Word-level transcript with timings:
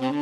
Hello 0.00 0.12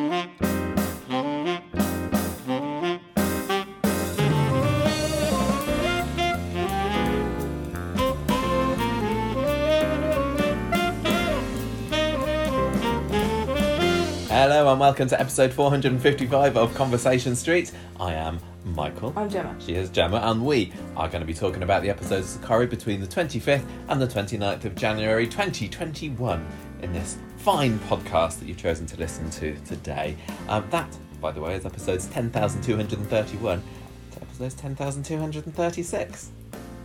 and 14.70 14.80
welcome 14.80 15.08
to 15.08 15.20
episode 15.20 15.52
455 15.52 16.56
of 16.56 16.74
Conversation 16.74 17.36
Street. 17.36 17.70
I 18.00 18.14
am 18.14 18.40
Michael. 18.64 19.12
I'm 19.14 19.28
Gemma. 19.28 19.54
She 19.60 19.74
is 19.74 19.90
Gemma, 19.90 20.22
and 20.24 20.46
we 20.46 20.72
are 20.96 21.08
going 21.08 21.20
to 21.20 21.26
be 21.26 21.34
talking 21.34 21.62
about 21.62 21.82
the 21.82 21.90
episodes 21.90 22.36
of 22.36 22.40
Corrie 22.40 22.66
between 22.66 23.02
the 23.02 23.06
25th 23.06 23.66
and 23.88 24.00
the 24.00 24.06
29th 24.06 24.64
of 24.64 24.74
January 24.74 25.26
2021 25.26 26.46
in 26.80 26.92
this 26.94 27.18
fine 27.46 27.78
podcast 27.88 28.40
that 28.40 28.48
you've 28.48 28.56
chosen 28.56 28.86
to 28.86 28.96
listen 28.96 29.30
to 29.30 29.54
today. 29.58 30.16
Um, 30.48 30.66
that, 30.70 30.98
by 31.20 31.30
the 31.30 31.40
way, 31.40 31.54
is 31.54 31.64
episodes 31.64 32.08
10,231 32.08 33.62
to 34.10 34.20
episodes 34.20 34.54
10,236. 34.54 36.30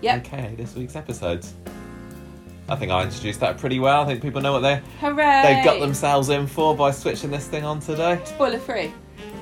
Yep. 0.02 0.20
Okay, 0.24 0.54
this 0.56 0.76
week's 0.76 0.96
episodes. 0.96 1.56
I 2.70 2.76
think 2.76 2.92
I 2.92 3.02
introduced 3.02 3.40
that 3.40 3.58
pretty 3.58 3.80
well. 3.80 4.04
I 4.04 4.06
think 4.06 4.22
people 4.22 4.40
know 4.40 4.52
what 4.52 4.60
they 4.60 4.84
Hooray! 5.00 5.42
they've 5.42 5.66
got 5.66 5.80
themselves 5.80 6.30
in 6.30 6.46
for 6.46 6.76
by 6.76 6.92
switching 6.92 7.32
this 7.32 7.48
thing 7.48 7.66
on 7.66 7.80
today. 7.80 8.22
Spoiler 8.24 8.60
free. 8.60 8.94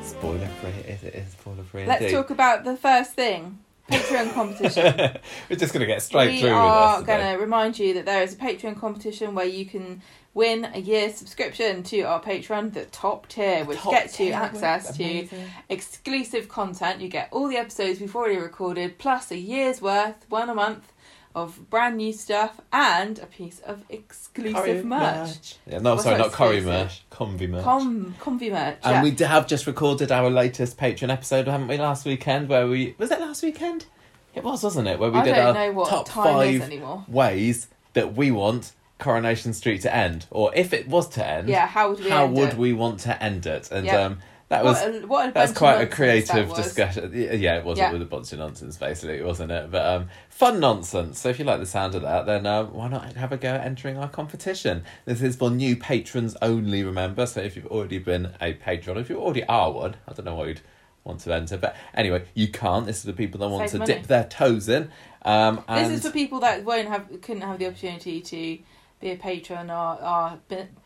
Spoiler 0.01 0.47
free, 0.61 0.69
it 0.69 0.85
is, 0.85 1.03
it 1.03 1.15
is 1.15 1.31
spoiler 1.33 1.63
free. 1.65 1.85
Let's 1.85 1.99
indeed. 1.99 2.13
talk 2.13 2.29
about 2.29 2.63
the 2.63 2.77
first 2.77 3.11
thing 3.11 3.59
Patreon 3.91 4.33
competition. 4.33 5.17
We're 5.49 5.55
just 5.57 5.73
going 5.73 5.81
to 5.81 5.85
get 5.85 6.01
straight 6.01 6.31
we 6.31 6.39
through 6.39 6.51
are 6.51 7.01
going 7.01 7.35
to 7.35 7.41
remind 7.41 7.77
you 7.77 7.93
that 7.95 8.05
there 8.05 8.23
is 8.23 8.33
a 8.33 8.37
Patreon 8.37 8.79
competition 8.79 9.35
where 9.35 9.45
you 9.45 9.65
can 9.65 10.01
win 10.39 10.65
a 10.73 10.79
year's 10.79 11.15
subscription 11.15 11.83
to 11.83 12.01
our 12.03 12.21
Patreon, 12.21 12.71
the 12.73 12.85
top 12.85 13.27
tier, 13.27 13.65
which 13.65 13.79
Top 13.79 13.91
gets 13.91 14.17
you 14.21 14.31
access 14.31 14.95
to 14.95 15.27
exclusive 15.67 16.47
content. 16.47 17.01
You 17.01 17.09
get 17.09 17.27
all 17.31 17.49
the 17.49 17.57
episodes 17.57 17.99
we've 17.99 18.15
already 18.15 18.37
recorded, 18.37 18.97
plus 18.97 19.31
a 19.31 19.37
year's 19.37 19.81
worth, 19.81 20.25
one 20.29 20.49
a 20.49 20.55
month, 20.55 20.93
of 21.35 21.69
brand 21.69 21.97
new 21.97 22.13
stuff 22.13 22.61
and 22.71 23.19
a 23.19 23.25
piece 23.25 23.59
of 23.59 23.83
exclusive 23.89 24.55
Curry 24.55 24.83
merch. 24.83 25.55
Yeah, 25.67 25.79
no, 25.79 25.91
What's 25.91 26.03
sorry, 26.05 26.17
not 26.17 26.31
curry 26.31 26.61
merch, 26.61 27.03
combi 27.11 27.47
merch. 27.47 27.63
Com, 27.63 28.15
comfy 28.19 28.49
merch. 28.49 28.77
and 28.83 28.93
yeah. 28.95 29.03
we 29.03 29.11
d- 29.11 29.25
have 29.25 29.45
just 29.45 29.67
recorded 29.67 30.11
our 30.11 30.29
latest 30.29 30.77
Patreon 30.77 31.09
episode, 31.11 31.47
haven't 31.47 31.67
we? 31.67 31.77
Last 31.77 32.05
weekend, 32.05 32.47
where 32.47 32.65
we 32.65 32.95
was 32.97 33.11
it 33.11 33.19
last 33.19 33.43
weekend? 33.43 33.85
It 34.33 34.43
was, 34.43 34.63
wasn't 34.63 34.87
it? 34.87 34.99
Where 34.99 35.11
we 35.11 35.19
I 35.19 35.23
did 35.25 35.35
don't 35.35 35.47
our 35.47 35.53
know 35.53 35.71
what 35.73 35.89
top 35.89 36.07
time 36.07 36.47
is 36.47 36.61
five 36.61 36.71
anymore. 36.71 37.05
ways 37.09 37.67
that 37.93 38.15
we 38.15 38.31
want 38.31 38.71
Coronation 38.99 39.53
Street 39.53 39.81
to 39.81 39.95
end, 39.95 40.27
or 40.29 40.53
if 40.55 40.73
it 40.73 40.87
was 40.87 41.07
to 41.09 41.25
end, 41.25 41.49
Yeah, 41.49 41.65
how 41.67 41.89
would 41.89 42.03
we 42.03 42.09
how 42.09 42.27
would 42.27 42.49
it? 42.49 42.57
we 42.57 42.73
want 42.73 42.99
to 43.01 43.23
end 43.23 43.45
it? 43.45 43.71
And 43.71 43.85
Yep. 43.85 43.99
um, 43.99 44.19
that 44.49 44.63
was 44.63 44.75
what 44.81 44.87
a, 45.03 45.07
what 45.07 45.29
a 45.29 45.31
That's 45.31 45.51
quite 45.53 45.79
a 45.81 45.87
creative 45.87 46.53
discussion. 46.55 47.11
Yeah, 47.13 47.57
it 47.57 47.63
was 47.65 47.77
Yeah. 47.77 47.89
it 47.89 47.93
with 47.93 48.01
a 48.01 48.05
bunch 48.05 48.33
of 48.33 48.39
nonsense, 48.39 48.77
basically, 48.77 49.21
wasn't 49.21 49.51
it? 49.51 49.71
But 49.71 49.85
um, 49.85 50.09
fun 50.29 50.59
nonsense. 50.59 51.19
So 51.19 51.29
if 51.29 51.39
you 51.39 51.45
like 51.45 51.59
the 51.59 51.65
sound 51.65 51.95
of 51.95 52.01
that, 52.01 52.25
then 52.25 52.45
uh, 52.45 52.65
why 52.65 52.87
not 52.89 53.13
have 53.13 53.31
a 53.31 53.37
go 53.37 53.49
at 53.49 53.61
entering 53.65 53.97
our 53.97 54.09
competition? 54.09 54.83
This 55.05 55.21
is 55.21 55.35
for 55.35 55.49
new 55.49 55.75
patrons 55.75 56.35
only, 56.41 56.83
remember. 56.83 57.25
So 57.25 57.41
if 57.41 57.55
you've 57.55 57.67
already 57.67 57.99
been 57.99 58.33
a 58.41 58.53
patron, 58.53 58.97
if 58.97 59.09
you 59.09 59.17
already 59.19 59.43
are 59.45 59.71
one, 59.71 59.95
I 60.07 60.13
don't 60.13 60.25
know 60.25 60.35
why 60.35 60.47
you'd 60.47 60.61
want 61.05 61.21
to 61.21 61.33
enter, 61.33 61.55
but 61.57 61.75
anyway, 61.93 62.25
you 62.33 62.47
can't. 62.49 62.85
This 62.85 62.97
is 62.97 63.03
the 63.03 63.13
people 63.13 63.39
that 63.39 63.47
want 63.49 63.69
Save 63.69 63.71
to 63.71 63.77
money. 63.79 63.93
dip 63.93 64.07
their 64.07 64.25
toes 64.25 64.67
in. 64.67 64.89
Um, 65.21 65.63
and 65.67 65.91
This 65.91 65.99
is 65.99 66.05
for 66.07 66.11
people 66.11 66.39
that 66.41 66.63
won't 66.65 66.87
have 66.89 67.07
couldn't 67.21 67.41
have 67.43 67.57
the 67.59 67.67
opportunity 67.67 68.19
to 68.21 68.57
be 68.99 69.11
a 69.11 69.15
patron. 69.15 69.69
Our 69.69 69.99
our 69.99 70.39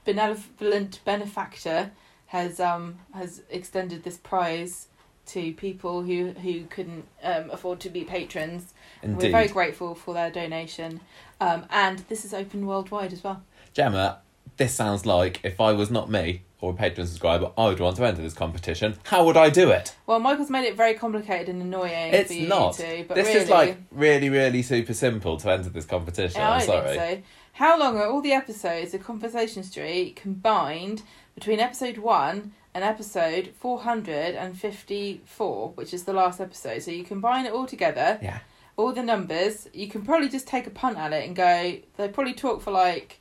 benevolent 0.05 0.99
benefactor 1.05 1.91
has 2.27 2.59
um 2.59 2.95
has 3.13 3.41
extended 3.49 4.03
this 4.03 4.17
prize 4.17 4.87
to 5.27 5.53
people 5.53 6.03
who 6.03 6.31
who 6.31 6.65
couldn't 6.65 7.05
um, 7.23 7.49
afford 7.51 7.79
to 7.81 7.89
be 7.89 8.03
patrons. 8.03 8.73
indeed, 9.01 9.27
We're 9.27 9.31
very 9.31 9.47
grateful 9.47 9.95
for 9.95 10.13
their 10.13 10.31
donation, 10.31 11.01
um, 11.39 11.65
and 11.69 11.99
this 12.09 12.25
is 12.25 12.33
open 12.33 12.65
worldwide 12.65 13.13
as 13.13 13.23
well. 13.23 13.43
Gemma, 13.73 14.19
this 14.57 14.73
sounds 14.73 15.05
like 15.05 15.39
if 15.43 15.59
I 15.59 15.71
was 15.73 15.89
not 15.89 16.09
me 16.09 16.43
or 16.59 16.71
a 16.71 16.73
patron 16.73 17.05
subscriber, 17.05 17.51
I 17.57 17.67
would 17.67 17.79
want 17.79 17.97
to 17.97 18.05
enter 18.05 18.21
this 18.21 18.33
competition. 18.33 18.95
How 19.03 19.25
would 19.25 19.35
I 19.35 19.49
do 19.49 19.69
it? 19.71 19.95
Well, 20.05 20.19
Michael's 20.19 20.49
made 20.49 20.65
it 20.65 20.77
very 20.77 20.93
complicated 20.93 21.49
and 21.49 21.61
annoying 21.61 22.13
It's 22.13 22.29
for 22.29 22.37
you 22.37 22.47
not. 22.47 22.75
to, 22.75 23.03
but 23.05 23.15
this 23.15 23.27
really, 23.27 23.39
is 23.39 23.49
like 23.49 23.77
really, 23.91 24.29
really 24.29 24.61
super 24.61 24.93
simple 24.93 25.35
to 25.37 25.51
enter 25.51 25.69
this 25.69 25.85
competition. 25.85 26.39
Yeah, 26.39 26.51
I'm 26.51 26.61
sorry. 26.61 27.23
How 27.53 27.79
long 27.79 27.97
are 27.97 28.07
all 28.07 28.21
the 28.21 28.33
episodes 28.33 28.93
of 28.93 29.03
Conversation 29.03 29.63
Street 29.63 30.15
combined 30.15 31.03
between 31.35 31.59
episode 31.59 31.97
one 31.99 32.53
and 32.73 32.83
episode 32.83 33.51
454, 33.59 35.69
which 35.75 35.93
is 35.93 36.03
the 36.05 36.13
last 36.13 36.41
episode? 36.41 36.81
So 36.81 36.89
you 36.91 37.03
combine 37.03 37.45
it 37.45 37.53
all 37.53 37.67
together, 37.67 38.17
Yeah. 38.21 38.39
all 38.75 38.91
the 38.91 39.03
numbers, 39.03 39.67
you 39.73 39.87
can 39.87 40.01
probably 40.03 40.29
just 40.29 40.47
take 40.47 40.65
a 40.65 40.71
punt 40.71 40.97
at 40.97 41.13
it 41.13 41.25
and 41.27 41.35
go, 41.35 41.77
they 41.97 42.07
probably 42.09 42.33
talk 42.33 42.61
for 42.61 42.71
like 42.71 43.19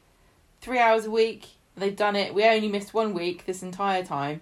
three 0.62 0.78
hours 0.78 1.04
a 1.04 1.10
week. 1.10 1.46
They've 1.76 1.94
done 1.96 2.16
it. 2.16 2.32
We 2.34 2.44
only 2.44 2.68
missed 2.68 2.92
one 2.94 3.12
week 3.14 3.44
this 3.46 3.62
entire 3.62 4.02
time. 4.04 4.40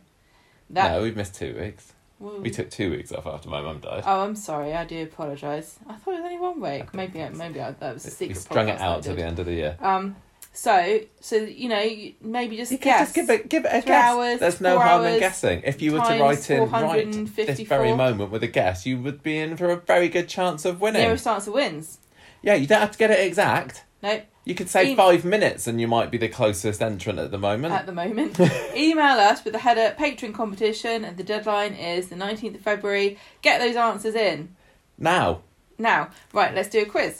That, 0.68 0.92
No, 0.92 1.02
we've 1.02 1.16
missed 1.16 1.34
two 1.34 1.56
weeks. 1.60 1.92
Well, 2.20 2.38
We 2.40 2.50
took 2.50 2.70
two 2.70 2.90
weeks 2.90 3.10
off 3.12 3.26
after 3.26 3.48
my 3.48 3.60
mum 3.62 3.80
died. 3.80 4.04
Oh, 4.06 4.20
I'm 4.20 4.36
sorry. 4.36 4.74
I 4.74 4.84
do 4.84 5.02
apologise. 5.02 5.78
I 5.88 5.94
thought 5.94 6.14
it 6.14 6.22
was 6.22 6.24
only 6.24 6.38
one 6.38 6.60
week. 6.60 6.82
don't 6.84 6.94
Maybe, 6.94 7.12
think 7.14 7.32
so. 7.32 7.38
maybe 7.38 7.60
I, 7.60 7.70
that 7.72 7.94
was 7.94 8.04
a 8.04 8.10
secret. 8.10 8.28
we 8.36 8.40
strung 8.40 8.68
it 8.68 8.78
out 8.80 9.02
to 9.04 9.14
the 9.14 9.24
end 9.24 9.38
of 9.38 9.46
the 9.46 9.54
year. 9.54 9.76
Um, 9.80 10.16
so 10.52 11.00
so 11.20 11.36
you 11.36 11.68
know 11.68 11.88
maybe 12.20 12.56
just 12.56 12.72
You 12.72 12.78
can 12.78 12.90
guess. 12.92 13.00
just 13.06 13.14
give 13.14 13.30
it, 13.30 13.48
give 13.48 13.64
it 13.64 13.68
a 13.68 13.80
Three 13.80 13.88
guess. 13.88 14.04
hours, 14.04 14.40
There's 14.40 14.60
no 14.60 14.78
harm 14.78 15.06
in 15.06 15.18
guessing. 15.18 15.62
If 15.64 15.80
you 15.80 15.92
were 15.92 16.00
to 16.00 16.20
write 16.20 16.50
in 16.50 16.68
right 16.70 17.12
this 17.36 17.60
very 17.60 17.94
moment 17.94 18.30
with 18.32 18.42
a 18.42 18.48
guess, 18.48 18.84
you 18.84 19.00
would 19.00 19.22
be 19.22 19.38
in 19.38 19.56
for 19.56 19.70
a 19.70 19.76
very 19.76 20.08
good 20.08 20.28
chance 20.28 20.64
of 20.64 20.80
winning. 20.80 21.02
Zero 21.02 21.16
chance 21.16 21.46
of 21.46 21.54
wins. 21.54 21.98
Yeah, 22.42 22.54
you 22.54 22.66
don't 22.66 22.80
have 22.80 22.90
to 22.92 22.98
get 22.98 23.10
it 23.10 23.20
exact. 23.26 23.84
No, 24.02 24.22
You 24.44 24.54
could 24.54 24.68
say 24.70 24.90
Em- 24.92 24.96
five 24.96 25.24
minutes 25.24 25.66
and 25.66 25.80
you 25.80 25.86
might 25.86 26.10
be 26.10 26.16
the 26.18 26.28
closest 26.28 26.80
entrant 26.80 27.18
at 27.18 27.30
the 27.30 27.38
moment. 27.38 27.74
at 27.74 27.84
the 27.86 27.92
moment. 27.92 28.38
Email 28.74 29.18
us 29.20 29.44
with 29.44 29.52
the 29.52 29.58
header 29.58 29.94
Patron 29.98 30.32
competition, 30.32 31.04
and 31.04 31.16
the 31.16 31.22
deadline 31.22 31.74
is 31.74 32.08
the 32.08 32.16
19th 32.16 32.54
of 32.56 32.60
February. 32.62 33.18
Get 33.42 33.60
those 33.60 33.76
answers 33.76 34.14
in 34.14 34.56
now, 34.98 35.40
now. 35.78 36.10
Right, 36.32 36.54
let's 36.54 36.68
do 36.70 36.80
a 36.82 36.86
quiz. 36.86 37.18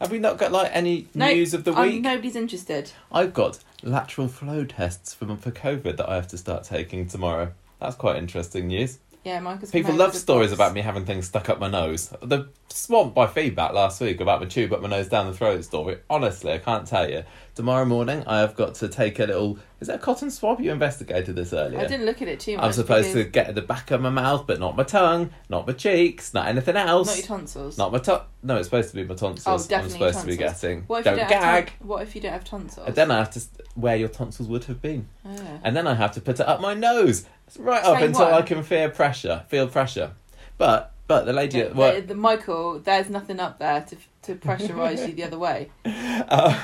have 0.00 0.10
we 0.10 0.18
not 0.18 0.38
got 0.38 0.52
like 0.52 0.70
any 0.74 1.06
No, 1.14 1.26
news 1.28 1.52
of 1.54 1.64
the 1.64 1.74
um, 1.74 1.82
week? 1.88 2.02
nobody's 2.02 2.36
interested. 2.36 2.90
I've 3.10 3.34
got 3.34 3.58
lateral 3.82 4.28
flow 4.28 4.64
tests 4.64 5.12
for 5.12 5.36
for 5.36 5.50
COVID 5.50 5.96
that 5.98 6.08
I 6.08 6.14
have 6.16 6.28
to 6.28 6.38
start 6.38 6.64
taking 6.64 7.06
tomorrow. 7.08 7.52
That's 7.80 7.96
quite 7.96 8.16
interesting 8.16 8.68
news. 8.68 8.98
Yeah, 9.24 9.40
Michael's. 9.40 9.70
People 9.70 9.92
love 9.92 10.00
out 10.00 10.06
with 10.08 10.16
a 10.16 10.18
stories 10.18 10.50
box. 10.50 10.56
about 10.58 10.74
me 10.74 10.80
having 10.80 11.04
things 11.04 11.26
stuck 11.26 11.48
up 11.48 11.60
my 11.60 11.68
nose. 11.68 12.12
The 12.22 12.48
swamped 12.68 13.14
by 13.14 13.26
feedback 13.26 13.72
last 13.72 14.00
week 14.00 14.20
about 14.20 14.40
my 14.40 14.46
tube 14.46 14.72
up 14.72 14.80
my 14.80 14.88
nose 14.88 15.08
down 15.08 15.26
the 15.26 15.32
throat 15.32 15.64
story. 15.64 15.98
Honestly, 16.10 16.52
I 16.52 16.58
can't 16.58 16.86
tell 16.86 17.08
you. 17.08 17.22
Tomorrow 17.54 17.84
morning, 17.84 18.24
I 18.26 18.38
have 18.38 18.56
got 18.56 18.76
to 18.76 18.88
take 18.88 19.18
a 19.18 19.24
little. 19.26 19.58
Is 19.78 19.88
that 19.88 19.96
a 19.96 19.98
cotton 19.98 20.30
swab? 20.30 20.58
You 20.58 20.72
investigated 20.72 21.36
this 21.36 21.52
earlier. 21.52 21.80
I 21.80 21.86
didn't 21.86 22.06
look 22.06 22.22
at 22.22 22.28
it 22.28 22.40
too 22.40 22.56
much. 22.56 22.64
I'm 22.64 22.72
supposed 22.72 23.12
to 23.12 23.24
get 23.24 23.48
at 23.48 23.54
the 23.54 23.60
back 23.60 23.90
of 23.90 24.00
my 24.00 24.08
mouth, 24.08 24.46
but 24.46 24.58
not 24.58 24.74
my 24.74 24.84
tongue, 24.84 25.30
not 25.50 25.66
my 25.66 25.74
cheeks, 25.74 26.32
not 26.32 26.48
anything 26.48 26.76
else. 26.76 27.08
Not 27.08 27.16
your 27.18 27.26
tonsils. 27.26 27.76
Not 27.76 27.92
my 27.92 27.98
tongue. 27.98 28.22
No, 28.42 28.56
it's 28.56 28.68
supposed 28.68 28.88
to 28.88 28.94
be 28.96 29.04
my 29.04 29.14
tonsils. 29.14 29.46
Oh, 29.46 29.62
I'm 29.62 29.68
definitely 29.68 29.98
supposed 29.98 30.20
to 30.20 30.26
be 30.28 30.36
getting. 30.38 30.82
What 30.84 31.00
if 31.00 31.04
don't 31.04 31.14
you 31.14 31.20
don't 31.20 31.30
have 31.30 31.42
gag. 31.42 31.66
ton- 31.66 31.88
what 31.88 32.02
if 32.02 32.14
you 32.14 32.22
don't 32.22 32.32
have 32.32 32.44
tonsils? 32.44 32.86
And 32.86 32.96
then 32.96 33.10
I 33.10 33.18
have 33.18 33.30
to 33.32 33.42
where 33.74 33.96
your 33.96 34.08
tonsils 34.08 34.48
would 34.48 34.64
have 34.64 34.80
been. 34.80 35.08
Oh. 35.26 35.60
And 35.62 35.76
then 35.76 35.86
I 35.86 35.92
have 35.94 36.12
to 36.12 36.22
put 36.22 36.40
it 36.40 36.48
up 36.48 36.62
my 36.62 36.72
nose. 36.72 37.26
It's 37.46 37.58
right 37.58 37.84
up 37.84 38.00
until 38.00 38.24
one. 38.24 38.34
I 38.34 38.40
can 38.40 38.62
feel 38.62 38.88
pressure. 38.88 39.44
Feel 39.48 39.68
pressure. 39.68 40.12
But 40.56 40.94
but 41.06 41.26
the 41.26 41.34
lady 41.34 41.58
Yeah, 41.58 41.64
at 41.64 41.76
work, 41.76 41.96
the, 41.96 42.00
the 42.00 42.14
Michael, 42.14 42.78
there's 42.78 43.10
nothing 43.10 43.40
up 43.40 43.58
there 43.58 43.82
to 43.82 43.96
to 44.22 44.34
pressurise 44.36 45.06
you 45.06 45.14
the 45.14 45.24
other 45.24 45.38
way. 45.38 45.70
uh, 45.84 46.60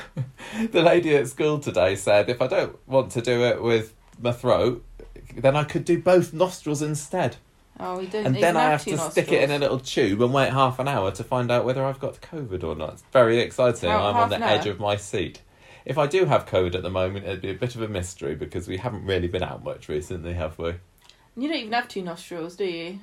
the 0.71 0.83
lady 0.83 1.15
at 1.17 1.29
school 1.29 1.59
today 1.59 1.97
said 1.97 2.29
if 2.29 2.41
I 2.41 2.47
don't 2.47 2.79
want 2.89 3.13
to 3.13 3.21
do 3.21 3.43
it 3.45 3.63
with 3.63 3.95
my 4.21 4.33
throat, 4.33 4.85
then 5.37 5.57
I 5.57 5.65
could 5.65 5.85
do 5.85 6.01
both 6.01 6.33
nostrils 6.33 6.83
instead. 6.83 7.37
Oh, 7.81 7.99
we 7.99 8.07
don't. 8.07 8.27
And 8.27 8.35
then 8.37 8.57
I 8.57 8.71
have 8.71 8.85
to 8.85 8.99
stick 8.99 9.31
it 9.31 9.43
in 9.43 9.51
a 9.51 9.59
little 9.59 9.79
tube 9.79 10.21
and 10.21 10.33
wait 10.35 10.53
half 10.53 10.79
an 10.79 10.89
hour 10.89 11.13
to 11.13 11.23
find 11.23 11.51
out 11.51 11.65
whether 11.65 11.85
I've 11.85 12.01
got 12.01 12.21
COVID 12.21 12.65
or 12.65 12.75
not. 12.75 12.95
It's 12.95 13.05
very 13.13 13.39
exciting. 13.39 13.91
How- 13.91 14.07
I'm 14.09 14.17
on 14.17 14.31
the 14.31 14.45
edge 14.45 14.67
of 14.67 14.81
my 14.81 14.97
seat. 14.97 15.43
If 15.85 15.97
I 15.97 16.07
do 16.07 16.25
have 16.27 16.45
COVID 16.45 16.75
at 16.75 16.83
the 16.83 16.91
moment, 16.91 17.25
it'd 17.25 17.41
be 17.41 17.51
a 17.51 17.55
bit 17.55 17.75
of 17.75 17.83
a 17.83 17.89
mystery 17.89 18.35
because 18.35 18.69
we 18.69 18.77
haven't 18.77 19.07
really 19.07 19.29
been 19.29 19.43
out 19.43 19.65
much 19.65 19.89
recently, 19.89 20.35
have 20.35 20.59
we? 20.59 20.75
You 21.37 21.49
don't 21.49 21.57
even 21.57 21.73
have 21.73 21.89
two 21.89 22.03
nostrils, 22.03 22.57
do 22.57 22.65
you? 22.65 22.99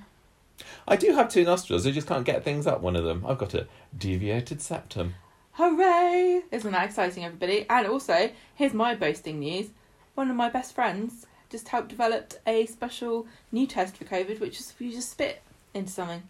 I 0.88 0.96
do 0.96 1.14
have 1.14 1.30
two 1.30 1.44
nostrils. 1.44 1.86
I 1.86 1.92
just 1.92 2.08
can't 2.08 2.26
get 2.26 2.44
things 2.44 2.68
up 2.68 2.82
one 2.82 2.96
of 2.96 3.04
them. 3.04 3.26
I've 3.28 3.38
got 3.38 3.54
a 3.54 3.68
deviated 3.98 4.62
septum. 4.62 5.16
Hooray! 5.54 6.44
Isn't 6.52 6.72
that 6.72 6.86
exciting, 6.86 7.24
everybody? 7.24 7.66
And 7.70 7.88
also, 7.88 8.30
here's 8.56 8.74
my 8.74 8.94
boasting 8.96 9.40
news. 9.40 9.70
One 10.16 10.30
of 10.30 10.36
my 10.36 10.50
best 10.50 10.76
friends 10.76 11.26
just 11.50 11.70
helped 11.70 11.90
develop 11.90 12.34
a 12.46 12.66
special 12.66 13.28
new 13.52 13.66
test 13.68 13.98
for 13.98 14.06
COVID, 14.06 14.40
which 14.40 14.60
is 14.60 14.74
you 14.80 14.92
just 14.92 15.12
spit 15.12 15.42
into 15.74 15.92
something. 15.92 16.24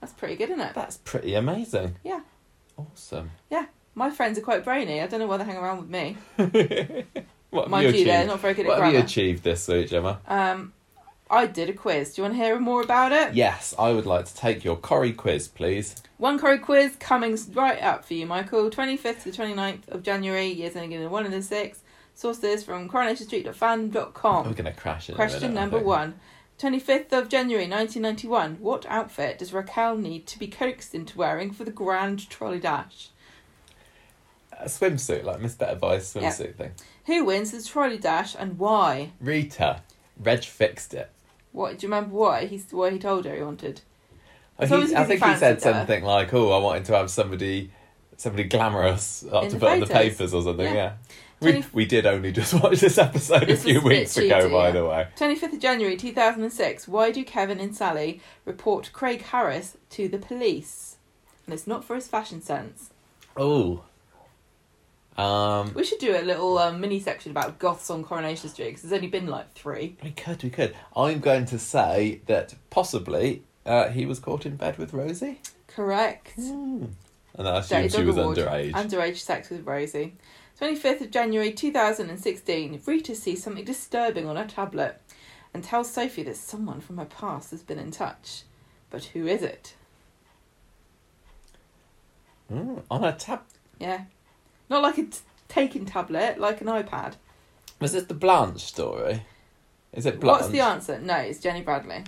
That's 0.00 0.12
pretty 0.12 0.36
good, 0.36 0.50
isn't 0.50 0.60
it? 0.60 0.74
That's 0.74 0.96
pretty 0.98 1.34
amazing. 1.34 1.96
Yeah. 2.02 2.20
Awesome. 2.76 3.30
Yeah. 3.50 3.66
My 3.94 4.10
friends 4.10 4.38
are 4.38 4.42
quite 4.42 4.64
brainy. 4.64 5.00
I 5.00 5.06
don't 5.06 5.20
know 5.20 5.26
why 5.26 5.36
they 5.36 5.44
hang 5.44 5.58
around 5.58 5.78
with 5.78 5.90
me. 5.90 6.16
what 7.50 7.64
have 7.64 7.70
Mind 7.70 7.92
you 7.92 7.98
you, 8.00 8.04
they're 8.04 8.16
achieved? 8.20 8.28
not 8.28 8.40
very 8.40 8.54
good 8.54 8.66
What 8.66 8.78
at 8.78 8.84
have 8.84 8.94
you 8.94 9.00
achieved 9.00 9.44
this 9.44 9.68
week, 9.68 9.88
Gemma? 9.90 10.18
Um, 10.26 10.72
I 11.32 11.46
did 11.46 11.70
a 11.70 11.72
quiz. 11.72 12.12
Do 12.14 12.20
you 12.20 12.28
want 12.28 12.38
to 12.38 12.44
hear 12.44 12.60
more 12.60 12.82
about 12.82 13.10
it? 13.10 13.32
Yes, 13.34 13.74
I 13.78 13.90
would 13.90 14.04
like 14.04 14.26
to 14.26 14.34
take 14.36 14.64
your 14.64 14.76
Corrie 14.76 15.14
quiz, 15.14 15.48
please. 15.48 15.96
One 16.18 16.38
Corrie 16.38 16.58
quiz 16.58 16.94
coming 17.00 17.38
right 17.54 17.82
up 17.82 18.04
for 18.04 18.12
you, 18.12 18.26
Michael. 18.26 18.68
25th 18.68 19.22
to 19.22 19.30
the 19.30 19.36
29th 19.36 19.88
of 19.88 20.02
January, 20.02 20.48
years 20.48 20.76
ending 20.76 20.92
in 21.00 21.10
1 21.10 21.24
and 21.24 21.32
the 21.32 21.42
6. 21.42 21.80
Sources 22.14 22.62
from 22.62 22.86
coronationstreet.fan.com. 22.86 24.46
We're 24.46 24.52
going 24.52 24.64
to 24.66 24.78
crash 24.78 25.08
it. 25.08 25.14
Question 25.14 25.54
minute, 25.54 25.60
number 25.60 25.78
one. 25.78 26.20
25th 26.58 27.12
of 27.12 27.30
January 27.30 27.66
1991. 27.66 28.56
What 28.60 28.84
outfit 28.86 29.38
does 29.38 29.54
Raquel 29.54 29.96
need 29.96 30.26
to 30.26 30.38
be 30.38 30.46
coaxed 30.46 30.94
into 30.94 31.16
wearing 31.16 31.50
for 31.50 31.64
the 31.64 31.70
Grand 31.70 32.28
Trolley 32.28 32.60
Dash? 32.60 33.08
A 34.60 34.66
swimsuit, 34.66 35.24
like 35.24 35.40
Miss 35.40 35.54
Better 35.54 35.78
Yeah. 35.82 35.96
swimsuit 35.98 36.56
thing. 36.56 36.72
Who 37.06 37.24
wins 37.24 37.52
the 37.52 37.62
Trolley 37.62 37.96
Dash 37.96 38.36
and 38.38 38.58
why? 38.58 39.12
Rita. 39.18 39.80
Reg 40.22 40.44
fixed 40.44 40.92
it. 40.92 41.10
What 41.52 41.78
do 41.78 41.86
you 41.86 41.92
remember? 41.92 42.14
What 42.14 42.44
he's 42.44 42.66
why 42.70 42.90
he 42.90 42.98
told 42.98 43.24
her 43.26 43.34
he 43.34 43.42
wanted? 43.42 43.80
Oh, 44.58 44.66
he- 44.66 44.74
I 44.74 44.78
'cause 44.78 44.88
he 44.90 44.94
think 45.18 45.24
he 45.24 45.36
said 45.36 45.54
her. 45.56 45.60
something 45.60 46.04
like, 46.04 46.32
"Oh, 46.34 46.52
I 46.52 46.58
wanted 46.58 46.84
to 46.86 46.96
have 46.96 47.10
somebody, 47.10 47.70
somebody 48.16 48.44
glamorous 48.44 49.20
to 49.20 49.28
put 49.58 49.72
in 49.72 49.80
the 49.80 49.86
papers 49.86 50.32
or 50.34 50.42
something." 50.42 50.66
Yeah. 50.66 50.74
Yeah, 50.74 50.92
we 51.40 51.52
Twenty- 51.52 51.68
we 51.72 51.84
did 51.86 52.06
only 52.06 52.30
just 52.32 52.54
watch 52.62 52.80
this 52.80 52.98
episode 52.98 53.46
This 53.48 53.60
a 53.60 53.64
few 53.64 53.80
a 53.80 53.82
weeks 53.84 54.16
ago, 54.16 54.28
cheaty, 54.48 54.52
by 54.52 54.66
yeah. 54.66 54.70
the 54.72 54.84
way. 54.86 55.06
25th 55.16 55.52
of 55.54 55.58
January 55.60 55.96
2006. 55.96 56.86
Why 56.86 57.10
do 57.10 57.24
Kevin 57.24 57.58
and 57.60 57.74
Sally 57.74 58.20
report 58.44 58.90
Craig 58.92 59.22
Harris 59.22 59.76
to 59.90 60.08
the 60.08 60.18
police? 60.18 60.96
And 61.46 61.52
it's 61.52 61.66
not 61.66 61.84
for 61.84 61.96
his 61.96 62.06
fashion 62.06 62.40
sense. 62.40 62.90
Oh, 63.36 63.82
um, 65.16 65.72
We 65.74 65.84
should 65.84 65.98
do 65.98 66.16
a 66.16 66.22
little 66.22 66.58
um, 66.58 66.80
mini 66.80 67.00
section 67.00 67.30
about 67.30 67.58
goths 67.58 67.90
on 67.90 68.04
Coronation 68.04 68.48
Street 68.48 68.68
because 68.68 68.82
there's 68.82 68.92
only 68.92 69.08
been 69.08 69.26
like 69.26 69.52
three. 69.52 69.96
we 70.02 70.10
could, 70.10 70.42
we 70.42 70.50
could. 70.50 70.74
I'm 70.96 71.20
going 71.20 71.46
to 71.46 71.58
say 71.58 72.20
that 72.26 72.54
possibly 72.70 73.42
uh, 73.66 73.88
he 73.88 74.06
was 74.06 74.18
caught 74.18 74.46
in 74.46 74.56
bed 74.56 74.78
with 74.78 74.92
Rosie, 74.92 75.40
Correct. 75.68 76.36
and 76.36 76.96
I 77.36 77.58
assume 77.58 77.88
she 77.88 78.04
was 78.04 78.16
underage. 78.16 78.72
Underage 78.72 79.18
sex 79.18 79.50
with 79.50 79.66
Rosie. 79.66 80.14
25th 80.60 81.00
of 81.00 81.10
January 81.10 81.52
2016. 81.52 82.82
Rita 82.86 83.14
sees 83.16 83.42
something 83.42 83.64
disturbing 83.64 84.28
on 84.28 84.36
her 84.36 84.46
tablet 84.46 85.00
and 85.52 85.64
tells 85.64 85.90
Sophie 85.92 86.22
that 86.22 86.36
someone 86.36 86.80
from 86.80 86.98
her 86.98 87.04
past 87.04 87.50
has 87.50 87.62
been 87.62 87.78
in 87.78 87.90
touch. 87.90 88.42
But 88.90 89.04
who 89.06 89.26
is 89.26 89.42
it? 89.42 89.74
Mm, 92.52 92.82
on 92.90 93.02
her 93.02 93.12
tab. 93.12 93.40
Yeah. 93.78 94.02
Not 94.72 94.82
like 94.82 94.96
a 94.98 95.02
t- 95.04 95.18
taking 95.48 95.84
tablet, 95.84 96.38
like 96.40 96.60
an 96.62 96.66
iPad. 96.66 97.14
Was 97.78 97.92
this 97.92 98.04
the 98.04 98.14
Blanche 98.14 98.62
story? 98.62 99.22
Is 99.92 100.06
it 100.06 100.18
Blanche? 100.18 100.40
What's 100.40 100.48
the 100.52 100.60
answer? 100.60 100.98
No, 100.98 101.16
it's 101.16 101.40
Jenny 101.40 101.60
Bradley. 101.60 102.04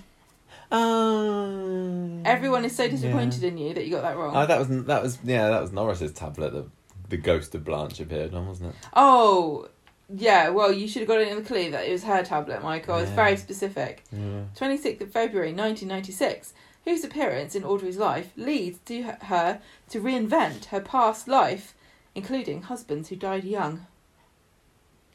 Um, 0.71 2.23
Everyone 2.25 2.65
is 2.65 2.75
so 2.75 2.85
yeah. 2.85 2.91
disappointed 2.91 3.45
in 3.45 3.59
you 3.59 3.75
that 3.75 3.85
you 3.85 3.91
got 3.91 4.03
that 4.03 4.17
wrong. 4.17 4.35
Oh, 4.37 4.47
that 4.47 4.59
was 4.59 4.69
that 4.87 5.03
was 5.03 5.19
yeah, 5.25 5.49
that 5.51 5.61
was 5.61 5.73
Norris's 5.73 6.13
tablet 6.13 6.53
that 6.53 6.65
the 7.11 7.17
ghost 7.17 7.55
of 7.55 7.65
Blanche 7.65 8.01
appeared 8.01 8.35
on, 8.35 8.47
wasn't 8.49 8.71
it? 8.71 8.77
oh, 8.95 9.69
yeah, 10.15 10.49
well, 10.49 10.73
you 10.73 10.87
should 10.89 11.01
have 11.01 11.09
got 11.09 11.21
it 11.21 11.29
in 11.29 11.37
the 11.37 11.43
clue 11.45 11.71
that 11.71 11.87
it 11.87 11.93
was 11.93 12.05
her 12.05 12.23
tablet, 12.23 12.63
Michael. 12.63 12.97
It's 12.99 13.11
Yeah. 13.11 13.17
very 13.17 13.37
specific. 13.37 14.05
Yeah. 14.13 14.45
26th 14.57 15.01
of 15.03 15.11
February 15.11 15.53
1996, 15.53 16.53
whose 16.85 17.05
appearance 17.05 17.55
in 17.55 17.65
Audrey's 17.65 17.97
life 17.99 18.31
leads 18.37 18.79
to 18.87 19.03
her 19.03 19.61
to 19.91 20.01
reinvent 20.01 20.67
her 20.67 20.81
past 20.81 21.29
life, 21.29 21.75
including 22.15 22.63
husbands 22.63 23.09
who 23.09 23.17
died 23.17 23.45
young. 23.45 23.87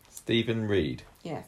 Stephen 0.10 0.68
Reid, 0.68 1.04
Yes. 1.24 1.46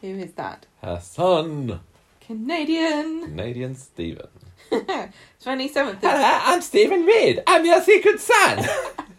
Who 0.00 0.08
is 0.08 0.32
that? 0.32 0.66
her 0.82 0.98
son, 1.00 1.80
Canadian. 2.20 3.22
Canadian 3.22 3.74
Stephen. 3.74 4.28
27th 4.70 5.96
of 5.96 6.04
I'm 6.04 6.62
Stephen 6.62 7.04
Reid. 7.04 7.42
I'm 7.46 7.64
your 7.64 7.82
secret 7.82 8.20
son. 8.20 8.66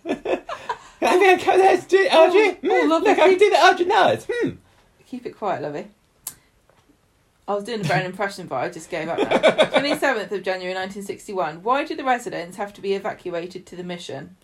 I'm 0.05 1.19
going 1.19 1.37
to 1.39 1.43
come 1.43 1.57
there, 1.57 1.73
Audrey. 1.75 2.07
Oh, 2.11 2.57
oh, 2.63 2.85
love 2.87 3.03
look. 3.03 3.17
I 3.19 3.29
can 3.29 3.37
do 3.37 3.49
the 3.49 3.57
Audrey 3.57 3.85
nose. 3.85 4.25
Hmm. 4.29 4.49
Keep 5.07 5.25
it 5.25 5.37
quiet, 5.37 5.61
lovey. 5.61 5.87
I 7.47 7.55
was 7.55 7.63
doing 7.63 7.81
a 7.81 7.83
better 7.83 8.05
impression, 8.05 8.47
but 8.47 8.55
I 8.57 8.69
just 8.69 8.89
gave 8.89 9.09
up 9.09 9.17
now. 9.17 9.25
27th 9.79 10.31
of 10.31 10.43
January 10.43 10.73
1961. 10.75 11.63
Why 11.63 11.83
do 11.83 11.95
the 11.95 12.03
residents 12.03 12.55
have 12.57 12.73
to 12.75 12.81
be 12.81 12.93
evacuated 12.93 13.65
to 13.65 13.75
the 13.75 13.83
mission? 13.83 14.37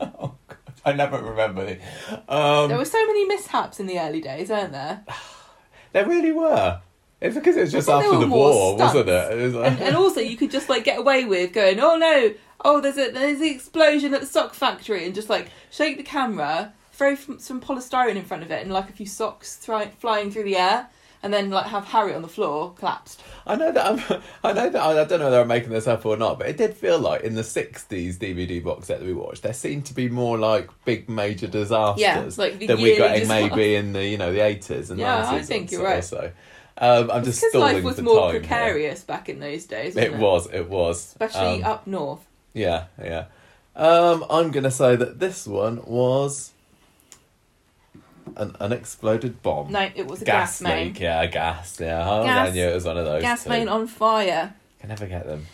Oh 0.00 0.34
God, 0.48 0.58
I 0.84 0.92
never 0.92 1.20
remember 1.20 1.62
it. 1.64 1.80
Um, 2.28 2.68
There 2.68 2.78
were 2.78 2.84
so 2.84 3.04
many 3.06 3.24
mishaps 3.26 3.80
in 3.80 3.86
the 3.86 3.98
early 3.98 4.20
days, 4.20 4.48
weren't 4.50 4.72
there? 4.72 5.04
there 5.92 6.06
really 6.06 6.32
were. 6.32 6.80
It's 7.20 7.34
because 7.34 7.56
it 7.56 7.62
was 7.62 7.72
just 7.72 7.88
after 7.88 8.18
the 8.18 8.26
war, 8.28 8.76
wasn't 8.76 9.08
it? 9.08 9.32
it 9.32 9.42
was 9.42 9.54
like- 9.54 9.72
And, 9.72 9.80
and 9.80 9.96
also, 9.96 10.20
you 10.20 10.36
could 10.36 10.50
just 10.50 10.68
like 10.68 10.84
get 10.84 10.98
away 10.98 11.24
with 11.24 11.52
going, 11.54 11.80
"Oh 11.80 11.96
no, 11.96 12.34
oh 12.64 12.80
there's 12.80 12.98
a 12.98 13.10
there's 13.10 13.40
an 13.40 13.46
explosion 13.46 14.12
at 14.14 14.20
the 14.20 14.26
sock 14.26 14.52
factory," 14.54 15.06
and 15.06 15.14
just 15.14 15.30
like 15.30 15.48
shake 15.70 15.96
the 15.96 16.02
camera, 16.02 16.74
throw 16.92 17.14
some 17.14 17.60
polystyrene 17.60 18.16
in 18.16 18.24
front 18.24 18.42
of 18.42 18.50
it, 18.50 18.62
and 18.62 18.70
like 18.72 18.90
a 18.90 18.92
few 18.92 19.06
socks 19.06 19.56
thri- 19.56 19.90
flying 19.98 20.30
through 20.30 20.44
the 20.44 20.56
air, 20.56 20.88
and 21.26 21.34
then 21.34 21.50
like 21.50 21.66
have 21.66 21.84
Harriet 21.86 22.14
on 22.14 22.22
the 22.22 22.28
floor 22.28 22.72
collapsed. 22.74 23.20
I 23.48 23.56
know 23.56 23.72
that 23.72 23.84
I'm, 23.84 24.22
I 24.44 24.52
know 24.52 24.70
that 24.70 24.80
I, 24.80 25.02
I 25.02 25.04
don't 25.04 25.18
know 25.18 25.24
whether 25.24 25.40
I'm 25.40 25.48
making 25.48 25.70
this 25.70 25.88
up 25.88 26.06
or 26.06 26.16
not, 26.16 26.38
but 26.38 26.48
it 26.48 26.56
did 26.56 26.72
feel 26.72 27.00
like 27.00 27.22
in 27.22 27.34
the 27.34 27.42
'60s 27.42 28.16
DVD 28.16 28.62
box 28.62 28.86
set 28.86 29.00
that 29.00 29.06
we 29.06 29.12
watched, 29.12 29.42
there 29.42 29.52
seemed 29.52 29.86
to 29.86 29.94
be 29.94 30.08
more 30.08 30.38
like 30.38 30.70
big 30.84 31.08
major 31.08 31.48
disasters 31.48 32.00
Yeah, 32.00 32.44
like 32.44 32.64
than 32.64 32.80
we 32.80 32.96
got 32.96 33.16
in 33.16 33.26
maybe 33.26 33.74
in 33.74 33.92
the 33.92 34.06
you 34.06 34.18
know 34.18 34.32
the 34.32 34.38
'80s 34.38 34.90
and 34.90 35.00
Yeah, 35.00 35.24
90s. 35.24 35.26
I 35.26 35.42
think 35.42 35.72
you're 35.72 35.82
right. 35.82 36.04
So, 36.04 36.30
um, 36.78 37.10
I'm 37.10 37.24
just 37.24 37.40
Because 37.40 37.60
life 37.60 37.82
was 37.82 38.00
more 38.00 38.30
time 38.30 38.40
precarious 38.40 39.02
back 39.02 39.28
in 39.28 39.40
those 39.40 39.64
days. 39.64 39.96
It 39.96 40.12
it, 40.12 40.18
was, 40.18 40.48
it 40.52 40.68
was, 40.68 40.98
especially 41.06 41.64
Um, 41.64 41.72
up 41.72 41.86
north. 41.88 42.24
Yeah, 42.54 42.84
yeah. 43.02 43.24
Um, 43.74 44.24
I'm 44.30 44.52
gonna 44.52 44.70
say 44.70 44.94
that 44.94 45.18
this 45.18 45.44
one 45.44 45.82
was 45.84 46.52
an 48.36 48.56
unexploded 48.60 49.42
bomb. 49.42 49.70
No, 49.72 49.88
it 49.94 50.06
was 50.06 50.22
a 50.22 50.24
gas, 50.24 50.60
main. 50.60 50.88
leak. 50.88 51.00
Yeah, 51.00 51.26
gas. 51.26 51.78
Yeah, 51.80 52.08
oh, 52.08 52.24
Gas- 52.24 52.48
I 52.48 52.52
knew 52.52 52.66
it 52.68 52.74
was 52.74 52.84
one 52.84 52.98
of 52.98 53.04
those. 53.04 53.22
Gas 53.22 53.44
two. 53.44 53.50
main 53.50 53.68
on 53.68 53.86
fire. 53.86 54.54
Can 54.80 54.88
never 54.88 55.06
get 55.06 55.26
them. 55.26 55.46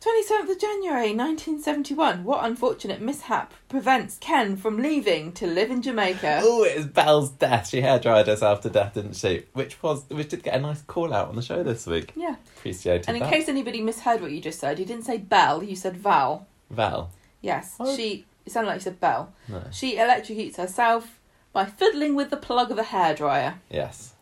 27th 0.00 0.50
of 0.50 0.60
January 0.60 1.14
1971. 1.14 2.22
What 2.22 2.44
unfortunate 2.44 3.00
mishap 3.00 3.52
prevents 3.68 4.18
Ken 4.18 4.56
from 4.56 4.76
leaving 4.80 5.32
to 5.32 5.46
live 5.48 5.70
in 5.70 5.82
Jamaica? 5.82 6.42
Oh, 6.44 6.62
it 6.64 6.76
was 6.76 6.86
Belle's 6.86 7.30
death. 7.30 7.68
She 7.68 7.80
hair 7.80 7.98
dried 7.98 8.28
herself 8.28 8.60
to 8.60 8.70
death, 8.70 8.94
didn't 8.94 9.16
she? 9.16 9.44
Which 9.52 9.82
was 9.82 10.04
which 10.08 10.28
did 10.28 10.42
get 10.44 10.54
a 10.54 10.60
nice 10.60 10.82
call 10.82 11.12
out 11.12 11.28
on 11.28 11.34
the 11.34 11.42
show 11.42 11.62
this 11.64 11.86
week. 11.86 12.12
Yeah. 12.14 12.36
Appreciated 12.58 13.06
And 13.08 13.16
in 13.16 13.22
that. 13.24 13.32
case 13.32 13.48
anybody 13.48 13.80
misheard 13.80 14.20
what 14.20 14.30
you 14.30 14.40
just 14.40 14.60
said, 14.60 14.78
you 14.78 14.84
didn't 14.84 15.04
say 15.06 15.18
Belle, 15.18 15.62
you 15.64 15.74
said 15.74 15.96
Val. 15.96 16.46
Val. 16.70 17.10
Yes. 17.40 17.74
Oh. 17.80 17.96
She 17.96 18.26
it 18.44 18.52
sounded 18.52 18.68
like 18.68 18.76
you 18.76 18.82
said 18.82 19.00
Belle. 19.00 19.32
No. 19.48 19.64
She 19.72 19.96
electrocutes 19.96 20.56
herself 20.56 21.15
by 21.56 21.64
fiddling 21.64 22.14
with 22.14 22.28
the 22.28 22.36
plug 22.36 22.70
of 22.70 22.76
a 22.76 22.82
hairdryer. 22.82 23.54
Yes. 23.70 24.12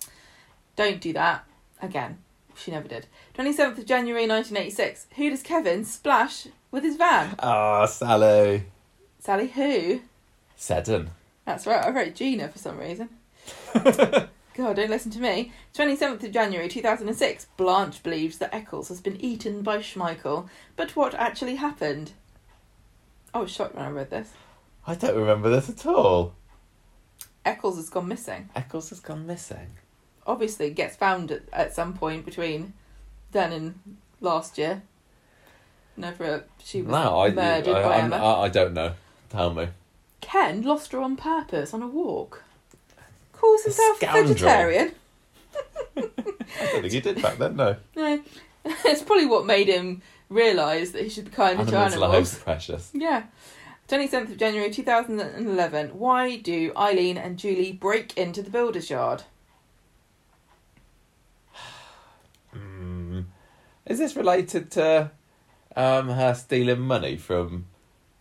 Don't 0.76 1.00
do 1.00 1.12
that 1.14 1.44
again. 1.82 2.18
She 2.54 2.70
never 2.70 2.86
did. 2.86 3.08
27th 3.36 3.76
of 3.76 3.86
January 3.86 4.28
1986. 4.28 5.08
Who 5.16 5.30
does 5.30 5.42
Kevin 5.42 5.84
splash 5.84 6.46
with 6.70 6.84
his 6.84 6.94
van? 6.94 7.34
Ah, 7.40 7.86
Sally. 7.86 8.66
Sally 9.18 9.48
who? 9.48 10.02
Seddon. 10.54 11.10
That's 11.44 11.66
right, 11.66 11.84
I 11.84 11.90
wrote 11.90 12.14
Gina 12.14 12.46
for 12.50 12.58
some 12.58 12.78
reason. 12.78 13.08
God, 13.74 14.28
don't 14.76 14.90
listen 14.90 15.10
to 15.10 15.20
me. 15.20 15.50
27th 15.74 16.22
of 16.22 16.30
January 16.30 16.68
2006. 16.68 17.48
Blanche 17.56 18.00
believes 18.04 18.38
that 18.38 18.54
Eccles 18.54 18.90
has 18.90 19.00
been 19.00 19.20
eaten 19.20 19.62
by 19.62 19.78
Schmeichel. 19.78 20.48
But 20.76 20.94
what 20.94 21.14
actually 21.14 21.56
happened? 21.56 22.12
I 23.34 23.40
was 23.40 23.50
shocked 23.50 23.74
when 23.74 23.84
I 23.84 23.90
read 23.90 24.10
this. 24.10 24.30
I 24.86 24.94
don't 24.94 25.16
remember 25.16 25.50
this 25.50 25.68
at 25.68 25.84
all. 25.84 26.34
Eccles 27.44 27.76
has 27.76 27.90
gone 27.90 28.08
missing. 28.08 28.48
Eccles 28.56 28.90
has 28.90 29.00
gone 29.00 29.26
missing. 29.26 29.70
Obviously, 30.26 30.70
gets 30.70 30.96
found 30.96 31.30
at, 31.30 31.42
at 31.52 31.74
some 31.74 31.92
point 31.94 32.24
between 32.24 32.72
then 33.32 33.52
and 33.52 33.96
last 34.20 34.56
year. 34.58 34.82
Never, 35.96 36.44
she 36.62 36.82
was 36.82 36.90
No, 36.90 37.20
I, 37.20 37.30
murdered 37.30 37.74
I, 37.76 37.82
by 37.82 37.94
I'm- 37.96 38.12
Emma. 38.12 38.16
I, 38.24 38.42
I 38.44 38.48
don't 38.48 38.74
know. 38.74 38.92
Tell 39.30 39.52
me. 39.52 39.68
Ken 40.20 40.62
lost 40.62 40.92
her 40.92 41.00
on 41.00 41.16
purpose 41.16 41.74
on 41.74 41.82
a 41.82 41.86
walk. 41.86 42.42
Calls 43.32 43.60
A 43.60 43.64
himself 43.64 43.96
a 43.96 44.06
scoundrel. 44.06 44.28
vegetarian. 44.28 44.92
I 45.96 46.00
don't 46.00 46.80
think 46.82 46.92
he 46.92 47.00
did 47.00 47.20
back 47.22 47.38
then. 47.38 47.56
No. 47.56 47.76
No, 47.96 48.22
it's 48.86 49.02
probably 49.02 49.26
what 49.26 49.44
made 49.44 49.68
him 49.68 50.00
realise 50.30 50.92
that 50.92 51.02
he 51.02 51.10
should 51.10 51.26
be 51.26 51.30
kinder 51.32 51.56
to 51.66 51.76
Animals' 51.76 51.92
animals. 51.92 52.12
lives 52.14 52.38
precious. 52.38 52.90
Yeah. 52.94 53.24
27th 53.88 54.30
of 54.32 54.36
January 54.38 54.70
2011. 54.70 55.90
Why 55.98 56.36
do 56.36 56.72
Eileen 56.76 57.18
and 57.18 57.38
Julie 57.38 57.72
break 57.72 58.16
into 58.16 58.42
the 58.42 58.50
builder's 58.50 58.88
yard? 58.90 59.24
Mm. 62.54 63.24
Is 63.86 63.98
this 63.98 64.16
related 64.16 64.70
to 64.72 65.10
um, 65.76 66.08
her 66.08 66.34
stealing 66.34 66.80
money 66.80 67.16
from 67.16 67.66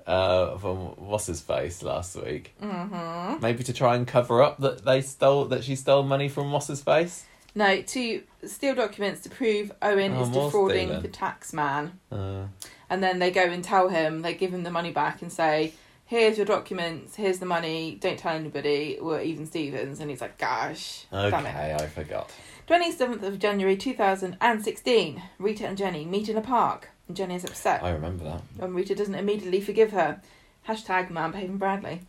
uh, 0.05 0.57
from 0.57 0.77
what's 0.97 1.27
his 1.27 1.39
face 1.41 1.81
last 1.83 2.15
week? 2.21 2.55
Mm-hmm. 2.61 3.41
Maybe 3.41 3.63
to 3.63 3.71
try 3.73 3.95
and 3.95 4.05
cover 4.07 4.41
up 4.41 4.57
that 4.59 4.83
they 4.83 5.01
stole 5.01 5.45
that 5.45 5.63
she 5.63 5.75
stole 5.75 6.03
money 6.03 6.27
from 6.27 6.51
what's 6.51 6.67
his 6.67 6.81
face. 6.81 7.25
No, 7.55 7.81
to 7.83 8.23
steal 8.45 8.73
documents 8.75 9.21
to 9.21 9.29
prove 9.29 9.71
Owen 9.81 10.13
Oh, 10.15 10.23
is 10.23 10.29
defrauding 10.29 10.87
stealing. 10.87 11.01
the 11.03 11.07
tax 11.07 11.53
man. 11.53 11.99
Uh, 12.11 12.45
And 12.89 13.01
then 13.03 13.19
they 13.19 13.31
go 13.31 13.43
and 13.43 13.63
tell 13.63 13.89
him, 13.89 14.21
they 14.21 14.33
give 14.33 14.53
him 14.53 14.63
the 14.63 14.71
money 14.71 14.91
back 14.91 15.21
and 15.21 15.31
say, 15.31 15.73
Here's 16.05 16.37
your 16.37 16.45
documents, 16.45 17.15
here's 17.15 17.39
the 17.39 17.45
money, 17.45 17.97
don't 17.99 18.19
tell 18.19 18.35
anybody, 18.35 18.97
or 18.99 19.19
even 19.21 19.45
Stevens. 19.45 19.99
And 19.99 20.09
he's 20.09 20.21
like, 20.21 20.37
Gosh, 20.37 21.05
okay, 21.11 21.75
I 21.79 21.87
forgot. 21.87 22.29
27th 22.67 23.23
of 23.23 23.39
January 23.39 23.75
2016, 23.77 25.21
Rita 25.39 25.67
and 25.67 25.77
Jenny 25.77 26.05
meet 26.05 26.29
in 26.29 26.37
a 26.37 26.41
park. 26.41 26.89
And 27.07 27.17
Jenny 27.17 27.35
is 27.35 27.43
upset. 27.43 27.83
I 27.83 27.89
remember 27.91 28.23
that. 28.25 28.41
And 28.59 28.75
Rita 28.75 28.95
doesn't 28.95 29.15
immediately 29.15 29.59
forgive 29.61 29.91
her. 29.91 30.21
Hashtag 30.67 31.09
man 31.09 31.31
behaving 31.31 31.57
Bradley. 31.57 32.01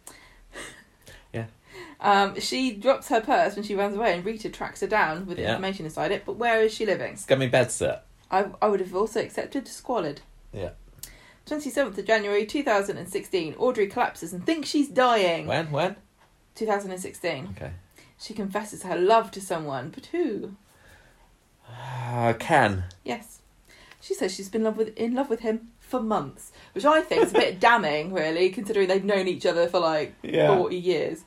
Yeah. 1.33 1.47
Um, 2.01 2.39
she 2.39 2.73
drops 2.73 3.09
her 3.09 3.21
purse 3.21 3.57
when 3.57 3.65
she 3.65 3.75
runs 3.75 3.97
away, 3.97 4.15
and 4.15 4.25
Rita 4.25 4.49
tracks 4.51 4.81
her 4.81 4.87
down 4.87 5.27
with 5.27 5.39
Yeah. 5.39 5.51
information 5.53 5.87
inside 5.87 6.13
it. 6.13 6.25
But 6.25 6.37
where 6.37 6.61
is 6.63 6.73
she 6.73 6.87
living? 6.87 7.17
Scummy 7.17 7.49
bedsit. 7.51 8.01
I, 8.31 8.47
I 8.63 8.69
would 8.69 8.81
have 8.81 8.95
also 8.95 9.21
accepted 9.21 9.67
squalid. 9.67 10.21
Yeah. 10.55 10.71
27th 11.47 11.99
of 11.99 12.07
January 12.07 12.47
2016, 12.47 13.55
Audrey 13.59 13.87
collapses 13.87 14.33
and 14.33 14.47
thinks 14.47 14.69
she's 14.69 14.89
dying. 14.89 15.47
When? 15.47 15.71
When? 15.71 15.97
2016. 16.55 17.49
Okay. 17.57 17.73
She 18.19 18.33
confesses 18.33 18.83
her 18.85 18.97
love 18.97 19.31
to 19.33 19.41
someone, 19.41 19.91
but 19.91 20.07
who? 20.07 20.57
Uh, 21.69 22.33
Ken. 22.39 22.85
Yes. 23.05 23.41
She 24.01 24.15
says 24.15 24.35
she's 24.35 24.49
been 24.49 24.63
love 24.65 24.77
with, 24.77 24.97
in 24.97 25.15
love 25.15 25.29
with 25.29 25.41
him 25.41 25.69
for 25.81 26.01
months, 26.01 26.53
which 26.73 26.85
I 26.85 27.01
think 27.03 27.25
is 27.25 27.31
a 27.33 27.39
bit 27.39 27.61
damning, 27.61 28.13
really, 28.13 28.49
considering 28.51 28.89
they've 28.89 29.05
known 29.05 29.29
each 29.29 29.45
other 29.47 29.67
for 29.69 29.81
like 29.81 30.15
Yeah. 30.23 30.57
40 30.57 30.77
years. 30.77 31.25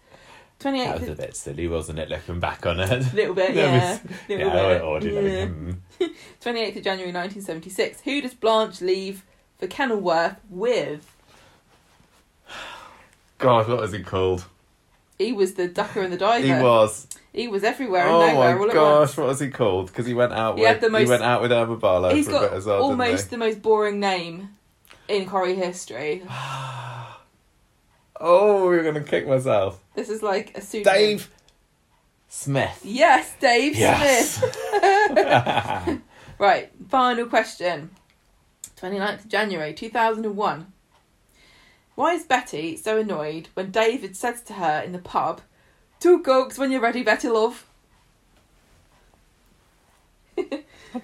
28th 0.60 0.86
That 0.86 1.00
was 1.02 1.10
a 1.10 1.16
bit 1.16 1.36
silly, 1.36 1.68
wasn't 1.68 2.00
it? 2.00 2.10
Looking 2.10 2.40
back 2.40 2.66
on 2.66 2.80
it. 2.80 2.90
A 2.90 2.98
little 3.16 3.36
bit, 3.36 3.56
yeah. 3.56 3.92
was- 3.92 4.02
little 4.30 4.48
yeah, 4.48 4.68
bit. 4.74 4.82
Ordered 4.82 5.14
yeah. 5.14 5.46
Hmm. 5.46 5.72
it. 6.00 6.12
28th 6.42 6.78
of 6.78 6.84
January 6.84 7.12
1976. 7.14 8.02
Who 8.02 8.22
does 8.22 8.34
Blanche 8.34 8.82
leave 8.82 9.24
for 9.60 9.68
Kenilworth 9.68 10.38
with? 10.50 11.14
God, 13.38 13.68
what 13.68 13.82
was 13.82 13.92
he 13.92 14.02
called? 14.02 14.46
He 15.20 15.32
was 15.32 15.56
the 15.56 15.68
ducker 15.68 16.02
and 16.02 16.12
the 16.14 16.18
diver. 16.18 16.46
He 16.46 16.52
was. 16.54 17.08
He 17.34 17.48
was 17.48 17.64
everywhere 17.64 18.04
and 18.08 18.16
Oh 18.16 18.28
nowhere 18.28 18.60
all 18.60 18.68
my 18.68 18.74
gosh, 18.74 19.16
what 19.18 19.28
was 19.28 19.40
he 19.40 19.50
called? 19.50 19.88
Because 19.88 20.08
he 20.08 20.16
went 20.16 20.34
out 20.34 20.58
He 20.58 20.64
with 20.64 20.82
the 20.82 20.98
he 20.98 21.06
went 21.06 21.22
out 21.22 21.42
with 21.42 21.52
Irma 21.52 21.76
Barlow 21.76 22.14
He's 22.14 22.26
for 22.26 22.32
a 22.32 22.34
got 22.34 22.42
bit 22.50 22.54
as 22.54 22.66
well. 22.66 22.82
almost 22.82 23.30
the 23.30 23.38
most 23.38 23.62
boring 23.62 24.00
name 24.00 24.50
in 25.08 25.28
Corrie 25.28 25.56
history. 25.56 26.24
oh, 28.20 28.72
you're 28.72 28.84
gonna 28.84 29.04
kick 29.04 29.28
myself. 29.28 29.80
This 29.96 30.10
is 30.10 30.22
like 30.24 30.58
a 30.58 30.62
pseudonym. 30.62 30.94
Dave 31.00 31.32
Smith. 32.30 32.82
Yes, 32.84 33.34
Dave 33.40 33.76
Yes. 33.76 34.36
Smith. 34.36 36.02
Right, 36.40 36.72
final 36.88 37.26
question. 37.26 37.90
29th 38.80 39.22
of 39.22 39.28
January 39.28 39.74
2001. 39.74 40.72
Why 41.96 42.14
is 42.14 42.26
Betty 42.26 42.78
so 42.78 43.00
annoyed 43.00 43.50
when 43.56 43.72
David 43.72 44.16
says 44.16 44.44
to 44.44 44.54
her 44.54 44.82
in 44.82 44.92
the 44.92 45.00
pub, 45.00 45.42
Two 46.00 46.22
cokes 46.22 46.60
when 46.60 46.72
you're 46.72 46.80
ready, 46.82 47.02
Betty 47.02 47.28
love? 47.28 47.66
I 50.38 50.44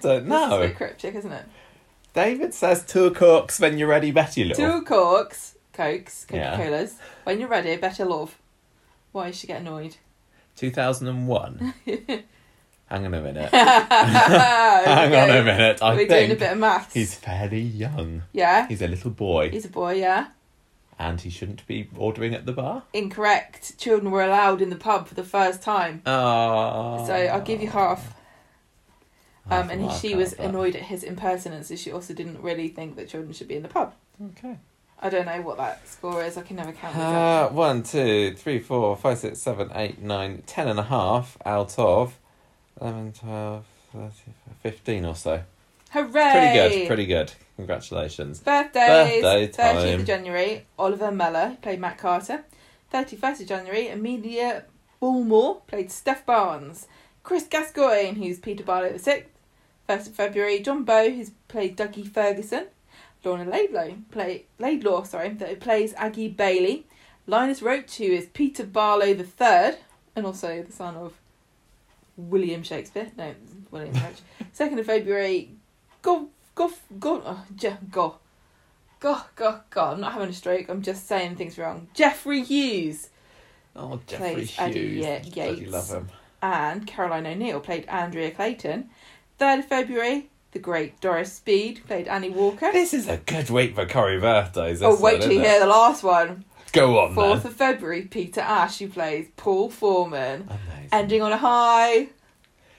This 0.00 0.06
is 0.06 0.22
a 0.22 0.22
know. 0.22 0.60
bit 0.60 0.76
cryptic, 0.76 1.16
isn't 1.16 1.32
it? 1.32 1.46
David 2.12 2.54
says 2.54 2.84
two 2.86 3.10
cooks 3.10 3.58
when 3.58 3.76
you're 3.76 3.88
ready, 3.88 4.12
Betty 4.12 4.44
love. 4.44 4.56
Two 4.56 4.82
cokes, 4.82 5.53
cokes, 5.74 6.24
Coca 6.24 6.36
Yeah. 6.40 6.56
Colas. 6.56 6.96
When 7.24 7.40
you're 7.40 7.48
ready, 7.48 7.76
better 7.76 8.04
love. 8.04 8.36
Why 9.12 9.30
she 9.30 9.46
get 9.46 9.60
annoyed? 9.60 9.96
2001. 10.56 11.74
Hang 12.86 13.06
on 13.06 13.14
a 13.14 13.20
minute. 13.20 13.50
Hang 13.50 13.86
Hang 15.10 15.14
on 15.14 15.30
a 15.36 15.42
minute. 15.42 15.82
I 15.82 15.94
We're 15.94 16.06
doing 16.06 16.30
a 16.32 16.36
bit 16.36 16.52
of 16.52 16.58
maths. 16.58 16.94
he's 16.94 17.14
fairly 17.14 17.60
young. 17.60 18.22
Yeah, 18.32 18.68
He's 18.68 18.82
a 18.82 18.88
little 18.88 19.10
boy, 19.10 19.50
he's 19.50 19.64
a 19.64 19.68
boy, 19.70 19.94
yeah. 19.94 20.28
and 20.98 21.20
he 21.20 21.30
shouldn't 21.30 21.66
be 21.66 21.88
ordering 21.96 22.34
at 22.34 22.44
the 22.46 22.52
bar. 22.52 22.82
Incorrect. 22.92 23.78
Children 23.78 24.10
were 24.12 24.22
allowed 24.22 24.60
in 24.62 24.70
the 24.70 24.76
pub 24.76 25.08
for 25.08 25.14
the 25.14 25.24
first 25.24 25.62
time. 25.62 26.02
Oh. 26.06 27.04
So 27.06 27.14
I'll 27.14 27.40
give 27.40 27.60
you 27.62 27.70
half. 27.70 28.14
Um, 29.50 29.70
and 29.70 29.90
he, 29.90 29.98
she 29.98 30.14
was 30.14 30.32
out 30.34 30.38
of 30.38 30.38
that. 30.38 30.48
annoyed 30.50 30.76
at 30.76 30.82
his 30.82 31.02
impertinence, 31.02 31.76
she 31.80 31.90
also 31.92 32.14
didn't 32.14 32.40
really 32.42 32.68
think 32.68 32.96
that 32.96 33.08
children 33.08 33.32
should 33.32 33.48
be 33.48 33.56
in 33.56 33.62
the 33.62 33.68
pub. 33.68 33.94
Okay. 34.38 34.56
I 35.04 35.10
don't 35.10 35.26
know 35.26 35.42
what 35.42 35.58
that 35.58 35.86
score 35.86 36.24
is. 36.24 36.38
I 36.38 36.42
can 36.42 36.56
never 36.56 36.72
count. 36.72 36.96
Uh, 36.96 37.50
one, 37.50 37.82
two, 37.82 38.34
three, 38.34 38.58
four, 38.58 38.96
five, 38.96 39.18
six, 39.18 39.38
seven, 39.38 39.70
eight, 39.74 40.00
nine, 40.00 40.42
ten 40.46 40.66
and 40.66 40.78
a 40.80 40.84
half 40.84 41.36
out 41.44 41.78
of 41.78 42.18
11, 42.80 43.12
12, 43.12 43.64
13, 43.92 44.10
15 44.62 45.04
or 45.04 45.14
so. 45.14 45.42
Hooray! 45.90 46.08
Pretty 46.08 46.54
good, 46.54 46.86
pretty 46.86 47.06
good. 47.06 47.32
Congratulations. 47.56 48.40
Birthdays. 48.40 49.22
Birthday 49.22 49.48
30th 49.48 49.74
time. 49.74 50.00
of 50.00 50.06
January, 50.06 50.66
Oliver 50.78 51.12
Mellor 51.12 51.58
played 51.60 51.80
Matt 51.80 51.98
Carter. 51.98 52.44
31st 52.92 53.42
of 53.42 53.46
January, 53.46 53.88
Amelia 53.88 54.64
Bullmore 55.02 55.66
played 55.66 55.92
Steph 55.92 56.24
Barnes. 56.24 56.88
Chris 57.22 57.44
Gascoigne, 57.44 58.14
who's 58.14 58.38
Peter 58.38 58.64
Barlow 58.64 58.90
the 58.90 58.98
Sixth. 58.98 59.28
1st 59.86 60.06
of 60.06 60.14
February, 60.14 60.60
John 60.60 60.82
Bowe, 60.84 61.10
who's 61.10 61.30
played 61.48 61.76
Dougie 61.76 62.08
Ferguson. 62.08 62.68
Lorna 63.24 63.50
Laidlaw, 63.50 63.88
play, 64.10 64.44
Laidlaw 64.58 65.02
sorry, 65.04 65.30
that 65.30 65.60
plays 65.60 65.94
Aggie 65.96 66.28
Bailey. 66.28 66.86
Linus 67.26 67.62
Roach, 67.62 67.96
who 67.96 68.04
is 68.04 68.26
Peter 68.26 68.64
Barlow 68.64 69.14
the 69.14 69.24
Third, 69.24 69.78
and 70.14 70.26
also 70.26 70.62
the 70.62 70.72
son 70.72 70.94
of 70.96 71.14
William 72.16 72.62
Shakespeare. 72.62 73.10
No, 73.16 73.34
William 73.70 73.94
Roach. 73.94 74.20
2nd 74.56 74.78
of 74.78 74.86
February, 74.86 75.50
Go, 76.02 76.28
go, 76.54 76.70
go, 77.00 77.22
oh, 77.24 77.44
Je- 77.56 77.76
go. 77.90 78.16
Go, 79.00 79.18
go, 79.36 79.60
go. 79.70 79.82
I'm 79.84 80.00
not 80.00 80.12
having 80.12 80.28
a 80.28 80.32
stroke, 80.34 80.68
I'm 80.68 80.82
just 80.82 81.06
saying 81.06 81.36
things 81.36 81.58
wrong. 81.58 81.88
Geoffrey 81.94 82.42
Hughes 82.42 83.08
Oh, 83.76 84.00
Geoffrey 84.06 84.34
Plays 84.34 84.54
Eddie 84.58 84.80
Hughes. 85.00 85.04
Ye- 85.06 85.30
Bloody 85.32 85.60
Yates. 85.60 85.72
love 85.72 85.88
him. 85.90 86.08
and 86.42 86.86
Caroline 86.86 87.26
O'Neill 87.26 87.60
played 87.60 87.86
Andrea 87.86 88.30
Clayton. 88.30 88.90
3rd 89.40 89.58
of 89.60 89.64
February, 89.64 90.28
the 90.54 90.58
great 90.60 90.98
Doris 91.00 91.32
Speed 91.32 91.82
played 91.86 92.08
Annie 92.08 92.30
Walker. 92.30 92.70
This 92.72 92.94
is 92.94 93.08
a 93.08 93.18
good 93.18 93.50
week 93.50 93.74
for 93.74 93.84
Corrie 93.86 94.20
birthdays. 94.20 94.82
Oh, 94.82 94.98
wait 95.00 95.20
till 95.20 95.32
you 95.32 95.40
hear 95.40 95.60
the 95.60 95.66
last 95.66 96.02
one. 96.02 96.44
Go 96.72 96.98
on, 97.00 97.14
4th 97.14 97.44
of 97.44 97.54
February, 97.54 98.02
Peter 98.02 98.40
Ash, 98.40 98.78
who 98.78 98.88
plays 98.88 99.28
Paul 99.36 99.68
Foreman. 99.70 100.42
Amazing. 100.48 100.88
Ending 100.92 101.22
on 101.22 101.32
a 101.32 101.36
high. 101.36 102.08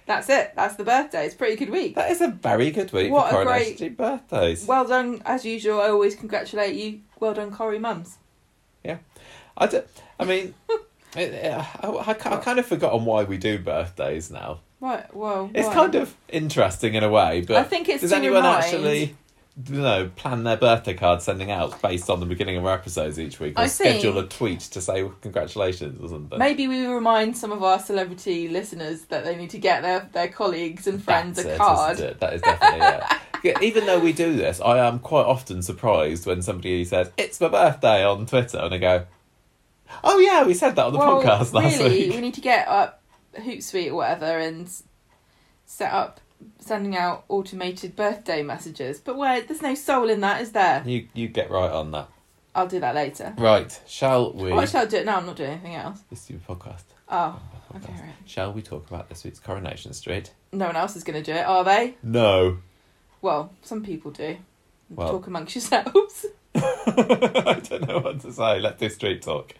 That's 0.05 0.29
it. 0.29 0.53
That's 0.55 0.75
the 0.75 0.83
birthday. 0.83 1.25
It's 1.25 1.35
a 1.35 1.37
pretty 1.37 1.55
good 1.55 1.69
week. 1.69 1.95
That 1.95 2.11
is 2.11 2.21
a 2.21 2.27
very 2.27 2.71
good 2.71 2.91
week 2.93 3.11
What 3.11 3.29
for 3.31 3.41
a 3.41 3.45
Coronation 3.45 3.77
great- 3.77 3.97
birthdays. 3.97 4.65
Well 4.65 4.85
done, 4.87 5.21
as 5.25 5.45
usual. 5.45 5.81
I 5.81 5.89
always 5.89 6.15
congratulate 6.15 6.75
you. 6.75 7.01
Well 7.19 7.33
done, 7.33 7.51
Corrie 7.51 7.79
Mums. 7.79 8.17
Yeah. 8.83 8.97
I, 9.57 9.67
don't- 9.67 9.87
I 10.19 10.25
mean, 10.25 10.53
it, 11.17 11.33
it- 11.33 11.51
I, 11.53 11.87
I, 11.87 12.09
I 12.11 12.13
kind 12.13 12.59
of 12.59 12.65
forgotten 12.65 13.05
why 13.05 13.23
we 13.23 13.37
do 13.37 13.57
birthdays 13.59 14.29
now. 14.31 14.59
Right, 14.85 15.15
well. 15.15 15.49
It's 15.55 15.67
kind 15.69 15.95
of 15.95 16.15
interesting 16.29 16.93
in 16.93 17.03
a 17.03 17.09
way, 17.09 17.41
but 17.41 17.57
I 17.57 17.63
think 17.63 17.89
it's 17.89 18.01
does 18.01 18.13
anyone 18.13 18.43
remind- 18.43 18.63
actually, 18.63 19.15
you 19.67 19.81
know, 19.81 20.11
plan 20.15 20.43
their 20.43 20.57
birthday 20.57 20.93
card 20.93 21.23
sending 21.23 21.49
out 21.49 21.81
based 21.81 22.07
on 22.07 22.19
the 22.19 22.27
beginning 22.27 22.57
of 22.57 22.65
our 22.67 22.75
episodes 22.75 23.19
each 23.19 23.39
week, 23.39 23.57
or 23.57 23.63
I 23.63 23.67
schedule 23.67 24.19
a 24.19 24.27
tweet 24.27 24.59
to 24.59 24.81
say 24.81 25.09
congratulations 25.21 25.99
or 26.03 26.09
something? 26.09 26.37
Maybe 26.37 26.67
we 26.67 26.85
remind 26.85 27.35
some 27.35 27.51
of 27.51 27.63
our 27.63 27.79
celebrity 27.79 28.47
listeners 28.47 29.05
that 29.05 29.23
they 29.23 29.35
need 29.35 29.49
to 29.51 29.57
get 29.57 29.81
their, 29.81 30.07
their 30.13 30.27
colleagues 30.27 30.85
and 30.85 31.03
friends 31.03 31.37
That's 31.37 31.47
a 31.47 31.53
it, 31.53 31.57
card. 31.57 31.99
it? 31.99 32.19
That 32.19 32.33
is 32.33 32.41
definitely 32.41 32.85
it. 32.85 33.03
Yeah, 33.43 33.59
even 33.61 33.85
though 33.85 33.99
we 33.99 34.11
do 34.11 34.35
this, 34.35 34.59
I 34.59 34.79
am 34.87 34.97
quite 34.97 35.25
often 35.25 35.61
surprised 35.61 36.25
when 36.25 36.41
somebody 36.41 36.83
says 36.83 37.11
it's 37.15 37.39
my 37.39 37.47
birthday 37.47 38.03
on 38.03 38.25
Twitter, 38.25 38.57
and 38.57 38.73
I 38.73 38.77
go, 38.79 39.05
"Oh 40.03 40.17
yeah, 40.17 40.43
we 40.45 40.55
said 40.55 40.75
that 40.77 40.85
on 40.85 40.93
the 40.93 40.97
well, 40.97 41.21
podcast 41.21 41.53
last 41.53 41.77
really, 41.77 42.07
week." 42.07 42.15
we 42.15 42.21
need 42.21 42.33
to 42.33 42.41
get 42.41 42.67
up 42.67 43.03
Hootsuite 43.37 43.91
or 43.91 43.95
whatever 43.95 44.25
and 44.39 44.69
set 45.65 45.91
up 45.93 46.19
sending 46.59 46.95
out 46.95 47.23
automated 47.29 47.95
birthday 47.95 48.43
messages. 48.43 48.99
But 48.99 49.17
where 49.17 49.41
there's 49.41 49.61
no 49.61 49.75
soul 49.75 50.09
in 50.09 50.21
that, 50.21 50.41
is 50.41 50.51
there? 50.51 50.83
You 50.85 51.07
you 51.13 51.27
get 51.27 51.49
right 51.49 51.71
on 51.71 51.91
that. 51.91 52.09
I'll 52.53 52.67
do 52.67 52.79
that 52.79 52.95
later. 52.95 53.33
Right, 53.37 53.77
shall 53.85 54.31
we? 54.33 54.51
Actually, 54.53 54.79
I'll 54.79 54.87
do 54.87 54.97
it 54.97 55.05
now. 55.05 55.17
I'm 55.17 55.25
not 55.25 55.35
doing 55.35 55.51
anything 55.51 55.75
else. 55.75 55.99
This 56.09 56.23
is 56.23 56.29
your 56.31 56.39
podcast. 56.39 56.83
Oh, 57.09 57.39
Podcast. 57.73 57.83
okay, 57.83 57.93
right. 58.01 58.13
Shall 58.25 58.53
we 58.53 58.61
talk 58.61 58.87
about 58.87 59.09
this 59.09 59.23
week's 59.25 59.39
Coronation 59.39 59.91
Street? 59.93 60.31
No 60.53 60.67
one 60.67 60.75
else 60.77 60.95
is 60.95 61.03
going 61.03 61.21
to 61.21 61.31
do 61.31 61.37
it, 61.37 61.45
are 61.45 61.63
they? 61.65 61.95
No. 62.01 62.59
Well, 63.21 63.51
some 63.61 63.83
people 63.83 64.11
do. 64.11 64.37
Well- 64.89 65.09
Talk 65.09 65.27
amongst 65.27 65.55
yourselves. 65.55 66.25
I 66.55 67.61
don't 67.67 67.87
know 67.87 67.99
what 67.99 68.21
to 68.21 68.31
say. 68.31 68.59
Let's 68.61 68.79
do 68.79 68.87
street 68.89 69.21
talk. 69.21 69.53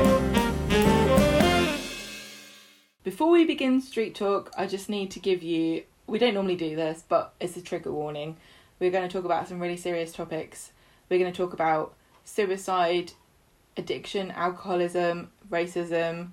Before 3.06 3.30
we 3.30 3.46
begin 3.46 3.82
street 3.82 4.16
talk, 4.16 4.52
I 4.58 4.66
just 4.66 4.90
need 4.90 5.12
to 5.12 5.20
give 5.20 5.44
you. 5.44 5.84
We 6.08 6.18
don't 6.18 6.34
normally 6.34 6.56
do 6.56 6.76
this, 6.76 7.04
but 7.08 7.34
it's 7.40 7.56
a 7.56 7.62
trigger 7.62 7.92
warning. 7.92 8.36
We're 8.80 8.90
going 8.90 9.08
to 9.08 9.14
talk 9.14 9.26
about 9.26 9.48
some 9.48 9.60
really 9.60 9.78
serious 9.78 10.12
topics. 10.12 10.72
We're 11.08 11.20
going 11.20 11.32
to 11.32 11.38
talk 11.38 11.54
about 11.54 11.94
suicide, 12.24 13.12
addiction, 13.78 14.32
alcoholism, 14.32 15.30
racism, 15.52 16.32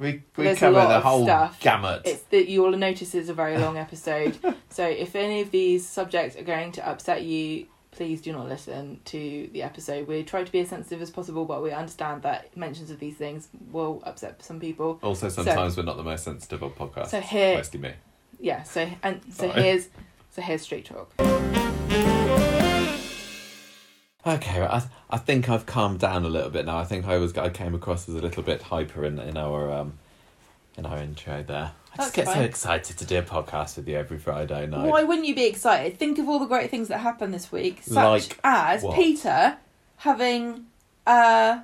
We 0.00 0.24
we 0.36 0.44
There's 0.44 0.56
a 0.56 0.60
cover 0.60 0.78
lot 0.78 0.88
the 0.88 1.00
whole 1.00 1.24
stuff. 1.24 1.60
gamut. 1.60 2.02
It's 2.06 2.22
that 2.24 2.48
you 2.48 2.62
will 2.62 2.76
notice 2.76 3.14
it's 3.14 3.28
a 3.28 3.34
very 3.34 3.56
long 3.56 3.78
episode. 3.78 4.36
so 4.68 4.84
if 4.84 5.14
any 5.14 5.42
of 5.42 5.52
these 5.52 5.86
subjects 5.86 6.36
are 6.36 6.42
going 6.42 6.72
to 6.72 6.88
upset 6.88 7.22
you, 7.22 7.66
please 7.92 8.20
do 8.22 8.32
not 8.32 8.48
listen 8.48 8.98
to 9.04 9.48
the 9.52 9.62
episode. 9.62 10.08
We 10.08 10.22
try 10.24 10.42
to 10.44 10.50
be 10.50 10.60
as 10.60 10.68
sensitive 10.70 11.00
as 11.02 11.10
possible, 11.10 11.44
but 11.44 11.62
we 11.62 11.70
understand 11.70 12.22
that 12.22 12.56
mentions 12.56 12.90
of 12.90 12.98
these 12.98 13.16
things 13.16 13.48
will 13.70 14.02
upset 14.04 14.42
some 14.42 14.58
people. 14.58 14.98
Also, 15.02 15.28
sometimes 15.28 15.76
we're 15.76 15.82
not 15.84 15.96
the 15.98 16.02
most 16.02 16.24
sensitive 16.24 16.62
on 16.62 16.70
podcasts. 16.70 17.08
So 17.08 17.20
here, 17.20 17.56
Mostly 17.56 17.80
me. 17.80 17.92
yeah. 18.40 18.62
So 18.64 18.88
and 19.02 19.20
so 19.30 19.48
Sorry. 19.48 19.62
here's 19.62 19.88
so 20.30 20.42
here's 20.42 20.62
street 20.62 20.86
talk. 20.86 21.12
Okay, 24.24 24.62
I 24.62 24.82
I 25.10 25.18
think 25.18 25.48
I've 25.48 25.66
calmed 25.66 25.98
down 25.98 26.24
a 26.24 26.28
little 26.28 26.50
bit 26.50 26.64
now. 26.64 26.78
I 26.78 26.84
think 26.84 27.06
I 27.06 27.18
was 27.18 27.36
I 27.36 27.50
came 27.50 27.74
across 27.74 28.08
as 28.08 28.14
a 28.14 28.20
little 28.20 28.42
bit 28.42 28.62
hyper 28.62 29.04
in 29.04 29.18
in 29.18 29.36
our 29.36 29.70
um 29.72 29.98
in 30.78 30.86
our 30.86 30.98
intro 30.98 31.42
there. 31.42 31.72
I 31.92 31.96
That's 31.98 32.08
just 32.08 32.14
get 32.16 32.26
so 32.34 32.40
excited 32.40 32.96
to 32.98 33.04
do 33.04 33.18
a 33.18 33.22
podcast 33.22 33.76
with 33.76 33.86
you 33.86 33.96
every 33.96 34.18
Friday 34.18 34.66
night. 34.66 34.88
Why 34.88 35.02
wouldn't 35.02 35.26
you 35.26 35.34
be 35.34 35.44
excited? 35.44 35.98
Think 35.98 36.18
of 36.18 36.28
all 36.28 36.38
the 36.38 36.46
great 36.46 36.70
things 36.70 36.88
that 36.88 36.98
happened 36.98 37.34
this 37.34 37.52
week, 37.52 37.82
such 37.82 37.94
Like 37.94 38.38
as 38.42 38.82
what? 38.82 38.96
Peter 38.96 39.58
having 39.98 40.66
a 41.06 41.60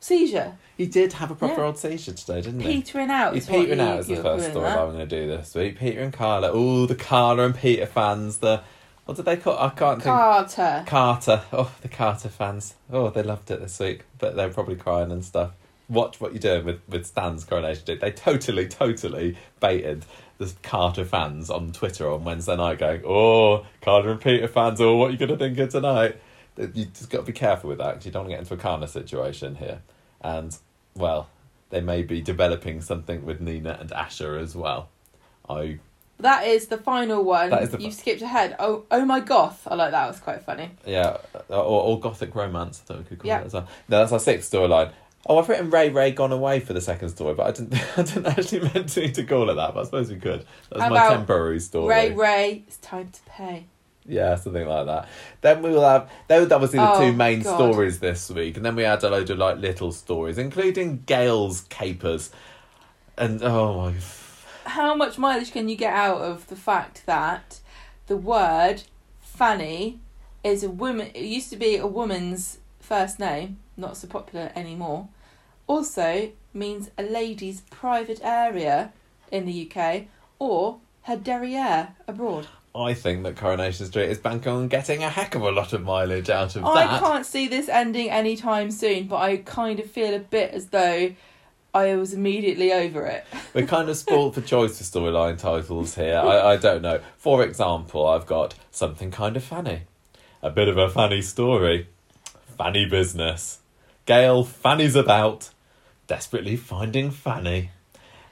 seizure, 0.00 0.54
He 0.76 0.86
did 0.86 1.14
have 1.14 1.30
a 1.30 1.34
proper 1.34 1.60
Yeah. 1.62 1.66
old 1.68 1.78
seizure 1.78 2.12
today, 2.12 2.42
didn't 2.42 2.60
he? 2.60 2.82
petering 2.82 3.10
out. 3.10 3.32
He's 3.34 3.44
is 3.44 3.50
what 3.50 3.60
petering 3.62 3.78
you- 3.78 3.84
out 3.86 3.98
as 3.98 4.06
the 4.06 4.14
you're 4.14 4.22
first 4.22 4.38
calling 4.38 4.50
story 4.52 4.64
that. 4.70 4.78
I'm 4.78 4.92
going 4.92 5.08
to 5.08 5.20
do 5.20 5.26
this 5.26 5.54
week. 5.54 5.78
Peter 5.78 6.00
and 6.00 6.12
Carla. 6.12 6.50
Oh, 6.52 6.84
the 6.86 6.94
Carla 6.94 7.44
and 7.46 7.54
Peter 7.56 7.86
fans. 7.86 8.38
The 8.38 8.60
what 9.06 9.16
did 9.16 9.24
they 9.24 9.36
call? 9.36 9.56
I 9.58 9.70
can't 9.70 10.02
think. 10.02 10.14
Carter. 10.14 10.84
Carter. 10.86 11.42
Oh, 11.52 11.72
the 11.80 11.88
Carter 11.88 12.28
fans. 12.28 12.74
Oh, 12.92 13.08
they 13.08 13.22
loved 13.22 13.50
it 13.50 13.60
this 13.60 13.78
week, 13.80 14.02
but 14.18 14.36
they're 14.36 14.48
probably 14.50 14.76
crying 14.76 15.10
and 15.10 15.24
stuff. 15.24 15.52
Watch 15.88 16.20
what 16.20 16.32
you're 16.32 16.40
doing 16.40 16.64
with, 16.64 16.80
with 16.88 17.06
Stan's 17.06 17.44
coronation. 17.44 17.98
They 18.00 18.10
totally, 18.10 18.66
totally 18.66 19.36
baited 19.60 20.04
the 20.38 20.52
Carter 20.62 21.04
fans 21.04 21.48
on 21.48 21.72
Twitter 21.72 22.10
on 22.10 22.24
Wednesday 22.24 22.56
night, 22.56 22.78
going, 22.78 23.02
"Oh, 23.06 23.64
Carter 23.80 24.10
and 24.10 24.20
Peter 24.20 24.48
fans. 24.48 24.80
Oh, 24.80 24.96
what 24.96 25.08
are 25.08 25.12
you 25.12 25.18
going 25.18 25.30
to 25.30 25.36
think 25.36 25.58
of 25.58 25.70
tonight?" 25.70 26.16
You 26.58 26.86
just 26.86 27.10
got 27.10 27.18
to 27.18 27.24
be 27.24 27.32
careful 27.32 27.68
with 27.68 27.78
that 27.78 27.92
because 27.92 28.06
you 28.06 28.12
don't 28.12 28.22
want 28.22 28.30
to 28.30 28.34
get 28.36 28.40
into 28.40 28.54
a 28.54 28.56
Carter 28.56 28.86
situation 28.86 29.56
here. 29.56 29.82
And 30.22 30.56
well, 30.94 31.28
they 31.70 31.80
may 31.80 32.02
be 32.02 32.20
developing 32.20 32.80
something 32.80 33.24
with 33.24 33.40
Nina 33.40 33.76
and 33.80 33.92
Asher 33.92 34.36
as 34.36 34.56
well. 34.56 34.88
I 35.48 35.78
That 36.18 36.46
is 36.46 36.66
the 36.68 36.78
final 36.78 37.22
one. 37.22 37.50
That 37.50 37.62
is 37.62 37.70
the 37.70 37.80
You've 37.80 37.94
skipped 37.94 38.22
ahead. 38.22 38.56
Oh, 38.58 38.84
oh 38.90 39.04
my 39.04 39.20
goth. 39.20 39.68
I 39.70 39.74
like 39.74 39.90
that. 39.92 40.04
It 40.06 40.08
was 40.08 40.20
quite 40.20 40.42
funny. 40.42 40.70
Yeah, 40.86 41.18
uh, 41.34 41.58
or, 41.62 41.82
or 41.82 42.00
gothic 42.00 42.34
romance. 42.34 42.82
I 42.82 42.86
thought 42.88 42.98
we 42.98 43.04
could 43.04 43.18
call 43.20 43.28
Yeah. 43.28 43.40
it 43.42 43.46
as 43.46 43.52
well. 43.54 43.68
No, 43.88 43.98
that's 44.00 44.12
our 44.12 44.18
sixth 44.18 44.50
storyline. 44.50 44.92
Oh, 45.28 45.38
I've 45.38 45.48
written 45.48 45.70
Ray 45.70 45.88
Ray 45.90 46.12
gone 46.12 46.30
away 46.32 46.60
for 46.60 46.72
the 46.72 46.80
second 46.80 47.08
story, 47.08 47.34
but 47.34 47.46
I 47.46 47.50
didn't. 47.50 47.74
I 47.98 48.02
didn't 48.02 48.26
actually 48.26 48.60
meant 48.60 48.88
to, 48.90 49.10
to 49.10 49.24
call 49.24 49.50
it 49.50 49.54
that. 49.54 49.74
But 49.74 49.80
I 49.80 49.84
suppose 49.84 50.10
we 50.10 50.16
could. 50.18 50.46
That's 50.70 50.82
How 50.82 50.88
my 50.88 51.08
temporary 51.08 51.60
story. 51.60 51.88
Ray, 51.88 52.12
Ray, 52.12 52.64
it's 52.66 52.76
time 52.78 53.08
to 53.10 53.20
pay. 53.26 53.66
Yeah, 54.08 54.36
something 54.36 54.66
like 54.68 54.86
that. 54.86 55.08
Then 55.40 55.62
we 55.62 55.70
will 55.70 55.82
have. 55.82 56.08
They 56.28 56.38
were 56.38 56.52
obviously 56.54 56.78
the 56.78 56.92
Oh, 56.92 57.00
two 57.00 57.12
main 57.12 57.42
God. 57.42 57.56
stories 57.56 57.98
this 57.98 58.30
week, 58.30 58.56
and 58.56 58.64
then 58.64 58.76
we 58.76 58.84
had 58.84 59.02
a 59.02 59.10
load 59.10 59.28
of 59.30 59.38
like 59.38 59.58
little 59.58 59.90
stories, 59.90 60.38
including 60.38 61.02
Gail's 61.06 61.62
capers, 61.62 62.30
and 63.18 63.42
oh 63.42 63.76
my. 63.76 63.94
How 64.64 64.94
much 64.94 65.18
mileage 65.18 65.52
can 65.52 65.68
you 65.68 65.76
get 65.76 65.92
out 65.92 66.20
of 66.20 66.46
the 66.48 66.56
fact 66.56 67.04
that 67.06 67.60
the 68.06 68.16
word 68.16 68.84
Fanny 69.20 69.98
is 70.44 70.62
a 70.62 70.70
woman? 70.70 71.10
It 71.14 71.24
used 71.24 71.50
to 71.50 71.56
be 71.56 71.76
a 71.76 71.86
woman's 71.86 72.58
first 72.78 73.18
name, 73.18 73.58
not 73.76 73.96
so 73.96 74.06
popular 74.06 74.52
anymore. 74.54 75.08
Also 75.66 76.30
means 76.54 76.90
a 76.96 77.02
lady's 77.02 77.60
private 77.62 78.20
area 78.22 78.92
in 79.30 79.46
the 79.46 79.70
UK 79.70 80.04
or 80.38 80.78
her 81.02 81.16
derriere 81.16 81.88
abroad. 82.06 82.46
I 82.74 82.92
think 82.94 83.22
that 83.22 83.36
Coronation 83.36 83.86
Street 83.86 84.10
is 84.10 84.18
banking 84.18 84.52
on 84.52 84.68
getting 84.68 85.02
a 85.02 85.08
heck 85.08 85.34
of 85.34 85.42
a 85.42 85.50
lot 85.50 85.72
of 85.72 85.82
mileage 85.82 86.28
out 86.28 86.56
of 86.56 86.64
I 86.64 86.86
that. 86.86 87.00
can't 87.00 87.24
see 87.24 87.48
this 87.48 87.68
ending 87.68 88.10
anytime 88.10 88.70
soon, 88.70 89.06
but 89.06 89.16
I 89.16 89.38
kind 89.38 89.80
of 89.80 89.90
feel 89.90 90.14
a 90.14 90.18
bit 90.18 90.52
as 90.52 90.66
though 90.66 91.14
I 91.72 91.96
was 91.96 92.12
immediately 92.12 92.72
over 92.72 93.06
it. 93.06 93.24
We're 93.54 93.66
kind 93.66 93.88
of 93.88 93.96
spoiled 93.96 94.34
for 94.34 94.42
choice 94.42 94.78
for 94.78 94.84
storyline 94.84 95.38
titles 95.38 95.94
here. 95.94 96.18
I, 96.18 96.52
I 96.52 96.56
don't 96.56 96.82
know. 96.82 97.00
For 97.16 97.42
example, 97.42 98.06
I've 98.06 98.26
got 98.26 98.54
something 98.70 99.10
kind 99.10 99.36
of 99.36 99.44
funny. 99.44 99.82
A 100.42 100.50
bit 100.50 100.68
of 100.68 100.76
a 100.76 100.88
funny 100.90 101.22
story. 101.22 101.88
Fanny 102.58 102.86
business. 102.86 103.60
Gail 104.04 104.44
Fanny's 104.44 104.94
about. 104.96 105.50
Desperately 106.06 106.56
finding 106.56 107.10
Fanny. 107.10 107.70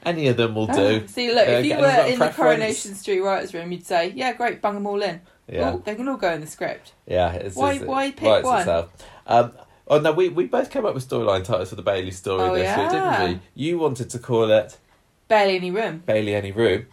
Any 0.05 0.29
of 0.29 0.37
them 0.37 0.55
will 0.55 0.67
do. 0.67 1.03
Ah, 1.03 1.07
See, 1.07 1.33
look, 1.35 1.49
Uh, 1.49 1.53
if 1.53 1.67
you 1.67 1.77
were 1.77 2.05
in 2.07 2.19
the. 2.19 2.29
Coronation 2.29 2.95
Street 2.95 3.21
writers' 3.21 3.55
room, 3.55 3.73
you'd 3.73 3.87
say, 3.87 4.13
"Yeah, 4.15 4.33
great, 4.35 4.61
bung 4.61 4.75
them 4.75 4.87
all 4.87 5.03
in. 5.03 5.21
Yeah. 5.49 5.73
Oh, 5.75 5.83
they 5.85 5.95
can 5.95 6.09
all 6.09 6.17
go 6.19 6.31
in 6.33 6.41
the 6.43 6.47
script." 6.47 6.93
Yeah, 7.07 7.33
it's 7.33 7.57
Why- 7.57 7.73
it's- 7.75 7.87
why 7.89 8.11
pick 8.11 8.45
one? 8.45 8.61
Itself. 8.61 8.91
Um, 9.27 9.53
oh 9.89 9.99
no, 10.01 10.13
we 10.13 10.29
we 10.29 10.45
both 10.45 10.71
came 10.71 10.85
up 10.85 10.95
with 10.95 11.09
storyline 11.09 11.43
titles 11.45 11.71
for 11.71 11.77
the 11.77 11.83
Bailey 11.83 12.11
story 12.11 12.43
Oh, 12.43 12.55
this 12.55 12.77
week, 12.77 12.93
yeah. 12.93 13.19
didn't 13.27 13.35
we? 13.35 13.41
You 13.55 13.79
wanted 13.79 14.11
to 14.11 14.19
call 14.19 14.51
it 14.51 14.77
Barely 15.27 15.57
any 15.57 15.71
room 15.71 16.03
Bailey 16.05 16.35
Any 16.35 16.53
Room. 16.53 16.87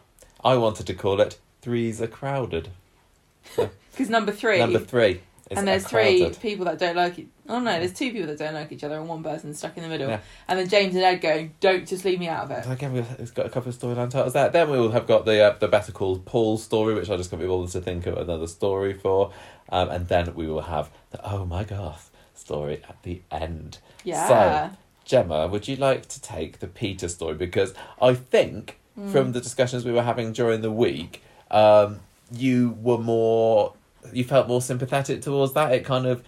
I 0.43 0.55
wanted 0.55 0.87
to 0.87 0.93
call 0.93 1.19
it 1.19 1.37
Threes 1.61 2.01
Are 2.01 2.07
Crowded. 2.07 2.69
because 3.91 4.09
number 4.09 4.31
three, 4.31 4.59
Number 4.59 4.79
three. 4.79 5.21
Is 5.49 5.57
and 5.57 5.67
there's 5.67 5.85
three 5.85 6.29
people 6.41 6.63
that 6.65 6.79
don't 6.79 6.95
like 6.95 7.19
it. 7.19 7.27
Oh 7.51 7.59
no, 7.59 7.71
there's 7.79 7.93
two 7.93 8.11
people 8.11 8.27
that 8.27 8.39
don't 8.39 8.53
like 8.53 8.71
each 8.71 8.83
other, 8.83 8.97
and 8.97 9.07
one 9.09 9.21
person 9.23 9.53
stuck 9.53 9.75
in 9.77 9.83
the 9.83 9.89
middle. 9.89 10.07
Yeah. 10.09 10.21
And 10.47 10.57
then 10.57 10.69
James 10.69 10.95
and 10.95 11.03
Ed 11.03 11.17
going, 11.17 11.53
"Don't 11.59 11.85
just 11.87 12.05
leave 12.05 12.19
me 12.19 12.27
out 12.29 12.45
of 12.45 12.51
it." 12.51 12.69
Again, 12.71 12.93
we've 12.93 13.33
got 13.35 13.45
a 13.45 13.49
couple 13.49 13.69
of 13.69 13.77
storyline 13.77 14.09
titles 14.09 14.33
there. 14.33 14.49
Then 14.49 14.69
we 14.69 14.79
will 14.79 14.91
have 14.91 15.05
got 15.05 15.25
the 15.25 15.43
uh, 15.43 15.57
the 15.59 15.67
Better 15.67 15.91
Call 15.91 16.17
Paul 16.19 16.57
story, 16.57 16.93
which 16.95 17.09
I 17.09 17.17
just 17.17 17.29
can't 17.29 17.41
be 17.41 17.47
bothered 17.47 17.71
to 17.71 17.81
think 17.81 18.07
of 18.07 18.17
another 18.17 18.47
story 18.47 18.93
for. 18.93 19.31
Um, 19.69 19.89
and 19.89 20.07
then 20.07 20.33
we 20.33 20.47
will 20.47 20.61
have 20.63 20.89
the 21.11 21.19
Oh 21.29 21.45
My 21.45 21.63
Goth 21.63 22.09
story 22.33 22.81
at 22.89 23.03
the 23.03 23.21
end. 23.31 23.79
Yeah. 24.03 24.27
So, 24.27 24.75
Gemma, 25.05 25.47
would 25.47 25.67
you 25.67 25.75
like 25.75 26.07
to 26.07 26.21
take 26.21 26.59
the 26.59 26.67
Peter 26.67 27.07
story? 27.07 27.35
Because 27.35 27.73
I 28.01 28.13
think 28.15 28.77
Mm. 28.99 29.09
from 29.09 29.31
the 29.31 29.39
discussions 29.39 29.85
we 29.85 29.93
were 29.93 30.03
having 30.03 30.33
during 30.33 30.59
the 30.59 30.69
week, 30.71 31.23
um, 31.49 32.01
you 32.29 32.77
were 32.81 32.97
more, 32.97 33.73
you 34.11 34.25
felt 34.25 34.49
more 34.49 34.61
sympathetic 34.61 35.21
towards 35.21 35.53
that. 35.53 35.71
It 35.71 35.85
kind 35.85 36.05
of 36.05 36.21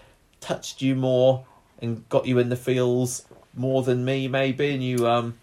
touched 0.43 0.81
you 0.81 0.95
more 0.95 1.45
and 1.81 2.07
got 2.09 2.25
you 2.27 2.37
in 2.39 2.49
the 2.49 2.55
feels 2.55 3.25
more 3.55 3.81
than 3.83 4.03
me, 4.05 4.27
maybe. 4.27 4.71
And 4.73 4.83
you, 4.83 5.07
um, 5.07 5.35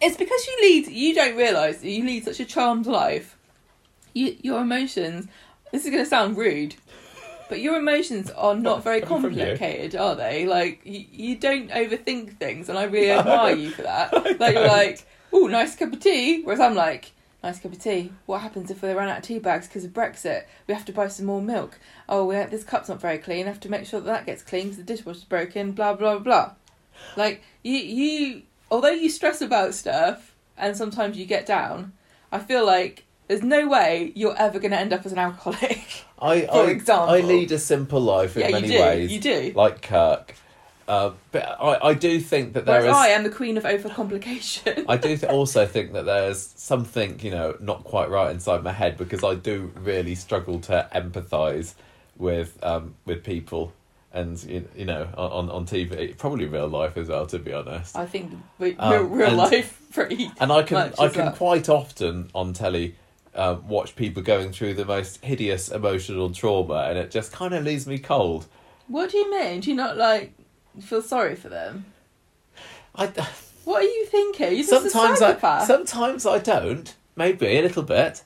It's 0.00 0.16
because 0.16 0.46
you 0.46 0.56
lead. 0.62 0.88
You 0.88 1.14
don't 1.14 1.36
realise 1.36 1.82
you 1.82 2.04
lead 2.04 2.24
such 2.24 2.40
a 2.40 2.44
charmed 2.44 2.86
life. 2.86 3.36
You, 4.14 4.36
your 4.42 4.60
emotions. 4.60 5.28
This 5.70 5.84
is 5.84 5.90
going 5.90 6.02
to 6.04 6.08
sound 6.08 6.36
rude, 6.36 6.74
but 7.48 7.60
your 7.60 7.76
emotions 7.76 8.30
are 8.32 8.54
not 8.54 8.84
very 8.84 9.00
Coming 9.00 9.22
from 9.22 9.32
you. 9.32 9.38
complicated, 9.46 9.96
are 9.98 10.14
they? 10.14 10.46
Like 10.46 10.82
you, 10.84 11.06
you 11.10 11.36
don't 11.36 11.70
overthink 11.70 12.36
things, 12.36 12.68
and 12.68 12.76
I 12.76 12.84
really 12.84 13.10
admire 13.18 13.56
you 13.56 13.70
for 13.70 13.82
that. 13.82 14.12
Like 14.38 14.54
you're 14.54 14.66
like, 14.68 15.06
oh, 15.32 15.46
nice 15.46 15.74
cup 15.76 15.92
of 15.94 16.00
tea, 16.00 16.42
whereas 16.42 16.60
I'm 16.60 16.74
like. 16.74 17.11
Nice 17.42 17.58
cup 17.58 17.72
of 17.72 17.78
tea. 17.80 18.12
What 18.26 18.40
happens 18.42 18.70
if 18.70 18.80
they 18.80 18.94
run 18.94 19.08
out 19.08 19.18
of 19.18 19.24
tea 19.24 19.40
bags 19.40 19.66
because 19.66 19.84
of 19.84 19.92
Brexit? 19.92 20.44
We 20.68 20.74
have 20.74 20.84
to 20.84 20.92
buy 20.92 21.08
some 21.08 21.26
more 21.26 21.42
milk. 21.42 21.78
Oh, 22.08 22.24
we 22.24 22.36
have, 22.36 22.50
this 22.52 22.62
cup's 22.62 22.88
not 22.88 23.00
very 23.00 23.18
clean. 23.18 23.46
I 23.46 23.48
have 23.48 23.58
to 23.60 23.68
make 23.68 23.84
sure 23.84 24.00
that 24.00 24.06
that 24.06 24.26
gets 24.26 24.42
clean 24.44 24.64
because 24.64 24.76
the 24.78 24.84
dishwasher's 24.84 25.24
broken. 25.24 25.72
Blah 25.72 25.94
blah 25.94 26.18
blah. 26.18 26.52
Like 27.16 27.42
you, 27.62 27.78
you. 27.78 28.42
Although 28.70 28.90
you 28.90 29.10
stress 29.10 29.40
about 29.40 29.74
stuff 29.74 30.34
and 30.56 30.76
sometimes 30.76 31.16
you 31.16 31.26
get 31.26 31.44
down, 31.44 31.92
I 32.30 32.38
feel 32.38 32.64
like 32.64 33.04
there's 33.28 33.42
no 33.42 33.68
way 33.68 34.12
you're 34.14 34.36
ever 34.38 34.58
going 34.58 34.70
to 34.70 34.78
end 34.78 34.92
up 34.92 35.04
as 35.04 35.12
an 35.12 35.18
alcoholic. 35.18 36.04
I, 36.20 36.40
For 36.46 36.52
I, 36.54 36.70
example. 36.70 37.08
I 37.14 37.20
lead 37.20 37.50
a 37.52 37.58
simple 37.58 38.00
life 38.00 38.36
in 38.36 38.42
yeah, 38.42 38.48
you 38.48 38.52
many 38.54 38.68
do. 38.68 38.78
ways, 38.80 39.12
You 39.12 39.20
do. 39.20 39.52
like 39.54 39.82
Kirk. 39.82 40.34
Uh, 40.88 41.12
but 41.30 41.42
I, 41.60 41.88
I 41.90 41.94
do 41.94 42.18
think 42.20 42.54
that 42.54 42.64
there 42.66 42.80
Whereas 42.80 42.96
is. 42.96 43.02
I 43.02 43.08
am 43.08 43.22
the 43.22 43.30
queen 43.30 43.56
of 43.56 43.64
overcomplication. 43.64 44.84
I 44.88 44.96
do 44.96 45.16
th- 45.16 45.24
also 45.32 45.66
think 45.66 45.92
that 45.92 46.04
there's 46.04 46.42
something, 46.56 47.20
you 47.20 47.30
know, 47.30 47.56
not 47.60 47.84
quite 47.84 48.10
right 48.10 48.30
inside 48.30 48.62
my 48.62 48.72
head 48.72 48.96
because 48.98 49.22
I 49.24 49.34
do 49.34 49.72
really 49.76 50.14
struggle 50.14 50.58
to 50.60 50.88
empathise 50.94 51.74
with 52.16 52.58
um, 52.62 52.94
with 53.04 53.24
people 53.24 53.72
and 54.12 54.42
you, 54.44 54.68
you 54.76 54.84
know 54.84 55.08
on 55.16 55.48
on 55.50 55.64
TV, 55.66 56.16
probably 56.18 56.46
real 56.46 56.68
life 56.68 56.96
as 56.96 57.08
well, 57.08 57.26
to 57.26 57.38
be 57.38 57.52
honest. 57.52 57.96
I 57.96 58.04
think 58.06 58.32
Um, 58.32 58.92
real, 58.92 59.02
real 59.04 59.28
and- 59.28 59.36
life 59.38 59.80
pretty. 59.92 60.30
And 60.40 60.52
I 60.52 60.62
can 60.62 60.92
I 60.98 61.08
can 61.08 61.26
well. 61.26 61.32
quite 61.32 61.68
often 61.68 62.28
on 62.34 62.52
telly 62.52 62.96
uh, 63.34 63.56
watch 63.66 63.96
people 63.96 64.22
going 64.22 64.52
through 64.52 64.74
the 64.74 64.84
most 64.84 65.24
hideous 65.24 65.70
emotional 65.70 66.30
trauma, 66.30 66.86
and 66.88 66.98
it 66.98 67.10
just 67.10 67.32
kind 67.32 67.54
of 67.54 67.64
leaves 67.64 67.86
me 67.86 67.98
cold. 67.98 68.46
What 68.88 69.10
do 69.10 69.16
you 69.16 69.30
mean? 69.30 69.60
Do 69.60 69.70
you 69.70 69.76
not 69.76 69.96
like 69.96 70.34
feel 70.80 71.02
sorry 71.02 71.36
for 71.36 71.48
them? 71.48 71.84
I 72.94 73.06
What 73.64 73.82
are 73.82 73.86
you 73.86 74.06
thinking? 74.06 74.54
You're 74.54 74.64
sometimes 74.64 75.20
I 75.20 75.64
sometimes 75.66 76.26
I 76.26 76.38
don't. 76.38 76.94
Maybe 77.14 77.58
a 77.58 77.62
little 77.62 77.82
bit. 77.82 78.24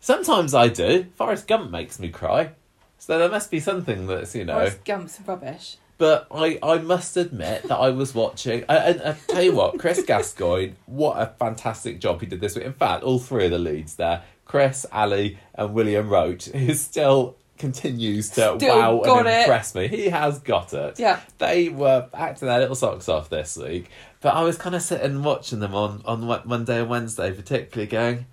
Sometimes 0.00 0.54
I 0.54 0.68
do. 0.68 1.06
Forrest 1.14 1.46
Gump 1.46 1.70
makes 1.70 1.98
me 1.98 2.08
cry. 2.08 2.50
So 2.98 3.18
there 3.18 3.28
must 3.28 3.50
be 3.50 3.60
something 3.60 4.06
that's 4.06 4.34
you 4.34 4.44
know. 4.44 4.54
Forrest 4.54 4.84
Gump's 4.84 5.20
rubbish. 5.26 5.76
But 5.96 6.26
I, 6.30 6.58
I 6.62 6.78
must 6.78 7.16
admit 7.16 7.64
that 7.68 7.76
I 7.76 7.90
was 7.90 8.14
watching. 8.14 8.64
I, 8.68 8.76
and 8.76 9.02
I 9.02 9.16
tell 9.28 9.42
you 9.42 9.54
what, 9.54 9.78
Chris 9.78 10.02
Gascoigne, 10.06 10.72
what 10.86 11.20
a 11.20 11.26
fantastic 11.38 12.00
job 12.00 12.20
he 12.20 12.26
did 12.26 12.40
this 12.40 12.56
week. 12.56 12.64
In 12.64 12.72
fact, 12.72 13.04
all 13.04 13.20
three 13.20 13.44
of 13.44 13.52
the 13.52 13.58
leads 13.58 13.94
there 13.96 14.22
Chris, 14.44 14.84
Ali, 14.92 15.38
and 15.54 15.72
William 15.72 16.08
Roach, 16.08 16.46
who 16.46 16.74
still 16.74 17.36
continues 17.58 18.28
to 18.30 18.56
Still 18.56 18.58
wow 18.58 19.18
and 19.18 19.26
it. 19.28 19.40
impress 19.42 19.74
me. 19.74 19.88
He 19.88 20.08
has 20.08 20.38
got 20.40 20.72
it. 20.74 20.98
Yeah. 20.98 21.20
They 21.38 21.68
were 21.68 22.08
acting 22.12 22.48
their 22.48 22.58
little 22.60 22.74
socks 22.74 23.08
off 23.08 23.28
this 23.28 23.56
week. 23.56 23.90
But 24.20 24.34
I 24.34 24.42
was 24.42 24.56
kind 24.56 24.74
of 24.74 24.82
sitting 24.82 25.22
watching 25.22 25.60
them 25.60 25.74
on, 25.74 26.02
on 26.04 26.24
Monday 26.46 26.80
and 26.80 26.88
Wednesday, 26.88 27.32
particularly 27.32 27.86
going, 27.88 28.26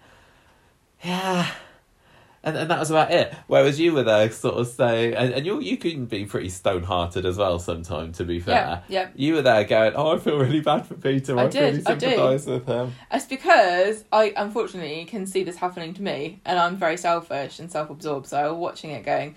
yeah. 1.03 1.49
And, 2.43 2.57
and 2.57 2.71
that 2.71 2.79
was 2.79 2.89
about 2.89 3.11
it. 3.11 3.31
Whereas 3.45 3.79
you 3.79 3.93
were 3.93 4.01
there 4.01 4.31
sort 4.31 4.55
of 4.55 4.65
saying, 4.67 5.13
and, 5.13 5.31
and 5.31 5.45
you 5.45 5.59
you 5.59 5.77
can 5.77 6.07
be 6.07 6.25
pretty 6.25 6.49
stone 6.49 6.81
hearted 6.81 7.23
as 7.23 7.37
well 7.37 7.59
sometimes, 7.59 8.17
to 8.17 8.23
be 8.25 8.39
fair. 8.39 8.55
Yeah, 8.87 9.03
yeah. 9.03 9.09
You 9.15 9.35
were 9.35 9.43
there 9.43 9.63
going, 9.63 9.93
oh, 9.95 10.15
I 10.15 10.17
feel 10.17 10.39
really 10.39 10.59
bad 10.59 10.87
for 10.87 10.95
Peter. 10.95 11.37
I 11.37 11.43
I, 11.43 11.47
did, 11.47 11.59
really 11.61 11.85
I 11.85 11.97
sympathise 11.99 12.47
with 12.47 12.65
him. 12.65 12.93
It's 13.11 13.25
because 13.25 14.03
I 14.11 14.33
unfortunately 14.35 15.05
can 15.05 15.27
see 15.27 15.43
this 15.43 15.57
happening 15.57 15.93
to 15.93 16.01
me, 16.01 16.39
and 16.43 16.57
I'm 16.57 16.77
very 16.77 16.97
selfish 16.97 17.59
and 17.59 17.71
self-absorbed. 17.71 18.25
So 18.25 18.53
I'm 18.53 18.57
watching 18.59 18.89
it, 18.89 19.05
going, 19.05 19.35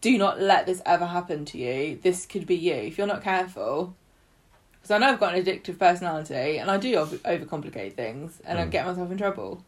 "Do 0.00 0.16
not 0.16 0.40
let 0.40 0.66
this 0.66 0.80
ever 0.86 1.06
happen 1.06 1.46
to 1.46 1.58
you. 1.58 1.98
This 2.00 2.26
could 2.26 2.46
be 2.46 2.54
you 2.54 2.74
if 2.74 2.96
you're 2.96 3.08
not 3.08 3.24
careful." 3.24 3.96
Because 4.74 4.92
I 4.92 4.98
know 4.98 5.08
I've 5.08 5.18
got 5.18 5.34
an 5.34 5.42
addictive 5.44 5.80
personality, 5.80 6.58
and 6.58 6.70
I 6.70 6.76
do 6.76 6.94
over- 6.94 7.16
overcomplicate 7.16 7.94
things, 7.94 8.40
and 8.46 8.56
I 8.56 8.66
Mm. 8.66 8.70
get 8.70 8.86
myself 8.86 9.10
in 9.10 9.18
trouble. 9.18 9.64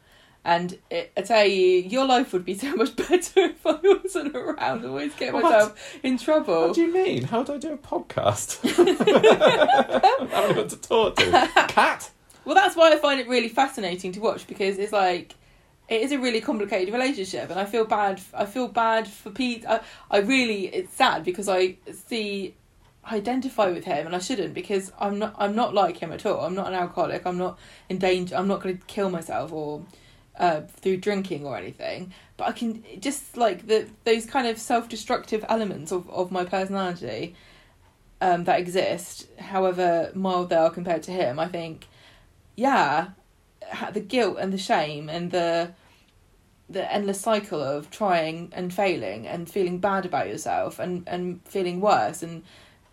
And 0.48 0.78
it, 0.90 1.12
I 1.14 1.20
tell 1.20 1.44
you, 1.44 1.82
your 1.82 2.06
life 2.06 2.32
would 2.32 2.46
be 2.46 2.54
so 2.56 2.74
much 2.74 2.96
better 3.08 3.40
if 3.40 3.66
I 3.66 3.78
wasn't 3.82 4.34
around. 4.34 4.82
I 4.82 4.88
always 4.88 5.14
get 5.14 5.34
What? 5.34 5.42
myself 5.42 5.98
in 6.02 6.16
trouble. 6.16 6.68
What 6.68 6.74
do 6.74 6.80
you 6.80 6.90
mean? 6.90 7.24
How 7.24 7.42
do 7.42 7.52
I 7.52 7.58
do 7.58 7.74
a 7.74 7.76
podcast? 7.76 8.60
I 8.64 9.98
don't 10.00 10.32
anyone 10.32 10.68
to 10.68 10.76
talk 10.78 11.16
to. 11.16 11.50
Cat? 11.68 12.10
Well, 12.46 12.54
that's 12.54 12.76
why 12.76 12.90
I 12.94 12.96
find 12.96 13.20
it 13.20 13.28
really 13.28 13.50
fascinating 13.50 14.12
to 14.12 14.20
watch 14.20 14.46
because 14.46 14.78
it's 14.78 14.90
like 14.90 15.34
it 15.86 16.00
is 16.00 16.12
a 16.12 16.18
really 16.18 16.40
complicated 16.40 16.94
relationship, 16.94 17.50
and 17.50 17.60
I 17.60 17.66
feel 17.66 17.84
bad. 17.84 18.18
I 18.32 18.46
feel 18.46 18.68
bad 18.68 19.06
for 19.06 19.28
Pete. 19.28 19.66
I, 19.68 19.80
I 20.10 20.20
really 20.20 20.68
it's 20.68 20.94
sad 20.94 21.24
because 21.24 21.50
I 21.50 21.76
see 22.06 22.54
I 23.04 23.16
identify 23.16 23.68
with 23.70 23.84
him, 23.84 24.06
and 24.06 24.16
I 24.16 24.18
shouldn't 24.18 24.54
because 24.54 24.92
I'm 24.98 25.18
not. 25.18 25.34
I'm 25.36 25.54
not 25.54 25.74
like 25.74 25.98
him 25.98 26.10
at 26.10 26.24
all. 26.24 26.46
I'm 26.46 26.54
not 26.54 26.68
an 26.68 26.74
alcoholic. 26.74 27.26
I'm 27.26 27.36
not 27.36 27.58
in 27.90 27.98
danger. 27.98 28.34
I'm 28.34 28.48
not 28.48 28.62
going 28.62 28.78
to 28.78 28.84
kill 28.86 29.10
myself 29.10 29.52
or 29.52 29.82
uh, 30.38 30.62
through 30.80 30.98
drinking 30.98 31.44
or 31.44 31.56
anything. 31.56 32.12
But 32.36 32.48
I 32.48 32.52
can 32.52 32.84
just 33.00 33.36
like 33.36 33.66
the 33.66 33.88
those 34.04 34.24
kind 34.26 34.46
of 34.46 34.58
self 34.58 34.88
destructive 34.88 35.44
elements 35.48 35.92
of 35.92 36.08
of 36.10 36.30
my 36.30 36.44
personality 36.44 37.34
um, 38.20 38.44
that 38.44 38.60
exist, 38.60 39.28
however 39.38 40.10
mild 40.14 40.50
they 40.50 40.56
are 40.56 40.70
compared 40.70 41.02
to 41.04 41.10
him. 41.10 41.38
I 41.38 41.48
think 41.48 41.86
yeah, 42.56 43.08
the 43.92 44.00
guilt 44.00 44.38
and 44.40 44.52
the 44.52 44.58
shame 44.58 45.08
and 45.08 45.30
the 45.30 45.72
the 46.70 46.92
endless 46.92 47.20
cycle 47.20 47.62
of 47.62 47.90
trying 47.90 48.50
and 48.52 48.74
failing 48.74 49.26
and 49.26 49.50
feeling 49.50 49.78
bad 49.78 50.04
about 50.04 50.28
yourself 50.28 50.78
and 50.78 51.04
and 51.08 51.40
feeling 51.44 51.80
worse 51.80 52.22
and 52.22 52.44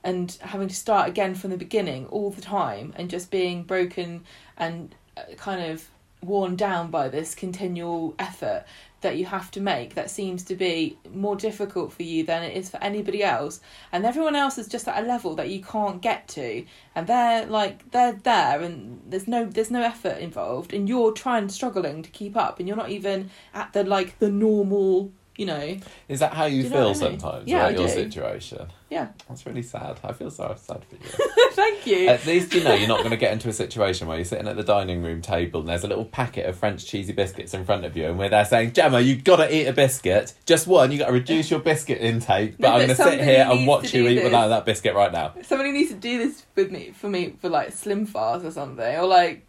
and 0.03 0.38
having 0.41 0.67
to 0.67 0.75
start 0.75 1.10
again 1.10 1.36
from 1.36 1.49
the 1.49 1.58
beginning 1.58 2.05
all 2.08 2.29
the 2.29 2.41
time 2.41 2.93
and 2.95 3.10
just 3.10 3.31
being 3.31 3.63
broken 3.63 4.23
and 4.58 4.95
uh, 5.17 5.23
kind 5.36 5.71
of 5.71 5.89
worn 6.26 6.56
down 6.56 6.92
by 6.92 7.10
this 7.10 7.36
continual 7.36 8.16
effort 8.20 8.66
that 9.02 9.18
you 9.18 9.26
have 9.26 9.52
to 9.52 9.62
make 9.62 9.94
that 9.94 10.10
seems 10.10 10.44
to 10.44 10.56
be 10.56 10.98
more 11.14 11.36
difficult 11.36 11.94
for 11.94 12.02
you 12.02 12.24
than 12.24 12.42
it 12.42 12.58
is 12.58 12.70
for 12.70 12.82
anybody 12.82 13.24
else. 13.24 13.62
And 13.92 14.04
everyone 14.04 14.36
else 14.36 14.58
is 14.58 14.68
just 14.68 14.88
at 14.88 15.04
a 15.04 15.08
level 15.08 15.36
that 15.36 15.50
you 15.50 15.62
can't 15.62 16.02
get 16.02 16.28
to. 16.30 16.66
And 16.96 17.06
they're 17.06 17.46
like 17.46 17.92
they're 17.92 18.14
there 18.14 18.62
and 18.62 19.02
there's 19.08 19.28
no 19.28 19.46
there's 19.46 19.70
no 19.70 19.84
effort 19.84 20.18
involved. 20.18 20.74
And 20.74 20.90
you're 20.90 21.12
trying 21.12 21.50
struggling 21.50 22.02
to 22.02 22.10
keep 22.10 22.36
up 22.36 22.60
and 22.60 22.68
you're 22.68 22.78
not 22.78 22.90
even 22.90 23.30
at 23.54 23.74
the 23.74 23.84
like 23.84 24.18
the 24.20 24.30
normal 24.30 25.12
you 25.38 25.46
know. 25.46 25.78
Is 26.08 26.20
that 26.22 26.34
how 26.34 26.46
you, 26.46 26.64
you 26.64 26.70
feel 26.70 26.80
I 26.80 26.86
mean? 26.86 26.96
sometimes 26.96 27.48
Yeah, 27.48 27.68
about 27.68 27.80
your 27.80 27.90
situation? 27.90 28.68
Yeah 28.95 29.08
That's 29.27 29.45
really 29.45 29.62
sad. 29.62 29.99
I 30.03 30.13
feel 30.13 30.31
so 30.31 30.55
sad 30.58 30.81
for 30.86 30.95
you. 30.95 31.27
thank 31.51 31.86
you 31.86 32.08
At 32.08 32.25
least 32.25 32.53
you 32.53 32.63
know 32.63 32.73
you're 32.73 32.88
not 32.88 32.99
going 32.99 33.10
to 33.12 33.17
get 33.17 33.34
into 33.34 33.49
a 33.49 33.53
situation 33.53 34.08
where 34.08 34.15
you're 34.17 34.23
sitting 34.25 34.47
at 34.47 34.55
the 34.55 34.63
dining 34.63 35.03
room 35.03 35.21
table 35.21 35.60
and 35.60 35.67
there's 35.69 35.84
a 35.84 35.88
little 35.88 36.05
packet 36.05 36.45
of 36.45 36.58
French 36.58 36.86
cheesy 36.86 37.12
biscuits 37.12 37.53
in 37.53 37.65
front 37.65 37.84
of 37.84 37.97
you, 37.97 38.05
and 38.08 38.17
we're 38.17 38.29
there 38.29 38.45
saying, 38.45 38.71
"Gemma, 38.71 39.01
you've 39.01 39.23
got 39.25 39.38
to 39.38 39.53
eat 39.53 39.65
a 39.67 39.73
biscuit. 39.73 40.34
Just 40.45 40.65
one. 40.67 40.91
You've 40.91 40.99
got 40.99 41.08
to 41.08 41.13
reduce 41.13 41.51
your 41.51 41.60
biscuit 41.60 41.99
intake." 42.01 42.58
But 42.58 42.67
No, 42.69 42.73
I'm 42.73 42.77
going 42.88 42.89
to 42.89 42.95
sit 42.95 43.21
here 43.23 43.47
and 43.49 43.67
watch 43.67 43.93
you 43.93 44.08
eat 44.08 44.15
this. 44.15 44.23
without 44.23 44.47
that 44.47 44.65
biscuit 44.65 44.95
right 44.95 45.12
now. 45.12 45.34
somebody 45.43 45.71
needs 45.71 45.89
to 45.91 45.97
do 45.97 46.17
this 46.17 46.45
with 46.55 46.71
me 46.71 46.91
for 46.91 47.10
me 47.10 47.36
for 47.41 47.49
like 47.49 47.73
slim 47.73 48.05
fast 48.05 48.45
or 48.45 48.51
something 48.51 48.95
or 48.97 49.05
like 49.05 49.45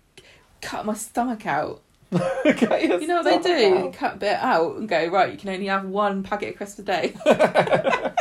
cut 0.61 0.85
my 0.85 0.95
stomach 0.95 1.47
out 1.47 1.83
okay, 2.47 2.83
you 2.83 3.07
know 3.07 3.23
what 3.23 3.43
they 3.43 3.57
do 3.57 3.91
cut 3.93 4.15
a 4.15 4.17
bit 4.19 4.37
out 4.37 4.77
and 4.77 4.89
go 4.89 5.09
right 5.09 5.33
you 5.33 5.39
can 5.39 5.51
only 5.51 5.67
have 5.67 5.85
one 5.85 6.23
packet 6.23 6.51
of 6.51 6.57
crisps 6.57 6.79
a 6.79 6.83
day 6.85 7.13
i 7.27 8.13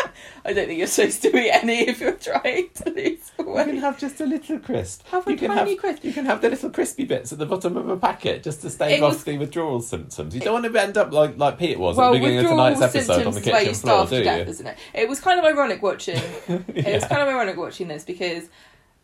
don't 0.54 0.66
think 0.66 0.80
you're 0.80 0.88
supposed 0.88 1.22
to 1.22 1.28
eat 1.38 1.52
any 1.52 1.88
if 1.88 2.00
you're 2.00 2.14
trying 2.14 2.68
to 2.74 2.90
lose 2.90 3.32
You 3.38 3.46
can 3.46 3.78
have 3.78 3.98
just 3.98 4.20
a 4.22 4.26
little 4.26 4.60
crisp. 4.60 5.08
Have 5.08 5.28
a 5.28 5.32
you 5.32 5.38
can 5.38 5.50
tiny 5.50 5.72
have, 5.72 5.80
crisp. 5.80 6.04
You 6.04 6.14
can 6.14 6.26
have 6.26 6.42
the 6.42 6.50
little 6.50 6.70
crispy 6.70 7.06
bits 7.06 7.32
at 7.32 7.40
the 7.40 7.46
bottom 7.46 7.78
of 7.78 7.88
a 7.88 7.98
packet 7.98 8.44
just 8.44 8.62
to 8.62 8.70
stave 8.70 9.00
It 9.00 9.04
off 9.04 9.24
the 9.24 9.38
withdrawal 9.38 9.82
symptoms. 9.82 10.36
You 10.36 10.42
don't 10.42 10.62
want 10.62 10.74
to 10.74 10.82
end 10.82 10.98
up 10.98 11.14
like 11.14 11.38
like 11.38 11.58
Peter 11.58 11.80
was 11.80 11.96
well 11.96 12.10
at 12.10 12.14
the 12.14 12.20
beginning 12.20 12.46
of 12.46 12.52
tonight's 12.52 12.82
episode 12.82 13.26
on 13.26 13.34
the 13.34 13.40
is 13.40 13.46
where 13.46 13.62
you 13.62 13.68
kitchen 13.68 13.82
floor, 13.82 14.08
do 14.08 14.18
you? 14.18 14.24
death 14.24 14.48
isn't 14.48 14.68
it 14.68 14.78
it 14.94 15.08
was 15.10 15.20
kind 15.20 15.40
of 15.40 15.46
ironic 15.46 15.82
watching 15.82 16.18
it 16.48 16.96
was 16.96 17.06
kind 17.06 17.22
of 17.22 17.28
ironic 17.28 17.58
watching 17.58 17.88
this 17.88 18.04
because 18.04 18.50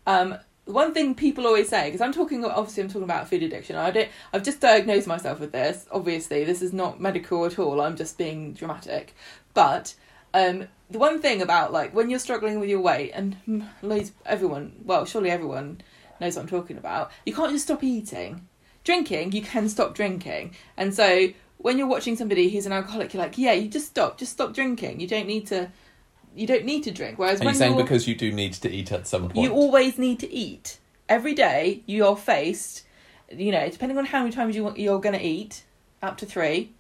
um 0.06 0.36
one 0.66 0.94
thing 0.94 1.16
people 1.16 1.48
always 1.48 1.70
say 1.70 1.88
because 1.88 2.02
I'm 2.02 2.14
talking 2.14 2.44
obviously 2.46 2.84
I'm 2.84 2.90
talking 2.90 3.04
about 3.04 3.30
food 3.30 3.44
addiction. 3.44 3.76
I 3.76 3.92
don't 3.92 4.10
I've 4.34 4.44
just 4.44 4.60
diagnosed 4.60 5.08
myself 5.08 5.40
with 5.40 5.52
this. 5.52 5.86
Obviously, 5.92 6.44
this 6.44 6.62
is 6.62 6.74
not 6.74 7.00
medical 7.00 7.46
at 7.46 7.60
all. 7.60 7.82
I'm 7.82 7.96
just 7.96 8.18
being 8.18 8.54
dramatic. 8.54 9.16
But 9.54 9.96
um 10.34 10.68
the 10.90 11.00
one 11.00 11.22
thing 11.22 11.42
about 11.42 11.72
like 11.72 11.94
when 11.94 12.10
you're 12.10 12.20
struggling 12.20 12.60
with 12.60 12.70
your 12.70 12.82
weight 12.82 13.12
and 13.12 13.38
mm, 13.48 13.68
loads 13.82 14.12
everyone, 14.26 14.74
well, 14.84 15.06
surely 15.06 15.32
everyone 15.32 15.82
knows 16.20 16.36
what 16.36 16.44
I'm 16.44 16.48
talking 16.48 16.78
about. 16.78 17.12
You 17.26 17.34
can't 17.34 17.52
just 17.52 17.66
stop 17.66 17.84
eating. 17.84 18.48
Drinking, 18.84 19.32
you 19.32 19.42
can 19.42 19.70
stop 19.70 19.94
drinking. 19.94 20.56
And 20.78 20.94
so 20.94 21.30
when 21.58 21.78
you're 21.78 21.88
watching 21.88 22.16
somebody 22.16 22.50
who's 22.50 22.66
an 22.66 22.72
alcoholic, 22.72 23.14
you're 23.14 23.22
like, 23.22 23.38
yeah, 23.38 23.54
you 23.54 23.70
just 23.70 23.88
stop, 23.88 24.18
just 24.18 24.32
stop 24.32 24.54
drinking. 24.54 25.00
You 25.00 25.08
don't 25.08 25.28
need 25.28 25.48
to 25.48 25.72
you 26.36 26.48
don't 26.48 26.66
need 26.66 26.84
to 26.84 26.92
drink. 26.92 27.18
Whereas 27.20 27.42
Are 27.42 27.46
when 27.46 27.54
you 27.54 27.58
saying 27.60 27.74
you're, 27.76 27.84
because 27.84 28.08
you 28.08 28.16
do 28.16 28.32
need 28.32 28.54
to 28.54 28.70
eat 28.72 28.92
at 28.92 29.08
some 29.08 29.24
point? 29.30 29.38
you 29.38 29.52
always 29.54 29.98
need 29.98 30.20
to 30.20 30.32
eat 30.32 30.80
every 31.10 31.34
day. 31.34 31.82
You 31.86 32.06
are 32.06 32.16
faced, 32.16 32.84
you 33.32 33.52
know, 33.52 33.70
depending 33.70 33.98
on 33.98 34.06
how 34.06 34.20
many 34.20 34.32
times 34.32 34.56
you 34.56 34.64
want, 34.64 34.78
you're 34.80 35.00
going 35.02 35.18
to 35.18 35.26
eat, 35.26 35.64
up 36.02 36.18
to 36.18 36.26
three. 36.26 36.72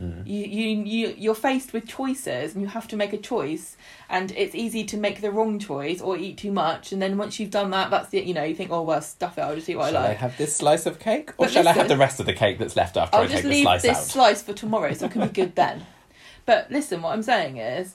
Mm. 0.00 0.26
You 0.26 0.38
you 0.46 0.84
you 0.84 1.14
you're 1.18 1.34
faced 1.34 1.74
with 1.74 1.86
choices, 1.86 2.54
and 2.54 2.62
you 2.62 2.68
have 2.68 2.88
to 2.88 2.96
make 2.96 3.12
a 3.12 3.18
choice. 3.18 3.76
And 4.08 4.30
it's 4.32 4.54
easy 4.54 4.84
to 4.84 4.96
make 4.96 5.20
the 5.20 5.30
wrong 5.30 5.58
choice 5.58 6.00
or 6.00 6.16
eat 6.16 6.38
too 6.38 6.50
much. 6.50 6.92
And 6.92 7.02
then 7.02 7.18
once 7.18 7.38
you've 7.38 7.50
done 7.50 7.70
that, 7.72 7.90
that's 7.90 8.12
it. 8.14 8.24
You 8.24 8.32
know, 8.32 8.42
you 8.42 8.54
think, 8.54 8.70
oh 8.70 8.80
well, 8.80 9.02
stuff 9.02 9.36
it. 9.36 9.42
I'll 9.42 9.54
just 9.54 9.68
eat 9.68 9.76
what 9.76 9.92
Shall 9.92 9.98
I 10.02 10.04
I 10.04 10.08
like. 10.08 10.16
have 10.16 10.38
this 10.38 10.56
slice 10.56 10.86
of 10.86 10.98
cake, 10.98 11.32
or 11.36 11.44
But 11.44 11.50
shall 11.50 11.68
I 11.68 11.72
have 11.72 11.76
listen- 11.76 11.88
the 11.88 12.00
rest 12.00 12.20
of 12.20 12.24
the 12.26 12.32
cake 12.32 12.58
that's 12.58 12.74
left 12.74 12.96
after 12.96 13.16
I'll 13.16 13.24
I 13.24 13.26
just 13.26 13.34
take 13.34 13.42
the 13.42 13.48
leave 13.50 13.64
slice 13.64 13.82
this 13.82 13.98
out? 13.98 14.04
slice 14.04 14.42
for 14.42 14.54
tomorrow, 14.54 14.94
so 14.94 15.04
it 15.06 15.12
can 15.12 15.20
be 15.20 15.28
good 15.32 15.54
then. 15.56 15.84
But 16.46 16.70
listen, 16.72 17.02
what 17.02 17.12
I'm 17.12 17.22
saying 17.22 17.58
is, 17.58 17.94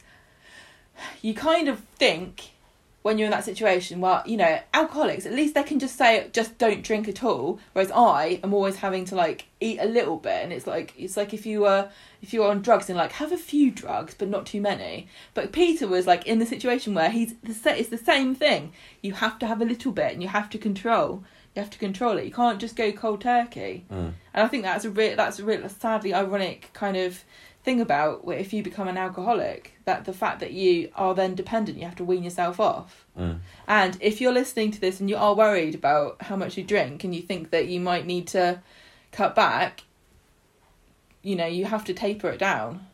you 1.21 1.33
kind 1.33 1.67
of 1.67 1.79
think 1.97 2.51
when 3.07 3.17
you're 3.17 3.27
in 3.27 3.31
that 3.31 3.45
situation, 3.45 4.01
well, 4.01 4.21
you 4.25 4.35
know, 4.35 4.59
alcoholics 4.73 5.25
at 5.25 5.31
least 5.31 5.55
they 5.55 5.63
can 5.63 5.79
just 5.79 5.97
say 5.97 6.27
just 6.33 6.57
don't 6.57 6.83
drink 6.83 7.07
at 7.07 7.23
all. 7.23 7.57
Whereas 7.71 7.89
I 7.89 8.41
am 8.43 8.53
always 8.53 8.75
having 8.75 9.05
to 9.05 9.15
like 9.15 9.45
eat 9.61 9.79
a 9.79 9.85
little 9.85 10.17
bit, 10.17 10.43
and 10.43 10.51
it's 10.51 10.67
like 10.67 10.93
it's 10.97 11.15
like 11.15 11.33
if 11.33 11.45
you 11.45 11.61
were 11.61 11.89
if 12.21 12.33
you 12.33 12.41
were 12.41 12.49
on 12.49 12.61
drugs 12.61 12.89
and 12.89 12.97
like 12.97 13.13
have 13.13 13.31
a 13.31 13.37
few 13.37 13.71
drugs 13.71 14.13
but 14.13 14.27
not 14.27 14.45
too 14.45 14.59
many. 14.59 15.07
But 15.33 15.53
Peter 15.53 15.87
was 15.87 16.05
like 16.05 16.27
in 16.27 16.39
the 16.39 16.45
situation 16.45 16.93
where 16.93 17.09
he's 17.09 17.35
the 17.41 17.53
set. 17.53 17.77
it's 17.77 17.87
the 17.87 17.97
same 17.97 18.35
thing. 18.35 18.73
You 19.01 19.13
have 19.13 19.39
to 19.39 19.47
have 19.47 19.61
a 19.61 19.65
little 19.65 19.93
bit, 19.93 20.11
and 20.11 20.21
you 20.21 20.27
have 20.27 20.49
to 20.49 20.57
control. 20.57 21.23
You 21.55 21.61
have 21.61 21.71
to 21.71 21.79
control 21.79 22.17
it. 22.17 22.25
You 22.25 22.31
can't 22.31 22.59
just 22.59 22.75
go 22.75 22.91
cold 22.91 23.21
turkey. 23.21 23.85
Mm. 23.89 24.11
And 24.33 24.43
I 24.43 24.47
think 24.47 24.63
that's 24.63 24.83
a 24.83 24.91
real, 24.91 25.15
that's 25.15 25.39
a 25.39 25.45
real 25.45 25.67
sadly 25.69 26.13
ironic 26.13 26.71
kind 26.73 26.97
of 26.97 27.23
thing 27.67 27.81
about 27.81 28.23
if 28.29 28.53
you 28.53 28.63
become 28.63 28.87
an 28.87 28.97
alcoholic, 28.97 29.73
that 29.83 30.05
the 30.05 30.13
fact 30.13 30.39
that 30.39 30.53
you 30.53 30.89
are 30.95 31.13
then 31.13 31.35
dependent, 31.35 31.77
you 31.77 31.83
have 31.83 31.97
to 31.97 32.05
wean 32.05 32.23
yourself 32.23 32.61
off. 32.61 33.05
Mm. 33.19 33.39
And 33.67 33.97
if 33.99 34.21
you're 34.21 34.31
listening 34.31 34.71
to 34.71 34.79
this 34.79 35.01
and 35.01 35.09
you 35.09 35.17
are 35.17 35.35
worried 35.35 35.75
about 35.75 36.21
how 36.21 36.37
much 36.37 36.55
you 36.55 36.63
drink 36.63 37.03
and 37.03 37.13
you 37.13 37.21
think 37.21 37.49
that 37.49 37.67
you 37.67 37.81
might 37.81 38.05
need 38.05 38.25
to 38.27 38.61
cut 39.11 39.35
back, 39.35 39.83
you 41.21 41.35
know, 41.35 41.45
you 41.45 41.65
have 41.65 41.83
to 41.83 41.93
taper 41.93 42.29
it 42.29 42.39
down. 42.39 42.87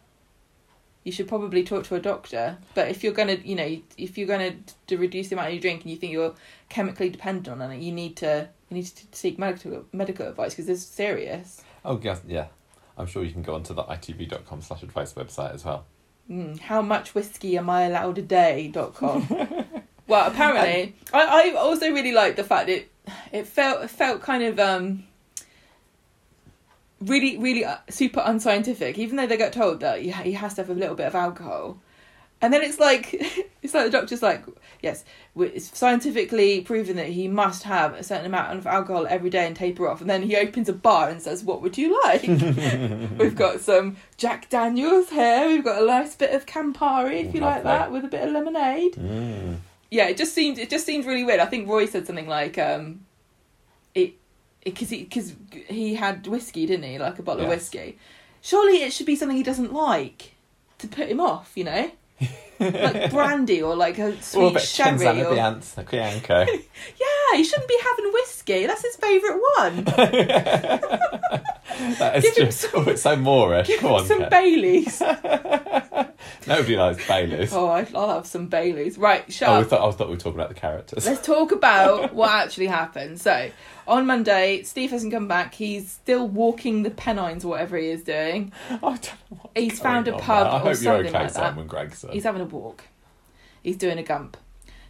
You 1.03 1.11
should 1.11 1.27
probably 1.27 1.63
talk 1.63 1.83
to 1.89 1.95
a 1.95 1.99
doctor. 1.99 2.57
But 2.73 2.87
if 2.87 3.03
you're 3.03 3.13
gonna, 3.13 3.37
you 3.43 3.55
know, 3.55 3.79
if 3.95 4.17
you're 4.17 4.31
gonna 4.33 4.55
to 4.87 4.97
reduce 4.97 5.27
the 5.27 5.35
amount 5.35 5.53
you 5.53 5.59
drink 5.59 5.83
and 5.83 5.91
you 5.91 5.97
think 5.97 6.11
you're 6.11 6.33
chemically 6.69 7.11
dependent 7.11 7.61
on 7.61 7.69
it, 7.71 7.79
you 7.79 7.91
need 7.91 8.15
to 8.17 8.49
you 8.69 8.77
need 8.77 8.87
to 8.87 9.05
seek 9.11 9.37
medical 9.37 9.85
medical 9.91 10.27
advice 10.27 10.55
because 10.55 10.67
it's 10.67 10.81
serious. 10.81 11.61
Oh 11.85 11.97
yeah. 12.25 12.47
I'm 12.97 13.07
sure 13.07 13.23
you 13.23 13.31
can 13.31 13.41
go 13.41 13.55
onto 13.55 13.73
the 13.73 13.83
itv.com 13.83 14.61
slash 14.61 14.83
advice 14.83 15.13
website 15.13 15.53
as 15.53 15.65
well. 15.65 15.85
Mm, 16.29 16.59
how 16.59 16.81
much 16.81 17.13
whiskey 17.15 17.57
am 17.57 17.69
I 17.69 17.83
allowed 17.83 18.17
a 18.17 18.21
day? 18.21 18.67
dot 18.67 18.93
com. 18.93 19.27
Well, 20.05 20.29
apparently, 20.29 20.95
I, 21.13 21.53
I 21.53 21.55
also 21.57 21.89
really 21.89 22.11
liked 22.11 22.35
the 22.35 22.43
fact 22.43 22.67
it 22.69 22.91
it 23.31 23.47
felt 23.47 23.83
it 23.83 23.89
felt 23.89 24.21
kind 24.21 24.43
of 24.43 24.59
um 24.59 25.05
really 26.99 27.37
really 27.37 27.63
uh, 27.65 27.77
super 27.89 28.21
unscientific. 28.25 28.97
Even 28.99 29.15
though 29.15 29.27
they 29.27 29.37
got 29.37 29.53
told 29.53 29.79
that 29.79 30.01
he 30.01 30.11
he 30.11 30.33
has 30.33 30.55
to 30.55 30.61
have 30.61 30.69
a 30.69 30.73
little 30.73 30.95
bit 30.95 31.07
of 31.07 31.15
alcohol, 31.15 31.77
and 32.43 32.53
then 32.53 32.61
it's 32.61 32.77
like 32.79 33.13
it's 33.63 33.73
like 33.73 33.85
the 33.85 33.89
doctor's 33.89 34.21
like, 34.21 34.43
yes, 34.81 35.05
it's 35.37 35.75
scientifically 35.75 36.59
proven 36.61 36.97
that 36.97 37.07
he 37.07 37.29
must 37.29 37.63
have 37.63 37.93
a 37.93 38.03
certain 38.03 38.25
amount 38.25 38.57
of 38.57 38.67
alcohol 38.67 39.07
every 39.09 39.29
day 39.29 39.47
and 39.47 39.55
taper 39.55 39.87
off. 39.87 40.01
And 40.01 40.09
then 40.09 40.21
he 40.23 40.35
opens 40.35 40.67
a 40.67 40.73
bar 40.73 41.09
and 41.09 41.21
says, 41.21 41.43
"What 41.43 41.61
would 41.61 41.77
you 41.77 41.99
like?" 42.03 42.21
We've 43.17 43.35
got 43.35 43.61
some 43.61 43.95
Jack 44.17 44.49
Daniels 44.49 45.09
here. 45.09 45.47
We've 45.47 45.63
got 45.63 45.81
a 45.81 45.85
nice 45.85 46.15
bit 46.15 46.35
of 46.35 46.45
Campari, 46.45 47.25
if 47.25 47.33
you 47.33 47.39
like 47.39 47.63
that, 47.63 47.91
with 47.91 48.03
a 48.03 48.09
bit 48.09 48.27
of 48.27 48.31
lemonade 48.33 48.93
Mm. 48.93 49.57
yeah, 49.89 50.07
it 50.09 50.17
just 50.17 50.33
seemed 50.33 50.59
it 50.59 50.69
just 50.69 50.85
seemed 50.85 51.05
really 51.05 51.23
weird. 51.23 51.39
I 51.39 51.45
think 51.45 51.67
Roy 51.69 51.85
said 51.85 52.05
something 52.05 52.27
like 52.27 52.57
um, 52.59 53.05
it 53.95 54.15
because 54.65 54.89
he 54.89 55.03
because 55.05 55.33
he 55.67 55.95
had 55.95 56.27
whiskey, 56.27 56.65
didn't 56.65 56.83
he? 56.83 56.99
Like 56.99 57.17
a 57.19 57.23
bottle 57.23 57.43
of 57.45 57.49
whiskey. 57.49 57.97
Surely 58.41 58.83
it 58.83 58.91
should 58.91 59.05
be 59.05 59.15
something 59.15 59.37
he 59.37 59.43
doesn't 59.43 59.71
like 59.71 60.33
to 60.79 60.87
put 60.89 61.07
him 61.07 61.21
off, 61.21 61.53
you 61.55 61.63
know, 61.63 61.91
like 62.71 63.11
brandy 63.11 63.61
or 63.61 63.75
like 63.75 63.97
a 63.99 64.07
Or 64.07 64.09
a 64.09 64.21
sweet 64.21 64.61
sherry. 64.61 65.23
Or... 65.23 65.35
Bianco. 65.83 66.45
Yeah, 66.45 67.37
he 67.37 67.43
shouldn't 67.49 67.67
be 67.67 67.77
having 67.83 68.13
whiskey. 68.13 68.65
That's 68.65 68.81
his 68.83 68.95
favourite 68.95 69.39
one. 69.57 69.85
that 71.99 72.17
is 72.17 72.23
Give 72.23 72.35
him 72.35 72.45
just, 72.47 72.65
oh, 72.73 72.83
it's 72.89 73.01
so 73.01 73.15
moreish. 73.15 73.67
Give 73.67 73.79
Come 73.79 73.89
him 73.89 73.95
on, 73.95 74.05
some. 74.05 74.29
Baileys. 74.29 75.01
Nobody 76.47 76.75
likes 76.75 77.07
Baileys. 77.07 77.53
oh, 77.53 77.67
I- 77.67 77.87
I'll 77.95 78.09
have 78.15 78.27
some 78.27 78.47
Baileys. 78.47 78.97
Right, 78.97 79.31
shut 79.31 79.49
Oh, 79.49 79.59
we 79.59 79.65
thought, 79.65 79.87
I 79.87 79.91
thought 79.91 80.07
we 80.07 80.15
were 80.15 80.19
talking 80.19 80.39
about 80.39 80.49
the 80.49 80.55
characters. 80.55 81.05
Let's 81.05 81.25
talk 81.25 81.51
about 81.51 82.13
what 82.13 82.29
actually 82.31 82.67
happened. 82.67 83.19
So, 83.21 83.49
on 83.87 84.05
Monday, 84.05 84.63
Steve 84.63 84.91
hasn't 84.91 85.13
come 85.13 85.27
back. 85.27 85.53
He's 85.55 85.89
still 85.91 86.27
walking 86.27 86.83
the 86.83 86.91
Pennines, 86.91 87.45
or 87.45 87.49
whatever 87.49 87.77
he 87.77 87.87
is 87.89 88.03
doing. 88.03 88.51
I 88.69 88.77
don't 88.79 89.03
know 89.03 89.39
what's 89.41 89.49
He's 89.55 89.79
found 89.79 90.07
a 90.07 90.13
pub 90.13 90.25
there. 90.25 90.35
I 90.53 90.55
or 90.55 90.59
hope 90.59 90.65
you're 90.65 90.75
something 90.75 91.05
okay, 91.07 91.11
like 91.11 91.27
that. 91.27 91.33
Simon 91.33 91.67
Gregson. 91.67 92.11
He's 92.11 92.23
having 92.23 92.41
a 92.41 92.45
walk. 92.45 92.83
He's 93.61 93.77
doing 93.77 93.97
a 93.97 94.03
gump. 94.03 94.37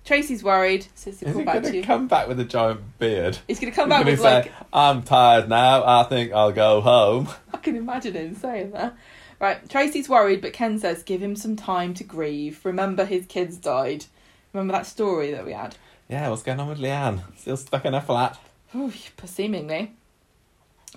Tracy's 0.05 0.43
worried. 0.43 0.85
Says 0.95 1.21
Is 1.23 1.35
he 1.35 1.43
going 1.43 1.63
to 1.63 1.71
to 1.71 1.81
come 1.81 2.07
back 2.07 2.27
with 2.27 2.39
a 2.39 2.45
giant 2.45 2.99
beard? 2.99 3.37
He's 3.47 3.59
going 3.59 3.71
to 3.71 3.75
come 3.75 3.89
He's 3.89 3.97
back 3.97 4.05
with 4.05 4.19
say, 4.19 4.35
like. 4.35 4.51
I'm 4.73 5.03
tired 5.03 5.47
now. 5.47 5.83
I 5.85 6.03
think 6.03 6.33
I'll 6.33 6.51
go 6.51 6.81
home. 6.81 7.29
I 7.53 7.57
can 7.57 7.75
imagine 7.75 8.13
him 8.13 8.35
saying 8.35 8.71
that. 8.71 8.95
Right, 9.39 9.67
Tracy's 9.69 10.07
worried, 10.07 10.41
but 10.41 10.53
Ken 10.53 10.79
says 10.79 11.03
give 11.03 11.21
him 11.21 11.35
some 11.35 11.55
time 11.55 11.93
to 11.95 12.03
grieve. 12.03 12.63
Remember 12.63 13.05
his 13.05 13.25
kids 13.25 13.57
died. 13.57 14.05
Remember 14.53 14.73
that 14.73 14.85
story 14.85 15.31
that 15.31 15.45
we 15.45 15.53
had? 15.53 15.75
Yeah, 16.09 16.29
what's 16.29 16.43
going 16.43 16.59
on 16.59 16.69
with 16.69 16.79
Leanne? 16.79 17.21
Still 17.37 17.57
stuck 17.57 17.85
in 17.85 17.93
her 17.93 18.01
flat? 18.01 18.39
Ooh, 18.75 18.91
seemingly. 19.25 19.93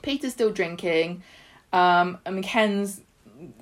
Peter's 0.03 0.33
still 0.33 0.53
drinking. 0.53 1.23
Um, 1.73 2.19
and 2.25 2.43
Ken's 2.43 3.01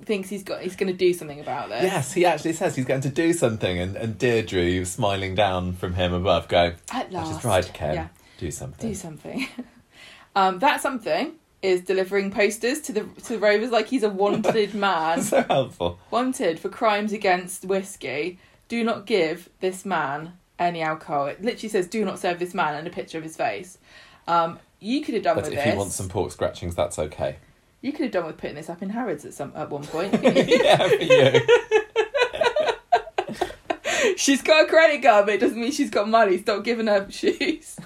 thinks 0.05 0.29
he's 0.29 0.43
got 0.43 0.61
he's 0.63 0.77
going 0.77 0.91
to 0.93 0.97
do 0.97 1.13
something 1.13 1.41
about 1.41 1.69
this. 1.69 1.83
Yes, 1.83 2.13
he 2.13 2.25
actually 2.27 2.53
says 2.53 2.77
he's 2.77 2.85
going 2.85 3.01
to 3.03 3.09
do 3.09 3.33
something, 3.33 3.79
and, 3.79 3.97
and 3.97 4.19
Deirdre, 4.19 4.85
smiling 4.85 5.35
down 5.35 5.73
from 5.73 5.95
him 5.95 6.13
above, 6.13 6.49
going, 6.49 6.75
At 6.93 7.13
last, 7.13 7.39
is 7.39 7.45
right, 7.45 7.71
Ken. 7.75 7.95
Yeah, 7.95 8.09
Do 8.39 8.51
something. 8.51 8.89
do 8.89 8.95
something. 8.95 9.49
um, 10.37 10.59
that 10.61 10.81
something 10.81 11.33
is 11.63 11.81
delivering 11.81 12.31
posters 12.31 12.81
to 12.83 12.93
the 12.93 13.05
to 13.25 13.35
the 13.35 13.39
Rovers 13.39 13.71
like 13.71 13.89
he's 13.89 14.03
a 14.03 14.11
wanted 14.11 14.75
man, 14.87 15.23
so 15.23 15.43
helpful. 15.43 15.99
wanted 16.11 16.59
for 16.61 16.69
crimes 16.69 17.13
against 17.13 17.65
whiskey. 17.65 18.39
Do 18.69 18.83
not 18.85 19.07
give 19.07 19.49
this 19.61 19.85
man 19.85 20.35
any 20.59 20.83
alcohol. 20.83 21.27
It 21.27 21.43
literally 21.43 21.69
says, 21.69 21.87
"Do 21.89 22.05
not 22.05 22.19
serve 22.19 22.39
this 22.39 22.55
man," 22.55 22.75
and 22.75 22.87
a 22.87 22.91
picture 22.91 23.19
of 23.19 23.25
his 23.25 23.37
face. 23.37 23.79
Um, 24.29 24.59
you 24.81 25.03
could 25.03 25.15
have 25.15 25.23
done 25.23 25.35
But 25.37 25.45
with 25.45 25.53
if 25.55 25.65
this. 25.65 25.73
he 25.73 25.79
wants 25.79 25.95
some 25.97 26.09
pork 26.09 26.31
scratchings, 26.33 26.75
that's 26.75 26.99
okay. 26.99 27.37
You 27.85 27.93
could 27.93 28.05
have 28.05 28.13
done 28.13 28.25
with 28.25 28.39
putting 28.39 28.57
this 28.57 28.71
up 28.71 28.81
in 28.81 28.89
Harrods 28.89 29.27
at 29.27 29.35
some 29.35 29.53
at 29.55 29.69
one 29.69 29.85
point. 29.85 30.15
yeah, 30.23 30.89
for 30.89 30.95
you. 30.95 31.41
she's 34.17 34.41
got 34.41 34.65
a 34.65 34.67
credit 34.67 35.03
card, 35.03 35.27
but 35.27 35.35
it 35.35 35.41
doesn't 35.41 35.61
mean 35.61 35.71
she's 35.71 35.91
got 35.91 36.09
money. 36.09 36.39
Stop 36.39 36.65
giving 36.65 36.87
her 36.87 37.07
shoes. 37.11 37.77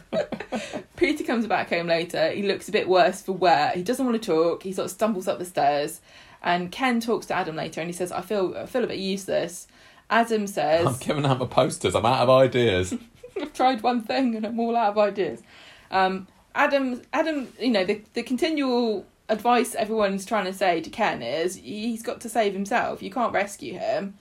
Peter 0.94 1.24
comes 1.24 1.48
back 1.48 1.70
home 1.70 1.88
later. 1.88 2.30
He 2.30 2.44
looks 2.44 2.68
a 2.68 2.72
bit 2.72 2.88
worse 2.88 3.22
for 3.22 3.32
wear. 3.32 3.72
He 3.74 3.82
doesn't 3.82 4.06
want 4.06 4.22
to 4.22 4.24
talk. 4.24 4.62
He 4.62 4.72
sort 4.72 4.84
of 4.84 4.92
stumbles 4.92 5.26
up 5.26 5.40
the 5.40 5.44
stairs. 5.44 6.00
And 6.44 6.70
Ken 6.70 7.00
talks 7.00 7.26
to 7.26 7.34
Adam 7.34 7.56
later 7.56 7.80
and 7.80 7.90
he 7.90 7.92
says, 7.92 8.12
I 8.12 8.20
feel 8.20 8.56
I 8.56 8.66
feel 8.66 8.84
a 8.84 8.86
bit 8.86 8.98
useless. 8.98 9.66
Adam 10.08 10.46
says, 10.46 10.86
I'm 10.86 10.96
giving 10.98 11.26
out 11.26 11.40
my 11.40 11.46
posters. 11.46 11.96
I'm 11.96 12.06
out 12.06 12.20
of 12.20 12.30
ideas. 12.30 12.94
I've 13.42 13.52
tried 13.52 13.82
one 13.82 14.02
thing 14.02 14.36
and 14.36 14.46
I'm 14.46 14.60
all 14.60 14.76
out 14.76 14.90
of 14.90 14.98
ideas. 14.98 15.42
Um, 15.90 16.28
Adam, 16.54 17.02
Adam, 17.12 17.52
you 17.58 17.72
know, 17.72 17.84
the, 17.84 18.00
the 18.14 18.22
continual 18.22 19.04
advice 19.28 19.74
everyone's 19.74 20.24
trying 20.24 20.44
to 20.46 20.52
say 20.52 20.80
to 20.80 20.90
Ken 20.90 21.22
is 21.22 21.56
he's 21.56 22.02
got 22.02 22.20
to 22.22 22.28
save 22.28 22.52
himself. 22.52 23.02
You 23.02 23.10
can't 23.10 23.32
rescue 23.32 23.74
him. 23.74 24.14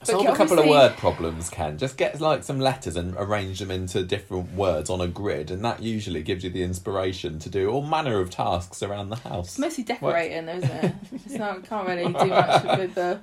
But 0.00 0.08
Solve 0.08 0.26
a 0.26 0.36
couple 0.36 0.58
of 0.58 0.66
word 0.66 0.96
problems, 0.98 1.48
Ken. 1.48 1.78
Just 1.78 1.96
get 1.96 2.20
like 2.20 2.44
some 2.44 2.60
letters 2.60 2.96
and 2.96 3.14
arrange 3.16 3.58
them 3.60 3.70
into 3.70 4.04
different 4.04 4.52
words 4.52 4.90
on 4.90 5.00
a 5.00 5.08
grid, 5.08 5.50
and 5.50 5.64
that 5.64 5.82
usually 5.82 6.22
gives 6.22 6.44
you 6.44 6.50
the 6.50 6.62
inspiration 6.62 7.38
to 7.40 7.48
do 7.48 7.70
all 7.70 7.82
manner 7.82 8.20
of 8.20 8.28
tasks 8.30 8.82
around 8.82 9.08
the 9.08 9.16
house. 9.16 9.46
It's 9.48 9.58
mostly 9.58 9.84
decorating, 9.84 10.44
though, 10.46 10.56
isn't 10.58 10.70
it? 10.70 10.94
It's 11.12 11.34
not 11.34 11.64
can't 11.64 11.88
really 11.88 12.04
do 12.12 12.26
much 12.26 12.78
with 12.78 12.94
the. 12.94 13.20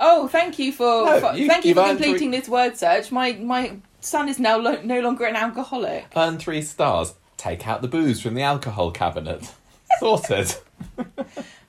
Oh, 0.00 0.28
thank 0.28 0.58
you 0.58 0.72
for, 0.72 1.04
No, 1.04 1.20
for- 1.20 1.36
you- 1.36 1.46
thank 1.46 1.64
you 1.66 1.74
for 1.74 1.84
completing 1.86 2.30
this 2.30 2.48
word 2.48 2.76
search. 2.78 3.12
My 3.12 3.32
my 3.34 3.76
son 4.00 4.28
is 4.30 4.38
now 4.38 4.56
lo- 4.56 4.80
no 4.82 5.00
longer 5.00 5.26
an 5.26 5.36
alcoholic. 5.36 6.06
Earn 6.16 6.38
three 6.38 6.62
stars. 6.62 7.14
Take 7.36 7.68
out 7.68 7.82
the 7.82 7.88
booze 7.88 8.20
from 8.20 8.32
the 8.34 8.42
alcohol 8.42 8.90
cabinet. 8.92 9.52
Sorted. 9.98 10.54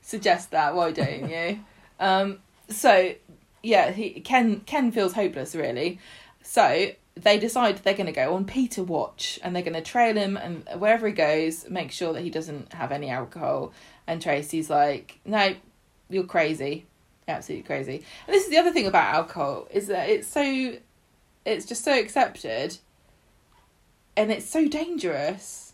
Suggest 0.02 0.52
that, 0.52 0.76
why 0.76 0.92
don't 0.92 1.30
you? 1.30 1.60
Um, 2.00 2.40
so 2.70 3.14
yeah, 3.62 3.92
he 3.92 4.22
Ken 4.22 4.62
Ken 4.62 4.92
feels 4.92 5.14
hopeless 5.14 5.56
really. 5.56 6.00
So 6.42 6.92
they 7.16 7.38
decide 7.38 7.78
they're 7.80 7.94
going 7.94 8.06
to 8.06 8.12
go 8.12 8.34
on 8.36 8.46
Peter 8.46 8.82
watch 8.82 9.40
and 9.44 9.56
they're 9.56 9.64
going 9.64 9.74
to 9.74 9.82
trail 9.82 10.16
him 10.16 10.38
and 10.38 10.68
wherever 10.80 11.06
he 11.06 11.14
goes, 11.14 11.70
make 11.70 11.92
sure 11.92 12.14
that 12.14 12.22
he 12.22 12.30
doesn't 12.30 12.74
have 12.74 12.92
any 12.92 13.10
alcohol. 13.10 13.74
And 14.08 14.22
Tracy's 14.22 14.70
like, 14.70 15.20
no, 15.26 15.56
you're 16.10 16.24
crazy, 16.24 16.86
absolutely 17.28 17.64
crazy. 17.64 18.04
And 18.26 18.34
this 18.34 18.46
is 18.46 18.50
the 18.50 18.58
other 18.58 18.72
thing 18.72 18.88
about 18.88 19.14
alcohol 19.14 19.68
is 19.70 19.88
that 19.88 20.10
it's 20.10 20.28
so, 20.28 20.76
it's 21.46 21.66
just 21.66 21.84
so 21.84 21.98
accepted, 22.00 22.78
and 24.16 24.32
it's 24.32 24.50
so 24.50 24.68
dangerous. 24.68 25.69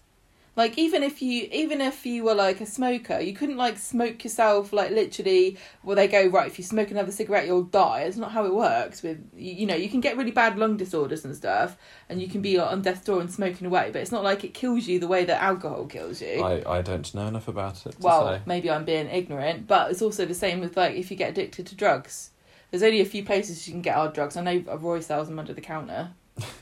Like 0.55 0.77
even 0.77 1.03
if 1.03 1.21
you 1.21 1.49
even 1.51 1.81
if 1.81 2.05
you 2.05 2.23
were 2.23 2.33
like 2.33 2.61
a 2.61 2.65
smoker, 2.65 3.19
you 3.19 3.33
couldn't 3.33 3.57
like 3.57 3.77
smoke 3.77 4.23
yourself 4.23 4.71
like 4.71 4.91
literally. 4.91 5.57
Well, 5.83 5.97
they 5.97 6.07
go 6.07 6.27
right. 6.27 6.47
If 6.47 6.57
you 6.57 6.63
smoke 6.63 6.91
another 6.91 7.11
cigarette, 7.11 7.45
you'll 7.45 7.63
die. 7.63 8.01
It's 8.01 8.15
not 8.15 8.31
how 8.31 8.45
it 8.45 8.53
works. 8.53 9.03
With 9.03 9.29
you, 9.35 9.53
you 9.53 9.65
know, 9.65 9.75
you 9.75 9.89
can 9.89 9.99
get 9.99 10.15
really 10.15 10.31
bad 10.31 10.57
lung 10.57 10.77
disorders 10.77 11.25
and 11.25 11.35
stuff, 11.35 11.77
and 12.07 12.21
you 12.21 12.29
can 12.29 12.41
be 12.41 12.57
like, 12.57 12.71
on 12.71 12.81
death's 12.81 13.03
door 13.03 13.19
and 13.19 13.29
smoking 13.29 13.67
away. 13.67 13.89
But 13.91 14.01
it's 14.01 14.13
not 14.13 14.23
like 14.23 14.45
it 14.45 14.53
kills 14.53 14.87
you 14.87 14.97
the 14.97 15.09
way 15.09 15.25
that 15.25 15.41
alcohol 15.41 15.87
kills 15.87 16.21
you. 16.21 16.41
I, 16.41 16.77
I 16.77 16.81
don't 16.81 17.13
know 17.13 17.27
enough 17.27 17.49
about 17.49 17.85
it 17.85 17.91
to 17.91 17.97
well, 17.99 18.27
say. 18.27 18.41
maybe 18.45 18.71
I'm 18.71 18.85
being 18.85 19.09
ignorant, 19.09 19.67
but 19.67 19.91
it's 19.91 20.01
also 20.01 20.25
the 20.25 20.33
same 20.33 20.61
with 20.61 20.77
like 20.77 20.95
if 20.95 21.11
you 21.11 21.17
get 21.17 21.31
addicted 21.31 21.67
to 21.67 21.75
drugs. 21.75 22.31
There's 22.71 22.83
only 22.83 23.01
a 23.01 23.05
few 23.05 23.23
places 23.23 23.67
you 23.67 23.73
can 23.73 23.81
get 23.81 23.95
hard 23.95 24.13
drugs. 24.13 24.37
I 24.37 24.41
know 24.41 24.77
Roy 24.77 24.99
sells 24.99 25.27
them 25.27 25.39
under 25.39 25.53
the 25.53 25.61
counter. 25.61 26.11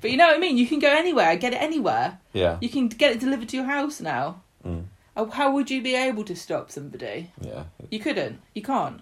but 0.00 0.10
you 0.10 0.16
know 0.16 0.26
what 0.26 0.36
I 0.36 0.38
mean? 0.38 0.56
You 0.56 0.66
can 0.66 0.78
go 0.78 0.88
anywhere, 0.90 1.36
get 1.36 1.52
it 1.52 1.60
anywhere. 1.62 2.18
Yeah. 2.32 2.58
You 2.60 2.68
can 2.68 2.88
get 2.88 3.12
it 3.12 3.20
delivered 3.20 3.48
to 3.50 3.56
your 3.56 3.66
house 3.66 4.00
now. 4.00 4.42
Mm, 4.66 4.84
Oh, 5.18 5.30
How 5.30 5.50
would 5.52 5.70
you 5.70 5.80
be 5.82 5.94
able 5.94 6.24
to 6.24 6.36
stop 6.36 6.70
somebody? 6.70 7.30
yeah. 7.40 7.64
You 7.90 7.98
couldn't. 8.00 8.40
You 8.54 8.62
can't. 8.62 9.00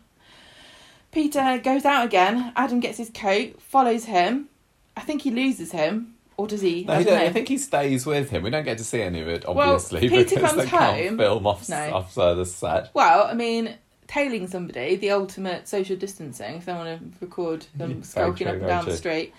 Peter 1.10 1.58
goes 1.62 1.84
out 1.84 2.04
again. 2.06 2.52
Adam 2.56 2.80
gets 2.80 2.98
his 2.98 3.10
coat, 3.10 3.60
follows 3.60 4.04
him. 4.04 4.48
I 4.96 5.00
think 5.00 5.22
he 5.22 5.30
loses 5.30 5.72
him, 5.72 6.14
or 6.36 6.46
does 6.46 6.60
he? 6.60 6.84
No, 6.84 6.94
I 6.94 7.02
he 7.02 7.10
I 7.10 7.32
think 7.32 7.48
he 7.48 7.58
stays 7.58 8.06
with 8.06 8.30
him. 8.30 8.42
We 8.42 8.50
don't 8.50 8.64
get 8.64 8.78
to 8.78 8.84
see 8.84 9.00
any 9.02 9.20
of 9.20 9.28
it, 9.28 9.44
obviously, 9.46 10.00
Well, 10.08 10.10
Peter 10.24 10.34
because 10.36 10.50
comes 10.52 10.62
they 10.64 10.68
can't 10.70 11.08
home- 11.08 11.18
film 11.18 11.46
off, 11.46 11.68
No. 11.68 12.04
uh, 12.16 12.34
the 12.34 12.44
set. 12.46 12.90
Well, 12.94 13.24
I 13.24 13.34
mean, 13.34 13.74
tailing 14.06 14.46
somebody, 14.48 14.96
the 14.96 15.10
ultimate 15.10 15.66
social 15.68 15.96
distancing, 15.96 16.56
if 16.56 16.64
they 16.64 16.72
want 16.74 17.00
to 17.00 17.24
record 17.24 17.66
them 17.76 17.90
very 17.90 18.02
skulking 18.04 18.46
up 18.48 18.54
and 18.54 18.66
down 18.66 18.84
the 18.84 18.96
street. 18.96 19.32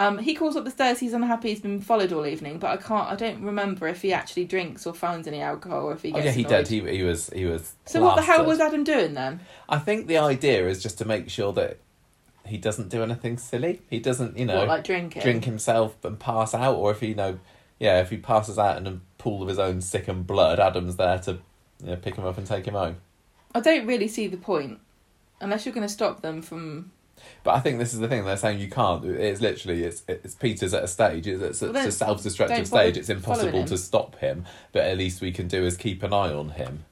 Um, 0.00 0.16
he 0.16 0.34
calls 0.34 0.56
up 0.56 0.64
the 0.64 0.70
stairs. 0.70 0.98
He's 0.98 1.12
unhappy. 1.12 1.50
He's 1.50 1.60
been 1.60 1.80
followed 1.82 2.10
all 2.10 2.24
evening, 2.26 2.58
but 2.58 2.70
I 2.70 2.76
can't. 2.78 3.06
I 3.06 3.16
don't 3.16 3.42
remember 3.42 3.86
if 3.86 4.00
he 4.00 4.14
actually 4.14 4.46
drinks 4.46 4.86
or 4.86 4.94
finds 4.94 5.28
any 5.28 5.42
alcohol, 5.42 5.90
or 5.90 5.92
if 5.92 6.00
he 6.00 6.10
Oh 6.10 6.14
gets. 6.14 6.24
yeah, 6.24 6.32
he 6.32 6.44
annoyed. 6.44 6.66
did. 6.66 6.68
He 6.68 6.96
he 6.96 7.02
was 7.02 7.28
he 7.34 7.44
was. 7.44 7.74
So 7.84 8.00
what 8.00 8.16
the 8.16 8.22
hell 8.22 8.46
was 8.46 8.60
Adam 8.60 8.82
doing 8.82 9.12
then? 9.12 9.40
I 9.68 9.78
think 9.78 10.06
the 10.06 10.16
idea 10.16 10.66
is 10.66 10.82
just 10.82 10.96
to 10.98 11.04
make 11.04 11.28
sure 11.28 11.52
that 11.52 11.76
he 12.46 12.56
doesn't 12.56 12.88
do 12.88 13.02
anything 13.02 13.36
silly. 13.36 13.82
He 13.90 14.00
doesn't, 14.00 14.38
you 14.38 14.46
know, 14.46 14.60
what, 14.60 14.68
like 14.68 14.84
drinking? 14.84 15.20
drink 15.20 15.44
himself 15.44 16.02
and 16.02 16.18
pass 16.18 16.54
out, 16.54 16.76
or 16.76 16.90
if 16.92 17.00
he, 17.00 17.08
you 17.08 17.14
know, 17.14 17.38
yeah, 17.78 18.00
if 18.00 18.08
he 18.08 18.16
passes 18.16 18.58
out 18.58 18.78
in 18.78 18.86
a 18.86 19.00
pool 19.18 19.42
of 19.42 19.48
his 19.48 19.58
own 19.58 19.82
sick 19.82 20.08
and 20.08 20.26
blood, 20.26 20.58
Adam's 20.58 20.96
there 20.96 21.18
to 21.18 21.32
you 21.82 21.88
know, 21.88 21.96
pick 21.96 22.14
him 22.16 22.24
up 22.24 22.38
and 22.38 22.46
take 22.46 22.64
him 22.66 22.72
home. 22.74 22.96
I 23.54 23.60
don't 23.60 23.86
really 23.86 24.08
see 24.08 24.28
the 24.28 24.38
point, 24.38 24.80
unless 25.42 25.66
you're 25.66 25.74
going 25.74 25.86
to 25.86 25.92
stop 25.92 26.22
them 26.22 26.40
from. 26.40 26.90
But 27.42 27.54
I 27.54 27.60
think 27.60 27.78
this 27.78 27.92
is 27.94 28.00
the 28.00 28.08
thing 28.08 28.24
they're 28.24 28.36
saying 28.36 28.58
you 28.60 28.68
can't. 28.68 29.04
It's 29.04 29.40
literally 29.40 29.84
it's 29.84 30.02
it's 30.08 30.34
Peter's 30.34 30.74
at 30.74 30.84
a 30.84 30.88
stage. 30.88 31.26
It's, 31.26 31.42
it's, 31.42 31.60
Well, 31.62 31.76
it's 31.76 31.86
a 31.86 31.92
self-destructive 31.92 32.66
stage. 32.66 32.96
It's 32.96 33.08
impossible 33.08 33.64
to 33.64 33.78
stop 33.78 34.16
him. 34.16 34.44
But 34.72 34.84
at 34.84 34.98
least 34.98 35.20
we 35.20 35.32
can 35.32 35.48
do 35.48 35.64
is 35.64 35.76
keep 35.76 36.02
an 36.02 36.12
eye 36.12 36.32
on 36.32 36.50
him. 36.50 36.84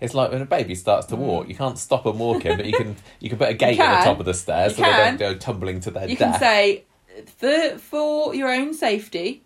It's 0.00 0.12
like 0.14 0.32
when 0.32 0.42
a 0.42 0.46
baby 0.46 0.74
starts 0.74 1.06
to 1.08 1.14
Mm. 1.16 1.18
walk. 1.20 1.48
You 1.48 1.54
can't 1.54 1.78
stop 1.78 2.04
them 2.04 2.18
walking, 2.18 2.56
but 2.56 2.66
you 2.66 2.72
can 2.72 2.96
you 3.20 3.28
can 3.28 3.38
put 3.38 3.48
a 3.48 3.54
gate 3.54 3.78
at 3.78 3.86
can. 3.86 4.00
the 4.00 4.04
top 4.04 4.20
of 4.20 4.26
the 4.26 4.34
stairs 4.34 4.76
You 4.78 4.84
so 4.84 4.90
they 4.90 4.96
don't 4.98 5.16
go 5.18 5.34
tumbling 5.36 5.80
to 5.80 5.90
their 5.90 6.08
You 6.08 6.16
death. 6.16 6.32
can 6.32 6.40
say, 6.40 6.84
for 7.36 7.78
for 7.78 8.34
your 8.34 8.48
own 8.52 8.74
safety 8.74 9.42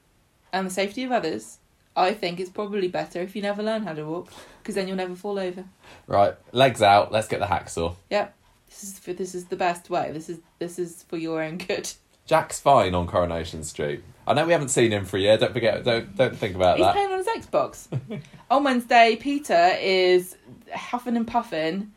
and 0.53 0.67
the 0.67 0.71
safety 0.71 1.05
of 1.05 1.13
others, 1.13 1.59
I 1.95 2.15
think 2.15 2.41
it's 2.41 2.51
probably 2.51 2.89
better 2.89 3.21
if 3.21 3.37
you 3.37 3.43
never 3.43 3.63
learn 3.63 3.83
how 3.83 3.93
to 3.93 4.05
walk 4.05 4.33
because 4.63 4.75
then 4.75 4.89
you'll 4.89 4.97
never 4.97 5.15
fall 5.15 5.39
over. 5.39 5.65
right, 6.07 6.35
legs 6.53 6.81
out. 6.83 7.13
Let's 7.13 7.29
get 7.29 7.41
the 7.41 7.47
hacksaw. 7.47 7.95
Yep. 8.11 8.35
This 8.81 8.91
is 8.93 8.99
for, 8.99 9.13
this 9.13 9.35
is 9.35 9.47
the 9.47 9.57
best 9.57 9.91
way. 9.91 10.11
This 10.13 10.29
is 10.29 10.39
this 10.59 10.79
is 10.79 11.03
for 11.09 11.17
your 11.17 11.43
own 11.43 11.59
good. 11.59 11.91
Jack's 12.27 12.61
fine 12.61 12.95
on 12.95 13.07
Coronation 13.07 13.65
Street. 13.65 14.05
I 14.27 14.35
know 14.35 14.45
we 14.45 14.53
haven't 14.53 14.69
seen 14.69 14.93
him 14.93 15.05
for 15.05 15.17
a 15.17 15.21
year. 15.21 15.37
Don't 15.39 15.53
forget. 15.53 15.83
Don't 15.83 16.15
don't 16.17 16.37
think 16.37 16.55
about 16.55 16.77
He's 16.77 16.87
that. 16.87 16.93
playing 16.95 17.11
on 17.11 17.19
his 17.19 17.27
Xbox. 17.27 17.89
on 18.51 18.65
Wednesday, 18.65 19.17
Peter 19.17 19.73
is 19.81 20.37
huffing 20.73 21.17
and 21.17 21.27
puffing, 21.27 21.93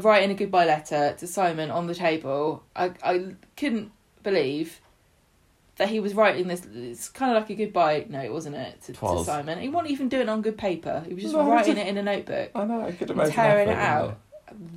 writing 0.00 0.30
a 0.30 0.34
goodbye 0.34 0.64
letter 0.64 1.14
to 1.18 1.26
Simon 1.26 1.70
on 1.70 1.86
the 1.86 1.94
table. 1.94 2.62
I 2.74 2.92
I 3.02 3.34
couldn't 3.56 3.92
believe 4.22 4.80
that 5.76 5.88
he 5.90 6.00
was 6.00 6.14
writing 6.14 6.46
this. 6.48 6.64
It's 6.74 7.10
kind 7.10 7.36
of 7.36 7.42
like 7.42 7.50
a 7.50 7.54
goodbye 7.56 8.06
note, 8.08 8.32
wasn't 8.32 8.56
it, 8.56 8.80
to, 8.84 8.92
to 8.94 9.24
Simon? 9.24 9.58
He 9.60 9.68
wasn't 9.68 9.90
even 9.90 10.08
doing 10.08 10.22
it 10.22 10.28
on 10.30 10.40
good 10.40 10.56
paper. 10.56 11.04
He 11.06 11.12
was 11.12 11.24
just 11.24 11.34
No, 11.34 11.46
writing 11.46 11.74
just- 11.74 11.86
it 11.86 11.90
in 11.90 11.98
a 11.98 12.02
notebook. 12.02 12.50
I 12.54 12.64
know. 12.64 12.80
I 12.86 12.92
could 12.92 13.10
imagine 13.10 13.32
tearing 13.34 13.68
it 13.68 13.72
effort, 13.72 13.82
out. 13.82 14.18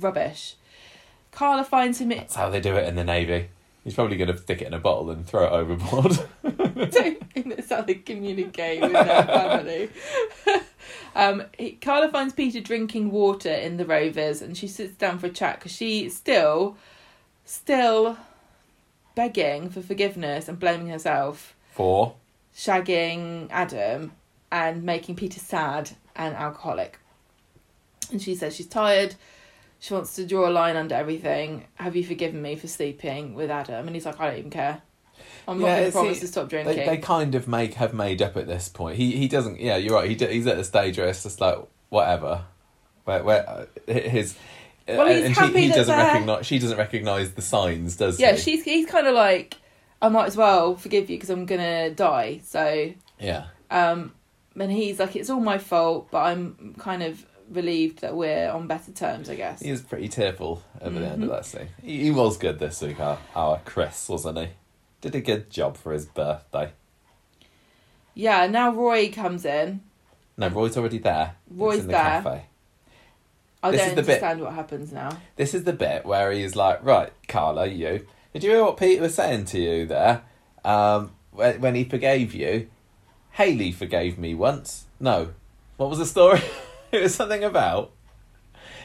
Rubbish. 0.00 0.56
Carla 1.30 1.64
finds 1.64 2.00
him. 2.00 2.10
That's 2.10 2.34
how 2.34 2.50
they 2.50 2.60
do 2.60 2.76
it 2.76 2.88
in 2.88 2.96
the 2.96 3.04
navy. 3.04 3.48
He's 3.84 3.94
probably 3.94 4.16
going 4.18 4.30
to 4.30 4.36
stick 4.36 4.60
it 4.60 4.66
in 4.66 4.74
a 4.74 4.78
bottle 4.78 5.10
and 5.10 5.26
throw 5.26 5.44
it 5.46 5.52
overboard. 5.52 6.18
don't 6.90 7.30
think 7.32 7.48
that's 7.48 7.70
how 7.70 7.80
they 7.80 7.94
communicate 7.94 8.82
with 8.82 8.92
their 8.92 9.24
family. 9.24 9.90
um, 11.14 11.44
he, 11.56 11.72
Carla 11.72 12.10
finds 12.10 12.34
Peter 12.34 12.60
drinking 12.60 13.10
water 13.10 13.52
in 13.52 13.78
the 13.78 13.86
Rovers, 13.86 14.42
and 14.42 14.56
she 14.56 14.68
sits 14.68 14.94
down 14.96 15.18
for 15.18 15.26
a 15.26 15.30
chat 15.30 15.58
because 15.58 15.72
she's 15.72 16.14
still, 16.14 16.76
still 17.46 18.18
begging 19.14 19.70
for 19.70 19.80
forgiveness 19.80 20.46
and 20.48 20.58
blaming 20.58 20.88
herself, 20.88 21.54
for 21.72 22.14
shagging 22.54 23.48
Adam 23.50 24.12
and 24.52 24.82
making 24.82 25.16
Peter 25.16 25.40
sad 25.40 25.90
and 26.14 26.34
alcoholic. 26.34 26.98
And 28.10 28.20
she 28.20 28.34
says 28.34 28.56
she's 28.56 28.66
tired. 28.66 29.14
She 29.80 29.94
wants 29.94 30.14
to 30.16 30.26
draw 30.26 30.48
a 30.48 30.52
line 30.52 30.76
under 30.76 30.94
everything. 30.94 31.66
Have 31.76 31.96
you 31.96 32.04
forgiven 32.04 32.40
me 32.40 32.54
for 32.54 32.68
sleeping 32.68 33.34
with 33.34 33.50
Adam? 33.50 33.86
And 33.86 33.96
he's 33.96 34.04
like, 34.06 34.20
I 34.20 34.28
don't 34.30 34.38
even 34.38 34.50
care. 34.50 34.82
I'm 35.48 35.58
not 35.58 35.66
going 35.66 35.84
to 35.86 35.92
promise 35.92 36.20
to 36.20 36.28
stop 36.28 36.48
drinking. 36.48 36.76
They, 36.76 36.84
they 36.86 36.96
kind 36.98 37.34
of 37.34 37.48
make 37.48 37.74
have 37.74 37.94
made 37.94 38.20
up 38.22 38.36
at 38.36 38.46
this 38.46 38.68
point. 38.68 38.96
He 38.96 39.16
he 39.16 39.26
doesn't. 39.26 39.58
Yeah, 39.58 39.76
you're 39.76 39.94
right. 39.94 40.08
He 40.08 40.14
d- 40.14 40.26
he's 40.26 40.46
at 40.46 40.56
the 40.56 40.64
stage 40.64 40.98
where 40.98 41.08
it's 41.08 41.22
just 41.22 41.40
like 41.40 41.58
whatever. 41.88 42.44
Where 43.04 43.24
where 43.24 43.48
uh, 43.48 43.66
his. 43.86 44.36
Well, 44.86 45.06
he's 45.06 45.24
and 45.24 45.34
happy 45.34 45.52
she, 45.54 45.60
he 45.62 45.68
that 45.68 45.76
doesn't 45.76 45.96
recognize. 45.96 46.46
She 46.46 46.58
doesn't 46.58 46.76
recognize 46.78 47.32
the 47.32 47.42
signs, 47.42 47.96
does 47.96 48.20
Yeah, 48.20 48.32
he? 48.32 48.38
she's 48.38 48.64
he's 48.64 48.86
kind 48.86 49.06
of 49.06 49.14
like, 49.14 49.56
I 50.02 50.08
might 50.08 50.26
as 50.26 50.36
well 50.36 50.76
forgive 50.76 51.08
you 51.08 51.16
because 51.16 51.30
I'm 51.30 51.46
gonna 51.46 51.90
die. 51.90 52.40
So, 52.44 52.92
Yeah. 53.18 53.46
um, 53.70 54.12
and 54.58 54.70
he's 54.70 54.98
like, 54.98 55.16
it's 55.16 55.30
all 55.30 55.40
my 55.40 55.58
fault, 55.58 56.08
but 56.10 56.18
I'm 56.18 56.74
kind 56.78 57.02
of 57.02 57.24
relieved 57.50 58.00
that 58.00 58.14
we're 58.16 58.48
on 58.50 58.66
better 58.66 58.92
terms, 58.92 59.28
I 59.28 59.34
guess. 59.34 59.60
He 59.60 59.70
was 59.70 59.82
pretty 59.82 60.08
tearful 60.08 60.62
at 60.80 60.94
the 60.94 61.00
end 61.06 61.22
of 61.24 61.28
Mhm. 61.28 61.32
that 61.32 61.44
scene. 61.46 61.68
He, 61.82 62.04
he 62.04 62.10
was 62.10 62.36
good 62.36 62.58
this 62.58 62.80
week, 62.80 63.00
our, 63.00 63.18
our 63.34 63.60
Chris, 63.64 64.08
wasn't 64.08 64.38
he? 64.38 64.48
Did 65.00 65.14
a 65.14 65.20
good 65.20 65.50
job 65.50 65.76
for 65.76 65.92
his 65.92 66.06
birthday. 66.06 66.70
Yeah. 68.14 68.46
Now 68.46 68.70
Roy 68.72 69.10
comes 69.10 69.44
in. 69.44 69.80
No, 70.36 70.48
Roy's 70.48 70.76
already 70.76 70.98
there. 70.98 71.34
Roy's 71.50 71.80
in 71.80 71.86
the 71.86 71.92
there. 71.92 72.00
cafe. 72.22 72.42
I 73.62 73.70
This 73.72 73.80
don't 73.80 73.88
is 73.90 73.94
the 73.96 74.02
bit- 74.02 74.08
understand 74.22 74.40
what 74.40 74.52
happens 74.54 74.92
now. 74.92 75.18
This 75.36 75.54
is 75.54 75.64
the 75.64 75.72
bit 75.72 76.06
where 76.06 76.32
he's 76.32 76.56
like, 76.56 76.82
right, 76.84 77.12
Carla, 77.28 77.66
you. 77.66 78.06
Did 78.32 78.44
you 78.44 78.50
hear 78.52 78.64
what 78.64 78.76
Peter 78.78 79.02
was 79.02 79.14
saying 79.14 79.46
to 79.46 79.58
you 79.58 79.86
there? 79.86 80.22
Um, 80.64 81.12
when, 81.32 81.60
when 81.60 81.74
he 81.74 81.84
forgave 81.84 82.32
you, 82.34 82.68
Hayley 83.32 83.70
forgave 83.72 84.18
me 84.18 84.34
once. 84.34 84.86
No, 84.98 85.30
what 85.76 85.90
was 85.90 85.98
the 85.98 86.06
story? 86.06 86.40
it 86.92 87.02
was 87.02 87.14
something 87.14 87.44
about 87.44 87.92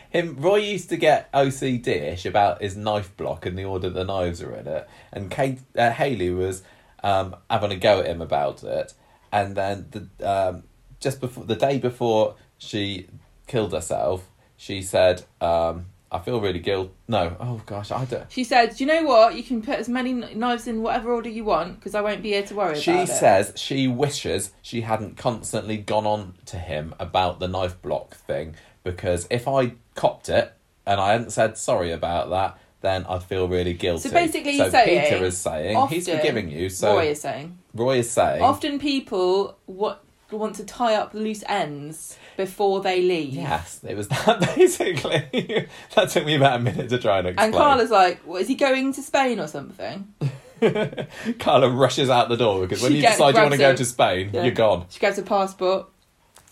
him. 0.10 0.36
Roy 0.40 0.58
used 0.58 0.90
to 0.90 0.98
get 0.98 1.32
OCD-ish 1.34 2.26
about 2.26 2.62
his 2.62 2.76
knife 2.76 3.16
block 3.18 3.46
and 3.46 3.58
the 3.58 3.66
order 3.66 3.90
the 3.90 4.04
knives 4.04 4.42
are 4.42 4.54
in 4.56 4.68
it, 4.68 4.88
and 5.12 5.32
Kate 5.32 5.60
uh, 5.78 5.92
Hayley 5.92 6.32
was 6.32 6.64
um, 7.04 7.36
having 7.50 7.72
a 7.72 7.76
go 7.76 8.00
at 8.00 8.08
him 8.08 8.22
about 8.22 8.64
it, 8.64 8.94
and 9.32 9.56
then 9.56 9.88
the 9.92 10.30
um, 10.30 10.64
just 11.00 11.20
before 11.20 11.44
the 11.44 11.56
day 11.56 11.78
before 11.78 12.36
she 12.58 13.08
killed 13.48 13.74
herself, 13.74 14.30
she 14.58 14.82
said, 14.82 15.24
um, 15.42 15.88
"I 16.12 16.20
feel 16.20 16.40
really 16.42 16.60
guilt." 16.60 16.92
No, 17.08 17.36
oh 17.40 17.62
gosh, 17.66 17.92
I 17.92 18.06
don't. 18.06 18.32
She 18.32 18.44
said, 18.44 18.76
"Do 18.76 18.84
you 18.84 18.88
know 18.88 19.04
what? 19.04 19.36
You 19.36 19.44
can 19.44 19.62
put 19.62 19.80
as 19.80 19.90
many 19.90 20.14
kn- 20.20 20.40
knives 20.40 20.68
in 20.68 20.82
whatever 20.82 21.12
order 21.12 21.30
you 21.30 21.44
want 21.46 21.80
because 21.80 21.96
I 21.96 22.02
won't 22.02 22.22
be 22.22 22.30
here 22.30 22.44
to 22.44 22.56
worry 22.56 22.80
She 22.80 22.92
about 22.92 23.04
it." 23.04 23.08
She 23.08 23.14
says 23.14 23.54
she 23.56 23.88
wishes 23.88 24.52
she 24.62 24.82
hadn't 24.82 25.18
constantly 25.18 25.78
gone 25.78 26.06
on 26.06 26.36
to 26.46 26.58
him 26.58 26.94
about 27.00 27.40
the 27.40 27.48
knife 27.48 27.82
block 27.82 28.16
thing 28.16 28.56
because 28.84 29.28
if 29.30 29.48
I 29.48 29.74
copped 29.96 30.30
it 30.30 30.54
and 30.86 31.00
I 31.02 31.14
hadn't 31.14 31.32
said 31.32 31.58
sorry 31.58 31.92
about 31.92 32.30
that, 32.30 32.58
then 32.82 33.06
I'd 33.10 33.24
feel 33.24 33.48
really 33.48 33.74
guilty. 33.74 34.10
So 34.10 34.14
basically 34.14 34.58
saying, 34.58 35.10
Peter 35.10 35.26
is 35.26 35.38
saying 35.38 35.88
he's 35.88 36.08
often- 36.08 36.18
forgiving 36.20 36.50
you. 36.52 36.70
So 36.70 36.94
Roy 36.96 37.08
is 37.10 37.22
saying. 37.22 37.58
Roy 37.74 37.98
is 38.00 38.12
saying 38.12 38.42
Often 38.42 38.80
people 38.80 39.58
what 39.66 40.04
want 40.32 40.56
to 40.56 40.64
tie 40.64 40.96
up 40.96 41.14
loose 41.14 41.44
ends 41.48 42.18
before 42.38 42.82
they 42.82 43.02
leave. 43.02 43.34
Yes, 43.34 43.80
it 43.88 43.96
was 43.96 44.08
that 44.10 44.40
basically. 44.56 45.68
that 45.96 46.10
took 46.10 46.26
me 46.26 46.36
about 46.36 46.60
a 46.60 46.64
minute 46.64 46.90
to 46.90 46.98
try 46.98 47.20
and 47.20 47.28
explain. 47.30 47.46
And 47.48 47.54
Carla's 47.56 47.92
like, 47.92 48.20
what, 48.26 48.42
is 48.42 48.48
he 48.48 48.56
going 48.56 48.94
to 48.94 49.02
Spain 49.02 49.40
or 49.40 49.48
something? 49.48 50.14
Carla 51.40 51.70
rushes 51.70 52.10
out 52.10 52.30
the 52.30 52.38
door 52.38 52.62
because 52.62 52.82
when 52.82 52.92
She 52.92 52.98
you 52.98 53.02
gets- 53.02 53.16
decide 53.18 53.36
you 53.36 53.42
want 53.42 53.52
to 53.54 53.58
go 53.58 53.76
to 53.76 53.86
Spain, 53.86 54.30
Yeah. 54.34 54.44
you're 54.44 54.54
gone. 54.54 54.86
She 54.90 55.00
grabs 55.00 55.18
a 55.18 55.24
passport. 55.24 55.88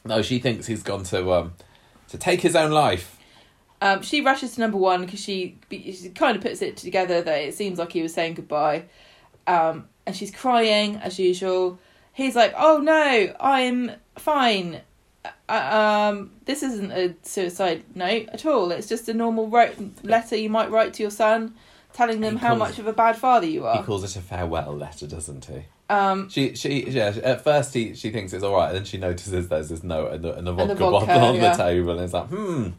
No, 0.06 0.22
she 0.22 0.40
thinks 0.40 0.68
he's 0.68 0.84
gone 0.84 1.04
to 1.06 1.32
um 1.34 1.54
to 2.10 2.18
take 2.18 2.42
his 2.42 2.56
own 2.56 2.72
life. 2.72 3.18
Um, 3.82 4.02
she 4.02 4.22
rushes 4.22 4.56
to 4.56 4.62
number 4.62 4.78
one 4.78 5.02
because 5.06 5.20
she, 5.20 5.58
she 5.70 6.10
kind 6.16 6.38
of 6.38 6.42
puts 6.42 6.62
it 6.62 6.78
together 6.78 7.22
that 7.22 7.42
it 7.42 7.54
seems 7.54 7.78
like 7.80 7.92
he 7.92 8.02
was 8.02 8.14
saying 8.14 8.36
goodbye. 8.36 8.86
Um, 9.46 9.90
and 10.06 10.16
she's 10.16 10.32
crying 10.32 10.96
as 10.98 11.20
usual. 11.20 11.80
He's 12.14 12.34
like, 12.36 12.54
"Oh 12.58 12.78
no, 12.78 13.34
I'm 13.42 13.92
fine. 14.18 14.82
Uh, 15.48 16.12
um, 16.12 16.32
this 16.46 16.64
isn't 16.64 16.92
a 16.92 17.16
suicide 17.24 17.84
note 17.96 18.30
at 18.34 18.46
all. 18.46 18.72
It's 18.72 18.88
just 18.88 19.08
a 19.10 19.14
normal 19.14 19.48
wrote 19.48 19.76
letter 20.04 20.36
you 20.36 20.50
might 20.50 20.70
write 20.70 20.94
to 20.96 21.04
your 21.04 21.12
son, 21.12 21.54
telling 21.94 22.22
them 22.22 22.38
He 22.38 22.46
how 22.46 22.56
much 22.56 22.80
of 22.80 22.88
a 22.88 22.94
bad 22.94 23.18
father 23.18 23.48
you 23.48 23.66
are. 23.66 23.78
He 23.78 23.84
calls 23.84 24.04
it 24.04 24.16
a 24.16 24.22
farewell 24.22 24.76
letter, 24.76 25.08
doesn't 25.08 25.46
he? 25.46 25.64
Um, 25.90 26.30
She 26.30 26.56
she 26.56 26.90
yeah. 26.90 27.16
At 27.24 27.44
first 27.44 27.74
he 27.74 27.94
she 27.96 28.10
thinks 28.10 28.34
it's 28.34 28.44
all 28.44 28.56
right, 28.56 28.70
and 28.70 28.78
then 28.78 28.86
she 28.86 28.98
notices 28.98 29.48
there's 29.48 29.70
this 29.70 29.84
note 29.84 30.14
and 30.14 30.26
a, 30.26 30.38
and 30.38 30.48
a 30.48 30.52
vodka, 30.54 30.76
vodka, 30.76 31.06
bottle 31.08 31.24
on 31.24 31.36
yeah. 31.36 31.56
the 31.56 31.64
table, 31.64 31.92
and 31.92 32.02
it's 32.02 32.14
like, 32.14 32.28
hmm. 32.28 32.70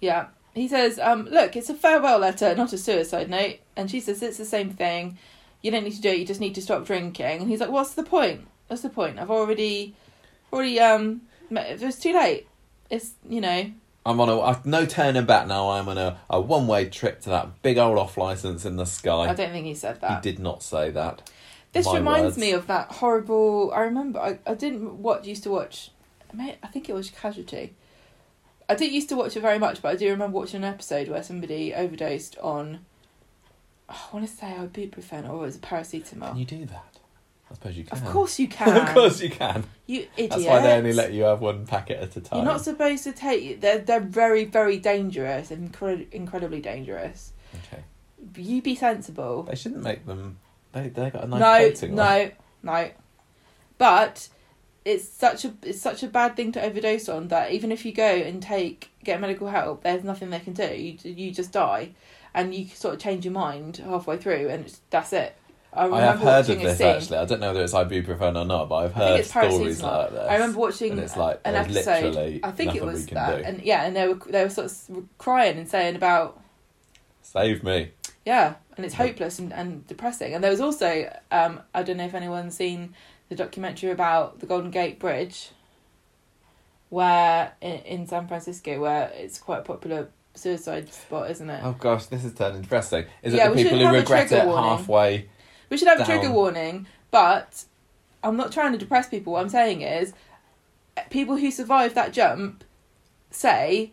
Yeah. 0.00 0.26
He 0.54 0.66
says, 0.66 0.98
um, 0.98 1.26
look, 1.26 1.54
it's 1.54 1.70
a 1.70 1.74
farewell 1.74 2.18
letter, 2.18 2.54
not 2.56 2.72
a 2.72 2.78
suicide 2.78 3.30
note. 3.30 3.58
And 3.76 3.88
she 3.88 4.00
says, 4.00 4.22
it's 4.22 4.38
the 4.38 4.44
same 4.44 4.70
thing. 4.70 5.16
You 5.62 5.70
don't 5.70 5.84
need 5.84 5.94
to 5.94 6.00
do 6.00 6.08
it, 6.08 6.18
you 6.18 6.26
just 6.26 6.40
need 6.40 6.54
to 6.56 6.62
stop 6.62 6.84
drinking. 6.84 7.40
And 7.40 7.48
he's 7.48 7.60
like, 7.60 7.70
what's 7.70 7.94
the 7.94 8.02
point? 8.02 8.46
What's 8.66 8.82
the 8.82 8.88
point? 8.88 9.18
I've 9.20 9.30
already, 9.30 9.94
already, 10.52 10.80
um, 10.80 11.22
it's 11.50 11.98
too 11.98 12.12
late. 12.12 12.46
It's, 12.90 13.12
you 13.28 13.40
know, 13.40 13.70
I'm 14.06 14.20
on 14.20 14.28
a 14.28 14.40
I've 14.40 14.64
no 14.64 14.86
turning 14.86 15.26
back 15.26 15.46
now. 15.46 15.70
I'm 15.70 15.88
on 15.88 15.98
a, 15.98 16.18
a 16.30 16.40
one 16.40 16.66
way 16.66 16.88
trip 16.88 17.20
to 17.22 17.30
that 17.30 17.62
big 17.62 17.76
old 17.76 17.98
off 17.98 18.16
license 18.16 18.64
in 18.64 18.76
the 18.76 18.86
sky. 18.86 19.28
I 19.28 19.34
don't 19.34 19.52
think 19.52 19.66
he 19.66 19.74
said 19.74 20.00
that. 20.00 20.24
He 20.24 20.30
did 20.30 20.38
not 20.40 20.62
say 20.62 20.90
that. 20.90 21.30
This 21.72 21.86
My 21.86 21.98
reminds 21.98 22.24
words. 22.24 22.38
me 22.38 22.52
of 22.52 22.66
that 22.68 22.90
horrible, 22.92 23.70
I 23.74 23.80
remember, 23.80 24.18
I, 24.18 24.38
I 24.46 24.54
didn't 24.54 25.02
watch, 25.02 25.26
used 25.26 25.42
to 25.42 25.50
watch, 25.50 25.90
I 26.36 26.56
I 26.62 26.66
think 26.68 26.88
it 26.88 26.94
was 26.94 27.10
Casualty. 27.10 27.74
I 28.70 28.74
didn't 28.74 28.94
used 28.94 29.08
to 29.10 29.16
watch 29.16 29.36
it 29.36 29.40
very 29.40 29.58
much, 29.58 29.80
but 29.82 29.88
I 29.88 29.96
do 29.96 30.08
remember 30.10 30.38
watching 30.38 30.62
an 30.62 30.72
episode 30.72 31.08
where 31.08 31.22
somebody 31.22 31.74
overdosed 31.74 32.38
on, 32.38 32.80
oh, 33.88 34.08
I 34.10 34.16
want 34.16 34.28
to 34.28 34.34
say 34.34 34.54
ibuprofen 34.58 35.28
or 35.28 35.36
it 35.36 35.46
was 35.46 35.56
a 35.56 35.60
paracetamol. 35.60 36.30
Can 36.30 36.38
you 36.38 36.44
do 36.46 36.66
that? 36.66 36.97
I 37.50 37.54
suppose 37.54 37.76
you 37.76 37.84
can. 37.84 37.98
Of 37.98 38.04
course 38.12 38.38
you 38.38 38.48
can. 38.58 38.76
of 38.76 38.94
course 38.94 39.20
you 39.20 39.30
can. 39.30 39.64
You 39.86 40.06
idiot. 40.16 40.30
That's 40.30 40.44
why 40.44 40.60
they 40.60 40.72
only 40.72 40.92
let 40.92 41.12
you 41.12 41.22
have 41.24 41.40
one 41.40 41.66
packet 41.66 42.00
at 42.02 42.16
a 42.16 42.20
time. 42.20 42.38
You're 42.38 42.52
not 42.52 42.60
supposed 42.60 43.04
to 43.04 43.12
take. 43.12 43.60
They're 43.60 43.78
they're 43.78 44.00
very 44.00 44.44
very 44.44 44.78
dangerous, 44.78 45.50
incred- 45.50 46.12
incredibly 46.12 46.60
dangerous. 46.60 47.32
Okay. 47.72 47.82
You 48.36 48.60
be 48.60 48.74
sensible. 48.74 49.44
They 49.44 49.54
shouldn't 49.54 49.82
make 49.82 50.06
them. 50.06 50.38
They 50.72 50.88
they 50.88 51.10
got 51.10 51.24
a 51.24 51.26
nice 51.26 51.82
no, 51.82 51.88
no, 51.88 52.30
no. 52.62 52.90
But 53.78 54.28
it's 54.84 55.08
such 55.08 55.44
a 55.44 55.54
it's 55.62 55.80
such 55.80 56.02
a 56.02 56.08
bad 56.08 56.36
thing 56.36 56.52
to 56.52 56.62
overdose 56.62 57.08
on 57.08 57.28
that 57.28 57.52
even 57.52 57.72
if 57.72 57.84
you 57.84 57.92
go 57.92 58.02
and 58.02 58.42
take 58.42 58.90
get 59.04 59.20
medical 59.20 59.48
help, 59.48 59.82
there's 59.82 60.04
nothing 60.04 60.30
they 60.30 60.40
can 60.40 60.52
do. 60.52 60.64
You 60.64 60.98
you 61.02 61.30
just 61.30 61.52
die, 61.52 61.90
and 62.34 62.54
you 62.54 62.66
sort 62.66 62.94
of 62.94 63.00
change 63.00 63.24
your 63.24 63.32
mind 63.32 63.78
halfway 63.78 64.18
through, 64.18 64.48
and 64.48 64.66
it's, 64.66 64.80
that's 64.90 65.12
it. 65.12 65.37
I 65.72 65.86
I 65.86 66.00
have 66.00 66.18
heard 66.20 66.48
of 66.48 66.58
this 66.60 66.80
actually. 66.80 67.18
I 67.18 67.24
don't 67.24 67.40
know 67.40 67.48
whether 67.48 67.62
it's 67.62 67.74
ibuprofen 67.74 68.36
or 68.40 68.44
not, 68.44 68.68
but 68.68 68.76
I've 68.76 68.94
heard 68.94 69.24
stories 69.24 69.82
like 69.82 70.10
this. 70.10 70.28
I 70.28 70.34
remember 70.34 70.58
watching 70.58 70.92
and 70.92 71.00
it's 71.00 71.16
like 71.16 71.40
an 71.44 71.54
episode. 71.54 72.04
literally 72.04 72.40
I 72.42 72.50
think 72.52 72.74
it 72.74 72.84
was 72.84 73.06
that, 73.06 73.38
do. 73.38 73.44
and 73.44 73.62
yeah, 73.62 73.84
and 73.84 73.94
they 73.94 74.08
were 74.08 74.14
they 74.28 74.42
were 74.44 74.50
sort 74.50 74.66
of 74.72 75.04
crying 75.18 75.58
and 75.58 75.68
saying 75.68 75.94
about 75.96 76.40
Save 77.22 77.62
me. 77.62 77.90
yeah, 78.24 78.54
and 78.76 78.86
it's 78.86 78.94
hopeless 78.94 79.38
and, 79.38 79.52
and 79.52 79.86
depressing. 79.86 80.34
And 80.34 80.42
there 80.42 80.50
was 80.50 80.60
also 80.62 81.12
um, 81.30 81.60
I 81.74 81.82
don't 81.82 81.98
know 81.98 82.06
if 82.06 82.14
anyone's 82.14 82.56
seen 82.56 82.94
the 83.28 83.34
documentary 83.34 83.90
about 83.90 84.40
the 84.40 84.46
Golden 84.46 84.70
Gate 84.70 84.98
Bridge, 84.98 85.50
where 86.88 87.52
in, 87.60 87.74
in 87.80 88.06
San 88.06 88.26
Francisco, 88.26 88.80
where 88.80 89.10
it's 89.14 89.38
quite 89.38 89.58
a 89.58 89.62
popular 89.62 90.08
suicide 90.34 90.92
spot, 90.92 91.30
isn't 91.30 91.50
it? 91.50 91.60
Oh 91.62 91.72
gosh, 91.72 92.06
this 92.06 92.24
is 92.24 92.32
turning 92.32 92.62
depressing. 92.62 93.04
Is 93.22 93.34
Yeah, 93.34 93.48
it 93.50 93.56
the 93.56 93.62
people 93.64 93.78
who 93.78 93.92
regret 93.94 94.32
it 94.32 94.46
warning. 94.46 94.64
halfway? 94.70 95.28
We 95.68 95.76
should 95.76 95.88
have 95.88 96.00
a 96.00 96.04
trigger 96.04 96.30
warning, 96.30 96.86
but 97.10 97.64
I'm 98.22 98.36
not 98.36 98.52
trying 98.52 98.72
to 98.72 98.78
depress 98.78 99.08
people. 99.08 99.34
What 99.34 99.42
I'm 99.42 99.48
saying 99.48 99.82
is, 99.82 100.12
people 101.10 101.36
who 101.36 101.50
survived 101.50 101.94
that 101.94 102.12
jump 102.12 102.64
say 103.30 103.92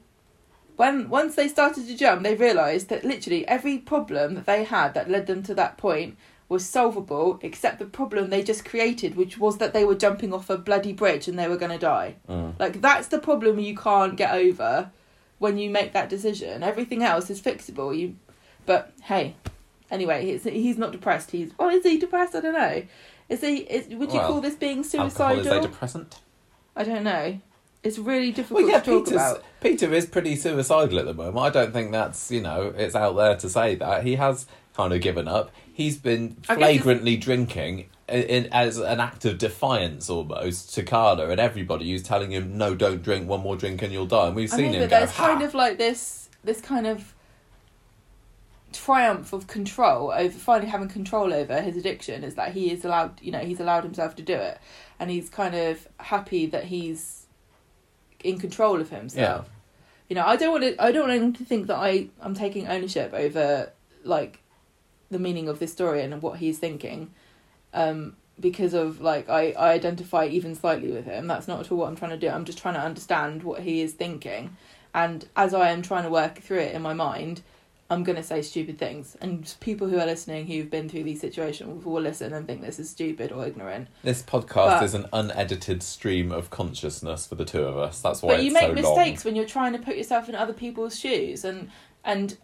when 0.75 1.09
once 1.09 1.35
they 1.35 1.47
started 1.47 1.87
to 1.87 1.95
jump, 1.95 2.23
they 2.23 2.35
realised 2.35 2.89
that 2.89 3.05
literally 3.05 3.47
every 3.47 3.77
problem 3.77 4.35
that 4.35 4.45
they 4.45 4.63
had 4.63 4.93
that 4.93 5.09
led 5.09 5.27
them 5.27 5.43
to 5.43 5.55
that 5.55 5.77
point 5.77 6.17
was 6.47 6.65
solvable, 6.65 7.39
except 7.41 7.79
the 7.79 7.85
problem 7.85 8.29
they 8.29 8.43
just 8.43 8.65
created, 8.65 9.15
which 9.15 9.37
was 9.37 9.57
that 9.57 9.73
they 9.73 9.83
were 9.83 9.95
jumping 9.95 10.33
off 10.33 10.49
a 10.49 10.57
bloody 10.57 10.93
bridge 10.93 11.27
and 11.27 11.39
they 11.39 11.47
were 11.47 11.57
going 11.57 11.71
to 11.71 11.77
die. 11.77 12.15
Mm. 12.29 12.59
Like 12.59 12.81
that's 12.81 13.07
the 13.07 13.19
problem 13.19 13.59
you 13.59 13.75
can't 13.75 14.15
get 14.15 14.33
over 14.33 14.91
when 15.39 15.57
you 15.57 15.69
make 15.69 15.93
that 15.93 16.09
decision. 16.09 16.61
Everything 16.61 17.03
else 17.03 17.29
is 17.29 17.41
fixable. 17.41 17.97
You, 17.97 18.15
but 18.65 18.91
hey, 19.03 19.35
anyway, 19.91 20.25
he's 20.25 20.43
he's 20.43 20.77
not 20.77 20.91
depressed. 20.91 21.31
He's 21.31 21.51
well, 21.57 21.69
is 21.69 21.83
he 21.83 21.97
depressed? 21.97 22.35
I 22.35 22.41
don't 22.41 22.53
know. 22.53 22.83
Is 23.29 23.41
he? 23.41 23.57
Is, 23.57 23.87
would 23.95 24.11
you 24.11 24.19
Well, 24.19 24.27
call 24.27 24.41
this 24.41 24.55
being 24.55 24.79
Alcohol 24.79 25.09
suicidal? 25.09 25.39
is 25.39 25.47
a 25.47 25.61
depressant. 25.61 26.19
I 26.75 26.83
don't 26.83 27.03
know. 27.03 27.39
It's 27.83 27.97
really 27.99 28.31
difficult 28.31 28.63
Well, 28.63 28.71
yeah, 28.71 28.79
to 28.79 28.85
talk 28.85 29.05
Peter's, 29.05 29.13
about. 29.21 29.43
Peter 29.61 29.93
is 29.93 30.05
pretty 30.07 30.35
suicidal 30.35 30.97
at 30.99 31.05
the 31.05 31.13
moment. 31.13 31.37
I 31.37 31.49
don't 31.49 31.71
think 31.71 31.91
that's 31.91 32.31
you 32.31 32.41
know 32.41 32.73
it's 32.75 32.95
out 32.95 33.15
there 33.15 33.35
to 33.37 33.49
say 33.49 33.75
that 33.75 34.03
he 34.03 34.15
has 34.15 34.45
kind 34.75 34.93
of 34.93 35.01
given 35.01 35.27
up. 35.27 35.51
He's 35.71 35.97
been 35.97 36.35
flagrantly 36.43 37.17
drinking 37.17 37.89
in, 38.07 38.23
in, 38.23 38.53
as 38.53 38.77
an 38.77 38.99
act 38.99 39.25
of 39.25 39.37
defiance 39.37 40.09
almost 40.09 40.73
to 40.75 40.83
Carla 40.83 41.29
and 41.29 41.39
everybody 41.39 41.89
who's 41.91 42.03
telling 42.03 42.31
him 42.31 42.57
no, 42.57 42.75
don't 42.75 43.01
drink 43.01 43.27
one 43.27 43.41
more 43.41 43.55
drink 43.55 43.81
and 43.81 43.91
you'll 43.91 44.05
die. 44.05 44.27
And 44.27 44.35
we've 44.35 44.49
seen 44.49 44.73
him 44.73 44.81
go. 44.81 44.87
there's 44.87 45.11
"Ha!" 45.11 45.27
kind 45.27 45.41
of 45.43 45.53
like 45.53 45.77
this 45.77 46.29
this 46.43 46.61
kind 46.61 46.85
of 46.87 47.14
triumph 48.73 49.31
of 49.31 49.47
control 49.47 50.11
over 50.11 50.37
finally 50.37 50.69
having 50.69 50.89
control 50.89 51.33
over 51.33 51.61
his 51.61 51.77
addiction 51.77 52.23
is 52.23 52.35
that 52.35 52.51
he 52.51 52.71
is 52.71 52.83
allowed 52.83 53.21
you 53.21 53.31
know 53.31 53.39
he's 53.39 53.59
allowed 53.59 53.83
himself 53.83 54.15
to 54.15 54.21
do 54.21 54.33
it. 54.33 54.59
And 54.99 55.09
he's 55.09 55.29
kind 55.29 55.55
of 55.55 55.87
happy 55.99 56.45
that 56.47 56.65
he's 56.65 57.25
in 58.23 58.39
control 58.39 58.81
of 58.81 58.89
himself. 58.89 59.49
You 60.09 60.15
know 60.15 60.25
i 60.25 60.35
don't 60.35 60.51
want 60.51 60.63
to 60.63 60.83
i 60.83 60.91
don't 60.91 61.07
want 61.07 61.13
anyone 61.13 61.33
to 61.33 61.45
think 61.45 61.67
that 61.67 61.77
i 61.77 62.09
i'm 62.21 62.35
taking 62.35 62.67
ownership 62.67 63.11
over 63.13 63.71
like 64.03 64.39
the 65.09 65.17
meaning 65.17 65.49
of 65.49 65.57
this 65.57 65.71
story 65.71 66.01
and 66.01 66.21
what 66.21 66.37
he's 66.37 66.59
thinking 66.59 67.11
um 67.73 68.15
because 68.39 68.73
of 68.73 69.01
like 69.01 69.29
I, 69.29 69.51
I 69.51 69.71
identify 69.71 70.25
even 70.25 70.55
slightly 70.55 70.91
with 70.91 71.05
him. 71.05 71.27
That's 71.27 71.47
not 71.47 71.61
at 71.61 71.71
all 71.71 71.77
what 71.77 71.87
i'm 71.87 71.95
trying 71.95 72.11
to 72.11 72.17
do. 72.17 72.29
I'm 72.29 72.45
just 72.45 72.57
trying 72.57 72.73
to 72.75 72.81
understand 72.81 73.43
what 73.43 73.61
he 73.61 73.81
is 73.81 73.93
thinking. 73.93 74.57
And 74.93 75.27
as 75.35 75.53
i 75.53 75.69
am 75.69 75.81
trying 75.81 76.03
to 76.03 76.09
work 76.09 76.39
through 76.39 76.59
it 76.59 76.75
in 76.75 76.81
my 76.81 76.93
mind 76.93 77.41
i'm 77.89 78.03
going 78.03 78.15
to 78.15 78.23
say 78.23 78.41
stupid 78.41 78.77
things 78.77 79.15
and 79.21 79.55
people 79.59 79.87
who 79.87 79.99
are 79.99 80.05
listening 80.05 80.47
who've 80.47 80.69
been 80.69 80.89
through 80.89 81.03
these 81.03 81.21
situations 81.21 81.85
will 81.85 82.01
listen 82.01 82.33
and 82.33 82.47
think 82.47 82.61
this 82.61 82.79
is 82.79 82.89
stupid 82.89 83.31
or 83.31 83.45
ignorant 83.45 83.87
This 84.03 84.23
podcast 84.23 84.79
But- 84.79 84.83
is 84.83 84.93
an 84.93 85.05
unedited 85.13 85.83
stream 85.83 86.31
of 86.31 86.49
consciousness 86.49 87.27
for 87.27 87.35
the 87.35 87.45
two 87.45 87.63
of 87.63 87.77
us. 87.77 88.01
That's 88.01 88.21
why 88.21 88.35
but 88.35 88.43
you 88.43 88.51
make 88.51 88.63
so 88.63 88.73
mistakes 88.73 89.23
when 89.23 89.35
you're 89.35 89.45
trying 89.45 89.73
to 89.73 89.79
put 89.79 89.97
yourself 89.97 90.29
in 90.29 90.35
other 90.35 90.53
people's 90.53 90.99
shoes 90.99 91.45
and 91.45 91.69
and 92.03 92.37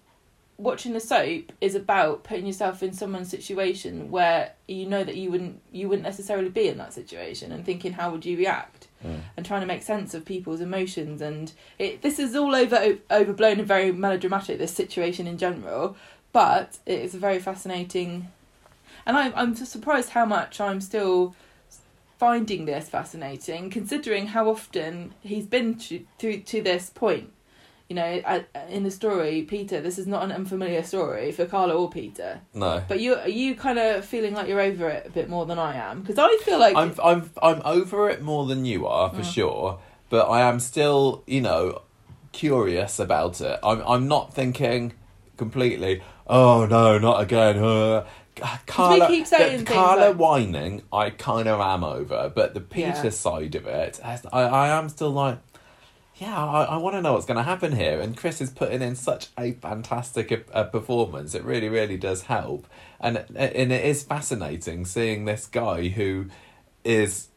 watching 0.57 0.93
the 0.93 0.99
soap 0.99 1.51
is 1.59 1.73
about 1.73 2.23
putting 2.23 2.45
yourself 2.45 2.83
in 2.83 2.93
someone's 2.93 3.29
situation 3.29 4.11
where 4.11 4.53
you 4.67 4.85
know 4.85 5.03
that 5.03 5.17
you 5.17 5.31
wouldn't 5.31 5.59
you 5.71 5.89
wouldn't 5.89 6.03
necessarily 6.03 6.49
be 6.49 6.67
in 6.67 6.77
that 6.77 6.93
situation 6.93 7.51
and 7.51 7.65
thinking 7.65 7.93
how 7.93 8.11
would 8.11 8.25
you 8.25 8.37
react 8.37 8.80
long. 8.80 8.80
And 9.35 9.45
trying 9.45 9.61
to 9.61 9.67
make 9.67 9.81
sense 9.81 10.13
of 10.13 10.25
people's 10.25 10.61
emotions. 10.61 11.21
And 11.21 11.51
it 11.79 12.01
this 12.01 12.19
is 12.19 12.35
all 12.35 12.55
over 12.55 12.97
overblown 13.09 13.59
and 13.59 13.67
very 13.67 13.91
melodramatic 13.91 14.57
this 14.59 14.73
situation 14.73 15.27
in 15.27 15.37
general 15.37 15.95
but 16.31 16.79
it 16.85 16.99
is 16.99 17.15
a 17.15 17.19
very 17.19 17.39
fascinating 17.39 18.27
and 19.05 19.17
I'm 19.17 19.33
I'm 19.35 19.55
surprised 19.55 20.09
how 20.09 20.25
much 20.25 20.61
I'm 20.61 20.81
still 20.81 21.35
finding 22.17 22.65
this 22.65 22.89
fascinating 22.89 23.69
considering 23.69 24.27
how 24.27 24.49
often 24.49 25.13
he's 25.21 25.47
been 25.47 25.75
to 25.75 26.05
to, 26.19 26.39
to 26.39 26.61
this 26.61 26.89
point 26.89 27.30
you 27.91 27.95
know 27.95 28.43
in 28.69 28.83
the 28.83 28.91
story 28.91 29.41
Peter 29.41 29.81
this 29.81 29.97
is 29.99 30.07
not 30.07 30.23
an 30.23 30.31
unfamiliar 30.31 30.81
story 30.81 31.33
for 31.33 31.45
Carla 31.45 31.73
or 31.75 31.89
Peter 31.89 32.39
No. 32.53 32.81
but 32.87 33.01
you 33.01 33.15
are 33.15 33.27
you 33.27 33.53
kind 33.53 33.77
of 33.77 34.05
feeling 34.05 34.33
like 34.33 34.47
you're 34.47 34.61
over 34.71 34.87
it 34.87 35.07
a 35.07 35.09
bit 35.09 35.27
more 35.27 35.45
than 35.45 35.59
I 35.59 35.75
am 35.75 35.99
because 36.01 36.17
I 36.17 36.31
feel 36.45 36.57
like 36.57 36.73
I'm 36.81 36.93
I'm 37.03 37.29
I'm 37.43 37.61
over 37.65 38.09
it 38.09 38.21
more 38.21 38.45
than 38.45 38.63
you 38.63 38.87
are 38.87 39.09
for 39.09 39.23
Mm. 39.23 39.33
sure, 39.33 39.79
but 40.09 40.23
I 40.29 40.39
am 40.49 40.59
still, 40.61 41.23
you 41.27 41.41
know, 41.41 41.81
curious 42.31 42.97
about 43.07 43.41
it. 43.41 43.59
I'm 43.61 43.81
I'm 43.93 44.07
not 44.07 44.33
thinking 44.33 44.93
completely. 45.35 46.01
Oh 46.27 46.65
no, 46.65 46.97
not 46.97 47.21
again. 47.21 47.57
Uh, 47.57 48.05
Carla, 48.67 49.07
keep 49.07 49.27
saying 49.27 49.65
Carla 49.65 50.07
like- 50.07 50.15
whining. 50.15 50.81
I 50.93 51.09
kind 51.09 51.47
of 51.49 51.59
am 51.59 51.83
over, 51.83 52.31
but 52.33 52.53
the 52.53 52.61
Peter 52.61 53.01
Yeah. 53.03 53.09
side 53.09 53.55
of 53.55 53.65
it, 53.67 53.99
I 54.31 54.41
I 54.63 54.67
am 54.77 54.87
still 54.87 55.11
like. 55.11 55.39
Yeah, 56.21 56.37
I, 56.37 56.65
I 56.65 56.77
want 56.77 56.95
to 56.95 57.01
know 57.01 57.13
what's 57.13 57.25
going 57.25 57.37
to 57.37 57.43
happen 57.43 57.71
here. 57.71 57.99
And 57.99 58.15
Chris 58.15 58.41
is 58.41 58.51
putting 58.51 58.83
in 58.83 58.95
such 58.95 59.29
a 59.39 59.53
fantastic 59.53 60.31
uh, 60.31 60.55
uh, 60.55 60.63
performance. 60.65 61.33
It 61.33 61.43
really, 61.43 61.67
really 61.67 61.97
does 61.97 62.21
help. 62.23 62.67
And 62.99 63.25
and 63.35 63.71
it 63.71 63.83
is 63.83 64.03
fascinating 64.03 64.85
seeing 64.85 65.25
this 65.25 65.47
guy 65.47 65.87
who 65.87 66.27
is, 66.83 67.29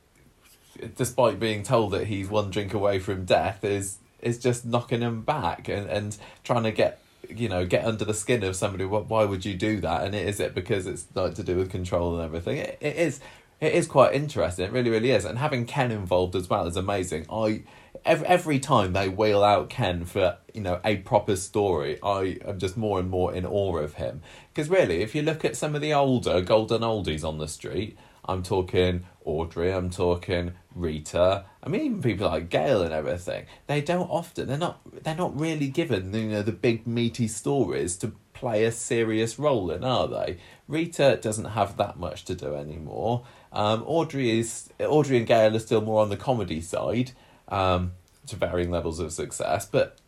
despite 0.96 1.40
being 1.40 1.62
told 1.62 1.92
that 1.92 2.08
he's 2.08 2.28
one 2.28 2.50
drink 2.50 2.74
away 2.74 2.98
from 2.98 3.24
death, 3.24 3.64
is 3.64 4.00
is 4.20 4.38
just 4.38 4.66
knocking 4.66 5.00
him 5.00 5.22
back 5.22 5.66
and, 5.66 5.88
and 5.88 6.18
trying 6.42 6.64
to 6.64 6.72
get 6.72 7.00
you 7.26 7.48
know 7.48 7.64
get 7.64 7.86
under 7.86 8.04
the 8.04 8.12
skin 8.12 8.44
of 8.44 8.54
somebody. 8.54 8.84
What 8.84 9.08
why 9.08 9.24
would 9.24 9.46
you 9.46 9.54
do 9.54 9.80
that? 9.80 10.04
And 10.04 10.14
is 10.14 10.40
it 10.40 10.54
because 10.54 10.86
it's 10.86 11.06
like 11.14 11.36
to 11.36 11.42
do 11.42 11.56
with 11.56 11.70
control 11.70 12.16
and 12.16 12.22
everything? 12.22 12.58
It, 12.58 12.76
it 12.82 12.96
is. 12.96 13.20
It 13.60 13.72
is 13.72 13.86
quite 13.86 14.12
interesting. 14.12 14.66
It 14.66 14.72
really, 14.72 14.90
really 14.90 15.12
is. 15.12 15.24
And 15.24 15.38
having 15.38 15.64
Ken 15.64 15.90
involved 15.90 16.36
as 16.36 16.50
well 16.50 16.66
is 16.66 16.76
amazing. 16.76 17.24
I 17.32 17.62
every, 18.04 18.26
every 18.26 18.58
time 18.58 18.92
they 18.92 19.08
wheel 19.08 19.42
out 19.42 19.70
Ken 19.70 20.04
for 20.04 20.38
you 20.52 20.60
know 20.60 20.80
a 20.84 20.96
proper 20.96 21.36
story, 21.36 21.98
I 22.02 22.38
am 22.46 22.58
just 22.58 22.76
more 22.76 22.98
and 22.98 23.10
more 23.10 23.34
in 23.34 23.46
awe 23.46 23.78
of 23.78 23.94
him. 23.94 24.22
Because 24.52 24.68
really, 24.68 25.02
if 25.02 25.14
you 25.14 25.22
look 25.22 25.44
at 25.44 25.56
some 25.56 25.74
of 25.74 25.80
the 25.80 25.92
older 25.92 26.40
golden 26.40 26.82
oldies 26.82 27.24
on 27.24 27.38
the 27.38 27.48
street, 27.48 27.96
I'm 28.24 28.42
talking 28.42 29.04
Audrey, 29.24 29.72
I'm 29.72 29.90
talking 29.90 30.52
Rita. 30.74 31.44
I 31.62 31.68
mean, 31.68 31.80
even 31.82 32.02
people 32.02 32.28
like 32.28 32.50
Gail 32.50 32.82
and 32.82 32.92
everything. 32.92 33.46
They 33.66 33.80
don't 33.80 34.10
often. 34.10 34.48
They're 34.48 34.58
not. 34.58 34.80
They're 35.02 35.14
not 35.14 35.38
really 35.38 35.68
given 35.68 36.12
you 36.12 36.28
know 36.28 36.42
the 36.42 36.52
big 36.52 36.86
meaty 36.86 37.28
stories 37.28 37.96
to 37.98 38.12
play 38.32 38.64
a 38.64 38.72
serious 38.72 39.38
role 39.38 39.70
in, 39.70 39.84
are 39.84 40.08
they? 40.08 40.38
Rita 40.68 41.18
doesn't 41.22 41.44
have 41.46 41.76
that 41.76 41.98
much 41.98 42.24
to 42.26 42.34
do 42.34 42.54
anymore. 42.54 43.24
Um, 43.52 43.84
Audrey 43.86 44.38
is 44.38 44.70
Audrey 44.80 45.18
and 45.18 45.26
Gail 45.26 45.54
are 45.54 45.60
still 45.60 45.80
more 45.80 46.02
on 46.02 46.10
the 46.10 46.16
comedy 46.16 46.60
side, 46.60 47.12
um, 47.48 47.92
to 48.26 48.36
varying 48.36 48.70
levels 48.70 49.00
of 49.00 49.12
success. 49.12 49.66
But 49.66 49.98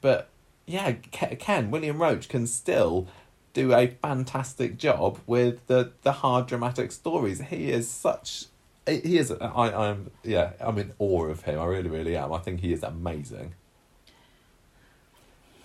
but 0.00 0.28
yeah, 0.66 0.92
Ken 0.92 1.70
William 1.70 1.98
Roache 1.98 2.28
can 2.28 2.46
still 2.46 3.06
do 3.54 3.72
a 3.74 3.88
fantastic 4.02 4.76
job 4.78 5.18
with 5.26 5.66
the 5.66 5.92
the 6.02 6.12
hard 6.12 6.46
dramatic 6.46 6.92
stories. 6.92 7.40
He 7.40 7.70
is 7.70 7.88
such. 7.90 8.44
He 8.86 9.18
is. 9.18 9.30
I. 9.32 9.46
I'm. 9.72 10.10
Yeah. 10.22 10.52
I'm 10.60 10.78
in 10.78 10.92
awe 10.98 11.24
of 11.26 11.42
him. 11.42 11.60
I 11.60 11.64
really, 11.64 11.90
really 11.90 12.16
am. 12.16 12.32
I 12.32 12.38
think 12.38 12.60
he 12.60 12.72
is 12.72 12.82
amazing. 12.82 13.54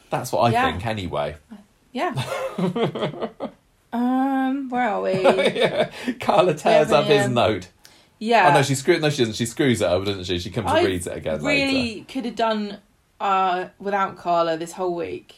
That's 0.10 0.32
what 0.32 0.42
I 0.42 0.50
Yeah. 0.52 0.72
think, 0.72 0.86
anyway. 0.86 1.36
Yeah. 1.96 2.14
um, 3.94 4.68
where 4.70 4.90
are 4.90 5.02
we? 5.04 5.12
yeah. 5.22 5.92
Carla 6.20 6.56
tears 6.56 6.92
up 6.92 7.06
his 7.06 7.30
note. 7.30 7.68
Yeah. 8.26 8.50
Oh 8.50 8.54
no, 8.54 8.62
she 8.64 8.76
screws. 8.76 9.02
No, 9.02 9.10
she 9.10 9.18
doesn't. 9.24 9.36
She 9.36 9.46
screws 9.46 9.82
it 9.82 9.86
over, 9.86 10.06
doesn't 10.06 10.24
she? 10.24 10.40
She 10.40 10.50
comes 10.50 10.70
I 10.72 10.80
and 10.80 10.88
reads 10.88 11.08
it 11.08 11.18
again 11.18 11.44
really 11.44 11.74
later. 11.74 12.06
could 12.08 12.26
have 12.26 12.36
done 12.36 12.78
uh, 13.20 13.68
without 13.80 14.16
Carla 14.18 14.56
this 14.58 14.72
whole 14.74 14.96
week. 14.96 15.36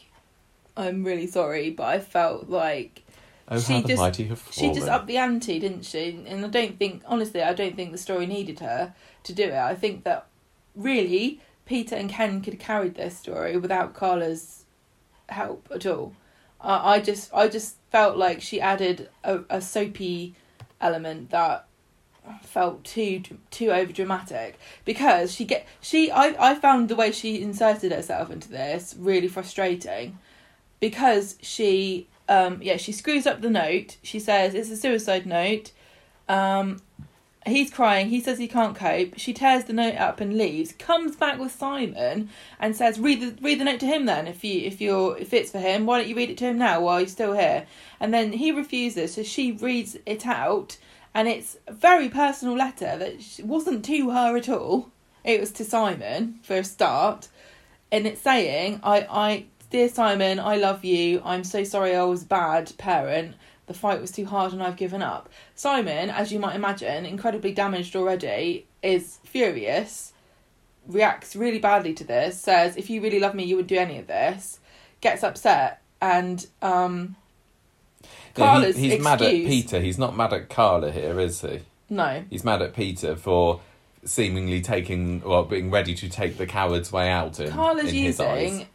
I'm 0.76 1.02
really 1.04 1.26
sorry, 1.26 1.70
but 1.70 1.84
I 1.86 1.98
felt 2.00 2.48
like 2.48 3.02
Oh, 3.48 3.58
she 3.58 3.72
how 3.74 3.80
the 3.80 3.88
just- 3.88 4.00
mighty 4.00 4.24
have 4.24 4.42
she 4.50 4.72
just 4.72 4.88
upped 4.88 5.06
the 5.08 5.16
ante, 5.16 5.58
didn't 5.58 5.84
she? 5.84 6.24
And 6.26 6.44
I 6.44 6.48
don't 6.48 6.78
think, 6.78 7.02
honestly, 7.06 7.42
I 7.42 7.54
don't 7.54 7.74
think 7.76 7.92
the 7.92 7.98
story 7.98 8.26
needed 8.26 8.60
her 8.60 8.94
to 9.24 9.32
do 9.32 9.44
it. 9.44 9.54
I 9.54 9.74
think 9.74 10.04
that 10.04 10.26
really 10.74 11.40
Peter 11.64 11.96
and 11.96 12.08
Ken 12.10 12.40
could 12.40 12.54
have 12.54 12.60
carried 12.62 12.94
this 12.94 13.16
story 13.18 13.56
without 13.56 13.94
Carla's 13.94 14.64
help 15.28 15.68
at 15.74 15.86
all. 15.86 16.12
Uh, 16.60 16.80
I 16.84 17.00
just, 17.00 17.32
I 17.34 17.48
just 17.48 17.76
felt 17.90 18.16
like 18.16 18.40
she 18.42 18.60
added 18.60 19.08
a, 19.24 19.40
a 19.50 19.60
soapy 19.60 20.34
element 20.80 21.30
that 21.30 21.65
felt 22.42 22.84
too 22.84 23.22
too 23.50 23.70
over 23.70 23.92
dramatic 23.92 24.58
because 24.84 25.34
she 25.34 25.44
get 25.44 25.66
she 25.80 26.10
I, 26.10 26.34
I 26.38 26.54
found 26.54 26.88
the 26.88 26.96
way 26.96 27.12
she 27.12 27.40
inserted 27.42 27.92
herself 27.92 28.30
into 28.30 28.48
this 28.48 28.94
really 28.98 29.28
frustrating. 29.28 30.18
Because 30.80 31.36
she 31.40 32.08
um 32.28 32.60
yeah 32.62 32.76
she 32.76 32.92
screws 32.92 33.26
up 33.26 33.40
the 33.40 33.50
note. 33.50 33.96
She 34.02 34.18
says 34.18 34.54
it's 34.54 34.70
a 34.70 34.76
suicide 34.76 35.26
note. 35.26 35.72
Um 36.28 36.80
he's 37.46 37.70
crying. 37.70 38.08
He 38.08 38.20
says 38.20 38.38
he 38.38 38.48
can't 38.48 38.76
cope. 38.76 39.18
She 39.18 39.32
tears 39.32 39.64
the 39.64 39.72
note 39.72 39.96
up 39.96 40.20
and 40.20 40.36
leaves. 40.36 40.72
Comes 40.72 41.16
back 41.16 41.38
with 41.38 41.52
simon 41.52 42.28
and 42.58 42.76
says 42.76 42.98
read 42.98 43.20
the 43.20 43.42
read 43.42 43.60
the 43.60 43.64
note 43.64 43.80
to 43.80 43.86
him 43.86 44.06
then. 44.06 44.26
If 44.26 44.44
you 44.44 44.66
if 44.66 44.80
you're 44.80 45.16
if 45.18 45.32
it's 45.32 45.52
for 45.52 45.60
him 45.60 45.86
why 45.86 45.98
don't 45.98 46.08
you 46.08 46.16
read 46.16 46.30
it 46.30 46.38
to 46.38 46.46
him 46.46 46.58
now 46.58 46.80
while 46.80 46.98
he's 46.98 47.12
still 47.12 47.34
here? 47.34 47.66
And 48.00 48.12
then 48.12 48.32
he 48.32 48.52
refuses. 48.52 49.14
So 49.14 49.22
she 49.22 49.52
reads 49.52 49.96
it 50.04 50.26
out 50.26 50.76
and 51.16 51.28
it's 51.28 51.56
a 51.66 51.72
very 51.72 52.10
personal 52.10 52.54
letter 52.54 52.98
that 52.98 53.40
wasn't 53.42 53.86
to 53.86 54.10
her 54.10 54.36
at 54.36 54.50
all. 54.50 54.90
It 55.24 55.40
was 55.40 55.50
to 55.52 55.64
simon 55.64 56.40
for 56.42 56.56
a 56.56 56.62
start. 56.62 57.28
And 57.90 58.06
it's 58.06 58.20
saying 58.20 58.80
i 58.82 58.98
i 59.10 59.46
dear 59.70 59.88
simon 59.88 60.38
i 60.38 60.56
love 60.56 60.84
you. 60.84 61.22
I'm 61.24 61.42
so 61.42 61.64
sorry 61.64 61.96
i 61.96 62.02
was 62.02 62.24
a 62.24 62.26
bad 62.26 62.70
parent. 62.76 63.34
The 63.66 63.72
fight 63.72 63.98
was 64.02 64.12
too 64.12 64.26
hard 64.26 64.52
and 64.52 64.62
i've 64.62 64.76
given 64.76 65.00
up. 65.00 65.30
Simon 65.54 66.10
as 66.10 66.32
you 66.32 66.38
might 66.38 66.54
imagine 66.54 67.06
incredibly 67.06 67.52
damaged 67.52 67.96
already 67.96 68.66
is 68.82 69.18
furious 69.24 70.12
reacts 70.86 71.34
really 71.34 71.58
badly 71.58 71.94
to 71.94 72.04
this 72.04 72.38
says 72.38 72.76
if 72.76 72.90
you 72.90 73.00
really 73.00 73.18
love 73.18 73.34
me 73.34 73.42
you 73.42 73.56
would 73.56 73.66
do 73.66 73.78
any 73.78 73.98
of 73.98 74.06
this. 74.06 74.60
Gets 75.00 75.24
upset 75.24 75.80
and 76.02 76.46
um 76.60 77.16
Yeah, 78.36 78.66
he, 78.72 78.90
he's 78.90 79.02
mad 79.02 79.22
at 79.22 79.30
Peter. 79.30 79.80
He's 79.80 79.98
not 79.98 80.16
mad 80.16 80.32
at 80.32 80.48
Carla 80.48 80.90
here, 80.92 81.18
is 81.20 81.40
he? 81.40 81.60
no 81.88 82.24
He's 82.30 82.44
mad 82.44 82.62
at 82.62 82.74
Peter 82.74 83.14
for 83.16 83.60
seemingly 84.04 84.60
taking, 84.60 85.20
well, 85.22 85.44
being 85.44 85.70
ready 85.70 85.94
to 85.94 86.08
take 86.08 86.36
the 86.36 86.46
coward's 86.46 86.92
way 86.92 87.08
out 87.10 87.38
in, 87.40 87.50
Carla's 87.50 87.90
in 87.90 87.94
using 87.94 88.66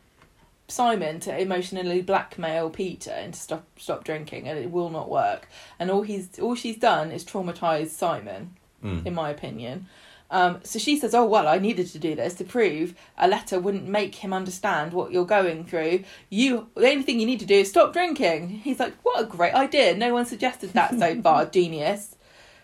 Simon 0.67 1.19
to 1.21 1.37
emotionally 1.37 2.01
blackmail 2.01 2.69
Peter 2.69 3.11
into 3.11 3.37
stop 3.37 3.65
stop 3.77 4.03
drinking, 4.05 4.47
and 4.47 4.57
it 4.57 4.71
will 4.71 4.89
not 4.89 5.09
work. 5.09 5.47
And 5.79 5.91
all 5.91 6.01
he's 6.03 6.39
all 6.39 6.55
she's 6.55 6.77
done 6.77 7.11
is 7.11 7.25
traumatise 7.25 7.89
Simon, 7.89 8.55
Mm. 8.83 9.05
in 9.05 9.13
my 9.13 9.29
opinion. 9.29 9.87
Um, 10.31 10.61
so 10.63 10.79
she 10.79 10.97
says, 10.97 11.13
"Oh 11.13 11.25
well, 11.25 11.47
I 11.47 11.59
needed 11.59 11.87
to 11.87 11.99
do 11.99 12.15
this 12.15 12.33
to 12.35 12.43
prove 12.45 12.95
a 13.17 13.27
letter 13.27 13.59
wouldn't 13.59 13.87
make 13.87 14.15
him 14.15 14.31
understand 14.33 14.93
what 14.93 15.11
you're 15.11 15.25
going 15.25 15.65
through. 15.65 16.05
You, 16.29 16.69
the 16.75 16.89
only 16.89 17.03
thing 17.03 17.19
you 17.19 17.25
need 17.25 17.41
to 17.41 17.45
do 17.45 17.55
is 17.55 17.69
stop 17.69 17.91
drinking." 17.93 18.49
He's 18.49 18.79
like, 18.79 18.95
"What 19.03 19.21
a 19.21 19.25
great 19.27 19.53
idea! 19.53 19.95
No 19.95 20.13
one 20.13 20.25
suggested 20.25 20.71
that 20.71 20.97
so 20.97 21.21
far, 21.21 21.45
genius." 21.57 22.15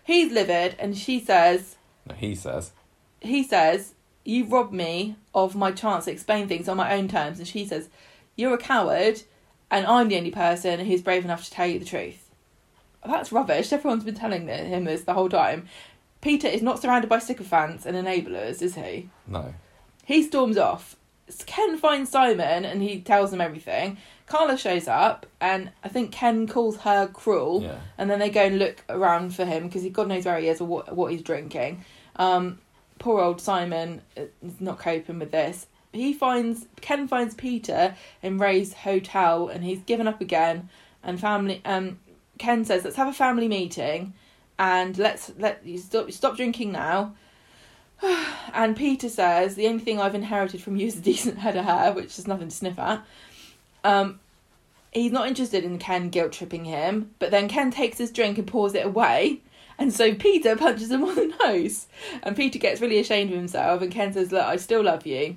He's 0.02 0.32
livid, 0.32 0.74
and 0.78 0.96
she 0.96 1.20
says, 1.20 1.76
No, 2.06 2.14
he 2.14 2.34
says. 2.34 2.72
he 3.20 3.42
says, 3.42 3.92
You 4.24 4.46
robbed 4.46 4.72
me 4.72 5.16
of 5.34 5.54
my 5.54 5.70
chance 5.70 6.06
to 6.06 6.10
explain 6.10 6.48
things 6.48 6.66
on 6.66 6.78
my 6.78 6.94
own 6.94 7.08
terms. 7.08 7.38
And 7.38 7.46
she 7.46 7.66
says, 7.66 7.90
You're 8.34 8.54
a 8.54 8.58
coward, 8.58 9.20
and 9.70 9.86
I'm 9.86 10.08
the 10.08 10.16
only 10.16 10.30
person 10.30 10.80
who's 10.80 11.02
brave 11.02 11.26
enough 11.26 11.44
to 11.44 11.50
tell 11.50 11.66
you 11.66 11.78
the 11.78 11.84
truth. 11.84 12.30
That's 13.04 13.32
rubbish. 13.32 13.70
Everyone's 13.70 14.02
been 14.02 14.14
telling 14.14 14.48
him 14.48 14.84
this 14.84 15.02
the 15.02 15.12
whole 15.12 15.28
time. 15.28 15.68
Peter 16.20 16.48
is 16.48 16.62
not 16.62 16.80
surrounded 16.80 17.08
by 17.08 17.18
sycophants 17.18 17.86
and 17.86 17.96
enablers, 17.96 18.60
is 18.62 18.74
he? 18.74 19.08
No. 19.26 19.54
He 20.04 20.22
storms 20.22 20.56
off. 20.56 20.96
Ken 21.46 21.76
finds 21.76 22.10
Simon 22.10 22.64
and 22.64 22.82
he 22.82 23.00
tells 23.00 23.32
him 23.32 23.40
everything. 23.40 23.98
Carla 24.26 24.56
shows 24.56 24.88
up, 24.88 25.26
and 25.40 25.70
I 25.84 25.88
think 25.88 26.10
Ken 26.12 26.46
calls 26.46 26.78
her 26.78 27.06
cruel 27.06 27.62
Yeah. 27.62 27.78
and 27.98 28.10
then 28.10 28.18
they 28.18 28.30
go 28.30 28.42
and 28.42 28.58
look 28.58 28.82
around 28.88 29.34
for 29.34 29.44
him 29.44 29.66
because 29.66 29.82
he 29.82 29.90
God 29.90 30.08
knows 30.08 30.24
where 30.24 30.38
he 30.38 30.48
is 30.48 30.60
or 30.60 30.66
what 30.66 30.94
what 30.96 31.12
he's 31.12 31.22
drinking. 31.22 31.84
Um, 32.16 32.58
poor 32.98 33.20
old 33.20 33.40
Simon 33.40 34.02
is 34.16 34.30
not 34.60 34.78
coping 34.78 35.18
with 35.18 35.30
this. 35.30 35.66
He 35.92 36.12
finds 36.12 36.66
Ken 36.80 37.08
finds 37.08 37.34
Peter 37.34 37.94
in 38.22 38.38
Ray's 38.38 38.72
hotel 38.72 39.48
and 39.48 39.62
he's 39.64 39.80
given 39.80 40.08
up 40.08 40.20
again. 40.20 40.68
And 41.02 41.20
family 41.20 41.60
um 41.64 41.98
Ken 42.38 42.64
says 42.64 42.84
let's 42.84 42.96
have 42.96 43.08
a 43.08 43.12
family 43.12 43.48
meeting 43.48 44.14
and 44.58 44.96
let's 44.98 45.32
let 45.38 45.64
you 45.64 45.78
stop 45.78 46.10
stop 46.12 46.36
drinking 46.36 46.72
now. 46.72 47.14
And 48.54 48.76
Peter 48.76 49.08
says 49.08 49.54
the 49.54 49.66
only 49.66 49.84
thing 49.84 50.00
I've 50.00 50.14
inherited 50.14 50.62
from 50.62 50.76
you 50.76 50.86
is 50.86 50.96
a 50.96 51.02
decent 51.02 51.38
head 51.38 51.54
of 51.56 51.64
hair, 51.64 51.92
which 51.92 52.18
is 52.18 52.26
nothing 52.26 52.48
to 52.48 52.54
sniff 52.54 52.78
at. 52.78 53.04
Um, 53.84 54.20
he's 54.90 55.12
not 55.12 55.28
interested 55.28 55.64
in 55.64 55.78
Ken 55.78 56.08
guilt 56.08 56.32
tripping 56.32 56.64
him, 56.64 57.14
but 57.18 57.30
then 57.30 57.48
Ken 57.48 57.70
takes 57.70 57.98
his 57.98 58.10
drink 58.10 58.38
and 58.38 58.46
pours 58.46 58.74
it 58.74 58.86
away. 58.86 59.42
And 59.78 59.92
so 59.92 60.14
Peter 60.14 60.56
punches 60.64 60.90
him 60.90 61.04
on 61.04 61.14
the 61.14 61.34
nose. 61.44 61.86
And 62.22 62.36
Peter 62.36 62.58
gets 62.58 62.80
really 62.80 62.98
ashamed 62.98 63.30
of 63.30 63.36
himself. 63.36 63.80
And 63.80 63.92
Ken 63.92 64.12
says, 64.12 64.32
Look, 64.32 64.44
I 64.44 64.56
still 64.56 64.82
love 64.82 65.06
you. 65.06 65.36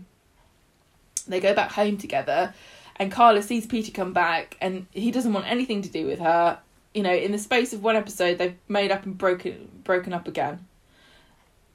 They 1.27 1.39
go 1.39 1.53
back 1.53 1.71
home 1.71 1.97
together. 1.97 2.53
And 2.95 3.11
Carla 3.11 3.41
sees 3.43 3.67
Peter 3.67 3.91
come 3.91 4.13
back. 4.13 4.57
And 4.59 4.87
he 4.91 5.11
doesn't 5.11 5.33
want 5.33 5.47
anything 5.47 5.81
to 5.83 5.89
do 5.89 6.07
with 6.07 6.19
her. 6.19 6.59
You 6.93 7.03
know, 7.03 7.13
in 7.13 7.31
the 7.31 7.37
space 7.37 7.71
of 7.73 7.83
one 7.83 7.95
episode, 7.95 8.37
they've 8.37 8.57
made 8.67 8.91
up 8.91 9.05
and 9.05 9.17
broken 9.17 9.69
broken 9.83 10.13
up 10.13 10.27
again. 10.27 10.65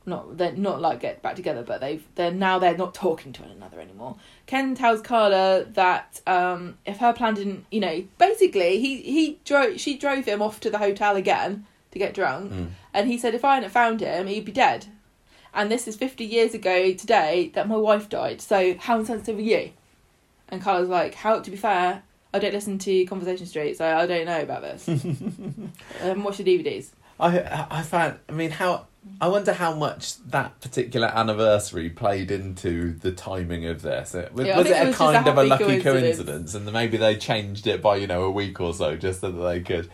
Not 0.09 0.37
they're 0.37 0.53
not 0.53 0.81
like 0.81 1.01
get 1.01 1.21
back 1.23 1.35
together, 1.35 1.63
but 1.65 1.81
they've 1.81 2.05
they're 2.15 2.31
now 2.31 2.59
they're 2.61 2.77
not 2.77 2.95
talking 2.95 3.33
to 3.33 3.43
one 3.43 3.51
another 3.51 3.81
anymore. 3.81 4.17
Ken 4.47 4.75
tells 4.77 5.01
Carla 5.01 5.65
that 5.73 6.21
um, 6.29 6.79
if 6.87 6.99
her 6.99 7.13
plan 7.13 7.35
didn't, 7.35 7.67
you 7.73 7.81
know, 7.81 8.05
basically 8.19 8.79
he 8.79 9.01
he 9.03 9.39
drove 9.45 9.81
she 9.81 9.97
drove 9.99 10.25
him 10.27 10.43
off 10.43 10.61
to 10.61 10.71
the 10.71 10.79
hotel 10.79 11.17
again 11.17 11.67
to 11.91 11.99
get 11.99 12.15
drunk, 12.15 12.53
Mm. 12.53 12.69
and 12.95 13.09
he 13.09 13.19
said 13.19 13.35
if 13.35 13.45
I 13.45 13.55
hadn't 13.57 13.71
found 13.71 14.01
him, 14.01 14.27
he'd 14.29 14.45
be 14.45 14.53
dead. 14.53 14.87
And 15.53 15.71
this 15.73 15.89
is 15.89 15.97
fifty 15.97 16.25
years 16.25 16.55
ago 16.55 16.93
today 16.93 17.51
that 17.55 17.67
my 17.67 17.77
wife 17.77 18.09
died. 18.09 18.41
So 18.41 18.77
how 18.79 19.01
insensitive 19.01 19.39
are 19.39 19.43
you? 19.43 19.71
And 20.49 20.63
Carla's 20.63 20.89
like, 20.89 21.15
how 21.15 21.41
to 21.41 21.51
be 21.51 21.57
fair, 21.57 22.05
I 22.37 22.39
don't 22.39 22.55
listen 22.55 22.79
to 22.79 23.05
Conversation 23.07 23.47
Street, 23.47 23.77
so 23.77 23.85
I 23.87 24.07
don't 24.07 24.27
know 24.27 24.41
about 24.41 24.63
this. 24.63 24.89
I 24.89 26.05
haven't 26.05 26.23
watched 26.23 26.39
the 26.39 26.45
DVDs. 26.45 26.91
I 27.19 27.67
I 27.71 27.83
found. 27.83 28.19
I 28.29 28.33
mean, 28.33 28.51
how 28.51 28.87
I 29.21 29.29
wonder 29.29 29.53
how 29.53 29.75
much 29.75 30.19
that 30.27 30.61
particular 30.61 31.09
anniversary 31.09 31.89
played 31.91 32.31
into 32.31 32.93
the 32.93 33.13
timing 33.13 33.67
of 33.67 33.81
this. 33.83 34.15
It- 34.15 34.33
Was, 34.35 34.47
Yeah, 34.47 34.59
was 34.59 34.67
it 34.67 34.77
it 34.77 34.83
a 34.83 34.87
was 34.89 34.95
a 34.97 34.99
kind 34.99 35.27
of 35.29 35.39
a 35.39 35.45
lucky 35.45 35.65
coincidence. 35.65 35.85
coincidence, 36.19 36.55
and 36.55 36.73
maybe 36.73 36.97
they 36.99 37.17
changed 37.17 37.67
it 37.67 37.81
by 37.81 37.97
you 37.97 38.07
know 38.07 38.25
a 38.25 38.31
week 38.31 38.61
or 38.61 38.75
so 38.75 38.97
just 38.97 39.21
so 39.21 39.31
that 39.31 39.43
they 39.49 39.61
could, 39.61 39.89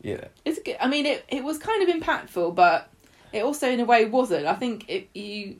yeah. 0.00 0.24
It's 0.44 0.60
good. 0.62 0.76
I 0.80 0.88
mean, 0.88 1.04
it 1.06 1.24
it 1.28 1.44
was 1.44 1.58
kind 1.58 1.86
of 1.86 1.94
impactful, 1.94 2.54
but 2.54 2.88
it 3.32 3.42
also 3.42 3.68
in 3.68 3.80
a 3.80 3.84
way 3.84 4.04
wasn't. 4.06 4.46
I 4.46 4.54
think 4.54 4.88
it 4.88 5.08
you 5.14 5.56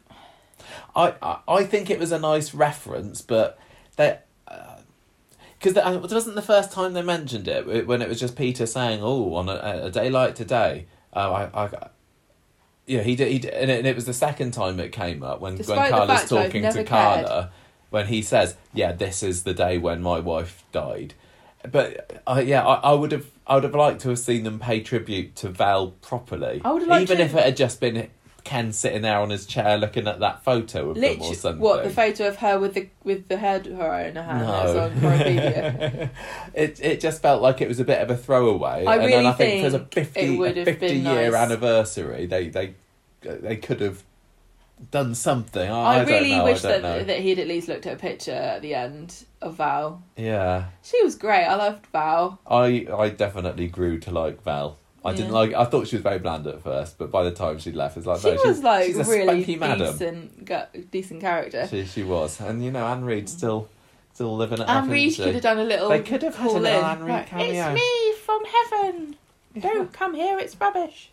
I, 0.97 1.15
I 1.21 1.39
I 1.49 1.65
think 1.65 1.91
it 1.91 1.99
was 1.99 2.13
a 2.13 2.19
nice 2.19 2.55
reference, 2.55 3.21
but 3.21 3.59
they. 3.97 4.19
Because 5.63 5.77
uh, 5.77 5.99
wasn't 6.01 6.35
the 6.35 6.43
first 6.43 6.73
time 6.73 6.93
they 6.93 7.03
mentioned 7.03 7.47
it 7.47 7.69
it- 7.69 7.87
when 7.87 8.03
it 8.03 8.09
was 8.09 8.19
just 8.19 8.37
Peter 8.37 8.67
saying, 8.67 9.01
"Oh, 9.03 9.35
on 9.35 9.49
a, 9.49 9.85
a 9.87 9.91
day 9.91 10.11
like 10.11 10.35
today." 10.35 10.87
Uh, 11.15 11.49
I, 11.55 11.65
I, 11.65 11.89
yeah, 12.87 13.03
he 13.03 13.15
did. 13.15 13.29
He 13.31 13.39
did, 13.39 13.53
and, 13.55 13.71
it, 13.71 13.79
and 13.79 13.87
it 13.87 13.95
was 13.95 14.07
the 14.07 14.13
second 14.15 14.53
time 14.53 14.81
it 14.81 14.91
came 14.91 15.23
up 15.23 15.41
when 15.41 15.57
Despite 15.57 15.79
when 15.79 15.91
Carla's 15.91 16.29
talking 16.29 16.63
to 16.63 16.85
Carla 16.85 17.51
when 17.91 18.07
he 18.09 18.23
says, 18.23 18.57
"Yeah, 18.75 18.93
this 18.93 19.23
is 19.23 19.45
the 19.45 19.55
day 19.55 19.79
when 19.79 20.03
my 20.03 20.19
wife 20.19 20.65
died." 20.73 21.15
But 21.71 22.21
uh, 22.27 22.43
yeah, 22.45 22.67
I, 22.67 22.91
I 22.91 22.93
would 22.95 23.13
have 23.13 23.27
I 23.47 23.55
would 23.55 23.65
have 23.65 23.75
liked 23.75 24.01
to 24.01 24.09
have 24.09 24.19
seen 24.19 24.43
them 24.43 24.59
pay 24.59 24.81
tribute 24.81 25.37
to 25.37 25.49
Val 25.49 25.93
properly. 26.03 26.61
I 26.65 26.73
would 26.73 26.83
have 26.83 26.89
liked 26.89 27.03
even 27.03 27.19
to- 27.19 27.25
if 27.25 27.35
it 27.37 27.45
had 27.45 27.57
just 27.57 27.79
been 27.79 28.09
Ken 28.45 28.73
sitting 28.73 29.03
there 29.03 29.19
on 29.19 29.31
his 29.31 29.47
chair 29.47 29.79
looking 29.79 30.07
at 30.09 30.21
that 30.21 30.43
photo 30.43 30.91
of 30.91 30.97
them 30.97 31.05
or 31.05 31.09
literally 31.09 31.35
something. 31.35 31.61
what 31.61 31.85
the 31.85 31.91
photo 31.91 32.29
of 32.29 32.37
her 32.37 32.59
with 32.59 32.75
the 32.75 32.89
with 33.05 33.29
the 33.29 33.37
head 33.37 33.67
her 33.67 34.01
in 34.01 34.17
her 34.17 34.23
hand 34.23 34.47
no, 34.47 34.81
on 34.81 34.93
it 36.55 36.81
it 36.81 37.01
just 37.01 37.23
felt 37.23 37.43
like 37.43 37.61
it 37.61 37.69
was 37.69 37.81
a 37.81 37.85
bit 37.85 38.01
of 38.01 38.11
a 38.11 38.17
throwaway. 38.17 38.85
I 38.85 38.97
and 38.97 39.03
then 39.05 39.11
really 39.11 39.27
I 39.27 39.33
think, 39.33 39.65
for 39.65 39.79
think 39.79 39.93
fifty 39.93 40.37
a 40.43 40.55
have 40.55 40.65
fifty 40.65 40.97
year 40.97 41.31
nice. 41.31 41.35
anniversary, 41.35 42.27
they 42.27 42.49
they 42.49 42.75
they 43.23 43.57
could 43.57 43.81
have 43.81 44.03
done 44.91 45.15
something. 45.15 45.71
I, 45.71 45.75
I, 45.75 45.97
I 45.99 46.05
really 46.05 46.31
know, 46.37 46.45
wish 46.45 46.65
I 46.65 46.73
that 46.73 46.83
know. 46.83 47.05
that 47.05 47.21
he'd 47.21 47.39
at 47.39 47.47
least 47.47 47.69
looked 47.69 47.87
at 47.87 47.95
a 47.95 47.99
picture 47.99 48.33
at 48.33 48.63
the 48.63 48.75
end 48.75 49.25
of 49.41 49.57
Val. 49.57 50.03
Yeah, 50.17 50.67
She 50.83 51.03
was 51.03 51.15
great. 51.15 51.45
I 51.45 51.55
loved 51.55 51.87
Val. 51.87 52.41
I 52.47 52.87
I 52.93 53.11
definitely 53.11 53.69
grew 53.69 53.99
to 54.01 54.11
like 54.11 54.43
Val. 54.43 54.79
I 55.05 55.13
didn't 55.15 55.33
like. 55.33 55.53
I 55.55 55.65
thought 55.65 55.89
she 55.89 55.97
was 55.97 56.03
very 56.03 56.19
bland 56.19 56.47
at 56.47 56.63
first, 56.63 56.97
but 56.99 57.11
by 57.11 57.25
the 57.25 57.33
time 57.33 57.59
she 57.59 57.73
left, 57.73 57.97
it's 57.97 58.07
like 58.07 58.21
She 58.21 58.31
no, 58.31 58.37
she's, 58.37 58.47
was 58.47 58.63
like 58.63 58.87
she's 58.87 58.97
a 58.99 59.05
really 59.05 59.43
spunky 59.43 59.57
madam. 59.57 59.93
decent, 59.93 60.45
gu- 60.45 60.83
decent 60.91 61.21
character. 61.21 61.67
She 61.69 61.85
she 61.87 62.03
was, 62.03 62.41
and 62.41 62.65
you 62.65 62.71
know 62.71 62.87
Anne 62.87 63.05
Reid 63.05 63.29
still 63.29 63.69
still 64.15 64.37
living 64.37 64.61
it. 64.61 64.69
Anne 64.69 64.89
Reid 64.89 65.17
could 65.17 65.35
have 65.35 65.43
done 65.43 65.59
a 65.59 65.65
little. 65.65 65.89
They 65.89 66.03
could 66.03 66.23
have 66.23 66.37
had 66.37 66.47
call 66.49 66.59
a 66.59 66.61
little. 66.61 66.85
Anne 66.85 67.01
Reid 67.01 67.09
Right, 67.09 67.27
cameo. 67.27 67.73
It's 67.73 67.81
me, 67.81 68.13
from 68.25 68.43
heaven. 68.45 69.17
Don't 69.59 69.93
come 69.93 70.15
here, 70.15 70.39
it's 70.39 70.59
rubbish. 70.61 71.11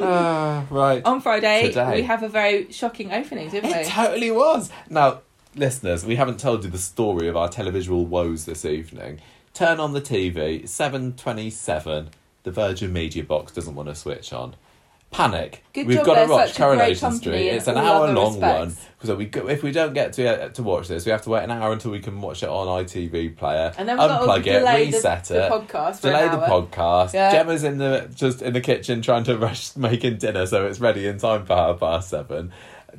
Ah, 0.00 0.64
right. 0.70 1.02
On 1.04 1.20
Friday, 1.20 1.68
Today. 1.68 1.94
we 1.96 2.02
have 2.02 2.22
a 2.22 2.28
very 2.28 2.70
shocking 2.72 3.12
opening, 3.12 3.48
didn't 3.50 3.70
we? 3.70 3.76
It 3.76 3.86
totally 3.86 4.30
was. 4.30 4.70
Now, 4.90 5.20
listeners, 5.54 6.04
we 6.04 6.16
haven't 6.16 6.38
told 6.40 6.64
you 6.64 6.70
the 6.70 6.76
story 6.78 7.28
of 7.28 7.36
our 7.36 7.48
televisual 7.48 8.04
woes 8.06 8.44
this 8.44 8.64
evening. 8.64 9.20
Turn 9.54 9.80
on 9.80 9.92
the 9.94 10.02
TV, 10.02 10.68
seven 10.68 11.14
twenty-seven. 11.14 12.10
The 12.46 12.52
Virgin 12.52 12.92
Media 12.92 13.24
box 13.24 13.50
doesn't 13.50 13.74
want 13.74 13.88
to 13.88 13.94
switch 13.96 14.32
on. 14.32 14.54
Panic. 15.10 15.64
Good 15.72 15.88
We've 15.88 15.96
job 15.96 16.06
got 16.06 16.14
to 16.14 16.20
they're 16.20 16.28
watch 16.28 16.48
such 16.52 16.56
a 16.56 16.58
great 16.60 16.66
Coronation 16.76 17.00
company 17.00 17.18
Street. 17.18 17.48
in 17.48 17.54
It's 17.56 17.66
an 17.66 17.76
all 17.76 18.02
other 18.04 18.06
hour-long 18.12 18.40
one. 18.40 18.64
respects. 18.68 18.88
So 19.02 19.16
we 19.16 19.24
go, 19.24 19.48
if 19.48 19.64
we 19.64 19.72
don't 19.72 19.94
get 19.94 20.12
to 20.12 20.44
uh, 20.44 20.48
to 20.50 20.62
watch 20.62 20.86
this, 20.86 21.04
we 21.04 21.10
have 21.10 21.22
to 21.22 21.30
wait 21.30 21.42
an 21.42 21.50
hour 21.50 21.72
until 21.72 21.90
we 21.90 21.98
can 21.98 22.20
watch 22.20 22.44
it 22.44 22.48
on 22.48 22.84
ITV 22.84 23.36
player. 23.36 23.72
And 23.76 23.88
then 23.88 23.98
we've 23.98 24.06
got 24.08 24.20
to 24.20 24.26
unplug 24.26 24.46
it, 24.46 24.60
delay 24.60 24.90
the, 24.90 24.96
reset 24.96 25.24
the 25.24 25.46
it. 25.46 25.50
podcast 25.50 25.96
for 25.96 26.02
delay 26.10 26.28
the 26.28 26.40
hour. 26.40 26.48
podcast. 26.68 27.14
Yeah. 27.14 27.32
Gemma's 27.32 27.64
in 27.64 27.78
the 27.78 28.08
just 28.14 28.42
in 28.42 28.52
the 28.52 28.60
kitchen 28.60 29.02
trying 29.02 29.24
to 29.24 29.36
rush 29.36 29.74
making 29.76 30.18
dinner 30.18 30.46
so 30.46 30.66
it's 30.68 30.78
ready 30.78 31.08
in 31.08 31.18
time 31.18 31.46
for 31.46 31.56
half 31.56 31.80
past 31.80 32.10
seven. 32.10 32.52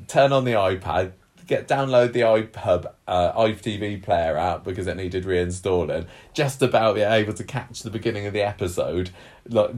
Turn 0.09 0.33
on 0.33 0.43
the 0.43 0.51
iPad, 0.51 1.13
get 1.45 1.67
download 1.67 2.11
the 2.13 2.21
iPub 2.21 2.91
uh, 3.07 3.31
iTV 3.33 4.03
player 4.03 4.37
app 4.37 4.63
because 4.63 4.85
it 4.87 4.95
needed 4.97 5.23
reinstalling. 5.25 6.05
Just 6.33 6.61
about 6.61 6.95
be 6.95 7.01
able 7.01 7.33
to 7.33 7.43
catch 7.43 7.81
the 7.83 7.89
beginning 7.89 8.25
of 8.27 8.33
the 8.33 8.41
episode. 8.43 9.09
Like 9.49 9.71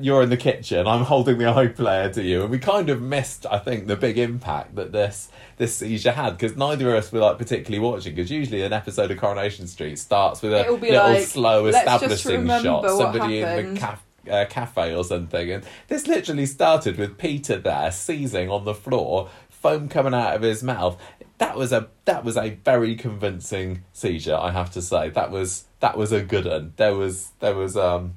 you're 0.00 0.22
in 0.22 0.30
the 0.30 0.36
kitchen, 0.36 0.86
I'm 0.86 1.04
holding 1.04 1.38
the 1.38 1.44
iPlayer 1.44 1.96
player 1.96 2.12
to 2.12 2.22
you, 2.22 2.42
and 2.42 2.50
we 2.50 2.58
kind 2.58 2.90
of 2.90 3.00
missed, 3.00 3.46
I 3.50 3.58
think, 3.58 3.86
the 3.86 3.96
big 3.96 4.18
impact 4.18 4.74
that 4.76 4.92
this 4.92 5.28
this 5.56 5.76
seizure 5.76 6.12
had 6.12 6.30
because 6.36 6.56
neither 6.56 6.90
of 6.90 7.04
us 7.04 7.12
were 7.12 7.20
like 7.20 7.38
particularly 7.38 7.78
watching. 7.78 8.14
Because 8.14 8.30
usually 8.30 8.62
an 8.62 8.72
episode 8.72 9.10
of 9.10 9.18
Coronation 9.18 9.66
Street 9.66 9.98
starts 9.98 10.42
with 10.42 10.52
a 10.52 10.70
little 10.70 10.78
like, 11.14 11.26
slow 11.26 11.66
establishing 11.66 12.46
shot, 12.48 12.88
somebody 12.90 13.40
in 13.40 13.74
the 13.74 13.80
caf- 13.80 14.04
uh, 14.30 14.44
cafe 14.48 14.94
or 14.94 15.04
something, 15.04 15.50
and 15.50 15.64
this 15.88 16.06
literally 16.06 16.46
started 16.46 16.98
with 16.98 17.18
Peter 17.18 17.58
there 17.58 17.90
seizing 17.92 18.50
on 18.50 18.64
the 18.64 18.74
floor, 18.74 19.30
foam 19.48 19.88
coming 19.88 20.14
out 20.14 20.34
of 20.34 20.42
his 20.42 20.62
mouth. 20.62 21.00
That 21.38 21.56
was 21.56 21.72
a 21.72 21.88
that 22.06 22.24
was 22.24 22.36
a 22.36 22.50
very 22.64 22.94
convincing 22.96 23.82
seizure, 23.92 24.36
I 24.36 24.50
have 24.50 24.72
to 24.72 24.82
say. 24.82 25.10
That 25.10 25.30
was 25.30 25.64
that 25.80 25.96
was 25.96 26.12
a 26.12 26.22
good 26.22 26.46
one. 26.46 26.72
There 26.76 26.94
was 26.94 27.32
there 27.40 27.54
was 27.54 27.76
um 27.76 28.14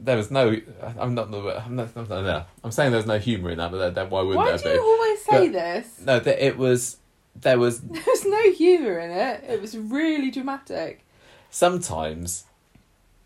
there 0.00 0.16
was 0.16 0.30
no 0.30 0.56
I'm 0.98 1.14
not 1.14 1.26
I'm 1.26 1.76
not, 1.76 1.94
no, 1.96 2.04
no, 2.04 2.22
no. 2.22 2.44
I'm 2.64 2.70
saying 2.72 2.92
there's 2.92 3.06
no 3.06 3.18
humour 3.18 3.50
in 3.50 3.58
that, 3.58 3.70
but 3.70 3.94
then 3.94 4.10
why 4.10 4.20
wouldn't 4.22 4.36
Why 4.36 4.48
there 4.50 4.58
do 4.58 4.64
be? 4.64 4.74
you 4.74 4.82
always 4.82 5.24
say 5.24 5.48
But- 5.48 5.52
this? 5.52 6.00
No, 6.04 6.20
that 6.20 6.44
it 6.44 6.56
was 6.56 6.96
there 7.36 7.58
was 7.58 7.80
There 7.96 8.02
was 8.06 8.24
no 8.24 8.52
humour 8.52 8.98
in 8.98 9.10
it. 9.10 9.44
It 9.48 9.60
was 9.60 9.76
really 9.76 10.30
dramatic. 10.30 11.04
sometimes 11.50 12.44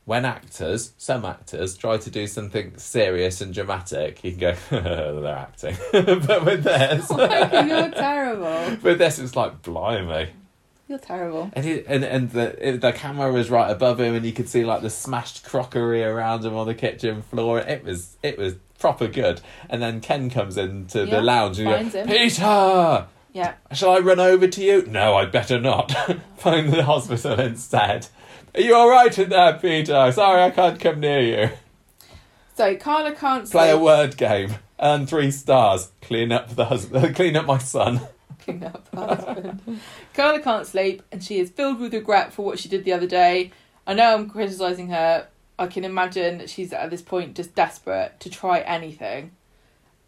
when 0.04 0.24
actors, 0.24 0.92
some 0.98 1.24
actors, 1.24 1.76
try 1.76 1.96
to 1.96 2.10
do 2.10 2.26
something 2.26 2.72
serious 2.76 3.40
and 3.40 3.54
dramatic, 3.54 4.24
you 4.24 4.32
can 4.32 4.40
go, 4.40 4.54
they're 5.22 5.26
acting. 5.36 5.76
but 5.92 6.44
with 6.44 6.64
this, 6.64 7.08
Michael, 7.08 7.66
you're 7.68 7.90
terrible. 7.90 8.76
with 8.82 8.98
this, 8.98 9.20
it's 9.20 9.36
like, 9.36 9.62
blimey. 9.62 10.30
You're 10.92 10.98
terrible. 10.98 11.50
And, 11.54 11.64
he, 11.64 11.82
and 11.86 12.04
and 12.04 12.30
the 12.32 12.78
the 12.78 12.92
camera 12.92 13.32
was 13.32 13.48
right 13.48 13.70
above 13.70 13.98
him, 13.98 14.14
and 14.14 14.26
you 14.26 14.32
could 14.34 14.46
see 14.46 14.62
like 14.62 14.82
the 14.82 14.90
smashed 14.90 15.42
crockery 15.42 16.04
around 16.04 16.44
him 16.44 16.54
on 16.54 16.66
the 16.66 16.74
kitchen 16.74 17.22
floor. 17.22 17.60
It 17.60 17.82
was 17.82 18.18
it 18.22 18.36
was 18.36 18.56
proper 18.78 19.06
good. 19.08 19.40
And 19.70 19.80
then 19.80 20.02
Ken 20.02 20.28
comes 20.28 20.58
into 20.58 21.06
Yeah, 21.06 21.16
the 21.16 21.22
lounge 21.22 21.58
and 21.60 21.90
goes, 21.90 21.94
him. 21.94 22.06
Peter, 22.08 23.06
Yeah. 23.32 23.54
Shall 23.72 23.92
I 23.92 24.00
run 24.00 24.20
over 24.20 24.46
to 24.46 24.62
you? 24.62 24.84
No, 24.86 25.14
I'd 25.16 25.32
better 25.32 25.58
not. 25.58 25.92
Phone 26.36 26.70
the 26.70 26.84
hospital 26.84 27.40
instead. 27.40 28.08
Are 28.54 28.60
you 28.60 28.74
all 28.74 28.90
right 28.90 29.18
in 29.18 29.30
there, 29.30 29.54
Peter? 29.54 30.12
Sorry, 30.12 30.42
I 30.42 30.50
can't 30.50 30.78
come 30.78 31.00
near 31.00 31.20
you. 31.20 31.50
So 32.54 32.76
Carla 32.76 33.12
can't 33.12 33.50
Play 33.50 33.70
a 33.70 33.78
word 33.78 34.18
game. 34.18 34.56
Earn 34.78 35.06
three 35.06 35.30
stars. 35.30 35.90
Clean 36.02 36.30
up 36.32 36.54
the 36.54 36.66
husband. 36.66 37.14
Clean 37.16 37.34
up 37.34 37.46
my 37.46 37.56
son. 37.56 38.02
The 38.46 38.80
husband. 38.94 39.80
Carla 40.14 40.40
can't 40.40 40.66
sleep, 40.66 41.02
and 41.10 41.22
she 41.22 41.38
is 41.38 41.50
filled 41.50 41.80
with 41.80 41.94
regret 41.94 42.32
for 42.32 42.44
what 42.44 42.58
she 42.58 42.68
did 42.68 42.84
the 42.84 42.92
other 42.92 43.06
day. 43.06 43.52
I 43.86 43.94
know 43.94 44.14
I'm 44.14 44.28
criticising 44.28 44.88
her. 44.88 45.28
I 45.58 45.66
can 45.66 45.84
imagine 45.84 46.38
that 46.38 46.50
she's 46.50 46.72
at 46.72 46.90
this 46.90 47.02
point 47.02 47.36
just 47.36 47.54
desperate 47.54 48.18
to 48.20 48.30
try 48.30 48.60
anything, 48.60 49.32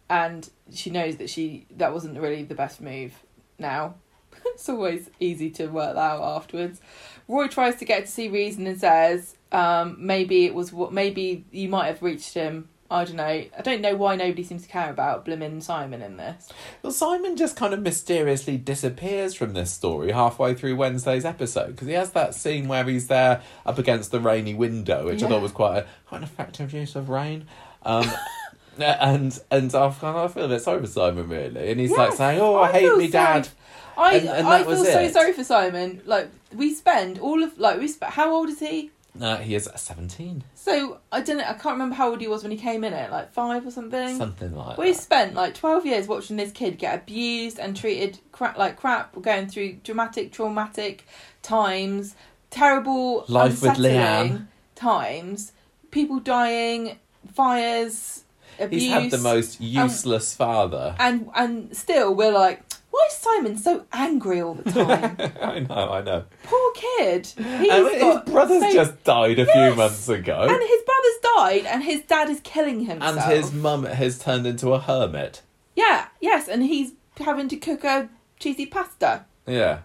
and 0.09 0.49
she 0.71 0.89
knows 0.89 1.17
that 1.17 1.29
she 1.29 1.65
that 1.77 1.93
wasn't 1.93 2.19
really 2.19 2.43
the 2.43 2.55
best 2.55 2.81
move. 2.81 3.13
Now, 3.57 3.95
it's 4.45 4.67
always 4.69 5.09
easy 5.19 5.49
to 5.51 5.67
work 5.67 5.95
that 5.95 6.01
out 6.01 6.21
afterwards. 6.21 6.81
Roy 7.27 7.47
tries 7.47 7.75
to 7.77 7.85
get 7.85 8.05
to 8.05 8.11
see 8.11 8.27
reason 8.27 8.67
and 8.67 8.79
says, 8.79 9.35
um, 9.51 9.97
maybe 9.99 10.45
it 10.45 10.53
was 10.53 10.71
what 10.71 10.93
maybe 10.93 11.45
you 11.51 11.69
might 11.69 11.87
have 11.87 12.03
reached 12.03 12.33
him. 12.33 12.69
I 12.89 13.03
don't 13.03 13.15
know. 13.15 13.23
I 13.23 13.61
don't 13.63 13.81
know 13.81 13.95
why 13.95 14.15
nobody 14.15 14.43
seems 14.43 14.61
to 14.63 14.69
care 14.69 14.91
about 14.91 15.25
Blimmin 15.25 15.63
Simon 15.63 16.03
in 16.03 16.17
this. 16.17 16.49
Well, 16.83 16.91
Simon 16.93 17.35
just 17.35 17.55
kind 17.55 17.73
of 17.73 17.81
mysteriously 17.81 18.57
disappears 18.57 19.33
from 19.33 19.53
this 19.53 19.71
story 19.71 20.11
halfway 20.11 20.53
through 20.53 20.75
Wednesday's 20.75 21.25
episode 21.25 21.69
because 21.71 21.87
he 21.87 21.93
has 21.95 22.11
that 22.11 22.35
scene 22.35 22.67
where 22.67 22.83
he's 22.83 23.07
there 23.07 23.41
up 23.65 23.79
against 23.79 24.11
the 24.11 24.19
rainy 24.19 24.53
window, 24.53 25.05
which 25.07 25.23
I 25.23 25.27
thought 25.27 25.41
was 25.41 25.51
quite 25.51 25.77
a 25.79 25.85
quite 26.05 26.19
an 26.19 26.23
effective 26.25 26.73
use 26.73 26.95
of 26.95 27.09
rain. 27.09 27.47
Um, 27.83 28.05
and 28.77 29.39
and 29.49 29.71
kind 29.71 30.03
of 30.03 30.17
I 30.17 30.27
feel 30.27 30.45
a 30.45 30.49
bit 30.49 30.61
sorry 30.61 30.81
for 30.81 30.87
Simon 30.87 31.27
really, 31.27 31.71
and 31.71 31.79
he's 31.79 31.91
like 31.91 32.13
saying, 32.13 32.39
"Oh, 32.39 32.55
I, 32.55 32.69
I 32.69 32.71
hate 32.71 32.81
feel 32.81 32.97
me, 32.97 33.07
Dad." 33.07 33.49
I 33.97 34.15
And- 34.17 34.27
and 34.29 34.47
I 34.47 34.63
feel 34.63 34.83
so 34.83 34.99
it. 34.99 35.13
sorry 35.13 35.33
for 35.33 35.43
Simon. 35.43 36.01
Like 36.05 36.29
we 36.53 36.73
spend 36.73 37.17
all 37.19 37.41
of 37.41 37.57
like 37.57 37.79
we 37.79 37.87
spent. 37.87 38.13
How 38.13 38.31
old 38.33 38.49
is 38.49 38.59
he? 38.59 38.91
Uh, 39.21 39.37
he 39.37 39.55
is 39.55 39.69
seventeen, 39.77 40.43
So 40.55 40.99
I 41.11 41.21
don't 41.21 41.37
know. 41.37 41.43
I 41.45 41.53
can't 41.53 41.73
remember 41.75 41.95
how 41.95 42.09
old 42.09 42.19
he 42.21 42.27
was 42.27 42.43
when 42.43 42.51
he 42.51 42.57
came 42.57 42.83
in 42.83 42.91
it. 42.93 43.09
Like 43.11 43.31
five 43.31 43.65
or 43.65 43.71
something. 43.71 44.17
something 44.17 44.53
like 44.55 44.77
We 44.77 44.91
that. 44.91 44.99
spent 45.01 45.33
like 45.35 45.53
twelve 45.53 45.85
years 45.85 46.07
watching 46.07 46.35
this 46.35 46.51
kid 46.51 46.77
get 46.77 46.95
abused 46.95 47.57
and 47.59 47.77
treated 47.77 48.19
crap 48.31 48.57
like 48.57 48.75
crap, 48.77 49.15
We're 49.15 49.21
going 49.21 49.47
through 49.47 49.73
dramatic, 49.83 50.31
traumatic 50.33 51.05
times, 51.41 52.15
terrible, 52.49 53.23
Life 53.29 53.61
with 53.61 53.73
Leanne. 53.77 54.47
times, 54.75 55.53
people 55.91 56.19
dying, 56.19 56.99
fires, 57.33 58.23
abuse. 58.59 58.83
He's 58.83 58.91
had 58.91 59.11
the 59.11 59.17
most 59.19 59.61
useless 59.61 60.35
father. 60.35 60.95
and 60.99 61.29
and 61.35 61.75
still 61.75 62.13
we're 62.13 62.31
like, 62.33 62.64
why 62.95 63.07
is 63.09 63.17
Simon 63.17 63.57
so 63.57 63.85
angry 63.91 64.41
all 64.41 64.53
the 64.53 64.71
time? 64.71 65.17
I 65.41 65.59
know, 65.59 65.89
I 65.91 66.01
know. 66.01 66.23
Poor 66.43 66.71
kid. 66.73 67.25
He's 67.27 67.37
And 67.71 67.87
his 67.91 68.01
got 68.01 68.25
brother's 68.25 68.61
so- 68.63 68.73
just 68.73 69.03
died 69.03 69.39
a 69.39 69.45
few 69.45 69.53
Yes. 69.61 69.77
months 69.77 70.07
ago, 70.09 70.41
and 70.49 70.61
his 70.61 70.81
brother's 70.83 71.19
died, 71.35 71.65
and 71.65 71.83
his 71.83 72.01
dad 72.03 72.29
is 72.29 72.39
killing 72.43 72.85
himself. 72.85 73.17
and 73.17 73.31
his 73.33 73.51
mum 73.53 73.83
has 73.85 74.17
turned 74.19 74.47
into 74.47 74.73
a 74.73 74.79
hermit. 74.79 75.41
yeah, 75.75 76.07
yes, 76.21 76.47
and 76.47 76.63
he's 76.63 76.93
having 77.19 77.47
to 77.49 77.57
cook 77.57 77.83
a 77.83 78.09
cheesy 78.39 78.65
pasta. 78.65 79.25
Yeah, 79.47 79.79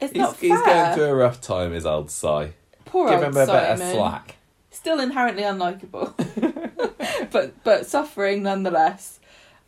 It's 0.00 0.12
he's, 0.12 0.20
not 0.22 0.36
he's 0.36 0.50
going 0.50 0.94
through 0.94 1.04
a 1.04 1.14
rough 1.14 1.40
time. 1.40 1.72
His 1.72 1.84
old 1.86 2.10
Si. 2.10 2.52
Poor 2.84 3.08
Give 3.08 3.18
old 3.18 3.24
him 3.24 3.36
a 3.36 3.46
bit 3.46 3.48
of 3.48 3.78
slack. 3.78 4.36
Still 4.70 5.00
inherently 5.00 5.42
unlikable, 5.42 6.14
but 7.30 7.62
but 7.64 7.86
suffering 7.86 8.42
nonetheless. 8.42 9.20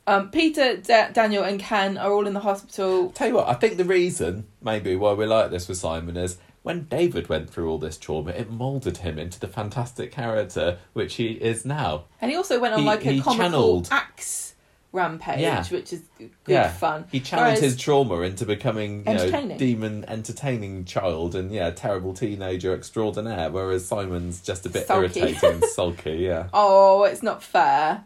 Um, 0.07 0.31
Peter, 0.31 0.77
Da- 0.77 1.09
Daniel, 1.11 1.45
and 1.45 1.59
Ken 1.59 1.97
are 1.97 2.13
all 2.13 2.27
in 2.27 2.35
the 2.35 2.41
hospital. 2.41 3.11
Tell 3.11 3.29
you 3.29 3.35
what, 3.35 3.49
I 3.49 3.55
think 3.55 3.77
the 3.79 3.85
reason 3.85 4.47
maybe 4.63 4.97
why 4.97 5.13
we 5.15 5.25
like 5.27 5.51
this 5.51 5.67
with 5.67 5.79
Simon 5.79 6.17
is 6.17 6.37
when 6.63 6.85
David 6.85 7.29
went 7.29 7.49
through 7.51 7.71
all 7.71 7.79
this 7.79 7.97
trauma, 7.97 8.31
it 8.33 8.51
moulded 8.51 8.99
him 8.99 9.19
into 9.19 9.41
the 9.41 9.49
fantastic 9.49 10.13
character 10.13 10.79
which 10.93 11.15
he 11.15 11.29
is 11.33 11.65
now. 11.65 12.05
And 12.21 12.31
he 12.31 12.37
also 12.37 12.61
went 12.61 12.75
on 12.75 12.81
He- 12.81 12.87
like 12.87 13.05
a 13.07 13.13
he 13.13 13.21
comical 13.21 13.45
channeled- 13.83 13.89
axe 13.91 14.55
rampage, 14.93 15.41
Yeah. 15.41 15.65
which 15.69 15.93
is 15.93 16.03
good 16.19 16.31
Yeah. 16.47 16.69
fun. 16.71 17.07
He 17.11 17.21
channeled 17.21 17.47
Whereas- 17.49 17.61
his 17.61 17.77
trauma 17.77 18.21
into 18.21 18.45
becoming, 18.47 18.99
you 18.99 19.05
know, 19.05 19.11
Entertaining. 19.23 19.57
demon 19.59 20.05
entertaining 20.07 20.85
child 20.85 21.35
and 21.35 21.51
yeah, 21.51 21.71
terrible 21.71 22.13
teenager 22.15 22.73
extraordinaire. 22.75 23.51
Whereas 23.51 23.87
Simon's 23.87 24.41
just 24.41 24.65
a 24.67 24.69
bit 24.69 24.87
Sulky. 24.87 25.21
irritating 25.21 25.51
and 25.51 25.65
sulky. 25.65 26.13
Yeah, 26.13 26.47
oh, 26.55 27.05
it's 27.05 27.23
not 27.23 27.43
fair. 27.43 28.05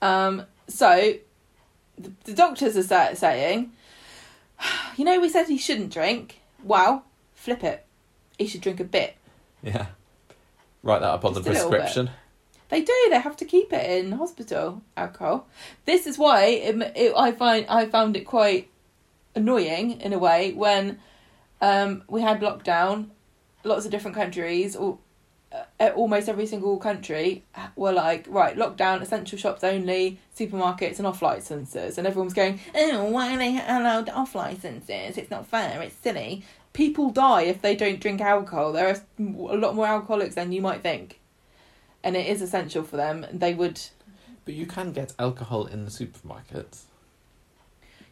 Um, 0.00 0.46
so 0.66 1.12
the, 2.02 2.12
the 2.24 2.34
doctors 2.34 2.76
are 2.76 2.82
sa- 2.82 3.14
saying, 3.14 3.72
you 4.96 5.04
know, 5.04 5.20
we 5.20 5.28
said 5.28 5.46
he 5.46 5.58
shouldn't 5.58 5.92
drink. 5.92 6.40
Well, 6.62 7.04
flip 7.34 7.64
it. 7.64 7.86
He 8.38 8.46
should 8.46 8.60
drink 8.60 8.80
a 8.80 8.84
bit. 8.84 9.16
yeah. 9.62 9.86
Write 10.82 11.00
that 11.00 11.10
up 11.10 11.24
on 11.24 11.34
Just 11.34 11.44
the 11.44 11.50
prescription. 11.50 12.10
They 12.70 12.80
do. 12.82 12.94
They 13.10 13.18
have 13.18 13.36
to 13.38 13.44
keep 13.44 13.72
it 13.72 13.90
in 13.90 14.12
hospital 14.12 14.82
alcohol. 14.96 15.46
This 15.84 16.06
is 16.06 16.16
why 16.16 16.44
it, 16.46 16.76
it, 16.96 17.12
I 17.16 17.32
find 17.32 17.66
I 17.68 17.86
found 17.86 18.16
it 18.16 18.24
quite 18.24 18.70
annoying 19.34 20.00
in 20.00 20.12
a 20.12 20.18
way 20.18 20.52
when 20.52 20.98
um, 21.60 22.02
we 22.08 22.22
had 22.22 22.40
lockdown. 22.40 23.08
Lots 23.62 23.84
of 23.84 23.90
different 23.90 24.16
countries, 24.16 24.74
all, 24.74 25.00
uh, 25.52 25.90
almost 25.96 26.28
every 26.28 26.46
single 26.46 26.78
country 26.78 27.44
were 27.74 27.92
like 27.92 28.26
right 28.28 28.56
lockdown, 28.56 29.02
essential 29.02 29.36
shops 29.38 29.64
only, 29.64 30.20
supermarkets 30.36 30.98
and 30.98 31.06
off 31.06 31.22
licenses, 31.22 31.98
and 31.98 32.06
everyone 32.06 32.26
was 32.26 32.34
going, 32.34 32.60
oh, 32.74 33.04
why 33.04 33.34
are 33.34 33.38
they 33.38 33.56
allowed 33.58 34.08
off 34.10 34.34
licenses? 34.34 35.18
It's 35.18 35.30
not 35.30 35.46
fair. 35.46 35.82
It's 35.82 35.96
silly. 35.96 36.44
people 36.72 37.10
die 37.10 37.42
if 37.42 37.62
they 37.62 37.74
don't 37.74 38.00
drink 38.00 38.20
alcohol. 38.20 38.72
There 38.72 38.88
are 38.88 38.96
a 39.18 39.56
lot 39.56 39.74
more 39.74 39.86
alcoholics 39.86 40.34
than 40.34 40.52
you 40.52 40.60
might 40.60 40.82
think, 40.82 41.20
and 42.04 42.16
it 42.16 42.26
is 42.26 42.42
essential 42.42 42.84
for 42.84 42.96
them. 42.96 43.26
They 43.32 43.54
would. 43.54 43.80
But 44.44 44.54
you 44.54 44.66
can 44.66 44.92
get 44.92 45.14
alcohol 45.18 45.66
in 45.66 45.84
the 45.84 45.90
supermarkets. 45.90 46.82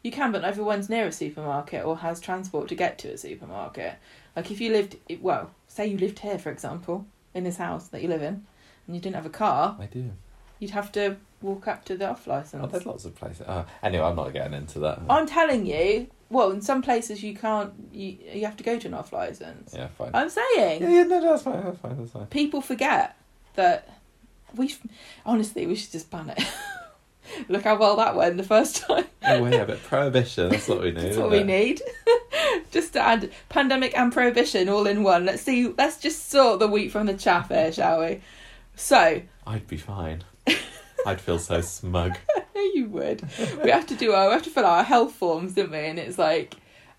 You 0.02 0.12
can, 0.12 0.30
but 0.30 0.44
everyone's 0.44 0.88
near 0.88 1.06
a 1.06 1.12
supermarket 1.12 1.84
or 1.84 1.98
has 1.98 2.20
transport 2.20 2.68
to 2.68 2.74
get 2.74 2.98
to 2.98 3.08
a 3.08 3.18
supermarket. 3.18 3.94
Like 4.36 4.50
if 4.50 4.60
you 4.60 4.70
lived, 4.70 4.96
well, 5.20 5.50
say 5.66 5.86
you 5.86 5.98
lived 5.98 6.20
here, 6.20 6.38
for 6.38 6.50
example, 6.50 7.06
in 7.34 7.44
this 7.44 7.56
house 7.56 7.88
that 7.88 8.02
you 8.02 8.08
live 8.08 8.22
in, 8.22 8.46
and 8.86 8.96
you 8.96 9.00
didn't 9.00 9.16
have 9.16 9.26
a 9.26 9.30
car, 9.30 9.76
I 9.80 9.86
do. 9.86 10.10
you'd 10.58 10.70
have 10.72 10.90
to 10.92 11.16
walk 11.40 11.68
up 11.68 11.84
to 11.84 11.96
the 11.96 12.08
off 12.08 12.26
license. 12.26 12.62
Oh, 12.64 12.66
there's 12.66 12.86
lots 12.86 13.04
of 13.04 13.14
places. 13.14 13.46
Oh, 13.48 13.64
anyway, 13.82 14.04
I'm 14.04 14.16
not 14.16 14.32
getting 14.32 14.54
into 14.54 14.78
that. 14.80 15.00
I'm 15.08 15.26
telling 15.26 15.66
you. 15.66 16.08
Well, 16.30 16.50
in 16.50 16.60
some 16.60 16.82
places 16.82 17.22
you 17.22 17.34
can't. 17.34 17.72
You 17.92 18.18
you 18.34 18.44
have 18.44 18.56
to 18.58 18.64
go 18.64 18.78
to 18.78 18.86
an 18.88 18.94
off 18.94 19.12
license. 19.12 19.72
yeah, 19.74 19.86
fine. 19.88 20.10
I'm 20.12 20.28
saying 20.28 20.82
yeah, 20.82 20.88
yeah, 20.90 21.02
no, 21.04 21.20
that's 21.22 21.42
fine. 21.42 21.64
That's 21.64 21.78
fine. 21.78 21.96
That's 21.98 22.10
fine. 22.12 22.26
people 22.26 22.60
forget 22.60 23.16
that 23.54 23.88
we. 24.54 24.74
Honestly, 25.24 25.66
we 25.66 25.74
should 25.74 25.92
just 25.92 26.10
ban 26.10 26.28
it. 26.30 26.42
Look 27.48 27.62
how 27.64 27.76
well 27.78 27.96
that 27.96 28.14
went 28.16 28.36
the 28.36 28.42
first 28.42 28.76
time. 28.86 29.04
Oh, 29.24 29.46
yeah, 29.46 29.64
but 29.64 29.82
prohibition. 29.82 30.50
That's 30.50 30.68
what 30.68 30.80
we 30.80 30.90
need. 30.92 30.96
That's 31.04 31.16
what 31.16 31.30
we 31.30 31.38
it? 31.38 31.46
need. 31.46 31.82
just 32.70 32.92
to 32.94 33.00
add 33.00 33.30
pandemic 33.48 33.96
and 33.98 34.12
prohibition 34.12 34.68
all 34.68 34.86
in 34.86 35.02
one. 35.02 35.24
Let's 35.26 35.42
see. 35.42 35.68
Let's 35.76 35.98
just 35.98 36.30
sort 36.30 36.58
the 36.60 36.68
wheat 36.68 36.90
from 36.92 37.06
the 37.06 37.14
chaff 37.14 37.48
here, 37.48 37.72
shall 37.72 38.00
we? 38.00 38.20
So 38.76 39.22
I'd 39.46 39.66
be 39.66 39.76
fine. 39.76 40.24
I'd 41.06 41.20
feel 41.20 41.38
so 41.38 41.60
smug. 41.60 42.16
you 42.74 42.86
would. 42.90 43.22
We 43.62 43.70
have 43.70 43.86
to 43.86 43.94
do 43.94 44.12
our. 44.12 44.26
We 44.28 44.32
have 44.34 44.42
to 44.44 44.50
fill 44.50 44.66
out 44.66 44.78
our 44.78 44.84
health 44.84 45.12
forms, 45.14 45.54
don't 45.54 45.70
we? 45.70 45.78
And 45.78 45.98
it's 45.98 46.18
like. 46.18 46.54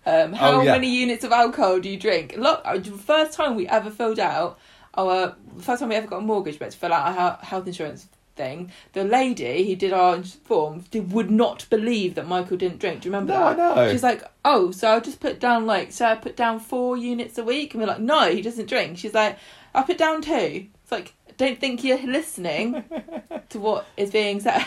Um, 0.06 0.32
how 0.32 0.52
Oh, 0.52 0.62
yeah. 0.62 0.72
many 0.72 0.88
units 0.88 1.24
of 1.24 1.32
alcohol 1.32 1.78
do 1.78 1.90
you 1.90 1.98
drink? 1.98 2.34
Look, 2.38 2.62
uh, 2.64 2.78
the 2.78 2.90
first 2.92 3.34
time 3.34 3.54
we 3.54 3.68
ever 3.68 3.90
filled 3.90 4.18
out 4.18 4.58
our 4.94 5.36
first 5.60 5.80
time 5.80 5.90
we 5.90 5.94
ever 5.94 6.06
got 6.06 6.16
a 6.18 6.22
mortgage, 6.22 6.58
but 6.58 6.70
to 6.70 6.76
fill 6.78 6.94
out 6.94 7.16
our 7.18 7.38
health 7.44 7.66
insurance 7.66 8.08
thing, 8.36 8.70
the 8.92 9.04
lady 9.04 9.66
who 9.68 9.76
did 9.76 9.92
our 9.92 10.22
form 10.22 10.84
did, 10.90 11.12
would 11.12 11.30
not 11.30 11.66
believe 11.70 12.14
that 12.14 12.26
Michael 12.26 12.56
didn't 12.56 12.78
drink. 12.78 13.02
Do 13.02 13.08
you 13.08 13.14
remember 13.14 13.32
No, 13.34 13.42
I 13.44 13.54
that? 13.54 13.76
know. 13.76 13.90
She's 13.92 14.02
like, 14.02 14.22
oh, 14.44 14.70
so 14.70 14.88
I'll 14.88 15.00
just 15.00 15.20
put 15.20 15.40
down 15.40 15.66
like, 15.66 15.92
so 15.92 16.06
I 16.06 16.14
put 16.14 16.36
down 16.36 16.60
four 16.60 16.96
units 16.96 17.38
a 17.38 17.44
week, 17.44 17.74
and 17.74 17.80
we're 17.82 17.88
like, 17.88 18.00
no, 18.00 18.30
he 18.30 18.42
doesn't 18.42 18.66
drink. 18.68 18.98
She's 18.98 19.14
like, 19.14 19.38
I'll 19.74 19.84
put 19.84 19.98
down 19.98 20.22
two. 20.22 20.66
It's 20.82 20.92
like, 20.92 21.14
I 21.28 21.32
don't 21.36 21.58
think 21.60 21.84
you're 21.84 21.98
listening 22.02 22.84
to 23.50 23.58
what 23.58 23.86
is 23.96 24.10
being 24.10 24.40
said. 24.40 24.64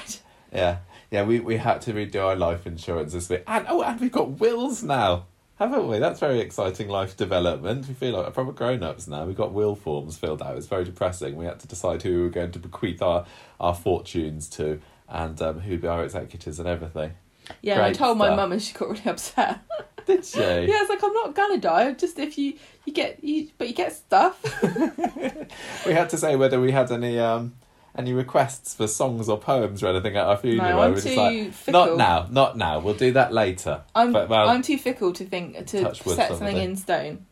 Yeah, 0.54 0.78
yeah. 1.10 1.24
We 1.24 1.40
we 1.40 1.58
had 1.58 1.82
to 1.82 1.94
redo 1.94 2.24
our 2.24 2.36
life 2.36 2.68
insurance 2.68 3.14
this 3.14 3.28
week, 3.30 3.44
and 3.48 3.66
oh, 3.70 3.82
and 3.82 4.00
we've 4.00 4.12
got 4.12 4.40
wills 4.40 4.84
now, 4.84 5.26
haven't 5.58 5.88
we? 5.88 6.00
That's 6.00 6.20
very 6.20 6.40
exciting 6.40 6.90
life 6.90 7.16
development. 7.16 7.88
We 7.88 7.94
feel 7.94 8.18
like 8.18 8.34
proper 8.34 8.52
grown 8.52 8.84
ups 8.84 9.08
now. 9.08 9.26
We've 9.26 9.36
got 9.36 9.54
will 9.54 9.76
forms 9.76 10.18
filled 10.18 10.42
out. 10.42 10.58
It's 10.58 10.68
very 10.68 10.84
depressing. 10.84 11.36
We 11.36 11.46
had 11.46 11.60
to 11.62 11.68
decide 11.68 12.02
who 12.02 12.12
we 12.12 12.22
were 12.24 12.30
going 12.30 12.52
to 12.52 12.60
bequeath 12.60 13.02
our 13.02 13.26
our 13.60 13.76
fortunes 13.76 14.50
to, 14.50 14.82
and 15.08 15.42
um, 15.42 15.60
who'd 15.60 15.82
be 15.82 15.88
our 15.88 16.04
executors 16.04 16.60
and 16.60 16.68
everything. 16.68 17.14
Yeah, 17.62 17.74
and 17.74 17.82
I 17.84 17.88
Great 17.90 17.98
told 17.98 18.18
my 18.18 18.36
mum, 18.36 18.52
and 18.52 18.62
she 18.62 18.74
got 18.74 18.90
really 18.90 19.06
upset. 19.06 19.60
Did 20.06 20.26
she? 20.26 20.40
yeah, 20.40 20.66
it's 20.68 20.90
like 20.90 21.04
I'm 21.04 21.14
not 21.14 21.36
gonna 21.36 21.58
die. 21.58 21.92
Just 21.94 22.20
if 22.20 22.38
you 22.38 22.56
you 22.86 22.94
get 22.94 23.24
you, 23.24 23.50
but 23.58 23.68
you 23.68 23.74
get 23.74 23.94
stuff. 23.94 24.42
We 25.86 25.94
had 25.94 26.10
to 26.12 26.18
say 26.18 26.36
whether 26.36 26.60
we 26.60 26.72
had 26.72 26.92
any 26.92 27.20
um 27.20 27.54
any 27.96 28.12
requests 28.14 28.74
for 28.74 28.88
songs 28.88 29.30
or 29.30 29.38
poems 29.40 29.84
or 29.84 29.88
anything 29.88 30.16
at 30.18 30.26
our 30.26 30.38
funeral. 30.38 30.70
No, 30.70 30.82
I'm 30.82 30.96
too 31.00 31.16
like, 31.16 31.54
fickle. 31.54 31.86
Not 31.86 31.98
now, 31.98 32.28
not 32.30 32.58
now. 32.58 32.80
We'll 32.80 32.94
do 32.96 33.12
that 33.14 33.32
later. 33.34 33.84
I'm 33.94 34.12
But, 34.12 34.30
well- 34.30 34.50
I'm 34.50 34.62
too 34.62 34.78
fickle 34.78 35.14
to 35.14 35.26
think 35.26 35.58
to 35.68 35.94
set 35.96 36.30
some 36.30 36.38
something 36.38 36.58
in 36.58 36.76
stone. 36.76 37.26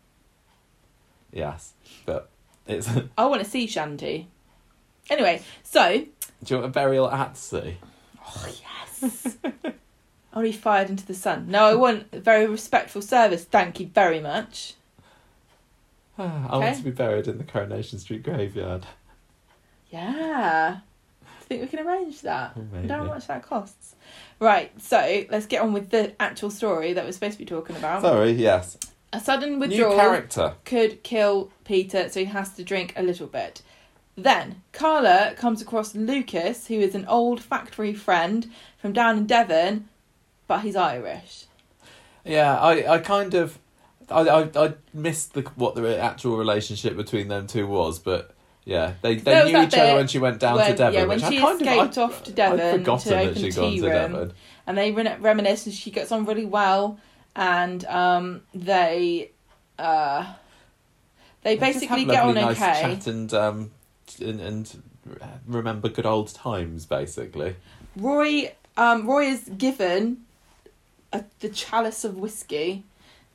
Yes, 1.31 1.73
but 2.05 2.29
it's. 2.67 2.89
I 3.17 3.25
want 3.25 3.43
to 3.43 3.49
see 3.49 3.65
shanty. 3.67 4.27
Anyway, 5.09 5.41
so 5.63 6.05
Do 6.43 6.53
you 6.53 6.55
want 6.57 6.65
a 6.65 6.73
burial 6.73 7.09
at 7.09 7.35
sea? 7.37 7.77
oh 8.25 8.47
yes, 9.01 9.37
I'll 10.33 10.43
be 10.43 10.51
fired 10.51 10.89
into 10.89 11.05
the 11.05 11.13
sun. 11.15 11.47
No, 11.49 11.65
I 11.65 11.75
want 11.75 12.07
a 12.11 12.19
very 12.19 12.45
respectful 12.47 13.01
service. 13.01 13.43
Thank 13.45 13.79
you 13.79 13.87
very 13.87 14.19
much. 14.19 14.75
I 16.17 16.23
Okay. 16.23 16.49
want 16.59 16.77
to 16.77 16.83
be 16.83 16.91
buried 16.91 17.27
in 17.27 17.37
the 17.37 17.43
Coronation 17.43 17.97
Street 17.99 18.23
graveyard. 18.23 18.85
Yeah. 19.91 20.79
I 21.23 21.43
think 21.43 21.61
we 21.61 21.67
can 21.67 21.85
arrange 21.85 22.21
that? 22.21 22.53
Oh, 22.55 22.61
I 22.73 22.77
don't 22.77 22.87
know 22.87 22.97
how 22.97 23.03
much 23.05 23.27
that 23.27 23.43
costs. 23.43 23.95
Right, 24.39 24.71
so 24.81 25.25
let's 25.29 25.45
get 25.45 25.61
on 25.61 25.73
with 25.73 25.89
the 25.89 26.13
actual 26.19 26.49
story 26.49 26.93
that 26.93 27.05
we're 27.05 27.11
supposed 27.11 27.33
to 27.33 27.39
be 27.39 27.45
talking 27.45 27.75
about. 27.75 28.01
Sorry, 28.01 28.31
yes. 28.31 28.77
a 29.13 29.19
sudden 29.19 29.53
New 29.53 29.59
withdrawal 29.59 29.97
character. 29.97 30.55
could 30.65 31.03
kill 31.03 31.51
Peter, 31.65 32.09
so 32.09 32.21
he 32.21 32.25
has 32.27 32.51
to 32.55 32.63
drink 32.63 32.93
a 32.95 33.03
little 33.03 33.27
bit. 33.27 33.61
Then 34.15 34.61
Carla 34.71 35.33
comes 35.37 35.61
across 35.61 35.95
Lucas, 35.95 36.67
who 36.67 36.75
is 36.75 36.95
an 36.95 37.05
old 37.05 37.41
factory 37.41 37.93
friend 37.93 38.49
from 38.77 38.93
down 38.93 39.17
in 39.17 39.25
Devon, 39.25 39.89
but 40.47 40.61
he's 40.61 40.75
Irish. 40.75 41.45
Yeah, 42.25 42.57
I, 42.57 42.95
I 42.95 42.97
kind 42.99 43.33
of, 43.33 43.57
I, 44.09 44.21
I, 44.21 44.49
I 44.55 44.73
missed 44.93 45.33
the 45.33 45.41
what 45.55 45.75
the 45.75 45.99
actual 45.99 46.37
relationship 46.37 46.95
between 46.95 47.29
them 47.29 47.47
two 47.47 47.67
was, 47.67 47.99
but 47.99 48.35
yeah, 48.65 48.93
they 49.01 49.15
they 49.15 49.51
knew 49.51 49.61
each 49.63 49.73
other 49.73 49.95
when 49.95 50.07
she 50.07 50.19
went 50.19 50.39
down 50.39 50.55
when- 50.57 50.71
to 50.71 50.77
Devon. 50.77 50.93
yeah, 50.93 51.05
when 51.05 51.19
which 51.21 51.27
she 51.29 51.39
I 51.39 51.51
escaped 51.53 51.97
of, 51.97 52.11
off 52.11 52.23
to 52.23 52.31
Devon 52.31 52.79
forgotten 52.79 53.11
to 53.11 53.19
open 53.19 53.33
tea 53.35 53.51
to 53.51 53.61
room. 53.61 53.91
Devon. 53.91 54.33
and 54.67 54.77
they 54.77 54.91
re- 54.91 55.17
reminisce 55.19 55.65
and 55.65 55.73
she 55.75 55.91
gets 55.91 56.11
on 56.11 56.25
really 56.25 56.45
well 56.45 56.99
and 57.35 57.83
um, 57.85 58.41
they 58.53 59.31
uh, 59.79 60.33
they 61.43 61.55
basically 61.55 62.05
have 62.05 62.07
get 62.09 62.23
on 62.23 62.35
nice 62.35 62.57
okay 62.57 62.81
Chat 62.81 63.07
and 63.07 63.33
um 63.33 63.71
and, 64.19 64.39
and 64.41 64.83
remember 65.47 65.87
good 65.89 66.05
old 66.05 66.33
times, 66.33 66.85
basically. 66.85 67.55
roy 67.95 68.53
um, 68.77 69.07
roy 69.07 69.25
is 69.25 69.49
given 69.57 70.17
a, 71.13 71.23
the 71.39 71.49
chalice 71.49 72.03
of 72.03 72.17
whiskey 72.17 72.83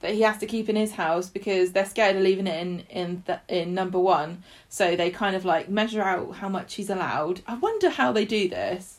that 0.07 0.15
he 0.15 0.23
has 0.23 0.39
to 0.39 0.47
keep 0.47 0.69
in 0.69 0.77
his 0.77 0.93
house 0.93 1.29
because 1.29 1.73
they're 1.73 1.85
scared 1.85 2.17
of 2.17 2.23
leaving 2.23 2.47
it 2.47 2.61
in 2.61 2.81
in 2.89 3.23
the, 3.27 3.41
in 3.49 3.75
number 3.75 3.99
one 3.99 4.43
so 4.69 4.97
they 4.97 5.11
kind 5.11 5.37
of 5.37 5.45
like 5.45 5.69
measure 5.69 6.03
out 6.03 6.37
how 6.37 6.49
much 6.49 6.75
he's 6.75 6.91
allowed 6.91 7.41
i 7.47 7.55
wonder 7.55 7.91
how 7.91 8.13
they 8.13 8.25
do 8.25 8.49
this 8.49 8.97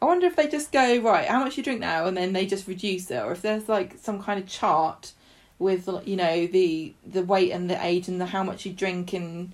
I 0.00 0.04
wonder 0.04 0.26
if 0.26 0.36
they 0.36 0.46
just 0.46 0.72
go 0.72 0.98
right. 0.98 1.26
How 1.26 1.42
much 1.42 1.56
you 1.56 1.62
drink 1.62 1.80
now, 1.80 2.04
and 2.06 2.16
then 2.16 2.32
they 2.32 2.46
just 2.46 2.68
reduce 2.68 3.10
it, 3.10 3.16
or 3.16 3.32
if 3.32 3.42
there's 3.42 3.68
like 3.68 3.96
some 3.98 4.22
kind 4.22 4.38
of 4.38 4.46
chart 4.46 5.12
with 5.58 5.88
you 6.04 6.16
know 6.16 6.46
the 6.46 6.92
the 7.06 7.22
weight 7.22 7.50
and 7.50 7.70
the 7.70 7.82
age 7.84 8.08
and 8.08 8.20
the 8.20 8.26
how 8.26 8.42
much 8.42 8.66
you 8.66 8.72
drink 8.72 9.12
and 9.14 9.52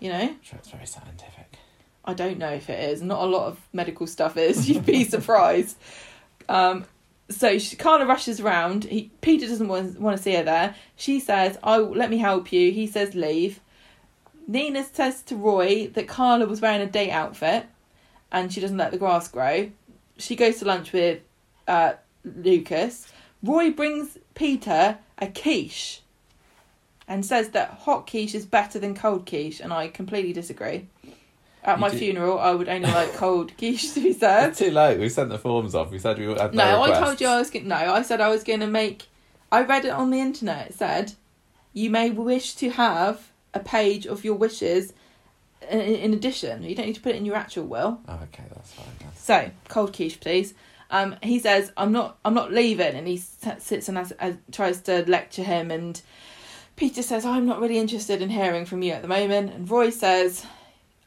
you 0.00 0.10
know. 0.10 0.20
I'm 0.20 0.42
sure 0.42 0.58
it's 0.58 0.70
very 0.70 0.86
scientific. 0.86 1.58
I 2.04 2.14
don't 2.14 2.38
know 2.38 2.52
if 2.52 2.70
it 2.70 2.90
is. 2.90 3.02
Not 3.02 3.22
a 3.22 3.26
lot 3.26 3.46
of 3.46 3.60
medical 3.72 4.06
stuff 4.06 4.36
is. 4.36 4.68
You'd 4.70 4.86
be 4.86 5.04
surprised. 5.04 5.76
Um, 6.48 6.84
so 7.30 7.58
she 7.58 7.76
of 7.76 8.08
rushes 8.08 8.40
around. 8.40 8.84
He, 8.84 9.10
Peter 9.20 9.46
doesn't 9.46 9.68
want, 9.68 10.00
want 10.00 10.16
to 10.16 10.22
see 10.22 10.34
her 10.34 10.42
there. 10.42 10.74
She 10.96 11.20
says, 11.20 11.58
"Oh, 11.62 11.92
let 11.94 12.10
me 12.10 12.18
help 12.18 12.52
you." 12.52 12.72
He 12.72 12.86
says, 12.86 13.14
"Leave." 13.14 13.60
Nina 14.46 14.84
says 14.84 15.22
to 15.24 15.36
Roy 15.36 15.88
that 15.88 16.08
Carla 16.08 16.46
was 16.46 16.62
wearing 16.62 16.80
a 16.80 16.86
date 16.86 17.10
outfit, 17.10 17.66
and 18.32 18.52
she 18.52 18.60
doesn't 18.60 18.78
let 18.78 18.92
the 18.92 18.98
grass 18.98 19.28
grow. 19.28 19.70
She 20.16 20.36
goes 20.36 20.58
to 20.58 20.64
lunch 20.64 20.92
with 20.92 21.20
uh, 21.66 21.94
Lucas. 22.24 23.12
Roy 23.42 23.70
brings 23.70 24.16
Peter 24.34 24.98
a 25.18 25.26
quiche, 25.26 26.00
and 27.06 27.26
says 27.26 27.50
that 27.50 27.70
hot 27.70 28.06
quiche 28.06 28.34
is 28.34 28.46
better 28.46 28.78
than 28.78 28.94
cold 28.94 29.26
quiche, 29.26 29.60
and 29.60 29.72
I 29.72 29.88
completely 29.88 30.32
disagree. 30.32 30.86
At 31.68 31.76
You 31.76 31.80
my 31.82 31.90
funeral, 31.90 32.38
I 32.38 32.52
would 32.52 32.66
only 32.66 32.90
like 32.90 33.12
cold 33.12 33.54
quiche 33.58 33.92
to 33.92 34.00
be 34.00 34.08
It's 34.08 34.20
served. 34.20 34.56
too 34.56 34.70
late. 34.70 34.98
We 34.98 35.10
sent 35.10 35.28
the 35.28 35.38
forms 35.38 35.74
off. 35.74 35.90
We 35.90 35.98
said 35.98 36.18
we 36.18 36.24
had 36.24 36.54
No, 36.54 36.64
no, 36.64 36.82
I 36.82 36.98
told 36.98 37.20
you 37.20 37.26
I 37.26 37.38
was 37.38 37.50
going. 37.50 37.68
No, 37.68 37.76
I 37.76 38.00
said 38.00 38.22
I 38.22 38.30
was 38.30 38.42
going 38.42 38.60
to 38.60 38.66
make. 38.66 39.08
I 39.52 39.62
read 39.62 39.84
it 39.84 39.90
on 39.90 40.10
the 40.10 40.18
internet. 40.18 40.70
It 40.70 40.74
said, 40.74 41.12
"You 41.74 41.90
may 41.90 42.08
wish 42.08 42.54
to 42.54 42.70
have 42.70 43.30
a 43.52 43.60
page 43.60 44.06
of 44.06 44.24
your 44.24 44.34
wishes." 44.34 44.94
In, 45.70 45.80
in 45.80 46.14
addition, 46.14 46.62
you 46.62 46.74
don't 46.74 46.86
need 46.86 46.94
to 46.94 47.02
put 47.02 47.12
it 47.12 47.16
in 47.16 47.26
your 47.26 47.36
actual 47.36 47.64
will. 47.64 48.00
Oh, 48.08 48.14
okay, 48.14 48.44
that's 48.54 48.72
fine. 48.72 48.86
So, 49.14 49.50
cold 49.68 49.92
quiche, 49.92 50.20
please. 50.20 50.54
Um, 50.90 51.16
he 51.22 51.38
says, 51.38 51.70
"I'm 51.76 51.92
not. 51.92 52.16
I'm 52.24 52.32
not 52.32 52.50
leaving," 52.50 52.94
and 52.94 53.06
he 53.06 53.18
sits 53.18 53.90
and 53.90 53.98
has, 53.98 54.14
has, 54.18 54.36
tries 54.52 54.80
to 54.82 55.04
lecture 55.06 55.42
him. 55.42 55.70
And 55.70 56.00
Peter 56.76 57.02
says, 57.02 57.26
"I'm 57.26 57.44
not 57.44 57.60
really 57.60 57.76
interested 57.76 58.22
in 58.22 58.30
hearing 58.30 58.64
from 58.64 58.82
you 58.82 58.92
at 58.92 59.02
the 59.02 59.08
moment." 59.08 59.52
And 59.52 59.70
Roy 59.70 59.90
says, 59.90 60.46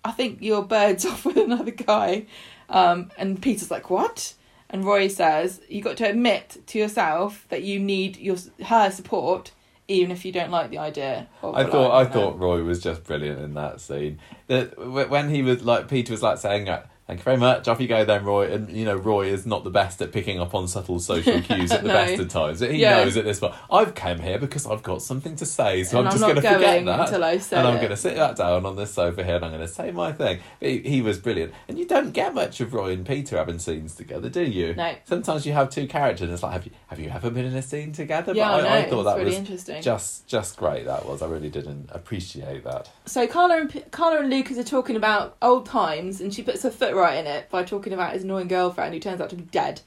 "I 0.03 0.11
think 0.11 0.41
your 0.41 0.63
bird's 0.63 1.05
off 1.11 1.25
with 1.25 1.37
another 1.37 1.71
guy." 1.71 2.25
Um, 2.69 3.11
and 3.17 3.41
Peter's 3.41 3.71
like, 3.71 3.89
"What?" 3.89 4.33
And 4.69 4.85
Roy 4.85 5.07
says, 5.07 5.61
"You 5.69 5.81
got 5.81 5.97
to 5.97 6.09
admit 6.09 6.57
to 6.67 6.79
yourself 6.79 7.45
that 7.49 7.63
you 7.63 7.79
need 7.79 8.17
your 8.17 8.37
her 8.65 8.91
support." 8.91 9.51
Even 9.87 10.11
if 10.11 10.23
you 10.23 10.31
don't 10.31 10.51
like 10.51 10.69
the 10.69 10.77
idea, 10.77 11.27
I 11.43 11.65
thought 11.65 11.91
I 11.91 12.05
thought 12.05 12.39
Roy 12.39 12.63
was 12.63 12.81
just 12.81 13.03
brilliant 13.03 13.41
in 13.41 13.55
that 13.55 13.81
scene. 13.81 14.19
That 14.47 14.77
when 14.77 15.29
he 15.29 15.41
was 15.41 15.63
like 15.63 15.89
Peter 15.89 16.13
was 16.13 16.23
like 16.23 16.37
saying, 16.37 16.69
uh, 16.69 16.85
Thank 17.11 17.19
you 17.19 17.23
very 17.25 17.35
much. 17.35 17.67
Off 17.67 17.81
you 17.81 17.89
go 17.89 18.05
then, 18.05 18.23
Roy. 18.23 18.53
And 18.53 18.71
you 18.71 18.85
know, 18.85 18.95
Roy 18.95 19.27
is 19.27 19.45
not 19.45 19.65
the 19.65 19.69
best 19.69 20.01
at 20.01 20.13
picking 20.13 20.39
up 20.39 20.55
on 20.55 20.69
subtle 20.69 20.97
social 20.97 21.41
cues 21.41 21.69
at 21.69 21.81
the 21.81 21.89
No. 21.89 21.93
best 21.93 22.21
of 22.21 22.29
times. 22.29 22.61
He 22.61 22.77
Yeah. 22.77 23.03
knows 23.03 23.17
at 23.17 23.25
this 23.25 23.41
point. 23.41 23.53
I've 23.69 23.93
come 23.95 24.19
here 24.19 24.39
because 24.39 24.65
I've 24.65 24.81
got 24.81 25.01
something 25.01 25.35
to 25.35 25.45
say, 25.45 25.83
so 25.83 25.99
I'm 25.99 26.05
I'm 26.05 26.11
just 26.13 26.21
going 26.23 26.35
to 26.35 26.41
forget 26.41 26.85
that. 26.85 26.99
until 27.01 27.23
I 27.25 27.37
say 27.39 27.57
and 27.57 27.67
I'm 27.67 27.75
going 27.79 27.89
to 27.89 27.97
sit 27.97 28.15
that 28.15 28.37
down 28.37 28.65
on 28.65 28.77
this 28.77 28.93
sofa 28.93 29.25
here, 29.25 29.35
and 29.35 29.43
I'm 29.43 29.51
going 29.51 29.59
to 29.61 29.67
say 29.67 29.91
my 29.91 30.13
thing. 30.13 30.39
He, 30.61 30.77
he 30.79 31.01
was 31.01 31.17
brilliant, 31.19 31.51
and 31.67 31.77
you 31.77 31.85
don't 31.85 32.11
get 32.13 32.33
much 32.33 32.61
of 32.61 32.73
Roy 32.73 32.93
and 32.93 33.05
Peter 33.05 33.35
having 33.35 33.59
scenes 33.59 33.93
together, 33.93 34.29
do 34.29 34.43
you? 34.43 34.73
No. 34.73 34.95
Sometimes 35.03 35.45
you 35.45 35.51
have 35.51 35.69
two 35.69 35.87
characters, 35.87 36.21
and 36.21 36.31
it's 36.31 36.43
like, 36.43 36.53
have 36.53 36.65
you 36.65 36.71
have 36.87 36.97
you 37.01 37.09
ever 37.09 37.29
been 37.29 37.43
in 37.43 37.55
a 37.55 37.61
scene 37.61 37.91
together? 37.91 38.31
Yeah, 38.33 38.51
but 38.51 38.65
I 38.65 38.67
I, 38.69 38.77
I 38.77 38.81
know, 38.83 38.89
thought 38.89 39.03
that 39.03 39.17
really 39.17 39.25
was 39.31 39.35
interesting. 39.35 39.81
just 39.81 40.27
just 40.27 40.55
great. 40.55 40.85
That 40.85 41.05
was. 41.05 41.21
I 41.21 41.27
really 41.27 41.49
didn't 41.49 41.89
appreciate 41.91 42.63
that. 42.63 42.89
So 43.05 43.27
Carla 43.27 43.57
and 43.59 43.69
P- 43.69 43.81
Carla 43.91 44.19
and 44.21 44.29
Lucas 44.29 44.57
are 44.57 44.63
talking 44.63 44.95
about 44.95 45.35
old 45.41 45.65
times, 45.65 46.21
and 46.21 46.33
she 46.33 46.41
puts 46.41 46.63
her 46.63 46.71
foot 46.71 46.93
right 47.01 47.17
in 47.17 47.27
it 47.27 47.49
by 47.49 47.63
talking 47.63 47.93
about 47.93 48.13
his 48.13 48.23
annoying 48.23 48.47
girlfriend 48.47 48.93
who 48.93 48.99
turns 48.99 49.19
out 49.19 49.29
to 49.31 49.35
be 49.35 49.43
dead 49.43 49.81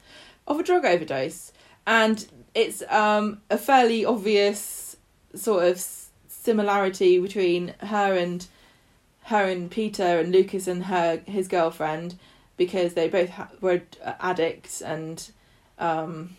of 0.47 0.59
a 0.59 0.63
drug 0.63 0.85
overdose, 0.85 1.51
and 1.87 2.27
it's 2.53 2.83
um, 2.89 3.41
a 3.49 3.57
fairly 3.57 4.05
obvious 4.05 4.97
sort 5.33 5.65
of 5.65 5.83
similarity 6.27 7.19
between 7.19 7.73
her 7.79 8.15
and 8.15 8.47
her 9.23 9.43
and 9.45 9.71
Peter 9.71 10.19
and 10.19 10.31
Lucas 10.31 10.67
and 10.67 10.85
her 10.85 11.21
his 11.25 11.47
girlfriend 11.47 12.15
because 12.57 12.93
they 12.93 13.09
both 13.09 13.29
ha- 13.29 13.49
were 13.59 13.81
addicts 14.19 14.81
and 14.81 15.31
um, 15.79 16.37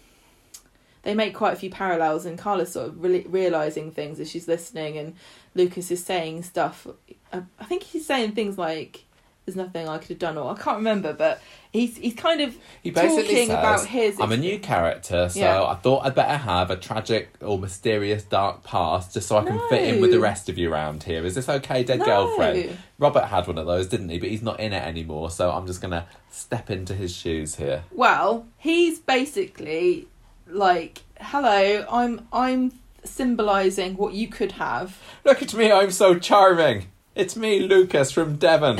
they 1.03 1.15
make 1.15 1.35
quite 1.35 1.53
a 1.53 1.57
few 1.57 1.69
parallels 1.71 2.25
and 2.25 2.39
Carla's 2.39 2.73
sort 2.73 2.89
of 2.89 3.03
really 3.03 3.27
realizing 3.29 3.91
things 3.91 4.21
as 4.21 4.31
she's 4.31 4.49
listening 4.49 4.97
and 4.97 5.15
Lucas 5.55 5.91
is 5.91 6.05
saying 6.05 6.45
stuff 6.45 6.87
uh, 7.33 7.41
I 7.59 7.65
think 7.65 7.83
he's 7.83 8.07
saying 8.07 8.33
things 8.33 8.57
like 8.57 9.06
there's 9.47 9.57
nothing 9.57 9.89
I 9.89 9.99
could 9.99 10.09
have 10.09 10.19
done 10.19 10.37
or 10.37 10.53
I 10.53 10.57
can't 10.61 10.77
remember 10.79 11.13
but 11.13 11.41
he's 11.73 11.97
he's 11.97 12.15
kind 12.15 12.41
of 12.41 12.55
He 12.83 12.91
talking 12.91 13.25
says, 13.25 13.49
about 13.49 13.87
his 13.87 14.21
I'm 14.21 14.33
a 14.33 14.37
new 14.37 14.59
character, 14.59 15.29
so 15.29 15.39
Yeah. 15.39 15.63
I 15.63 15.77
thought 15.77 16.05
I'd 16.05 16.15
better 16.17 16.37
have 16.37 16.71
a 16.71 16.77
tragic 16.77 17.31
or 17.41 17.59
mysterious 17.59 18.25
dark 18.25 18.65
past 18.65 19.15
just 19.15 19.29
so 19.29 19.39
I 19.39 19.45
can 19.45 19.61
fit 19.69 19.83
in 19.95 20.01
with 20.01 20.11
the 20.11 20.19
rest 20.21 20.49
of 20.49 20.59
you 20.59 20.73
around 20.73 21.05
here. 21.05 21.25
Is 21.25 21.37
this 21.37 21.49
okay, 21.49 21.85
dead 21.85 22.01
No. 22.01 22.05
girlfriend? 22.05 22.77
Robert 22.99 23.27
had 23.27 23.47
one 23.47 23.59
of 23.59 23.67
those, 23.67 23.87
didn't 23.87 24.09
he? 24.09 24.19
But 24.19 24.31
he's 24.31 24.43
not 24.43 24.59
in 24.59 24.73
it 24.73 24.83
anymore, 24.83 25.31
so 25.31 25.53
I'm 25.53 25.67
just 25.67 25.81
to 25.93 26.07
step 26.31 26.71
into 26.71 26.95
his 26.95 27.15
shoes 27.15 27.55
here. 27.55 27.85
Well, 27.93 28.47
he's 28.59 28.99
basically 28.99 30.09
like, 30.49 31.03
"Hello, 31.21 31.85
I'm 31.91 32.27
I'm 32.33 32.73
symbolizing 33.05 33.97
what 33.97 34.15
you 34.15 34.29
could 34.29 34.53
have." 34.53 34.99
Look 35.25 35.43
at 35.43 35.55
me, 35.55 35.71
I'm 35.71 35.91
so 35.91 36.19
charming. 36.19 36.87
It's 37.17 37.35
me, 37.35 37.61
Lucas 37.61 38.11
from 38.13 38.37
Devon. 38.37 38.79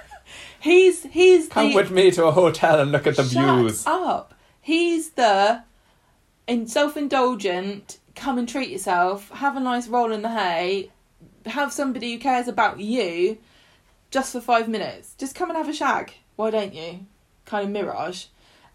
He's 0.60 1.04
he's 1.04 1.46
Come 1.48 1.68
the 1.68 1.76
with 1.76 1.92
me 1.92 2.10
to 2.10 2.26
a 2.26 2.32
hotel 2.32 2.80
and 2.80 2.90
look 2.90 3.06
at 3.06 3.14
the 3.14 3.22
Shut 3.22 3.58
views. 3.58 3.86
up. 3.86 4.34
He's 4.60 5.10
the 5.10 5.62
in 6.48 6.66
self-indulgent. 6.66 7.98
Come 8.16 8.36
and 8.38 8.48
treat 8.48 8.68
yourself. 8.70 9.30
Have 9.30 9.56
a 9.56 9.60
nice 9.60 9.86
roll 9.86 10.10
in 10.10 10.22
the 10.22 10.30
hay. 10.30 10.90
Have 11.46 11.72
somebody 11.72 12.14
who 12.14 12.18
cares 12.18 12.48
about 12.48 12.80
you, 12.80 13.38
just 14.10 14.32
for 14.32 14.40
five 14.40 14.68
minutes. 14.68 15.14
Just 15.16 15.36
come 15.36 15.48
and 15.48 15.56
have 15.56 15.68
a 15.68 15.72
shag. 15.72 16.14
Why 16.34 16.50
don't 16.50 16.74
you? 16.74 17.06
Kind 17.44 17.66
of 17.66 17.70
mirage. 17.70 18.24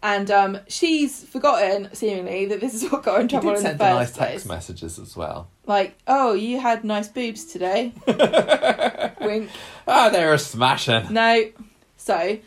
And 0.04 0.30
um, 0.30 0.58
she's 0.68 1.24
forgotten, 1.24 1.88
seemingly, 1.94 2.44
that 2.44 2.60
this 2.60 2.74
is 2.74 2.92
what 2.92 3.04
got 3.04 3.14
her 3.14 3.20
in 3.22 3.28
He 3.28 3.30
trouble 3.32 3.50
did 3.52 3.56
in 3.56 3.62
the 3.62 3.68
send 3.70 3.78
first 3.78 3.94
nice 3.94 4.12
place. 4.12 4.30
text 4.32 4.46
messages 4.48 4.98
as 4.98 5.16
well. 5.16 5.48
Like, 5.66 5.96
oh, 6.06 6.34
you 6.34 6.60
had 6.60 6.84
nice 6.84 7.08
boobs 7.08 7.46
today. 7.46 7.94
Wink. 9.22 9.48
Ah, 9.88 10.10
they 10.10 10.26
were 10.26 10.36
smashing. 10.36 11.10
No. 11.10 11.46
So, 11.96 12.38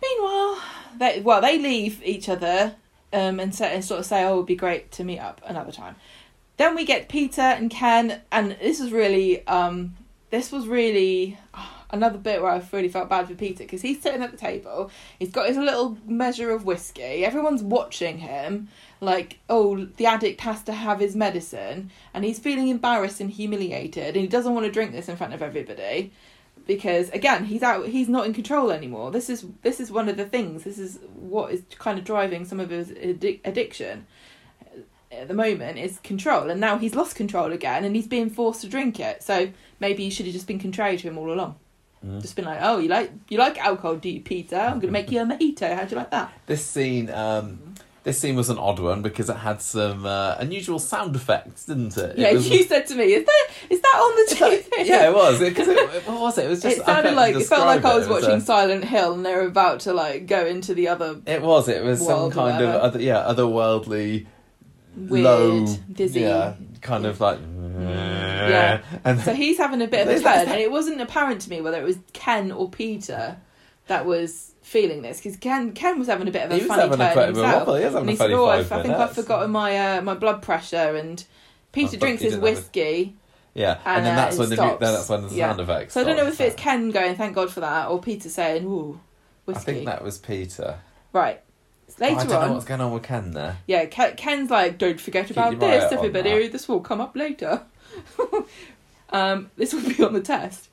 meanwhile, 0.00 0.62
they 0.96 1.20
well 1.24 1.40
they 1.40 1.58
leave 1.58 2.00
each 2.04 2.28
other 2.28 2.76
um, 3.12 3.40
and, 3.40 3.60
and 3.60 3.84
sort 3.84 3.98
of 3.98 4.06
say, 4.06 4.22
"Oh, 4.24 4.34
it 4.34 4.36
would 4.36 4.46
be 4.46 4.54
great 4.54 4.92
to 4.92 5.02
meet 5.02 5.18
up 5.18 5.40
another 5.44 5.72
time." 5.72 5.96
Then 6.56 6.76
we 6.76 6.84
get 6.84 7.08
Peter 7.08 7.40
and 7.42 7.68
Ken, 7.68 8.20
and 8.30 8.52
this 8.62 8.78
is 8.78 8.92
really 8.92 9.44
um, 9.48 9.96
this 10.30 10.52
was 10.52 10.68
really 10.68 11.36
ah, 11.52 11.75
another 11.90 12.18
bit 12.18 12.42
where 12.42 12.50
I 12.50 12.62
really 12.72 12.88
felt 12.88 13.08
bad 13.08 13.28
for 13.28 13.34
Peter 13.34 13.64
because 13.64 13.82
he's 13.82 14.00
sitting 14.00 14.22
at 14.22 14.30
the 14.30 14.36
table. 14.36 14.90
He's 15.18 15.30
got 15.30 15.48
his 15.48 15.56
little 15.56 15.98
measure 16.06 16.50
of 16.50 16.64
whiskey. 16.64 17.24
Everyone's 17.24 17.62
watching 17.62 18.18
him. 18.18 18.68
Like, 19.00 19.38
oh, 19.48 19.84
the 19.84 20.06
addict 20.06 20.40
has 20.40 20.62
to 20.64 20.72
have 20.72 21.00
his 21.00 21.14
medicine, 21.14 21.90
and 22.14 22.24
he's 22.24 22.38
feeling 22.38 22.68
embarrassed 22.68 23.20
and 23.20 23.30
humiliated, 23.30 24.16
and 24.16 24.22
he 24.22 24.26
doesn't 24.26 24.54
want 24.54 24.64
to 24.64 24.72
drink 24.72 24.92
this 24.92 25.08
in 25.08 25.16
front 25.16 25.34
of 25.34 25.42
everybody 25.42 26.12
because 26.66 27.10
again 27.10 27.44
he's 27.44 27.62
out 27.62 27.86
he's 27.86 28.08
not 28.08 28.26
in 28.26 28.34
control 28.34 28.70
anymore 28.70 29.10
this 29.10 29.30
is 29.30 29.44
this 29.62 29.78
is 29.78 29.90
one 29.90 30.08
of 30.08 30.16
the 30.16 30.24
things 30.24 30.64
this 30.64 30.78
is 30.78 30.98
what 31.14 31.52
is 31.52 31.62
kind 31.78 31.98
of 31.98 32.04
driving 32.04 32.44
some 32.44 32.58
of 32.58 32.70
his 32.70 32.88
addic- 32.90 33.40
addiction 33.44 34.06
uh, 34.62 34.80
at 35.12 35.28
the 35.28 35.34
moment 35.34 35.78
is 35.78 35.98
control 36.00 36.50
and 36.50 36.60
now 36.60 36.76
he's 36.76 36.94
lost 36.94 37.14
control 37.14 37.52
again 37.52 37.84
and 37.84 37.94
he's 37.94 38.08
being 38.08 38.28
forced 38.28 38.62
to 38.62 38.68
drink 38.68 38.98
it 38.98 39.22
so 39.22 39.48
maybe 39.78 40.02
you 40.02 40.10
should 40.10 40.26
have 40.26 40.34
just 40.34 40.46
been 40.46 40.58
contrary 40.58 40.96
to 40.96 41.06
him 41.06 41.16
all 41.16 41.32
along 41.32 41.54
Mm. 42.04 42.20
just 42.20 42.36
been 42.36 42.44
like 42.44 42.58
oh 42.60 42.78
you 42.78 42.88
like 42.88 43.10
you 43.30 43.38
like 43.38 43.58
alcohol 43.58 43.96
do 43.96 44.08
you 44.10 44.20
peter 44.20 44.56
i'm 44.56 44.78
gonna 44.80 44.92
make 44.92 45.10
you 45.10 45.20
a 45.22 45.24
mojito 45.24 45.74
how'd 45.74 45.90
you 45.90 45.96
like 45.96 46.10
that 46.10 46.32
This 46.46 46.64
scene, 46.64 47.08
um, 47.10 47.74
this 48.04 48.20
scene 48.20 48.36
was 48.36 48.48
an 48.50 48.58
odd 48.58 48.78
one 48.78 49.02
because 49.02 49.28
it 49.30 49.36
had 49.36 49.60
some 49.60 50.06
uh, 50.06 50.36
unusual 50.38 50.78
sound 50.78 51.16
effects, 51.16 51.64
didn't 51.64 51.96
it? 51.96 52.10
It 52.10 52.18
yeah 52.18 52.32
was- 52.34 52.48
you 52.48 52.62
said 52.62 52.86
to 52.88 52.94
me 52.94 53.04
is 53.14 53.24
that 53.24 53.46
is 53.70 53.80
that 53.80 53.94
on 53.96 54.14
the 54.14 54.34
tv 54.36 54.86
yeah, 54.86 55.08
it 55.08 55.14
was. 55.14 55.40
Because 55.48 55.66
it, 55.66 56.06
what 56.06 56.20
was 56.20 56.38
it? 56.38 56.44
It 56.44 56.48
was 56.50 56.62
just. 56.62 56.78
it 56.78 56.84
sounded 56.84 57.14
like 57.14 57.34
it 57.34 57.42
felt 57.46 57.66
like 57.66 57.84
I 57.84 57.96
was 57.96 58.06
It 58.06 58.10
was 58.10 58.22
watching 58.22 58.38
a- 58.38 58.40
Silent 58.40 58.84
Hill 58.84 59.14
and 59.14 59.26
they 59.26 59.34
were 59.34 59.46
about 59.46 59.80
to 59.80 59.92
like 59.92 60.26
go 60.28 60.46
into 60.46 60.74
the 60.74 60.86
other 60.86 61.20
It 61.26 61.42
was. 61.42 61.68
It 61.68 61.82
was 61.82 61.98
some 62.06 62.30
kind 62.30 62.62
of 62.62 62.74
other, 62.80 63.00
yeah, 63.00 63.24
otherworldly, 63.26 64.26
weird, 64.96 65.24
low, 65.24 65.66
dizzy. 65.92 66.20
yeah, 66.20 66.54
kind 66.80 67.06
of 67.06 67.20
like, 67.20 67.38
Yeah. 67.40 68.82
and 69.04 69.20
So 69.20 69.34
he's 69.34 69.58
having 69.58 69.82
a 69.82 69.86
bit 69.86 70.06
of 70.06 70.14
a 70.14 70.20
turn, 70.22 70.48
and 70.48 70.60
it 70.60 70.70
wasn't 70.70 71.00
apparent 71.00 71.40
to 71.42 71.50
me 71.50 71.60
whether 71.60 71.80
it 71.80 71.84
was 71.84 71.98
Ken 72.12 72.52
or 72.52 72.68
Peter 72.70 73.36
that 73.88 74.06
was 74.06 74.52
feeling 74.62 75.02
this 75.02 75.18
because 75.18 75.36
Ken 75.36 75.72
Ken 75.72 75.98
was 75.98 76.08
having 76.08 76.26
a 76.26 76.30
bit 76.32 76.42
of 76.44 76.50
a 76.50 76.54
he 76.54 76.60
was 76.62 76.68
funny 76.68 76.82
having 76.82 76.98
turn 76.98 77.18
a 77.18 77.26
himself. 77.26 77.54
wobble. 77.54 77.74
He 77.76 77.84
was 77.84 77.94
having 77.94 78.00
and 78.00 78.08
a 78.08 78.12
he 78.12 78.16
said, 78.16 78.30
"Oh, 78.32 78.46
I, 78.46 78.64
think 78.64 78.94
I've 78.94 79.12
forgotten 79.12 79.50
my 79.52 79.96
uh, 79.98 80.02
my 80.02 80.14
blood 80.14 80.42
pressure." 80.42 80.96
And 80.96 81.22
Peter 81.72 81.90
thought 81.92 82.00
drinks 82.00 82.22
his 82.22 82.32
didn't 82.32 82.44
have 82.46 82.52
it. 82.52 82.58
whiskey, 82.58 83.14
Yeah, 83.54 83.78
and, 83.84 83.98
and, 83.98 84.06
then 84.06 84.12
uh, 84.14 84.16
that's 84.16 84.38
when 84.38 84.48
the 84.50 84.56
then 84.56 84.78
that's 84.80 85.08
when 85.08 85.28
the 85.28 85.34
Yeah. 85.34 85.48
sound 85.48 85.60
effects. 85.60 85.94
so 85.94 86.00
I 86.00 86.04
don't 86.04 86.16
know 86.16 86.26
if 86.26 86.40
it's 86.40 86.56
Ken 86.56 86.90
going, 86.90 87.14
"Thank 87.16 87.34
God 87.36 87.50
for 87.50 87.60
that," 87.60 87.88
or 87.88 88.00
Peter 88.00 88.28
saying, 88.28 88.64
"Ooh, 88.66 88.98
I 89.48 89.52
think 89.54 89.84
that 89.86 90.02
was 90.02 90.18
Peter. 90.18 90.78
Right. 91.12 91.40
Oh, 91.98 92.04
I 92.04 92.08
Later 92.08 92.20
don't 92.20 92.28
know 92.28 92.40
on, 92.40 92.52
what's 92.52 92.64
going 92.66 92.80
on 92.80 92.92
with 92.92 93.02
Ken 93.04 93.30
there. 93.30 93.58
yeah, 93.66 93.86
Ken, 93.86 94.16
Ken's 94.16 94.50
like, 94.50 94.78
"Don't 94.78 95.00
forget 95.00 95.26
Keep 95.28 95.36
about 95.36 95.52
your 95.52 95.64
eye 95.64 95.76
this, 95.76 95.84
out 95.84 95.92
on 95.92 95.98
everybody. 95.98 96.48
This 96.48 96.68
will 96.68 96.80
come 96.80 97.00
up 97.00 97.16
later." 97.16 97.62
um, 99.10 99.50
this 99.56 99.72
will 99.72 99.88
be 99.88 100.02
on 100.04 100.12
the 100.12 100.20
test. 100.20 100.68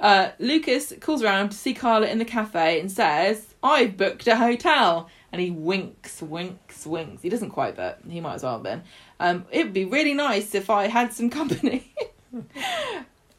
Uh, 0.00 0.30
Lucas 0.40 0.92
calls 1.00 1.22
around 1.22 1.50
to 1.50 1.56
see 1.56 1.72
Carla 1.74 2.08
in 2.08 2.18
the 2.18 2.24
cafe 2.24 2.80
and 2.80 2.90
says, 2.90 3.54
"I've 3.62 3.96
booked 3.96 4.26
a 4.26 4.36
hotel." 4.36 5.08
And 5.32 5.40
he 5.40 5.50
winks, 5.50 6.22
winks, 6.22 6.86
winks. 6.86 7.22
He 7.22 7.28
doesn't 7.28 7.50
quite, 7.50 7.74
but 7.74 7.98
he 8.08 8.20
might 8.20 8.34
as 8.34 8.44
well 8.44 8.52
have 8.52 8.62
been. 8.62 8.82
Um, 9.18 9.46
it 9.50 9.64
would 9.64 9.72
be 9.72 9.84
really 9.84 10.14
nice 10.14 10.54
if 10.54 10.70
I 10.70 10.86
had 10.86 11.12
some 11.12 11.28
company. 11.40 11.92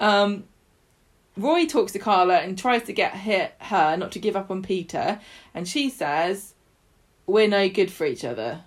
um, 0.02 0.44
Roy 1.38 1.66
talks 1.66 1.94
to 1.94 2.00
Carla 2.00 2.38
and 2.40 2.58
tries 2.58 2.84
to 2.84 2.94
get 2.94 3.14
her, 3.16 3.52
her 3.60 3.96
not 3.96 4.12
to 4.14 4.20
give 4.20 4.36
up 4.36 4.52
on 4.52 4.62
Peter, 4.62 5.20
and 5.54 5.66
she 5.68 5.90
says, 5.90 6.54
"We're 7.28 7.48
no 7.48 7.68
good 7.70 7.92
for 7.92 8.06
each 8.06 8.24
other." 8.26 8.62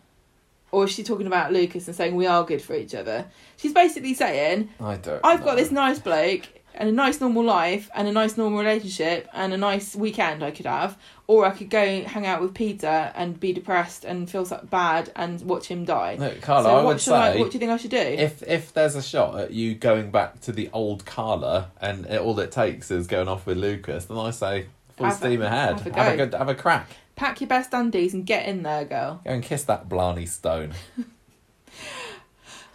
Or 0.70 0.84
is 0.84 0.92
she 0.92 1.02
talking 1.02 1.26
about 1.26 1.50
Lucas 1.50 1.86
and 1.86 1.96
saying 1.96 2.14
we 2.14 2.26
are 2.26 2.44
good 2.44 2.61
for 2.61 2.74
each 2.74 2.94
other? 2.94 3.24
She's 3.56 3.72
basically 3.72 4.12
saying, 4.12 4.68
I 4.78 4.96
don't. 4.96 5.20
I've 5.24 5.40
know. 5.40 5.46
got 5.46 5.56
this 5.56 5.70
nice 5.70 5.98
bloke 5.98 6.42
and 6.74 6.90
a 6.90 6.92
nice 6.92 7.20
normal 7.22 7.42
life 7.42 7.88
and 7.94 8.06
a 8.06 8.12
nice 8.12 8.36
normal 8.36 8.59
relationship 8.59 9.28
and 9.32 9.54
a 9.54 9.56
nice 9.56 9.96
weekend 9.96 10.44
I 10.44 10.50
could 10.50 10.66
have, 10.66 10.98
or 11.26 11.46
I 11.46 11.50
could 11.50 11.70
go 11.70 12.02
hang 12.02 12.26
out 12.26 12.42
with 12.42 12.52
Peter 12.54 13.11
and 13.14 13.40
be 13.40 13.54
depressed 13.54 14.04
and 14.04 14.30
feel 14.30 14.44
so 14.44 14.61
bad 14.70 15.11
and 15.16 15.40
watch 15.42 15.66
him 15.68 15.86
die. 15.86 16.16
Look, 16.18 16.42
Carla, 16.42 16.64
so 16.64 16.70
I 16.70 16.74
what 16.74 16.84
would 16.84 17.00
should 17.00 17.14
I, 17.14 17.32
say 17.32 17.38
what 17.40 17.50
do 17.50 17.54
you 17.54 17.61
think 17.61 17.72
I 17.72 17.76
should 17.78 17.90
do? 17.90 17.96
if 17.96 18.42
if 18.42 18.72
there's 18.74 18.94
a 18.94 19.02
shot 19.02 19.38
at 19.40 19.52
you 19.52 19.74
going 19.74 20.11
back 20.11 20.40
to 20.42 20.52
the 20.52 20.68
old 20.74 21.06
Carla 21.06 21.70
and 21.80 22.04
it, 22.06 22.20
all 22.20 22.38
it 22.38 22.52
takes 22.52 22.90
is 22.90 23.06
going 23.06 23.26
off 23.26 23.46
with 23.46 23.56
Lucas, 23.56 24.04
then 24.04 24.18
I 24.18 24.30
say 24.30 24.66
full 24.96 25.06
Have 25.06 25.16
steam 25.16 25.40
ahead. 25.40 25.80
have 25.80 25.86
a 25.86 25.92
Have 26.02 26.12
a 26.12 26.16
good, 26.16 26.34
have 26.34 26.48
a 26.50 26.54
crack. 26.54 26.88
Pack 27.18 27.40
your 27.40 27.48
best 27.48 27.74
undies 27.74 28.14
and 28.14 28.24
get 28.24 28.46
in 28.46 28.62
there, 28.62 28.84
girl. 28.84 29.20
Go 29.24 29.30
and 29.32 29.42
kiss 29.42 29.64
that 29.64 29.88
Blarney 29.88 30.24
Stone. 30.24 30.72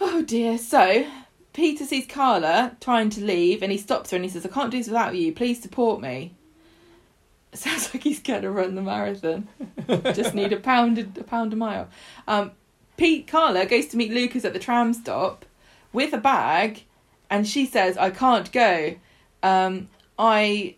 Oh 0.05 0.21
dear. 0.21 0.57
So 0.57 1.07
Peter 1.53 1.85
sees 1.85 2.05
Carla 2.05 2.75
trying 2.81 3.09
to 3.11 3.23
leave 3.23 3.63
and 3.63 3.71
he 3.71 3.77
stops 3.77 4.11
her 4.11 4.17
and 4.17 4.25
he 4.25 4.29
says, 4.29 4.45
I 4.45 4.49
can't 4.49 4.69
do 4.69 4.77
this 4.77 4.87
without 4.87 5.15
you. 5.15 5.31
Please 5.31 5.61
support 5.61 6.01
me. 6.01 6.35
Sounds 7.53 7.93
like 7.93 8.03
he's 8.03 8.19
going 8.19 8.41
to 8.41 8.51
run 8.51 8.75
the 8.75 8.81
marathon. 8.81 9.47
Just 9.87 10.33
need 10.33 10.51
a 10.51 10.57
pound 10.57 10.97
a, 10.97 11.03
a 11.21 11.23
pound 11.23 11.53
a 11.53 11.55
mile. 11.55 11.87
Um, 12.27 12.51
Pete 12.97 13.27
Carla 13.27 13.65
goes 13.65 13.85
to 13.87 13.97
meet 13.97 14.11
Lucas 14.11 14.43
at 14.43 14.51
the 14.51 14.59
tram 14.59 14.93
stop 14.93 15.45
with 15.93 16.11
a 16.11 16.17
bag 16.17 16.83
and 17.29 17.47
she 17.47 17.65
says, 17.65 17.97
I 17.97 18.09
can't 18.09 18.51
go. 18.51 18.95
Um, 19.41 19.87
I 20.19 20.75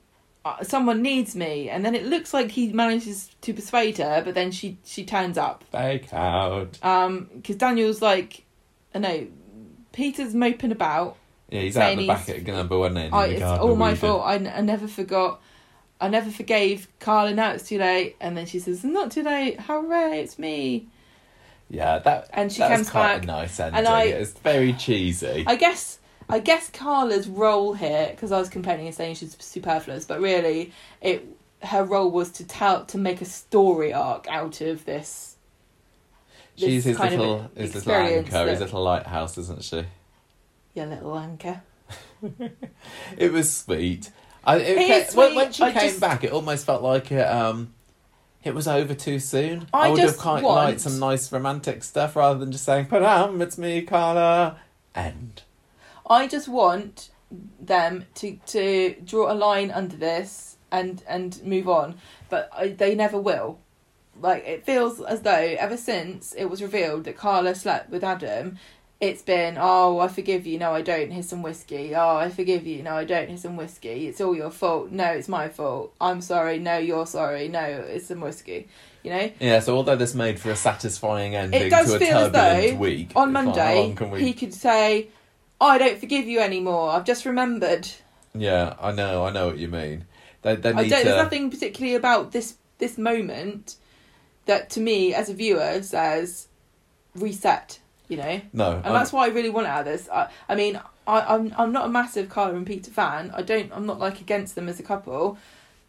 someone 0.64 1.02
needs 1.02 1.36
me, 1.36 1.70
and 1.70 1.84
then 1.86 1.96
it 1.96 2.06
looks 2.06 2.34
like 2.34 2.52
he 2.52 2.72
manages 2.72 3.30
to 3.42 3.54
persuade 3.54 3.98
her, 3.98 4.22
but 4.24 4.36
then 4.36 4.52
she 4.52 4.78
she 4.86 5.04
turns 5.06 5.38
up. 5.38 5.64
Fake 5.72 6.14
out. 6.14 6.78
Um, 6.84 7.30
because 7.36 7.56
Daniel's 7.56 8.02
like, 8.02 8.44
I 8.94 9.00
know, 9.00 9.28
Peter's 9.92 10.34
moping 10.36 10.72
about. 10.72 11.18
Yeah, 11.50 11.62
he's 11.62 11.78
out 11.78 11.82
Saying 11.82 11.98
the 12.00 12.08
back 12.08 12.30
at 12.30 12.44
number 12.46 12.78
one 12.78 12.98
end. 12.98 13.14
In 13.14 13.32
it's 13.34 13.42
all 13.44 13.76
my 13.76 13.96
fault. 13.96 14.24
I, 14.26 14.36
n- 14.36 14.52
I 14.54 14.62
never 14.62 14.88
forgot. 14.88 15.42
I 16.02 16.10
never 16.10 16.30
forgave 16.30 16.88
Carla. 17.00 17.34
Now 17.34 17.52
it's 17.52 17.68
too 17.70 17.78
late. 17.78 18.16
And 18.20 18.36
then 18.36 18.46
she 18.46 18.60
says, 18.60 18.84
"Not 18.84 19.12
too 19.12 19.24
late. 19.24 19.60
Hooray! 19.62 20.20
It's 20.20 20.38
me." 20.40 20.88
Yeah, 21.70 22.00
that 22.00 22.30
And 22.34 22.52
she 22.52 22.60
that 22.60 22.70
comes 22.72 22.90
quite 22.90 23.16
back, 23.16 23.24
a 23.24 23.28
nice 23.28 23.60
ending. 23.60 23.80
and 23.80 23.88
I- 23.88 24.04
it's 24.04 24.32
very 24.34 24.74
cheesy. 24.74 25.44
I 25.48 25.56
guess. 25.56 26.00
I 26.28 26.40
guess 26.40 26.70
Carla's 26.70 27.28
role 27.28 27.74
here, 27.74 28.08
because 28.12 28.32
I 28.32 28.40
was 28.40 28.50
complaining 28.50 28.88
and 28.88 28.96
saying 28.96 29.16
she's 29.16 29.36
superfluous, 29.40 30.06
but 30.06 30.20
really, 30.22 30.72
it 31.02 31.26
her 31.64 31.84
role 31.84 32.12
was 32.12 32.32
to 32.32 32.46
tell 32.46 32.86
to 32.86 32.98
make 32.98 33.22
a 33.22 33.26
story 33.26 33.94
arc 33.94 34.28
out 34.30 34.62
of 34.62 34.86
this. 34.86 35.36
this 36.58 36.66
She's 36.70 36.84
his 36.84 37.00
little 37.00 37.50
his 37.56 37.76
little 37.76 37.94
anchor, 37.94 38.48
his 38.48 38.60
little 38.60 38.84
lighthouse, 38.84 39.38
isn't 39.38 39.64
she? 39.64 39.86
Your 40.74 40.88
little 40.88 41.18
anchor. 41.18 41.62
It 43.18 43.32
was 43.32 43.54
sweet. 43.54 44.10
I, 44.44 44.58
it 44.58 44.78
It 44.78 44.88
ca- 44.88 44.94
is 45.10 45.16
when, 45.16 45.28
sweet, 45.30 45.36
when 45.36 45.52
she 45.54 45.64
I 45.64 45.72
came 45.72 45.82
just- 45.90 46.00
back, 46.00 46.24
it 46.24 46.32
almost 46.32 46.66
felt 46.66 46.82
like 46.84 47.12
it. 47.12 47.22
Um, 47.22 47.74
it 48.44 48.54
was 48.54 48.68
over 48.68 48.94
too 48.94 49.18
soon. 49.20 49.68
I 49.74 49.90
would 49.90 49.98
just 50.00 50.16
have 50.16 50.22
quite 50.22 50.44
want- 50.44 50.56
liked 50.56 50.82
some 50.82 51.00
nice 51.00 51.32
romantic 51.32 51.84
stuff 51.84 52.16
rather 52.16 52.38
than 52.40 52.52
just 52.52 52.64
saying 52.66 52.88
"Padam, 52.88 53.42
it's 53.42 53.58
me, 53.58 53.82
Carla." 53.84 54.58
End. 54.94 55.44
I 56.10 56.28
just 56.28 56.48
want 56.48 57.10
them 57.60 58.06
to 58.16 58.38
to 58.48 58.96
draw 59.04 59.32
a 59.32 59.34
line 59.36 59.72
under 59.72 59.96
this 59.98 60.58
and 60.72 61.04
and 61.08 61.42
move 61.44 61.68
on, 61.68 61.96
but 62.30 62.50
I, 62.56 62.70
they 62.70 62.96
never 62.96 63.20
will. 63.20 63.60
Like 64.22 64.46
it 64.46 64.66
feels 64.66 65.02
as 65.02 65.22
though 65.22 65.32
ever 65.60 65.78
since 65.78 66.34
it 66.34 66.46
was 66.46 66.62
revealed 66.62 67.04
that 67.06 67.18
Carla 67.18 67.56
slept 67.56 67.90
with 67.90 68.04
Adam, 68.04 68.58
it's 69.02 69.22
been 69.22 69.58
oh 69.60 70.00
I 70.00 70.08
forgive 70.08 70.46
you, 70.48 70.58
no 70.60 70.72
I 70.74 70.82
don't. 70.82 71.12
Here's 71.12 71.28
some 71.28 71.42
whiskey. 71.42 71.94
Oh 71.96 72.16
I 72.18 72.30
forgive 72.30 72.66
you, 72.66 72.82
no 72.84 72.96
I 72.96 73.04
don't. 73.04 73.28
Here's 73.28 73.42
some 73.42 73.58
whiskey. 73.58 74.08
It's 74.08 74.22
all 74.22 74.36
your 74.36 74.52
fault. 74.52 74.92
No, 74.92 75.06
it's 75.06 75.28
my 75.28 75.50
fault. 75.50 75.94
I'm 76.00 76.22
sorry. 76.22 76.60
No, 76.60 76.78
you're 76.78 77.06
sorry. 77.08 77.48
No, 77.50 77.60
it's 77.62 78.08
some 78.08 78.22
whiskey. 78.22 78.68
You 79.04 79.12
know. 79.12 79.32
Yeah. 79.40 79.60
So 79.60 79.76
although 79.76 79.98
this 79.98 80.16
made 80.16 80.40
for 80.40 80.52
a 80.52 80.56
satisfying 80.56 81.36
ending 81.36 81.70
to 81.70 81.76
a 81.96 82.00
turbulent 82.00 82.34
though 82.34 82.76
week, 82.78 83.12
On 83.16 83.30
it's 83.30 83.36
like, 83.36 83.46
how 83.46 83.88
Monday 83.92 84.12
we- 84.12 84.24
he 84.24 84.34
could 84.34 84.54
say, 84.54 85.10
Oh, 85.62 85.68
I 85.68 85.78
don't 85.78 85.98
forgive 86.00 86.26
you 86.28 86.40
anymore. 86.40 86.90
I've 86.90 87.06
just 87.06 87.26
remembered. 87.26 87.88
Yeah, 88.34 88.76
I 88.82 88.92
know. 88.92 89.26
I 89.26 89.32
know 89.32 89.48
what 89.48 89.58
you 89.58 89.68
mean. 89.70 90.06
They 90.42 90.56
they 90.56 90.70
I 90.70 90.74
don't. 90.74 90.84
to. 90.84 90.90
There's 90.90 91.06
nothing 91.06 91.50
particularly 91.50 91.96
about 91.96 92.32
this 92.32 92.56
this 92.78 92.98
moment 92.98 93.76
that, 94.46 94.70
to 94.72 94.80
me, 94.82 95.14
as 95.14 95.30
a 95.30 95.34
viewer, 95.34 95.82
says 95.82 96.48
reset. 97.16 97.80
You 98.08 98.18
know, 98.18 98.42
no, 98.54 98.72
and 98.74 98.86
I'm- 98.86 98.94
that's 98.94 99.12
what 99.12 99.24
I 99.24 99.34
really 99.34 99.50
want 99.50 99.66
out 99.66 99.80
of 99.80 99.86
this. 99.86 100.08
I, 100.10 100.30
I 100.48 100.54
mean, 100.54 100.80
I, 101.08 101.22
I'm 101.22 101.54
I'm 101.58 101.72
not 101.72 101.86
a 101.86 101.90
massive 101.90 102.30
Carla 102.30 102.56
and 102.56 102.68
Peter 102.68 102.92
fan. 102.92 103.32
I 103.34 103.42
don't. 103.42 103.72
I'm 103.74 103.88
not 103.88 103.98
like 104.00 104.22
against 104.22 104.54
them 104.54 104.70
as 104.70 104.80
a 104.80 104.84
couple, 104.84 105.40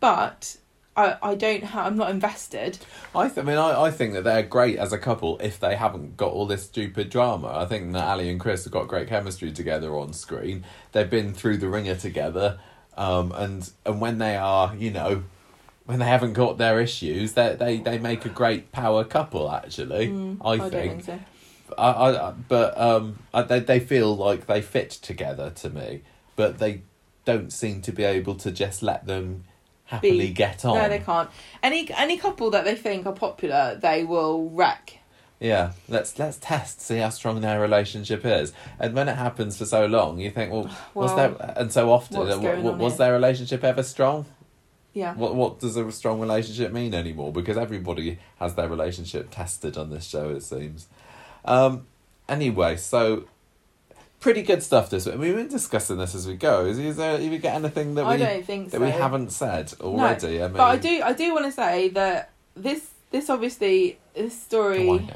but 0.01 0.57
I 0.97 1.17
I 1.23 1.35
don't. 1.35 1.63
Ha- 1.65 1.85
I'm 1.87 1.97
not 1.97 2.11
invested. 2.11 2.79
I, 3.15 3.27
th- 3.29 3.39
I 3.39 3.43
mean, 3.43 3.59
I, 3.59 3.83
I 3.83 3.91
think 3.91 4.15
that 4.15 4.25
they're 4.25 4.43
great 4.43 4.79
as 4.79 4.93
a 4.93 4.99
couple 4.99 5.39
if 5.41 5.61
they 5.61 5.77
haven't 5.77 6.17
got 6.17 6.33
all 6.33 6.47
this 6.47 6.65
stupid 6.65 7.11
drama. 7.11 7.49
I 7.49 7.67
think 7.67 7.93
that 7.93 8.05
Ali 8.05 8.31
and 8.31 8.41
Chris 8.41 8.65
have 8.65 8.73
got 8.73 8.89
great 8.89 9.09
chemistry 9.09 9.53
together 9.53 9.97
on 9.97 10.13
screen. 10.13 10.65
They've 10.93 11.09
been 11.11 11.33
through 11.35 11.59
the 11.59 11.69
wringer 11.69 11.97
together, 11.97 12.59
um, 12.97 13.33
and 13.33 13.71
and 13.85 14.01
when 14.01 14.19
they 14.19 14.37
are, 14.37 14.75
you 14.75 14.91
know, 14.91 15.25
when 15.85 15.99
they 15.99 16.07
haven't 16.07 16.33
got 16.33 16.59
their 16.59 16.81
issues, 16.81 17.35
they 17.35 17.55
they 17.57 17.79
they 17.79 17.99
make 17.99 18.25
a 18.25 18.31
great 18.31 18.73
power 18.73 19.05
couple. 19.05 19.51
Actually, 19.51 20.09
Mm, 20.09 20.39
I, 20.45 20.57
don't 20.57 20.71
think. 20.71 21.05
think 21.05 21.05
so. 21.05 21.75
I, 21.77 21.91
I, 21.91 22.31
but 22.49 22.79
um, 22.81 23.19
I, 23.35 23.43
they 23.43 23.61
they 23.61 23.81
feel 23.81 24.17
like 24.17 24.47
they 24.47 24.63
fit 24.63 24.91
together 24.91 25.51
to 25.51 25.69
me, 25.69 26.03
but 26.37 26.59
they 26.59 26.83
don't 27.25 27.53
seem 27.53 27.83
to 27.83 27.93
be 27.93 28.05
able 28.05 28.37
to 28.37 28.53
just 28.53 28.83
let 28.85 29.07
them 29.07 29.43
happily 29.87 30.28
Be- 30.28 30.32
get 30.32 30.64
on. 30.64 30.76
No, 30.78 30.89
they 30.89 30.99
can't. 31.01 31.28
Any 31.62 31.89
any 31.97 32.16
couple 32.18 32.51
that 32.51 32.64
they 32.64 32.74
think 32.76 33.07
are 33.07 33.12
popular, 33.12 33.78
they 33.80 34.05
will 34.05 34.49
wreck. 34.51 34.99
Yeah, 35.41 35.72
let's 35.89 36.18
let's 36.18 36.39
test, 36.41 36.80
see 36.80 36.97
how 36.99 37.11
strong 37.11 37.41
their 37.43 37.61
relationship 37.61 38.24
is. 38.24 38.53
And 38.78 38.95
when 38.95 39.09
it 39.09 39.16
happens 39.16 39.59
for 39.59 39.66
so 39.66 39.84
long, 39.87 40.18
you 40.18 40.30
think, 40.30 40.51
well, 40.53 40.64
was 40.95 41.12
Well, 41.14 41.16
there 41.16 41.53
and 41.57 41.70
so 41.72 41.91
often 41.93 42.16
uh, 42.16 42.37
going 42.39 42.62
wa- 42.62 42.72
on 42.72 42.78
was 42.78 42.95
here? 42.95 42.99
their 42.99 43.12
relationship 43.12 43.62
ever 43.64 43.82
strong? 43.82 44.24
Yeah. 44.95 45.14
What 45.14 45.34
what 45.34 45.61
does 45.61 45.76
a 45.76 45.93
strong 45.93 46.20
relationship 46.20 46.72
mean 46.72 46.95
anymore? 46.95 47.30
Because 47.32 47.59
everybody 47.59 48.18
has 48.41 48.55
their 48.55 48.68
relationship 48.68 49.28
tested 49.30 49.76
on 49.76 49.91
this 49.91 50.07
show, 50.07 50.30
it 50.30 50.43
seems. 50.43 50.87
Um, 51.45 51.87
anyway, 52.30 52.76
so 52.78 53.24
pretty 54.27 54.43
good 54.43 54.61
stuff 54.61 54.91
this 54.91 55.07
week. 55.07 55.14
I 55.14 55.18
mean, 55.18 55.29
we've 55.29 55.37
been 55.37 55.49
discussing 55.49 55.99
this 55.99 56.12
as 56.16 56.27
we 56.27 56.35
go. 56.35 56.66
Is, 56.66 56.81
is 56.81 56.97
there? 56.97 57.20
You 57.20 57.39
got 57.39 57.55
anything 57.55 57.95
that 57.95 58.05
I 58.05 58.16
we 58.16 58.18
don't 58.18 58.45
think 58.45 58.72
that 58.72 58.79
so. 58.79 58.85
we 58.85 58.91
haven't 58.91 59.31
said 59.31 59.72
already? 59.81 60.43
I 60.43 60.49
mean, 60.49 60.57
But 60.57 60.64
I 60.64 60.77
do 60.77 61.01
I 61.03 61.12
do 61.12 61.33
want 61.33 61.47
to 61.47 61.53
say 61.53 61.91
that 61.91 62.33
this 62.57 62.91
this 63.12 63.31
obviously 63.31 63.99
this 64.14 64.41
story. 64.41 64.89
Oh. 64.89 65.09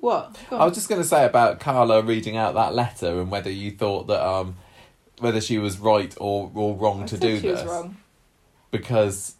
What? 0.00 0.38
I 0.50 0.64
was 0.64 0.74
just 0.74 0.88
going 0.88 1.00
to 1.00 1.06
say 1.06 1.24
about 1.24 1.58
Carla 1.58 2.02
reading 2.02 2.36
out 2.36 2.54
that 2.54 2.72
letter 2.72 3.20
and 3.20 3.32
whether 3.32 3.50
you 3.50 3.72
thought 3.72 4.06
that 4.06 4.24
um, 4.24 4.56
whether 5.18 5.40
she 5.40 5.58
was 5.58 5.78
right 5.78 6.14
or, 6.20 6.50
or 6.54 6.76
wrong 6.76 7.02
I 7.02 7.06
to 7.06 7.18
do 7.18 7.36
she 7.40 7.48
this 7.48 7.62
was 7.62 7.70
wrong. 7.70 7.96
because 8.70 9.34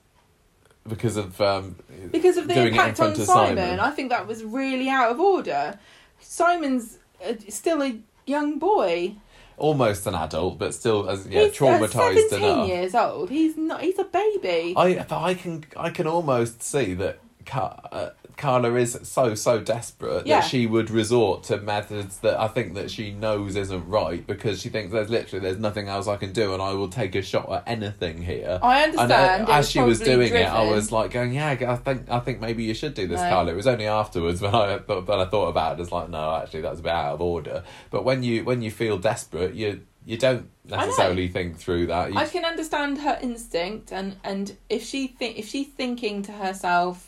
because 0.88 1.16
of 1.16 1.40
um, 1.40 1.76
because 2.10 2.36
of 2.36 2.48
the 2.48 2.66
impact 2.66 2.98
on 3.00 3.14
Simon, 3.14 3.26
Simon. 3.26 3.80
I 3.80 3.90
think 3.90 4.10
that 4.10 4.26
was 4.26 4.42
really 4.42 4.88
out 4.88 5.10
of 5.10 5.20
order. 5.20 5.78
Simon's 6.20 6.98
uh, 7.24 7.34
still 7.48 7.82
a 7.82 7.98
young 8.28 8.58
boy. 8.58 9.14
almost 9.56 10.06
an 10.06 10.14
adult 10.14 10.56
but 10.58 10.72
still 10.72 11.08
as 11.10 11.26
yeah 11.26 11.44
he's 11.44 11.52
traumatized 11.58 12.32
uh, 12.32 12.36
enough. 12.36 12.68
years 12.68 12.94
old. 12.94 13.30
He's 13.30 13.56
not. 13.56 13.80
He's 13.82 13.98
a 13.98 14.04
baby. 14.04 14.74
I 14.76 15.04
but 15.08 15.20
I 15.20 15.34
can 15.34 15.64
I 15.76 15.90
can 15.90 16.06
almost 16.06 16.62
see 16.62 16.94
that 16.94 17.18
Car- 17.46 17.80
uh, 17.90 18.10
Carla 18.38 18.72
is 18.76 18.98
so 19.02 19.34
so 19.34 19.60
desperate 19.60 20.26
Yeah. 20.26 20.40
that 20.40 20.48
she 20.48 20.66
would 20.66 20.88
resort 20.90 21.42
to 21.44 21.58
methods 21.58 22.18
that 22.20 22.40
I 22.40 22.48
think 22.48 22.74
that 22.74 22.90
she 22.90 23.10
knows 23.10 23.56
isn't 23.56 23.88
right 23.88 24.26
because 24.26 24.62
she 24.62 24.68
thinks 24.70 24.92
there's 24.92 25.10
literally 25.10 25.42
there's 25.44 25.58
nothing 25.58 25.88
else 25.88 26.06
I 26.08 26.16
can 26.16 26.32
do 26.32 26.54
and 26.54 26.62
I 26.62 26.72
will 26.72 26.88
take 26.88 27.14
a 27.14 27.22
shot 27.22 27.52
at 27.52 27.64
anything 27.66 28.22
here. 28.22 28.58
I 28.62 28.84
And 28.84 28.96
understand. 28.98 29.48
uh, 29.48 29.52
it 29.52 29.54
as 29.54 29.70
she 29.70 29.80
was 29.80 30.00
doing 30.00 30.32
it, 30.32 30.46
I 30.46 30.62
was 30.70 30.90
like 30.92 31.10
going, 31.10 31.32
"Yeah, 31.34 31.48
I 31.50 31.76
think 31.76 32.08
I 32.10 32.20
think 32.20 32.40
maybe 32.40 32.62
you 32.64 32.74
should 32.74 32.94
do 32.94 33.06
this, 33.06 33.20
No. 33.20 33.28
Carla." 33.28 33.52
It 33.52 33.56
was 33.56 33.66
only 33.66 33.86
afterwards 33.86 34.40
when 34.42 34.54
I 34.54 34.78
thought, 34.78 35.06
when 35.06 35.18
I 35.20 35.26
thought 35.26 35.48
about 35.48 35.78
it, 35.78 35.82
it's 35.82 35.92
like, 35.92 36.08
no, 36.08 36.36
actually, 36.36 36.62
that's 36.62 36.80
a 36.80 36.82
bit 36.82 36.92
out 36.92 37.14
of 37.14 37.20
order. 37.20 37.64
But 37.90 38.04
when 38.04 38.22
you 38.22 38.44
when 38.44 38.62
you 38.62 38.70
feel 38.70 38.98
desperate, 38.98 39.54
you 39.54 39.80
you 40.06 40.16
don't 40.16 40.48
necessarily 40.64 41.28
think 41.28 41.58
through 41.58 41.88
that. 41.88 42.12
You, 42.12 42.18
I 42.18 42.24
can 42.26 42.44
understand 42.44 42.98
her 42.98 43.18
instinct, 43.20 43.92
and 43.92 44.16
and 44.24 44.56
if 44.70 44.84
she 44.84 45.08
think 45.08 45.38
if 45.38 45.48
she's 45.48 45.66
thinking 45.68 46.22
to 46.22 46.32
herself, 46.32 47.07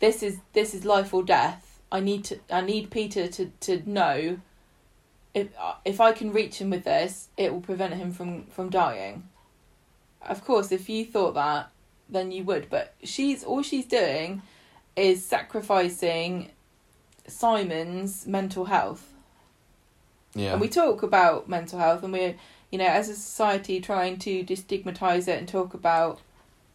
this 0.00 0.22
is 0.22 0.38
this 0.52 0.74
is 0.74 0.84
life 0.84 1.12
or 1.12 1.22
death. 1.22 1.80
I 1.90 2.00
need 2.00 2.24
to 2.24 2.38
I 2.50 2.60
need 2.60 2.90
Peter 2.90 3.28
to 3.28 3.46
to 3.60 3.90
know. 3.90 4.38
If 5.34 5.48
if 5.84 6.00
I 6.00 6.12
can 6.12 6.32
reach 6.32 6.60
him 6.60 6.70
with 6.70 6.84
this, 6.84 7.28
it 7.36 7.52
will 7.52 7.60
prevent 7.60 7.94
him 7.94 8.12
from 8.12 8.46
from 8.46 8.70
dying. 8.70 9.28
Of 10.22 10.44
course, 10.44 10.72
if 10.72 10.88
you 10.88 11.04
thought 11.04 11.34
that, 11.34 11.70
then 12.08 12.30
you 12.32 12.44
would. 12.44 12.68
But 12.70 12.94
she's 13.02 13.44
all 13.44 13.62
she's 13.62 13.86
doing 13.86 14.42
is 14.96 15.24
sacrificing 15.24 16.50
Simon's 17.28 18.26
mental 18.26 18.64
health. 18.64 19.12
yeah, 20.34 20.52
And 20.52 20.60
we 20.60 20.68
talk 20.68 21.02
about 21.02 21.48
mental 21.48 21.78
health, 21.78 22.02
and 22.02 22.12
we're, 22.12 22.34
you 22.70 22.78
know, 22.78 22.86
as 22.86 23.08
a 23.08 23.14
society 23.14 23.80
trying 23.80 24.18
to 24.20 24.42
destigmatize 24.44 25.28
it 25.28 25.38
and 25.38 25.46
talk 25.48 25.72
about, 25.74 26.20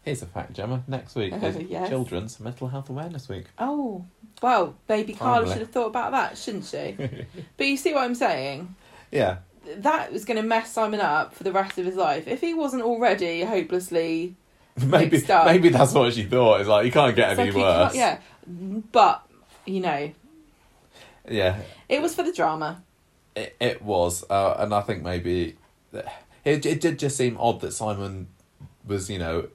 Here's 0.04 0.22
a 0.22 0.26
fact, 0.26 0.54
Gemma. 0.54 0.84
Next 0.88 1.16
week 1.16 1.34
is 1.41 1.58
yes. 1.70 1.89
Children's 1.89 2.39
Mental 2.39 2.68
Health 2.68 2.89
Awareness 2.89 3.30
Week. 3.30 3.45
oh, 3.58 4.06
well, 4.41 4.76
maybe 4.89 5.14
Carla 5.14 5.47
should 5.47 5.60
have 5.60 5.72
thought 5.72 5.88
about 5.88 6.12
that, 6.12 6.38
shouldn't 6.38 6.66
she? 6.66 6.97
but 7.58 7.66
you 7.66 7.78
see 7.78 7.93
what 7.93 8.04
I'm 8.04 8.16
saying? 8.16 8.76
Yeah, 9.10 9.38
That 9.78 10.12
was 10.12 10.26
going 10.26 10.36
to 10.36 10.43
mess 10.43 10.72
Simon 10.72 10.99
up 10.99 11.34
for 11.34 11.43
the 11.43 11.54
rest 11.54 11.78
of 11.78 11.86
his 11.86 11.95
life. 11.95 12.28
If 12.28 12.41
he 12.41 12.54
wasn't 12.54 12.84
already 12.84 13.43
hopelessly. 13.43 14.36
maybe 14.84 15.24
maybe 15.45 15.70
that's 15.70 15.93
what 15.93 16.12
she 16.14 16.24
thought. 16.24 16.60
It's 16.60 16.68
like 16.68 16.86
you 16.86 16.91
can't 16.91 17.16
get 17.16 17.32
it's 17.32 17.39
any 17.39 17.51
like 17.51 17.62
worse. 17.62 17.95
yeah. 17.95 18.20
But, 18.91 19.26
you 19.66 19.80
know, 19.80 20.12
yeah. 21.30 21.62
it 21.88 22.01
was 22.01 22.14
for 22.16 22.24
the 22.24 22.34
drama. 22.34 22.84
It, 23.36 23.56
it 23.62 23.82
was, 23.82 24.26
uh, 24.30 24.56
and 24.60 24.74
I 24.74 24.82
think 24.82 25.04
maybe 25.04 25.56
it 26.43 26.66
it 26.66 26.82
did 26.82 26.99
just 26.99 27.16
seem 27.16 27.38
odd 27.39 27.62
that 27.62 27.72
Simon 27.72 28.28
was, 28.86 29.10
you 29.10 29.20
know, 29.20 29.47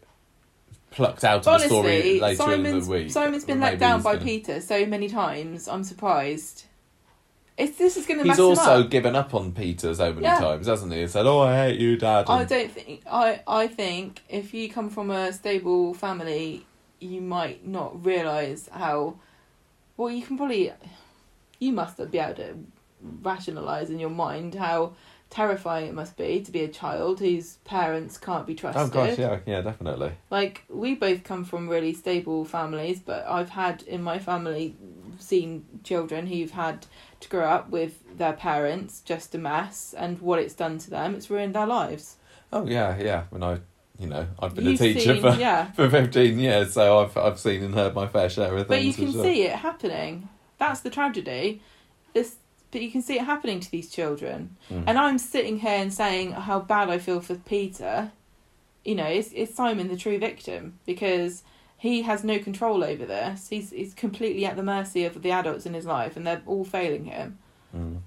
plucked 0.90 1.24
out 1.24 1.46
of 1.46 1.60
the 1.60 1.66
story 1.66 2.20
Honestly, 2.20 2.20
later 2.20 2.52
in 2.52 2.62
the 2.80 2.86
week. 2.90 3.10
Simon's 3.10 3.44
been 3.44 3.60
let 3.60 3.78
down 3.78 4.02
by 4.02 4.14
gonna- 4.14 4.24
Peter 4.24 4.60
so 4.60 4.86
many 4.86 5.08
times. 5.08 5.68
I'm 5.68 5.84
surprised. 5.84 6.64
It's 7.56 7.76
this 7.76 7.96
is 7.96 8.06
going 8.06 8.20
to 8.20 8.24
mess 8.24 8.36
He's 8.36 8.40
also 8.40 8.84
given 8.84 9.16
up 9.16 9.34
on 9.34 9.50
Peter 9.52 9.92
so 9.92 10.12
many 10.12 10.22
Yeah. 10.26 10.38
times, 10.38 10.68
hasn't 10.68 10.92
he? 10.92 11.00
He 11.00 11.08
said, 11.08 11.26
"Oh, 11.26 11.40
I 11.40 11.56
hate 11.56 11.80
you, 11.80 11.96
Dad." 11.96 12.26
I 12.28 12.44
don't 12.44 12.70
think 12.70 13.02
I 13.10 13.40
I 13.48 13.66
think 13.66 14.22
if 14.28 14.54
you 14.54 14.68
come 14.70 14.88
from 14.90 15.10
a 15.10 15.32
stable 15.32 15.92
family, 15.92 16.64
you 17.00 17.20
might 17.20 17.66
not 17.66 18.04
realize 18.04 18.68
how 18.72 19.16
well 19.96 20.10
you 20.10 20.22
can 20.22 20.36
probably 20.36 20.72
you 21.58 21.72
must 21.72 21.96
be 22.12 22.18
able 22.18 22.34
to 22.36 22.54
rationalize 23.22 23.90
in 23.90 23.98
your 23.98 24.10
mind 24.10 24.54
how 24.54 24.92
terrifying 25.30 25.86
it 25.86 25.94
must 25.94 26.16
be 26.16 26.40
to 26.40 26.50
be 26.50 26.62
a 26.62 26.68
child 26.68 27.20
whose 27.20 27.56
parents 27.64 28.16
can't 28.18 28.46
be 28.46 28.54
trusted. 28.54 28.82
Oh 28.82 28.88
gosh, 28.88 29.18
yeah, 29.18 29.38
yeah, 29.46 29.60
definitely. 29.60 30.12
Like 30.30 30.64
we 30.68 30.94
both 30.94 31.24
come 31.24 31.44
from 31.44 31.68
really 31.68 31.92
stable 31.92 32.44
families, 32.44 33.00
but 33.00 33.26
I've 33.26 33.50
had 33.50 33.82
in 33.82 34.02
my 34.02 34.18
family 34.18 34.74
seen 35.18 35.64
children 35.84 36.26
who've 36.26 36.50
had 36.52 36.86
to 37.20 37.28
grow 37.28 37.46
up 37.48 37.70
with 37.70 38.02
their 38.16 38.32
parents 38.32 39.00
just 39.04 39.34
a 39.34 39.38
mess, 39.38 39.94
and 39.96 40.20
what 40.20 40.38
it's 40.38 40.54
done 40.54 40.78
to 40.78 40.90
them, 40.90 41.14
it's 41.14 41.28
ruined 41.30 41.54
their 41.54 41.66
lives. 41.66 42.16
Oh 42.52 42.66
yeah, 42.66 42.96
yeah. 42.98 43.24
When 43.30 43.42
I, 43.42 43.58
you 43.98 44.06
know, 44.06 44.26
I've 44.38 44.54
been 44.54 44.66
You've 44.66 44.80
a 44.80 44.94
teacher 44.94 45.14
seen- 45.14 45.20
for 45.22 45.34
yeah, 45.34 45.70
for 45.72 45.90
fifteen 45.90 46.38
years, 46.38 46.72
so 46.72 47.00
I've 47.00 47.16
I've 47.16 47.38
seen 47.38 47.62
and 47.62 47.74
heard 47.74 47.94
my 47.94 48.06
fair 48.06 48.30
share 48.30 48.52
of 48.56 48.66
things. 48.66 48.68
but 48.68 48.82
you 48.82 48.94
can 48.94 49.12
see 49.12 49.42
it 49.42 49.56
happening. 49.56 50.28
That's 50.58 50.80
the 50.80 50.90
tragedy. 50.90 51.60
This, 52.14 52.36
but 52.70 52.82
you 52.82 52.90
can 52.90 53.02
see 53.02 53.16
it 53.18 53.24
happening 53.24 53.60
to 53.60 53.70
these 53.70 53.90
children. 53.90 54.56
Mm. 54.70 54.84
And 54.86 54.98
I'm 54.98 55.18
sitting 55.18 55.58
here 55.58 55.78
and 55.78 55.92
saying 55.92 56.32
how 56.32 56.60
bad 56.60 56.90
I 56.90 56.98
feel 56.98 57.20
for 57.20 57.34
Peter. 57.34 58.12
You 58.84 58.94
know, 58.94 59.06
it's 59.06 59.30
it's 59.32 59.54
Simon 59.54 59.88
the 59.88 59.96
true 59.96 60.18
victim 60.18 60.78
because 60.86 61.42
he 61.76 62.02
has 62.02 62.24
no 62.24 62.38
control 62.38 62.84
over 62.84 63.06
this. 63.06 63.48
He's 63.48 63.70
he's 63.70 63.94
completely 63.94 64.44
at 64.44 64.56
the 64.56 64.62
mercy 64.62 65.04
of 65.04 65.22
the 65.22 65.30
adults 65.30 65.66
in 65.66 65.74
his 65.74 65.86
life, 65.86 66.16
and 66.16 66.26
they're 66.26 66.42
all 66.46 66.64
failing 66.64 67.06
him. 67.06 67.38
Mm. 67.74 67.98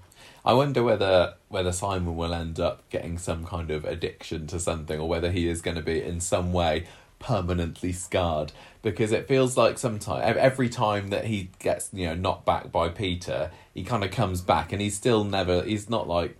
I 0.44 0.54
wonder 0.54 0.82
whether 0.82 1.34
whether 1.48 1.72
Simon 1.72 2.16
will 2.16 2.34
end 2.34 2.58
up 2.58 2.88
getting 2.90 3.18
some 3.18 3.44
kind 3.44 3.70
of 3.70 3.84
addiction 3.84 4.46
to 4.48 4.58
something, 4.58 5.00
or 5.00 5.08
whether 5.08 5.30
he 5.30 5.48
is 5.48 5.62
going 5.62 5.76
to 5.76 5.82
be 5.82 6.02
in 6.02 6.20
some 6.20 6.52
way 6.52 6.86
permanently 7.22 7.92
scarred. 7.92 8.52
Because 8.82 9.12
it 9.12 9.28
feels 9.28 9.56
like 9.56 9.78
sometimes 9.78 10.36
every 10.36 10.68
time 10.68 11.08
that 11.10 11.26
he 11.26 11.50
gets 11.60 11.88
you 11.92 12.06
know 12.08 12.14
knocked 12.14 12.44
back 12.44 12.72
by 12.72 12.88
Peter, 12.88 13.50
he 13.72 13.84
kind 13.84 14.04
of 14.04 14.10
comes 14.10 14.40
back, 14.42 14.72
and 14.72 14.82
he's 14.82 14.96
still 14.96 15.24
never. 15.24 15.62
He's 15.62 15.88
not 15.88 16.08
like, 16.08 16.36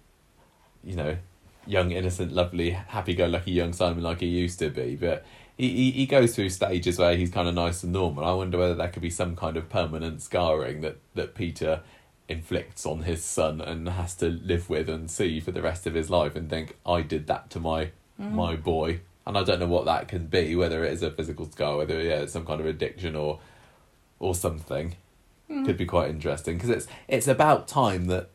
you 0.83 0.97
know, 0.97 1.17
young, 1.67 1.93
innocent, 1.93 2.33
lovely, 2.33 2.71
happy-go-lucky 2.71 3.53
young 3.53 3.73
Simon 3.73 4.03
like 4.03 4.21
he 4.21 4.27
used 4.27 4.59
to 4.59 4.71
be, 4.71 4.97
but. 4.97 5.25
He, 5.59 5.69
he, 5.69 5.91
he 5.91 6.07
goes 6.07 6.35
through 6.35 6.49
stages 6.49 6.99
where 6.99 7.15
he's 7.15 7.31
kind 7.31 7.47
of 7.47 7.55
nice 7.55 7.83
and 7.83 7.93
normal. 7.93 8.25
I 8.25 8.33
wonder 8.33 8.57
whether 8.57 8.75
there 8.75 8.89
could 8.89 9.03
be 9.03 9.11
some 9.11 9.37
kind 9.37 9.59
of 9.59 9.69
permanent 9.69 10.23
scarring 10.23 10.81
that, 10.81 10.97
that 11.15 11.35
Peter 11.35 11.83
inflicts 12.27 12.87
on 12.87 13.03
his 13.03 13.23
son 13.23 13.61
and 13.61 13.87
has 13.87 14.15
to 14.17 14.31
live 14.31 14.71
with 14.71 14.89
and 14.89 15.11
see 15.11 15.41
for 15.41 15.53
the 15.53 15.61
rest 15.61 15.87
of 15.87 15.93
his 15.93 16.09
life 16.09 16.35
and 16.35 16.49
think 16.49 16.79
I 16.87 17.03
did 17.03 17.27
that 17.27 17.51
to 17.51 17.61
my 17.61 17.91
Mm. 18.21 18.33
my 18.33 18.57
boy 18.57 19.01
and 19.27 19.39
I 19.39 19.45
don't 19.45 19.61
know 19.61 19.67
what 19.67 19.85
that 19.87 20.09
can 20.09 20.27
be 20.27 20.57
whether 20.57 20.85
it 20.85 20.93
is 20.93 21.03
a 21.03 21.11
physical 21.11 21.51
scar 21.51 21.77
whether 21.77 22.01
yeah 22.01 22.21
it's 22.21 22.33
some 22.33 22.47
kind 22.47 22.61
of 22.61 22.67
addiction 22.67 23.17
or 23.17 23.41
or 24.19 24.35
something. 24.35 24.97
Mm. 25.51 25.67
could 25.67 25.77
be 25.77 25.85
quite 25.85 26.09
interesting 26.09 26.57
because 26.57 26.71
it's 26.71 26.87
it's 27.09 27.29
about 27.29 27.69
time 27.69 28.07
that 28.07 28.31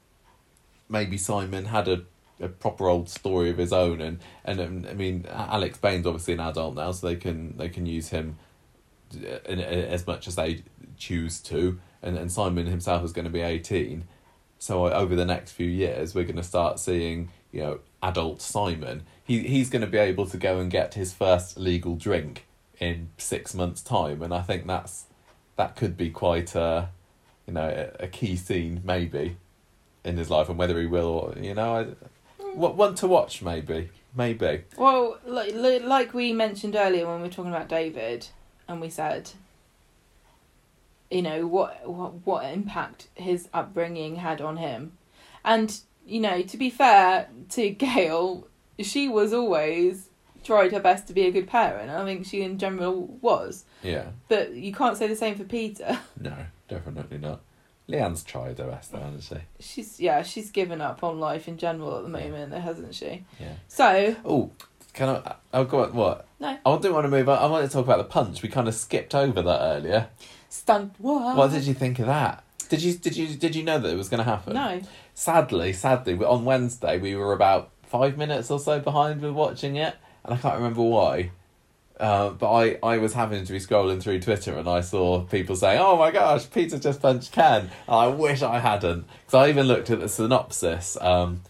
maybe 0.89 1.17
Simon 1.17 1.65
had 1.65 1.87
a 1.87 2.03
a 2.39 2.47
proper 2.47 2.87
old 2.87 3.09
story 3.09 3.49
of 3.49 3.57
his 3.57 3.73
own. 3.73 4.01
And 4.01 4.19
and 4.45 4.59
um, 4.59 4.85
I 4.89 4.93
mean 4.93 5.25
Alex 5.29 5.77
Bain's 5.77 6.05
obviously 6.05 6.33
an 6.33 6.39
adult 6.41 6.75
now 6.75 6.91
so 6.91 7.07
they 7.07 7.15
can 7.15 7.57
they 7.57 7.69
can 7.69 7.85
use 7.85 8.09
him 8.09 8.37
uh, 9.15 9.39
in, 9.45 9.59
in, 9.59 9.85
as 9.85 10.05
much 10.05 10.27
as 10.27 10.35
they 10.35 10.63
choose 10.97 11.39
to. 11.41 11.79
And, 12.03 12.17
and 12.17 12.31
Simon 12.31 12.67
himself 12.67 13.03
is 13.03 13.11
going 13.11 13.25
to 13.25 13.31
be 13.31 13.41
18 13.41 14.03
so 14.59 14.85
uh, 14.85 14.89
over 14.91 15.15
the 15.15 15.25
next 15.25 15.51
few 15.51 15.67
years 15.67 16.13
we're 16.13 16.25
going 16.25 16.35
to 16.35 16.43
start 16.43 16.79
seeing 16.79 17.29
you 17.51 17.61
know 17.61 17.79
adult 18.03 18.39
Simon 18.39 19.03
he 19.27 19.41
he's 19.43 19.69
going 19.69 19.81
to 19.81 19.87
be 19.87 19.97
able 19.97 20.25
to 20.25 20.37
go 20.37 20.59
and 20.59 20.71
get 20.71 20.95
his 20.95 21.13
first 21.13 21.57
legal 21.57 21.95
drink 21.95 22.45
in 22.79 23.09
6 23.17 23.53
months 23.53 23.81
time 23.81 24.21
and 24.21 24.33
I 24.33 24.41
think 24.41 24.65
that's 24.65 25.05
that 25.55 25.75
could 25.75 25.97
be 25.97 26.09
quite 26.09 26.55
a 26.55 26.89
you 27.45 27.53
know 27.53 27.91
a, 27.99 28.05
a 28.05 28.07
key 28.07 28.35
scene 28.35 28.81
maybe 28.83 29.37
in 30.03 30.17
his 30.17 30.29
life 30.29 30.49
and 30.49 30.57
whether 30.57 30.79
he 30.79 30.85
will 30.85 31.07
or 31.07 31.33
you 31.39 31.53
know 31.53 31.75
I 31.75 32.07
what 32.53 32.75
one 32.75 32.95
to 32.95 33.07
watch 33.07 33.41
maybe 33.41 33.89
maybe 34.15 34.63
Well, 34.77 35.19
like, 35.25 35.53
like 35.53 36.13
we 36.13 36.33
mentioned 36.33 36.75
earlier 36.75 37.07
when 37.07 37.17
we 37.17 37.27
were 37.27 37.33
talking 37.33 37.51
about 37.51 37.69
David, 37.69 38.27
and 38.67 38.81
we 38.81 38.89
said, 38.89 39.31
you 41.09 41.21
know, 41.21 41.47
what 41.47 41.87
what, 41.87 42.25
what 42.25 42.45
impact 42.45 43.07
his 43.15 43.47
upbringing 43.53 44.17
had 44.17 44.41
on 44.41 44.57
him. 44.57 44.97
And, 45.45 45.79
you 46.05 46.19
know, 46.19 46.41
to 46.41 46.57
be 46.57 46.69
fair 46.69 47.29
to 47.51 47.69
Gail, 47.85 48.47
she 48.81 49.07
was 49.07 49.33
always 49.33 50.09
tried 50.43 50.71
her 50.71 50.79
best 50.79 51.07
to 51.07 51.13
be 51.13 51.25
a 51.25 51.31
good 51.31 51.47
parent. 51.47 51.89
I 51.89 52.05
think 52.05 52.25
she 52.25 52.41
in 52.41 52.57
general 52.57 53.07
was. 53.21 53.65
yeah 53.83 54.07
But 54.29 54.53
you 54.53 54.73
can't 54.73 54.97
say 54.97 55.07
the 55.07 55.15
same 55.15 55.35
for 55.35 55.43
Peter. 55.43 55.99
no 56.19 56.35
definitely 56.67 57.17
not 57.17 57.41
Leanne's 57.89 58.23
tried 58.23 58.57
her 58.59 58.67
best 58.67 58.91
though 58.91 58.99
hasn't 58.99 59.23
she 59.23 59.35
She's 59.59 59.99
yeah, 59.99 60.21
she's 60.21 60.51
given 60.51 60.81
up 60.81 61.03
on 61.03 61.19
life 61.19 61.47
in 61.47 61.57
general 61.57 61.97
at 61.97 62.03
the 62.03 62.09
moment, 62.09 62.53
hasn't 62.53 62.93
she? 62.95 63.23
yeah 63.39 63.53
So 63.67 64.15
Oh, 64.25 64.51
can 64.93 65.09
I? 65.09 65.35
Oh, 65.53 65.63
go 65.63 65.83
on. 65.83 65.93
What? 65.93 66.27
No. 66.39 66.57
I 66.65 66.77
do 66.79 66.91
want 66.91 67.05
to 67.05 67.09
move 67.09 67.29
on. 67.29 67.37
I 67.37 67.45
want 67.45 67.63
to 67.65 67.71
talk 67.71 67.85
about 67.85 67.99
the 67.99 68.03
punch. 68.05 68.41
We 68.41 68.49
kind 68.49 68.67
of 68.67 68.73
skipped 68.73 69.13
over 69.13 69.43
that 69.43 69.59
earlier. 69.61 70.07
stunt 70.49 70.95
what? 70.97 71.37
What 71.37 71.51
did 71.51 71.65
you 71.65 71.75
think 71.75 71.99
of 71.99 72.07
that? 72.07 72.43
Did 72.69 72.81
you 72.81 72.93
did 72.95 73.15
you 73.15 73.27
did 73.35 73.55
you 73.55 73.63
know 73.63 73.79
that 73.79 73.93
it 73.93 73.95
was 73.95 74.09
going 74.09 74.19
to 74.19 74.23
happen? 74.23 74.53
No. 74.53 74.81
Sadly, 75.13 75.71
sadly, 75.73 76.15
on 76.15 76.45
Wednesday 76.45 76.97
we 76.97 77.15
were 77.15 77.31
about 77.33 77.69
five 77.87 78.17
minutes 78.17 78.51
or 78.51 78.59
so 78.59 78.79
behind 78.79 79.21
with 79.21 79.31
watching 79.33 79.75
it, 79.75 79.95
and 80.23 80.33
I 80.33 80.37
can't 80.37 80.55
remember 80.55 80.81
why. 80.83 81.31
Uh, 81.99 82.29
but 82.29 82.51
I, 82.53 82.77
I 82.83 82.97
was 82.99 83.13
having 83.13 83.43
to 83.43 83.51
be 83.51 83.59
scrolling 83.59 83.99
through 83.99 84.19
Twitter 84.19 84.55
and 84.55 84.69
I 84.69 84.81
saw 84.81 85.21
people 85.21 85.55
saying, 85.55 85.79
"Oh 85.81 85.97
my 85.97 86.11
gosh, 86.11 86.47
Peter 86.51 86.77
just 86.77 87.01
punched 87.01 87.31
Ken." 87.31 87.61
And 87.87 87.95
I 87.95 88.05
wish 88.07 88.43
I 88.43 88.59
hadn't, 88.59 89.05
because 89.25 89.33
I 89.33 89.49
even 89.49 89.65
looked 89.67 89.89
at 89.89 89.99
the 89.99 90.07
synopsis 90.07 90.95
um, 91.01 91.41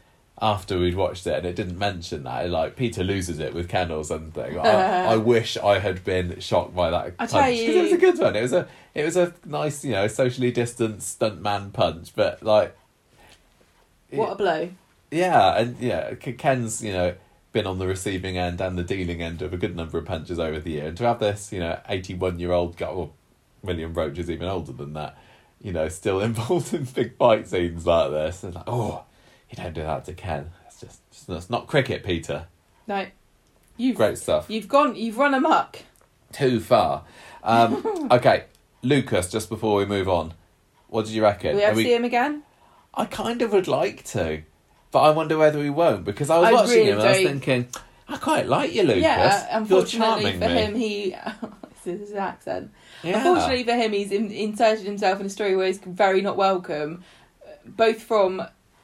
after 0.41 0.79
we'd 0.79 0.95
watched 0.95 1.27
it, 1.27 1.33
and 1.33 1.45
it 1.45 1.57
didn't 1.57 1.77
mention 1.77 2.23
that. 2.23 2.49
Like 2.49 2.77
Peter 2.77 3.03
loses 3.03 3.39
it 3.39 3.53
with 3.53 3.67
Ken 3.67 3.91
or 3.91 4.05
something. 4.05 4.57
I, 4.57 4.67
I 5.13 5.17
wish 5.33 5.57
I 5.57 5.79
had 5.79 6.05
been 6.05 6.39
shocked 6.39 6.73
by 6.73 6.91
that 6.91 7.05
I 7.05 7.09
punch 7.09 7.31
tell 7.31 7.41
'cause 7.41 7.75
it 7.75 7.81
was 7.83 7.91
a 7.91 7.97
good 7.97 8.17
one. 8.19 8.35
It 8.38 8.41
was 8.43 8.53
a 8.53 8.67
it 8.95 9.03
was 9.03 9.17
a 9.17 9.33
nice, 9.45 9.83
you 9.83 9.91
know, 9.91 10.07
socially 10.07 10.51
distanced 10.51 11.19
stuntman 11.19 11.73
punch, 11.73 12.15
but 12.15 12.41
like, 12.41 12.73
What 14.11 14.31
a 14.31 14.35
blow. 14.35 14.69
Yeah, 15.12 15.58
and 15.58 15.80
yeah, 15.80 16.14
Ken's 16.16 16.84
you 16.84 16.91
know 16.93 17.16
been 17.53 17.66
on 17.66 17.80
the 17.80 17.88
receiving 17.88 18.38
end 18.38 18.60
and 18.62 18.78
the 18.78 18.84
dealing 18.84 19.22
end 19.22 19.41
of 19.41 19.53
a 19.53 19.58
good 19.58 19.76
number 19.76 19.97
of 19.97 20.05
punches 20.05 20.39
over 20.39 20.60
the 20.60 20.72
year, 20.72 20.88
and 20.88 20.97
to 20.97 21.05
have 21.05 21.20
this 21.20 21.51
you 21.51 21.60
know 21.60 21.80
eighty 21.88 22.14
one 22.14 22.39
year 22.39 22.51
old 22.51 22.78
guy, 22.78 22.91
well, 22.91 23.14
William 23.62 23.93
Roache 23.93 24.18
is 24.18 24.30
even 24.30 24.47
older 24.47 24.74
than 24.74 24.93
that, 24.93 25.18
you 25.62 25.72
know, 25.72 25.88
still 25.89 26.20
involved 26.22 26.74
in 26.74 26.84
big 26.84 27.18
fight 27.18 27.47
scenes 27.47 27.86
like 27.86 28.12
this, 28.12 28.43
it's 28.43 28.55
like 28.55 28.66
oh, 28.68 29.03
you 29.49 29.55
don't 29.55 29.74
do 29.74 29.82
that 29.82 30.05
to 30.05 30.14
Ken. 30.14 30.51
It's 30.68 30.82
just, 30.82 31.12
just 31.12 31.28
that's 31.28 31.49
not 31.49 31.68
cricket, 31.68 32.03
Peter. 32.03 32.47
No. 32.88 33.05
You've 33.78 33.95
Great 33.95 34.18
stuff. 34.18 34.49
you've 34.49 34.68
gone 34.68 34.95
you've 34.95 35.18
run 35.18 35.34
amok. 35.34 35.80
Too 36.32 36.60
far. 36.60 37.03
Um, 37.43 38.08
okay, 38.12 38.45
Lucas. 38.82 39.30
Just 39.30 39.49
before 39.49 39.78
we 39.78 39.86
move 39.86 40.10
on, 40.10 40.34
what 40.88 41.05
did 41.05 41.14
you 41.14 41.22
reckon? 41.22 41.55
we 41.55 41.62
ever 41.62 41.76
see 41.76 41.93
him 41.93 42.03
again? 42.03 42.43
I 42.93 43.05
kind 43.05 43.41
of 43.43 43.53
would 43.53 43.68
like 43.68 44.03
to, 44.05 44.41
but 44.91 44.99
I 44.99 45.11
wonder 45.11 45.38
whether 45.38 45.61
he 45.63 45.69
won't 45.69 46.05
because 46.05 46.29
I 46.29 46.38
was 46.39 46.49
I 46.49 46.53
watching 46.53 46.69
really 46.71 46.85
him 46.91 46.99
and 46.99 47.07
I 47.07 47.11
was 47.11 47.17
don't. 47.17 47.27
thinking, 47.27 47.67
I 48.07 48.17
quite 48.17 48.47
like 48.47 48.73
you, 48.73 48.83
Lucas. 48.83 49.01
yeah, 49.03 49.47
You're 49.49 49.61
unfortunately 49.61 50.23
charming 50.31 50.39
for 50.39 50.47
me. 50.47 50.53
him, 50.55 50.76
he 50.76 51.09
this 51.85 52.01
is 52.01 52.09
his 52.09 52.18
accent. 52.18 52.72
Yeah. 53.03 53.18
Unfortunately 53.18 53.64
for 53.64 53.73
him, 53.73 53.91
he's 53.93 54.11
in, 54.11 54.31
inserted 54.31 54.85
himself 54.85 55.19
in 55.19 55.26
a 55.26 55.30
story 55.30 55.55
where 55.55 55.68
he's 55.68 55.80
very 55.80 56.22
not 56.22 56.38
welcome, 56.38 57.03
both 57.65 58.01
from 58.01 58.41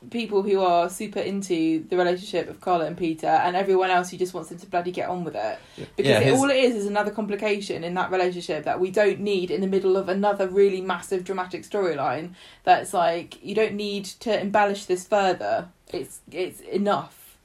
people 0.09 0.43
who 0.43 0.59
are 0.61 0.89
super 0.89 1.19
into 1.19 1.83
the 1.89 1.97
relationship 1.97 2.49
of 2.49 2.59
Carla 2.61 2.85
and 2.85 2.97
Peter, 2.97 3.27
and 3.27 3.55
everyone 3.55 3.89
else 3.89 4.09
who 4.09 4.17
just 4.17 4.33
wants 4.33 4.49
them 4.49 4.59
to 4.59 4.65
bloody 4.67 4.91
get 4.91 5.09
on 5.09 5.23
with 5.23 5.35
it. 5.35 5.59
Because 5.95 6.09
Yeah, 6.09 6.19
it, 6.19 6.33
all 6.33 6.49
it 6.49 6.55
is 6.57 6.75
is 6.75 6.85
another 6.85 7.11
complication 7.11 7.83
in 7.83 7.93
that 7.95 8.11
relationship 8.11 8.63
that 8.65 8.79
we 8.79 8.91
don't 8.91 9.19
need 9.19 9.51
in 9.51 9.61
the 9.61 9.67
middle 9.67 9.97
of 9.97 10.09
another 10.09 10.47
really 10.47 10.81
massive 10.81 11.23
dramatic 11.23 11.63
storyline. 11.63 12.33
That's 12.63 12.93
like 12.93 13.43
you 13.43 13.55
don't 13.55 13.73
need 13.75 14.05
to 14.05 14.39
embellish 14.39 14.85
this 14.85 15.05
further. 15.07 15.69
It's 15.91 16.21
it's 16.31 16.59
enough. 16.61 17.37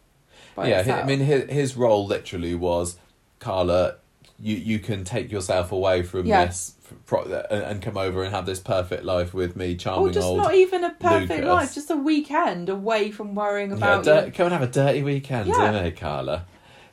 yeah, 0.56 0.82
he- 0.82 0.90
I 0.90 1.04
mean, 1.04 1.20
his, 1.20 1.50
his 1.50 1.76
role 1.76 2.06
literally 2.06 2.54
was, 2.54 2.96
Carla, 3.38 3.96
you 4.40 4.56
you 4.56 4.78
can 4.78 5.04
take 5.04 5.30
yourself 5.30 5.70
away 5.72 6.02
from 6.02 6.26
Yeah. 6.26 6.46
this 6.46 6.74
f- 6.77 6.77
pro- 7.06 7.24
and, 7.50 7.80
come 7.82 7.96
over 7.96 8.22
and 8.22 8.34
have 8.34 8.46
this 8.46 8.60
perfect 8.60 9.04
life 9.04 9.34
with 9.34 9.56
me, 9.56 9.76
charming 9.76 10.10
or 10.10 10.12
just 10.12 10.26
old. 10.26 10.38
not 10.38 10.54
even 10.54 10.84
a 10.84 10.90
perfect 10.90 11.30
Lucas. 11.30 11.46
life, 11.46 11.74
just 11.74 11.90
a 11.90 11.96
weekend 11.96 12.68
away 12.68 13.10
from 13.10 13.34
worrying 13.34 13.70
yeah, 13.70 13.76
about 13.76 14.04
dir- 14.04 14.22
your- 14.22 14.30
come 14.30 14.46
and 14.46 14.52
have 14.52 14.62
a 14.62 14.72
dirty 14.72 15.02
weekend, 15.02 15.48
Yeah. 15.48 15.72
yeah. 15.84 15.90
Carla? 15.90 16.46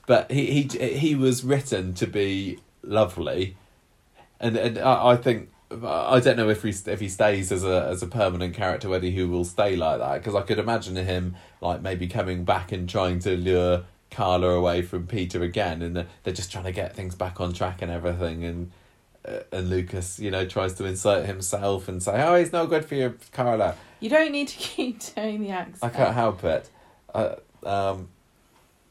But 0.08 0.32
he 0.32 0.46
he 0.70 0.88
he 0.98 1.16
was 1.16 1.44
written 1.44 1.94
to 1.96 2.08
be 2.08 2.60
lovely, 2.84 3.58
and 4.40 4.56
and 4.56 4.78
I, 4.78 5.12
I 5.12 5.18
think 5.18 5.50
I 5.72 6.20
don't 6.20 6.38
know 6.38 6.50
if 6.50 6.62
he 6.62 6.70
if 6.70 7.00
he 7.00 7.10
stays 7.10 7.52
as 7.52 7.64
a 7.64 7.88
as 7.90 8.04
a 8.04 8.08
permanent 8.08 8.54
character, 8.54 8.88
whether 8.88 9.08
he 9.08 9.24
will 9.24 9.46
stay 9.46 9.76
like 9.76 10.00
that. 10.00 10.14
Because 10.20 10.36
I 10.36 10.42
could 10.42 10.60
imagine 10.60 10.96
him 10.96 11.36
like 11.60 11.82
maybe 11.82 12.08
coming 12.08 12.44
back 12.46 12.72
and 12.72 12.88
trying 12.88 13.18
to 13.20 13.36
lure 13.36 13.86
Carla 14.12 14.50
away 14.50 14.84
from 14.84 15.08
Peter 15.08 15.42
again, 15.42 15.82
and 15.82 16.06
they're, 16.24 16.34
just 16.34 16.52
trying 16.52 16.66
to 16.66 16.72
get 16.72 16.96
things 16.96 17.16
back 17.16 17.42
on 17.42 17.52
track 17.52 17.82
and 17.82 17.92
everything. 17.92 18.44
And 18.46 18.72
and 19.52 19.70
Lucas, 19.70 20.20
you 20.20 20.32
know, 20.32 20.46
tries 20.46 20.74
to 20.76 20.86
insert 20.86 21.26
himself 21.26 21.88
and 21.88 22.02
say, 22.02 22.24
"Oh, 22.24 22.36
he's 22.36 22.52
no 22.54 22.68
good 22.68 22.86
for 22.86 22.96
you, 22.96 23.18
Carla." 23.32 23.76
You 24.00 24.10
don't 24.10 24.32
need 24.32 24.48
to 24.50 24.58
keep 24.58 25.00
doing 25.16 25.42
the 25.42 25.50
accent. 25.50 25.80
I 25.84 25.90
can't 25.90 26.14
help 26.14 26.44
it. 26.44 26.70
Uh, 27.14 27.36
um, 27.66 28.10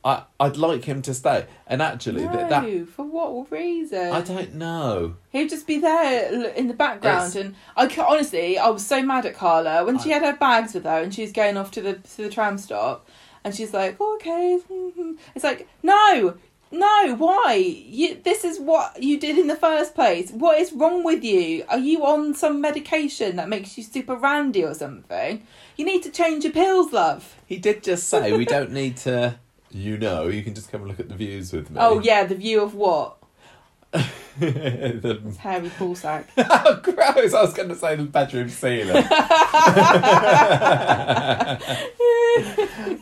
I 0.05 0.25
I'd 0.39 0.57
like 0.57 0.85
him 0.85 1.01
to 1.03 1.15
stay, 1.15 1.47
and 1.67 1.81
actually 1.81 2.25
no, 2.25 2.33
that, 2.33 2.51
that 2.51 2.89
for 2.89 3.05
what 3.05 3.51
reason? 3.51 4.13
I 4.13 4.21
don't 4.21 4.55
know. 4.55 5.17
He'd 5.31 5.49
just 5.49 5.67
be 5.67 5.79
there 5.79 6.51
in 6.51 6.69
the 6.69 6.75
background, 6.75 7.35
Yes. 7.35 7.37
and 7.37 7.55
I 7.77 7.89
honestly, 8.03 8.59
I 8.59 8.69
was 8.69 8.87
so 8.87 9.03
mad 9.03 9.25
at 9.25 9.35
Carla 9.35 9.85
when 9.85 9.99
she 9.99 10.11
had 10.11 10.23
her 10.23 10.37
bags 10.37 10.75
with 10.75 10.85
her, 10.85 11.01
and 11.03 11.15
she 11.15 11.23
was 11.23 11.33
going 11.33 11.57
off 11.57 11.71
to 11.73 11.81
the 11.81 11.95
to 11.95 12.17
the 12.23 12.29
tram 12.29 12.59
stop, 12.59 13.09
and 13.45 13.55
she's 13.55 13.73
like, 13.73 13.97
oh, 13.99 14.17
"Okay," 14.17 14.59
it's 15.35 15.45
like, 15.45 15.69
no, 15.83 16.35
no, 16.75 17.15
why? 17.17 17.55
You 17.55 18.21
this 18.23 18.45
is 18.45 18.59
what 18.59 19.03
you 19.03 19.19
did 19.19 19.39
in 19.39 19.47
the 19.47 19.57
first 19.57 19.95
place. 19.95 20.31
What 20.33 20.59
is 20.59 20.73
wrong 20.73 21.05
with 21.05 21.23
you? 21.23 21.65
Are 21.69 21.79
you 21.79 22.05
on 22.05 22.35
some 22.35 22.61
medication 22.61 23.37
that 23.37 23.49
makes 23.49 23.79
you 23.79 23.85
super 23.85 24.17
randy 24.17 24.65
or 24.65 24.75
something? 24.75 25.47
You 25.77 25.85
need 25.85 26.03
to 26.03 26.11
change 26.11 26.45
your 26.45 26.53
pills, 26.53 26.93
love. 26.93 27.37
He 27.47 27.59
did 27.59 27.85
just 27.85 28.09
say 28.09 28.33
we 28.33 28.45
don't 28.45 28.73
need 28.73 28.97
to. 28.99 29.39
You 29.71 29.99
know, 29.99 30.29
you 30.29 30.43
can 30.43 30.55
just 30.55 30.71
come 30.71 30.83
and 30.83 30.91
look 30.91 31.01
at 31.01 31.09
the 31.09 31.15
views 31.15 31.53
with 31.53 31.71
me. 31.71 31.79
Oh 31.81 32.01
yeah, 32.01 32.25
the 32.25 32.35
view 32.35 32.61
of 32.63 32.75
what? 32.75 33.17
the, 34.39 35.21
It's 35.27 35.37
hairy 35.39 35.71
pool 35.71 35.95
sack. 35.95 36.29
oh, 36.37 36.81
gross! 36.83 37.35
I 37.35 37.43
was 37.43 37.55
going 37.55 37.69
to 37.69 37.75
say 37.75 37.97
the 37.97 38.05
bedroom 38.05 38.49
ceiling. 38.49 38.97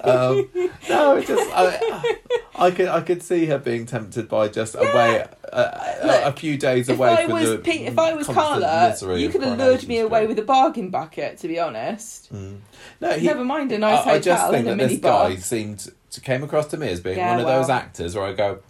um, 0.05 0.49
no, 0.89 1.17
it 1.17 1.27
just 1.27 1.51
I, 1.55 2.17
I 2.57 2.71
could 2.71 2.89
I 2.89 3.01
could 3.01 3.23
see 3.23 3.47
her 3.47 3.59
being 3.59 3.87
tempted 3.87 4.29
by 4.29 4.49
just 4.49 4.75
away 4.75 5.25
a, 5.53 5.57
a, 5.57 6.07
Look, 6.07 6.25
a 6.25 6.33
few 6.33 6.57
days 6.57 6.89
If 6.89 6.99
away 6.99 7.11
I 7.11 7.23
from 7.25 7.33
was 7.33 7.51
if 7.65 7.99
I 7.99 8.13
was 8.15 8.27
Carla, 8.27 8.97
you 9.17 9.29
could 9.29 9.43
have 9.43 9.59
lured 9.59 9.87
me 9.89 9.99
away 9.99 10.27
with 10.27 10.39
a 10.39 10.43
bargain 10.43 10.91
bucket. 10.91 11.39
To 11.39 11.49
be 11.49 11.59
honest, 11.59 12.33
Mm. 12.33 12.59
No, 13.01 13.11
he, 13.13 13.27
never 13.27 13.45
mind 13.45 13.73
a 13.73 13.79
nice 13.79 14.07
I, 14.07 14.13
I 14.13 14.19
just 14.19 14.43
hotel 14.43 14.53
think 14.53 14.67
and 14.69 14.81
that 14.81 14.85
a 14.85 14.89
this 14.89 14.99
minibar. 14.99 15.29
guy 15.29 15.37
seemed 15.37 15.93
to 16.11 16.21
came 16.21 16.43
across 16.43 16.67
to 16.69 16.77
me 16.77 16.89
as 16.89 17.01
being 17.01 17.17
Yeah, 17.19 17.31
one 17.31 17.41
of 17.41 17.47
those 17.47 17.69
actors 17.71 18.15
where 18.15 18.25
I 18.25 18.33
go, 18.33 18.61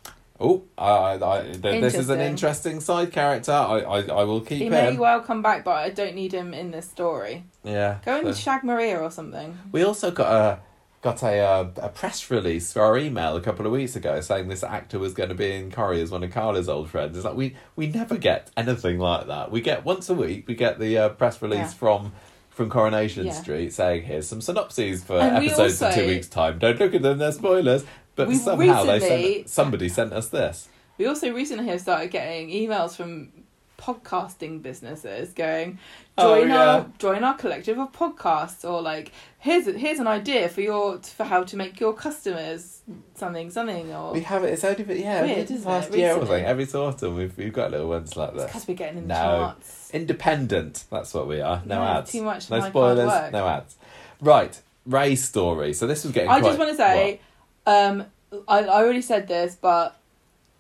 oh, 0.43 0.63
I, 0.77 0.85
I, 0.91 1.39
I, 1.39 1.43
th- 1.53 1.61
this 1.81 1.95
is 1.95 2.09
an 2.09 2.21
Interesting. 2.21 2.81
side 2.81 3.13
character. 3.13 3.53
I, 3.53 3.79
I, 3.81 4.01
I 4.03 4.25
will 4.25 4.41
keep 4.41 4.59
He 4.59 4.65
him. 4.67 4.73
may 4.73 4.97
well 4.97 5.21
come 5.21 5.41
back, 5.43 5.65
but 5.65 5.77
I 5.77 5.91
don't 5.91 6.15
need 6.15 6.33
him 6.33 6.53
in 6.53 6.71
this 6.73 6.89
story. 6.91 7.45
yeah. 7.65 7.99
Go 8.05 8.19
and 8.19 8.27
so- 8.35 8.41
shag 8.41 8.65
Maria 8.65 8.99
or 9.01 9.11
something. 9.11 9.57
We 9.71 9.85
also 9.85 10.11
got 10.11 10.33
a 10.33 10.61
got 11.03 11.23
a 11.25 11.39
uh, 11.39 11.69
a 11.79 11.89
press 11.89 12.31
release 12.31 12.73
for 12.73 12.81
our 12.83 12.97
email 12.97 13.35
a 13.37 13.41
couple 13.41 13.67
of 13.67 13.73
weeks 13.73 13.97
ago 13.97 14.21
saying 14.21 14.47
this 14.49 14.63
actor 14.63 14.99
was 15.01 15.15
going 15.15 15.31
to 15.31 15.35
be 15.35 15.51
in 15.53 15.71
Corrie 15.73 16.01
as 16.01 16.11
one 16.13 16.23
of 16.23 16.31
Carla's 16.31 16.69
old 16.69 16.91
friends. 16.91 17.17
It's 17.17 17.25
like 17.25 17.35
we 17.37 17.57
we 17.77 17.87
never 17.89 18.17
get 18.17 18.51
anything 18.57 18.99
like 18.99 19.27
that. 19.29 19.51
We 19.51 19.61
get 19.61 19.85
once 19.85 20.09
a 20.11 20.15
week. 20.15 20.47
We 20.47 20.55
get 20.55 20.79
the 20.79 20.99
uh, 20.99 21.09
press 21.11 21.41
release 21.43 21.59
Yeah. 21.59 21.69
from. 21.69 22.13
From 22.53 22.69
Coronation 22.69 23.25
Yeah. 23.25 23.33
Street, 23.33 23.73
saying 23.73 24.03
here's 24.03 24.29
some 24.29 24.43
synopses 24.43 25.03
for 25.03 25.19
And 25.19 25.43
episodes 25.43 25.81
in 25.81 25.95
two 25.95 26.07
weeks' 26.07 26.29
time. 26.29 26.59
Don't 26.59 26.79
look 26.79 26.95
at 26.95 27.01
them; 27.01 27.17
they're 27.17 27.33
spoilers. 27.33 27.83
But 28.15 28.29
We 28.29 28.37
somehow 28.37 28.85
they 28.85 28.95
recently- 28.95 29.35
sent 29.35 29.49
somebody 29.49 29.89
sent 29.89 30.13
us 30.13 30.29
this. 30.29 30.69
We 30.99 31.07
also 31.07 31.33
recently 31.33 31.67
have 31.69 31.81
started 31.81 32.11
getting 32.11 32.51
emails 32.51 32.95
from 32.95 33.33
podcasting 33.79 34.63
businesses 34.63 35.33
going 35.33 35.79
Oh, 36.17 36.39
join 36.39 36.51
yeah. 36.51 36.65
our 36.75 36.87
join 36.99 37.25
our 37.25 37.35
collective 37.35 37.79
of 37.79 37.91
podcasts 37.91 38.69
or 38.69 38.81
like 38.81 39.11
here's 39.39 39.65
here's 39.67 39.99
an 39.99 40.07
idea 40.07 40.49
for 40.49 40.61
your 40.61 40.99
for 40.99 41.25
how 41.25 41.43
to 41.43 41.57
make 41.57 41.81
your 41.81 41.93
customers 41.93 42.83
something 43.15 43.51
something 43.51 43.93
or 43.93 44.13
We 44.13 44.21
have 44.21 44.45
it. 44.45 44.53
It's 44.53 44.63
only 44.63 44.85
been 44.85 45.01
yeah, 45.01 45.23
Weird, 45.23 45.51
isn't 45.51 45.65
last 45.69 45.89
it? 45.91 45.99
year 45.99 46.13
or 46.15 46.19
something. 46.21 46.45
Every 46.45 46.67
so 46.67 46.85
often 46.85 47.17
we've 47.17 47.37
we've 47.37 47.53
got 47.53 47.71
little 47.73 47.89
ones 47.89 48.17
like 48.17 48.35
this. 48.35 48.45
because 48.45 48.69
we're 48.69 48.75
getting 48.75 48.99
in 48.99 49.09
the 49.09 49.15
No. 49.15 49.21
charts. 49.39 49.91
Independent. 49.93 50.85
That's 50.91 51.13
what 51.15 51.27
we 51.27 51.41
are. 51.41 51.63
No 51.65 51.83
Yeah, 51.83 51.99
ads. 51.99 52.13
too 52.13 52.23
much 52.23 52.51
No 52.51 52.61
spoilers. 52.61 53.33
No 53.33 53.49
ads. 53.49 53.77
Right. 54.21 54.61
Ray's 54.87 55.25
story. 55.25 55.73
So 55.73 55.87
this 55.87 56.05
was 56.05 56.13
getting. 56.13 56.31
I 56.31 56.39
quite, 56.41 56.49
just 56.51 56.59
want 56.59 56.71
to 56.73 56.77
say, 56.77 57.21
um, 57.67 58.05
I, 58.49 58.61
I 58.61 58.83
already 58.83 59.03
said 59.03 59.29
this, 59.29 59.57
but 59.61 59.97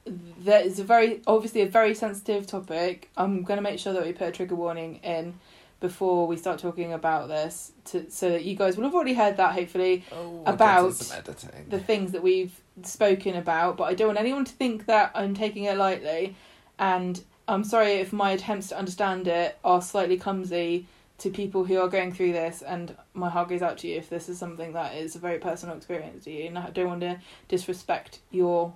there 0.05 0.61
is 0.63 0.79
a 0.79 0.85
very 0.85 1.23
obviously 1.27 1.63
a 1.63 1.69
very 1.69 1.95
sensitive 1.95 2.47
topic. 2.47 3.11
I'm 3.17 3.43
going 3.43 3.59
to 3.59 3.63
make 3.63 3.79
sure 3.79 3.93
that 3.93 4.05
we 4.05 4.13
put 4.13 4.29
a 4.29 4.33
trigger 4.33 4.55
warning 4.55 4.97
in 4.97 5.35
before 5.81 6.27
we 6.29 6.37
start 6.37 6.61
talking 6.61 6.93
about 6.93 7.29
this, 7.29 7.73
to 7.87 8.11
so 8.11 8.31
that 8.31 8.45
you 8.45 8.55
guys 8.57 8.77
will 8.77 8.85
have 8.85 8.95
already 8.95 9.15
heard 9.15 9.37
that. 9.37 9.53
Hopefully, 9.53 10.05
oh, 10.13 10.43
about 10.47 10.89
get 10.89 10.99
to 10.99 11.05
some 11.05 11.19
editing. 11.19 11.69
the 11.69 11.81
things 11.81 12.13
that 12.13 12.23
we've 12.23 12.61
spoken 12.83 13.37
about, 13.37 13.77
but 13.77 13.85
I 13.85 13.95
don't 13.95 14.09
want 14.09 14.19
anyone 14.19 14.45
to 14.45 14.53
think 14.53 14.87
that 14.87 15.11
I'm 15.15 15.35
taking 15.35 15.65
it 15.65 15.77
lightly. 15.77 16.37
And 16.79 17.23
I'm 17.49 17.65
sorry 17.65 17.95
if 17.95 18.13
my 18.13 18.33
attempts 18.33 18.69
to 18.69 18.79
understand 18.79 19.29
it 19.29 19.59
are 19.65 19.83
slightly 19.83 20.17
clumsy 20.17 20.87
to 21.23 21.31
people 21.31 21.65
who 21.65 21.79
are 21.79 21.89
going 21.89 22.13
through 22.13 22.33
this. 22.33 22.63
And 22.63 22.97
my 23.15 23.31
heart 23.31 23.49
goes 23.49 23.63
out 23.63 23.79
to 23.79 23.89
you 23.89 23.97
if 23.97 24.11
this 24.11 24.29
is 24.29 24.39
something 24.39 24.73
that 24.73 24.97
is 24.97 25.15
a 25.15 25.21
very 25.21 25.39
personal 25.39 25.77
experience 25.77 26.25
to 26.25 26.33
you. 26.33 26.47
And 26.47 26.59
I 26.59 26.71
don't 26.71 26.89
want 26.89 27.01
to 27.03 27.21
disrespect 27.47 28.19
your 28.33 28.75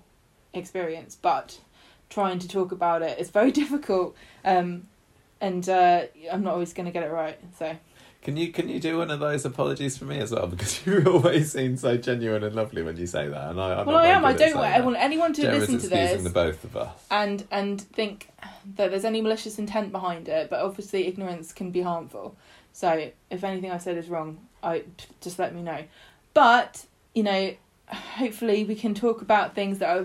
experience, 0.54 1.16
but 1.20 1.58
trying 2.08 2.38
to 2.38 2.46
talk 2.46 2.70
about 2.70 3.02
it 3.02 3.18
is 3.18 3.30
very 3.30 3.50
difficult. 3.62 4.14
Um, 4.44 4.86
and 5.40 5.68
uh, 5.68 6.02
I'm 6.30 6.44
not 6.44 6.54
always 6.54 6.72
going 6.72 6.86
to 6.86 6.92
get 6.92 7.02
it 7.02 7.10
right. 7.10 7.38
So 7.58 7.76
Can 8.26 8.36
you 8.36 8.50
can 8.50 8.68
you 8.68 8.80
do 8.80 8.98
one 8.98 9.12
of 9.12 9.20
those 9.20 9.44
apologies 9.44 9.96
for 9.96 10.04
me 10.04 10.18
as 10.18 10.32
well? 10.32 10.46
Because 10.56 10.84
you 10.84 11.04
always 11.06 11.52
seem 11.52 11.76
so 11.76 11.96
genuine 11.96 12.42
and 12.42 12.56
lovely 12.56 12.82
when 12.82 12.96
you 12.96 13.06
say 13.06 13.28
that, 13.28 13.50
and 13.50 13.60
I. 13.60 13.78
I'm 13.78 13.86
well, 13.86 13.96
I 13.98 14.08
am. 14.08 14.24
I 14.24 14.32
don't 14.32 14.56
want, 14.56 14.66
I 14.66 14.78
that. 14.78 14.84
want 14.84 14.96
anyone 14.98 15.32
to 15.34 15.42
Gemma's 15.42 15.60
listen 15.60 15.78
to 15.78 15.88
this. 15.88 16.22
the 16.24 16.30
both 16.30 16.64
of 16.64 16.76
us. 16.76 17.06
and 17.08 17.46
and 17.52 17.80
think 17.80 18.28
that 18.76 18.90
there's 18.90 19.04
any 19.04 19.20
malicious 19.20 19.60
intent 19.60 19.92
behind 19.92 20.28
it 20.28 20.50
but 20.50 20.58
obviously 20.60 21.06
ignorance 21.06 21.52
can 21.52 21.70
be 21.70 21.82
harmful 21.82 22.34
so 22.72 23.10
if 23.30 23.44
anything 23.44 23.70
i 23.70 23.78
said 23.78 23.96
is 23.96 24.08
wrong 24.08 24.38
i 24.60 24.82
just 25.20 25.38
let 25.38 25.54
me 25.54 25.62
know 25.62 25.84
but 26.34 26.84
you 27.14 27.22
know 27.22 27.54
hopefully 27.88 28.64
we 28.64 28.74
can 28.74 28.92
talk 28.92 29.22
about 29.22 29.54
things 29.54 29.78
that 29.78 29.96
are 29.96 30.04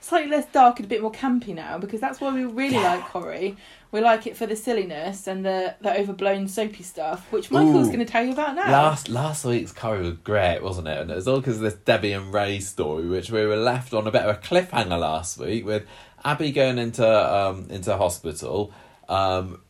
slightly 0.00 0.28
less 0.30 0.46
dark 0.46 0.78
and 0.80 0.86
a 0.86 0.88
bit 0.88 1.00
more 1.00 1.12
campy 1.12 1.54
now 1.54 1.78
because 1.78 2.00
that's 2.00 2.20
why 2.20 2.34
we 2.34 2.44
really 2.44 2.74
Yeah. 2.74 2.94
like 2.94 3.04
Corrie. 3.10 3.56
We 3.92 4.00
like 4.00 4.26
it 4.26 4.38
for 4.38 4.46
the 4.46 4.56
silliness 4.56 5.26
and 5.26 5.44
the, 5.44 5.74
the 5.82 5.94
overblown 5.98 6.48
soapy 6.48 6.82
stuff, 6.82 7.30
which 7.30 7.50
Michael's 7.50 7.88
Ooh. 7.88 7.92
going 7.92 8.04
to 8.04 8.10
tell 8.10 8.24
you 8.24 8.32
about 8.32 8.56
now. 8.56 8.72
Last 8.72 9.10
last 9.10 9.44
week's 9.44 9.70
Corrie 9.70 10.00
was 10.00 10.14
great, 10.24 10.62
wasn't 10.62 10.88
it? 10.88 10.96
And 10.96 11.10
it 11.10 11.14
was 11.14 11.28
all 11.28 11.40
because 11.40 11.56
of 11.56 11.62
this 11.62 11.74
Debbie 11.74 12.12
and 12.12 12.32
Ray 12.32 12.58
story, 12.60 13.06
which 13.06 13.30
we 13.30 13.44
were 13.44 13.56
left 13.56 13.92
on 13.92 14.06
a 14.06 14.10
bit 14.10 14.22
of 14.22 14.34
a 14.34 14.38
cliffhanger 14.40 14.98
last 14.98 15.38
week 15.38 15.66
with 15.66 15.86
Abby 16.24 16.52
going 16.52 16.78
into 16.78 17.06
um, 17.06 17.66
into 17.68 17.94
hospital. 17.94 18.72
Um, 19.10 19.60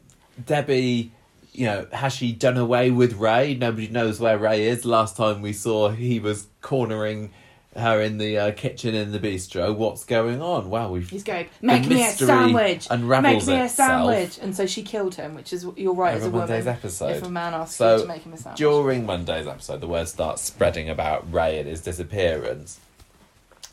Debbie, 0.47 1.11
you 1.53 1.67
know, 1.67 1.89
has 1.93 2.15
she 2.15 2.33
done 2.33 2.57
away 2.57 2.93
with 2.93 3.15
Ray? 3.15 3.57
Nobody 3.57 3.89
knows 3.89 4.21
where 4.21 4.39
Ray 4.39 4.69
is. 4.69 4.85
Last 4.85 5.17
time 5.17 5.43
we 5.43 5.53
saw, 5.53 5.91
he 5.91 6.21
was 6.21 6.47
cornering 6.61 7.33
her 7.77 8.01
in 8.03 8.19
the 8.19 8.37
uh, 8.39 8.53
kitchen 8.53 8.95
in 8.95 9.13
the 9.13 9.19
bistro. 9.19 9.75
What's 9.75 10.05
going 10.05 10.43
on? 10.43 10.69
Wow, 10.71 10.91
we've 10.91 11.09
He's 11.09 11.23
going, 11.25 11.49
make 11.61 11.87
me 11.87 11.97
a 11.97 11.99
mystery 12.07 12.27
sandwich. 12.27 12.87
unravels 12.91 13.47
Make 13.47 13.55
me 13.57 13.61
a 13.63 13.65
itself 13.65 13.89
sandwich. 13.89 14.39
And 14.43 14.55
so 14.55 14.67
she 14.67 14.83
killed 14.83 15.15
him, 15.15 15.35
which 15.35 15.53
is, 15.53 15.67
you're 15.77 15.95
right, 15.95 16.15
as 16.15 16.25
a 16.25 16.27
over 16.27 16.39
Monday's 16.39 16.65
woman. 16.65 16.79
episode. 16.79 17.17
If 17.17 17.23
a 17.23 17.31
man 17.31 17.55
asks 17.55 17.77
So, 17.77 17.97
you 17.97 18.03
to 18.03 18.09
make 18.09 18.23
him 18.23 18.33
a 18.35 18.37
sandwich. 18.37 18.59
During 18.59 19.07
Monday's 19.07 19.47
episode, 19.47 19.81
the 19.81 19.87
word 19.89 20.09
starts 20.09 20.43
spreading 20.43 20.89
about 20.91 21.33
Ray 21.33 21.59
and 21.59 21.69
his 21.69 21.81
disappearance. 21.81 22.79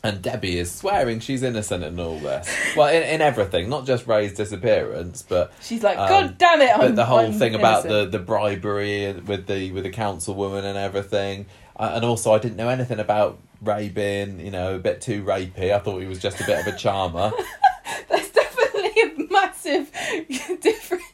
And 0.02 0.22
Debbie 0.22 0.56
is 0.58 0.72
swearing 0.72 1.20
she's 1.20 1.42
innocent 1.42 1.84
in 1.84 2.00
all 2.00 2.18
this. 2.18 2.48
well, 2.74 2.88
in, 2.88 3.02
in 3.02 3.20
everything, 3.20 3.68
not 3.68 3.84
just 3.84 4.06
Ray's 4.06 4.32
disappearance, 4.32 5.20
but 5.28 5.52
She's 5.60 5.82
like, 5.82 5.98
Um, 5.98 6.08
God 6.08 6.38
damn 6.38 6.62
it! 6.62 6.70
but 6.78 6.96
the 6.96 7.04
whole 7.04 7.18
I'm 7.18 7.34
thing 7.34 7.54
about 7.54 7.84
innocent." 7.84 8.10
the, 8.12 8.18
the 8.18 8.24
bribery 8.24 9.12
with 9.12 9.46
the 9.46 9.70
with 9.72 9.84
the 9.84 9.90
councilwoman 9.90 10.64
and 10.64 10.78
everything. 10.78 11.44
Uh, 11.76 11.92
and 11.96 12.04
also, 12.06 12.32
I 12.32 12.38
didn't 12.38 12.56
know 12.56 12.70
anything 12.70 12.98
about 12.98 13.38
Ray 13.60 13.88
being, 13.88 14.40
you 14.40 14.50
know, 14.50 14.76
a 14.76 14.78
bit 14.78 15.00
too 15.00 15.22
rapey. 15.22 15.72
I 15.72 15.78
thought 15.78 16.00
he 16.00 16.06
was 16.06 16.18
just 16.18 16.40
a 16.40 16.46
bit 16.46 16.66
of 16.66 16.72
a 16.72 16.76
charmer. 16.76 17.32
There's 18.08 18.30
definitely 18.30 19.02
a 19.02 19.32
massive 19.32 19.90
difference. 20.60 21.04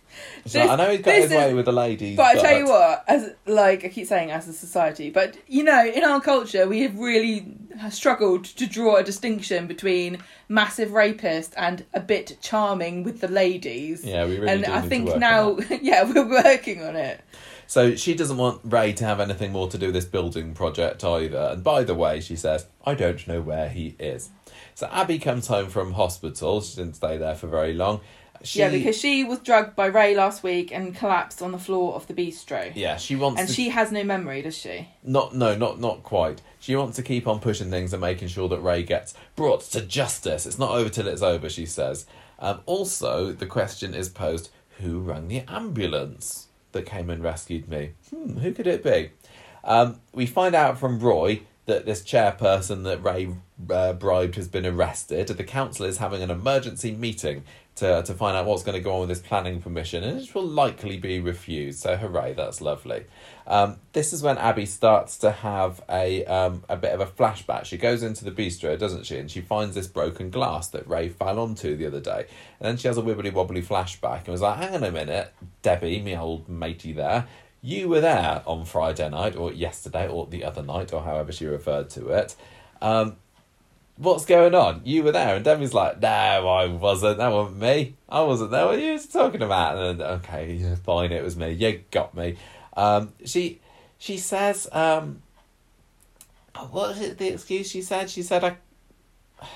So 0.46 0.60
I 0.60 0.76
know 0.76 0.90
he's 0.90 1.00
got 1.00 1.14
his 1.14 1.24
is- 1.24 1.36
way 1.36 1.54
with 1.54 1.64
the 1.64 1.72
ladies, 1.72 2.16
But 2.16 2.38
I 2.38 2.40
tell 2.40 2.58
you 2.58 2.66
what, 2.66 3.04
as 3.08 3.32
like 3.46 3.84
I 3.84 3.88
keep 3.88 4.06
saying, 4.06 4.30
as 4.30 4.46
a 4.46 4.52
society, 4.52 5.10
but 5.10 5.36
you 5.48 5.64
know, 5.64 5.84
in 5.84 6.04
our 6.04 6.20
culture, 6.20 6.68
we 6.68 6.82
have 6.82 6.96
really 6.96 7.56
struggled 7.90 8.44
to 8.44 8.66
draw 8.66 8.96
a 8.96 9.02
distinction 9.02 9.66
between 9.66 10.18
massive 10.48 10.92
rapist 10.92 11.52
and 11.56 11.84
a 11.94 12.00
bit 12.00 12.38
charming 12.40 13.02
with 13.02 13.20
the 13.20 13.28
ladies. 13.28 14.04
Yeah, 14.04 14.24
we 14.24 14.38
really 14.38 14.48
and 14.48 14.66
I 14.66 14.82
think 14.82 15.16
now, 15.16 15.58
yeah, 15.82 16.04
we're 16.04 16.28
working 16.28 16.82
on 16.82 16.94
it. 16.94 17.20
So 17.66 17.94
she 17.96 18.14
doesn't 18.14 18.36
want 18.36 18.60
Ray 18.64 18.92
to 18.94 19.04
have 19.04 19.18
anything 19.20 19.52
more 19.52 19.68
to 19.68 19.78
do 19.78 19.86
with 19.86 19.94
this 19.94 20.04
building 20.04 20.54
project 20.54 21.02
either. 21.04 21.50
And 21.52 21.64
by 21.64 21.82
the 21.84 21.94
way, 21.94 22.20
she 22.20 22.36
says, 22.36 22.66
I 22.84 22.94
don't 22.94 23.26
know 23.26 23.40
where 23.40 23.68
he 23.68 23.96
is. 23.98 24.30
So 24.74 24.88
Abby 24.92 25.18
comes 25.18 25.48
home 25.48 25.68
from 25.68 25.92
hospital. 25.92 26.60
She 26.60 26.76
didn't 26.76 26.96
stay 26.96 27.16
there 27.18 27.34
for 27.34 27.46
very 27.48 27.74
long. 27.74 28.00
She, 28.42 28.58
Yeah, 28.60 28.68
because 28.68 28.96
she 28.96 29.24
was 29.24 29.38
drugged 29.40 29.74
by 29.74 29.86
Ray 29.86 30.14
last 30.14 30.42
week 30.42 30.70
and 30.70 30.94
collapsed 30.94 31.40
on 31.42 31.52
the 31.52 31.58
floor 31.58 31.94
of 31.94 32.06
the 32.06 32.14
bistro. 32.14 32.70
yeah, 32.74 32.98
she 32.98 33.16
wants 33.16 33.40
And 33.40 33.48
to 33.48 33.54
she 33.54 33.70
has 33.70 33.90
no 33.90 34.04
memory, 34.04 34.42
does 34.42 34.56
she? 34.56 34.88
not 35.02 35.34
no 35.34 35.56
not 35.56 35.80
not 35.80 36.02
quite. 36.02 36.42
She 36.60 36.76
wants 36.76 36.96
to 36.96 37.02
keep 37.02 37.26
on 37.26 37.40
pushing 37.40 37.70
things 37.70 37.92
and 37.94 38.00
making 38.00 38.28
sure 38.28 38.48
that 38.50 38.60
Ray 38.60 38.82
gets 38.82 39.14
brought 39.36 39.62
to 39.72 39.80
justice. 39.80 40.44
It's 40.46 40.58
not 40.58 40.70
over 40.72 40.90
till 40.90 41.08
it's 41.08 41.22
over, 41.22 41.48
she 41.48 41.64
says. 41.64 42.04
Um, 42.38 42.60
also, 42.66 43.32
the 43.32 43.46
question 43.46 43.94
is 43.94 44.10
posed: 44.10 44.50
Who 44.80 45.00
rang 45.00 45.28
the 45.28 45.40
ambulance 45.48 46.45
that 46.76 46.86
came 46.86 47.10
and 47.10 47.22
rescued 47.22 47.68
me? 47.68 47.92
Hmm, 48.10 48.38
who 48.38 48.52
could 48.52 48.66
it 48.66 48.84
be? 48.84 49.10
Um, 49.64 50.00
we 50.12 50.26
find 50.26 50.54
out 50.54 50.78
from 50.78 51.00
Roy 51.00 51.42
that 51.66 51.84
this 51.84 52.02
chairperson 52.02 52.84
that 52.84 53.02
Ray 53.02 53.28
uh, 53.68 53.92
bribed 53.92 54.36
has 54.36 54.48
been 54.48 54.64
arrested. 54.64 55.26
The 55.26 55.44
council 55.44 55.84
is 55.84 55.98
having 55.98 56.22
an 56.22 56.30
emergency 56.30 56.92
meeting 56.92 57.42
to, 57.76 58.02
to 58.02 58.14
find 58.14 58.36
out 58.36 58.46
what's 58.46 58.62
going 58.62 58.76
to 58.76 58.82
go 58.82 58.94
on 58.94 59.00
with 59.00 59.10
this 59.10 59.20
planning 59.20 59.60
permission, 59.60 60.02
and 60.02 60.18
it 60.18 60.34
will 60.34 60.46
likely 60.46 60.96
be 60.96 61.20
refused. 61.20 61.80
So, 61.80 61.96
hooray, 61.96 62.32
that's 62.32 62.60
lovely. 62.60 63.04
Um, 63.46 63.76
this 63.92 64.12
is 64.12 64.22
when 64.22 64.38
Abby 64.38 64.64
starts 64.64 65.18
to 65.18 65.30
have 65.30 65.82
a 65.88 66.24
um, 66.24 66.64
a 66.68 66.76
bit 66.76 66.92
of 66.92 67.00
a 67.00 67.06
flashback. 67.06 67.66
She 67.66 67.76
goes 67.76 68.02
into 68.02 68.24
the 68.24 68.30
bistro, 68.30 68.78
doesn't 68.78 69.04
she? 69.04 69.18
And 69.18 69.30
she 69.30 69.40
finds 69.40 69.74
this 69.74 69.86
broken 69.86 70.30
glass 70.30 70.68
that 70.68 70.88
Ray 70.88 71.10
fell 71.10 71.38
onto 71.38 71.76
the 71.76 71.86
other 71.86 72.00
day. 72.00 72.26
And 72.60 72.68
then 72.68 72.76
she 72.78 72.88
has 72.88 72.96
a 72.96 73.02
wibbly 73.02 73.32
wobbly 73.32 73.62
flashback 73.62 74.20
and 74.20 74.28
was 74.28 74.40
like, 74.40 74.56
hang 74.56 74.74
on 74.74 74.84
a 74.84 74.90
minute, 74.90 75.34
Debbie, 75.66 76.00
me 76.00 76.16
old 76.16 76.48
matey 76.48 76.92
there, 76.92 77.26
you 77.60 77.88
were 77.88 78.00
there 78.00 78.40
on 78.46 78.64
Friday 78.64 79.08
night 79.08 79.34
or 79.34 79.52
yesterday 79.52 80.06
or 80.06 80.28
the 80.28 80.44
other 80.44 80.62
night 80.62 80.92
or 80.92 81.02
however 81.02 81.32
she 81.32 81.44
referred 81.44 81.90
to 81.90 82.10
it. 82.10 82.36
Um, 82.80 83.16
what's 83.96 84.24
going 84.24 84.54
on? 84.54 84.82
You 84.84 85.02
were 85.02 85.10
there. 85.10 85.34
And 85.34 85.44
Debbie's 85.44 85.74
like, 85.74 86.00
no, 86.00 86.08
I 86.08 86.68
wasn't. 86.68 87.18
That 87.18 87.32
wasn't 87.32 87.58
me. 87.58 87.96
I 88.08 88.22
wasn't 88.22 88.52
there. 88.52 88.64
What 88.64 88.76
are 88.76 88.78
you 88.78 88.96
talking 89.00 89.42
about? 89.42 89.76
And 89.76 90.00
okay, 90.00 90.76
fine, 90.84 91.10
it 91.10 91.24
was 91.24 91.36
me. 91.36 91.50
You 91.50 91.82
got 91.90 92.14
me. 92.14 92.36
Um, 92.76 93.12
she 93.24 93.58
she 93.98 94.18
says, 94.18 94.68
um, 94.70 95.20
what 96.54 96.70
was 96.90 97.00
it, 97.00 97.18
the 97.18 97.32
excuse 97.32 97.68
she 97.68 97.82
said? 97.82 98.08
She 98.08 98.22
said, 98.22 98.44
I, 98.44 98.56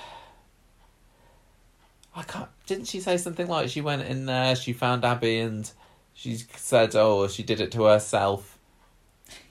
I 2.17 2.23
can't, 2.23 2.49
didn't 2.65 2.89
she 2.89 2.99
say 2.99 3.15
something 3.15 3.47
like 3.47 3.69
she 3.69 3.79
went 3.79 4.01
in 4.01 4.25
there, 4.25 4.57
she 4.57 4.73
found 4.73 5.05
Abby 5.05 5.39
and 5.39 5.71
she 6.13 6.35
said, 6.55 6.95
oh, 6.95 7.27
she 7.27 7.43
did 7.43 7.59
it 7.59 7.71
to 7.71 7.83
herself. 7.83 8.57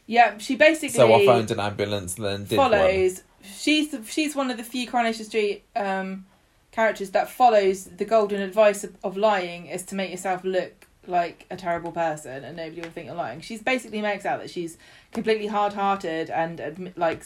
Yeah, 0.06 0.38
she 0.38 0.56
basically 0.56 0.88
So 0.88 1.12
I 1.12 1.24
phoned 1.24 1.50
an 1.50 1.60
ambulance 1.60 2.16
and 2.16 2.24
then 2.24 2.44
did 2.44 2.58
one. 2.58 2.70
follows. 2.70 3.22
She's 3.42 3.90
the, 3.90 4.04
she's 4.04 4.34
one 4.34 4.50
of 4.50 4.56
the 4.56 4.64
few 4.64 4.86
Coronation 4.86 5.24
Street 5.24 5.64
um, 5.76 6.26
characters 6.72 7.10
that 7.10 7.30
follows 7.30 7.84
the 7.84 8.04
golden 8.04 8.40
advice 8.40 8.84
of, 8.84 8.96
of 9.02 9.16
lying 9.16 9.66
is 9.66 9.84
to 9.84 9.94
make 9.94 10.10
yourself 10.10 10.44
look 10.44 10.86
like 11.06 11.46
a 11.50 11.56
terrible 11.56 11.92
person 11.92 12.44
and 12.44 12.56
nobody 12.56 12.82
will 12.82 12.90
think 12.90 13.06
you're 13.06 13.14
lying. 13.14 13.40
She's 13.40 13.62
basically 13.62 14.02
makes 14.02 14.26
out 14.26 14.40
that 14.40 14.50
she's 14.50 14.76
completely 15.12 15.46
hard-hearted 15.46 16.28
and 16.28 16.60
admit, 16.60 16.98
like 16.98 17.24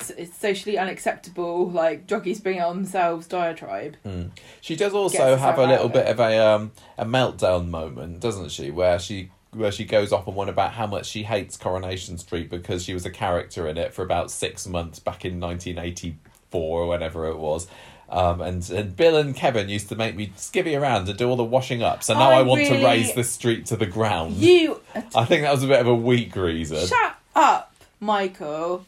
s- 0.00 0.12
s- 0.16 0.36
socially 0.36 0.76
unacceptable, 0.78 1.70
like 1.70 2.06
druggies 2.06 2.42
bring 2.42 2.58
it 2.58 2.62
on 2.62 2.76
themselves 2.76 3.26
diatribe. 3.26 3.96
Mm. 4.06 4.30
She 4.60 4.76
does 4.76 4.94
also 4.94 5.36
have 5.36 5.58
a 5.58 5.66
little 5.66 5.88
bit 5.88 6.06
it. 6.06 6.10
of 6.12 6.20
a 6.20 6.38
um 6.38 6.72
a 6.98 7.04
meltdown 7.04 7.68
moment, 7.68 8.20
doesn't 8.20 8.50
she? 8.50 8.70
Where 8.70 8.98
she 8.98 9.30
where 9.52 9.72
she 9.72 9.84
goes 9.84 10.12
off 10.12 10.28
on 10.28 10.34
one 10.34 10.48
about 10.48 10.72
how 10.72 10.86
much 10.86 11.06
she 11.06 11.24
hates 11.24 11.56
Coronation 11.56 12.18
Street 12.18 12.48
because 12.48 12.84
she 12.84 12.94
was 12.94 13.04
a 13.04 13.10
character 13.10 13.66
in 13.66 13.76
it 13.78 13.92
for 13.92 14.02
about 14.02 14.30
six 14.30 14.66
months 14.66 14.98
back 14.98 15.24
in 15.24 15.38
nineteen 15.38 15.78
eighty 15.78 16.16
four 16.50 16.82
or 16.82 16.86
whenever 16.86 17.26
it 17.26 17.38
was. 17.38 17.66
Um, 18.08 18.40
and, 18.40 18.68
and 18.70 18.96
Bill 18.96 19.16
and 19.16 19.36
Kevin 19.36 19.68
used 19.68 19.88
to 19.90 19.94
make 19.94 20.16
me 20.16 20.32
skivvy 20.36 20.76
around 20.76 21.08
and 21.08 21.16
do 21.16 21.28
all 21.28 21.36
the 21.36 21.44
washing 21.44 21.80
up. 21.80 22.02
So 22.02 22.14
now 22.14 22.30
I, 22.30 22.40
I 22.40 22.42
want 22.42 22.66
to 22.66 22.84
raze 22.84 23.14
this 23.14 23.30
street 23.30 23.66
to 23.66 23.76
the 23.76 23.86
ground. 23.86 24.34
You 24.34 24.80
I 25.14 25.24
think 25.26 25.42
that 25.42 25.52
was 25.52 25.62
a 25.62 25.68
bit 25.68 25.78
of 25.78 25.86
a 25.86 25.94
weak 25.94 26.34
reason. 26.34 26.84
shut 26.88 27.14
up, 27.36 27.72
Michael. 28.00 28.84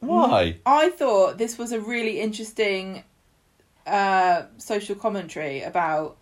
Why? 0.00 0.56
I 0.64 0.90
thought 0.90 1.38
this 1.38 1.58
was 1.58 1.72
a 1.72 1.80
really 1.80 2.20
interesting 2.20 3.02
uh, 3.86 4.42
social 4.58 4.94
commentary 4.94 5.62
about 5.62 6.16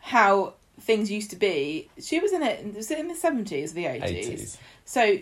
how 0.00 0.54
things 0.80 1.10
used 1.10 1.30
to 1.30 1.36
be. 1.36 1.88
She 2.00 2.20
was 2.20 2.32
in 2.32 2.42
it. 2.42 2.74
Was 2.74 2.90
it 2.90 2.98
in 2.98 3.08
the 3.08 3.14
seventies, 3.14 3.72
or 3.72 3.74
the 3.74 3.86
eighties? 3.86 4.58
So 4.84 5.18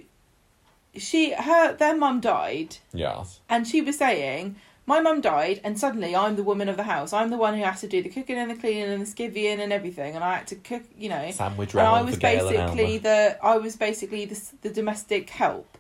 she, 0.97 1.33
her, 1.33 1.75
their 1.75 1.97
mum 1.97 2.21
died, 2.21 2.77
Yes. 2.93 3.41
and 3.49 3.67
she 3.67 3.81
was 3.83 3.99
saying, 3.99 4.57
"My 4.87 5.01
mum 5.01 5.21
died, 5.21 5.61
and 5.63 5.79
suddenly 5.79 6.17
I'm 6.17 6.37
the 6.37 6.43
woman 6.43 6.69
of 6.69 6.77
the 6.77 6.85
house. 6.85 7.13
I'm 7.13 7.31
the 7.31 7.37
one 7.37 7.55
who 7.55 7.63
has 7.63 7.81
to 7.83 7.87
do 7.89 8.03
the 8.03 8.09
cooking 8.09 8.37
and 8.37 8.51
the 8.51 8.57
cleaning 8.57 8.85
and 8.91 9.03
the 9.03 9.07
skivvying 9.07 9.61
and 9.61 9.73
everything, 9.73 10.15
and 10.15 10.25
I 10.25 10.39
had 10.39 10.47
to 10.49 10.57
cook. 10.57 10.83
You 10.99 11.11
know, 11.11 11.31
Sandwich 11.31 11.73
and 11.75 11.83
I 11.83 12.03
was 12.03 12.15
for 12.15 12.21
Gail 12.21 12.49
and 12.49 12.57
basically 12.57 12.99
the 12.99 13.39
I 13.43 13.59
was 13.59 13.77
basically 13.77 14.25
the 14.25 14.41
the 14.63 14.71
domestic 14.71 15.31
help, 15.31 15.79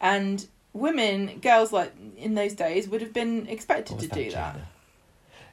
and 0.00 0.46
women, 0.74 1.38
girls 1.40 1.72
like 1.72 1.92
in 2.18 2.34
those 2.34 2.52
days 2.52 2.86
would 2.88 3.00
have 3.00 3.14
been 3.14 3.46
expected 3.48 3.98
to 4.00 4.08
do 4.08 4.30
that. 4.32 4.56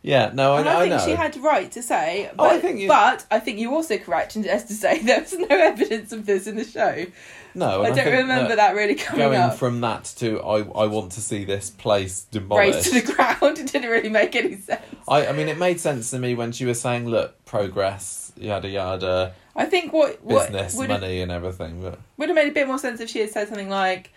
Yeah, 0.04 0.32
no, 0.34 0.54
I, 0.56 0.60
and 0.62 0.70
I, 0.70 0.76
I 0.78 0.80
think 0.90 0.96
know. 0.96 1.06
she 1.06 1.12
had 1.12 1.38
right 1.38 1.72
to 1.74 1.84
say, 1.84 2.32
Oh, 2.40 2.46
I 2.46 2.54
but, 2.56 2.62
think 2.62 2.80
you- 2.80 2.88
but 2.88 3.24
I 3.30 3.40
think 3.40 3.60
you're 3.60 3.72
also 3.72 4.00
correct 4.00 4.36
as 4.36 4.66
to 4.66 4.74
say 4.74 4.98
there 5.04 5.22
was 5.22 5.34
no 5.34 5.46
evidence 5.48 6.12
of 6.12 6.26
this 6.26 6.48
in 6.48 6.56
the 6.56 6.64
show. 6.64 7.06
no, 7.54 7.84
I 7.84 7.88
don't 7.88 7.96
think 7.98 8.08
remember 8.08 8.56
that, 8.56 8.74
really 8.74 8.96
coming 8.96 9.28
going 9.28 9.40
up. 9.40 9.58
from 9.60 9.80
that 9.82 10.06
to 10.18 10.42
I 10.42 10.58
I 10.62 10.88
want 10.88 11.12
to 11.14 11.22
see 11.22 11.46
this 11.46 11.70
place 11.70 12.26
Raised 12.26 12.32
demolished. 12.32 12.84
to 12.86 13.02
the 13.02 13.14
ground, 13.14 13.60
it 13.60 13.72
didn't 13.72 13.92
really 13.92 14.10
make 14.10 14.36
any 14.36 14.56
sense. 14.58 14.82
I 15.08 15.28
I 15.28 15.32
mean 15.34 15.48
it 15.50 15.60
made 15.60 15.80
sense 15.80 16.10
to 16.10 16.18
me 16.18 16.34
when 16.34 16.52
she 16.52 16.66
was 16.66 16.82
saying, 16.82 17.08
look, 17.08 17.46
progress, 17.46 18.32
yada 18.36 18.70
yada, 18.70 19.36
I 19.56 19.66
think 19.66 19.94
what 19.94 20.24
what 20.24 20.52
business, 20.52 20.76
money, 20.80 21.22
and 21.22 21.32
everything. 21.32 21.80
But 21.84 22.00
would 22.18 22.30
have 22.30 22.36
made 22.36 22.48
a 22.50 22.54
bit 22.54 22.66
more 22.66 22.80
sense 22.80 23.00
if 23.02 23.10
she 23.12 23.20
had 23.20 23.30
said 23.30 23.50
something 23.50 23.70
like, 23.70 24.10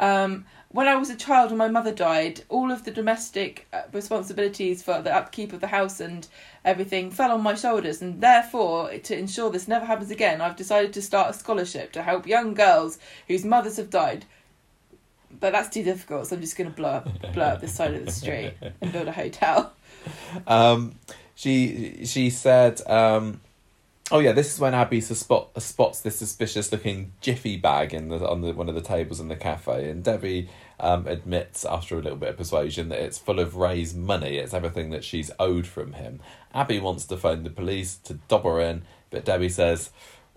um, 0.00 0.44
"When 0.70 0.88
I 0.88 0.96
was 0.96 1.10
a 1.10 1.16
child 1.16 1.50
and 1.50 1.58
my 1.58 1.68
mother 1.68 1.92
died, 1.92 2.42
all 2.48 2.72
of 2.72 2.84
the 2.84 2.90
domestic 2.90 3.68
uh, 3.72 3.82
responsibilities 3.92 4.82
for 4.82 5.00
the 5.02 5.14
upkeep 5.14 5.52
of 5.52 5.60
the 5.60 5.68
house 5.68 6.00
and 6.00 6.26
everything 6.64 7.10
fell 7.10 7.30
on 7.30 7.42
my 7.42 7.54
shoulders, 7.54 8.02
and 8.02 8.20
therefore, 8.20 8.90
to 8.90 9.18
ensure 9.18 9.50
this 9.50 9.68
never 9.68 9.84
happens 9.84 10.10
again, 10.10 10.40
I've 10.40 10.56
decided 10.56 10.92
to 10.94 11.02
start 11.02 11.30
a 11.30 11.38
scholarship 11.38 11.92
to 11.92 12.02
help 12.02 12.26
young 12.26 12.54
girls 12.54 12.98
whose 13.28 13.44
mothers 13.44 13.76
have 13.76 13.90
died." 13.90 14.24
But 15.38 15.52
that's 15.52 15.68
too 15.68 15.84
difficult, 15.84 16.26
so 16.26 16.34
I'm 16.34 16.42
just 16.42 16.56
going 16.56 16.70
to 16.70 16.76
blow 16.76 16.88
up, 16.88 17.32
blow 17.32 17.44
up 17.44 17.60
this 17.60 17.74
side 17.74 17.94
of 17.94 18.04
the 18.04 18.10
street 18.10 18.54
and 18.80 18.92
build 18.92 19.06
a 19.06 19.12
hotel. 19.12 19.72
um, 20.46 20.96
she 21.36 22.04
she 22.04 22.30
said, 22.30 22.80
um, 22.86 23.40
oh 24.10 24.18
yeah, 24.18 24.32
this 24.32 24.52
is 24.52 24.60
when 24.60 24.74
Abby 24.74 25.00
spot, 25.00 25.50
spots 25.62 26.00
this 26.00 26.18
suspicious 26.18 26.72
looking 26.72 27.12
jiffy 27.20 27.56
bag 27.56 27.94
in 27.94 28.08
the 28.08 28.28
on 28.28 28.40
the 28.40 28.52
one 28.52 28.68
of 28.68 28.74
the 28.74 28.80
tables 28.80 29.20
in 29.20 29.28
the 29.28 29.36
cafe, 29.36 29.88
and 29.88 30.02
Debbie 30.02 30.48
um, 30.78 31.06
admits 31.06 31.64
after 31.64 31.98
a 31.98 32.02
little 32.02 32.18
bit 32.18 32.30
of 32.30 32.36
persuasion 32.36 32.88
that 32.88 33.00
it's 33.00 33.18
full 33.18 33.38
of 33.38 33.56
Ray's 33.56 33.94
money. 33.94 34.38
It's 34.38 34.54
everything 34.54 34.90
that 34.90 35.04
she's 35.04 35.30
owed 35.38 35.66
from 35.66 35.94
him. 35.94 36.20
Abby 36.54 36.80
wants 36.80 37.04
to 37.06 37.16
phone 37.16 37.44
the 37.44 37.50
police 37.50 37.96
to 38.04 38.14
dob 38.14 38.44
her 38.44 38.60
in, 38.60 38.82
but 39.10 39.24
Debbie 39.24 39.48
says. 39.48 39.90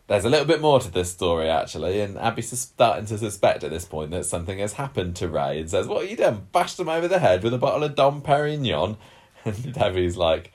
There's 0.06 0.26
a 0.26 0.30
little 0.30 0.46
bit 0.46 0.60
more 0.60 0.82
to 0.82 0.92
this 0.92 1.12
story, 1.12 1.48
actually, 1.48 2.02
and 2.02 2.18
Abby's 2.18 2.60
starting 2.60 3.06
to 3.06 3.18
suspect 3.18 3.64
at 3.64 3.72
this 3.72 3.86
point 3.86 4.12
that 4.12 4.26
something 4.26 4.60
has 4.60 4.74
happened 4.74 5.16
to 5.16 5.30
Ray 5.30 5.62
and 5.62 5.70
says, 5.70 5.88
What 5.88 6.02
have 6.02 6.12
you 6.12 6.18
done? 6.18 6.48
Bashed 6.52 6.78
him 6.78 6.90
over 6.90 7.08
the 7.08 7.20
head 7.20 7.42
with 7.42 7.54
a 7.54 7.58
bottle 7.58 7.86
of 7.86 7.96
Dom 7.96 8.22
Perignon? 8.22 8.98
And 9.46 9.74
Debbie's 9.74 10.18
like, 10.18 10.52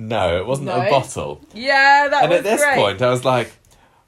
No, 0.00 0.38
it 0.38 0.46
wasn't 0.46 0.70
a 0.70 0.88
bottle. 0.90 1.40
Yeah, 1.52 2.08
that 2.08 2.22
and 2.22 2.30
was 2.30 2.38
at 2.38 2.44
this 2.44 2.62
great. 2.62 2.76
point, 2.76 3.02
I 3.02 3.10
was 3.10 3.24
like, 3.24 3.52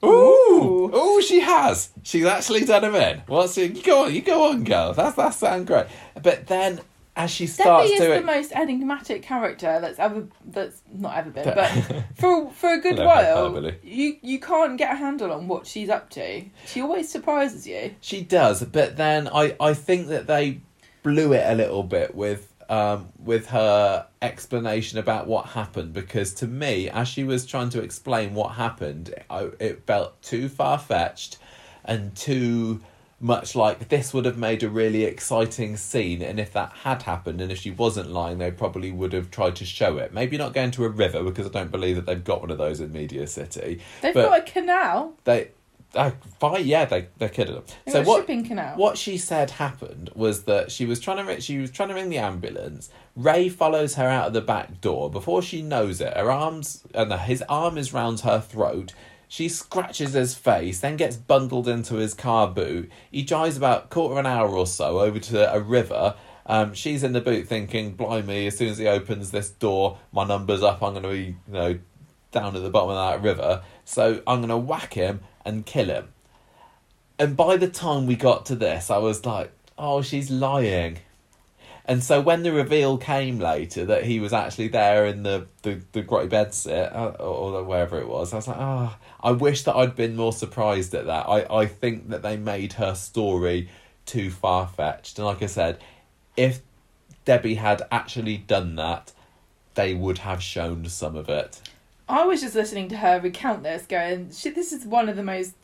Ooh, 0.03 0.07
Ooh. 0.07 0.95
ooh, 0.95 1.21
she 1.21 1.39
has. 1.39 1.89
She's 2.03 2.25
actually 2.25 2.65
done 2.65 2.83
him 2.83 2.95
in. 2.95 3.21
What's 3.27 3.57
it? 3.57 3.75
You 3.75 3.83
go 3.83 4.05
on, 4.05 4.13
you 4.13 4.21
go 4.21 4.49
on, 4.49 4.63
girl. 4.63 4.93
That's 4.93 5.15
that 5.15 5.33
sound 5.33 5.67
great. 5.67 5.85
But 6.21 6.47
then, 6.47 6.81
as 7.15 7.31
she 7.31 7.47
starts 7.47 7.89
Debbie 7.89 7.93
is 8.01 8.07
to 8.15 8.19
the 8.19 8.25
most 8.25 8.51
enigmatic 8.51 9.21
character 9.23 9.79
that's 9.79 9.99
ever 9.99 10.27
that's 10.45 10.81
not 10.93 11.15
ever 11.15 11.29
been, 11.29 11.45
But- 11.45 12.03
for 12.15 12.49
for 12.51 12.73
a 12.73 12.79
good 12.81 12.95
No 12.97 13.05
while, 13.05 13.49
hyperbole. 13.49 13.75
you 13.83 14.17
you 14.21 14.39
can't 14.39 14.77
get 14.77 14.91
a 14.91 14.95
handle 14.97 15.31
on 15.31 15.47
what 15.47 15.65
she's 15.67 15.89
up 15.89 16.09
to. 16.11 16.43
She 16.65 16.81
always 16.81 17.07
surprises 17.07 17.65
you. 17.65 17.95
She 18.01 18.23
does, 18.23 18.63
but 18.63 18.97
then 18.97 19.29
I, 19.33 19.55
I 19.59 19.73
think 19.73 20.07
that 20.09 20.27
they 20.27 20.59
blew 21.03 21.33
it 21.33 21.43
a 21.45 21.55
little 21.55 21.83
bit 21.83 22.13
with 22.15 22.52
um 22.69 23.09
with 23.19 23.47
her 23.47 24.07
explanation 24.21 24.99
about 24.99 25.27
what 25.27 25.47
happened 25.47 25.93
because 25.93 26.33
to 26.35 26.47
me, 26.47 26.89
as 26.89 27.07
she 27.07 27.23
was 27.23 27.45
trying 27.45 27.69
to 27.69 27.81
explain 27.81 28.33
what 28.33 28.53
happened, 28.53 29.13
I, 29.29 29.49
it 29.59 29.85
felt 29.85 30.21
too 30.21 30.49
far 30.49 30.77
fetched 30.77 31.37
and 31.85 32.15
too 32.15 32.81
much 33.19 33.55
like 33.55 33.87
this 33.87 34.13
would 34.13 34.25
have 34.25 34.37
made 34.37 34.63
a 34.63 34.69
really 34.69 35.03
exciting 35.05 35.77
scene 35.77 36.21
and 36.21 36.41
if 36.41 36.51
that 36.51 36.73
had 36.83 37.03
happened 37.03 37.39
and 37.39 37.51
if 37.53 37.57
she 37.57 37.71
wasn't 37.71 38.09
lying 38.11 38.37
they 38.37 38.51
probably 38.51 38.91
would 38.91 39.13
have 39.13 39.31
tried 39.31 39.55
to 39.55 39.63
show 39.63 39.97
it 39.97 40.13
maybe 40.13 40.37
not 40.37 40.53
going 40.53 40.69
to 40.71 40.83
a 40.83 40.89
river 40.89 41.23
because 41.23 41.45
i 41.45 41.49
don't 41.49 41.71
believe 41.71 41.95
that 41.95 42.05
they've 42.05 42.25
got 42.25 42.41
one 42.41 42.51
of 42.51 42.57
those 42.57 42.81
in 42.81 42.91
media 42.91 43.25
city 43.25 43.79
They've 44.01 44.13
got 44.13 44.39
a 44.39 44.41
canal. 44.41 45.13
they 45.23 45.51
Uh, 45.95 46.11
fine, 46.39 46.65
yeah, 46.65 46.85
they 46.85 47.07
they 47.17 47.27
him. 47.27 47.61
They 47.85 47.91
So 47.91 48.01
what 48.03 48.21
shipping 48.21 48.43
canal. 48.45 48.75
what 48.77 48.97
she 48.97 49.17
said 49.17 49.51
happened 49.51 50.09
was 50.15 50.43
that 50.45 50.71
she 50.71 50.85
was 50.85 50.99
trying 50.99 51.17
to 51.17 51.23
ri- 51.23 51.41
she 51.41 51.59
was 51.59 51.69
trying 51.69 51.89
to 51.89 51.95
ring 51.95 52.09
the 52.09 52.17
ambulance. 52.17 52.89
Ray 53.15 53.47
follows 53.49 53.95
her 53.95 54.07
out 54.07 54.27
of 54.27 54.33
the 54.33 54.41
back 54.41 54.81
door. 54.81 55.11
Before 55.11 55.41
she 55.43 55.61
knows 55.61 56.01
it, 56.01 56.15
her 56.17 56.31
arms 56.31 56.83
and 56.95 57.13
his 57.13 57.43
arm 57.43 57.77
is 57.77 57.93
round 57.93 58.21
her 58.21 58.39
throat. 58.39 58.93
She 59.27 59.49
scratches 59.49 60.13
his 60.13 60.35
face, 60.35 60.79
then 60.79 60.95
gets 60.97 61.15
bundled 61.15 61.67
into 61.67 61.95
his 61.95 62.13
car 62.13 62.47
boot. 62.47 62.89
He 63.11 63.21
drives 63.23 63.57
about 63.57 63.89
quarter 63.89 64.13
of 64.13 64.17
an 64.19 64.25
hour 64.25 64.49
or 64.49 64.67
so 64.67 64.99
over 64.99 65.19
to 65.19 65.53
a 65.53 65.59
river. 65.59 66.15
Um, 66.45 66.73
she's 66.73 67.03
in 67.03 67.13
the 67.13 67.21
boot 67.21 67.47
thinking, 67.47 67.93
"Blimey! 67.95 68.47
As 68.47 68.57
soon 68.57 68.69
as 68.69 68.77
he 68.79 68.87
opens 68.87 69.31
this 69.31 69.49
door, 69.49 69.99
my 70.11 70.25
number's 70.25 70.61
up. 70.63 70.81
I'm 70.83 70.93
going 70.93 71.03
to 71.03 71.09
be, 71.09 71.17
you 71.47 71.53
know, 71.53 71.79
down 72.31 72.55
at 72.55 72.63
the 72.63 72.69
bottom 72.69 72.89
of 72.89 72.95
that 72.95 73.23
river. 73.23 73.61
So 73.85 74.21
I'm 74.27 74.39
going 74.39 74.49
to 74.49 74.57
whack 74.57 74.93
him 74.95 75.21
and 75.45 75.65
kill 75.65 75.87
him." 75.87 76.09
And 77.19 77.37
by 77.37 77.57
the 77.57 77.69
time 77.69 78.07
we 78.07 78.15
got 78.15 78.45
to 78.47 78.55
this, 78.55 78.89
I 78.89 78.97
was 78.97 79.25
like, 79.25 79.51
"Oh, 79.77 80.01
she's 80.01 80.29
lying." 80.31 80.99
And 81.85 82.01
so 82.01 82.21
when 82.21 82.43
the 82.43 82.53
reveal 82.53 82.97
came 82.97 83.39
later 83.39 83.85
that 83.85 84.05
he 84.05 84.21
was 84.21 84.31
actually 84.31 84.69
there 84.69 85.05
in 85.05 85.23
the 85.23 85.47
the, 85.63 85.81
the 85.91 86.01
grotty 86.01 86.29
bed 86.29 86.53
sit 86.53 86.93
uh, 86.93 87.13
or, 87.19 87.53
or 87.53 87.63
wherever 87.63 87.99
it 87.99 88.07
was, 88.07 88.31
I 88.31 88.37
was 88.37 88.47
like, 88.47 88.57
"Oh, 88.57 88.95
I 89.21 89.31
wish 89.31 89.63
that 89.63 89.75
I'd 89.75 89.95
been 89.95 90.15
more 90.15 90.33
surprised 90.33 90.93
at 90.95 91.05
that." 91.07 91.27
I 91.27 91.45
I 91.49 91.65
think 91.65 92.09
that 92.09 92.21
they 92.21 92.37
made 92.37 92.73
her 92.73 92.95
story 92.95 93.69
too 94.05 94.31
far 94.31 94.67
fetched, 94.67 95.17
and 95.17 95.25
like 95.25 95.41
I 95.43 95.47
said, 95.47 95.79
if 96.37 96.61
Debbie 97.25 97.55
had 97.55 97.81
actually 97.91 98.37
done 98.37 98.75
that, 98.75 99.11
they 99.75 99.93
would 99.93 100.19
have 100.19 100.41
shown 100.41 100.87
some 100.87 101.15
of 101.15 101.29
it. 101.29 101.61
I 102.07 102.25
was 102.25 102.41
just 102.41 102.55
listening 102.55 102.89
to 102.89 102.97
her 102.97 103.19
recount 103.19 103.63
this, 103.63 103.85
going, 103.85 104.31
"Shit, 104.31 104.55
this 104.55 104.71
is 104.71 104.85
one 104.85 105.09
of 105.09 105.15
the 105.15 105.23
most." 105.23 105.55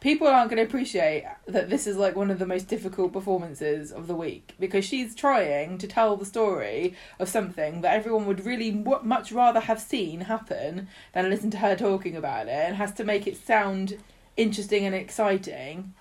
People 0.00 0.28
aren't 0.28 0.50
going 0.50 0.58
to 0.58 0.68
appreciate 0.68 1.24
that 1.46 1.70
this 1.70 1.86
is 1.86 1.96
like 1.96 2.14
one 2.14 2.30
of 2.30 2.38
the 2.38 2.46
most 2.46 2.68
difficult 2.68 3.12
performances 3.14 3.90
of 3.90 4.06
the 4.06 4.14
week 4.14 4.54
because 4.60 4.84
she's 4.84 5.14
trying 5.14 5.78
to 5.78 5.86
tell 5.88 6.16
the 6.16 6.26
story 6.26 6.94
of 7.18 7.28
something 7.28 7.80
that 7.80 7.94
everyone 7.94 8.26
would 8.26 8.44
really 8.44 8.70
w- 8.70 9.02
much 9.02 9.32
rather 9.32 9.58
have 9.58 9.80
seen 9.80 10.20
happen 10.20 10.86
than 11.12 11.30
listen 11.30 11.50
to 11.50 11.56
her 11.58 11.74
talking 11.74 12.14
about 12.14 12.46
it 12.46 12.50
and 12.50 12.76
has 12.76 12.92
to 12.92 13.04
make 13.04 13.26
it 13.26 13.36
sound 13.38 13.96
interesting 14.36 14.84
and 14.84 14.94
exciting. 14.94 15.94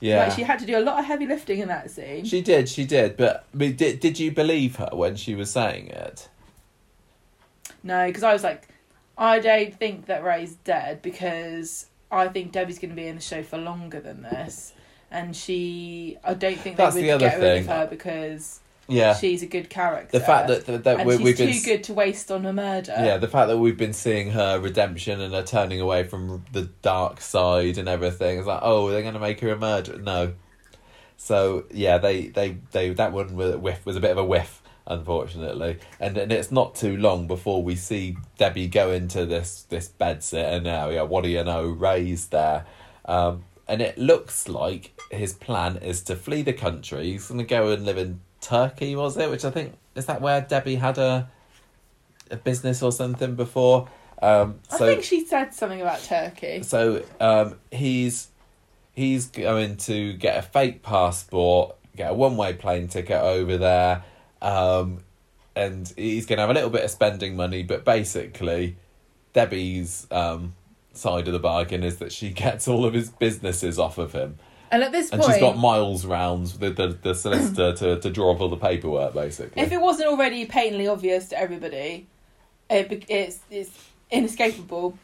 Yeah, 0.00 0.24
Like 0.24 0.32
she 0.32 0.42
had 0.42 0.58
to 0.60 0.66
do 0.66 0.78
a 0.78 0.84
lot 0.84 0.98
of 0.98 1.06
heavy 1.06 1.26
lifting 1.26 1.58
in 1.60 1.68
that 1.68 1.90
scene. 1.90 2.26
She 2.26 2.42
did, 2.42 2.68
she 2.68 2.84
did. 2.84 3.16
But, 3.16 3.46
but 3.52 3.76
did 3.76 4.00
did 4.00 4.18
you 4.18 4.30
believe 4.32 4.76
her 4.76 4.90
when 4.92 5.16
she 5.16 5.34
was 5.34 5.50
saying 5.50 5.88
it? 5.88 6.28
No, 7.82 8.06
because 8.06 8.22
I 8.22 8.32
was 8.32 8.42
like, 8.44 8.68
I 9.20 9.38
don't 9.38 9.72
think 9.74 10.06
that 10.06 10.24
Ray's 10.24 10.54
dead 10.54 11.02
because 11.02 11.86
I 12.10 12.26
think 12.28 12.50
Debbie's 12.52 12.78
going 12.80 12.90
to 12.90 12.96
be 12.96 13.06
in 13.06 13.16
the 13.16 13.20
show 13.22 13.42
for 13.42 13.58
longer 13.58 14.00
than 14.00 14.22
this, 14.22 14.72
and 15.10 15.36
she, 15.36 16.16
I 16.24 16.34
don't 16.34 16.58
think 16.58 16.76
they 16.76 16.82
That's 16.84 16.94
would 16.96 17.04
the 17.04 17.10
other 17.12 17.28
get 17.28 17.38
rid 17.38 17.58
of 17.58 17.64
thing. 17.66 17.74
her 17.74 17.86
because 17.86 18.60
Yeah, 18.88 19.14
she's 19.14 19.42
a 19.42 19.46
good 19.46 19.68
character. 19.70 20.18
the 20.18 20.24
fact 20.24 20.48
that 20.48 20.64
that, 20.66 20.84
that 20.84 21.06
we, 21.06 21.16
she's 21.18 21.22
we've 21.24 21.36
too 21.36 21.46
been 21.46 21.62
good 21.62 21.84
to 21.84 21.92
waste 21.94 22.32
on 22.32 22.46
a 22.46 22.52
murder. 22.52 22.94
yeah 22.98 23.18
the 23.18 23.28
fact 23.28 23.48
that 23.48 23.58
we've 23.58 23.76
been 23.76 23.92
seeing 23.92 24.30
her 24.30 24.58
redemption 24.58 25.20
and 25.20 25.34
her 25.34 25.42
turning 25.44 25.80
away 25.80 26.02
from 26.04 26.42
the 26.52 26.62
dark 26.82 27.20
side 27.20 27.76
and 27.78 27.88
everything. 27.88 28.38
It's 28.38 28.46
like 28.48 28.60
oh 28.62 28.90
they're 28.90 29.02
gonna 29.02 29.20
make 29.20 29.38
her 29.40 29.50
a 29.50 29.58
murderer. 29.58 29.98
No, 29.98 30.32
so 31.16 31.64
yeah 31.70 31.98
they 31.98 32.28
they 32.28 32.56
they 32.72 32.90
that 32.94 33.12
one 33.12 33.36
was 33.36 33.54
a 33.54 33.58
whiff 33.58 33.84
was 33.84 33.96
a 33.96 34.00
bit 34.00 34.10
of 34.12 34.18
a 34.18 34.24
whiff 34.24 34.59
unfortunately. 34.90 35.78
And 35.98 36.18
and 36.18 36.30
it's 36.30 36.50
not 36.50 36.74
too 36.74 36.96
long 36.96 37.26
before 37.26 37.62
we 37.62 37.76
see 37.76 38.16
Debbie 38.36 38.68
go 38.68 38.90
into 38.90 39.24
this 39.24 39.62
this 39.68 39.88
bed 39.88 40.22
sit 40.22 40.44
and 40.44 40.64
now. 40.64 40.90
Yeah 40.90 41.02
what 41.02 41.24
do 41.24 41.30
you 41.30 41.42
know? 41.44 41.66
Ray's 41.66 42.26
there. 42.28 42.66
Um 43.06 43.44
and 43.66 43.80
it 43.80 43.96
looks 43.96 44.48
like 44.48 44.92
his 45.10 45.32
plan 45.32 45.76
is 45.76 46.02
to 46.02 46.16
flee 46.16 46.42
the 46.42 46.52
country. 46.52 47.12
He's 47.12 47.28
gonna 47.28 47.44
go 47.44 47.70
and 47.70 47.86
live 47.86 47.98
in 47.98 48.20
Turkey 48.40 48.96
was 48.96 49.16
it? 49.16 49.30
Which 49.30 49.44
I 49.44 49.50
think 49.50 49.74
is 49.94 50.06
that 50.06 50.20
where 50.20 50.40
Debbie 50.40 50.76
had 50.76 50.98
a 50.98 51.30
a 52.30 52.36
business 52.36 52.82
or 52.82 52.92
something 52.92 53.36
before? 53.36 53.88
Um 54.20 54.58
I 54.70 54.78
think 54.78 55.04
she 55.04 55.24
said 55.24 55.54
something 55.54 55.80
about 55.80 56.02
Turkey. 56.02 56.62
so 56.62 57.02
um, 57.20 57.56
he's 57.70 58.28
he's 58.92 59.26
going 59.26 59.76
to 59.76 60.12
get 60.14 60.36
a 60.36 60.42
fake 60.42 60.82
passport, 60.82 61.76
get 61.96 62.10
a 62.10 62.14
one 62.14 62.36
way 62.36 62.52
plane 62.52 62.88
ticket 62.88 63.22
over 63.22 63.56
there, 63.56 64.04
um, 64.42 65.02
and 65.56 65.92
he's 65.96 66.26
going 66.26 66.38
to 66.38 66.42
have 66.42 66.50
a 66.50 66.54
little 66.54 66.70
bit 66.70 66.84
of 66.84 66.90
spending 66.90 67.36
money. 67.36 67.62
But 67.62 67.84
basically, 67.84 68.76
Debbie's 69.32 70.06
um, 70.10 70.54
side 70.92 71.26
of 71.26 71.32
the 71.32 71.38
bargain 71.38 71.82
is 71.82 71.98
that 71.98 72.12
she 72.12 72.30
gets 72.44 72.68
all 72.68 72.84
of 72.84 72.94
his 72.94 73.10
businesses 73.10 73.78
off 73.78 73.98
of 73.98 74.12
him, 74.12 74.38
And 74.70 74.82
at 74.82 74.92
this 74.92 75.10
and 75.10 75.22
she's 75.22 75.38
got 75.38 75.58
miles 75.58 76.06
rounds 76.06 76.58
the 76.58 76.70
the, 76.70 76.88
the 76.88 77.14
solicitor 77.14 77.72
to 77.74 78.00
to 78.00 78.10
draw 78.10 78.32
up 78.32 78.40
all 78.40 78.48
the 78.48 78.56
paperwork. 78.56 79.14
Basically, 79.14 79.62
if 79.62 79.72
it 79.72 79.80
wasn't 79.80 80.08
already 80.08 80.46
patently 80.46 80.86
obvious 80.86 81.28
to 81.28 81.38
everybody, 81.38 82.06
it, 82.68 83.04
it's 83.08 83.40
it's 83.50 83.90
inescapable 84.10 84.98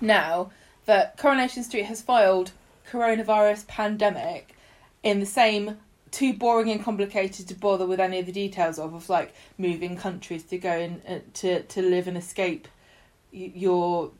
now 0.00 0.50
that 0.86 1.16
Coronation 1.16 1.62
Street 1.62 1.84
has 1.84 2.00
filed 2.00 2.52
coronavirus 2.90 3.66
pandemic 3.66 4.54
in 5.02 5.20
the 5.20 5.26
same 5.26 5.76
too 6.10 6.32
boring 6.32 6.70
and 6.70 6.82
complicated 6.82 7.48
to 7.48 7.54
bother 7.54 7.86
with 7.86 8.00
any 8.00 8.18
of 8.18 8.26
the 8.26 8.32
details 8.32 8.78
of 8.78 8.94
of 8.94 9.08
like 9.08 9.34
moving 9.56 9.96
countries 9.96 10.42
to 10.44 10.58
go 10.58 10.70
and 10.70 11.02
uh, 11.08 11.18
to 11.34 11.62
to 11.62 11.82
live 11.82 12.08
and 12.08 12.16
escape 12.16 12.68
your 13.30 14.10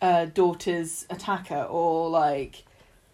uh, 0.00 0.26
daughter's 0.26 1.06
attacker 1.10 1.62
or 1.62 2.08
like 2.08 2.64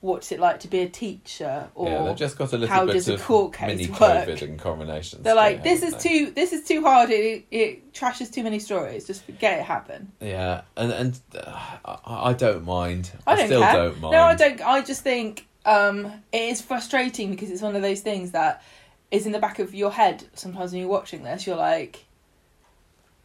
what's 0.05 0.31
it 0.31 0.39
like 0.39 0.60
to 0.60 0.68
be 0.68 0.81
a 0.81 0.89
teacher 0.89 1.66
or 1.74 1.89
yeah, 1.89 2.05
they've 2.05 2.16
just 2.16 2.36
got 2.36 2.52
a 2.52 2.59
little 2.59 2.74
how 2.74 2.85
bit 2.85 2.93
does 2.93 3.09
a 3.09 3.14
of 3.14 3.22
court 3.22 3.55
case 3.55 3.68
mini 3.68 3.89
work? 3.89 3.98
COVID 4.01 4.43
and 4.43 4.59
coronation. 4.59 5.22
They're 5.22 5.35
like, 5.35 5.62
this 5.62 5.82
is 5.82 5.94
they? 5.94 5.98
too, 6.01 6.31
this 6.32 6.52
is 6.52 6.68
too 6.68 6.82
hard. 6.82 7.09
It 7.09 7.47
it 7.51 7.94
trashes 7.94 8.31
too 8.31 8.43
many 8.43 8.59
stories. 8.59 9.06
Just 9.06 9.24
get 9.39 9.59
it 9.59 9.64
happen. 9.64 10.12
Yeah, 10.20 10.60
and 10.76 10.93
and 10.93 11.20
uh, 11.35 11.78
I, 11.86 12.31
I 12.31 12.32
don't 12.35 12.66
mind. 12.66 13.12
I 13.26 13.36
don't 13.36 13.47
still 13.47 13.62
care. 13.62 13.72
don't 13.72 14.01
mind. 14.02 14.12
No, 14.12 14.20
I 14.24 14.35
don't. 14.35 14.60
I 14.60 14.82
just 14.82 15.02
think 15.02 15.47
um, 15.65 16.07
it 16.32 16.43
is 16.43 16.61
frustrating 16.61 17.31
because 17.31 17.51
it's 17.51 17.62
one 17.62 17.77
of 17.77 17.82
those 17.82 18.01
things 18.01 18.32
that 18.32 18.62
is 19.11 19.27
in 19.27 19.32
the 19.32 19.39
back 19.39 19.59
of 19.59 19.74
your 19.74 19.91
head. 19.91 20.24
Sometimes 20.35 20.73
when 20.73 20.81
you're 20.81 20.91
watching 20.91 21.23
this, 21.23 21.47
you're 21.47 21.57
like, 21.57 22.05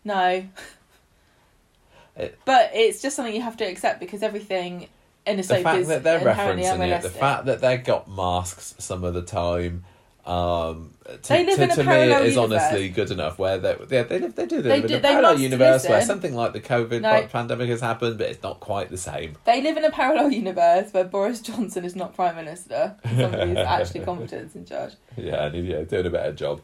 no. 0.03 0.45
It- 2.15 2.37
but 2.45 2.71
it's 2.73 3.01
just 3.01 3.15
something 3.15 3.33
you 3.33 3.41
have 3.41 3.57
to 3.57 3.65
accept 3.65 3.99
because 3.99 4.23
everything 4.23 4.87
in 5.25 5.33
a 5.35 5.37
The 5.37 5.43
soap 5.43 5.63
fact 5.63 5.77
is 5.79 5.87
that 5.89 6.03
they're 6.03 6.19
inherently 6.19 6.63
referencing 6.65 6.97
it, 6.97 7.01
the 7.01 7.09
fact 7.09 7.45
that 7.45 7.61
they 7.61 7.77
got 7.77 8.09
masks 8.09 8.75
some 8.79 9.03
of 9.03 9.13
the 9.13 9.21
time, 9.21 9.83
um, 10.25 10.93
to, 11.17 11.29
They 11.29 11.45
live 11.45 11.57
to, 11.57 11.63
in 11.63 11.71
a 11.71 11.75
to 11.75 11.81
me 11.81 11.85
parallel 11.87 12.23
is 12.23 12.35
universe. 12.35 12.61
honestly 12.61 12.89
good 12.89 13.11
enough. 13.11 13.39
Where 13.39 13.57
they, 13.57 13.75
yeah, 13.89 14.03
they 14.03 14.19
live, 14.19 14.35
they 14.35 14.45
do 14.45 14.61
They 14.61 14.77
in 14.81 14.87
do- 14.87 14.97
a 14.97 14.99
parallel 14.99 15.39
universe 15.39 15.87
where 15.87 16.01
something 16.01 16.33
like 16.35 16.53
the 16.53 16.61
COVID 16.61 17.01
No. 17.01 17.27
pandemic 17.27 17.69
has 17.69 17.81
happened, 17.81 18.17
but 18.17 18.27
it's 18.29 18.43
not 18.43 18.59
quite 18.59 18.89
the 18.89 18.97
same. 18.97 19.35
They 19.45 19.61
live 19.61 19.77
in 19.77 19.85
a 19.85 19.91
parallel 19.91 20.31
universe 20.31 20.91
where 20.93 21.03
Boris 21.05 21.41
Johnson 21.41 21.85
is 21.85 21.95
not 21.95 22.15
prime 22.15 22.35
minister. 22.35 22.95
Somebody 23.05 23.49
who's 23.49 23.57
actually 23.57 24.01
competent 24.05 24.55
in 24.55 24.65
charge. 24.65 24.93
Yeah, 25.17 25.45
and 25.45 25.67
yeah, 25.67 25.81
doing 25.83 26.05
a 26.05 26.09
better 26.09 26.33
job. 26.33 26.61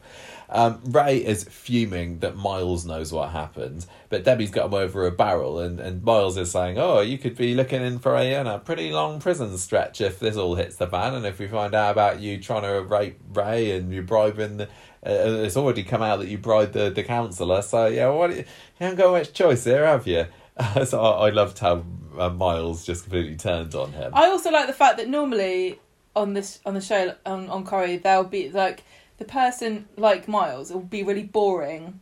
Um, 0.48 0.80
Ray 0.84 1.16
is 1.18 1.42
fuming 1.44 2.20
that 2.20 2.36
Miles 2.36 2.86
knows 2.86 3.12
what 3.12 3.30
happened, 3.30 3.84
but 4.10 4.22
Debbie's 4.22 4.52
got 4.52 4.66
him 4.66 4.74
over 4.74 5.04
a 5.04 5.10
barrel, 5.10 5.58
and, 5.58 5.80
and 5.80 6.04
Miles 6.04 6.36
is 6.36 6.52
saying, 6.52 6.78
"Oh, 6.78 7.00
you 7.00 7.18
could 7.18 7.36
be 7.36 7.54
looking 7.56 7.82
in 7.82 7.98
for 7.98 8.14
a, 8.14 8.24
you 8.24 8.44
know, 8.44 8.58
pretty 8.58 8.92
long 8.92 9.18
prison 9.18 9.58
stretch 9.58 10.00
if 10.00 10.20
this 10.20 10.36
all 10.36 10.54
hits 10.54 10.76
the 10.76 10.86
fan, 10.86 11.14
and 11.14 11.26
if 11.26 11.40
we 11.40 11.48
find 11.48 11.74
out 11.74 11.90
about 11.90 12.20
you 12.20 12.38
trying 12.40 12.62
to 12.62 12.80
rape 12.82 13.18
Ray 13.34 13.72
and 13.72 13.92
you 13.92 14.02
bribing, 14.02 14.35
the, 14.36 14.64
uh, 14.64 15.44
it's 15.44 15.56
already 15.56 15.82
come 15.82 16.02
out 16.02 16.20
that 16.20 16.28
you 16.28 16.38
bribed 16.38 16.72
the 16.72 16.90
the 16.90 17.02
counsellor. 17.02 17.62
So 17.62 17.86
yeah, 17.86 18.08
what 18.08 18.36
you 18.36 18.44
haven't 18.78 18.96
got 18.96 19.12
much 19.12 19.32
choice 19.32 19.64
there, 19.64 19.86
have 19.86 20.06
you?" 20.06 20.26
so 20.84 21.00
I, 21.00 21.28
I 21.28 21.30
loved 21.30 21.58
how 21.58 21.84
uh, 22.18 22.30
Miles 22.30 22.84
just 22.84 23.04
completely 23.04 23.36
turned 23.36 23.74
on 23.74 23.92
him. 23.92 24.12
I 24.14 24.26
also 24.26 24.50
like 24.50 24.66
the 24.66 24.72
fact 24.72 24.96
that 24.98 25.08
normally 25.08 25.80
on 26.14 26.32
this 26.32 26.60
on 26.64 26.74
the 26.74 26.80
show 26.80 27.14
on 27.26 27.48
on 27.50 27.64
Corrie 27.64 27.98
they'll 27.98 28.24
be 28.24 28.50
like 28.50 28.84
the 29.18 29.24
person 29.24 29.86
like 29.96 30.28
Miles 30.28 30.72
will 30.72 30.80
be 30.80 31.02
really 31.02 31.22
boring 31.22 32.00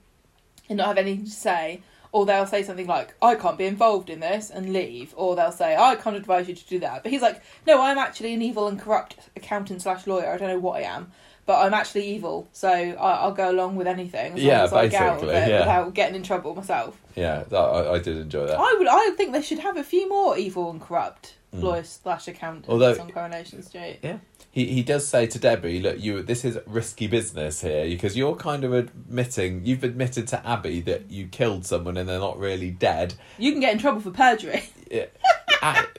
and 0.68 0.78
not 0.78 0.88
have 0.88 0.98
anything 0.98 1.26
to 1.26 1.30
say, 1.30 1.82
or 2.10 2.24
they'll 2.24 2.46
say 2.46 2.62
something 2.62 2.86
like 2.86 3.14
"I 3.20 3.34
can't 3.34 3.58
be 3.58 3.66
involved 3.66 4.08
in 4.08 4.20
this" 4.20 4.50
and 4.50 4.72
leave, 4.72 5.12
or 5.16 5.36
they'll 5.36 5.52
say 5.52 5.76
"I 5.76 5.96
can't 5.96 6.16
advise 6.16 6.48
you 6.48 6.54
to 6.54 6.66
do 6.66 6.78
that." 6.80 7.02
But 7.02 7.12
he's 7.12 7.22
like, 7.22 7.42
"No, 7.66 7.80
I'm 7.80 7.98
actually 7.98 8.34
an 8.34 8.42
evil 8.42 8.68
and 8.68 8.80
corrupt 8.80 9.16
accountant 9.36 9.82
slash 9.82 10.06
lawyer. 10.06 10.32
I 10.32 10.38
don't 10.38 10.48
know 10.48 10.58
what 10.58 10.80
I 10.80 10.84
am." 10.84 11.12
But 11.46 11.66
I'm 11.66 11.74
actually 11.74 12.06
evil, 12.14 12.48
so 12.52 12.68
I, 12.70 12.92
I'll 12.94 13.32
go 13.32 13.50
along 13.50 13.76
with 13.76 13.86
anything 13.86 14.32
as 14.32 14.38
long 14.38 14.46
Yeah, 14.46 14.62
as 14.62 14.72
I 14.72 14.88
get 14.88 15.02
out 15.02 15.14
of 15.16 15.20
basically, 15.22 15.36
it 15.42 15.48
yeah. 15.50 15.58
without 15.60 15.94
getting 15.94 16.14
in 16.16 16.22
trouble 16.22 16.54
myself. 16.54 16.98
yeah, 17.14 17.44
I, 17.52 17.54
I 17.56 17.92
I 17.94 17.98
did 17.98 18.16
enjoy 18.16 18.46
that. 18.46 18.58
I 18.58 18.74
would, 18.78 18.88
I 18.88 19.10
think 19.16 19.32
they 19.32 19.42
should 19.42 19.58
have 19.58 19.76
a 19.76 19.84
few 19.84 20.08
more 20.08 20.38
evil 20.38 20.70
and 20.70 20.80
corrupt 20.80 21.34
Mm. 21.54 21.62
lawyers 21.62 22.00
slash 22.02 22.26
accountants 22.26 22.68
Although- 22.68 22.98
on 23.00 23.10
Coronation 23.12 23.62
Street. 23.62 24.00
Yeah. 24.02 24.16
He 24.50 24.66
he 24.66 24.82
does 24.82 25.06
say 25.06 25.26
to 25.28 25.38
Debbie, 25.38 25.78
"Look, 25.80 26.00
you 26.00 26.20
this 26.22 26.44
is 26.44 26.58
risky 26.66 27.06
business 27.06 27.60
here 27.60 27.84
because 27.88 28.16
you're 28.16 28.34
kind 28.34 28.64
of 28.64 28.72
admitting 28.72 29.64
you've 29.64 29.84
admitted 29.84 30.26
to 30.28 30.44
Abby 30.46 30.80
that 30.82 31.10
you 31.12 31.26
killed 31.28 31.64
someone 31.66 31.96
and 31.96 32.08
they're 32.08 32.18
not 32.18 32.38
really 32.40 32.70
dead, 32.72 33.14
You 33.38 33.52
can 33.52 33.60
get 33.60 33.72
in 33.72 33.78
trouble 33.78 34.00
for 34.00 34.10
perjury. 34.10 34.64
A- 34.90 35.08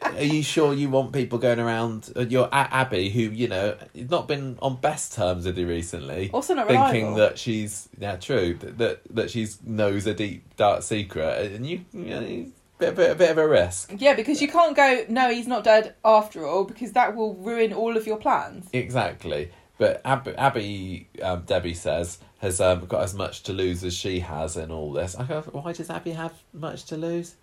are 0.02 0.24
you 0.24 0.44
sure 0.44 0.74
you 0.74 0.90
want 0.90 1.12
people 1.14 1.40
going 1.40 1.60
around? 1.60 2.12
Your 2.30 2.48
Abby, 2.52 3.10
who 3.10 3.22
you 3.22 3.48
know, 3.48 3.76
not 3.94 4.28
been 4.28 4.58
on 4.62 4.76
best 4.78 5.14
terms 5.14 5.46
with 5.46 5.58
you 5.58 5.68
recently, 5.68 6.30
Also 6.34 6.54
not 6.54 6.68
thinking 6.68 6.84
reliable. 7.08 7.16
that 7.16 7.40
she's 7.40 7.90
yeah, 8.00 8.16
true 8.18 8.54
that 8.62 8.78
that, 8.78 9.02
that 9.16 9.32
she's 9.32 9.62
knows 9.64 10.06
a 10.08 10.14
deep 10.14 10.56
dark 10.56 10.84
secret, 10.84 11.52
and 11.54 11.66
you, 11.66 11.84
you 11.94 12.06
know, 12.06 12.20
a 12.22 12.52
bit, 12.78 12.96
bit, 12.96 13.12
a 13.12 13.16
bit 13.16 13.32
of 13.32 13.38
a 13.38 13.48
risk. 13.48 13.92
Yeah, 13.98 14.14
because 14.16 14.42
you 14.42 14.48
can't 14.48 14.76
go, 14.76 15.06
no, 15.10 15.32
he's 15.32 15.48
not 15.48 15.64
dead 15.64 15.96
after 16.04 16.46
all, 16.46 16.66
because 16.66 16.92
that 16.92 17.16
will 17.16 17.34
ruin 17.36 17.74
all 17.74 17.96
of 17.98 18.06
your 18.06 18.18
plans. 18.18 18.68
Exactly. 18.74 19.52
But 19.78 20.02
Ab- 20.06 20.36
Abby, 20.38 21.10
um, 21.22 21.44
Debbie 21.46 21.74
says, 21.74 22.20
has 22.40 22.62
um, 22.62 22.86
got 22.86 23.04
as 23.04 23.14
much 23.14 23.44
to 23.44 23.54
lose 23.54 23.84
as 23.84 23.94
she 23.94 24.22
has 24.22 24.56
in 24.56 24.72
all 24.72 24.94
this. 24.94 25.16
I 25.16 25.24
go, 25.26 25.42
why 25.42 25.74
does 25.74 25.90
Abby 25.90 26.12
have 26.12 26.34
much 26.54 26.86
to 26.86 26.98
lose? 26.98 27.36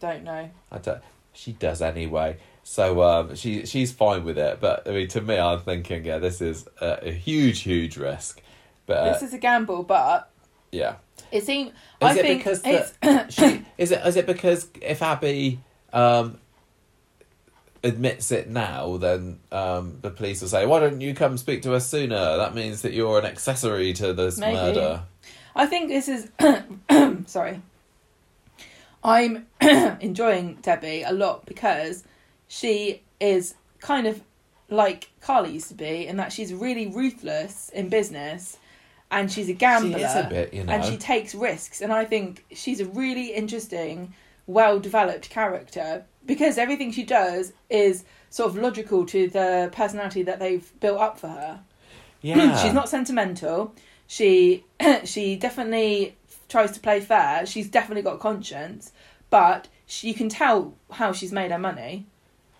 Don't 0.00 0.24
know. 0.24 0.50
I 0.72 0.78
don't. 0.78 1.00
She 1.34 1.52
does 1.52 1.82
anyway. 1.82 2.38
So 2.62 3.02
um, 3.02 3.34
she 3.34 3.66
she's 3.66 3.92
fine 3.92 4.24
with 4.24 4.38
it. 4.38 4.58
But 4.60 4.88
I 4.88 4.92
mean, 4.92 5.08
to 5.08 5.20
me, 5.20 5.38
I'm 5.38 5.60
thinking, 5.60 6.04
yeah, 6.04 6.18
this 6.18 6.40
is 6.40 6.66
a, 6.80 7.08
a 7.08 7.12
huge, 7.12 7.60
huge 7.60 7.96
risk. 7.96 8.40
But 8.86 8.96
uh, 8.96 9.12
this 9.12 9.22
is 9.22 9.34
a 9.34 9.38
gamble, 9.38 9.82
but 9.82 10.30
yeah, 10.72 10.96
it 11.30 11.44
seems. 11.44 11.70
is 11.70 11.74
I 12.00 12.14
it 12.14 12.22
think 12.22 12.38
because 12.40 12.62
the, 12.62 13.26
she 13.28 13.64
is 13.78 13.92
it 13.92 14.06
is 14.06 14.16
it 14.16 14.26
because 14.26 14.68
if 14.80 15.02
Abby 15.02 15.60
um, 15.92 16.38
admits 17.82 18.30
it 18.32 18.48
now, 18.48 18.96
then 18.96 19.40
um, 19.52 19.98
the 20.00 20.10
police 20.10 20.40
will 20.40 20.48
say, 20.48 20.64
"Why 20.64 20.80
don't 20.80 21.00
you 21.00 21.14
come 21.14 21.36
speak 21.36 21.62
to 21.62 21.74
us 21.74 21.88
sooner?" 21.88 22.38
That 22.38 22.54
means 22.54 22.82
that 22.82 22.94
you're 22.94 23.18
an 23.18 23.26
accessory 23.26 23.92
to 23.94 24.14
this 24.14 24.38
Maybe. 24.38 24.54
murder. 24.54 25.02
I 25.54 25.66
think 25.66 25.88
this 25.88 26.08
is. 26.08 26.30
sorry. 27.26 27.60
I'm 29.04 29.46
enjoying 29.60 30.58
Debbie 30.62 31.02
a 31.02 31.12
lot 31.12 31.44
because 31.46 32.04
she 32.48 33.02
is 33.20 33.54
kind 33.80 34.06
of 34.06 34.22
like 34.70 35.10
Carly 35.20 35.52
used 35.52 35.68
to 35.68 35.74
be, 35.74 36.06
in 36.06 36.16
that 36.16 36.32
she's 36.32 36.52
really 36.52 36.86
ruthless 36.86 37.68
in 37.68 37.88
business, 37.90 38.58
and 39.10 39.30
she's 39.30 39.48
a 39.48 39.52
gambler, 39.52 39.98
She 39.98 40.04
is 40.04 40.16
a 40.16 40.28
bit, 40.28 40.54
you 40.54 40.64
know. 40.64 40.72
and 40.72 40.84
she 40.84 40.96
takes 40.96 41.34
risks. 41.34 41.80
And 41.80 41.92
I 41.92 42.04
think 42.04 42.44
she's 42.52 42.80
a 42.80 42.86
really 42.86 43.32
interesting, 43.34 44.14
well 44.46 44.80
developed 44.80 45.30
character 45.30 46.04
because 46.26 46.56
everything 46.58 46.90
she 46.90 47.04
does 47.04 47.52
is 47.68 48.04
sort 48.30 48.50
of 48.50 48.56
logical 48.56 49.04
to 49.06 49.28
the 49.28 49.70
personality 49.72 50.22
that 50.22 50.38
they've 50.40 50.72
built 50.80 50.98
up 50.98 51.18
for 51.18 51.28
her. 51.28 51.60
yeah, 52.22 52.56
she's 52.62 52.72
not 52.72 52.88
sentimental. 52.88 53.74
She 54.06 54.64
she 55.04 55.36
definitely 55.36 56.16
tries 56.48 56.72
to 56.72 56.80
play 56.80 57.00
fair. 57.00 57.46
She's 57.46 57.68
definitely 57.68 58.02
got 58.02 58.20
conscience, 58.20 58.92
but 59.34 59.66
she, 59.84 60.06
you 60.06 60.14
can 60.14 60.28
tell 60.28 60.74
how 60.92 61.10
she's 61.12 61.32
made 61.32 61.50
her 61.50 61.58
money. 61.58 62.06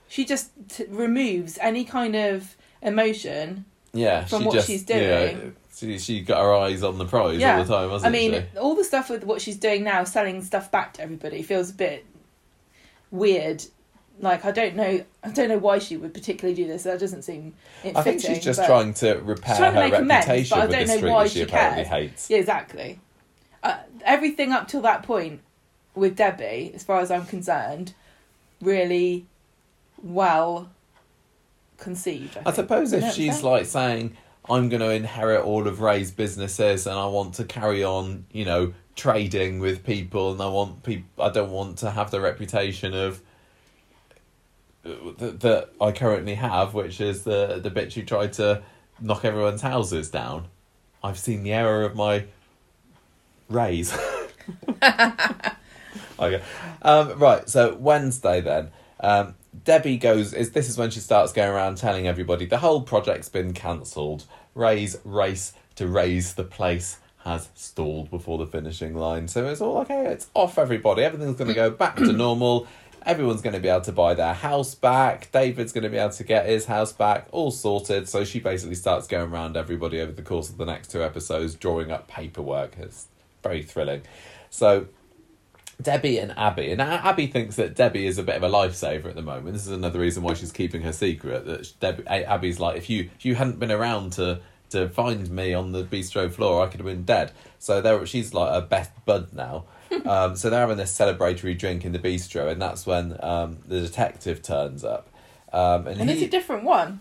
She 0.08 0.24
just 0.24 0.50
t- 0.68 0.86
removes 0.88 1.56
any 1.60 1.84
kind 1.84 2.16
of 2.16 2.56
emotion. 2.82 3.64
yeah 3.92 4.24
from 4.24 4.40
she 4.40 4.46
what 4.46 4.54
just, 4.54 4.66
she's 4.66 4.82
doing. 4.82 5.54
she 5.76 5.98
she 6.00 6.20
got 6.20 6.42
her 6.42 6.52
eyes 6.52 6.82
on 6.82 6.98
the 6.98 7.04
prize 7.04 7.38
Yeah. 7.38 7.58
all 7.58 7.64
the 7.64 7.72
time, 7.72 7.88
I 7.88 7.92
wasn't 7.92 8.12
she 8.16 8.26
I 8.26 8.28
mean, 8.30 8.44
she? 8.52 8.58
all 8.58 8.74
the 8.74 8.82
stuff 8.82 9.08
with 9.08 9.22
what 9.22 9.40
she's 9.40 9.56
doing 9.56 9.84
now, 9.84 10.02
selling 10.02 10.42
stuff 10.42 10.72
back 10.72 10.94
to 10.94 11.02
everybody, 11.02 11.42
feels 11.42 11.70
a 11.70 11.74
bit 11.74 12.04
weird. 13.12 13.62
Like 14.18 14.44
I 14.44 14.50
don't 14.50 14.74
know, 14.74 15.04
I 15.22 15.28
don't 15.30 15.48
know 15.48 15.58
why 15.58 15.78
she 15.78 15.96
would 15.96 16.12
particularly 16.12 16.56
do 16.56 16.66
this. 16.66 16.82
That 16.82 16.98
doesn't 16.98 17.22
seem. 17.22 17.54
I 17.84 18.02
think 18.02 18.20
fitting, 18.20 18.34
she's 18.34 18.44
just 18.44 18.64
trying 18.64 18.94
to 18.94 19.14
repair 19.22 19.56
trying 19.58 19.74
her 19.92 19.96
amends, 19.98 20.26
reputation 20.26 20.58
but 20.58 20.62
I 20.62 20.66
with 20.66 20.72
don't 20.76 20.86
the 20.86 20.92
know 20.92 20.96
street 20.98 21.10
why 21.12 21.22
that 21.22 21.30
she, 21.30 21.38
she 21.38 21.42
apparently 21.44 21.84
hates. 21.84 22.30
Yeah, 22.30 22.38
exactly. 22.38 22.98
Uh, 23.62 23.78
everything 24.04 24.50
up 24.50 24.66
till 24.66 24.82
that 24.82 25.04
point 25.04 25.40
with 25.94 26.16
Debbie, 26.16 26.72
as 26.74 26.82
far 26.82 27.00
as 27.00 27.10
I'm 27.10 27.26
concerned, 27.26 27.94
really 28.60 29.26
well 30.02 30.70
conceived. 31.78 32.36
I, 32.38 32.50
I 32.50 32.52
suppose 32.52 32.92
if 32.92 33.00
know 33.00 33.06
what 33.06 33.14
I'm 33.14 33.16
she's 33.16 33.42
like 33.42 33.66
saying, 33.66 34.16
"I'm 34.48 34.68
going 34.68 34.80
to 34.80 34.90
inherit 34.90 35.44
all 35.44 35.66
of 35.66 35.80
Ray's 35.80 36.10
businesses, 36.10 36.86
and 36.86 36.98
I 36.98 37.06
want 37.06 37.34
to 37.34 37.44
carry 37.44 37.84
on, 37.84 38.26
you 38.32 38.44
know, 38.44 38.74
trading 38.96 39.60
with 39.60 39.84
people, 39.84 40.32
and 40.32 40.40
I 40.40 40.48
want 40.48 40.82
people, 40.82 41.24
I 41.24 41.30
don't 41.30 41.50
want 41.50 41.78
to 41.78 41.90
have 41.90 42.10
the 42.10 42.20
reputation 42.20 42.94
of." 42.94 43.20
That, 44.84 45.40
that 45.40 45.70
I 45.80 45.92
currently 45.92 46.34
have, 46.34 46.74
which 46.74 47.00
is 47.00 47.22
the 47.22 47.58
the 47.62 47.70
bitch 47.70 47.94
who 47.94 48.02
tried 48.02 48.34
to 48.34 48.62
knock 49.00 49.24
everyone's 49.24 49.62
houses 49.62 50.10
down. 50.10 50.48
I've 51.02 51.18
seen 51.18 51.42
the 51.42 51.54
error 51.54 51.84
of 51.84 51.94
my 51.94 52.24
rays. 53.48 53.96
okay, 56.18 56.42
um, 56.82 57.18
right. 57.18 57.48
So 57.48 57.74
Wednesday 57.74 58.40
then, 58.40 58.70
um, 59.00 59.34
Debbie 59.64 59.96
goes. 59.96 60.32
Is 60.32 60.52
this 60.52 60.68
is 60.68 60.76
when 60.76 60.90
she 60.90 61.00
starts 61.00 61.32
going 61.32 61.50
around 61.50 61.76
telling 61.76 62.06
everybody 62.06 62.46
the 62.46 62.58
whole 62.58 62.82
project's 62.82 63.28
been 63.28 63.52
cancelled. 63.52 64.24
Ray's 64.54 64.96
race 65.04 65.52
to 65.76 65.86
raise 65.88 66.34
the 66.34 66.44
place 66.44 66.98
has 67.24 67.48
stalled 67.54 68.10
before 68.10 68.38
the 68.38 68.46
finishing 68.46 68.94
line. 68.94 69.28
So 69.28 69.46
it's 69.48 69.60
all 69.60 69.78
okay. 69.78 70.06
It's 70.06 70.28
off. 70.34 70.58
Everybody. 70.58 71.02
Everything's 71.02 71.36
going 71.36 71.48
to 71.48 71.54
go 71.54 71.70
back 71.70 71.96
to 71.96 72.12
normal. 72.12 72.66
Everyone's 73.06 73.42
going 73.42 73.54
to 73.54 73.60
be 73.60 73.68
able 73.68 73.82
to 73.82 73.92
buy 73.92 74.14
their 74.14 74.32
house 74.32 74.74
back. 74.74 75.30
David's 75.30 75.72
going 75.72 75.84
to 75.84 75.90
be 75.90 75.98
able 75.98 76.12
to 76.12 76.24
get 76.24 76.46
his 76.46 76.64
house 76.64 76.92
back, 76.92 77.28
all 77.32 77.50
sorted. 77.50 78.08
So 78.08 78.24
she 78.24 78.40
basically 78.40 78.76
starts 78.76 79.06
going 79.06 79.30
around 79.30 79.58
everybody 79.58 80.00
over 80.00 80.12
the 80.12 80.22
course 80.22 80.48
of 80.48 80.56
the 80.56 80.64
next 80.64 80.90
two 80.90 81.02
episodes, 81.02 81.54
drawing 81.54 81.90
up 81.90 82.08
paperwork. 82.08 82.76
It's 82.78 83.08
very 83.42 83.62
thrilling. 83.62 84.02
So 84.48 84.86
Debbie 85.80 86.18
and 86.18 86.32
Abby, 86.36 86.70
and 86.70 86.80
Abby 86.80 87.26
thinks 87.26 87.56
that 87.56 87.74
Debbie 87.74 88.06
is 88.06 88.18
a 88.18 88.22
bit 88.22 88.36
of 88.36 88.42
a 88.42 88.48
lifesaver 88.48 89.06
at 89.06 89.14
the 89.14 89.22
moment. 89.22 89.52
This 89.52 89.66
is 89.66 89.72
another 89.72 89.98
reason 89.98 90.22
why 90.22 90.34
she's 90.34 90.52
keeping 90.52 90.82
her 90.82 90.92
secret. 90.92 91.46
That 91.46 91.72
Debbie, 91.80 92.06
Abby's 92.06 92.60
like, 92.60 92.76
if 92.76 92.88
you 92.88 93.10
if 93.16 93.24
you 93.24 93.34
hadn't 93.34 93.58
been 93.58 93.72
around 93.72 94.12
to 94.14 94.40
to 94.70 94.88
find 94.88 95.30
me 95.30 95.54
on 95.54 95.72
the 95.72 95.84
bistro 95.84 96.30
floor, 96.32 96.64
I 96.64 96.68
could 96.68 96.80
have 96.80 96.86
been 96.86 97.04
dead. 97.04 97.32
So 97.58 97.80
there, 97.80 98.04
she's 98.06 98.34
like 98.34 98.54
a 98.54 98.64
best 98.64 98.92
bud 99.04 99.32
now. 99.32 99.64
um, 100.06 100.34
so 100.36 100.50
they're 100.50 100.60
having 100.60 100.76
this 100.76 100.96
celebratory 100.96 101.56
drink 101.56 101.84
in 101.84 101.92
the 101.92 101.98
bistro, 101.98 102.50
and 102.50 102.60
that's 102.60 102.86
when 102.86 103.16
um, 103.22 103.58
the 103.66 103.80
detective 103.80 104.42
turns 104.42 104.84
up. 104.84 105.08
Um, 105.52 105.86
and 105.86 106.00
and 106.00 106.10
he, 106.10 106.16
it's 106.16 106.24
a 106.24 106.30
different 106.30 106.64
one 106.64 107.00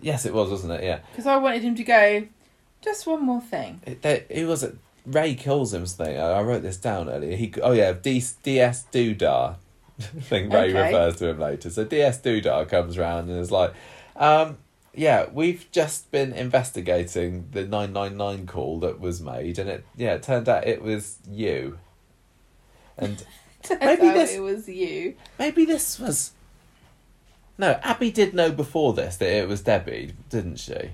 yes, 0.00 0.24
it 0.24 0.34
was, 0.34 0.50
wasn't 0.50 0.72
it? 0.74 0.84
Yeah, 0.84 1.00
because 1.12 1.26
I 1.26 1.36
wanted 1.36 1.62
him 1.62 1.74
to 1.76 1.84
go. 1.84 2.26
Just 2.82 3.06
one 3.06 3.24
more 3.24 3.40
thing. 3.40 3.80
It, 3.86 4.02
they, 4.02 4.24
who 4.32 4.46
was 4.46 4.62
it? 4.62 4.76
Ray 5.06 5.34
kills 5.34 5.74
him 5.74 5.84
something. 5.86 6.16
I, 6.18 6.30
I 6.32 6.42
wrote 6.42 6.62
this 6.62 6.76
down 6.78 7.08
earlier. 7.10 7.36
He 7.36 7.52
oh 7.62 7.72
yeah, 7.72 7.92
D, 7.92 8.22
DS 8.42 8.86
Dudar. 8.92 9.56
I 10.00 10.02
think 10.02 10.52
Ray 10.52 10.70
Okay. 10.70 10.86
refers 10.86 11.16
to 11.16 11.28
him 11.28 11.38
later. 11.38 11.70
So 11.70 11.84
DS 11.84 12.20
Dudar 12.20 12.68
comes 12.68 12.96
round 12.98 13.28
and 13.30 13.38
is 13.38 13.50
like, 13.52 13.72
um, 14.16 14.58
yeah, 14.94 15.26
we've 15.32 15.66
just 15.72 16.10
been 16.10 16.32
investigating 16.32 17.48
the 17.52 17.64
nine 17.64 17.92
nine 17.92 18.16
nine 18.16 18.46
call 18.46 18.80
that 18.80 18.98
was 19.00 19.20
made, 19.20 19.58
and 19.58 19.68
it 19.68 19.84
yeah, 19.96 20.14
it 20.14 20.22
turned 20.22 20.48
out 20.48 20.66
it 20.66 20.82
was 20.82 21.18
you. 21.30 21.78
And 22.96 23.24
Maybe 23.80 24.08
this- 24.10 24.34
it 24.34 24.40
was 24.40 24.68
you. 24.68 25.16
maybe 25.38 25.64
this 25.64 25.98
was. 25.98 26.32
No, 27.56 27.78
Abby 27.82 28.10
did 28.10 28.34
know 28.34 28.50
before 28.50 28.92
this 28.94 29.16
that 29.18 29.28
it 29.30 29.48
was 29.48 29.62
Debbie, 29.62 30.12
didn't 30.28 30.56
she? 30.56 30.90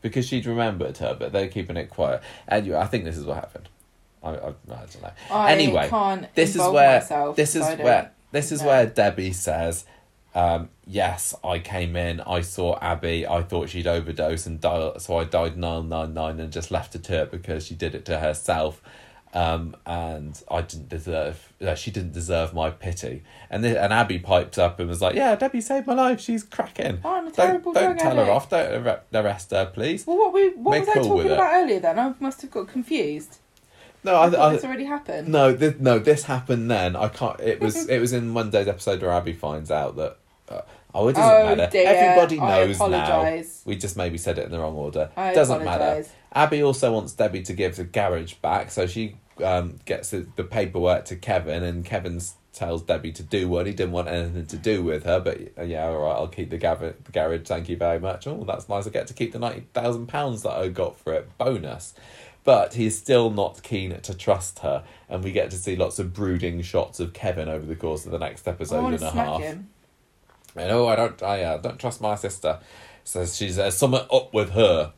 Because 0.00 0.26
she'd 0.28 0.46
remembered 0.46 0.98
her, 0.98 1.16
but 1.18 1.32
they're 1.32 1.48
keeping 1.48 1.76
it 1.76 1.90
quiet. 1.90 2.22
Anyway, 2.48 2.76
I 2.76 2.86
think 2.86 3.04
this 3.04 3.16
is 3.16 3.24
what 3.24 3.36
happened. 3.36 3.68
I, 4.22 4.30
I, 4.30 4.48
I 4.48 4.50
don't 4.50 5.02
know. 5.02 5.10
I 5.30 5.52
Anyway, 5.52 5.88
can't 5.88 6.34
This 6.34 6.50
is 6.56 6.62
where 6.62 7.00
myself, 7.00 7.36
this 7.36 7.54
is 7.56 7.62
where 7.78 8.12
this 8.32 8.52
is 8.52 8.60
know. 8.60 8.68
where 8.68 8.86
Debbie 8.86 9.32
says, 9.32 9.84
um, 10.34 10.68
"Yes, 10.86 11.34
I 11.42 11.58
came 11.58 11.96
in. 11.96 12.20
I 12.20 12.40
saw 12.42 12.78
Abby. 12.80 13.26
I 13.26 13.42
thought 13.42 13.68
she'd 13.70 13.86
overdose 13.86 14.46
and 14.46 14.60
die, 14.60 14.92
so 14.98 15.18
I 15.18 15.24
died 15.24 15.56
nine 15.56 15.88
nine 15.88 16.14
nine 16.14 16.38
and 16.40 16.52
just 16.52 16.70
left 16.70 16.92
her 16.92 16.98
to 16.98 17.22
it 17.22 17.30
because 17.30 17.66
she 17.66 17.74
did 17.74 17.94
it 17.94 18.04
to 18.06 18.18
herself." 18.18 18.82
Um, 19.34 19.76
and 19.84 20.42
I 20.50 20.62
didn't 20.62 20.88
deserve. 20.88 21.52
Uh, 21.60 21.74
she 21.74 21.90
didn't 21.90 22.12
deserve 22.12 22.54
my 22.54 22.70
pity. 22.70 23.22
And 23.50 23.62
then, 23.62 23.76
and 23.76 23.92
Abby 23.92 24.18
piped 24.18 24.58
up 24.58 24.80
and 24.80 24.88
was 24.88 25.02
like, 25.02 25.14
"Yeah, 25.14 25.36
Debbie 25.36 25.60
saved 25.60 25.86
my 25.86 25.94
life. 25.94 26.20
She's 26.20 26.42
cracking. 26.42 27.00
I'm 27.04 27.26
a 27.26 27.30
don't 27.30 27.62
don't 27.62 27.74
drug 27.74 27.98
tell 27.98 28.16
her 28.16 28.30
off. 28.30 28.48
Don't 28.48 28.86
arre- 28.86 29.02
arrest 29.12 29.50
her, 29.50 29.66
please." 29.66 30.06
Well, 30.06 30.16
what 30.16 30.32
we 30.32 30.50
what 30.50 30.72
Make 30.72 30.86
was 30.86 30.88
I 30.88 30.92
cool 30.94 31.08
talking 31.16 31.32
about 31.32 31.52
earlier? 31.52 31.80
Then 31.80 31.98
I 31.98 32.14
must 32.20 32.40
have 32.42 32.50
got 32.50 32.68
confused. 32.68 33.38
No, 34.04 34.14
I, 34.14 34.26
I, 34.26 34.30
thought 34.30 34.40
I, 34.40 34.54
this 34.54 34.64
already 34.64 34.84
happened. 34.84 35.28
No, 35.28 35.52
this, 35.52 35.74
no, 35.78 35.98
this 35.98 36.24
happened 36.24 36.70
then. 36.70 36.96
I 36.96 37.08
can't. 37.08 37.38
It 37.40 37.60
was 37.60 37.86
it 37.88 37.98
was 38.00 38.12
in 38.12 38.28
Monday's 38.30 38.68
episode 38.68 39.02
where 39.02 39.12
Abby 39.12 39.32
finds 39.34 39.70
out 39.70 39.96
that. 39.96 40.16
Uh, 40.48 40.62
oh, 40.98 41.08
it 41.08 41.14
doesn't 41.16 41.52
Oh, 41.52 41.56
matter. 41.56 41.70
dear. 41.70 41.86
Everybody 41.88 42.40
I 42.40 42.64
knows 42.66 42.78
now. 42.78 42.86
apologise. 42.86 43.62
We 43.64 43.76
just 43.76 43.96
maybe 43.96 44.18
said 44.18 44.38
it 44.38 44.44
in 44.46 44.50
the 44.50 44.58
wrong 44.58 44.74
order. 44.76 45.10
I 45.16 45.32
doesn't 45.34 45.64
matter. 45.64 45.82
apologise. 45.84 46.10
Abby 46.32 46.62
also 46.62 46.92
wants 46.92 47.12
Debbie 47.14 47.42
to 47.42 47.52
give 47.52 47.76
the 47.76 47.84
garage 47.84 48.34
back, 48.34 48.70
so 48.70 48.86
she 48.86 49.16
um, 49.42 49.76
gets 49.84 50.10
the, 50.10 50.26
the 50.36 50.44
paperwork 50.44 51.04
to 51.06 51.16
Kevin, 51.16 51.62
and 51.62 51.84
Kevin 51.84 52.20
tells 52.52 52.82
Debbie 52.82 53.12
to 53.12 53.22
do 53.22 53.48
what 53.48 53.66
He 53.66 53.72
didn't 53.72 53.92
want 53.92 54.08
anything 54.08 54.46
to 54.46 54.56
do 54.56 54.82
with 54.82 55.04
her, 55.04 55.20
but 55.20 55.38
uh, 55.56 55.62
yeah, 55.62 55.86
all 55.86 55.98
right, 56.02 56.12
I'll 56.14 56.26
keep 56.28 56.50
the, 56.50 56.58
gav- 56.58 56.80
the 56.80 57.12
garage. 57.12 57.46
Thank 57.46 57.68
you 57.68 57.76
very 57.76 58.00
much. 58.00 58.26
Oh, 58.26 58.44
that's 58.46 58.68
nice. 58.68 58.86
I 58.86 58.90
get 58.90 59.06
to 59.06 59.14
keep 59.14 59.32
the 59.32 59.38
ninety 59.38 59.66
thousand 59.72 60.08
pounds 60.08 60.42
that 60.42 60.52
I 60.52 60.68
got 60.68 60.98
for 60.98 61.12
it. 61.14 61.30
Bonus. 61.38 61.94
but 62.44 62.74
he's 62.74 62.96
still 62.98 63.30
not 63.30 63.62
keen 63.62 63.98
to 64.00 64.14
trust 64.14 64.60
her, 64.60 64.82
and 65.08 65.22
we 65.22 65.30
get 65.32 65.50
to 65.50 65.56
see 65.56 65.76
lots 65.76 65.98
of 65.98 66.12
brooding 66.14 66.60
shots 66.62 66.98
of 66.98 67.12
Kevin 67.12 67.48
over 67.48 67.64
the 67.66 67.76
course 67.76 68.06
of 68.06 68.12
the 68.12 68.18
next 68.18 68.48
episode 68.48 68.92
and 68.94 69.02
a 69.02 69.10
half. 69.10 69.40
him. 69.40 69.68
And 70.58 70.70
oh, 70.70 70.86
I 70.86 70.96
don't, 70.96 71.22
I 71.22 71.42
uh, 71.42 71.58
don't 71.58 71.78
trust 71.78 72.00
my 72.00 72.14
sister. 72.14 72.60
Says 73.04 73.36
she's 73.36 73.58
uh, 73.58 73.70
something 73.70 74.06
up 74.12 74.34
with 74.34 74.50
her. 74.50 74.92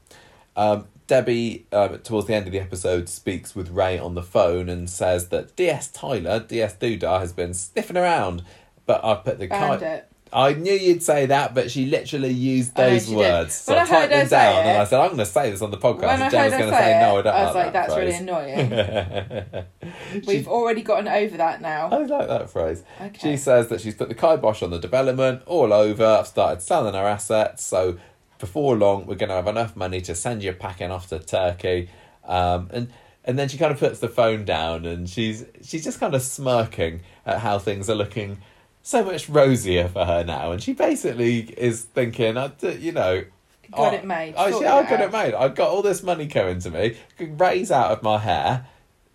Um, 0.56 0.86
Debbie, 1.06 1.66
um, 1.72 1.98
towards 1.98 2.26
the 2.26 2.34
end 2.34 2.46
of 2.46 2.52
the 2.52 2.60
episode, 2.60 3.08
speaks 3.08 3.54
with 3.54 3.70
Ray 3.70 3.98
on 3.98 4.14
the 4.14 4.22
phone 4.22 4.68
and 4.68 4.88
says 4.88 5.28
that 5.28 5.56
DS 5.56 5.88
Tyler, 5.88 6.40
DS 6.40 6.76
Doodah, 6.76 7.20
has 7.20 7.32
been 7.32 7.54
sniffing 7.54 7.96
around. 7.96 8.44
But 8.86 9.04
I've 9.04 9.24
put 9.24 9.38
the 9.38 9.46
it. 9.82 10.09
I 10.32 10.52
knew 10.54 10.72
you'd 10.72 11.02
say 11.02 11.26
that, 11.26 11.54
but 11.54 11.70
she 11.70 11.86
literally 11.86 12.30
used 12.32 12.76
know 12.76 12.90
those 12.90 13.06
did. 13.06 13.16
words. 13.16 13.54
So 13.54 13.74
I 13.74 13.82
I 13.82 13.86
typed 13.86 14.10
them 14.10 14.28
down 14.28 14.66
and 14.66 14.78
I 14.78 14.84
said, 14.84 15.00
I'm 15.00 15.08
going 15.08 15.18
to 15.18 15.26
say 15.26 15.50
this 15.50 15.60
on 15.62 15.70
the 15.70 15.76
podcast. 15.76 16.04
And 16.04 16.30
Jen 16.30 16.44
was 16.44 16.52
going 16.52 16.70
to 16.70 16.76
say, 16.76 16.96
it, 16.96 17.00
no, 17.00 17.18
I 17.18 17.22
don't 17.22 17.34
I 17.34 17.44
was 17.46 17.54
like 17.54 17.72
that 17.72 17.88
that's 17.88 17.96
really 17.96 18.14
annoying. 18.14 19.64
She- 20.12 20.20
We've 20.26 20.48
already 20.48 20.82
gotten 20.82 21.08
over 21.08 21.36
that 21.36 21.60
now. 21.60 21.88
I 21.88 21.98
like 21.98 22.28
that 22.28 22.50
phrase. 22.50 22.82
Okay. 23.00 23.18
She 23.32 23.36
says 23.36 23.68
that 23.68 23.80
she's 23.80 23.94
put 23.94 24.08
the 24.08 24.14
kibosh 24.14 24.62
on 24.62 24.70
the 24.70 24.78
development 24.78 25.42
all 25.46 25.72
over. 25.72 26.04
I've 26.04 26.26
started 26.26 26.62
selling 26.62 26.94
her 26.94 27.06
assets, 27.06 27.64
so 27.64 27.98
before 28.38 28.76
long 28.76 29.06
we're 29.06 29.14
going 29.16 29.28
to 29.28 29.34
have 29.34 29.46
enough 29.46 29.76
money 29.76 30.00
to 30.02 30.14
send 30.14 30.42
you 30.42 30.52
packing 30.52 30.90
off 30.90 31.08
to 31.08 31.18
Turkey. 31.18 31.90
Um, 32.24 32.68
and 32.72 32.92
and 33.24 33.38
then 33.38 33.48
she 33.48 33.58
kind 33.58 33.70
of 33.72 33.78
puts 33.78 33.98
the 34.00 34.08
phone 34.08 34.44
down 34.44 34.86
and 34.86 35.08
she's 35.08 35.44
she's 35.62 35.84
just 35.84 36.00
kind 36.00 36.14
of 36.14 36.22
smirking 36.22 37.02
at 37.26 37.38
how 37.40 37.58
things 37.58 37.90
are 37.90 37.94
looking 37.94 38.38
so 38.82 39.04
much 39.04 39.28
rosier 39.28 39.88
for 39.88 40.04
her 40.04 40.24
now. 40.24 40.52
And 40.52 40.62
she 40.62 40.72
basically 40.72 41.40
is 41.56 41.82
thinking, 41.82 42.36
I, 42.36 42.50
you 42.62 42.92
know. 42.92 43.24
Got 43.72 43.92
I- 43.92 43.96
it 43.96 44.04
made, 44.04 44.34
I, 44.34 44.48
yeah, 44.48 44.74
I 44.74 44.82
got 44.88 45.00
it 45.00 45.12
made. 45.12 45.34
I've 45.34 45.54
got 45.54 45.68
all 45.70 45.82
this 45.82 46.02
money 46.02 46.26
coming 46.26 46.58
to 46.60 46.70
me. 46.70 46.96
Ray's 47.20 47.70
out 47.70 47.92
of 47.92 48.02
my 48.02 48.18
hair. 48.18 48.66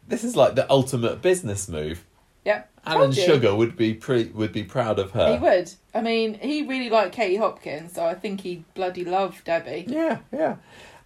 This 0.07 0.23
is 0.23 0.35
like 0.35 0.55
the 0.55 0.69
ultimate 0.71 1.21
business 1.21 1.67
move. 1.67 2.05
Yep. 2.45 2.69
Alan. 2.85 3.11
Sugar 3.11 3.55
would 3.55 3.75
be 3.75 3.95
pre- 3.95 4.25
would 4.25 4.53
be 4.53 4.63
proud 4.63 4.99
of 4.99 5.11
her. 5.11 5.33
He 5.33 5.39
would. 5.39 5.71
I 5.93 6.01
mean, 6.01 6.35
he 6.35 6.61
really 6.61 6.89
liked 6.91 7.13
Katie 7.15 7.37
Hopkins, 7.37 7.93
so 7.93 8.05
I 8.05 8.13
think 8.13 8.41
he 8.41 8.63
bloody 8.75 9.03
loved 9.03 9.43
Debbie. 9.43 9.85
Yeah, 9.87 10.19
yeah. 10.31 10.57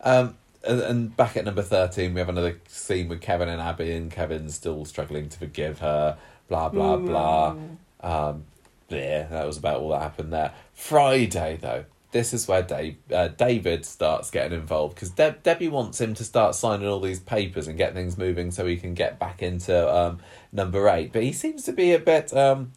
Um, 0.02 0.36
and, 0.68 0.82
and 0.82 1.18
back 1.18 1.38
at 1.38 1.46
number 1.46 1.62
thirteen, 1.62 2.14
we 2.14 2.20
have 2.20 2.28
another 2.28 2.60
scene 2.68 3.08
with 3.08 3.22
Kevin 3.22 3.48
and 3.48 3.62
Abby, 3.62 3.94
and 3.94 4.12
Kevin's 4.12 4.56
still 4.56 4.84
struggling 4.84 5.30
to 5.30 5.40
forgive 5.40 5.80
her. 5.80 6.18
Blah 6.50 6.70
blah 6.70 6.98
blah. 6.98 7.56
Um, 8.02 8.44
yeah, 8.90 9.28
that 9.28 9.46
was 9.46 9.58
about 9.58 9.82
all 9.82 9.90
that 9.90 10.02
happened 10.02 10.34
there. 10.34 10.54
Friday 10.74 11.58
though, 11.62 11.86
this 12.12 12.34
is 12.34 12.48
where 12.48 12.64
Dave, 12.64 12.98
uh, 13.14 13.28
David 13.30 13.86
starts 13.86 14.32
getting 14.32 14.58
involved 14.58 14.96
because 14.96 15.12
Deb, 15.12 15.44
Debbie 15.44 15.68
wants 15.68 16.02
him 16.02 16.16
to 16.16 16.24
start 16.24 16.56
signing 16.56 16.88
all 16.88 17.00
these 17.00 17.20
papers 17.20 17.68
and 17.68 17.78
get 17.78 17.94
things 17.94 18.18
moving 18.18 18.50
so 18.52 18.66
he 18.66 18.78
can 18.78 18.94
get 18.94 19.20
back 19.20 19.44
into 19.44 19.96
um, 19.96 20.20
number 20.52 20.90
eight. 20.90 21.14
But 21.14 21.24
he 21.24 21.32
seems 21.32 21.64
to 21.66 21.74
be 21.74 21.94
a 21.94 22.00
bit 22.00 22.34
um, 22.36 22.72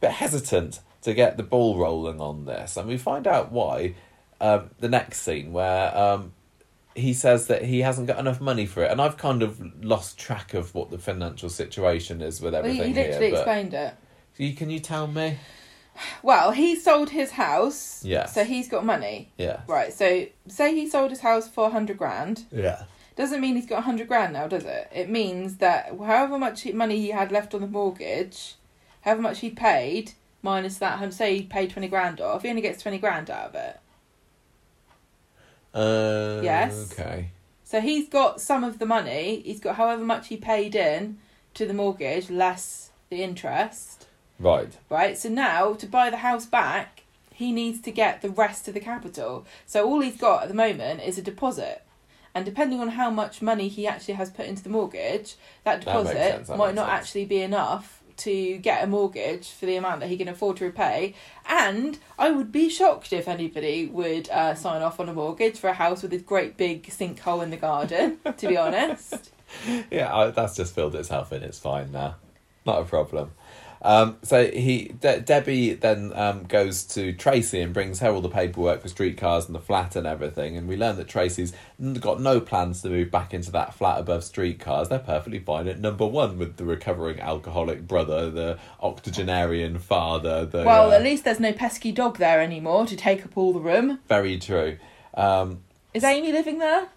bit 0.00 0.12
hesitant 0.12 0.80
to 1.02 1.14
get 1.14 1.36
the 1.36 1.42
ball 1.42 1.76
rolling 1.78 2.20
on 2.20 2.46
this, 2.46 2.76
and 2.76 2.88
we 2.88 2.96
find 2.96 3.26
out 3.26 3.52
why. 3.52 3.94
Um, 4.40 4.70
the 4.78 4.88
next 4.88 5.22
scene 5.22 5.52
where 5.52 5.96
um, 5.98 6.32
he 6.94 7.12
says 7.12 7.48
that 7.48 7.64
he 7.64 7.80
hasn't 7.80 8.06
got 8.06 8.18
enough 8.18 8.40
money 8.40 8.66
for 8.66 8.84
it, 8.84 8.90
and 8.90 9.00
I've 9.00 9.16
kind 9.16 9.42
of 9.42 9.60
lost 9.84 10.18
track 10.18 10.54
of 10.54 10.74
what 10.76 10.90
the 10.90 10.98
financial 10.98 11.48
situation 11.48 12.20
is 12.20 12.40
with 12.40 12.52
Well, 12.52 12.64
everything 12.64 12.94
he 12.94 12.94
literally 12.94 13.26
here. 13.30 13.34
Explained 13.36 13.74
it. 13.74 13.94
you, 14.36 14.54
can 14.54 14.70
you 14.70 14.78
tell 14.78 15.06
me? 15.06 15.38
Well, 16.22 16.52
he 16.52 16.76
sold 16.76 17.10
his 17.10 17.32
house. 17.32 18.04
Yes. 18.04 18.34
So 18.34 18.44
he's 18.44 18.68
got 18.68 18.84
money. 18.84 19.30
Yeah. 19.36 19.60
Right, 19.66 19.92
so 19.92 20.26
say 20.46 20.74
he 20.74 20.88
sold 20.88 21.10
his 21.10 21.20
house 21.20 21.48
for 21.48 21.64
100 21.64 21.96
grand. 21.98 22.44
Yeah. 22.52 22.84
Doesn't 23.16 23.40
mean 23.40 23.56
he's 23.56 23.66
got 23.66 23.76
100 23.76 24.06
grand 24.06 24.32
now, 24.32 24.46
does 24.46 24.64
it? 24.64 24.88
It 24.94 25.08
means 25.08 25.56
that 25.56 25.88
however 25.88 26.38
much 26.38 26.64
money 26.72 27.00
he 27.00 27.10
had 27.10 27.32
left 27.32 27.52
on 27.54 27.60
the 27.60 27.66
mortgage, 27.66 28.54
however 29.00 29.22
much 29.22 29.40
he 29.40 29.50
paid, 29.50 30.12
minus 30.42 30.78
that, 30.78 31.12
say 31.12 31.38
he 31.38 31.42
paid 31.42 31.70
20 31.70 31.88
grand 31.88 32.20
off, 32.20 32.42
he 32.42 32.48
only 32.48 32.62
gets 32.62 32.82
20 32.82 32.98
grand 32.98 33.28
out 33.30 33.48
of 33.48 33.54
it. 33.56 33.80
Uh, 35.74 36.40
Yes. 36.42 36.92
Okay. 36.92 37.30
So 37.64 37.80
he's 37.80 38.08
got 38.08 38.40
some 38.40 38.64
of 38.64 38.78
the 38.78 38.86
money, 38.86 39.42
he's 39.44 39.60
got 39.60 39.76
however 39.76 40.04
much 40.04 40.28
he 40.28 40.36
paid 40.36 40.74
in 40.74 41.18
to 41.54 41.66
the 41.66 41.74
mortgage, 41.74 42.30
less 42.30 42.90
the 43.10 43.22
interest, 43.22 43.87
Right. 44.38 44.76
right? 44.88 45.16
So 45.18 45.28
now, 45.28 45.74
to 45.74 45.86
buy 45.86 46.10
the 46.10 46.18
house 46.18 46.46
back, 46.46 47.02
he 47.32 47.52
needs 47.52 47.80
to 47.82 47.90
get 47.90 48.22
the 48.22 48.30
rest 48.30 48.68
of 48.68 48.74
the 48.74 48.80
capital. 48.80 49.46
So 49.66 49.86
all 49.86 50.00
he's 50.00 50.16
got 50.16 50.42
at 50.42 50.48
the 50.48 50.54
moment 50.54 51.02
is 51.02 51.18
a 51.18 51.22
deposit. 51.22 51.82
And 52.34 52.44
depending 52.44 52.80
on 52.80 52.90
how 52.90 53.10
much 53.10 53.42
money 53.42 53.68
he 53.68 53.86
actually 53.86 54.14
has 54.14 54.30
put 54.30 54.46
into 54.46 54.62
the 54.62 54.68
mortgage, 54.68 55.34
that 55.64 55.80
That 55.80 55.84
deposit 55.84 56.12
sense, 56.12 56.48
that 56.48 56.58
might 56.58 56.74
not 56.74 56.88
sense. 56.88 57.00
actually 57.00 57.24
be 57.24 57.42
enough 57.42 58.00
to 58.18 58.58
get 58.58 58.82
a 58.82 58.86
mortgage 58.88 59.48
for 59.50 59.66
the 59.66 59.76
amount 59.76 60.00
that 60.00 60.08
he 60.08 60.16
can 60.16 60.28
afford 60.28 60.56
to 60.58 60.64
repay. 60.64 61.14
And 61.48 61.98
I 62.18 62.30
would 62.30 62.50
be 62.50 62.68
shocked 62.68 63.12
if 63.12 63.28
anybody 63.28 63.86
would 63.86 64.28
uh, 64.30 64.54
sign 64.56 64.82
off 64.82 64.98
on 65.00 65.08
a 65.08 65.14
mortgage 65.14 65.56
for 65.56 65.68
a 65.68 65.72
house 65.74 66.02
with 66.02 66.12
a 66.12 66.18
great 66.18 66.56
big 66.56 66.84
sinkhole 66.88 67.42
in 67.42 67.50
the 67.50 67.56
garden, 67.56 68.18
to 68.36 68.48
be 68.48 68.56
honest. 68.56 69.30
Yeah, 69.90 70.14
I, 70.14 70.30
that's 70.30 70.54
just 70.56 70.74
filled 70.74 70.94
itself 70.94 71.32
in. 71.32 71.42
It's 71.42 71.58
fine 71.58 71.90
now. 71.90 72.16
Not 72.66 72.82
a 72.82 72.84
problem. 72.84 73.30
Um, 73.80 74.16
so 74.22 74.46
he 74.50 74.88
De- 75.00 75.20
Debbie 75.20 75.74
then 75.74 76.12
um, 76.14 76.44
goes 76.44 76.82
to 76.84 77.12
Tracy 77.12 77.60
and 77.60 77.72
brings 77.72 78.00
her 78.00 78.10
all 78.10 78.20
the 78.20 78.28
paperwork 78.28 78.82
for 78.82 78.88
streetcars 78.88 79.46
and 79.46 79.54
the 79.54 79.60
flat 79.60 79.94
and 79.94 80.06
everything. 80.06 80.56
And 80.56 80.66
we 80.68 80.76
learn 80.76 80.96
that 80.96 81.06
Tracy's 81.08 81.52
got 82.00 82.20
no 82.20 82.40
plans 82.40 82.82
to 82.82 82.88
move 82.88 83.10
back 83.10 83.32
into 83.32 83.52
that 83.52 83.74
flat 83.74 84.00
above 84.00 84.24
streetcars. 84.24 84.88
They're 84.88 84.98
perfectly 84.98 85.38
fine 85.38 85.68
at 85.68 85.78
number 85.78 86.06
one 86.06 86.38
with 86.38 86.56
the 86.56 86.64
recovering 86.64 87.20
alcoholic 87.20 87.86
brother, 87.86 88.30
the 88.30 88.58
octogenarian 88.82 89.78
father. 89.78 90.44
The, 90.44 90.64
Well, 90.64 90.90
uh, 90.90 90.96
at 90.96 91.02
least 91.02 91.24
there's 91.24 91.40
no 91.40 91.52
pesky 91.52 91.92
dog 91.92 92.18
there 92.18 92.40
anymore 92.40 92.86
to 92.86 92.96
take 92.96 93.24
up 93.24 93.36
all 93.36 93.52
the 93.52 93.60
room. 93.60 94.00
very 94.08 94.38
true. 94.38 94.78
Um, 95.14 95.60
Is 95.94 96.04
Amy 96.04 96.32
living 96.32 96.58
there? 96.58 96.88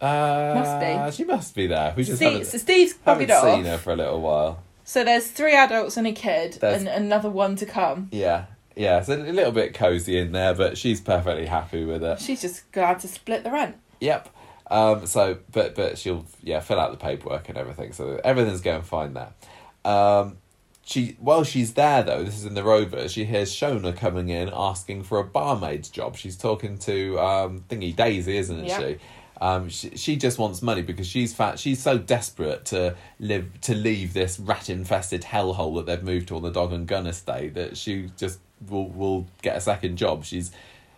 uh, 0.00 0.54
Must 0.54 1.16
She 1.16 1.24
must 1.24 1.54
be 1.54 1.66
there. 1.66 1.94
We 1.96 2.04
just 2.04 2.16
Steve, 2.16 2.32
haven't, 2.32 2.46
so 2.46 2.58
Steve's 2.58 2.94
haven't 3.04 3.28
copied 3.28 3.48
it 3.48 3.54
seen 3.56 3.64
her 3.64 3.78
for 3.78 3.92
a 3.92 3.96
little 3.96 4.20
while. 4.20 4.62
So 4.90 5.04
there's 5.04 5.28
three 5.28 5.54
adults 5.54 5.96
and 5.96 6.04
a 6.04 6.10
kid, 6.12 6.54
There's- 6.54 6.80
and 6.80 6.88
another 6.88 7.30
one 7.30 7.54
to 7.54 7.64
come. 7.64 8.08
Yeah, 8.10 8.46
yeah, 8.74 8.98
it's 8.98 9.08
a 9.08 9.16
little 9.16 9.52
bit 9.52 9.72
cozy 9.72 10.18
in 10.18 10.32
there, 10.32 10.52
but 10.52 10.76
she's 10.76 11.00
perfectly 11.00 11.46
happy 11.46 11.84
with 11.84 12.02
it. 12.02 12.18
She's 12.18 12.40
just 12.40 12.72
glad 12.72 12.98
to 12.98 13.06
split 13.06 13.44
the 13.44 13.52
rent. 13.52 13.76
Yep. 14.00 14.28
Um. 14.68 15.06
So, 15.06 15.38
but 15.52 15.76
but 15.76 15.96
she'll 15.96 16.26
yeah 16.42 16.58
fill 16.58 16.80
out 16.80 16.90
the 16.90 16.96
paperwork 16.96 17.48
and 17.48 17.56
everything, 17.56 17.92
so 17.92 18.20
everything's 18.24 18.62
going 18.62 18.82
fine 18.82 19.14
there. 19.14 19.30
Um. 19.84 20.38
She 20.82 21.16
while 21.20 21.44
she's 21.44 21.74
there 21.74 22.02
though, 22.02 22.24
this 22.24 22.34
is 22.36 22.44
in 22.44 22.54
the 22.54 22.64
Rover. 22.64 23.08
She 23.08 23.24
hears 23.24 23.54
Shona 23.54 23.96
coming 23.96 24.28
in 24.28 24.50
asking 24.52 25.04
for 25.04 25.20
a 25.20 25.24
barmaid's 25.24 25.88
job. 25.88 26.16
She's 26.16 26.36
talking 26.36 26.78
to 26.78 27.16
um 27.20 27.64
thingy 27.68 27.94
Daisy, 27.94 28.38
isn't 28.38 28.64
Yeah. 28.64 28.78
she? 28.80 28.96
Um, 29.40 29.70
she, 29.70 29.96
she 29.96 30.16
just 30.16 30.38
wants 30.38 30.60
money 30.60 30.82
because 30.82 31.06
she's 31.06 31.32
fat. 31.34 31.58
She's 31.58 31.82
so 31.82 31.96
desperate 31.96 32.66
to 32.66 32.94
live 33.18 33.60
to 33.62 33.74
leave 33.74 34.12
this 34.12 34.38
rat 34.38 34.68
infested 34.68 35.22
hellhole 35.22 35.76
that 35.76 35.86
they've 35.86 36.02
moved 36.02 36.28
to 36.28 36.36
on 36.36 36.42
the 36.42 36.50
dog 36.50 36.72
and 36.72 36.86
gun 36.86 37.06
estate 37.06 37.54
that 37.54 37.76
she 37.78 38.10
just 38.18 38.38
will 38.68 38.88
will 38.90 39.26
get 39.40 39.56
a 39.56 39.60
second 39.60 39.96
job. 39.96 40.24
She's 40.24 40.52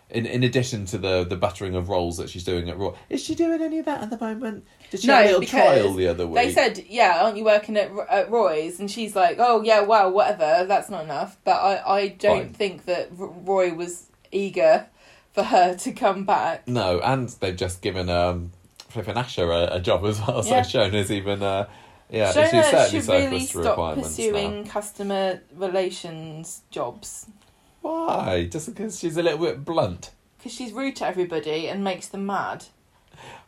in 0.09 0.25
in 0.25 0.43
addition 0.43 0.85
to 0.87 0.97
the 0.97 1.23
the 1.23 1.37
buttering 1.37 1.73
of 1.73 1.87
rolls 1.87 2.17
that 2.17 2.29
she's 2.29 2.43
doing 2.43 2.69
at 2.69 2.77
Raw. 2.77 2.93
Is 3.09 3.23
she 3.23 3.33
doing 3.33 3.61
any 3.61 3.79
of 3.79 3.85
that 3.85 4.01
at 4.01 4.09
the 4.09 4.17
moment? 4.19 4.65
Did 4.91 4.99
she 4.99 5.07
No, 5.07 5.13
have 5.15 5.25
a 5.25 5.27
little 5.39 5.45
trial 5.45 5.93
the 5.93 6.07
other 6.09 6.27
week? 6.27 6.35
They 6.35 6.51
said, 6.51 6.83
"Yeah, 6.89 7.23
aren't 7.23 7.37
you 7.37 7.45
working 7.45 7.77
at, 7.77 7.91
at 8.09 8.29
Roy's?" 8.29 8.77
And 8.79 8.91
she's 8.91 9.15
like, 9.15 9.37
"Oh 9.39 9.61
yeah, 9.63 9.79
well, 9.79 10.11
whatever. 10.11 10.65
That's 10.67 10.89
not 10.89 11.05
enough." 11.05 11.37
But 11.45 11.53
I, 11.61 11.93
I 11.95 12.07
don't 12.09 12.47
Fine. 12.47 12.53
think 12.53 12.85
that 12.85 13.09
R- 13.17 13.27
Roy 13.27 13.73
was 13.73 14.07
eager 14.33 14.87
for 15.33 15.43
her 15.43 15.75
to 15.75 15.91
come 15.91 16.25
back. 16.25 16.67
no, 16.67 16.99
and 17.01 17.29
they've 17.39 17.55
just 17.55 17.81
given 17.81 18.09
um 18.09 18.51
flipping 18.89 19.15
Asha 19.15 19.43
a, 19.69 19.75
a 19.75 19.79
job 19.79 20.05
as 20.05 20.19
well. 20.21 20.43
Yeah. 20.45 20.61
So 20.61 20.79
Shona's 20.79 21.11
even 21.11 21.41
uh 21.43 21.67
yeah, 22.09 22.27
she's 22.31 22.51
Shona 22.51 22.63
certainly 22.63 23.01
should 23.01 23.09
really 23.09 23.39
stop 23.45 23.95
pursuing 23.95 24.63
now. 24.63 24.69
customer 24.69 25.41
relations 25.55 26.61
jobs 26.69 27.25
Why? 27.81 28.47
Just 28.51 28.67
because 28.73 28.99
she's 28.99 29.17
a 29.17 29.23
little 29.23 29.39
bit 29.39 29.65
blunt. 29.65 30.11
because 30.37 30.53
she's 30.53 30.71
rude 30.71 30.95
to 30.97 31.07
everybody 31.07 31.67
and 31.67 31.83
makes 31.83 32.07
them 32.09 32.25
mad. 32.27 32.65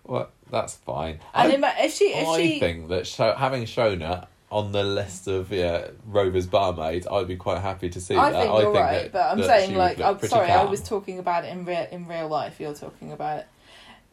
Well, 0.03 0.29
that's 0.51 0.75
fine. 0.75 1.19
And 1.33 1.63
I- 1.65 1.75
if, 1.85 1.93
she, 1.93 2.05
if 2.05 2.27
I 2.27 2.37
she, 2.41 2.59
think 2.59 2.89
that 2.89 3.05
Sho- 3.07 3.35
having 3.35 3.63
Shona 3.65 4.27
on 4.55 4.71
the 4.71 4.85
list 4.85 5.27
of 5.27 5.51
yeah, 5.51 5.89
Rover's 6.05 6.47
barmaid, 6.47 7.05
I'd 7.11 7.27
be 7.27 7.35
quite 7.35 7.59
happy 7.59 7.89
to 7.89 7.99
see 7.99 8.15
I 8.15 8.31
that. 8.31 8.41
think 8.41 8.53
I 8.53 8.61
you're 8.61 8.71
think 8.71 8.75
right, 8.75 9.03
that, 9.03 9.11
but 9.11 9.31
I'm 9.31 9.37
that 9.39 9.47
saying 9.47 9.75
like 9.75 9.99
I'm 9.99 10.17
sorry, 10.21 10.49
I 10.49 10.63
was 10.63 10.81
talking 10.81 11.19
about 11.19 11.43
it 11.43 11.49
in 11.49 11.65
real 11.65 11.85
in 11.91 12.07
real 12.07 12.29
life. 12.29 12.57
You're 12.57 12.73
talking 12.73 13.11
about 13.11 13.39
it. 13.39 13.47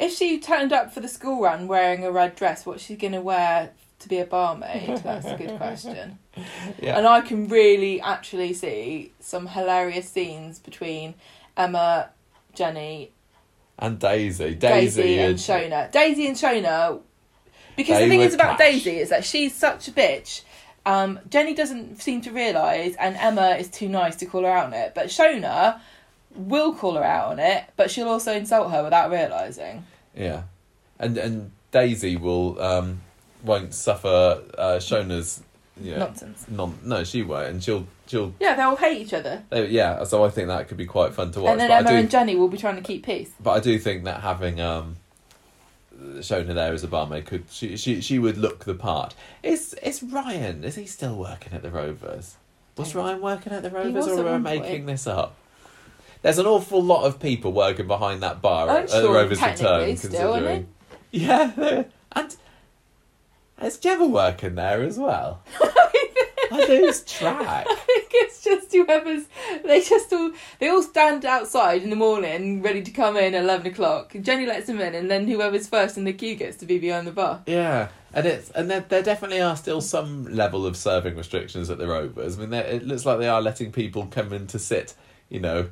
If 0.01 0.13
she 0.13 0.41
turned 0.41 0.73
up 0.73 0.93
for 0.93 0.99
the 0.99 1.07
school 1.07 1.41
run 1.41 1.69
wearing 1.69 2.05
a 2.05 2.11
red 2.11 2.35
dress, 2.35 2.67
what's 2.67 2.83
she 2.83 2.97
gonna 2.97 3.21
wear 3.21 3.71
to 4.01 4.09
be 4.09 4.19
a 4.19 4.25
barmaid? 4.27 4.99
That's 5.05 5.27
a 5.27 5.37
good 5.37 5.57
question. 5.59 6.19
Yeah. 6.81 6.97
And 6.97 7.07
I 7.07 7.21
can 7.21 7.47
really 7.47 8.01
actually 8.01 8.55
see 8.55 9.13
some 9.21 9.49
hilarious 9.49 10.09
scenes 10.09 10.59
between 10.59 11.13
Emma, 11.59 12.09
Jenny, 12.55 13.13
and 13.79 13.99
Daisy, 13.99 14.55
Daisy, 14.55 15.03
Daisy, 15.03 15.19
and 15.19 15.37
Shona. 15.37 15.93
Daisy 15.93 16.27
and 16.27 16.37
Shona, 16.37 17.01
Because 17.77 17.99
they 17.99 18.05
the 18.05 18.11
thing 18.11 18.21
is 18.21 18.35
about 18.35 18.57
clash. 18.57 18.73
Daisy 18.73 18.99
is 18.99 19.09
that 19.11 19.25
she's 19.25 19.55
such 19.55 19.89
a 19.89 19.93
bitch. 19.93 20.43
Um, 20.85 21.21
Jenny 21.29 21.55
doesn't 21.55 22.03
seem 22.03 22.21
to 22.23 22.31
realise, 22.33 22.97
and 22.97 23.17
Emma 23.17 23.51
is 23.59 23.69
too 23.69 23.89
nice 23.89 24.17
to 24.17 24.27
call 24.27 24.43
her 24.43 24.51
out 24.51 24.67
on 24.67 24.75
it. 24.75 24.95
But 24.95 25.07
Shona 25.07 25.81
will 26.35 26.75
call 26.75 26.95
her 26.95 27.05
out 27.05 27.29
on 27.33 27.39
it, 27.39 27.65
but 27.77 27.91
she'll 27.91 28.09
also 28.09 28.33
insult 28.33 28.71
her 28.73 28.83
without 28.83 29.11
realising. 29.11 29.85
Yeah, 30.17 30.43
and 30.99 31.17
and 31.19 31.51
Daisy 31.71 32.17
will 32.17 32.61
um 32.61 33.01
won't 33.45 33.75
suffer 33.75 34.43
uh, 34.59 34.77
Shona's 34.79 35.43
yeah 35.81 35.99
Nonsense. 35.99 36.47
non 36.49 36.79
no 36.85 37.03
she 37.03 37.23
won't 37.23 37.49
and 37.49 37.65
she'll 37.65 37.87
she'll 38.07 38.35
Yeah, 38.39 38.55
they'll 38.55 38.77
hate 38.77 39.01
each 39.01 39.15
other. 39.15 39.43
they, 39.49 39.69
yeah 39.69 40.05
so 40.05 40.23
I 40.23 40.29
think 40.29 40.49
that 40.49 40.69
could 40.69 40.77
be 40.77 40.85
quite 40.85 41.15
fun 41.15 41.33
to 41.33 41.41
watch. 41.41 41.53
and 41.53 41.61
then 41.61 41.71
Emma 41.71 41.89
do 41.89 41.97
and 41.97 42.11
Jenny 42.11 42.37
will 42.37 42.49
be 42.49 42.59
trying 42.59 42.77
to 42.77 42.83
keep 42.83 43.05
peace. 43.07 43.31
but 43.41 43.53
I 43.53 43.61
do 43.61 43.79
think 43.79 44.05
that 44.05 44.21
having 44.21 44.61
um 44.61 44.97
Shona 46.19 46.55
there 46.55 46.73
as 46.73 46.85
a 46.85 46.89
barmaid 46.89 47.27
could 47.27 47.45
she 47.51 47.77
she 47.77 48.01
she 48.01 48.19
would 48.19 48.37
look 48.37 48.65
the 48.65 48.75
part. 48.75 49.15
Is 49.43 49.75
is 49.75 50.03
Ryan 50.03 50.65
is 50.65 50.77
he 50.77 50.87
still 50.87 51.17
working 51.17 51.53
at 51.53 51.63
the 51.63 51.71
Rovers? 51.71 52.37
Was 52.77 52.95
Ryan 52.95 53.21
working 53.21 53.53
at 53.53 53.63
the 53.63 53.71
Rovers 53.71 54.07
or 54.09 54.29
am 54.29 54.47
I 54.47 54.59
making 54.59 54.87
this 54.87 55.07
up? 55.07 55.37
There's 56.23 56.39
an 56.39 56.47
awful 56.47 56.83
lot 56.83 57.05
of 57.05 57.19
people 57.19 57.53
working 57.53 57.87
behind 57.87 58.23
that 58.23 58.41
bar 58.41 58.69
I'm 58.69 58.85
at, 58.85 58.95
at 58.95 59.03
the 59.03 59.11
Rovers 59.11 59.43
return. 59.43 59.97
still, 59.97 60.33
considering. 60.33 60.69
Yeah, 61.15 61.85
and 62.13 62.37
is 63.61 63.77
Gemma 63.77 64.07
working 64.07 64.55
there 64.55 64.83
as 64.83 64.99
well? 64.99 65.43
I 66.53 66.67
lose 66.67 67.03
track. 67.05 67.67
I 67.69 67.75
think 67.75 68.09
it's 68.13 68.43
just 68.43 68.73
whoever's. 68.73 69.25
They 69.65 69.81
just 69.83 70.13
all 70.13 70.33
they 70.59 70.69
all 70.69 70.83
stand 70.83 71.25
outside 71.25 71.83
in 71.83 71.91
the 71.91 71.97
morning, 71.97 72.63
ready 72.63 72.83
to 72.83 72.91
come 72.91 73.17
in 73.17 73.35
at 73.35 73.43
eleven 73.43 73.67
o'clock. 73.69 74.15
Jenny 74.21 74.47
lets 74.47 74.67
them 74.67 74.81
in, 74.81 74.95
and 74.95 75.11
then 75.11 75.27
whoever's 75.29 75.69
first 75.69 75.97
in 75.97 76.05
the 76.05 76.13
queue 76.13 76.35
gets 76.35 76.57
to 76.59 76.67
be 76.67 76.79
behind 76.79 77.07
the 77.07 77.13
bar. 77.13 77.43
Yeah, 77.47 77.89
and 78.13 78.27
it's 78.27 78.51
and 78.51 78.71
there, 78.71 78.81
there 78.81 79.03
definitely 79.03 79.41
are 79.41 79.57
still 79.57 79.81
some 79.81 80.27
level 80.35 80.67
of 80.67 80.77
serving 80.77 81.17
restrictions 81.17 81.71
at 81.71 81.79
the 81.79 81.87
Rovers. 81.87 82.39
I 82.39 82.47
mean, 82.47 82.53
it 82.53 82.87
looks 82.87 83.07
like 83.07 83.19
they 83.19 83.29
are 83.29 83.43
letting 83.43 83.73
people 83.73 84.07
come 84.07 84.33
in 84.33 84.47
to 84.49 84.59
sit, 84.59 84.95
you 85.29 85.41
know, 85.41 85.71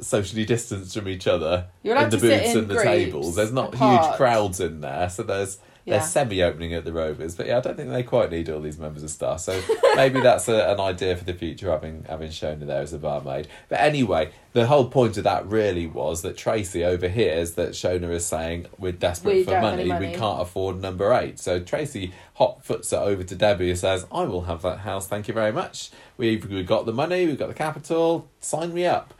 socially 0.00 0.44
distanced 0.44 0.96
from 0.96 1.08
each 1.08 1.26
other 1.26 1.66
You're 1.82 1.94
in 1.94 2.02
allowed 2.02 2.10
the 2.10 2.16
to 2.18 2.20
sit 2.20 2.42
booths 2.42 2.52
in 2.52 2.58
and 2.58 2.68
the 2.68 2.74
groups 2.74 2.88
tables. 2.88 3.36
There's 3.36 3.52
not 3.52 3.74
apart. 3.74 4.06
huge 4.06 4.16
crowds 4.16 4.60
in 4.60 4.80
there, 4.80 5.08
so 5.08 5.22
there's 5.22 5.58
Yeah. 5.84 5.98
there's 5.98 6.10
semi-opening 6.10 6.72
at 6.72 6.84
the 6.84 6.92
Rovers. 6.92 7.34
But 7.34 7.46
yeah, 7.46 7.58
I 7.58 7.60
don't 7.60 7.76
think 7.76 7.90
they 7.90 8.02
quite 8.02 8.30
need 8.30 8.48
all 8.48 8.60
these 8.60 8.78
members 8.78 9.02
of 9.02 9.10
staff. 9.10 9.40
So 9.40 9.60
maybe 9.96 10.20
that's 10.20 10.48
a, 10.48 10.72
an 10.72 10.80
idea 10.80 11.16
for 11.16 11.24
the 11.24 11.34
future, 11.34 11.70
having 11.70 12.04
having 12.08 12.30
Shona 12.30 12.66
there 12.66 12.80
as 12.80 12.92
a 12.92 12.98
barmaid. 12.98 13.48
But 13.68 13.80
anyway, 13.80 14.30
the 14.54 14.66
whole 14.66 14.88
point 14.88 15.16
of 15.18 15.24
that 15.24 15.46
really 15.46 15.86
was 15.86 16.22
that 16.22 16.36
Tracy 16.36 16.84
overhears 16.84 17.52
that 17.52 17.70
Shona 17.70 18.10
is 18.10 18.24
saying 18.24 18.66
we're 18.78 18.92
desperate 18.92 19.34
We 19.34 19.44
for 19.44 19.50
don't 19.50 19.62
money, 19.62 19.84
we 19.84 20.14
can't 20.14 20.40
afford 20.40 20.80
number 20.80 21.12
eight. 21.12 21.38
So 21.38 21.60
Tracy 21.60 22.12
hot 22.34 22.64
foots 22.64 22.92
it 22.92 22.96
over 22.96 23.22
to 23.22 23.34
Debbie 23.34 23.70
and 23.70 23.78
says, 23.78 24.06
I 24.12 24.22
will 24.24 24.42
have 24.42 24.62
that 24.62 24.78
house, 24.78 25.06
thank 25.06 25.28
you 25.28 25.34
very 25.34 25.52
much. 25.52 25.90
We've, 26.16 26.48
we've 26.48 26.66
got 26.66 26.86
the 26.86 26.92
money, 26.92 27.26
we've 27.26 27.38
got 27.38 27.48
the 27.48 27.54
capital, 27.54 28.28
sign 28.40 28.72
me 28.72 28.86
up. 28.86 29.12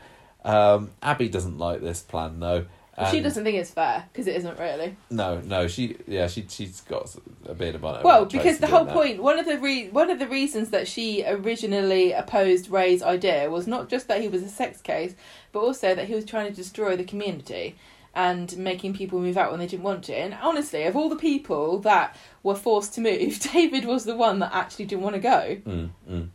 Um, 0.43 0.91
Abby 1.01 1.27
doesn't 1.27 1.57
like 1.57 1.81
this 1.81 2.01
plan 2.01 2.39
though. 2.39 2.65
She 3.11 3.19
doesn't 3.19 3.43
think 3.43 3.57
it's 3.57 3.71
fair 3.71 4.05
because 4.11 4.27
it 4.27 4.35
isn't 4.37 4.57
really. 4.57 4.95
No, 5.09 5.41
no, 5.41 5.67
she, 5.67 5.97
yeah, 6.07 6.27
she, 6.27 6.45
she's 6.47 6.79
got 6.81 7.13
a 7.45 7.53
bit 7.53 7.75
about 7.75 7.99
it. 7.99 8.03
Well, 8.05 8.25
because 8.25 8.59
the 8.59 8.67
whole 8.67 8.85
point, 8.85 9.21
one 9.21 9.37
of 9.37 9.45
the 9.45 9.57
re- 9.59 9.89
one 9.89 10.09
of 10.09 10.17
the 10.17 10.27
reasons 10.27 10.69
that 10.69 10.87
she 10.87 11.25
originally 11.25 12.13
opposed 12.13 12.69
Ray's 12.69 13.03
idea 13.03 13.49
was 13.49 13.67
not 13.67 13.89
just 13.89 14.07
that 14.07 14.21
he 14.21 14.29
was 14.29 14.43
a 14.43 14.49
sex 14.49 14.81
case, 14.81 15.13
but 15.51 15.59
also 15.59 15.93
that 15.93 16.07
he 16.07 16.15
was 16.15 16.23
trying 16.23 16.49
to 16.49 16.55
destroy 16.55 16.95
the 16.95 17.03
community 17.03 17.75
and 18.13 18.57
making 18.57 18.93
people 18.95 19.19
move 19.19 19.37
out 19.37 19.51
when 19.51 19.59
they 19.59 19.67
didn't 19.67 19.83
want 19.83 20.05
to. 20.05 20.15
And 20.15 20.33
honestly, 20.41 20.83
of 20.83 20.95
all 20.95 21.09
the 21.09 21.17
people 21.17 21.79
that 21.79 22.15
were 22.43 22.55
forced 22.55 22.93
to 22.93 23.01
move, 23.01 23.39
David 23.53 23.83
was 23.83 24.05
the 24.05 24.15
one 24.15 24.39
that 24.39 24.53
actually 24.53 24.85
didn't 24.85 25.03
want 25.03 25.15
to 25.15 25.21
go. 25.21 25.57
Mm, 25.65 25.89
mm. 26.09 26.29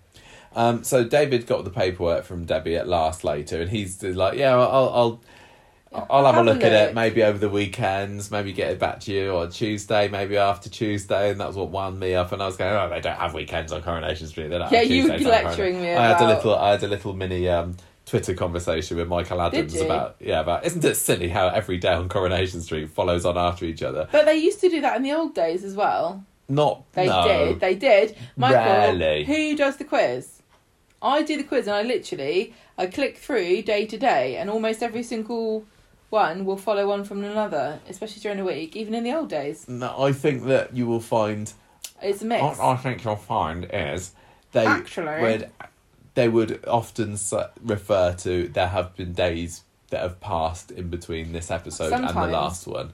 Um, 0.55 0.82
so 0.85 1.05
David 1.05 1.47
got 1.47 1.65
the 1.65 1.70
paperwork 1.70 2.24
from 2.24 2.45
Debbie 2.45 2.77
at 2.77 2.89
last 2.89 3.24
later, 3.24 3.61
and 3.62 3.70
he's 3.70 4.03
like, 4.03 4.37
"Yeah, 4.37 4.57
I'll, 4.57 4.91
I'll, 4.91 5.23
I'll 5.93 6.25
have, 6.25 6.37
a 6.37 6.43
look 6.43 6.62
at 6.62 6.73
it. 6.73 6.95
Maybe 6.95 7.25
over 7.25 7.37
the 7.37 7.49
weekends. 7.49 8.31
Maybe 8.31 8.53
get 8.53 8.71
it 8.71 8.79
back 8.79 9.01
to 9.01 9.12
you 9.12 9.37
on 9.37 9.51
Tuesday. 9.51 10.09
Maybe 10.09 10.37
after 10.37 10.71
Tuesday." 10.71 11.31
And 11.31 11.41
that's 11.41 11.57
what 11.57 11.71
wound 11.71 11.99
me 11.99 12.15
up. 12.15 12.31
And 12.33 12.41
I 12.43 12.47
was 12.47 12.57
going, 12.57 12.73
"Oh, 12.73 12.89
they 12.89 13.01
don't 13.01 13.17
have 13.17 13.35
weekends 13.35 13.73
on 13.73 13.83
Coronation 13.83 14.29
Street. 14.29 14.49
They 14.49 14.59
don't 14.59 14.71
Yeah, 14.71 14.83
have 14.83 14.91
you 14.91 15.03
were 15.05 15.09
Tuesdays 15.11 15.27
on 15.27 15.33
Coronation-" 15.33 15.49
lecturing 15.49 15.83
me 15.83 15.95
I 15.95 16.09
had 16.09 16.21
a 16.21 16.29
little, 16.29 16.55
I 16.55 16.71
had 16.71 16.83
a 16.85 16.89
little 16.89 17.12
mini 17.12 17.49
um, 17.49 17.77
Twitter 18.07 18.35
conversation 18.35 18.97
with 18.97 19.09
Michael 19.09 19.41
Adams 19.41 19.81
about, 19.81 20.17
yeah, 20.21 20.41
about 20.41 20.65
isn't 20.65 20.85
it 20.85 20.97
silly 20.97 21.29
how 21.29 21.49
every 21.49 21.79
day 21.79 21.93
on 21.93 22.09
Coronation 22.09 22.61
Street 22.61 22.91
follows 22.91 23.25
on 23.25 23.37
after 23.37 23.65
each 23.65 23.83
other? 23.83 24.09
But 24.12 24.27
they 24.27 24.37
used 24.37 24.61
to 24.61 24.69
do 24.69 24.81
that 24.81 24.97
in 24.97 25.03
the 25.03 25.12
old 25.12 25.35
days 25.35 25.65
as 25.65 25.75
well. 25.75 26.25
Not 26.49 26.83
They 26.93 27.07
no. 27.07 27.27
did. 27.27 27.61
They 27.61 27.75
did. 27.77 28.17
Michael, 28.37 28.59
Rarely. 28.59 29.25
who 29.25 29.57
does 29.57 29.77
the 29.77 29.85
quiz? 29.85 30.43
I 31.03 31.23
do 31.23 31.37
the 31.37 31.45
quiz, 31.45 31.67
and 31.67 31.77
I 31.77 31.83
literally 31.83 32.53
I 32.77 32.87
click 32.87 33.19
through 33.19 33.62
day 33.62 33.87
to 33.87 33.97
day, 33.97 34.37
and 34.37 34.51
almost 34.51 34.83
every 34.83 35.03
single 35.03 35.65
one 36.11 36.45
will 36.45 36.57
follow 36.57 36.89
one 36.89 37.05
from 37.05 37.24
another, 37.24 37.81
especially 37.89 38.20
during 38.20 38.39
the 38.39 38.45
week. 38.45 38.77
Even 38.77 38.95
in 38.95 39.05
the 39.05 39.12
old 39.12 39.28
days, 39.28 39.69
No, 39.69 39.95
I 40.03 40.12
think 40.12 40.45
that 40.45 40.77
you 40.77 40.87
will 40.87 41.01
find 41.01 41.53
it's 42.03 42.23
a 42.23 42.27
mix. 42.27 42.43
What 42.43 42.61
I 42.61 42.77
think 42.77 43.05
you'll 43.05 43.16
find 43.16 43.66
is 43.73 44.12
they 44.53 44.66
Actually. 44.66 45.23
would 45.23 45.51
they 46.15 46.28
would 46.28 46.65
often 46.66 47.16
refer 47.62 48.12
to 48.12 48.49
there 48.49 48.69
have 48.69 48.97
been 48.97 49.12
days 49.12 49.62
that 49.91 50.03
have 50.03 50.20
passed 50.20 50.70
in 50.70 50.89
between 50.89 51.32
this 51.32 51.51
episode 51.51 51.93
and 51.93 52.09
the 52.09 52.27
last 52.27 52.66
one. 52.66 52.93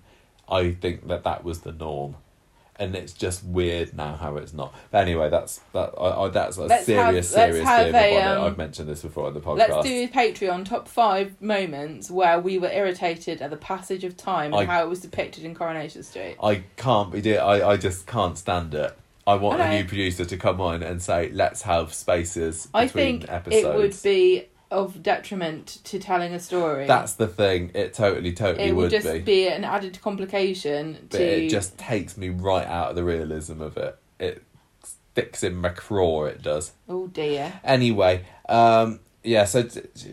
I 0.48 0.72
think 0.72 1.08
that 1.08 1.24
that 1.24 1.44
was 1.44 1.60
the 1.60 1.72
norm, 1.72 2.16
and 2.78 2.94
it's 2.94 3.12
just 3.12 3.44
weird 3.44 3.96
now 3.96 4.16
how 4.16 4.36
it's 4.36 4.52
not. 4.52 4.74
But 4.90 4.98
anyway, 4.98 5.30
that's 5.30 5.60
that. 5.72 5.94
I, 5.98 6.24
I, 6.24 6.28
that's 6.28 6.56
a 6.56 6.64
Let's 6.64 6.86
serious, 6.86 7.34
have- 7.34 7.50
serious 7.52 7.64
have 7.66 7.88
of 7.88 7.94
a, 7.94 8.22
um, 8.22 8.44
I've 8.44 8.58
mentioned 8.58 8.88
this 8.88 9.02
before 9.02 9.26
on 9.26 9.34
the 9.34 9.40
podcast. 9.40 9.68
Let's 9.70 9.86
do 9.86 10.08
Patreon 10.08 10.64
top 10.64 10.88
five 10.88 11.40
moments 11.40 12.10
where 12.10 12.38
we 12.38 12.58
were 12.58 12.70
irritated 12.70 13.40
at 13.42 13.50
the 13.50 13.56
passage 13.56 14.04
of 14.04 14.16
time 14.16 14.52
and 14.52 14.62
I- 14.62 14.64
how 14.66 14.84
it 14.84 14.88
was 14.88 15.00
depicted 15.00 15.44
in 15.44 15.54
Coronation 15.54 16.02
Street. 16.02 16.36
I 16.42 16.64
can't 16.76 17.10
be. 17.12 17.36
I 17.38 17.70
I 17.72 17.76
just 17.76 18.06
can't 18.06 18.36
stand 18.36 18.74
it. 18.74 18.96
I 19.26 19.34
want 19.34 19.60
I 19.60 19.72
a 19.72 19.82
new 19.82 19.88
producer 19.88 20.24
to 20.24 20.36
come 20.36 20.60
on 20.60 20.82
and 20.84 21.02
say, 21.02 21.30
"Let's 21.32 21.62
have 21.62 21.92
spaces 21.92 22.68
I 22.72 22.86
think 22.86 23.28
episodes." 23.28 23.64
it 23.64 23.74
would 23.76 24.02
be 24.02 24.46
of 24.70 25.02
detriment 25.02 25.78
to 25.84 25.98
telling 25.98 26.32
a 26.32 26.40
story. 26.40 26.86
That's 26.86 27.14
the 27.14 27.28
thing. 27.28 27.70
It 27.74 27.94
totally, 27.94 28.32
totally 28.32 28.68
it 28.68 28.74
would, 28.74 28.82
would, 28.82 28.90
just 28.90 29.06
be. 29.06 29.20
be. 29.20 29.48
an 29.48 29.64
added 29.64 30.00
complication 30.02 31.06
But 31.10 31.18
to 31.18 31.44
it 31.44 31.48
just 31.48 31.78
takes 31.78 32.16
me 32.16 32.30
right 32.30 32.66
out 32.66 32.90
of 32.90 32.96
the 32.96 33.04
realism 33.04 33.60
of 33.60 33.76
it. 33.76 33.98
It 34.18 34.42
sticks 34.82 35.42
in 35.42 35.56
my 35.56 35.68
craw. 35.70 36.24
It 36.24 36.42
does. 36.42 36.72
oh 36.88 37.06
dear 37.06 37.60
Anyway, 37.62 38.24
um, 38.48 39.00
yeah. 39.22 39.44
So 39.44 39.68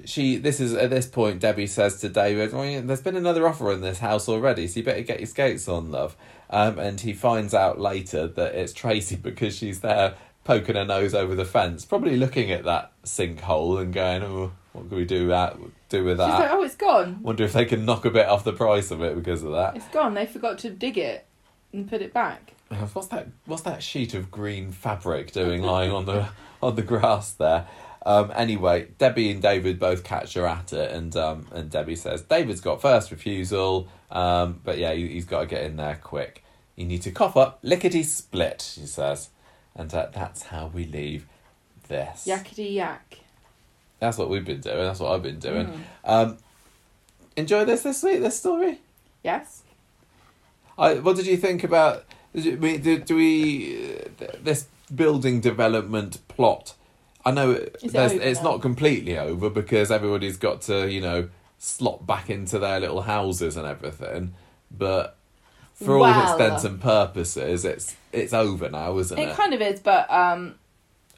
she. 0.05 0.37
This 0.37 0.59
is 0.59 0.73
at 0.73 0.89
this 0.89 1.07
point. 1.07 1.39
Debbie 1.39 1.67
says 1.67 1.99
to 2.01 2.09
David, 2.09 2.53
well, 2.53 2.81
"There's 2.81 3.01
been 3.01 3.17
another 3.17 3.47
offer 3.47 3.71
in 3.71 3.81
this 3.81 3.99
house 3.99 4.29
already, 4.29 4.67
so 4.67 4.79
you 4.79 4.85
better 4.85 5.01
get 5.01 5.19
your 5.19 5.27
skates 5.27 5.67
on, 5.67 5.91
love." 5.91 6.15
Um, 6.49 6.77
and 6.77 7.01
he 7.01 7.13
finds 7.13 7.55
out 7.55 7.79
later 7.79 8.27
that 8.27 8.53
it's 8.53 8.73
Tracy 8.73 9.15
because 9.21 9.57
she's 9.57 9.79
there 9.79 10.15
poking 10.43 10.75
her 10.75 10.85
nose 10.85 11.13
over 11.13 11.35
the 11.35 11.45
fence, 11.45 11.85
probably 11.85 12.17
looking 12.17 12.51
at 12.51 12.63
that 12.65 12.91
sinkhole 13.03 13.81
and 13.81 13.93
going, 13.93 14.23
"Oh, 14.23 14.51
what 14.73 14.89
can 14.89 14.97
we 14.97 15.05
do 15.05 15.27
that 15.27 15.57
do 15.89 16.03
with 16.03 16.17
she's 16.17 16.27
that?" 16.27 16.39
like 16.39 16.51
oh 16.51 16.63
it's 16.63 16.75
gone 16.75 17.21
Wonder 17.21 17.43
if 17.43 17.53
they 17.53 17.65
can 17.65 17.85
knock 17.85 18.05
a 18.05 18.09
bit 18.09 18.27
off 18.27 18.43
the 18.43 18.53
price 18.53 18.89
of 18.91 19.01
it 19.01 19.15
because 19.15 19.43
of 19.43 19.51
that. 19.51 19.75
it's 19.75 19.87
gone 19.89 20.13
they 20.15 20.25
forgot 20.25 20.57
to 20.59 20.69
dig 20.69 20.97
it 20.97 21.25
and 21.71 21.87
put 21.87 22.01
it 22.01 22.13
back 22.13 22.53
What's 22.93 23.07
that? 23.07 23.27
What's 23.45 23.63
that 23.63 23.83
sheet 23.83 24.13
of 24.13 24.31
green 24.31 24.71
fabric 24.71 25.31
doing 25.31 25.61
lying 25.63 25.91
on 25.91 26.05
the 26.05 26.27
on 26.61 26.75
the 26.75 26.81
grass 26.81 27.31
there? 27.31 27.67
Um, 28.05 28.31
anyway, 28.35 28.89
Debbie 28.97 29.31
and 29.31 29.41
David 29.41 29.79
both 29.79 30.03
catch 30.03 30.33
her 30.33 30.45
at 30.45 30.73
it, 30.73 30.91
and 30.91 31.15
um, 31.15 31.47
and 31.51 31.69
Debbie 31.69 31.95
says 31.95 32.21
David's 32.21 32.61
got 32.61 32.81
first 32.81 33.11
refusal, 33.11 33.87
um, 34.11 34.59
but 34.63 34.77
yeah, 34.77 34.93
he, 34.93 35.07
he's 35.07 35.25
got 35.25 35.41
to 35.41 35.45
get 35.45 35.63
in 35.63 35.77
there 35.77 35.99
quick. 36.01 36.43
You 36.75 36.85
need 36.85 37.03
to 37.03 37.11
cough 37.11 37.37
up, 37.37 37.59
lickety 37.61 38.01
split, 38.01 38.73
she 38.75 38.87
says, 38.87 39.29
and 39.75 39.93
uh, 39.93 40.07
that's 40.13 40.43
how 40.43 40.67
we 40.73 40.85
leave 40.85 41.27
this. 41.87 42.25
yakety 42.27 42.73
yak 42.75 43.19
That's 43.99 44.17
what 44.17 44.29
we've 44.29 44.45
been 44.45 44.61
doing. 44.61 44.77
That's 44.77 44.99
what 44.99 45.11
I've 45.13 45.23
been 45.23 45.39
doing. 45.39 45.67
Mm. 45.67 45.79
Um, 46.03 46.37
enjoy 47.35 47.65
this 47.65 47.83
this 47.83 48.03
week. 48.03 48.21
This 48.21 48.39
story. 48.39 48.79
yes 49.23 49.63
I, 50.77 50.95
what 50.95 51.15
did 51.15 51.27
you 51.27 51.37
think 51.37 51.63
about? 51.63 52.05
Did 52.33 52.59
we, 52.61 52.77
do, 52.77 52.99
do 52.99 53.15
we 53.15 53.99
uh, 54.21 54.25
this 54.41 54.67
building 54.93 55.39
development 55.39 56.27
plot? 56.27 56.73
I 57.25 57.31
know 57.31 57.51
it, 57.51 57.77
it's 57.81 58.41
not 58.41 58.61
completely 58.61 59.17
over 59.17 59.49
because 59.49 59.91
everybody's 59.91 60.37
got 60.37 60.61
to 60.63 60.91
you 60.91 60.99
know 60.99 61.29
slot 61.57 62.05
back 62.05 62.29
into 62.29 62.59
their 62.59 62.79
little 62.79 63.03
houses 63.03 63.55
and 63.55 63.65
everything, 63.67 64.33
but 64.71 65.17
for 65.83 65.95
all 65.95 66.01
Well. 66.01 66.33
intents 66.33 66.63
and 66.63 66.81
purposes, 66.81 67.65
it's 67.65 67.95
it's 68.11 68.33
over 68.33 68.69
now, 68.69 68.97
isn't 68.97 69.17
it? 69.17 69.29
it 69.29 69.35
kind 69.35 69.53
of 69.53 69.61
is 69.61 69.79
but 69.79 70.09
um 70.11 70.55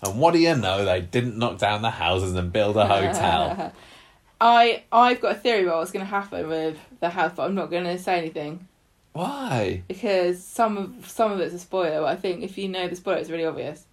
and 0.03 0.19
what 0.19 0.33
do 0.33 0.39
you 0.39 0.55
know? 0.55 0.83
They 0.85 1.01
didn't 1.01 1.37
knock 1.37 1.57
down 1.57 1.81
the 1.81 1.89
houses 1.89 2.35
and 2.35 2.51
build 2.51 2.75
a 2.77 2.85
hotel. 2.85 3.73
I 4.41 4.83
I've 4.91 5.21
got 5.21 5.37
a 5.37 5.39
theory 5.39 5.63
about 5.63 5.77
what's 5.77 5.91
going 5.91 6.05
to 6.05 6.09
happen 6.09 6.47
with 6.47 6.77
the 6.99 7.09
house, 7.09 7.31
but 7.35 7.43
I'm 7.43 7.55
not 7.55 7.71
going 7.71 7.85
to 7.85 7.97
say 7.97 8.17
anything. 8.17 8.67
Why? 9.13 9.81
because 9.87 10.43
some 10.43 10.77
of 10.77 11.09
some 11.09 11.31
of 11.31 11.39
it's 11.39 11.53
a 11.53 11.59
spoiler. 11.59 12.01
But 12.01 12.07
I 12.07 12.15
think 12.17 12.43
if 12.43 12.57
you 12.57 12.67
know 12.67 12.89
the 12.89 12.97
spoiler, 12.97 13.19
it's 13.19 13.29
really 13.29 13.45
obvious 13.45 13.85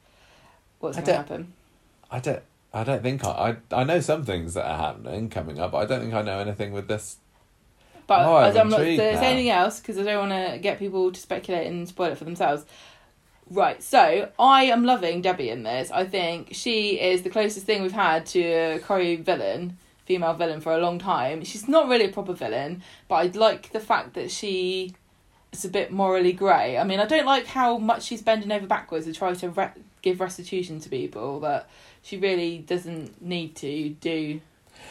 what's 0.81 0.97
going 0.97 1.07
to 1.07 1.15
happen. 1.15 1.53
I 2.11 2.19
don't. 2.19 2.43
I 2.75 2.83
don't 2.83 3.03
think 3.03 3.25
I, 3.25 3.57
I. 3.71 3.83
I 3.83 3.85
know 3.85 4.01
some 4.01 4.25
things 4.25 4.55
that 4.55 4.67
are 4.67 4.79
happening 4.79 5.31
coming 5.31 5.61
up. 5.61 5.71
But 5.73 5.79
I 5.79 5.85
don't 5.87 6.01
think 6.01 6.13
I 6.13 6.23
know 6.23 6.41
anything 6.41 6.73
with 6.73 6.89
this. 6.89 7.19
But 8.19 8.27
Oh, 8.27 8.37
I'm 8.37 8.51
as 8.51 8.57
I'm 8.57 8.69
not 8.69 8.81
intrigued 8.81 9.01
there's 9.01 9.21
now. 9.21 9.27
anything 9.27 9.51
else 9.51 9.81
because 9.81 9.99
I 9.99 10.03
don't 10.05 10.29
want 10.29 10.53
to 10.53 10.59
get 10.59 10.79
people 10.79 11.11
to 11.13 11.21
speculate 11.21 11.67
and 11.67 11.89
spoil 11.89 12.13
it 12.13 12.19
for 12.19 12.25
themselves. 12.25 12.65
Right, 13.51 13.83
so 13.83 14.31
I 14.39 14.65
am 14.65 14.85
loving 14.85 15.21
Debbie 15.21 15.51
in 15.51 15.63
this. 15.63 15.91
I 15.91 16.05
think 16.05 16.49
she 16.53 16.99
is 17.01 17.23
the 17.23 17.31
closest 17.31 17.67
thing 17.67 17.83
we've 17.83 17.93
had 17.93 18.25
to 18.27 18.41
a 18.43 18.79
Corrie 18.79 19.17
villain, 19.17 19.77
female 20.07 20.33
villain 20.33 20.61
for 20.61 20.73
a 20.73 20.79
long 20.79 20.99
time. 20.99 21.45
She's 21.45 21.69
not 21.69 21.89
really 21.89 22.07
a 22.07 22.13
proper 22.13 22.33
villain, 22.33 22.83
but 23.09 23.15
I 23.17 23.25
like 23.39 23.73
the 23.73 23.81
fact 23.81 24.15
that 24.15 24.31
she 24.31 24.95
is 25.53 25.65
a 25.67 25.69
bit 25.69 25.93
morally 25.93 26.33
grey. 26.33 26.79
I 26.79 26.85
mean, 26.85 26.99
I 26.99 27.05
don't 27.05 27.27
like 27.27 27.47
how 27.47 27.77
much 27.77 28.05
she's 28.05 28.23
bending 28.23 28.51
over 28.53 28.67
backwards 28.67 29.05
to 29.05 29.13
try 29.13 29.35
to 29.35 29.51
re- 29.51 29.71
give 30.01 30.21
restitution 30.21 30.81
to 30.81 30.89
people, 30.89 31.39
but 31.39 31.69
she 32.03 32.17
really 32.17 32.59
doesn't 32.59 33.21
need 33.21 33.55
to 33.57 33.91
do 34.01 34.41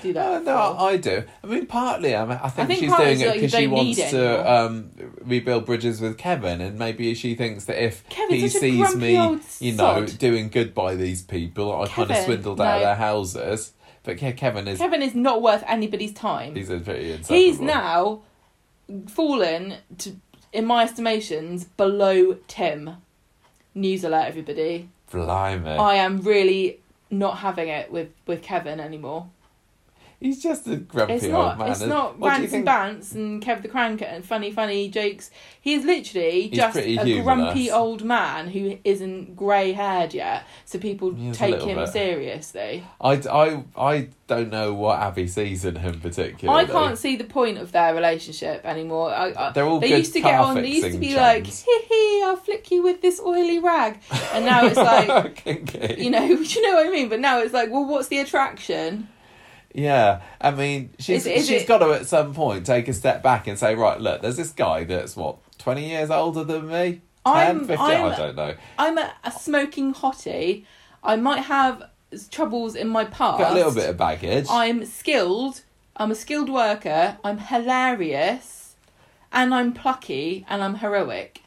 do 0.01 0.13
that. 0.13 0.43
No, 0.43 0.73
no, 0.73 0.77
I 0.77 0.97
do. 0.97 1.23
I 1.43 1.47
mean, 1.47 1.65
partly, 1.65 2.15
I, 2.15 2.25
mean, 2.25 2.39
I 2.41 2.49
think, 2.49 2.67
think 2.67 2.79
she's 2.79 2.95
doing 2.95 3.21
it 3.21 3.33
because 3.33 3.51
she 3.51 3.67
wants 3.67 3.97
to 4.11 4.51
um, 4.51 4.91
rebuild 5.21 5.65
bridges 5.65 6.01
with 6.01 6.17
Kevin, 6.17 6.61
and 6.61 6.77
maybe 6.77 7.13
she 7.13 7.35
thinks 7.35 7.65
that 7.65 7.83
if 7.83 8.07
Kevin's 8.09 8.41
he 8.41 8.49
sees 8.49 8.95
me, 8.95 9.13
you 9.59 9.73
know, 9.73 10.05
sod. 10.05 10.17
doing 10.17 10.49
good 10.49 10.73
by 10.73 10.95
these 10.95 11.21
people, 11.21 11.71
I 11.73 11.87
kind 11.87 12.09
of 12.09 12.15
Kevin, 12.15 12.25
swindled 12.25 12.61
out 12.61 12.77
of 12.77 12.81
their 12.81 12.95
houses. 12.95 13.73
But 14.03 14.21
yeah, 14.21 14.31
Kevin 14.31 14.67
is 14.67 14.79
Kevin 14.79 15.01
is 15.01 15.15
not 15.15 15.41
worth 15.41 15.63
anybody's 15.67 16.13
time. 16.13 16.55
he's 16.55 16.69
a 16.69 16.79
pretty. 16.79 17.17
He's 17.27 17.59
now 17.59 18.21
fallen 19.07 19.75
to, 19.99 20.15
in 20.51 20.65
my 20.65 20.83
estimations, 20.83 21.65
below 21.65 22.37
Tim. 22.47 22.97
News 23.73 24.03
alert, 24.03 24.25
everybody! 24.25 24.89
blimey. 25.11 25.69
I 25.69 25.95
am 25.95 26.21
really 26.21 26.79
not 27.09 27.39
having 27.39 27.67
it 27.67 27.91
with 27.91 28.09
with 28.25 28.41
Kevin 28.41 28.79
anymore. 28.79 29.27
He's 30.21 30.41
just 30.41 30.67
a 30.67 30.77
grumpy 30.77 31.13
It's 31.15 31.23
old 31.23 31.31
not. 31.33 31.57
man. 31.57 31.71
It's 31.71 31.81
not 31.81 32.19
what 32.19 32.29
rants 32.29 32.53
and 32.53 32.65
bants 32.67 33.15
and 33.15 33.43
Kev 33.43 33.63
the 33.63 33.67
Cranker 33.69 34.03
and 34.03 34.23
funny, 34.23 34.51
funny 34.51 34.87
jokes. 34.87 35.31
He's 35.59 35.83
literally 35.83 36.47
He's 36.49 36.57
just 36.59 36.77
a 36.77 36.81
humorless. 36.81 37.23
grumpy 37.23 37.71
old 37.71 38.03
man 38.03 38.47
who 38.47 38.77
isn't 38.83 39.35
grey 39.35 39.71
haired 39.71 40.13
yet, 40.13 40.43
so 40.65 40.77
people 40.77 41.13
take 41.33 41.61
him 41.63 41.77
bit. 41.77 41.89
seriously. 41.89 42.83
I, 43.01 43.13
I, 43.13 43.63
I 43.75 44.09
don't 44.27 44.51
know 44.51 44.73
what 44.75 44.99
Abby 44.99 45.27
sees 45.27 45.65
in 45.65 45.75
him 45.77 45.99
particularly. 45.99 46.65
I 46.65 46.65
can't 46.65 46.99
see 46.99 47.15
the 47.15 47.23
point 47.23 47.57
of 47.57 47.71
their 47.71 47.95
relationship 47.95 48.63
anymore. 48.63 49.11
I, 49.11 49.33
I, 49.35 49.51
They're 49.53 49.65
all 49.65 49.79
they 49.79 49.89
good 49.89 49.97
used 49.99 50.13
to 50.13 50.21
get 50.21 50.39
on. 50.39 50.55
They 50.61 50.67
used 50.69 50.85
to 50.91 50.97
be 50.99 51.07
fixing 51.07 51.15
like, 51.19 51.43
chums. 51.45 51.63
"Hee 51.63 51.79
hee, 51.89 52.23
I'll 52.25 52.35
flick 52.37 52.69
you 52.69 52.83
with 52.83 53.01
this 53.01 53.19
oily 53.19 53.57
rag," 53.57 53.99
and 54.33 54.45
now 54.45 54.65
it's 54.65 54.77
like, 54.77 55.97
you 55.99 56.11
know, 56.11 56.23
you 56.25 56.61
know 56.61 56.75
what 56.75 56.87
I 56.87 56.89
mean. 56.91 57.09
But 57.09 57.19
now 57.21 57.39
it's 57.39 57.53
like, 57.53 57.71
well, 57.71 57.85
what's 57.85 58.07
the 58.09 58.19
attraction? 58.19 59.07
Yeah, 59.73 60.21
I 60.39 60.51
mean, 60.51 60.89
she's 60.99 61.25
Is 61.25 61.41
is 61.43 61.47
she's 61.47 61.61
it- 61.63 61.67
got 61.67 61.79
to 61.79 61.91
at 61.93 62.05
some 62.07 62.33
point 62.33 62.65
take 62.65 62.87
a 62.87 62.93
step 62.93 63.23
back 63.23 63.47
and 63.47 63.57
say, 63.57 63.75
right, 63.75 63.99
look, 63.99 64.21
there's 64.21 64.37
this 64.37 64.51
guy 64.51 64.83
that's 64.83 65.15
what 65.15 65.37
twenty 65.57 65.89
years 65.89 66.09
older 66.09 66.43
than 66.43 66.67
me, 66.67 67.01
10, 67.25 67.33
I'm- 67.35 67.59
15? 67.67 67.77
I'm- 67.79 68.05
I 68.11 68.15
don't 68.17 68.35
know. 68.35 68.55
I'm 68.77 68.97
a, 68.97 69.13
a 69.23 69.31
smoking 69.31 69.93
hottie. 69.93 70.65
I 71.03 71.15
might 71.15 71.41
have 71.43 71.83
troubles 72.29 72.75
in 72.75 72.89
my 72.89 73.05
past. 73.05 73.39
Got 73.39 73.51
a 73.53 73.55
little 73.55 73.73
bit 73.73 73.89
of 73.89 73.97
baggage. 73.97 74.47
I'm 74.49 74.85
skilled. 74.85 75.61
I'm 75.95 76.11
a 76.11 76.15
skilled 76.15 76.49
worker. 76.49 77.17
I'm 77.23 77.37
hilarious, 77.37 78.75
and 79.31 79.53
I'm 79.53 79.73
plucky, 79.73 80.45
and 80.49 80.63
I'm 80.63 80.75
heroic. 80.75 81.40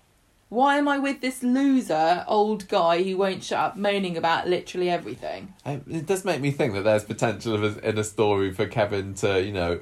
Why 0.55 0.77
am 0.77 0.87
I 0.89 0.99
with 0.99 1.21
this 1.21 1.43
loser 1.43 2.25
old 2.29 2.69
guy 2.69 3.03
who 3.03 3.17
won't 3.17 3.43
shut 3.43 3.59
up, 3.59 3.77
moaning 3.77 4.17
about 4.17 4.47
literally 4.49 4.89
everything? 4.89 5.53
I- 5.67 5.81
It 5.91 6.07
does 6.07 6.25
make 6.25 6.41
me 6.41 6.53
think 6.53 6.75
that 6.75 6.83
there's 6.85 7.03
potential 7.05 7.55
of 7.57 7.63
a, 7.79 7.89
in 7.89 7.99
a 7.99 8.05
story 8.05 8.53
for 8.53 8.67
Kevin 8.67 9.15
to, 9.15 9.43
you 9.43 9.53
know, 9.53 9.81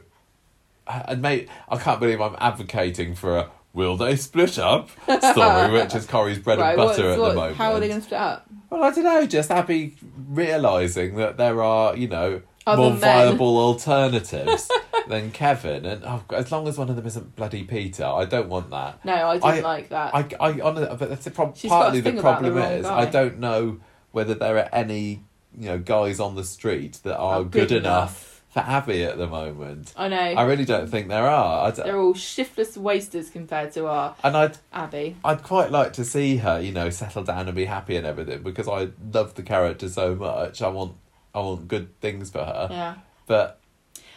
and 0.86 1.20
mate, 1.20 1.48
I 1.68 1.76
can't 1.76 2.00
believe 2.00 2.20
I'm 2.22 2.36
advocating 2.38 3.14
for 3.14 3.36
a 3.36 3.50
will 3.74 3.96
they 3.98 4.16
split 4.16 4.58
up 4.58 4.90
story, 5.32 5.70
which 5.82 5.94
is 5.94 6.06
Corrie's 6.06 6.38
bread 6.38 6.58
and 6.58 6.78
what's- 6.78 6.96
butter 6.96 7.10
at 7.10 7.16
the 7.16 7.34
moment. 7.34 7.56
How 7.56 7.72
are 7.74 7.80
they 7.80 7.88
going 7.88 8.00
to 8.00 8.04
split 8.06 8.20
up? 8.20 8.46
Well, 8.70 8.82
I 8.82 8.90
don't 8.90 9.04
know. 9.04 9.26
Just 9.26 9.50
Abby 9.50 9.94
realizing 10.30 11.16
that 11.16 11.36
there 11.36 11.62
are, 11.62 11.94
you 11.94 12.08
know, 12.08 12.40
Other 12.66 12.82
more 12.82 12.92
viable 12.92 13.58
alternatives 13.58 14.70
than 15.08 15.30
Kevin, 15.32 15.84
and 15.84 16.04
oh, 16.04 16.22
God, 16.28 16.36
as 16.38 16.52
long 16.52 16.68
as 16.68 16.78
one 16.78 16.88
of 16.88 16.96
them 16.96 17.06
isn't 17.06 17.34
bloody 17.36 17.64
Peter, 17.64 18.04
I 18.04 18.24
don't 18.24 18.48
want 18.48 18.70
that. 18.70 19.04
No, 19.04 19.12
I 19.28 19.34
didn't 19.34 19.44
I- 19.44 19.60
like 19.60 19.88
that. 19.88 20.14
I, 20.14 20.28
I, 20.40 20.60
honestly, 20.60 20.96
but 20.96 21.08
that's 21.08 21.24
the 21.24 21.30
prob- 21.32 21.56
She's 21.56 21.70
got 21.70 21.78
to 21.78 21.82
partly 21.84 22.00
the 22.00 22.10
about 22.10 22.16
the 22.16 22.22
problem 22.22 22.54
wrong 22.54 22.72
is 22.72 22.86
guy. 22.86 22.98
I 23.00 23.06
don't 23.06 23.38
know 23.40 23.80
whether 24.12 24.34
there 24.34 24.58
are 24.58 24.68
any, 24.72 25.24
you 25.58 25.68
know, 25.70 25.78
guys 25.78 26.20
on 26.20 26.34
the 26.36 26.44
street 26.44 27.00
that 27.02 27.16
are 27.16 27.42
good, 27.42 27.68
good 27.68 27.72
enough 27.72 28.42
for 28.50 28.60
Abby 28.60 29.02
at 29.04 29.16
the 29.16 29.26
moment. 29.26 29.92
I 29.96 30.08
know. 30.08 30.16
I 30.16 30.42
really 30.44 30.66
don't 30.66 30.86
think 30.88 31.08
there 31.08 31.26
are. 31.26 31.66
I 31.66 31.70
d- 31.70 31.82
They're 31.82 31.98
all 31.98 32.14
shiftless 32.14 32.76
wasters 32.76 33.30
compared 33.30 33.72
to 33.72 33.86
our 33.86 34.14
and 34.22 34.36
I'd 34.36 34.58
Abby. 34.72 35.16
I'd 35.24 35.42
quite 35.42 35.70
like 35.70 35.94
to 35.94 36.04
see 36.04 36.36
her, 36.36 36.60
you 36.60 36.70
know, 36.70 36.90
settle 36.90 37.24
down 37.24 37.48
and 37.48 37.56
be 37.56 37.64
happy 37.64 37.96
and 37.96 38.06
everything 38.06 38.42
because 38.42 38.68
I 38.68 38.88
love 39.12 39.34
the 39.34 39.42
character 39.42 39.88
so 39.88 40.14
much. 40.14 40.60
I 40.60 40.68
want 40.68 40.96
I 41.34 41.40
want 41.40 41.68
good 41.68 41.98
things 42.00 42.30
for 42.30 42.38
her. 42.44 42.68
Yeah. 42.70 42.94
But 43.26 43.60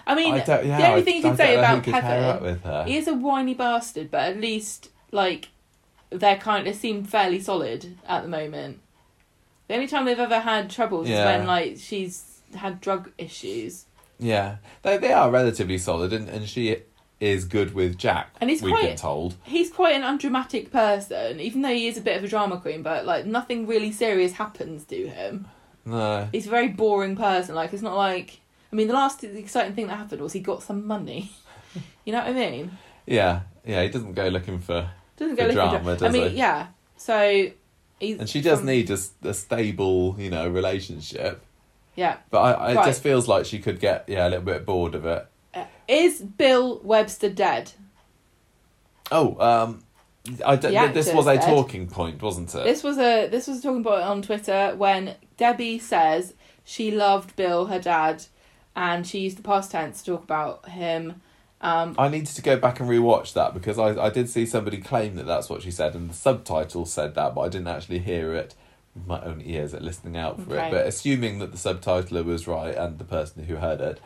I 0.08 0.16
mean, 0.16 0.34
I 0.36 0.40
don't. 0.44 0.66
Yeah, 0.66 0.78
the 0.78 0.88
only 0.88 1.02
I- 1.02 1.04
thing 1.06 1.16
you 1.16 1.20
I 1.20 1.28
can 1.30 1.38
say 1.38 1.46
don't 1.56 1.62
know 1.62 1.68
who 1.68 1.74
about 1.74 1.84
could 1.84 1.94
pair 1.94 2.24
up 2.32 2.40
Kevin, 2.64 2.88
he 2.88 2.98
is 2.98 3.08
a 3.08 3.14
whiny 3.14 3.54
bastard, 3.54 4.12
but 4.12 4.22
at 4.22 4.40
least 4.40 4.90
like 5.12 5.50
they're 6.10 6.38
kind 6.38 6.68
of 6.68 6.76
seem 6.76 7.04
fairly 7.04 7.40
solid 7.40 7.98
at 8.08 8.24
the 8.24 8.30
moment. 8.30 8.80
The 9.68 9.74
only 9.76 9.88
time 9.88 10.06
they've 10.06 10.20
ever 10.20 10.40
had 10.40 10.70
troubles 10.70 11.10
Yeah. 11.10 11.22
is 11.22 11.26
when 11.26 11.48
like 11.48 11.78
she's 11.80 12.40
had 12.56 12.80
drug 12.82 13.12
issues. 13.18 13.86
Yeah, 14.20 14.58
they 14.84 14.98
they 14.98 15.12
are 15.12 15.30
relatively 15.32 15.78
solid, 15.78 16.14
and, 16.14 16.30
and 16.30 16.48
she 16.48 16.78
is 17.20 17.46
good 17.46 17.74
with 17.74 17.98
Jack. 17.98 18.30
And 18.42 18.50
he's 18.50 18.62
we've 18.62 18.74
quite- 18.74 18.88
been 18.90 18.98
told. 18.98 19.36
He's 19.44 19.72
quite 19.72 19.96
an 19.96 20.04
undramatic 20.04 20.72
person, 20.72 21.40
even 21.40 21.62
though 21.62 21.70
he 21.74 21.88
is 21.88 21.98
a 21.98 22.02
bit 22.02 22.18
of 22.18 22.24
a 22.24 22.28
drama 22.28 22.60
queen. 22.60 22.84
But 22.84 23.06
like 23.06 23.26
nothing 23.26 23.66
really 23.68 23.92
serious 23.92 24.34
happens 24.34 24.84
to 24.86 25.08
him. 25.08 25.48
No, 25.86 26.28
He's 26.32 26.48
a 26.48 26.50
very 26.50 26.70
boring 26.70 27.16
person. 27.16 27.56
Like 27.56 27.74
it's 27.74 27.84
not 27.84 27.96
like 27.96 28.40
I 28.72 28.76
mean, 28.76 28.88
the 28.88 28.94
last 28.94 29.24
exciting 29.24 29.74
thing 29.74 29.88
that 29.88 29.98
happened 29.98 30.22
was 30.22 30.34
he 30.34 30.40
got 30.40 30.64
some 30.64 30.86
money. 30.88 31.32
you 32.06 32.12
know 32.14 32.20
what 32.20 32.28
I 32.30 32.34
mean? 32.34 32.78
yeah, 33.06 33.42
yeah, 33.66 33.84
he 33.84 33.90
doesn't 33.90 34.14
go 34.14 34.28
looking 34.30 34.60
for. 34.60 34.90
Doesn't 35.18 35.36
go 35.36 35.44
For 35.44 35.54
looking 35.54 35.80
for 35.84 35.96
drama, 35.96 36.06
I 36.08 36.10
mean, 36.10 36.32
he? 36.32 36.38
yeah. 36.38 36.68
So 36.98 37.50
he's 38.00 38.20
And 38.20 38.28
she 38.30 38.42
does 38.42 38.60
from- 38.60 38.68
need 38.68 38.90
a 38.90 39.34
stable, 39.34 40.16
you 40.18 40.30
know, 40.30 40.50
relationship. 40.50 41.42
Yeah. 41.96 42.18
But 42.30 42.40
I, 42.42 42.52
I, 42.52 42.72
it 42.72 42.76
Right. 42.76 42.86
just 42.88 43.02
feels 43.04 43.28
like 43.28 43.46
she 43.46 43.60
could 43.60 43.80
get 43.80 44.06
yeah 44.08 44.28
a 44.28 44.30
little 44.30 44.44
bit 44.44 44.66
bored 44.66 44.96
of 44.96 45.06
it. 45.06 45.26
Uh, 45.54 45.64
Is 45.88 46.20
Bill 46.22 46.82
Webster 46.84 47.30
dead? 47.30 47.72
Oh, 49.12 49.40
um, 49.40 49.84
I 50.46 50.56
d- 50.56 50.70
The 50.70 50.92
this 50.94 51.14
was 51.14 51.28
a 51.28 51.36
dead. 51.36 51.44
talking 51.46 51.88
point, 51.88 52.22
wasn't 52.22 52.54
it? 52.56 52.64
This 52.64 52.84
was 52.84 52.98
a 52.98 53.28
this 53.28 53.48
was 53.48 53.60
a 53.60 53.62
talking 53.62 53.84
point 53.84 54.02
on 54.02 54.22
Twitter 54.22 54.74
when 54.76 55.16
Debbie 55.38 55.80
says 55.80 56.34
she 56.64 56.92
loved 56.92 57.36
Bill, 57.36 57.66
her 57.68 57.80
dad, 57.80 58.26
and 58.76 59.06
she 59.06 59.20
used 59.20 59.38
the 59.38 59.44
past 59.44 59.72
tense 59.72 60.02
to 60.04 60.12
talk 60.12 60.24
about 60.24 60.70
him. 60.70 61.22
Um, 61.62 61.96
I 61.98 62.10
needed 62.10 62.28
to 62.36 62.42
go 62.42 62.58
back 62.58 62.80
and 62.80 62.90
rewatch 62.90 63.34
that 63.34 63.54
because 63.54 63.80
I, 63.80 63.90
I 64.06 64.10
did 64.10 64.30
see 64.30 64.46
somebody 64.46 64.78
claim 64.78 65.16
that 65.16 65.26
that's 65.26 65.50
what 65.50 65.62
she 65.62 65.72
said, 65.72 65.96
and 65.96 66.10
the 66.10 66.14
subtitle 66.14 66.86
said 66.86 67.16
that, 67.16 67.34
but 67.34 67.42
I 67.42 67.50
didn't 67.50 67.68
actually 67.68 68.00
hear 68.00 68.34
it 68.36 68.54
with 68.94 69.08
my 69.08 69.22
own 69.22 69.42
ears 69.44 69.74
at 69.74 69.82
listening 69.82 70.18
out 70.18 70.42
for 70.42 70.54
Okay. 70.54 70.68
it. 70.68 70.72
But 70.72 70.88
assuming 70.88 71.40
that 71.40 71.52
the 71.52 71.58
subtitler 71.58 72.24
was 72.24 72.48
right 72.48 72.76
and 72.76 72.98
the 73.00 73.04
person 73.06 73.46
who 73.46 73.56
heard 73.56 73.82
it, 73.82 74.00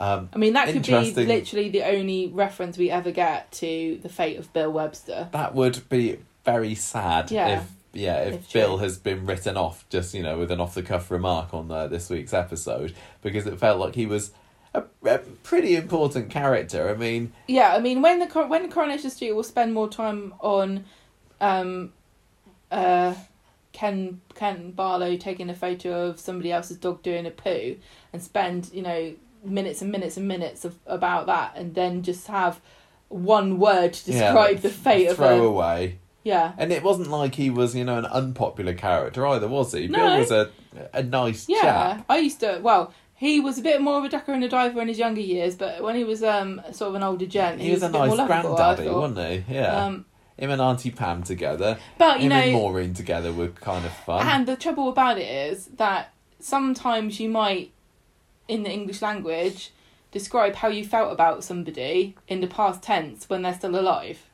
um, 0.00 0.28
I 0.32 0.38
mean, 0.38 0.54
that 0.54 0.66
could 0.72 0.82
be 0.84 1.12
literally 1.14 1.68
the 1.68 1.84
only 1.84 2.26
reference 2.28 2.76
we 2.76 2.90
ever 2.90 3.12
get 3.12 3.52
to 3.52 4.00
the 4.02 4.08
fate 4.08 4.38
of 4.38 4.52
Bill 4.52 4.72
Webster. 4.72 5.28
that 5.32 5.54
would 5.54 5.88
be 5.88 6.18
very 6.44 6.74
sad 6.74 7.30
Yeah. 7.30 7.58
if 7.58 7.70
yeah 7.94 8.18
if 8.18 8.34
If 8.34 8.52
Bill 8.52 8.76
true. 8.76 8.84
has 8.84 8.98
been 8.98 9.26
written 9.26 9.56
off 9.56 9.88
just 9.88 10.14
you 10.14 10.22
know 10.22 10.38
with 10.38 10.50
an 10.50 10.60
off 10.60 10.74
the 10.74 10.82
cuff 10.82 11.10
remark 11.10 11.54
on 11.54 11.70
uh, 11.70 11.86
this 11.86 12.10
week's 12.10 12.34
episode 12.34 12.94
because 13.22 13.46
it 13.46 13.58
felt 13.58 13.78
like 13.80 13.94
he 13.94 14.06
was 14.06 14.32
a, 14.74 14.82
a 15.04 15.18
pretty 15.18 15.76
important 15.76 16.30
character. 16.30 16.90
I 16.90 16.94
mean, 16.94 17.32
Yeah, 17.46 17.74
I 17.74 17.80
mean, 17.80 18.02
when 18.02 18.18
the 18.18 18.26
when 18.26 18.70
Coronation 18.70 19.10
Street 19.10 19.32
will 19.32 19.44
spend 19.44 19.72
more 19.72 19.88
time 19.88 20.34
on, 20.40 20.84
um, 21.40 21.92
uh, 22.70 23.14
Ken 23.72 24.20
Ken 24.34 24.72
Barlow 24.72 25.16
taking 25.16 25.48
a 25.48 25.54
photo 25.54 26.08
of 26.08 26.18
somebody 26.18 26.50
else's 26.52 26.76
dog 26.76 27.02
doing 27.02 27.26
a 27.26 27.30
poo, 27.30 27.76
and 28.12 28.22
spend 28.22 28.70
you 28.72 28.82
know 28.82 29.14
minutes 29.44 29.82
and 29.82 29.92
minutes 29.92 30.16
and 30.16 30.26
minutes 30.26 30.64
of 30.64 30.76
about 30.86 31.26
that, 31.26 31.52
and 31.56 31.74
then 31.74 32.02
just 32.02 32.26
have 32.26 32.60
one 33.08 33.58
word 33.58 33.92
to 33.92 34.12
yeah, 34.12 34.32
describe 34.32 34.58
the 34.58 34.70
fate 34.70 35.06
of 35.06 35.16
throw 35.16 35.44
a 35.44 35.46
away. 35.46 35.98
Yeah. 36.24 36.52
And 36.58 36.72
it 36.72 36.82
wasn't 36.82 37.08
like 37.10 37.36
he 37.36 37.50
was, 37.50 37.76
you 37.76 37.84
know, 37.84 37.98
an 37.98 38.06
unpopular 38.06 38.74
character 38.74 39.24
either, 39.26 39.46
was 39.46 39.72
he? 39.72 39.86
No. 39.86 39.98
Bill 39.98 40.18
was 40.18 40.30
a 40.32 40.50
a 40.92 41.02
nice 41.04 41.48
Yeah, 41.48 41.60
chap. 41.60 42.04
I 42.08 42.18
used 42.18 42.40
to. 42.40 42.58
Well, 42.62 42.92
he 43.14 43.38
was 43.38 43.58
a 43.58 43.62
bit 43.62 43.80
more 43.80 43.98
of 43.98 44.04
a 44.04 44.08
ducker 44.08 44.32
and 44.32 44.42
a 44.42 44.48
diver 44.48 44.80
in 44.82 44.88
his 44.88 44.98
younger 44.98 45.20
years, 45.20 45.54
but 45.54 45.82
when 45.82 45.94
he 45.94 46.02
was 46.02 46.22
um 46.24 46.60
sort 46.72 46.88
of 46.88 46.94
an 46.96 47.02
older 47.04 47.26
gent, 47.26 47.60
He 47.60 47.70
was 47.70 47.82
a 47.82 47.88
bit 47.88 47.98
nice 47.98 48.26
granddaddy, 48.26 48.88
wasn't 48.88 49.18
he? 49.48 49.54
Yeah. 49.54 49.84
Um, 49.86 50.06
him 50.36 50.50
and 50.50 50.60
Auntie 50.60 50.90
Pam 50.90 51.22
together. 51.22 51.78
But 51.96 52.18
you 52.18 52.24
him 52.24 52.30
know, 52.30 52.36
and 52.36 52.52
Maureen 52.54 52.94
together 52.94 53.32
were 53.32 53.48
kind 53.48 53.84
of 53.86 53.92
fun. 53.92 54.26
and 54.26 54.48
the 54.48 54.56
trouble 54.56 54.88
about 54.88 55.16
it 55.18 55.30
is 55.30 55.66
that 55.76 56.12
sometimes 56.40 57.20
you 57.20 57.28
might, 57.28 57.70
in 58.48 58.64
the 58.64 58.70
English 58.70 59.00
language, 59.00 59.70
describe 60.10 60.56
how 60.56 60.68
you 60.68 60.84
felt 60.84 61.12
about 61.12 61.44
somebody 61.44 62.16
in 62.28 62.40
the 62.40 62.46
past 62.48 62.82
tense 62.82 63.28
when 63.28 63.42
they're 63.42 63.54
still 63.54 63.78
alive. 63.78 64.28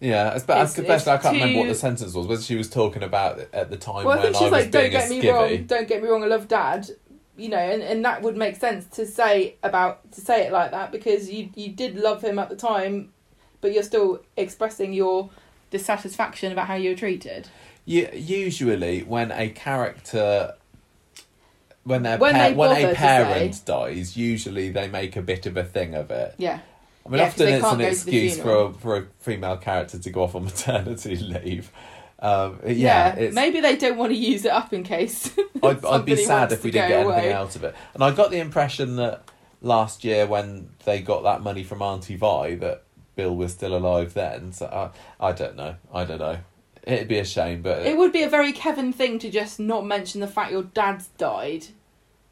Yeah, 0.00 0.34
it's, 0.34 0.44
but 0.44 0.56
It's- 0.56 0.78
especially 0.78 1.12
I 1.12 1.16
can't 1.18 1.34
remember 1.34 1.58
what 1.60 1.68
the 1.68 1.74
sentence 1.74 2.14
was. 2.14 2.26
Whether 2.26 2.42
she 2.42 2.56
was 2.56 2.68
talking 2.70 3.02
about 3.02 3.40
at 3.52 3.70
the 3.70 3.76
time 3.76 4.04
Well, 4.04 4.18
I 4.18 4.22
when 4.22 4.22
think 4.22 4.34
she's 4.36 4.42
was 4.42 4.52
like, 4.52 4.70
"Don't 4.70 4.90
get 4.90 5.08
me 5.10 5.20
skivvy. 5.22 5.32
wrong, 5.32 5.64
don't 5.64 5.88
get 5.88 6.02
me 6.02 6.08
wrong, 6.08 6.24
I 6.24 6.26
love 6.26 6.48
Dad." 6.48 6.88
You 7.36 7.48
know, 7.48 7.56
and, 7.58 7.82
and 7.82 8.04
that 8.04 8.20
would 8.22 8.36
make 8.36 8.56
sense 8.56 8.84
to 8.96 9.06
say 9.06 9.54
about 9.62 10.10
to 10.12 10.20
say 10.20 10.46
it 10.46 10.52
like 10.52 10.72
that 10.72 10.92
because 10.92 11.30
you 11.30 11.48
you 11.54 11.68
did 11.70 11.96
love 11.96 12.22
him 12.22 12.38
at 12.38 12.48
the 12.50 12.56
time, 12.56 13.12
but 13.60 13.72
you're 13.72 13.82
still 13.82 14.20
expressing 14.36 14.92
your 14.92 15.30
dissatisfaction 15.70 16.52
about 16.52 16.66
how 16.66 16.74
you 16.74 16.90
were 16.90 16.96
treated. 16.96 17.48
You, 17.86 18.08
usually, 18.12 19.00
when 19.04 19.32
a 19.32 19.48
character, 19.48 20.54
when 21.84 22.02
their 22.02 22.18
When 22.18 22.34
pa- 22.34 22.50
when 22.52 22.84
a 22.84 22.94
parent 22.94 23.62
dies, 23.64 24.16
usually 24.16 24.70
they 24.70 24.88
make 24.88 25.16
a 25.16 25.22
bit 25.22 25.46
of 25.46 25.56
a 25.56 25.64
thing 25.64 25.94
of 25.94 26.10
it. 26.10 26.34
Yeah, 26.36 26.58
I 27.10 27.12
mean, 27.12 27.20
Yeah, 27.20 27.26
often 27.26 27.48
it's 27.48 27.56
an 27.56 27.60
go 27.62 27.70
to 27.72 27.76
the 27.76 27.88
excuse 27.88 28.38
for 28.38 28.66
a, 28.66 28.72
for 28.72 28.96
a 28.96 29.06
female 29.18 29.56
character 29.56 29.98
to 29.98 30.10
go 30.10 30.22
off 30.22 30.36
on 30.36 30.44
maternity 30.44 31.16
leave. 31.16 31.72
Um, 32.20 32.60
yeah, 32.64 32.72
yeah. 32.72 33.14
it's, 33.16 33.34
Maybe 33.34 33.60
they 33.60 33.76
don't 33.76 33.96
want 33.96 34.12
to 34.12 34.16
use 34.16 34.44
it 34.44 34.52
up 34.52 34.72
in 34.72 34.84
case. 34.84 35.34
I'd, 35.62 35.84
I'd 35.84 36.04
be 36.04 36.16
sad 36.16 36.52
if 36.52 36.62
we 36.62 36.70
didn't 36.70 36.88
get 36.88 37.06
anything 37.06 37.32
out 37.32 37.56
of 37.56 37.64
it. 37.64 37.74
And 37.94 38.04
I 38.04 38.12
got 38.12 38.30
the 38.30 38.38
impression 38.38 38.96
that 38.96 39.24
last 39.60 40.04
year 40.04 40.26
when 40.26 40.68
they 40.84 41.00
got 41.00 41.24
that 41.24 41.42
money 41.42 41.64
from 41.64 41.82
Auntie 41.82 42.16
Vi, 42.16 42.56
that 42.56 42.84
Bill 43.16 43.34
was 43.34 43.52
still 43.52 43.76
alive 43.76 44.14
then. 44.14 44.52
So 44.52 44.66
I, 45.20 45.28
I 45.28 45.32
don't 45.32 45.56
know. 45.56 45.74
I 45.92 46.04
don't 46.04 46.20
know. 46.20 46.38
It'd 46.84 47.08
be 47.08 47.18
a 47.18 47.24
shame, 47.24 47.62
but 47.62 47.84
It 47.84 47.96
would 47.96 48.12
be 48.12 48.22
a 48.22 48.28
very 48.28 48.52
Kevin 48.52 48.92
thing 48.92 49.18
to 49.18 49.30
just 49.30 49.58
not 49.58 49.84
mention 49.84 50.20
the 50.20 50.26
fact 50.26 50.52
your 50.52 50.62
dad's 50.62 51.08
died. 51.18 51.66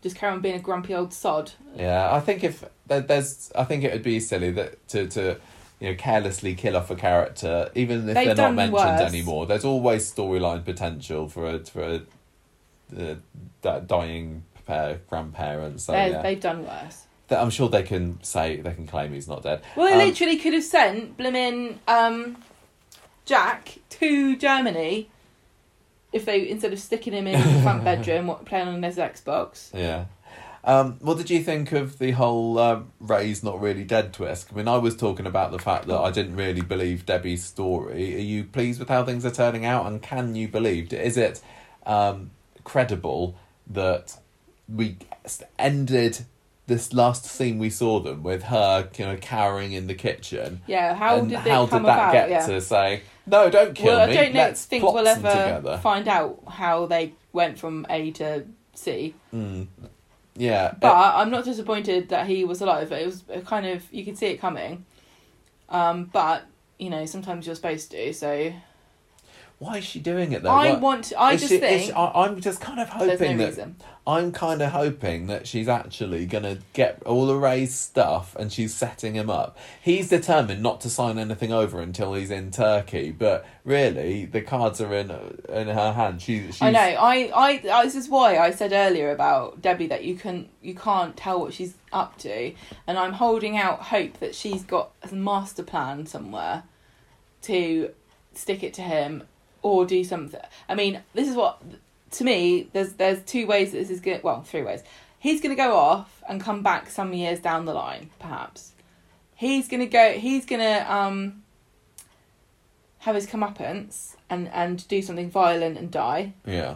Just 0.02 0.16
carry 0.16 0.32
on 0.32 0.40
being 0.40 0.54
a 0.54 0.60
grumpy 0.60 0.94
old 0.94 1.12
sod. 1.12 1.52
Yeah, 1.76 2.12
I 2.14 2.20
think 2.20 2.44
if 2.44 2.64
there's, 2.86 3.50
I 3.56 3.64
think 3.64 3.82
it 3.84 3.92
would 3.92 4.02
be 4.04 4.20
silly 4.20 4.50
that 4.52 4.86
to 4.88 5.06
to 5.08 5.36
you 5.80 5.90
know 5.90 5.94
carelessly 5.96 6.54
kill 6.54 6.76
off 6.76 6.90
a 6.90 6.94
character, 6.96 7.70
even 7.74 8.08
if 8.08 8.14
They've 8.14 8.14
they're 8.14 8.26
not 8.28 8.36
done 8.36 8.54
mentioned 8.56 8.74
worse. 8.74 9.00
anymore. 9.12 9.46
There's 9.46 9.64
always 9.64 10.12
storyline 10.12 10.64
potential 10.64 11.28
for 11.28 11.50
a 11.50 11.58
for 11.64 11.82
a, 11.82 13.16
di- 13.62 13.80
dying 13.86 14.44
pair 14.66 15.00
grandparents. 15.08 15.84
So 15.84 15.92
They're- 15.92 16.10
yeah, 16.10 16.22
They've 16.22 16.40
done 16.40 16.64
worse. 16.66 17.04
That- 17.28 17.40
I'm 17.42 17.50
sure 17.50 17.68
they 17.68 17.82
can 17.82 18.22
say 18.22 18.56
they 18.60 18.72
can 18.74 18.86
claim 18.86 19.12
he's 19.12 19.28
not 19.28 19.42
dead. 19.42 19.62
Well, 19.76 19.86
they 19.86 19.92
Um, 20.00 20.08
literally 20.08 20.36
could 20.36 20.54
have 20.54 20.64
sent 20.64 21.16
blimmin' 21.18 21.78
um, 21.88 22.42
Jack 23.24 23.78
to 23.90 24.36
Germany 24.36 25.10
if 26.12 26.24
they 26.24 26.48
instead 26.48 26.72
of 26.72 26.78
sticking 26.78 27.12
him 27.12 27.26
in 27.26 27.40
the 27.54 27.62
front 27.62 27.84
bedroom 27.84 28.28
wa- 28.28 28.34
playing 28.36 28.68
on 28.68 28.82
his 28.82 28.96
Xbox. 28.96 29.72
Yeah. 29.74 30.06
Um, 30.64 30.98
what 31.00 31.16
did 31.16 31.30
you 31.30 31.42
think 31.42 31.72
of 31.72 31.98
the 31.98 32.10
whole 32.10 32.58
uh, 32.58 32.80
Ray's 33.00 33.42
not 33.42 33.60
really 33.60 33.84
dead 33.84 34.12
twist? 34.12 34.48
I 34.52 34.56
mean, 34.56 34.68
I 34.68 34.76
was 34.76 34.96
talking 34.96 35.26
about 35.26 35.50
the 35.50 35.58
fact 35.58 35.86
that 35.86 35.98
I 35.98 36.10
didn't 36.10 36.36
really 36.36 36.60
believe 36.60 37.06
Debbie's 37.06 37.44
story. 37.44 38.16
Are 38.16 38.20
you 38.20 38.44
pleased 38.44 38.78
with 38.78 38.88
how 38.88 39.04
things 39.04 39.24
are 39.24 39.30
turning 39.30 39.64
out, 39.64 39.86
and 39.86 40.02
can 40.02 40.34
you 40.34 40.48
believe? 40.48 40.92
Is 40.92 41.16
it 41.16 41.40
um, 41.86 42.32
credible 42.64 43.36
that 43.68 44.18
we 44.68 44.96
ended 45.58 46.26
this 46.66 46.92
last 46.92 47.24
scene 47.24 47.58
we 47.58 47.70
saw 47.70 47.98
them 47.98 48.22
with 48.22 48.44
her, 48.44 48.88
you 48.96 49.06
know, 49.06 49.16
cowering 49.16 49.72
in 49.72 49.86
the 49.86 49.94
kitchen? 49.94 50.60
Yeah, 50.66 50.94
how 50.94 51.20
did 51.20 51.38
how 51.38 51.64
did 51.64 51.72
that 51.72 51.80
about? 51.80 52.12
get 52.12 52.30
yeah. 52.30 52.46
to 52.46 52.60
say 52.60 53.02
no? 53.28 53.50
Don't 53.50 53.74
kill 53.74 53.96
well, 53.96 54.06
me. 54.06 54.18
I 54.18 54.24
don't 54.24 54.34
know, 54.34 54.40
Let's 54.40 54.64
think 54.64 54.84
we'll 54.84 55.06
ever 55.06 55.28
together. 55.28 55.78
find 55.78 56.08
out 56.08 56.40
how 56.48 56.86
they 56.86 57.14
went 57.32 57.58
from 57.58 57.86
A 57.90 58.10
to 58.12 58.46
C. 58.74 59.14
Mm. 59.34 59.66
Yeah, 60.36 60.72
But 60.80 60.94
I'm 60.94 61.30
not 61.30 61.44
disappointed 61.44 62.10
that 62.10 62.28
he 62.28 62.44
was 62.44 62.60
alive. 62.60 62.92
It 62.92 63.04
was 63.04 63.24
a 63.28 63.40
kind 63.40 63.66
of 63.66 63.92
you 63.92 64.04
could 64.04 64.16
see 64.16 64.26
it 64.26 64.36
coming. 64.38 64.84
Um, 65.68 66.04
but 66.04 66.46
you 66.78 66.90
know, 66.90 67.04
sometimes 67.06 67.44
you're 67.44 67.56
supposed 67.56 67.90
to. 67.90 68.12
So 68.14 68.52
why 69.58 69.78
is 69.78 69.84
she 69.84 69.98
doing 69.98 70.30
it 70.30 70.44
though? 70.44 70.50
I 70.50 70.74
want. 70.74 71.12
I 71.18 71.34
just 71.34 71.48
she- 71.48 71.58
think 71.58 71.86
she- 71.86 71.92
I, 71.92 72.24
I'm 72.24 72.40
just 72.40 72.60
kind 72.60 72.78
of 72.78 72.88
hoping 72.90 73.38
no 73.38 73.44
that 73.44 73.48
reason. 73.48 73.76
I'm 74.06 74.30
kind 74.30 74.62
of 74.62 74.70
hoping 74.70 75.26
that 75.26 75.48
she's 75.48 75.68
actually 75.68 76.26
gonna 76.26 76.58
get 76.74 77.02
all 77.04 77.28
of 77.28 77.42
Ray's 77.42 77.74
stuff 77.74 78.36
and 78.36 78.52
she's 78.52 78.72
setting 78.72 79.14
him 79.14 79.28
up. 79.28 79.58
He's 79.82 80.08
determined 80.08 80.62
not 80.62 80.80
to 80.82 80.90
sign 80.90 81.18
anything 81.18 81.52
over 81.52 81.80
until 81.80 82.14
he's 82.14 82.30
in 82.30 82.52
Turkey, 82.52 83.10
but 83.10 83.44
really 83.64 84.26
the 84.26 84.42
cards 84.42 84.80
are 84.80 84.94
in 84.94 85.10
in 85.48 85.66
her 85.66 85.92
hand. 85.92 86.22
She, 86.22 86.46
she's, 86.46 86.62
I 86.62 86.70
know. 86.70 86.78
I, 86.78 87.30
I, 87.34 87.62
I. 87.70 87.84
This 87.84 87.96
is 87.96 88.08
why 88.08 88.38
I 88.38 88.52
said 88.52 88.72
earlier 88.72 89.10
about 89.10 89.60
Debbie 89.60 89.88
that 89.88 90.04
you 90.04 90.14
can 90.14 90.48
you 90.62 90.76
can't 90.76 91.16
tell 91.16 91.40
what 91.40 91.52
she's 91.52 91.74
up 91.92 92.16
to, 92.18 92.52
and 92.86 92.96
I'm 92.96 93.14
holding 93.14 93.56
out 93.56 93.80
hope 93.80 94.20
that 94.20 94.36
she's 94.36 94.62
got 94.62 94.90
a 95.02 95.12
master 95.12 95.64
plan 95.64 96.06
somewhere 96.06 96.62
to 97.42 97.90
stick 98.34 98.62
it 98.62 98.72
to 98.74 98.82
him 98.82 99.24
or 99.62 99.86
do 99.86 100.04
something. 100.04 100.40
I 100.68 100.74
mean, 100.74 101.02
this 101.14 101.28
is 101.28 101.34
what 101.34 101.60
to 102.12 102.24
me. 102.24 102.68
There's 102.72 102.94
there's 102.94 103.22
two 103.22 103.46
ways 103.46 103.72
that 103.72 103.78
this 103.78 103.90
is 103.90 104.00
going. 104.00 104.20
Well, 104.22 104.42
three 104.42 104.62
ways. 104.62 104.82
He's 105.20 105.40
going 105.40 105.50
to 105.54 105.60
go 105.60 105.76
off 105.76 106.22
and 106.28 106.40
come 106.40 106.62
back 106.62 106.88
some 106.90 107.12
years 107.12 107.40
down 107.40 107.64
the 107.64 107.74
line, 107.74 108.10
perhaps. 108.20 108.72
He's 109.34 109.66
going 109.66 109.80
to 109.80 109.86
go. 109.86 110.12
He's 110.12 110.46
going 110.46 110.60
to 110.60 110.92
um 110.92 111.42
have 113.00 113.14
his 113.14 113.26
comeuppance 113.26 114.16
and 114.28 114.48
and 114.52 114.86
do 114.88 115.00
something 115.02 115.30
violent 115.30 115.78
and 115.78 115.90
die 115.90 116.32
yeah. 116.44 116.74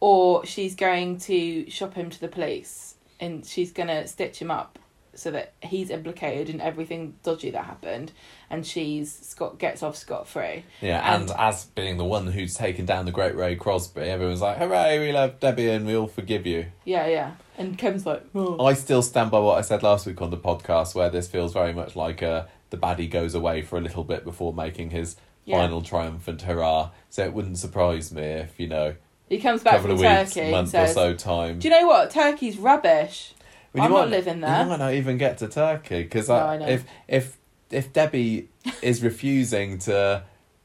or 0.00 0.44
she's 0.44 0.74
going 0.74 1.18
to 1.18 1.68
shop 1.70 1.94
him 1.94 2.10
to 2.10 2.20
the 2.20 2.28
police 2.28 2.94
and 3.20 3.44
she's 3.44 3.72
going 3.72 3.88
to 3.88 4.06
stitch 4.06 4.40
him 4.40 4.50
up 4.50 4.78
so 5.18 5.30
that 5.32 5.52
he's 5.62 5.90
implicated 5.90 6.48
in 6.48 6.60
everything 6.60 7.14
dodgy 7.22 7.50
that 7.50 7.64
happened 7.64 8.12
and 8.50 8.64
she's 8.66 9.12
scot 9.12 9.58
gets 9.58 9.82
off 9.82 9.96
scot 9.96 10.28
free. 10.28 10.64
Yeah, 10.80 11.14
and, 11.14 11.30
And- 11.30 11.38
as 11.38 11.64
being 11.66 11.96
the 11.96 12.04
one 12.04 12.26
who's 12.28 12.54
taken 12.54 12.86
down 12.86 13.04
the 13.06 13.12
great 13.12 13.34
Ray 13.34 13.56
Crosby, 13.56 14.02
everyone's 14.02 14.40
like, 14.40 14.58
"Hooray, 14.58 14.98
we 15.00 15.12
love 15.12 15.40
Debbie 15.40 15.68
and 15.70 15.86
we 15.86 15.96
all 15.96 16.06
forgive 16.06 16.46
you." 16.46 16.66
Yeah, 16.84 17.06
yeah. 17.06 17.32
And 17.58 17.76
Kevin's 17.76 18.06
like, 18.06 18.24
oh. 18.36 18.64
I 18.64 18.74
still 18.74 19.02
stand 19.02 19.30
by 19.32 19.40
what 19.40 19.58
I 19.58 19.62
said 19.62 19.82
last 19.82 20.06
week 20.06 20.22
on 20.22 20.30
the 20.30 20.36
podcast, 20.36 20.94
where 20.94 21.10
this 21.10 21.26
feels 21.26 21.52
very 21.52 21.72
much 21.72 21.96
like 21.96 22.22
uh, 22.22 22.44
the 22.70 22.76
baddie 22.76 23.10
goes 23.10 23.34
away 23.34 23.62
for 23.62 23.76
a 23.76 23.80
little 23.80 24.04
bit 24.04 24.22
before 24.24 24.52
making 24.54 24.90
his 24.90 25.16
Yeah. 25.44 25.58
final 25.58 25.82
triumphant 25.82 26.42
hurrah. 26.42 26.90
So 27.10 27.24
it 27.24 27.32
wouldn't 27.32 27.58
surprise 27.58 28.12
me 28.12 28.22
if 28.22 28.60
you 28.60 28.68
know, 28.68 28.94
he 29.28 29.38
comes 29.40 29.62
back 29.64 29.74
couple 29.82 29.96
from 29.96 30.04
of 30.06 30.26
Turkey 30.30 30.50
month 30.52 30.68
says, 30.70 30.92
or 30.92 30.94
so 30.94 31.14
time. 31.14 31.58
"Do 31.58 31.66
you 31.68 31.74
know 31.74 31.86
what? 31.88 32.10
Turkey's 32.10 32.56
rubbish." 32.58 33.34
Well, 33.72 33.84
I'm 33.84 33.90
not 33.90 34.08
living 34.08 34.40
there. 34.40 34.62
You 34.62 34.68
might 34.70 34.78
not 34.78 34.94
even 34.94 35.18
get 35.18 35.38
to 35.38 35.48
Turkey 35.48 36.02
because 36.02 36.28
No, 36.28 36.52
if 36.66 36.84
if 37.06 37.38
if 37.70 37.92
Debbie 37.92 38.48
is 38.82 39.02
refusing 39.02 39.78
to, 39.80 40.22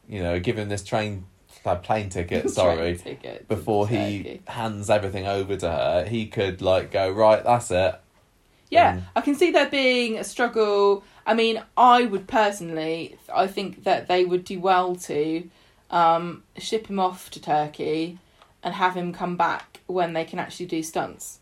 you 0.07 0.23
know, 0.23 0.39
give 0.39 0.57
him 0.57 0.69
this 0.69 0.83
train 0.83 1.25
uh, 1.65 1.75
plane 1.75 2.09
ticket, 2.09 2.49
sorry, 2.49 2.97
Train 2.97 2.97
ticket 2.97 3.47
before 3.47 3.87
he 3.87 4.39
hands 4.47 4.89
everything 4.89 5.27
over 5.27 5.55
to 5.57 5.69
her, 5.69 6.05
he 6.05 6.27
could 6.27 6.61
like 6.61 6.91
go 6.91 7.09
right. 7.11 7.43
That's 7.43 7.71
it. 7.71 7.95
Yeah, 8.69 8.93
Um, 8.93 9.05
I 9.15 9.21
can 9.21 9.35
see 9.35 9.51
there 9.51 9.69
being 9.69 10.17
a 10.17 10.23
struggle. 10.23 11.03
I 11.27 11.35
mean, 11.35 11.61
I 11.77 12.05
would 12.05 12.27
personally, 12.27 13.17
I 13.33 13.45
think 13.45 13.83
that 13.83 14.07
they 14.07 14.25
would 14.25 14.43
do 14.43 14.59
well 14.59 14.95
to 14.95 15.47
um, 15.91 16.43
ship 16.57 16.87
him 16.87 16.99
off 16.99 17.29
to 17.31 17.41
Turkey 17.41 18.17
and 18.63 18.73
have 18.73 18.95
him 18.95 19.13
come 19.13 19.37
back 19.37 19.81
when 19.85 20.13
they 20.13 20.25
can 20.25 20.39
actually 20.39 20.65
do 20.65 20.81
stunts. 20.81 21.39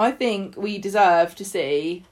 I 0.00 0.12
think 0.12 0.56
we 0.56 0.78
deserve 0.78 1.34
to 1.36 1.44
see. 1.44 2.04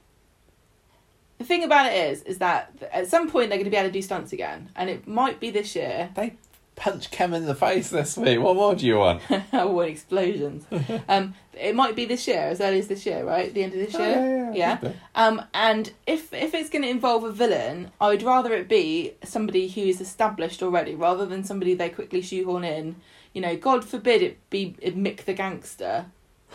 The 1.39 1.43
thing 1.45 1.63
about 1.63 1.87
it 1.91 1.95
is, 2.11 2.21
is 2.23 2.37
that 2.37 2.71
at 2.91 3.07
some 3.07 3.29
point 3.31 3.49
they're 3.49 3.57
going 3.57 3.65
to 3.65 3.71
be 3.71 3.77
able 3.77 3.89
to 3.89 3.93
do 3.93 4.01
stunts 4.01 4.31
again, 4.33 4.69
and 4.75 4.89
it 4.89 5.07
might 5.07 5.39
be 5.39 5.49
this 5.49 5.75
year. 5.75 6.09
They 6.13 6.35
punch 6.75 7.09
Kem 7.11 7.33
in 7.33 7.45
the 7.45 7.55
face 7.55 7.89
this 7.89 8.15
week. 8.15 8.39
What 8.39 8.55
more 8.55 8.75
do 8.75 8.85
you 8.85 8.97
want? 8.97 9.21
I 9.53 9.65
want 9.65 9.89
explosions. 9.89 10.65
um, 11.09 11.33
it 11.53 11.75
might 11.75 11.95
be 11.95 12.05
this 12.05 12.27
year, 12.27 12.41
as 12.41 12.61
early 12.61 12.79
as 12.79 12.87
this 12.87 13.05
year, 13.05 13.23
right? 13.23 13.53
The 13.53 13.63
end 13.63 13.73
of 13.73 13.79
this 13.79 13.95
Oh, 13.95 13.99
year. 14.05 14.51
yeah. 14.53 14.77
Yeah. 14.81 14.91
Um, 15.15 15.41
and 15.53 15.91
if 16.05 16.31
if 16.33 16.53
it's 16.53 16.69
going 16.69 16.83
to 16.83 16.89
involve 16.89 17.23
a 17.23 17.31
villain, 17.31 17.91
I 17.99 18.09
would 18.09 18.21
rather 18.21 18.53
it 18.53 18.69
be 18.69 19.13
somebody 19.23 19.67
who 19.67 19.81
is 19.81 19.99
established 19.99 20.61
already, 20.61 20.93
rather 20.93 21.25
than 21.25 21.43
somebody 21.43 21.73
they 21.73 21.89
quickly 21.89 22.21
shoehorn 22.21 22.63
in. 22.63 22.97
You 23.33 23.41
know, 23.41 23.55
God 23.55 23.83
forbid 23.83 24.21
it 24.21 24.37
be 24.49 24.75
Mick 24.81 25.23
the 25.25 25.33
gangster. 25.33 26.05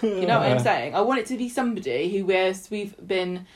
You 0.02 0.26
know 0.26 0.38
what 0.38 0.48
I'm 0.48 0.58
saying? 0.58 0.94
I 0.94 1.00
want 1.02 1.20
it 1.20 1.26
to 1.26 1.36
be 1.36 1.48
somebody 1.48 2.10
who 2.16 2.24
we're, 2.26 2.54
we've 2.70 2.94
been, 3.06 3.46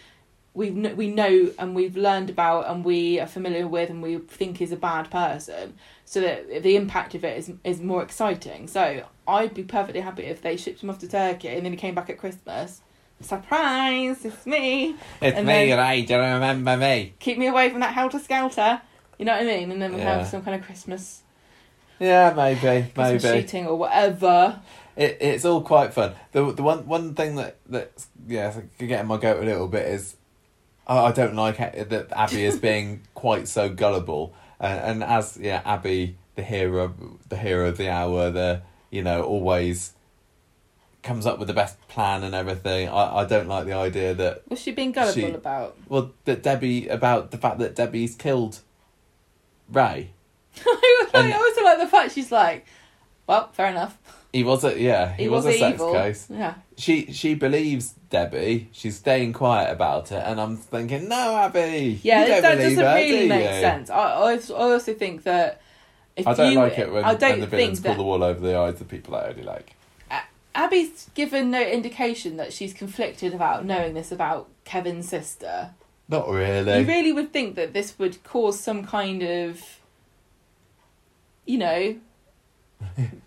we've 0.55 0.75
we 0.97 1.09
know 1.09 1.51
and 1.59 1.75
we've 1.75 1.97
learned 1.97 2.31
about 2.31 2.69
and 2.71 2.85
we 2.85 3.21
are 3.21 3.27
familiar 3.27 3.67
with 3.67 3.91
and 3.91 4.03
we 4.03 4.19
think 4.19 4.61
is 4.63 4.73
a 4.73 4.77
bad 4.77 5.11
person, 5.11 5.75
so 6.05 6.21
that 6.21 6.63
the 6.63 6.77
impact 6.77 7.15
of 7.15 7.25
it 7.25 7.39
is 7.39 7.53
is 7.65 7.81
more 7.81 8.03
exciting. 8.03 8.67
So 8.69 9.05
I'd 9.27 9.53
be 9.55 9.63
perfectly 9.65 10.01
happy 10.01 10.23
if 10.25 10.41
they 10.43 10.57
shipped 10.57 10.83
him 10.83 10.91
off 10.91 10.99
to 11.01 11.09
Turkey 11.09 11.49
and 11.49 11.65
then 11.65 11.73
he 11.73 11.79
came 11.79 11.95
back 11.95 12.09
at 12.09 12.19
Christmas. 12.19 12.81
Surprise! 13.21 14.25
It's 14.25 14.47
me. 14.47 14.95
It's 15.21 15.37
And 15.37 15.47
me, 15.47 15.73
Ray. 15.73 16.03
Do 16.03 16.15
you 16.15 16.21
remember 16.21 16.77
me? 16.77 17.15
Keep 17.19 17.39
me 17.39 17.49
away 17.49 17.69
from 17.69 17.81
that 17.81 17.93
helter 17.93 18.19
skelter. 18.21 18.81
You 19.19 19.25
know 19.25 19.33
what 19.33 19.43
I 19.43 19.45
mean? 19.45 19.73
And 19.73 19.83
then 19.83 19.93
we 19.93 19.99
Yeah. 19.99 20.19
have 20.19 20.27
some 20.29 20.43
kind 20.43 20.59
of 20.61 20.65
Christmas, 20.65 21.23
Yeah, 21.99 22.33
maybe, 22.37 22.61
Christmas 22.95 23.23
maybe. 23.25 23.41
shooting 23.43 23.67
or 23.67 23.77
whatever. 23.77 24.61
It, 24.99 25.17
it's 25.21 25.45
all 25.45 25.63
quite 25.63 25.95
fun. 25.95 26.15
The 26.33 26.53
the 26.53 26.63
one 26.63 26.87
one 26.89 27.15
thing 27.15 27.37
that 27.37 27.57
that's 27.67 28.09
yeah 28.27 28.53
getting 28.79 29.07
my 29.07 29.17
goat 29.17 29.41
a 29.41 29.47
little 29.47 29.69
bit 29.69 29.87
is 29.87 30.17
I, 30.89 30.99
I 31.07 31.13
don't 31.13 31.37
like 31.37 31.59
that 31.59 32.09
Abby 32.11 32.45
is 32.45 32.59
being 32.69 33.03
quite 33.15 33.47
so 33.47 33.69
gullible, 33.69 34.35
and, 34.59 34.81
and 34.81 35.05
as 35.05 35.37
yeah 35.41 35.63
Abby 35.65 36.17
the 36.35 36.43
hero 36.43 36.93
the 37.29 37.37
hero 37.37 37.69
of 37.69 37.77
the 37.77 37.89
hour 37.89 38.31
the 38.31 38.63
you 38.91 39.03
know 39.03 39.23
always 39.23 39.93
comes 41.05 41.27
up 41.27 41.39
with 41.39 41.47
the 41.47 41.55
best 41.55 41.77
plan 41.87 42.25
and 42.25 42.35
everything. 42.35 42.89
I, 42.89 43.19
I 43.19 43.25
don't 43.25 43.47
like 43.47 43.67
the 43.67 43.75
idea 43.75 44.15
that 44.15 44.43
What's 44.49 44.63
she 44.63 44.73
being 44.73 44.91
gullible 44.91 45.15
She- 45.15 45.31
about? 45.31 45.77
well 45.89 46.11
that 46.25 46.43
Debbie 46.43 46.89
about 46.89 47.31
the 47.31 47.39
fact 47.39 47.61
that 47.61 47.77
Debbie's 47.77 48.17
killed 48.17 48.59
Ray. 49.71 50.11
I 50.67 51.33
also 51.37 51.63
like 51.63 51.79
the 51.79 51.87
fact 51.87 52.15
she's 52.15 52.33
like, 52.33 52.67
well, 53.29 53.49
fair 53.53 53.69
enough. 53.71 53.97
He 54.33 54.45
was 54.45 54.63
a 54.65 54.79
yeah 54.79 55.15
he, 55.15 55.23
He, 55.25 55.29
was, 55.29 55.45
was, 55.47 55.55
a 55.55 55.59
sex 55.59 55.75
evil. 55.75 55.93
case. 55.93 56.27
Yeah. 56.31 56.55
she 56.77 57.13
she 57.13 57.35
believes 57.35 57.95
Debbie. 58.11 58.69
She's 58.73 58.97
staying 58.97 59.33
quiet 59.33 59.73
about 59.73 60.13
it, 60.13 60.23
and 60.25 60.41
I'm 60.41 60.57
thinking, 60.57 61.09
no, 61.09 61.37
Abby. 61.37 61.99
Yeah, 62.03 62.41
that 62.41 62.59
doesn't 62.59 62.79
her, 62.85 62.95
really 62.95 63.21
do 63.21 63.29
make 63.29 63.45
you?" 63.55 63.61
sense. 63.61 63.91
I, 63.91 63.97
I 63.97 64.39
also- 64.51 64.95
think 64.95 65.23
that 65.23 65.61
if 66.17 66.27
I 66.27 66.35
don't 66.35 66.53
you, 66.53 66.59
like 66.59 66.79
it 66.79 66.93
when, 66.93 67.05
I 67.05 67.15
don't 67.15 67.31
when 67.33 67.41
the 67.41 67.47
villains 67.47 67.81
pull 67.81 67.95
the 67.95 68.03
wall 68.03 68.23
over 68.23 68.41
the 68.41 68.57
eyes 68.57 68.81
of 68.81 68.89
people 68.89 69.15
I 69.15 69.29
only 69.29 69.45
like. 69.45 69.75
Abby's 70.55 71.09
given 71.15 71.53
no 71.53 71.63
indication 71.63 72.37
that 72.39 72.53
she's 72.53 72.75
conflicted 72.75 73.33
about 73.33 73.65
knowing 73.65 73.95
this 73.95 74.11
about 74.11 74.49
Kevin's 74.65 75.09
sister. 75.09 75.71
Not 76.09 76.29
really. 76.29 76.81
You 76.81 76.85
really 76.87 77.13
would 77.13 77.33
think 77.33 77.55
that 77.55 77.73
this 77.75 77.97
would 78.01 78.25
cause 78.25 78.59
some 78.59 78.85
kind 78.85 79.23
of, 79.23 79.79
you 81.47 81.59
know, 81.59 81.97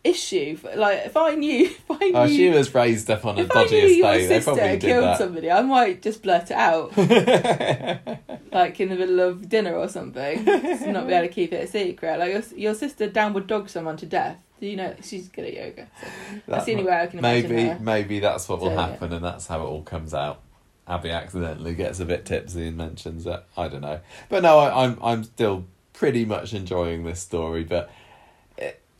issue. 0.03 0.57
Like 0.76 1.06
if 1.06 1.18
I 1.18 1.36
knew, 1.36 1.65
if 1.65 1.91
I 1.91 1.98
knew, 1.98 2.11
oh, 2.15 2.28
she 2.28 2.49
was 2.49 2.73
raised 2.73 3.10
up 3.10 3.26
on 3.26 3.40
a 3.40 3.45
dodgy 3.45 3.76
your 3.76 3.86
estate. 3.86 4.02
They 4.02 4.28
sister 4.28 4.44
probably 4.44 4.69
did 4.78 4.82
killed 4.82 5.03
that. 5.03 5.18
somebody, 5.18 5.52
I 5.52 5.61
might 5.61 6.02
just 6.02 6.22
blurt 6.22 6.52
it 6.52 6.52
out, 6.52 6.95
like 8.52 8.80
in 8.80 8.90
the 8.90 8.95
middle 8.95 9.19
of 9.19 9.49
dinner 9.49 9.76
or 9.76 9.88
something, 9.88 10.45
to 10.45 10.91
not 10.91 11.07
be 11.07 11.14
able 11.14 11.28
to 11.28 11.34
keep 11.34 11.53
it 11.53 11.64
a 11.64 11.68
secret. 11.68 12.19
Like 12.19 12.32
your, 12.32 12.60
your 12.60 12.76
sister 12.76 13.07
downward 13.10 13.48
dog 13.48 13.69
someone 13.69 13.98
to 13.98 14.06
death. 14.06 14.38
Do 14.60 14.68
you 14.68 14.78
know 14.78 14.95
she's 15.02 15.28
good 15.28 15.45
at 15.45 15.53
yoga? 15.53 15.88
So 15.99 16.07
that's 16.48 16.65
the 16.65 16.73
only 16.73 16.84
way 16.84 17.02
I 17.02 17.07
can 17.07 17.19
imagine 17.19 17.49
maybe 17.49 17.68
her. 17.69 17.80
maybe 17.80 18.19
that's 18.19 18.48
what 18.48 18.60
will 18.60 18.78
happen, 18.78 19.11
and 19.11 19.26
that's 19.26 19.48
how 19.48 19.61
it 19.61 19.65
all 19.65 19.82
comes 19.82 20.14
out. 20.14 20.41
Abby 20.88 21.10
accidentally 21.10 21.73
gets 21.73 21.99
a 21.99 22.06
bit 22.06 22.26
tipsy 22.26 22.68
and 22.68 22.78
mentions 22.78 23.26
it. 23.26 23.44
I 23.57 23.68
don't 23.68 23.82
know, 23.82 24.02
but 24.30 24.44
no, 24.44 24.60
I, 24.60 24.86
I'm 24.86 24.99
I'm 25.02 25.23
still 25.23 25.65
pretty 25.94 26.26
much 26.26 26.53
enjoying 26.53 27.03
this 27.03 27.22
story. 27.22 27.64
But 27.64 27.90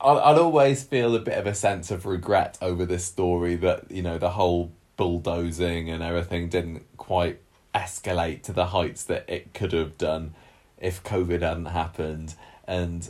I'll 0.02 0.20
I'll 0.20 0.40
always 0.40 0.84
feel 0.84 1.16
a 1.16 1.20
bit 1.20 1.38
of 1.38 1.48
a 1.48 1.54
sense 1.54 1.92
of 1.92 2.06
regret 2.06 2.58
over 2.62 2.86
this 2.86 3.06
story 3.06 3.56
that 3.58 3.90
you 3.92 4.02
know 4.02 4.18
the 4.18 4.32
whole 4.32 4.72
bulldozing 4.98 5.90
and 5.90 6.04
everything 6.04 6.50
didn't 6.50 6.86
quite 6.98 7.40
escalate 7.74 8.44
to 8.44 8.54
the 8.54 8.68
heights 8.68 9.04
that 9.06 9.30
it 9.30 9.54
could 9.54 9.72
have 9.74 9.98
done 9.98 10.34
if 10.78 11.04
COVID 11.04 11.42
hadn't 11.42 11.66
happened, 11.66 12.36
and. 12.68 13.10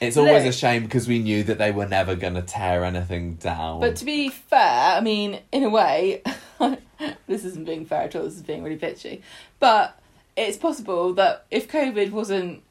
It's 0.00 0.16
always 0.16 0.44
a 0.44 0.52
shame 0.52 0.84
because 0.84 1.08
we 1.08 1.18
knew 1.18 1.42
that 1.42 1.58
they 1.58 1.72
were 1.72 1.88
never 1.88 2.14
going 2.14 2.34
to 2.34 2.42
tear 2.42 2.84
anything 2.84 3.34
down. 3.34 3.80
But 3.80 3.96
to 3.96 4.04
be 4.04 4.28
fair, 4.28 4.96
I 4.96 5.00
mean, 5.00 5.40
in 5.50 5.64
a 5.64 5.68
way, 5.68 6.22
this 7.26 7.44
isn't 7.44 7.64
being 7.64 7.84
fair 7.84 8.02
at 8.02 8.14
all. 8.14 8.22
This 8.22 8.36
is 8.36 8.42
being 8.42 8.62
really 8.62 8.78
bitchy. 8.78 9.22
But 9.58 9.98
it's 10.36 10.56
possible 10.56 11.14
that 11.14 11.46
if 11.50 11.68
COVID 11.68 12.12
wasn't 12.12 12.62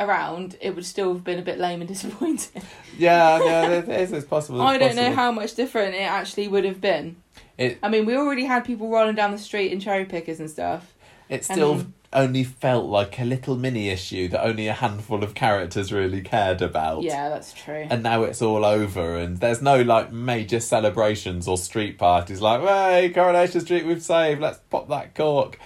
around, 0.00 0.56
it 0.60 0.74
would 0.74 0.84
still 0.86 1.12
have 1.14 1.22
been 1.22 1.38
a 1.38 1.42
bit 1.42 1.58
lame 1.58 1.80
and 1.80 1.88
disappointing. 1.94 2.62
Yeah, 2.98 3.38
yeah, 3.44 3.68
it 3.68 3.88
is. 3.88 4.12
It's 4.12 4.26
possible. 4.26 4.62
I 4.62 4.78
don't 4.78 4.96
know 4.96 5.12
how 5.12 5.30
much 5.30 5.54
different 5.54 5.94
it 5.94 6.00
actually 6.02 6.48
would 6.48 6.64
have 6.64 6.80
been. 6.80 7.16
It 7.58 7.78
I 7.82 7.88
mean, 7.88 8.06
we 8.06 8.16
already 8.16 8.44
had 8.46 8.64
people 8.64 8.88
rolling 8.88 9.14
down 9.14 9.30
the 9.30 9.38
street 9.38 9.70
in 9.70 9.78
cherry 9.80 10.06
pickers 10.06 10.40
and 10.40 10.50
stuff. 10.50 10.94
it 11.28 11.44
still 11.44 11.86
only 12.12 12.42
felt 12.42 12.86
like 12.86 13.20
a 13.20 13.24
little 13.24 13.54
mini 13.54 13.88
issue 13.88 14.26
that 14.26 14.44
only 14.44 14.66
a 14.66 14.72
handful 14.72 15.22
of 15.22 15.32
characters 15.34 15.92
really 15.92 16.20
cared 16.22 16.60
about. 16.60 17.02
Yeah, 17.02 17.28
that's 17.28 17.52
true. 17.52 17.86
And 17.88 18.02
now 18.02 18.24
it's 18.24 18.42
all 18.42 18.64
over, 18.64 19.16
and 19.16 19.38
there's 19.38 19.62
no 19.62 19.80
like 19.82 20.10
major 20.10 20.58
celebrations 20.58 21.46
or 21.46 21.56
street 21.56 21.98
parties 21.98 22.40
like, 22.40 22.62
"Hey, 22.62 23.10
Coronation 23.10 23.60
Street, 23.60 23.86
we've 23.86 24.02
saved. 24.02 24.40
Let's 24.40 24.58
pop 24.70 24.88
that 24.88 25.14
cork." 25.14 25.58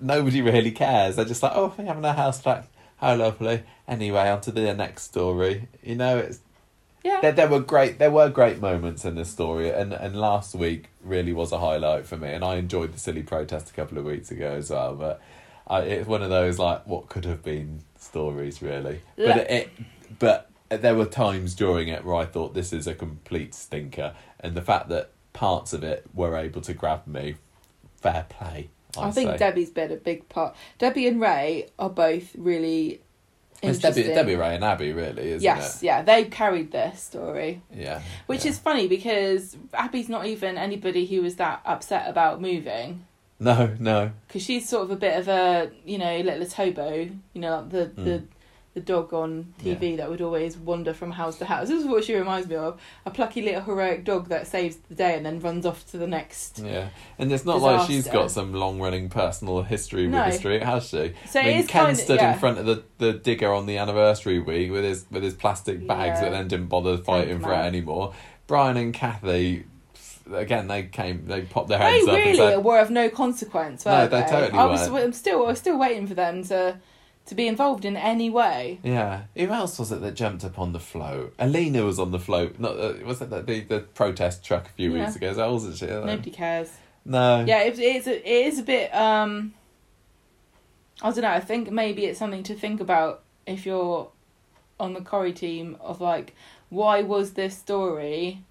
Nobody 0.00 0.40
really 0.42 0.70
cares. 0.72 1.16
They're 1.16 1.24
just 1.24 1.42
like, 1.42 1.52
"Oh, 1.54 1.74
we're 1.76 1.84
having 1.84 2.04
a 2.04 2.12
house 2.12 2.40
flat. 2.40 2.66
How 3.02 3.16
lovely." 3.16 3.64
Anyway, 3.86 4.30
on 4.30 4.40
to 4.42 4.52
the 4.52 4.72
next 4.72 5.02
story. 5.02 5.68
You 5.82 5.96
know, 5.96 6.16
it's 6.18 6.40
yeah. 7.04 7.20
there, 7.20 7.32
there 7.32 7.48
were 7.48 7.60
great 7.60 7.98
there 7.98 8.10
were 8.10 8.28
great 8.28 8.60
moments 8.60 9.04
in 9.04 9.14
this 9.14 9.30
story 9.30 9.70
and 9.70 9.92
and 9.92 10.16
last 10.16 10.54
week 10.54 10.88
really 11.02 11.32
was 11.32 11.52
a 11.52 11.58
highlight 11.58 12.06
for 12.06 12.16
me 12.16 12.32
and 12.32 12.44
I 12.44 12.56
enjoyed 12.56 12.92
the 12.92 12.98
silly 12.98 13.22
protest 13.22 13.70
a 13.70 13.72
couple 13.72 13.98
of 13.98 14.04
weeks 14.04 14.30
ago 14.30 14.52
as 14.52 14.70
well 14.70 14.94
but 14.94 15.20
I, 15.66 15.80
it's 15.80 16.08
one 16.08 16.22
of 16.22 16.30
those 16.30 16.58
like 16.58 16.86
what 16.86 17.08
could 17.08 17.24
have 17.24 17.42
been 17.42 17.80
stories 17.98 18.62
really 18.62 19.00
but 19.16 19.36
it, 19.38 19.50
it 19.50 19.70
but 20.18 20.50
there 20.68 20.94
were 20.94 21.06
times 21.06 21.54
during 21.54 21.88
it 21.88 22.04
where 22.04 22.16
I 22.16 22.24
thought 22.24 22.54
this 22.54 22.72
is 22.72 22.86
a 22.86 22.94
complete 22.94 23.54
stinker 23.54 24.14
and 24.40 24.54
the 24.54 24.62
fact 24.62 24.88
that 24.88 25.10
parts 25.32 25.72
of 25.72 25.82
it 25.82 26.04
were 26.14 26.36
able 26.36 26.60
to 26.62 26.74
grab 26.74 27.06
me 27.06 27.36
fair 27.96 28.26
play 28.28 28.70
I, 28.96 29.08
I 29.08 29.10
think 29.10 29.30
say. 29.30 29.36
Debbie's 29.38 29.70
been 29.70 29.90
a 29.92 29.96
big 29.96 30.28
part. 30.28 30.54
Debbie 30.78 31.06
and 31.06 31.20
Ray 31.20 31.68
are 31.78 31.90
both 31.90 32.34
really 32.36 33.00
it's 33.62 33.78
Debbie. 33.78 34.02
Debbie 34.02 34.34
Ray 34.34 34.56
and 34.56 34.64
Abby 34.64 34.92
really 34.92 35.22
isn't 35.30 35.42
yes, 35.42 35.82
yeah, 35.84 36.02
they 36.02 36.24
carried 36.24 36.72
their 36.72 36.94
story. 36.96 37.62
yeah 37.72 38.02
Which 38.26 38.44
yeah. 38.44 38.50
is 38.50 38.58
funny 38.58 38.88
because 38.88 39.56
Abby's 39.72 40.08
not 40.08 40.26
even 40.26 40.58
anybody 40.58 41.06
who 41.06 41.22
was 41.22 41.36
that 41.36 41.62
upset 41.64 42.08
about 42.10 42.40
moving. 42.40 43.06
no 43.38 43.74
no 43.78 44.10
Because 44.26 44.42
she's 44.42 44.68
sort 44.68 44.82
of 44.82 44.90
a 44.90 44.96
bit 44.96 45.16
of 45.18 45.28
a, 45.28 45.70
you 45.84 45.96
know, 45.98 46.18
little 46.20 46.48
hobo, 46.50 47.08
you 47.34 47.40
know, 47.40 47.58
like 47.58 47.70
the, 47.70 47.84
Mm. 47.86 48.04
the, 48.04 48.22
the 48.74 48.80
dog 48.80 49.12
on 49.12 49.52
TV 49.62 49.98
that 49.98 50.08
would 50.08 50.22
always 50.22 50.56
wander 50.56 50.94
from 50.94 51.10
house 51.10 51.36
to 51.38 51.44
house. 51.44 51.68
This 51.68 51.82
is 51.82 51.86
what 51.86 52.04
she 52.04 52.14
reminds 52.14 52.48
me 52.48 52.56
of 52.56 52.80
a 53.04 53.10
plucky 53.10 53.42
little 53.42 53.60
heroic 53.60 54.04
dog 54.04 54.28
that 54.28 54.46
saves 54.46 54.76
the 54.88 54.94
day 54.94 55.14
and 55.14 55.26
then 55.26 55.40
runs 55.40 55.66
off 55.66 55.86
to 55.90 55.98
the 55.98 56.06
next. 56.06 56.58
Yeah, 56.58 56.88
and 57.18 57.30
it's 57.30 57.44
not 57.44 57.60
like 57.60 57.86
she's 57.86 58.08
got 58.08 58.30
some 58.30 58.54
long 58.54 58.80
running 58.80 59.10
personal 59.10 59.62
history 59.62 60.04
with 60.04 60.12
No. 60.12 60.24
the 60.24 60.32
street, 60.32 60.62
has 60.62 60.88
she? 60.88 61.12
So 61.26 61.40
I 61.40 61.44
mean, 61.44 61.56
is 61.58 61.66
Ken 61.66 61.84
kind 61.86 61.98
stood 61.98 62.16
yeah. 62.16 62.32
in 62.32 62.38
front 62.38 62.58
of 62.58 62.66
the, 62.66 62.82
the 62.98 63.12
digger 63.12 63.52
on 63.52 63.66
the 63.66 63.76
anniversary 63.76 64.38
week 64.38 64.70
with 64.72 64.84
his 64.84 65.04
with 65.10 65.22
his 65.22 65.34
plastic 65.34 65.86
bags, 65.86 66.20
Yeah. 66.20 66.28
but 66.28 66.30
then 66.30 66.48
didn't 66.48 66.68
bother 66.68 66.96
fighting 66.96 67.40
for 67.40 67.52
it 67.52 67.56
anymore. 67.58 68.14
Brian 68.46 68.76
and 68.78 68.94
Kathy, 68.94 69.64
again, 70.32 70.68
they 70.68 70.84
came, 70.84 71.26
they 71.26 71.42
popped 71.42 71.68
their 71.68 71.78
They 71.78 71.84
heads 71.84 72.08
up 72.08 72.14
and 72.14 72.24
really 72.24 72.36
said, 72.36 72.64
were 72.64 72.78
of 72.80 72.90
no 72.90 73.08
consequence, 73.08 73.84
No, 73.84 74.06
they 74.08 74.20
they? 74.20 74.28
totally 74.28 74.58
I 74.58 74.64
was. 74.64 74.88
I'm 74.88 75.12
still, 75.12 75.44
I 75.44 75.48
was 75.48 75.58
still 75.58 75.78
waiting 75.78 76.06
for 76.06 76.14
them 76.14 76.42
to, 76.44 76.78
to 77.32 77.36
be 77.36 77.48
involved 77.48 77.84
in 77.84 77.96
any 77.96 78.28
way. 78.30 78.78
"Yeah." 78.82 79.22
Who 79.36 79.48
else 79.48 79.78
was 79.78 79.90
it 79.90 80.00
that 80.02 80.14
jumped 80.14 80.44
up 80.44 80.58
on 80.58 80.72
the 80.72 80.78
float? 80.80 81.34
Alina 81.38 81.84
was 81.84 81.98
on 81.98 82.10
the 82.10 82.18
float. 82.18 82.58
Not 82.58 82.78
uh, 82.78 82.94
was 83.04 83.20
it 83.22 83.30
the, 83.30 83.42
the 83.42 83.60
the 83.60 83.80
protest 83.80 84.44
truck 84.44 84.66
a 84.66 84.70
few 84.70 84.94
Yeah. 84.94 85.04
weeks 85.04 85.16
ago? 85.16 85.32
So 85.34 85.52
wasn't 85.52 85.76
she? 85.78 85.86
Nobody 85.86 86.30
cares. 86.30 86.70
No. 87.04 87.44
Yeah, 87.44 87.62
it, 87.62 87.78
it's 87.78 88.06
a, 88.06 88.16
it 88.16 88.46
is 88.46 88.58
a 88.58 88.62
bit. 88.62 88.94
Um, 88.94 89.54
I 91.02 91.10
don't 91.10 91.22
know. 91.22 91.30
I 91.30 91.40
think 91.40 91.70
maybe 91.70 92.04
it's 92.04 92.18
something 92.18 92.44
to 92.44 92.54
think 92.54 92.80
about 92.80 93.22
if 93.46 93.66
you're 93.66 94.08
on 94.78 94.92
the 94.94 95.00
Corrie 95.00 95.32
team 95.32 95.76
of 95.80 96.00
like, 96.00 96.34
why 96.68 97.02
was 97.02 97.32
this 97.32 97.56
story 97.58 98.44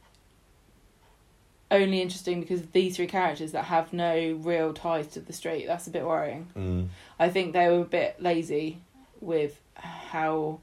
only 1.70 2.02
interesting 2.02 2.42
because 2.42 2.60
of 2.62 2.72
these 2.74 2.98
three 2.98 3.08
characters 3.08 3.54
that 3.54 3.64
have 3.66 3.94
no 3.94 4.38
real 4.42 4.74
ties 4.74 5.08
to 5.08 5.22
the 5.22 5.32
street? 5.34 5.66
That's 5.68 5.88
a 5.88 5.92
bit 5.92 6.06
worrying. 6.06 6.48
Mm. 6.58 6.88
I 7.22 7.30
think 7.30 7.54
they 7.54 7.68
were 7.70 7.82
a 7.82 7.86
bit 7.86 8.16
lazy 8.20 8.80
with 9.20 9.62
how 9.76 10.60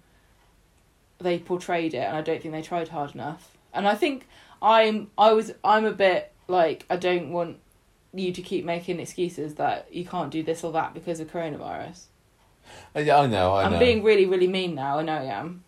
they 1.20 1.38
portrayed 1.38 1.94
it, 1.94 1.98
and 2.08 2.16
I 2.16 2.20
don't 2.20 2.42
think 2.42 2.52
they 2.52 2.62
tried 2.62 2.88
hard 2.88 3.14
enough. 3.14 3.56
And 3.72 3.86
I 3.86 3.94
think 3.94 4.26
I'm 4.60 5.10
I 5.16 5.32
was 5.32 5.52
I'm 5.62 5.84
a 5.84 5.92
bit 5.92 6.32
like 6.48 6.84
I 6.90 6.96
don't 6.96 7.30
want 7.30 7.58
you 8.12 8.32
to 8.32 8.42
keep 8.42 8.64
making 8.64 8.98
excuses 8.98 9.54
that 9.54 9.86
you 9.94 10.04
can't 10.04 10.32
do 10.32 10.42
this 10.42 10.64
or 10.64 10.72
that 10.72 10.94
because 10.94 11.20
of 11.20 11.30
coronavirus. 11.30 12.06
Uh, 12.96 13.00
Yeah, 13.00 13.18
I 13.20 13.26
know. 13.28 13.52
I 13.52 13.64
I'm 13.64 13.72
know. 13.74 13.78
being 13.78 14.02
really 14.02 14.26
really 14.26 14.48
mean 14.48 14.74
now. 14.74 14.98
I 14.98 15.02
know 15.02 15.12
I 15.12 15.24
am. 15.26 15.62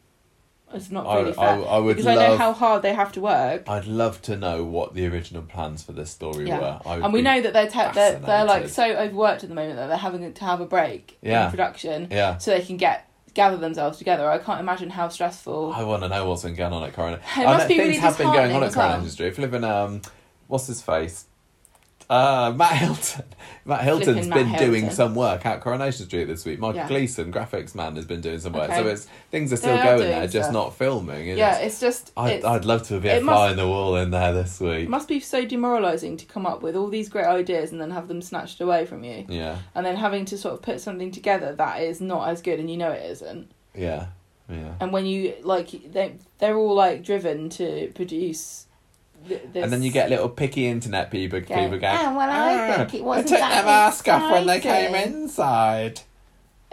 It's 0.73 0.91
not 0.91 1.07
I, 1.07 1.19
really 1.21 1.33
fair 1.33 1.45
I, 1.49 1.61
I 1.63 1.79
would 1.79 1.97
because 1.97 2.07
love. 2.07 2.19
I 2.19 2.29
know 2.29 2.37
how 2.37 2.53
hard 2.53 2.83
they 2.83 2.95
have 2.95 3.11
to 3.13 3.21
work. 3.21 3.69
I'd 3.69 3.87
love 3.87 4.23
to 4.23 4.37
know 4.37 4.63
what 4.65 4.95
the 4.95 5.07
original 5.07 5.43
plans 5.43 5.83
for 5.83 5.93
this 5.93 6.11
story 6.11 6.47
Yeah. 6.47 6.61
were. 6.61 6.81
I 6.87 6.95
And 6.97 7.13
we 7.13 7.23
know 7.23 7.41
that 7.41 7.53
they're, 7.53 7.69
te- 7.69 7.93
they're 7.95 8.19
they're 8.21 8.45
like 8.45 8.69
so 8.69 8.85
overworked 8.85 9.43
at 9.43 9.49
the 9.49 9.55
moment 9.55 9.77
that 9.77 9.89
they're 9.89 9.97
having 9.97 10.33
to 10.33 10.45
have 10.45 10.61
a 10.61 10.67
break 10.67 11.19
Yeah. 11.23 11.47
in 11.47 11.51
production 11.51 12.09
Yeah. 12.11 12.39
so 12.39 12.53
they 12.53 12.63
can 12.63 12.77
get 12.77 13.07
gather 13.35 13.57
themselves 13.57 13.97
together. 13.99 14.29
I 14.29 14.39
can't 14.39 14.61
imagine 14.61 14.91
how 14.91 15.09
stressful. 15.09 15.73
I 15.73 15.85
want 15.85 16.03
to 16.03 16.09
know 16.09 16.29
what's 16.29 16.43
been 16.43 16.55
going 16.57 16.73
on 16.73 16.83
at 16.83 16.93
Corona. 16.95 17.17
It 17.17 17.23
I 17.41 17.45
must 17.45 17.69
be 17.69 17.77
things 17.77 17.89
really 17.89 18.01
have 18.01 18.19
been 18.19 18.27
going 18.33 18.53
on 18.53 18.63
at 18.63 18.69
as 18.69 18.77
well. 18.77 18.87
Corona 18.89 18.99
Industry. 19.03 19.27
If 19.29 19.39
you 19.39 19.43
live 19.43 19.55
in 19.55 19.65
um, 19.65 20.03
what's 20.49 20.67
his 20.67 20.83
face? 20.83 21.27
Uh, 22.11 22.53
Matt 22.57 22.73
Hilton. 22.73 23.24
Matt 23.65 23.82
Hilton's 23.85 24.27
Flipping 24.27 24.28
Matt 24.31 24.59
been 24.59 24.69
doing 24.69 24.81
Hilton. 24.82 24.97
some 24.97 25.15
work 25.15 25.47
at 25.47 25.61
Coronation 25.61 26.07
Street 26.07 26.24
this 26.24 26.45
week. 26.45 26.59
Michael 26.59 26.77
Yeah. 26.81 26.89
Gleason, 26.89 27.32
graphics 27.32 27.73
man, 27.77 27.95
has 27.95 28.05
been 28.05 28.20
doing 28.20 28.41
some 28.41 28.53
work. 28.53 28.69
Okay. 28.69 28.82
So 28.82 28.87
it's 28.89 29.07
things 29.31 29.53
are 29.53 29.57
still 29.57 29.77
are 29.78 29.82
going 29.85 29.99
doing 29.99 30.11
there, 30.11 30.23
just 30.27 30.51
stuff. 30.51 30.53
not 30.53 30.74
filming. 30.77 31.28
and 31.31 31.39
Yeah, 31.39 31.51
it's- 31.59 31.66
it's 31.74 31.81
just 31.81 32.11
I'd, 32.16 32.32
it's, 32.32 32.45
I'd 32.45 32.65
love 32.65 32.82
to 32.89 32.99
be 32.99 33.09
a 33.11 33.19
it 33.19 33.23
fly 33.23 33.32
must- 33.35 33.51
in 33.53 33.57
the 33.59 33.69
wall 33.69 33.95
in 33.95 34.11
there 34.11 34.32
this 34.32 34.59
week. 34.59 34.85
it 34.85 34.89
must 34.89 35.07
be 35.07 35.20
so 35.20 35.45
demoralising 35.45 36.16
to 36.16 36.27
come 36.27 36.47
up 36.47 36.62
with 36.62 36.74
all 36.74 36.89
these 36.89 37.09
great 37.09 37.27
ideas 37.27 37.70
and 37.70 37.81
then 37.81 37.93
have 37.93 38.09
them 38.09 38.23
snatched 38.23 38.61
away 38.61 38.87
from 38.87 39.05
you, 39.05 39.24
Yeah, 39.28 39.59
and 39.77 39.87
then 39.87 39.95
having 39.95 40.24
to 40.27 40.37
sort 40.39 40.55
of 40.55 40.62
put 40.62 40.81
something 40.81 41.12
together 41.12 41.55
that 41.55 41.81
is 41.81 42.01
not 42.01 42.28
as 42.28 42.43
good, 42.43 42.59
and 42.59 42.69
you 42.69 42.77
know 42.77 42.91
it 42.91 43.09
isn't. 43.09 43.53
yeah, 43.73 44.07
yeah. 44.49 44.73
And 44.81 44.93
when 44.93 45.07
you 45.07 45.35
like, 45.45 45.70
they 45.93 46.15
they're 46.39 46.57
all 46.57 46.74
like 46.74 47.05
driven 47.05 47.51
to 47.51 47.93
produce. 47.95 48.66
Th- 49.29 49.43
this 49.53 49.63
And 49.65 49.73
then 49.73 49.83
you 49.83 49.91
get 49.91 50.11
little 50.11 50.29
picky 50.29 50.67
internet 50.67 51.11
people, 51.11 51.41
people 51.41 51.55
going, 51.69 51.83
"Oh, 51.85 52.17
well, 52.17 52.31
I 52.31 52.55
"Ah, 52.73 52.77
think 52.79 52.95
it 52.95 52.97
they 52.99 53.01
wasn't 53.03 53.29
took 53.29 53.39
that 53.39 53.55
their 53.57 53.65
mask 53.65 54.09
off 54.09 54.33
when 54.33 54.47
they 54.47 54.61
came 54.61 54.95
exciting." 54.95 55.23
inside. 55.23 56.01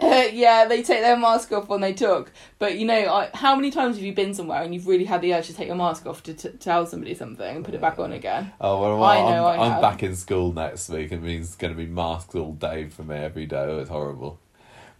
yeah, 0.00 0.64
they 0.68 0.80
take 0.82 1.00
their 1.00 1.16
mask 1.16 1.50
off 1.52 1.68
when 1.68 1.80
they 1.80 1.92
talk. 1.92 2.30
But 2.60 2.78
you 2.78 2.86
know, 2.86 3.12
I, 3.12 3.30
how 3.34 3.56
many 3.56 3.70
times 3.72 3.96
have 3.96 4.04
you 4.04 4.12
been 4.14 4.32
somewhere 4.32 4.62
and 4.62 4.72
you've 4.72 4.86
really 4.86 5.04
had 5.04 5.20
the 5.22 5.34
urge 5.34 5.48
to 5.48 5.54
take 5.54 5.66
your 5.66 5.76
mask 5.76 6.06
off 6.06 6.22
to 6.22 6.34
t- 6.34 6.50
tell 6.60 6.86
somebody 6.86 7.14
something 7.14 7.56
and 7.56 7.64
put 7.64 7.74
it 7.74 7.80
back 7.80 7.98
on 7.98 8.12
again? 8.12 8.52
Oh 8.60 8.80
well, 8.80 9.02
I 9.02 9.16
I'm, 9.18 9.24
know 9.32 9.44
I 9.44 9.56
I'm 9.74 9.80
back 9.80 10.02
in 10.04 10.14
school 10.14 10.52
next 10.52 10.88
week. 10.88 11.10
And 11.10 11.24
it 11.24 11.26
means 11.26 11.46
it's 11.48 11.56
going 11.56 11.72
to 11.72 11.76
be 11.76 11.86
masks 11.86 12.34
all 12.36 12.52
day 12.52 12.88
for 12.88 13.02
me 13.02 13.16
every 13.16 13.46
day. 13.46 13.56
Oh, 13.58 13.78
it's 13.80 13.90
horrible. 13.90 14.38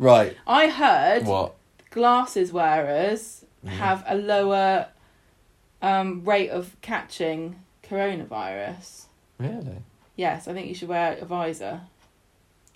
Right, 0.01 0.37
I 0.47 0.69
heard 0.69 1.27
what? 1.27 1.55
glasses 1.91 2.53
wearers 2.53 3.45
Mhm. 3.65 3.71
have 3.71 4.05
a 4.07 4.15
lower 4.17 4.87
um, 5.83 6.25
rate 6.25 6.51
of 6.51 6.77
catching 6.81 7.57
coronavirus. 7.83 9.05
Really? 9.39 9.83
Yes, 10.17 10.49
I 10.49 10.53
think 10.53 10.69
you 10.69 10.75
should 10.75 10.89
wear 10.89 11.17
a 11.21 11.25
visor 11.25 11.83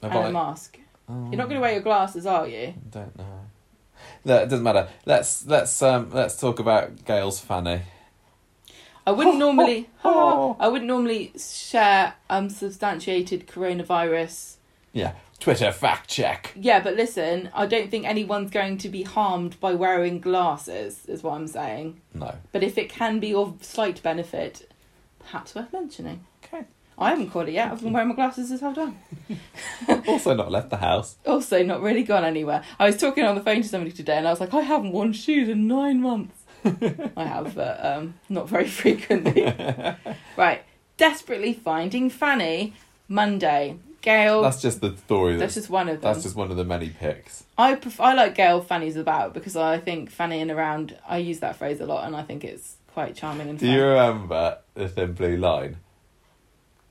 Have 0.02 0.12
and 0.12 0.28
a 0.28 0.32
mask. 0.32 0.78
Oh, 1.08 1.28
You're 1.30 1.38
not 1.38 1.48
going 1.48 1.56
to 1.56 1.60
wear 1.60 1.72
your 1.72 1.82
glasses, 1.82 2.26
are 2.26 2.46
you? 2.46 2.68
I 2.68 2.74
don't 2.90 3.18
know. 3.18 3.40
No, 4.24 4.36
it 4.36 4.48
doesn't 4.48 4.62
matter. 4.62 4.88
Let's 5.04 5.46
let's 5.46 5.82
um 5.82 6.10
let's 6.12 6.38
talk 6.38 6.58
about 6.58 7.04
Gail's 7.04 7.40
Fanny. 7.40 7.82
I 9.06 9.10
wouldn't 9.10 9.38
normally. 9.46 9.88
Oh. 10.04 10.56
I 10.60 10.66
wouldn't 10.66 10.88
normally 10.88 11.32
share 11.38 12.14
unsubstantiated 12.28 13.46
coronavirus. 13.46 14.56
Yeah, 14.92 15.12
Twitter 15.42 15.72
fact 15.72 16.08
check. 16.08 16.52
Yeah, 16.54 16.80
but 16.80 16.94
listen, 16.94 17.50
I 17.52 17.66
don't 17.66 17.90
think 17.90 18.06
anyone's 18.06 18.52
going 18.52 18.78
to 18.78 18.88
be 18.88 19.02
harmed 19.02 19.58
by 19.58 19.74
wearing 19.74 20.20
glasses. 20.20 21.04
Is 21.06 21.24
what 21.24 21.34
I'm 21.34 21.48
saying. 21.48 22.00
No. 22.14 22.36
But 22.52 22.62
if 22.62 22.78
it 22.78 22.88
can 22.88 23.18
be 23.18 23.34
of 23.34 23.64
slight 23.64 24.00
benefit, 24.04 24.70
perhaps 25.18 25.54
worth 25.56 25.72
mentioning. 25.72 26.24
Okay. 26.44 26.64
I 26.96 27.10
haven't 27.10 27.30
caught 27.30 27.48
it 27.48 27.54
yet. 27.54 27.72
I've 27.72 27.80
been 27.82 27.92
wearing 27.92 28.10
my 28.10 28.14
glasses 28.14 28.50
this 28.50 28.60
whole 28.60 28.74
time. 28.74 28.96
also 30.06 30.34
not 30.34 30.52
left 30.52 30.70
the 30.70 30.76
house. 30.76 31.16
Also, 31.26 31.64
not 31.64 31.82
really 31.82 32.04
gone 32.04 32.24
anywhere. 32.24 32.62
I 32.78 32.86
was 32.86 32.96
talking 32.96 33.24
on 33.24 33.34
the 33.34 33.40
phone 33.40 33.62
to 33.62 33.68
somebody 33.68 33.90
today, 33.90 34.18
and 34.18 34.28
I 34.28 34.30
was 34.30 34.38
like, 34.38 34.54
I 34.54 34.60
haven't 34.60 34.92
worn 34.92 35.12
shoes 35.12 35.48
in 35.48 35.66
nine 35.66 36.00
months. 36.00 36.36
I 36.64 37.24
have, 37.24 37.56
but 37.56 37.84
um, 37.84 38.14
not 38.28 38.48
very 38.48 38.68
frequently. 38.68 39.52
right, 40.36 40.62
desperately 40.96 41.52
finding 41.52 42.10
Fanny 42.10 42.74
Monday. 43.08 43.78
Gail. 44.02 44.42
That's 44.42 44.60
just 44.60 44.80
the 44.80 44.96
story. 44.96 45.36
That's 45.36 45.54
That's 45.54 45.66
just 45.66 45.70
one 45.70 45.88
of 45.88 46.00
them. 46.00 46.12
that's 46.12 46.22
just 46.24 46.36
one 46.36 46.50
of 46.50 46.56
the 46.56 46.64
many 46.64 46.90
picks. 46.90 47.44
I 47.56 47.74
pref- 47.76 48.00
I 48.00 48.12
like 48.14 48.34
Gail 48.34 48.60
Fanny's 48.60 48.96
about 48.96 49.32
because 49.34 49.56
I 49.56 49.78
think 49.78 50.12
fannying 50.14 50.54
around. 50.54 50.98
I 51.08 51.18
use 51.18 51.38
that 51.40 51.56
phrase 51.56 51.80
a 51.80 51.86
lot, 51.86 52.04
and 52.06 52.14
I 52.14 52.22
think 52.22 52.44
it's 52.44 52.76
quite 52.92 53.14
charming 53.16 53.48
and 53.48 53.58
Do 53.58 53.66
fun. 53.66 53.74
you 53.74 53.82
remember 53.84 54.58
the 54.74 54.88
thin 54.88 55.12
blue 55.14 55.36
line? 55.36 55.76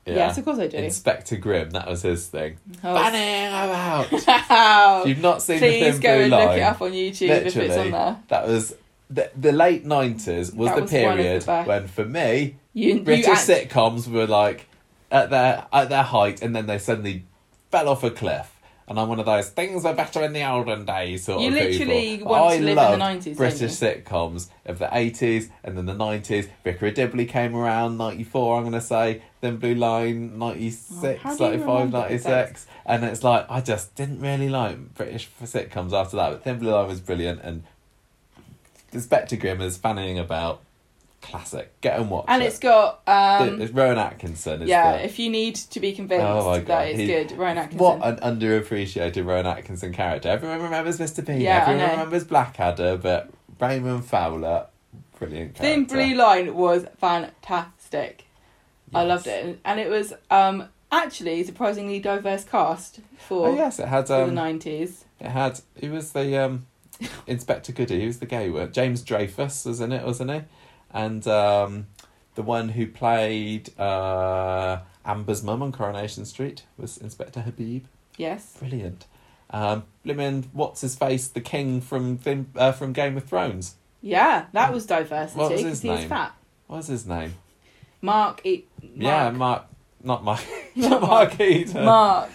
Yes, 0.05 0.37
of 0.39 0.45
course 0.45 0.57
I 0.57 0.67
do. 0.67 0.77
Inspector 0.77 1.35
Grim, 1.37 1.69
that 1.71 1.87
was 1.87 2.01
his 2.01 2.25
thing. 2.27 2.57
Oh, 2.83 2.95
Fanning 2.95 3.47
about. 3.49 4.11
Wow. 4.49 5.01
If 5.03 5.07
you've 5.09 5.21
not 5.21 5.41
seen 5.43 5.59
the 5.59 5.67
Please 5.67 5.91
thin 5.93 6.01
go 6.01 6.15
blue 6.15 6.21
and 6.23 6.31
line, 6.31 6.47
look 6.47 6.57
it 6.57 6.61
up 6.61 6.81
on 6.81 6.91
YouTube 6.91 7.29
if 7.29 7.55
it's 7.55 7.77
on 7.77 7.91
there. 7.91 8.17
that 8.29 8.47
was 8.47 8.75
the, 9.09 9.29
the 9.39 9.51
late 9.51 9.85
nineties 9.85 10.51
was 10.53 10.69
That 10.69 10.75
the 10.77 10.81
was 10.81 10.81
of 10.81 10.89
the 10.89 10.97
period 10.97 11.45
when, 11.67 11.87
for 11.87 12.03
me, 12.05 12.55
You, 12.73 12.95
you 12.95 13.01
British 13.01 13.27
act- 13.27 13.47
sitcoms 13.47 14.07
were 14.07 14.25
like 14.25 14.65
at 15.11 15.29
their 15.29 15.65
at 15.71 15.89
their 15.89 16.03
height, 16.03 16.41
and 16.41 16.55
then 16.55 16.65
they 16.67 16.77
suddenly 16.77 17.25
fell 17.69 17.89
off 17.89 18.03
a 18.03 18.11
cliff. 18.11 18.57
And 18.87 18.99
I'm 18.99 19.07
one 19.07 19.21
of 19.21 19.25
those 19.25 19.49
things 19.49 19.85
were 19.85 19.93
better 19.93 20.21
in 20.21 20.33
the 20.33 20.43
olden 20.43 20.83
days 20.83 21.23
sort 21.23 21.41
You 21.41 21.47
of 21.47 21.53
literally 21.53 22.17
people. 22.17 22.31
want 22.31 22.51
I 22.51 22.57
to 22.57 22.63
live 22.63 22.77
in 22.77 22.99
the 22.99 23.05
90s, 23.05 23.37
British 23.37 23.71
sitcoms 23.71 24.49
of 24.65 24.79
the 24.79 24.87
80s 24.87 25.49
and 25.63 25.77
then 25.77 25.85
the 25.85 25.93
90s. 25.93 26.49
Vicar 26.65 26.87
of 26.87 26.95
Dibley 26.95 27.25
came 27.25 27.55
around 27.55 27.97
94, 27.97 28.57
I'm 28.57 28.63
going 28.63 28.73
to 28.73 28.81
say. 28.81 29.21
Thin 29.39 29.57
Blue 29.57 29.75
Line 29.75 30.37
96, 30.37 31.03
Oh, 31.03 31.15
how 31.23 31.37
do 31.37 31.43
you 31.45 31.49
95, 31.51 31.91
96. 31.91 32.67
And 32.85 33.05
it's 33.05 33.23
like, 33.23 33.45
I 33.49 33.61
just 33.61 33.95
didn't 33.95 34.19
really 34.19 34.49
like 34.49 34.93
British 34.95 35.29
sitcoms 35.41 35.93
after 35.93 36.17
that. 36.17 36.31
But 36.31 36.43
Thin 36.43 36.59
Blue 36.59 36.71
Line 36.71 36.87
was 36.87 36.99
brilliant. 36.99 37.39
And 37.43 37.63
Inspector 38.91 39.37
Grim 39.37 39.61
is 39.61 39.77
fanning 39.77 40.19
about. 40.19 40.63
Classic. 41.21 41.71
Get 41.81 41.99
and 41.99 42.09
watch 42.09 42.25
and 42.27 42.41
it. 42.41 42.47
it's 42.47 42.59
got 42.59 43.01
um, 43.07 43.61
It's 43.61 43.71
Rowan 43.71 43.97
Atkinson. 43.99 44.63
Is 44.63 44.69
yeah. 44.69 44.97
the- 44.97 45.05
If 45.05 45.19
you 45.19 45.29
need 45.29 45.55
to 45.55 45.79
be 45.79 45.91
convinced 45.93 46.25
Oh 46.25 46.59
that 46.59 46.87
it's 46.89 46.99
he- 46.99 47.05
good, 47.07 47.31
Rowan 47.33 47.57
Atkinson. 47.59 47.79
What 47.85 47.99
an 48.03 48.17
underappreciated 48.39 49.25
Rowan 49.25 49.45
Atkinson 49.45 49.93
character. 49.93 50.29
Everyone 50.29 50.61
remembers 50.61 50.97
Mr. 50.97 51.25
Bean. 51.25 51.39
Yeah, 51.41 51.61
Everyone 51.67 51.91
remembers 51.91 52.23
Blackadder, 52.23 52.97
but 52.97 53.29
Raymond 53.59 54.03
Fowler, 54.05 54.65
brilliant 55.19 55.53
character. 55.55 55.63
Thin 55.63 55.85
Blue 55.85 56.15
Line 56.15 56.55
was 56.55 56.85
fantastic. 56.97 58.25
I 58.93 59.03
loved 59.03 59.27
it, 59.27 59.59
and 59.63 59.79
it 59.79 59.89
was 59.89 60.13
um 60.29 60.65
actually 60.91 61.43
surprisingly 61.43 61.99
diverse 61.99 62.43
cast 62.43 62.99
for, 63.17 63.47
Oh 63.47 63.55
yes, 63.55 63.79
it 63.79 63.87
had 63.87 64.07
for 64.07 64.17
the 64.17 64.23
um, 64.23 64.33
nineties. 64.35 65.05
it 65.19 65.29
had. 65.29 65.61
He 65.79 65.87
was 65.87 66.11
the 66.11 66.35
um, 66.37 66.65
Inspector 67.27 67.71
Goody. 67.71 68.05
Was 68.05 68.19
the 68.19 68.25
gay 68.25 68.49
one. 68.49 68.73
James 68.73 69.01
Dreyfus 69.01 69.63
was 69.65 69.79
in 69.79 69.91
it, 69.93 70.05
wasn't 70.05 70.31
he? 70.31 70.41
And 70.93 71.25
um, 71.27 71.87
the 72.35 72.41
one 72.41 72.69
who 72.69 72.87
played 72.87 73.77
uh, 73.79 74.79
Amber's 75.05 75.43
mum 75.43 75.61
on 75.63 75.71
Coronation 75.71 76.25
Street 76.25 76.63
was 76.77 76.97
Inspector 76.97 77.39
Habib. 77.41 77.85
Yes. 78.17 78.55
Brilliant. 78.59 79.05
Um, 79.49 79.83
Blimmin, 80.05 80.45
what's 80.53 80.81
his 80.81 80.95
face? 80.95 81.27
The 81.27 81.41
king 81.41 81.81
from 81.81 82.19
uh, 82.55 82.71
from 82.71 82.93
Game 82.93 83.17
of 83.17 83.25
Thrones. 83.25 83.75
Yeah, 84.01 84.45
that 84.53 84.73
was 84.73 84.85
diversity 84.85 85.39
What 85.39 85.51
was 85.51 85.61
because 85.61 85.81
his 85.81 85.83
name? 85.83 86.09
fat. 86.09 86.33
What 86.67 86.77
was 86.77 86.87
his 86.87 87.05
name? 87.05 87.35
Mark. 88.01 88.41
E- 88.45 88.65
Yeah, 88.81 89.29
Mark. 89.31 89.35
Mark. 89.35 89.65
Not 90.03 90.23
Mark. 90.23 90.39
Not 90.75 91.01
Mark. 91.01 91.11
Mark 91.11 91.39
Eden. 91.41 91.85
Mark. 91.85 92.29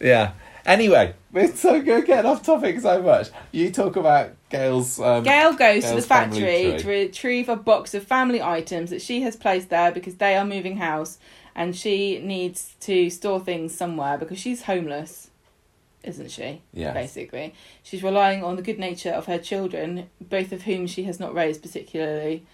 Yeah. 0.00 0.32
Anyway, 0.64 1.14
we're 1.32 1.48
so 1.54 1.82
good 1.82 2.06
getting 2.06 2.30
off 2.30 2.42
topic 2.44 2.80
so 2.80 3.02
much. 3.02 3.30
You 3.50 3.70
talk 3.72 3.96
about 3.96 4.30
Gail's. 4.52 5.00
Um, 5.00 5.24
Gail 5.24 5.54
goes 5.54 5.84
to 5.84 5.96
the 5.96 6.02
factory 6.02 6.76
to 6.78 6.88
retrieve 6.88 7.48
a 7.48 7.56
box 7.56 7.94
of 7.94 8.04
family 8.04 8.40
items 8.40 8.90
that 8.90 9.02
she 9.02 9.22
has 9.22 9.34
placed 9.34 9.70
there 9.70 9.90
because 9.90 10.16
they 10.16 10.36
are 10.36 10.44
moving 10.44 10.76
house 10.76 11.18
and 11.54 11.74
she 11.74 12.20
needs 12.20 12.74
to 12.80 13.10
store 13.10 13.40
things 13.40 13.74
somewhere 13.74 14.16
because 14.16 14.38
she's 14.38 14.62
homeless, 14.62 15.30
isn't 16.02 16.30
she? 16.30 16.62
Yes. 16.72 16.94
Basically. 16.94 17.54
She's 17.82 18.02
relying 18.02 18.44
on 18.44 18.56
the 18.56 18.62
good 18.62 18.78
nature 18.78 19.10
of 19.10 19.26
her 19.26 19.38
children, 19.38 20.08
both 20.20 20.52
of 20.52 20.62
whom 20.62 20.86
she 20.86 21.04
has 21.04 21.18
not 21.18 21.34
raised 21.34 21.62
particularly 21.62 22.44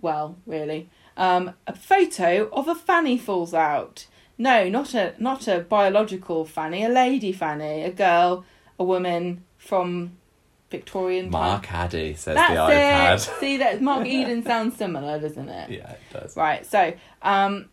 well, 0.00 0.36
really. 0.46 0.88
Um, 1.16 1.54
a 1.66 1.74
photo 1.74 2.48
of 2.52 2.68
a 2.68 2.74
fanny 2.74 3.16
falls 3.16 3.54
out. 3.54 4.06
No, 4.36 4.68
not 4.68 4.94
a 4.94 5.14
not 5.18 5.46
a 5.46 5.60
biological 5.60 6.44
fanny, 6.44 6.84
a 6.84 6.88
lady 6.88 7.32
fanny, 7.32 7.82
a 7.82 7.90
girl, 7.90 8.44
a 8.78 8.84
woman 8.84 9.44
from 9.56 10.16
Victorian 10.72 11.26
time. 11.26 11.30
Mark 11.30 11.72
Addy 11.72 12.14
says 12.14 12.34
That's 12.34 12.52
the 12.52 12.58
iPad. 12.58 13.14
it. 13.14 13.40
See 13.40 13.56
that 13.58 13.80
Mark 13.80 14.06
Eden 14.06 14.42
sounds 14.52 14.76
similar, 14.76 15.20
doesn't 15.20 15.48
it? 15.48 15.70
yeah, 15.70 15.92
it 15.92 16.00
does. 16.12 16.36
Right. 16.36 16.66
So, 16.66 16.94
um, 17.22 17.68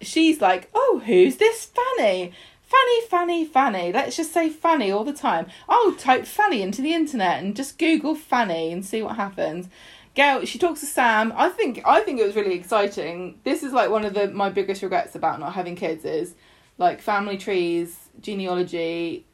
she's 0.00 0.40
like, 0.40 0.70
"Oh, 0.74 1.02
who's 1.04 1.36
this 1.36 1.64
Fanny? 1.66 2.32
Fanny, 2.62 3.00
Fanny, 3.08 3.44
Fanny. 3.44 3.92
Let's 3.92 4.16
just 4.16 4.32
say 4.32 4.48
Fanny 4.48 4.90
all 4.90 5.04
the 5.04 5.12
time. 5.12 5.46
I'll 5.68 5.92
type 5.92 6.26
Fanny 6.26 6.62
into 6.62 6.82
the 6.82 6.92
internet 6.94 7.42
and 7.42 7.54
just 7.54 7.78
Google 7.78 8.14
Fanny 8.14 8.72
and 8.72 8.84
see 8.84 9.02
what 9.02 9.16
happens." 9.16 9.68
Gail, 10.14 10.44
she 10.44 10.60
talks 10.60 10.78
to 10.78 10.86
Sam. 10.86 11.32
I 11.34 11.48
think 11.48 11.82
I 11.84 12.00
think 12.02 12.20
it 12.20 12.24
was 12.26 12.36
really 12.36 12.54
exciting. 12.54 13.40
This 13.42 13.64
is 13.64 13.72
like 13.72 13.90
one 13.90 14.04
of 14.04 14.14
the 14.14 14.28
my 14.30 14.48
biggest 14.48 14.80
regrets 14.82 15.16
about 15.16 15.40
not 15.40 15.54
having 15.54 15.74
kids 15.74 16.04
is 16.04 16.34
like 16.78 17.00
family 17.00 17.36
trees, 17.36 17.96
genealogy, 18.20 19.24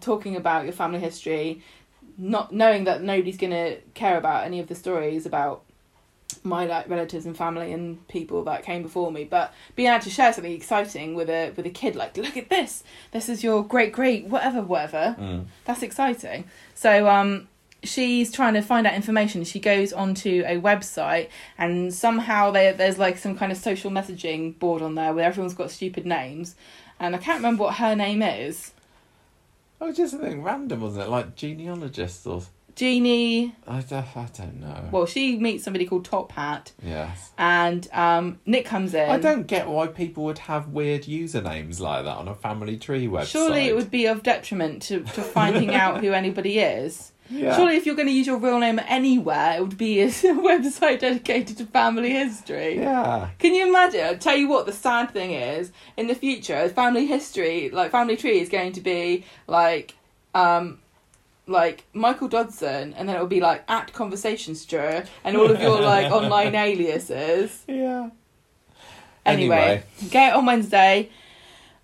talking 0.00 0.36
about 0.36 0.64
your 0.64 0.72
family 0.72 0.98
history, 1.00 1.62
not 2.18 2.52
knowing 2.52 2.84
that 2.84 3.02
nobody's 3.02 3.36
gonna 3.36 3.76
care 3.94 4.16
about 4.18 4.44
any 4.44 4.60
of 4.60 4.68
the 4.68 4.74
stories 4.74 5.26
about 5.26 5.62
my 6.44 6.64
like 6.64 6.88
relatives 6.88 7.26
and 7.26 7.36
family 7.36 7.72
and 7.72 8.06
people 8.08 8.42
that 8.44 8.64
came 8.64 8.82
before 8.82 9.12
me, 9.12 9.22
but 9.24 9.52
being 9.76 9.88
able 9.90 10.02
to 10.02 10.10
share 10.10 10.32
something 10.32 10.52
exciting 10.52 11.14
with 11.14 11.28
a 11.28 11.52
with 11.56 11.66
a 11.66 11.70
kid, 11.70 11.94
like 11.94 12.16
look 12.16 12.36
at 12.36 12.48
this, 12.48 12.82
this 13.12 13.28
is 13.28 13.44
your 13.44 13.62
great 13.62 13.92
great 13.92 14.26
whatever 14.26 14.62
whatever, 14.62 15.14
Mm. 15.18 15.44
that's 15.64 15.82
exciting. 15.82 16.44
So 16.74 17.06
um, 17.08 17.48
she's 17.84 18.32
trying 18.32 18.54
to 18.54 18.62
find 18.62 18.86
out 18.86 18.94
information. 18.94 19.44
She 19.44 19.60
goes 19.60 19.92
onto 19.92 20.42
a 20.46 20.56
website 20.58 21.28
and 21.58 21.92
somehow 21.92 22.50
they, 22.50 22.72
there's 22.72 22.98
like 22.98 23.18
some 23.18 23.36
kind 23.36 23.52
of 23.52 23.58
social 23.58 23.90
messaging 23.90 24.58
board 24.58 24.82
on 24.82 24.94
there 24.94 25.12
where 25.12 25.26
everyone's 25.26 25.54
got 25.54 25.70
stupid 25.70 26.06
names. 26.06 26.54
And 26.98 27.14
I 27.14 27.18
can't 27.18 27.38
remember 27.38 27.64
what 27.64 27.74
her 27.74 27.94
name 27.94 28.22
is. 28.22 28.72
I 29.82 29.86
was 29.86 29.96
just 29.96 30.12
something 30.12 30.44
random, 30.44 30.80
wasn't 30.80 31.06
it? 31.06 31.10
Like 31.10 31.34
genealogists 31.34 32.24
or 32.24 32.42
Jeannie. 32.76 33.54
I 33.66 33.80
don't, 33.80 34.16
I 34.16 34.28
don't 34.32 34.60
know. 34.60 34.88
Well, 34.92 35.06
she 35.06 35.36
meets 35.36 35.64
somebody 35.64 35.86
called 35.86 36.04
Top 36.04 36.30
Hat, 36.30 36.70
yes. 36.80 37.32
and 37.36 37.86
um, 37.92 38.38
Nick 38.46 38.64
comes 38.64 38.94
in. 38.94 39.10
I 39.10 39.18
don't 39.18 39.46
get 39.48 39.68
why 39.68 39.88
people 39.88 40.24
would 40.24 40.38
have 40.38 40.68
weird 40.68 41.02
usernames 41.02 41.80
like 41.80 42.04
that 42.04 42.16
on 42.16 42.28
a 42.28 42.34
family 42.34 42.76
tree 42.76 43.08
website. 43.08 43.26
Surely 43.26 43.62
it 43.62 43.74
would 43.74 43.90
be 43.90 44.06
of 44.06 44.22
detriment 44.22 44.82
to, 44.82 45.00
to 45.00 45.22
finding 45.22 45.74
out 45.74 46.00
who 46.00 46.12
anybody 46.12 46.60
is. 46.60 47.11
Yeah. 47.32 47.56
Surely, 47.56 47.76
if 47.76 47.86
you're 47.86 47.94
going 47.94 48.08
to 48.08 48.12
use 48.14 48.26
your 48.26 48.36
real 48.36 48.58
name 48.58 48.78
anywhere, 48.86 49.56
it 49.56 49.60
would 49.62 49.78
be 49.78 50.00
a 50.00 50.08
website 50.48 51.00
dedicated 51.00 51.56
to 51.58 51.66
family 51.66 52.10
history. 52.10 52.76
Yeah. 52.76 53.30
Can 53.38 53.54
you 53.54 53.66
imagine? 53.68 54.04
I'll 54.04 54.18
tell 54.18 54.36
you 54.36 54.48
what, 54.48 54.66
the 54.66 54.72
sad 54.72 55.12
thing 55.12 55.32
is, 55.32 55.72
in 55.96 56.08
the 56.08 56.14
future, 56.14 56.68
family 56.68 57.06
history, 57.06 57.70
like 57.70 57.90
family 57.90 58.16
tree, 58.16 58.38
is 58.40 58.48
going 58.50 58.72
to 58.72 58.80
be 58.82 59.24
like, 59.46 59.94
um, 60.34 60.78
like 61.46 61.84
Michael 61.94 62.28
Dodson, 62.28 62.92
and 62.94 63.08
then 63.08 63.16
it 63.16 63.20
will 63.20 63.26
be 63.26 63.40
like 63.40 63.64
at 63.68 63.92
Conversation 63.92 64.54
Stir, 64.54 65.04
and 65.24 65.36
all 65.36 65.50
of 65.50 65.60
your 65.60 65.80
like 65.80 66.12
online 66.18 66.54
aliases. 66.54 67.64
Yeah. 67.66 68.10
Anyway, 69.24 69.56
Anyway. 69.56 69.82
Gail 70.10 70.38
on 70.38 70.46
Wednesday. 70.46 71.08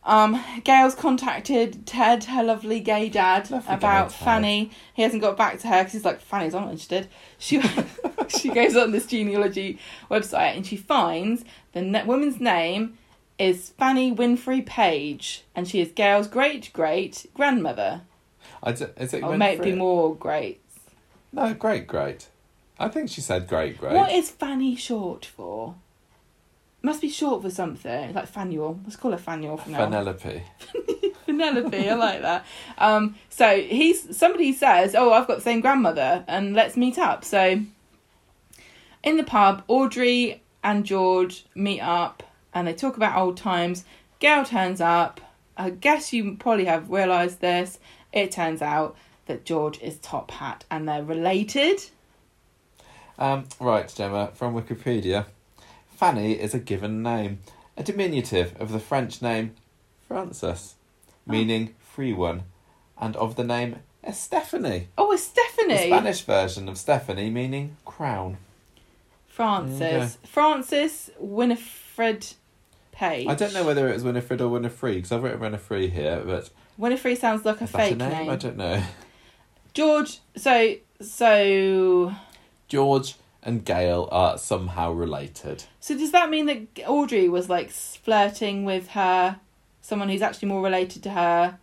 Um, 0.09 0.43
Gail's 0.65 0.95
contacted 0.95 1.87
Ted, 1.87 2.25
her 2.25 2.43
lovely 2.43 2.81
gay 2.81 3.11
dad, 3.11 3.51
Lovely 3.51 3.75
about 3.75 4.09
guy, 4.09 4.15
Ted. 4.15 4.25
Fanny. 4.25 4.71
He 4.95 5.03
hasn't 5.03 5.21
got 5.21 5.37
back 5.37 5.59
to 5.61 5.69
her 5.69 5.81
because 5.81 5.93
he's 5.93 6.05
like, 6.07 6.23
Fanny's 6.23 6.55
not 6.55 6.63
interested. 6.65 7.09
She 7.37 7.61
she 8.29 8.49
goes 8.49 8.75
on 8.75 8.91
this 8.93 9.05
genealogy 9.05 9.79
website 10.11 10.57
and 10.57 10.67
she 10.67 10.77
finds 10.77 11.45
the 11.73 11.83
ne- 11.83 12.05
woman's 12.05 12.41
name 12.41 12.97
is 13.39 13.69
Fanny 13.79 14.11
Winfrey 14.13 14.65
Page, 14.65 15.45
and 15.55 15.69
she 15.69 15.81
is 15.83 15.93
Gail's 15.93 16.27
great 16.27 16.73
great 16.73 17.27
grandmother. 17.35 18.01
Is 18.67 18.81
it 18.81 19.23
Or 19.23 19.37
may 19.37 19.57
be 19.61 19.73
more 19.73 20.17
great. 20.17 20.63
No, 21.33 21.53
great, 21.53 21.87
great. 21.87 22.29
I 22.81 22.89
think 22.89 23.11
she 23.11 23.21
said 23.21 23.47
great, 23.47 23.77
great. 23.79 23.93
What 23.93 24.11
is 24.11 24.31
Fanny 24.31 24.75
short 24.75 25.27
for? 25.27 25.75
Must 26.81 27.01
be 27.01 27.09
short 27.09 27.43
for 27.43 27.51
something 27.51 28.15
like 28.15 28.33
Fanuel. 28.33 28.81
Let's 28.85 28.97
call 28.97 29.11
her 29.11 29.19
Fanuel 29.19 29.57
from 29.59 29.73
now. 29.73 29.85
Penelope. 29.87 30.43
Penelope, 31.27 31.91
I 31.91 31.95
like 31.95 32.23
that. 32.23 32.47
Um, 32.79 33.17
so 33.29 33.61
he's 33.61 34.17
somebody 34.17 34.53
says, 34.53 34.95
"Oh, 34.95 35.13
I've 35.13 35.27
got 35.27 35.37
the 35.37 35.43
same 35.43 35.61
grandmother, 35.61 36.25
and 36.29 36.55
let's 36.55 36.77
meet 36.77 36.99
up." 36.99 37.25
So 37.25 37.61
in 39.03 39.17
the 39.17 39.25
pub, 39.25 39.65
Audrey 39.69 40.43
and 40.63 40.85
George 40.85 41.45
meet 41.55 41.81
up, 41.81 42.23
and 42.55 42.67
they 42.69 42.75
talk 42.75 42.97
about 42.97 43.17
old 43.19 43.37
times. 43.37 43.85
Gail 44.21 44.45
turns 44.45 44.81
up. 44.81 45.21
I 45.57 45.71
guess 45.71 46.13
you 46.13 46.37
probably 46.39 46.67
have 46.67 46.91
realised 46.91 47.41
this. 47.41 47.79
It 48.13 48.31
turns 48.31 48.63
out 48.63 48.97
that 49.27 49.45
George 49.45 49.81
is 49.81 49.99
Top 49.99 50.31
Hat, 50.31 50.65
and 50.71 50.89
they're 50.89 51.03
related. 51.03 51.81
Um, 53.19 53.47
right, 53.61 53.93
Gemma, 53.95 54.31
from 54.35 54.55
Wikipedia. 54.55 55.27
Fanny 55.99 56.35
is 56.35 56.55
a 56.55 56.61
given 56.61 57.03
name, 57.03 57.41
a 57.77 57.83
diminutive 57.83 58.55
of 58.61 58.71
the 58.71 58.79
French 58.79 59.21
name 59.21 59.57
Francis, 60.07 60.77
Oh. 61.29 61.33
meaning 61.33 61.75
free 61.81 62.13
one, 62.13 62.45
and 63.01 63.17
of 63.17 63.35
the 63.35 63.43
name 63.43 63.81
Estefany, 64.05 64.87
Oh, 64.97 65.11
it's 65.11 65.27
the 65.27 65.41
Stephanie. 65.41 65.89
Spanish 65.89 66.23
version 66.23 66.69
of 66.69 66.79
Stephanie, 66.79 67.31
meaning 67.31 67.77
crown. 67.85 68.37
Francis. 69.27 70.19
Francis 70.25 71.11
Winifred 71.19 72.27
Page. 72.93 73.27
I 73.29 73.35
don't 73.35 73.53
know 73.53 73.65
whether 73.65 73.89
it 73.89 73.95
was 73.95 74.05
Winifred 74.05 74.41
or 74.41 74.49
Winifred, 74.49 74.95
because 74.97 75.11
I've 75.13 75.23
written 75.25 75.41
Winifred 75.41 75.91
here, 75.93 76.23
but 76.25 76.51
Winifred 76.77 77.19
sounds 77.19 77.45
like 77.45 77.61
a 77.61 77.65
is 77.65 77.73
that 77.73 77.79
fake 77.89 77.97
name? 77.97 78.11
name. 78.11 78.31
I 78.31 78.37
don't 78.37 78.57
know. 78.57 78.83
George. 79.75 80.21
So 80.37 80.75
so 81.01 82.15
George 82.69 83.15
and 83.43 83.65
Gail 83.65 84.09
are 84.11 84.39
somehow 84.39 84.91
related. 84.93 85.65
So 85.89 85.97
does 85.97 86.13
that 86.13 86.29
mean 86.29 86.45
that 86.47 86.87
Audrey 86.87 87.31
was 87.31 87.49
like 87.49 87.71
flirting 87.71 88.67
with 88.67 88.89
her, 88.89 89.41
someone 89.81 90.11
who's 90.11 90.21
actually 90.21 90.49
more 90.49 90.61
related 90.63 91.03
to 91.05 91.11
her 91.11 91.59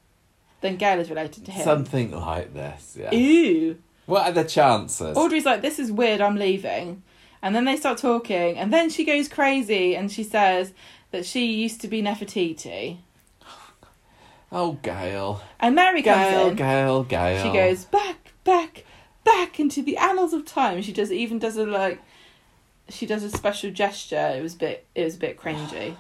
than 0.62 0.78
Gail 0.78 1.00
is 1.00 1.12
related 1.12 1.46
to 1.46 1.52
him? 1.52 1.64
Something 1.64 2.10
like 2.10 2.52
this, 2.56 2.98
yeah. 3.00 3.14
Ew. 3.14 3.78
What 4.08 4.26
are 4.26 4.32
the 4.32 4.44
chances? 4.44 5.16
Audrey's 5.16 5.46
like, 5.46 5.62
this 5.62 5.78
is 5.78 5.92
weird. 5.92 6.22
I'm 6.22 6.38
leaving, 6.38 7.04
and 7.44 7.56
then 7.56 7.66
they 7.66 7.78
start 7.78 8.00
talking, 8.00 8.58
and 8.58 8.74
then 8.74 8.90
she 8.90 9.06
goes 9.06 9.28
crazy 9.28 9.96
and 9.96 10.12
she 10.12 10.24
says 10.24 10.74
that 11.12 11.24
she 11.24 11.46
used 11.46 11.80
to 11.82 11.88
be 11.88 12.02
Nefertiti, 12.02 12.98
Oh, 14.52 14.74
Gail. 14.82 15.42
and 15.60 15.76
Mary 15.76 16.02
comes 16.02 16.18
Gail, 16.18 16.48
in. 16.50 16.56
Gail, 16.56 17.04
Gail. 17.04 17.44
She 17.44 17.52
goes 17.54 17.86
back, 17.86 18.32
back, 18.44 18.86
back 19.24 19.60
into 19.60 19.84
the 19.84 19.98
annals 19.98 20.34
of 20.34 20.46
time. 20.46 20.82
She 20.82 20.94
does 20.94 21.12
even 21.12 21.38
does 21.40 21.58
a 21.58 21.66
like, 21.66 22.02
she 22.90 23.06
does 23.06 23.24
a 23.24 23.30
special 23.30 23.72
gesture. 23.72 24.34
It 24.36 24.42
was 24.42 24.56
a 24.56 24.58
bit, 24.58 24.86
it 24.96 25.04
was 25.04 25.16
a 25.16 25.20
bit 25.20 25.38
cringy. 25.38 25.96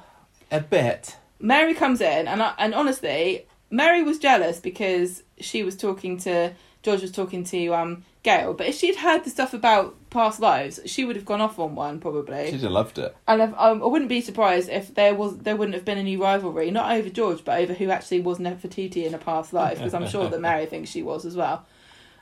A 0.52 0.62
bit. 0.62 1.16
Mary 1.40 1.74
comes 1.74 2.02
in, 2.02 2.28
and 2.28 2.42
I, 2.42 2.54
and 2.58 2.74
honestly, 2.74 3.46
Mary 3.70 4.04
was 4.04 4.20
jealous 4.20 4.60
because 4.60 5.24
she 5.40 5.64
was 5.64 5.76
talking 5.76 6.18
to 6.20 6.54
George 6.84 7.02
was 7.02 7.12
talking 7.12 7.44
to 7.46 7.68
um 7.70 8.04
Gail. 8.22 8.54
But 8.54 8.68
if 8.68 8.76
she'd 8.76 8.96
heard 8.96 9.24
the 9.24 9.30
stuff 9.30 9.54
about 9.54 9.96
past 10.10 10.40
lives, 10.40 10.80
she 10.86 11.06
would 11.06 11.16
have 11.16 11.26
gone 11.26 11.42
off 11.42 11.60
on 11.60 11.76
one 11.76 12.00
probably. 12.00 12.52
She'd 12.52 12.62
have 12.62 12.72
loved 12.72 12.98
it. 12.98 13.16
And 13.28 13.42
I've, 13.42 13.54
um, 13.54 13.84
I 13.84 13.86
wouldn't 13.86 14.10
be 14.10 14.22
surprised 14.22 14.68
if 14.70 14.96
there 14.96 15.14
was 15.14 15.38
there 15.40 15.56
wouldn't 15.56 15.76
have 15.76 15.86
been 15.86 15.98
a 15.98 16.04
new 16.04 16.22
rivalry, 16.22 16.72
not 16.72 16.92
over 16.92 17.10
George, 17.10 17.44
but 17.46 17.60
over 17.60 17.74
who 17.74 17.90
actually 17.90 18.22
was 18.22 18.40
Nefertiti 18.40 19.06
in 19.06 19.14
a 19.14 19.20
past 19.20 19.54
life, 19.54 19.78
because 19.78 19.94
I'm 19.94 20.08
sure 20.08 20.28
that 20.30 20.42
Mary 20.50 20.66
thinks 20.66 20.90
she 20.90 21.04
was 21.04 21.26
as 21.26 21.36
well. 21.36 21.66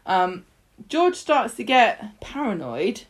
Um, 0.06 0.46
George 0.90 1.16
starts 1.16 1.54
to 1.56 1.64
get 1.64 2.20
paranoid. 2.20 3.04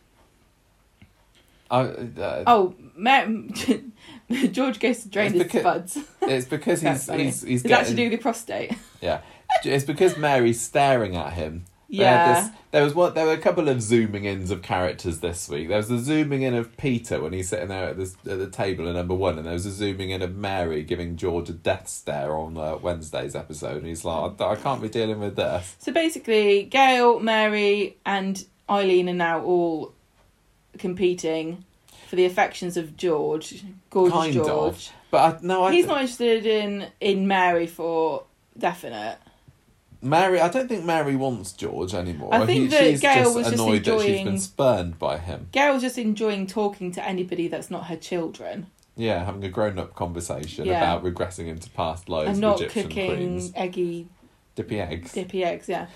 I, 1.70 1.80
uh, 1.82 2.44
Oh, 2.46 2.74
Mar- 2.96 3.26
George 4.50 4.80
goes 4.80 5.02
to 5.02 5.08
drain 5.08 5.32
his 5.32 5.50
spuds. 5.50 5.98
It's 6.22 6.46
because 6.46 6.80
he's 6.82 7.06
he's 7.10 7.42
he's 7.42 7.64
Is 7.64 7.70
that 7.70 7.86
to 7.86 7.94
do 7.94 8.04
with 8.04 8.12
the 8.12 8.18
prostate? 8.22 8.72
Yeah, 9.00 9.20
it's 9.64 9.84
because 9.84 10.16
Mary's 10.16 10.60
staring 10.60 11.14
at 11.16 11.34
him. 11.34 11.66
Yeah. 11.88 12.40
this- 12.40 12.50
there 12.70 12.82
was 12.82 12.92
what 12.94 13.14
there 13.14 13.26
were 13.26 13.32
a 13.34 13.38
couple 13.38 13.68
of 13.68 13.80
zooming 13.82 14.24
ins 14.24 14.50
of 14.50 14.62
characters 14.62 15.20
this 15.20 15.48
week. 15.48 15.68
There 15.68 15.76
was 15.76 15.90
a 15.92 15.98
zooming 16.00 16.42
in 16.42 16.54
of 16.54 16.76
Peter 16.76 17.20
when 17.20 17.32
he's 17.32 17.48
sitting 17.50 17.68
there 17.68 17.88
at 17.90 17.96
this 17.96 18.14
at 18.28 18.38
the 18.38 18.48
table 18.50 18.88
in 18.88 18.94
number 18.94 19.14
one, 19.14 19.36
and 19.36 19.46
there 19.46 19.52
was 19.52 19.64
a 19.66 19.70
zooming 19.70 20.10
in 20.10 20.20
of 20.22 20.34
Mary 20.34 20.82
giving 20.82 21.16
George 21.16 21.50
a 21.50 21.52
death 21.52 21.86
stare 21.86 22.34
on 22.36 22.56
uh, 22.56 22.76
Wednesday's 22.78 23.36
episode. 23.36 23.76
And 23.76 23.86
he's 23.86 24.04
like, 24.04 24.40
I, 24.40 24.44
I 24.52 24.56
can't 24.56 24.82
be 24.82 24.88
dealing 24.88 25.20
with 25.20 25.36
this. 25.36 25.76
So 25.78 25.92
basically, 25.92 26.64
Gail, 26.64 27.20
Mary, 27.20 27.98
and 28.04 28.44
Eileen 28.68 29.08
are 29.08 29.14
now 29.14 29.42
all 29.42 29.94
competing 30.78 31.64
for 32.08 32.16
the 32.16 32.24
affections 32.24 32.76
of 32.76 32.96
George. 32.96 33.62
Gorgeous 33.90 34.14
Kind 34.16 34.36
of. 34.36 34.46
George. 34.46 34.90
But 35.10 35.18
I, 35.36 35.38
no, 35.42 35.64
I 35.64 35.72
He's 35.72 35.86
not 35.86 36.00
interested 36.00 36.46
in 36.46 36.86
in 37.00 37.26
Mary 37.28 37.66
for 37.66 38.24
definite. 38.58 39.18
Mary. 40.02 40.38
I 40.40 40.48
don't 40.48 40.68
think 40.68 40.84
Mary 40.84 41.16
wants 41.16 41.52
George 41.52 41.94
anymore. 41.94 42.34
I 42.34 42.44
think 42.44 42.70
that 42.70 42.80
she's 42.80 43.00
Gail 43.00 43.24
just 43.24 43.36
was 43.36 43.44
just 43.46 43.54
annoyed 43.54 43.84
that 43.84 44.00
she's 44.00 44.08
enjoying- 44.08 44.24
been 44.26 44.38
spurned 44.38 44.98
by 44.98 45.18
him. 45.18 45.48
Gail's 45.52 45.80
just 45.82 45.96
enjoying 45.96 46.46
talking 46.46 46.92
to 46.92 47.06
anybody 47.06 47.48
that's 47.48 47.70
not 47.70 47.86
her 47.86 47.96
children 47.96 48.66
Yeah, 48.96 49.24
having 49.24 49.42
a 49.44 49.48
grown 49.48 49.78
up 49.78 49.94
conversation 49.94 50.66
Yeah. 50.66 50.78
about 50.82 51.04
regressing 51.04 51.46
into 51.48 51.70
past 51.70 52.08
lives 52.10 52.28
and 52.28 52.36
of 52.36 52.42
not 52.42 52.60
Egyptian 52.60 52.82
cooking 52.88 53.14
queens. 53.16 53.52
eggy 53.56 54.08
Dippy 54.56 54.78
eggs. 54.78 55.12
dippy 55.12 55.42
eggs. 55.42 55.68
Yeah, 55.70 55.86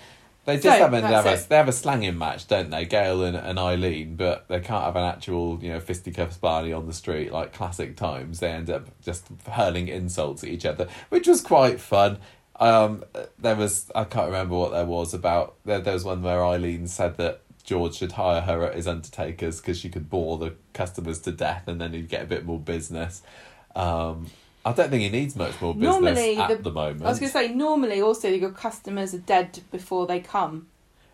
They 0.49 0.55
just 0.55 0.63
So, 0.63 0.71
have, 0.71 0.93
a, 0.95 1.01
they, 1.01 1.07
have 1.07 1.25
a, 1.27 1.47
they 1.47 1.55
have 1.57 1.67
a 1.67 1.71
slanging 1.71 2.17
match, 2.17 2.47
don't 2.47 2.71
they? 2.71 2.83
Gail 2.85 3.23
and, 3.23 3.37
and 3.37 3.59
Eileen, 3.59 4.15
but 4.15 4.47
they 4.47 4.59
can't 4.59 4.83
have 4.83 4.95
an 4.95 5.03
actual, 5.03 5.59
you 5.61 5.69
know, 5.69 5.79
fisticuffs 5.79 6.37
party 6.37 6.73
on 6.73 6.87
the 6.87 6.93
street 6.93 7.31
like 7.31 7.53
classic 7.53 7.95
times. 7.95 8.39
They 8.39 8.49
end 8.49 8.67
up 8.71 8.87
just 9.03 9.27
hurling 9.47 9.89
insults 9.89 10.43
at 10.43 10.49
each 10.49 10.65
other, 10.65 10.87
which 11.09 11.27
was 11.27 11.41
quite 11.41 11.79
fun. 11.79 12.17
Um, 12.59 13.03
there 13.37 13.55
was 13.55 13.91
I 13.93 14.05
can't 14.05 14.25
remember 14.25 14.55
what 14.55 14.71
there 14.71 14.85
was 14.85 15.13
about. 15.13 15.53
There, 15.65 15.81
there 15.81 15.93
was 15.93 16.03
one 16.03 16.23
where 16.23 16.43
Eileen 16.43 16.87
said 16.87 17.17
that 17.17 17.41
George 17.63 17.93
should 17.93 18.13
hire 18.13 18.41
her 18.41 18.63
at 18.63 18.75
his 18.75 18.87
undertakers 18.87 19.61
because 19.61 19.77
she 19.77 19.89
could 19.89 20.09
bore 20.09 20.39
the 20.39 20.55
customers 20.73 21.19
to 21.19 21.31
death, 21.31 21.67
and 21.67 21.79
then 21.79 21.93
he'd 21.93 22.09
get 22.09 22.23
a 22.23 22.27
bit 22.27 22.43
more 22.43 22.59
business. 22.59 23.21
Um, 23.75 24.31
I 24.69 24.73
don't 24.73 24.89
think 24.89 25.01
he 25.01 25.09
needs 25.09 25.35
much 25.35 25.59
more 25.61 25.73
business 25.73 25.91
Normally, 25.93 26.37
at 26.37 26.49
the- 26.49 26.55
the, 26.63 26.71
moment. 26.71 27.03
I 27.03 27.09
was 27.09 27.19
gonna 27.19 27.31
say 27.31 27.47
normally 27.49 28.01
also 28.01 28.27
your 28.29 28.51
customers 28.51 29.13
are 29.13 29.19
dead 29.19 29.59
before 29.71 30.05
they 30.05 30.19
come. 30.19 30.67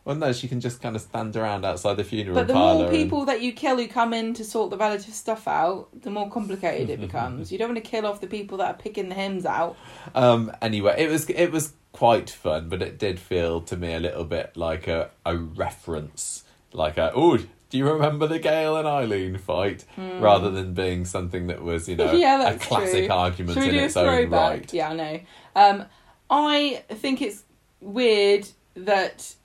Well, 0.03 0.15
no, 0.17 0.33
she 0.33 0.47
can 0.47 0.59
just 0.59 0.81
kind 0.81 0.95
of 0.95 1.01
stand 1.01 1.35
around 1.35 1.65
outside 1.65 1.95
the 1.95 2.03
funeral 2.03 2.35
But 2.35 2.47
the 2.47 2.53
more 2.53 2.83
and- 2.83 2.91
people 2.91 3.25
that 3.25 3.41
you 3.41 3.53
kill 3.53 3.77
who 3.77 3.87
come 3.87 4.13
in 4.13 4.33
to 4.35 4.43
sort 4.43 4.69
the 4.71 4.77
relative 4.77 5.13
stuff 5.13 5.47
out, 5.47 5.87
the 6.01 6.11
more 6.11 6.29
complicated 6.29 6.89
it 6.89 6.99
becomes. 7.07 7.51
You 7.51 7.57
don't 7.57 7.69
want 7.69 7.83
to 7.83 7.89
kill 7.89 8.05
off 8.05 8.21
the 8.21 8.27
people 8.27 8.57
that 8.59 8.67
are 8.75 8.77
picking 8.77 9.09
the 9.09 9.15
hymns 9.15 9.45
out. 9.45 9.77
Um. 10.13 10.51
Anyway, 10.61 10.93
it 10.97 11.09
was 11.09 11.27
it 11.29 11.51
was 11.51 11.73
quite 11.93 12.29
fun, 12.29 12.67
but 12.69 12.81
it 12.81 12.99
did 12.99 13.19
feel 13.19 13.61
to 13.61 13.77
me 13.77 13.93
a 13.93 13.99
little 13.99 14.25
bit 14.25 14.55
like 14.57 14.87
a 14.87 15.09
a 15.25 15.37
reference, 15.37 16.43
like 16.73 16.97
a 16.97 17.11
oh, 17.15 17.39
do 17.75 17.79
you 17.79 17.91
remember 17.91 18.25
the 18.25 18.39
Gail 18.39 18.77
and 18.77 18.87
Eileen 18.87 19.37
fight? 19.37 19.83
Rather 19.97 20.49
than 20.49 20.73
being 20.73 21.03
something 21.03 21.47
that 21.47 21.61
was 21.61 21.89
you 21.89 21.97
know. 21.97 22.09
Yeah, 22.13 22.51
a 22.51 22.57
classic 22.57 23.07
true. 23.07 23.13
argument 23.13 23.57
in 23.57 23.75
its 23.75 23.97
own 23.97 24.29
right. 24.29 24.73
Yeah, 24.73 24.91
I 24.91 24.93
know. 24.95 25.19
Um, 25.57 25.85
I 26.29 26.83
think 26.89 27.21
it's 27.21 27.43
weird 27.81 28.47
that 28.75 29.35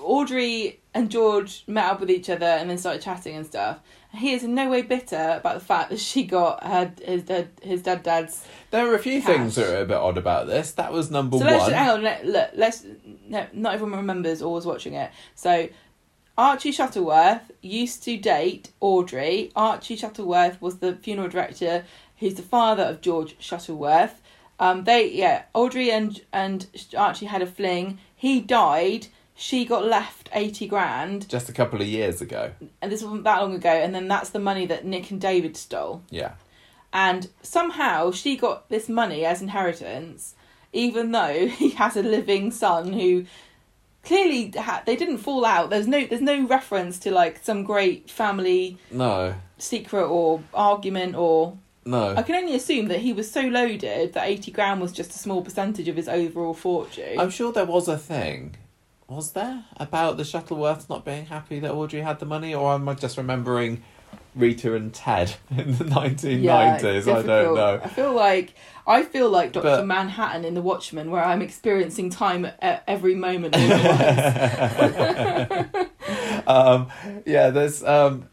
Audrey 0.00 0.80
and 0.94 1.10
George 1.10 1.64
met 1.66 1.84
up 1.84 2.00
with 2.00 2.10
each 2.10 2.30
other 2.30 2.46
and 2.46 2.70
then 2.70 2.78
started 2.78 3.02
chatting 3.02 3.36
and 3.36 3.44
stuff. 3.44 3.80
He 4.14 4.32
is 4.32 4.42
in 4.42 4.54
no 4.54 4.70
way 4.70 4.80
bitter 4.80 5.34
about 5.36 5.58
the 5.58 5.64
fact 5.64 5.90
that 5.90 6.00
she 6.00 6.24
got 6.24 6.64
her 6.64 6.90
his 7.04 7.24
dad 7.24 7.50
his 7.60 7.82
dad 7.82 8.02
dad's. 8.02 8.46
There 8.70 8.90
are 8.90 8.94
a 8.94 8.98
few 8.98 9.20
Cash. 9.20 9.30
things 9.30 9.54
that 9.56 9.68
are 9.68 9.82
a 9.82 9.84
bit 9.84 9.98
odd 9.98 10.16
about 10.16 10.46
this. 10.46 10.70
That 10.72 10.90
was 10.90 11.10
number 11.10 11.36
So 11.36 11.44
one. 11.44 11.52
let's 11.52 11.70
hang 11.70 11.90
on. 11.90 12.02
Let, 12.02 12.24
look, 12.24 12.50
let's 12.54 12.86
no, 13.28 13.46
not 13.52 13.74
everyone 13.74 13.98
remembers 13.98 14.40
or 14.40 14.54
was 14.54 14.64
watching 14.64 14.94
it. 14.94 15.10
So. 15.34 15.68
Archie 16.36 16.72
Shuttleworth 16.72 17.50
used 17.62 18.02
to 18.04 18.16
date 18.16 18.70
Audrey. 18.80 19.52
Archie 19.54 19.96
Shuttleworth 19.96 20.60
was 20.60 20.78
the 20.78 20.96
funeral 20.96 21.28
director, 21.28 21.84
who's 22.18 22.34
the 22.34 22.42
father 22.42 22.82
of 22.82 23.00
George 23.00 23.36
Shuttleworth. 23.38 24.20
Um, 24.58 24.84
they 24.84 25.10
yeah, 25.10 25.42
Audrey 25.52 25.90
and 25.90 26.20
and 26.32 26.66
Archie 26.96 27.26
had 27.26 27.42
a 27.42 27.46
fling. 27.46 27.98
He 28.16 28.40
died. 28.40 29.06
She 29.36 29.64
got 29.64 29.84
left 29.84 30.28
eighty 30.32 30.66
grand, 30.68 31.28
Just 31.28 31.48
a 31.48 31.52
couple 31.52 31.80
of 31.80 31.88
years 31.88 32.20
ago. 32.20 32.52
and 32.80 32.90
this 32.92 33.02
wasn't 33.02 33.24
that 33.24 33.40
long 33.40 33.54
ago. 33.54 33.70
And 33.70 33.92
then 33.94 34.06
that's 34.06 34.30
the 34.30 34.38
money 34.38 34.66
that 34.66 34.84
Nick 34.84 35.10
and 35.10 35.20
David 35.20 35.56
stole. 35.56 36.02
Yeah. 36.10 36.32
And 36.92 37.28
somehow 37.42 38.12
she 38.12 38.36
got 38.36 38.68
this 38.68 38.88
money 38.88 39.24
as 39.24 39.42
inheritance, 39.42 40.36
even 40.72 41.10
though 41.10 41.46
he 41.48 41.70
has 41.70 41.96
a 41.96 42.02
living 42.02 42.52
son 42.52 42.92
who 42.92 43.24
clearly 44.04 44.52
ha- 44.56 44.82
they 44.86 44.96
didn't 44.96 45.18
fall 45.18 45.44
out. 45.44 45.70
There's 45.70 45.86
no 45.86 46.06
there's 46.06 46.20
no 46.20 46.46
reference 46.46 46.98
to 47.00 47.10
like 47.10 47.40
some 47.42 47.64
great 47.64 48.10
family 48.10 48.78
No. 48.90 49.34
secret 49.58 50.06
or 50.06 50.42
argument 50.52 51.14
or 51.16 51.56
No. 51.84 52.14
I 52.16 52.22
can 52.22 52.34
only 52.36 52.54
assume 52.54 52.88
that 52.88 53.00
he 53.00 53.12
was 53.12 53.30
so 53.30 53.42
loaded 53.42 54.12
that 54.14 54.26
80 54.26 54.50
grand 54.52 54.80
was 54.80 54.92
just 54.92 55.10
a 55.10 55.18
small 55.18 55.42
percentage 55.42 55.88
of 55.88 55.96
his 55.96 56.08
overall 56.08 56.54
fortune. 56.54 57.18
I'm 57.18 57.30
sure 57.30 57.52
there 57.52 57.66
was 57.66 57.88
a 57.88 57.98
thing. 57.98 58.56
Was 59.06 59.32
there 59.32 59.64
about 59.76 60.16
the 60.16 60.22
Shuttleworths 60.22 60.88
not 60.88 61.04
being 61.04 61.26
happy 61.26 61.60
that 61.60 61.72
Audrey 61.72 62.00
had 62.00 62.20
the 62.20 62.26
money, 62.26 62.54
or 62.54 62.72
am 62.72 62.88
I 62.88 62.94
just 62.94 63.18
remembering 63.18 63.82
Rita 64.34 64.74
and 64.74 64.92
Ted 64.92 65.34
in 65.50 65.76
the 65.78 65.84
1990s? 65.84 66.42
Yeah, 66.42 67.16
I 67.16 67.22
don't 67.22 67.54
know. 67.54 67.80
I 67.82 67.88
feel 67.88 68.12
like 68.12 68.54
I 68.86 69.02
feel 69.02 69.30
like 69.30 69.52
Doctor 69.52 69.68
But- 69.68 69.86
Manhattan 69.86 70.44
in 70.44 70.54
The 70.54 70.62
Watchmen, 70.62 71.10
where 71.10 71.24
I'm 71.24 71.40
experiencing 71.42 72.10
time 72.10 72.46
at 72.60 72.84
every 72.86 73.14
moment. 73.14 73.56
all 73.56 73.72
at 73.72 75.70
once. 75.72 76.46
um, 76.46 76.88
yeah, 77.26 77.50
there's. 77.50 77.82
Um, 77.82 78.28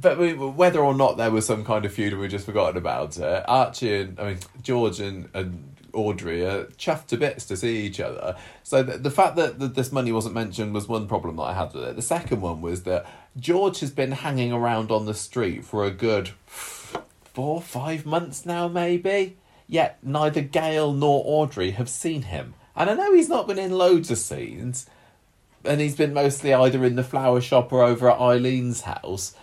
but 0.00 0.16
we, 0.18 0.32
whether 0.34 0.78
or 0.80 0.94
not 0.94 1.16
there 1.16 1.30
was 1.30 1.44
some 1.46 1.64
kind 1.64 1.84
of 1.84 1.92
feud 1.92 2.12
and 2.12 2.22
we 2.22 2.28
just 2.28 2.46
forgotten 2.46 2.76
about 2.76 3.16
it, 3.18 3.44
Archie 3.48 4.02
and 4.02 4.20
I 4.20 4.24
mean 4.28 4.38
George 4.62 5.00
and, 5.00 5.28
and 5.34 5.74
Audrey 5.92 6.44
are 6.44 6.66
chuffed 6.76 7.06
to 7.06 7.16
bits 7.16 7.46
to 7.46 7.56
see 7.56 7.78
each 7.78 7.98
other. 7.98 8.36
So 8.62 8.84
the, 8.84 8.98
the 8.98 9.10
fact 9.10 9.34
that, 9.36 9.58
that 9.58 9.74
this 9.74 9.90
money 9.90 10.12
wasn't 10.12 10.34
mentioned 10.36 10.72
was 10.72 10.86
one 10.86 11.08
problem 11.08 11.34
that 11.36 11.42
I 11.42 11.54
had 11.54 11.72
with 11.74 11.82
it. 11.82 11.96
The 11.96 12.02
second 12.02 12.40
one 12.42 12.60
was 12.60 12.84
that 12.84 13.06
George 13.38 13.80
has 13.80 13.90
been 13.90 14.12
hanging 14.12 14.52
around 14.52 14.90
on 14.90 15.06
the 15.06 15.14
street 15.14 15.64
for 15.64 15.84
a 15.84 15.90
good 15.90 16.30
four, 16.46 17.60
five 17.62 18.04
months 18.04 18.44
now, 18.44 18.68
maybe. 18.68 19.36
Yet 19.66 19.98
neither 20.02 20.40
Gail 20.40 20.92
nor 20.92 21.22
Audrey 21.26 21.72
have 21.72 21.88
seen 21.88 22.22
him. 22.22 22.54
And 22.74 22.88
I 22.88 22.94
know 22.94 23.14
he's 23.14 23.28
not 23.28 23.46
been 23.46 23.58
in 23.58 23.72
loads 23.72 24.10
of 24.10 24.18
scenes, 24.18 24.86
and 25.64 25.80
he's 25.80 25.96
been 25.96 26.14
mostly 26.14 26.54
either 26.54 26.84
in 26.84 26.96
the 26.96 27.04
flower 27.04 27.40
shop 27.40 27.72
or 27.72 27.82
over 27.82 28.10
at 28.10 28.18
Eileen's 28.18 28.82
house. 28.82 29.34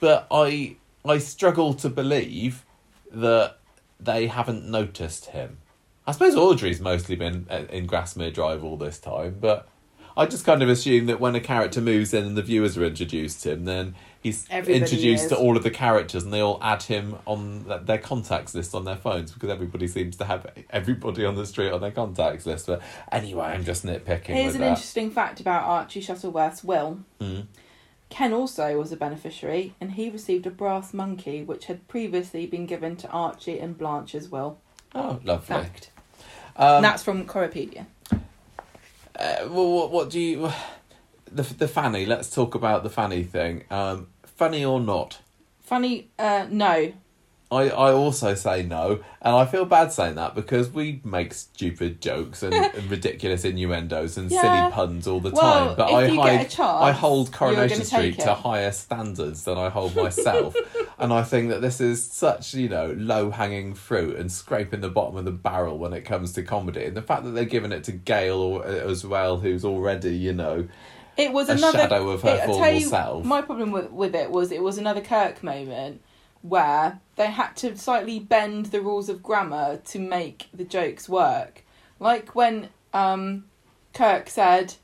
But 0.00 0.26
I 0.30 0.76
I 1.04 1.18
struggle 1.18 1.74
to 1.74 1.90
believe 1.90 2.64
that 3.10 3.58
they 4.00 4.26
haven't 4.26 4.68
noticed 4.68 5.26
him. 5.26 5.58
I 6.06 6.12
suppose 6.12 6.34
Audrey's 6.34 6.80
mostly 6.80 7.16
been 7.16 7.46
uh, 7.50 7.64
in 7.70 7.86
Grasmere 7.86 8.32
Drive 8.32 8.64
all 8.64 8.76
this 8.76 8.98
time, 8.98 9.36
but 9.40 9.68
I 10.16 10.26
just 10.26 10.44
kind 10.44 10.62
of 10.62 10.68
assume 10.68 11.06
that 11.06 11.18
when 11.18 11.34
a 11.34 11.40
character 11.40 11.80
moves 11.80 12.14
in 12.14 12.24
and 12.24 12.36
the 12.36 12.42
viewers 12.42 12.78
are 12.78 12.84
introduced 12.84 13.42
to 13.42 13.52
him, 13.52 13.64
then 13.64 13.96
he's 14.20 14.46
Everybody 14.48 14.80
introduced 14.80 15.24
is. 15.24 15.30
to 15.30 15.36
all 15.36 15.56
of 15.56 15.64
the 15.64 15.70
characters 15.70 16.22
and 16.22 16.32
they 16.32 16.40
all 16.40 16.58
add 16.62 16.84
him 16.84 17.16
on 17.26 17.66
their 17.84 17.98
contacts 17.98 18.54
list 18.54 18.74
on 18.74 18.84
their 18.84 18.96
phones 18.96 19.32
because 19.32 19.50
everybody 19.50 19.88
seems 19.88 20.16
to 20.16 20.24
have 20.24 20.46
everybody 20.70 21.24
on 21.24 21.34
the 21.34 21.44
street 21.44 21.72
on 21.72 21.80
their 21.80 21.90
contacts 21.90 22.46
list. 22.46 22.66
But 22.68 22.80
anyway, 23.10 23.46
I'm 23.46 23.64
just 23.64 23.84
nitpicking 23.84 24.26
Here's 24.26 24.54
an 24.54 24.60
that. 24.60 24.68
interesting 24.70 25.10
fact 25.10 25.40
about 25.40 25.64
Archie 25.64 26.00
Shuttleworth's 26.00 26.62
will. 26.62 27.00
Mm. 27.20 27.46
Ken 28.10 28.32
also 28.32 28.78
was 28.78 28.92
a 28.92 28.96
beneficiary, 28.96 29.74
and 29.80 29.92
he 29.92 30.08
received 30.08 30.46
a 30.46 30.50
brass 30.50 30.94
monkey, 30.94 31.42
which 31.42 31.64
had 31.66 31.88
previously 31.88 32.46
been 32.46 32.66
given 32.66 32.94
to 32.96 33.08
Archie 33.08 33.58
and 33.58 33.76
Blanche 33.76 34.14
as 34.14 34.28
well. 34.28 34.58
Oh, 34.94 35.18
lovely. 35.24 35.46
Fact. 35.46 35.90
Um, 36.56 36.76
and 36.76 36.84
that's 36.84 37.02
from 37.02 37.26
Coropedia. 37.26 37.86
Uh, 39.18 39.48
well, 39.48 39.70
what, 39.70 39.90
what 39.90 40.10
do 40.10 40.20
you? 40.20 40.50
The 41.32 41.42
the 41.42 41.66
Fanny. 41.66 42.06
Let's 42.06 42.30
talk 42.32 42.54
about 42.54 42.84
the 42.84 42.90
Fanny 42.90 43.24
thing. 43.24 43.64
Um, 43.68 44.06
funny 44.22 44.64
or 44.64 44.78
not? 44.78 45.18
Funny, 45.62 46.10
uh, 46.16 46.46
no. 46.48 46.92
I, 47.54 47.68
I 47.68 47.92
also 47.92 48.34
say 48.34 48.62
no, 48.62 49.00
and 49.22 49.34
I 49.36 49.46
feel 49.46 49.64
bad 49.64 49.92
saying 49.92 50.16
that 50.16 50.34
because 50.34 50.70
we 50.70 51.00
make 51.04 51.32
stupid 51.32 52.00
jokes 52.02 52.42
and, 52.42 52.54
and 52.74 52.90
ridiculous 52.90 53.44
innuendos 53.44 54.16
and 54.16 54.30
Yeah. 54.30 54.40
silly 54.40 54.72
puns 54.72 55.06
all 55.06 55.20
the 55.20 55.30
Well, 55.30 55.68
time. 55.68 55.76
But 55.76 55.88
if 55.90 55.94
I 55.94 56.02
you 56.06 56.16
get 56.16 56.22
hide, 56.22 56.40
a 56.46 56.48
chance, 56.50 56.82
I 56.82 56.90
hold 56.92 57.28
you're 57.28 57.36
Coronation 57.38 57.78
gonna 57.78 57.84
Street 57.84 58.18
to 58.20 58.34
higher 58.34 58.72
standards 58.72 59.44
than 59.44 59.56
I 59.58 59.68
hold 59.68 59.94
myself, 60.04 60.54
and 60.98 61.12
I 61.12 61.22
think 61.22 61.48
that 61.50 61.60
this 61.60 61.80
is 61.80 62.04
such 62.04 62.54
you 62.54 62.68
know 62.68 62.94
low 62.98 63.30
hanging 63.30 63.74
fruit 63.74 64.16
and 64.16 64.30
scraping 64.32 64.80
the 64.80 64.88
bottom 64.90 65.16
of 65.16 65.24
the 65.24 65.30
barrel 65.32 65.78
when 65.78 65.92
it 65.92 66.02
comes 66.04 66.32
to 66.32 66.42
comedy. 66.42 66.84
And 66.84 66.96
the 66.96 67.02
fact 67.02 67.24
that 67.24 67.30
they're 67.30 67.44
giving 67.44 67.72
it 67.72 67.84
to 67.84 67.92
Gail 67.92 68.36
or, 68.38 68.64
uh, 68.64 68.70
as 68.90 69.06
well, 69.06 69.38
who's 69.38 69.64
already 69.64 70.16
you 70.16 70.32
know 70.32 70.68
It 71.16 71.32
was 71.32 71.48
a 71.48 71.52
another 71.52 71.78
shadow 71.78 72.10
of 72.10 72.22
her 72.22 72.30
I 72.30 72.36
tell 72.38 72.54
former 72.54 72.72
you, 72.72 72.88
self. 72.88 73.24
My 73.24 73.42
problem 73.42 73.70
with 73.70 73.90
with 73.90 74.14
it 74.14 74.30
was 74.30 74.50
it 74.52 74.62
was 74.62 74.78
another 74.78 75.00
Kirk 75.00 75.42
moment 75.42 76.00
where 76.44 77.00
they 77.16 77.30
had 77.30 77.56
to 77.56 77.76
slightly 77.76 78.18
bend 78.18 78.66
the 78.66 78.82
rules 78.82 79.08
of 79.08 79.22
grammar 79.22 79.78
to 79.78 79.98
make 79.98 80.48
the 80.52 80.64
jokes 80.64 81.08
work. 81.08 81.64
Like 81.98 82.34
when 82.34 82.68
um, 82.92 83.46
Kirk 83.94 84.28
said, 84.28 84.74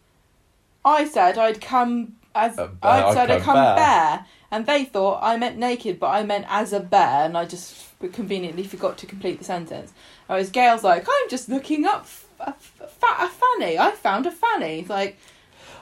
"I 0.85 1.05
said 1.05 1.37
I'd 1.37 1.61
come 1.61 2.17
as 2.35 2.57
A 2.59 2.69
bear, 2.69 2.91
I 2.91 3.03
I'd 3.03 3.15
said 3.15 3.31
I'd 3.31 3.43
come 3.43 3.57
bear." 3.57 3.77
bear. 3.77 4.27
and 4.51 4.65
they 4.65 4.85
thought 4.87 5.21
I 5.23 5.37
meant 5.37 5.59
naked, 5.59 6.01
but 6.01 6.09
I 6.09 6.23
meant 6.23 6.47
as 6.49 6.73
a 6.73 6.81
bear, 6.81 7.27
and 7.27 7.37
I 7.37 7.45
just 7.45 7.89
conveniently 8.13 8.63
forgot 8.65 8.97
to 8.99 9.07
complete 9.07 9.39
the 9.39 9.45
sentence. 9.45 9.93
Whereas 10.29 10.51
Gail's 10.51 10.83
like, 10.83 11.07
"I'm 11.07 11.29
just 11.29 11.49
looking 11.49 11.85
up." 11.85 12.07
A, 12.41 12.55
a, 12.81 13.25
a 13.27 13.29
fanny. 13.29 13.79
I 13.79 13.91
found 13.91 14.25
a 14.25 14.31
fanny. 14.31 14.79
It's 14.79 14.89
like, 14.89 15.19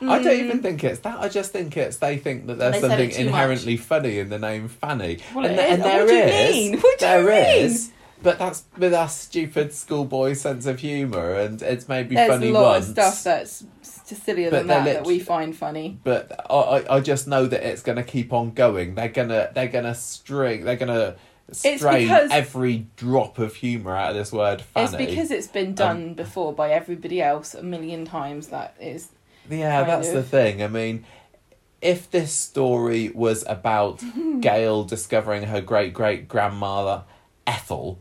I 0.00 0.22
don't 0.22 0.26
mm, 0.26 0.44
even 0.44 0.62
think 0.62 0.84
it's 0.84 1.00
that. 1.00 1.18
I 1.18 1.28
just 1.28 1.52
think 1.52 1.76
it's 1.76 1.96
they 1.96 2.16
think 2.18 2.46
that 2.46 2.58
there's 2.58 2.74
They 2.74 2.80
something 2.80 3.10
inherently 3.10 3.76
funny 3.76 4.18
in 4.18 4.28
the 4.28 4.38
name 4.38 4.68
Fanny. 4.68 5.18
Well, 5.34 5.46
and 5.46 5.56
th- 5.56 5.66
is. 5.68 5.74
and 5.74 5.82
What 5.82 5.88
there 5.92 6.06
do 6.06 6.12
you 6.14 6.22
is- 6.22 6.54
mean? 6.54 6.72
What 6.80 6.98
do 6.98 7.06
you 7.06 7.10
there 7.12 7.24
mean? 7.24 7.64
is, 7.66 7.90
But 8.22 8.38
that's 8.38 8.64
with 8.76 8.94
our 8.94 9.08
stupid 9.08 9.72
schoolboy 9.72 10.32
sense 10.34 10.66
of 10.66 10.80
humour, 10.80 11.34
and 11.34 11.60
it's 11.62 11.88
maybe 11.88 12.14
There's 12.16 12.30
funny 12.30 12.48
a 12.48 12.52
lot 12.52 12.62
once. 12.74 12.86
of 12.88 12.92
stuff 12.92 13.22
that's 13.24 13.64
sillier 14.24 14.50
than 14.50 14.66
that 14.68 14.84
that 14.86 15.04
we 15.06 15.18
find 15.18 15.54
funny. 15.54 15.98
but 16.02 16.32
I, 16.50 16.54
I 16.54 16.96
I 16.96 17.00
just 17.00 17.28
know 17.28 17.46
that 17.46 17.62
it's 17.62 17.82
going 17.82 17.96
to 17.96 18.02
keep 18.02 18.32
on 18.32 18.52
going. 18.52 18.94
They're 18.94 19.08
gonna 19.08 19.50
they're 19.54 19.68
gonna 19.68 19.94
string 19.94 20.64
they're 20.64 20.76
gonna 20.76 21.16
strain 21.52 22.10
every 22.10 22.86
drop 22.96 23.38
of 23.38 23.54
humour 23.54 23.94
out 23.96 24.10
of 24.10 24.16
this 24.16 24.32
word. 24.32 24.62
It's 24.76 24.94
because 24.94 25.30
it's 25.30 25.46
been 25.46 25.74
done 25.74 26.14
before 26.14 26.52
by 26.52 26.70
everybody 26.72 27.22
else 27.22 27.54
a 27.54 27.62
million 27.62 28.04
times. 28.04 28.48
That 28.48 28.74
is, 28.80 29.08
Yeah, 29.48 29.84
that's 29.84 30.10
the 30.10 30.22
thing. 30.22 30.62
I 30.62 30.68
mean, 30.68 31.04
if 31.80 32.10
this 32.10 32.32
story 32.32 33.10
was 33.10 33.44
about 33.46 34.02
Gail 34.40 34.84
discovering 34.84 35.44
her 35.44 35.60
great 35.60 35.94
great 35.94 36.28
grandmother 36.28 37.04
Ethel, 37.46 37.98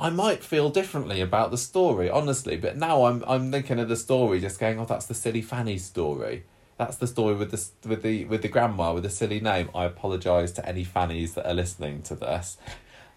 I 0.00 0.10
might 0.10 0.42
feel 0.42 0.70
differently 0.70 1.20
about 1.20 1.50
the 1.50 1.58
story, 1.58 2.10
honestly. 2.10 2.56
But 2.56 2.76
now 2.76 3.04
I'm 3.04 3.24
I'm 3.26 3.52
thinking 3.52 3.78
of 3.78 3.88
the 3.88 3.96
story, 3.96 4.40
just 4.40 4.58
going, 4.58 4.78
"Oh, 4.78 4.84
that's 4.84 5.06
the 5.06 5.14
silly 5.14 5.42
Fanny 5.42 5.78
story." 5.78 6.44
That's 6.76 6.96
the 6.96 7.06
story 7.06 7.36
with 7.36 7.52
the 7.52 7.88
with 7.88 8.02
the 8.02 8.24
with 8.24 8.42
the 8.42 8.48
grandma 8.48 8.92
with 8.92 9.04
the 9.04 9.10
silly 9.10 9.40
name. 9.40 9.70
I 9.74 9.84
apologise 9.84 10.50
to 10.52 10.68
any 10.68 10.84
Fannies 10.84 11.34
that 11.34 11.46
are 11.46 11.54
listening 11.54 12.02
to 12.02 12.16
this. 12.16 12.56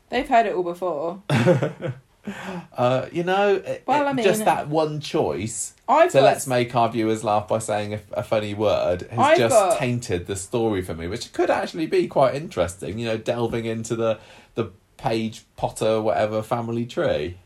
they've 0.10 0.28
heard 0.28 0.46
it 0.46 0.54
all 0.54 0.64
before. 0.64 1.24
Uh, 2.78 3.08
you 3.12 3.24
know, 3.24 3.56
eh, 3.56 3.62
eh, 3.74 3.78
Well, 3.88 4.04
it- 4.04 4.10
I 4.10 4.14
mean- 4.14 4.24
just 4.26 4.42
eh, 4.42 4.46
that 4.46 4.68
one 4.70 5.00
choice. 5.00 5.74
I've 5.90 6.12
so 6.12 6.20
got 6.20 6.26
let's 6.26 6.46
make 6.48 6.76
our 6.76 6.90
viewers 6.90 7.24
laugh 7.24 7.48
by 7.48 7.60
saying 7.60 7.94
a, 7.96 8.00
a 8.12 8.22
funny 8.24 8.54
word 8.54 9.04
has 9.10 9.18
I've 9.20 9.38
just 9.38 9.56
got- 9.56 9.78
tainted 9.80 10.28
the 10.28 10.36
story 10.36 10.82
for 10.82 10.94
me, 10.94 11.08
which 11.08 11.32
could 11.34 11.50
actually 11.50 11.88
be 11.88 12.08
quite 12.08 12.36
interesting. 12.36 13.00
You 13.00 13.06
know, 13.08 13.18
delving 13.18 13.66
into 13.66 13.96
the 13.96 14.20
the 14.56 14.72
Page 14.98 15.46
Potter 15.56 16.02
whatever 16.02 16.42
family 16.44 16.86
tree. 16.86 17.38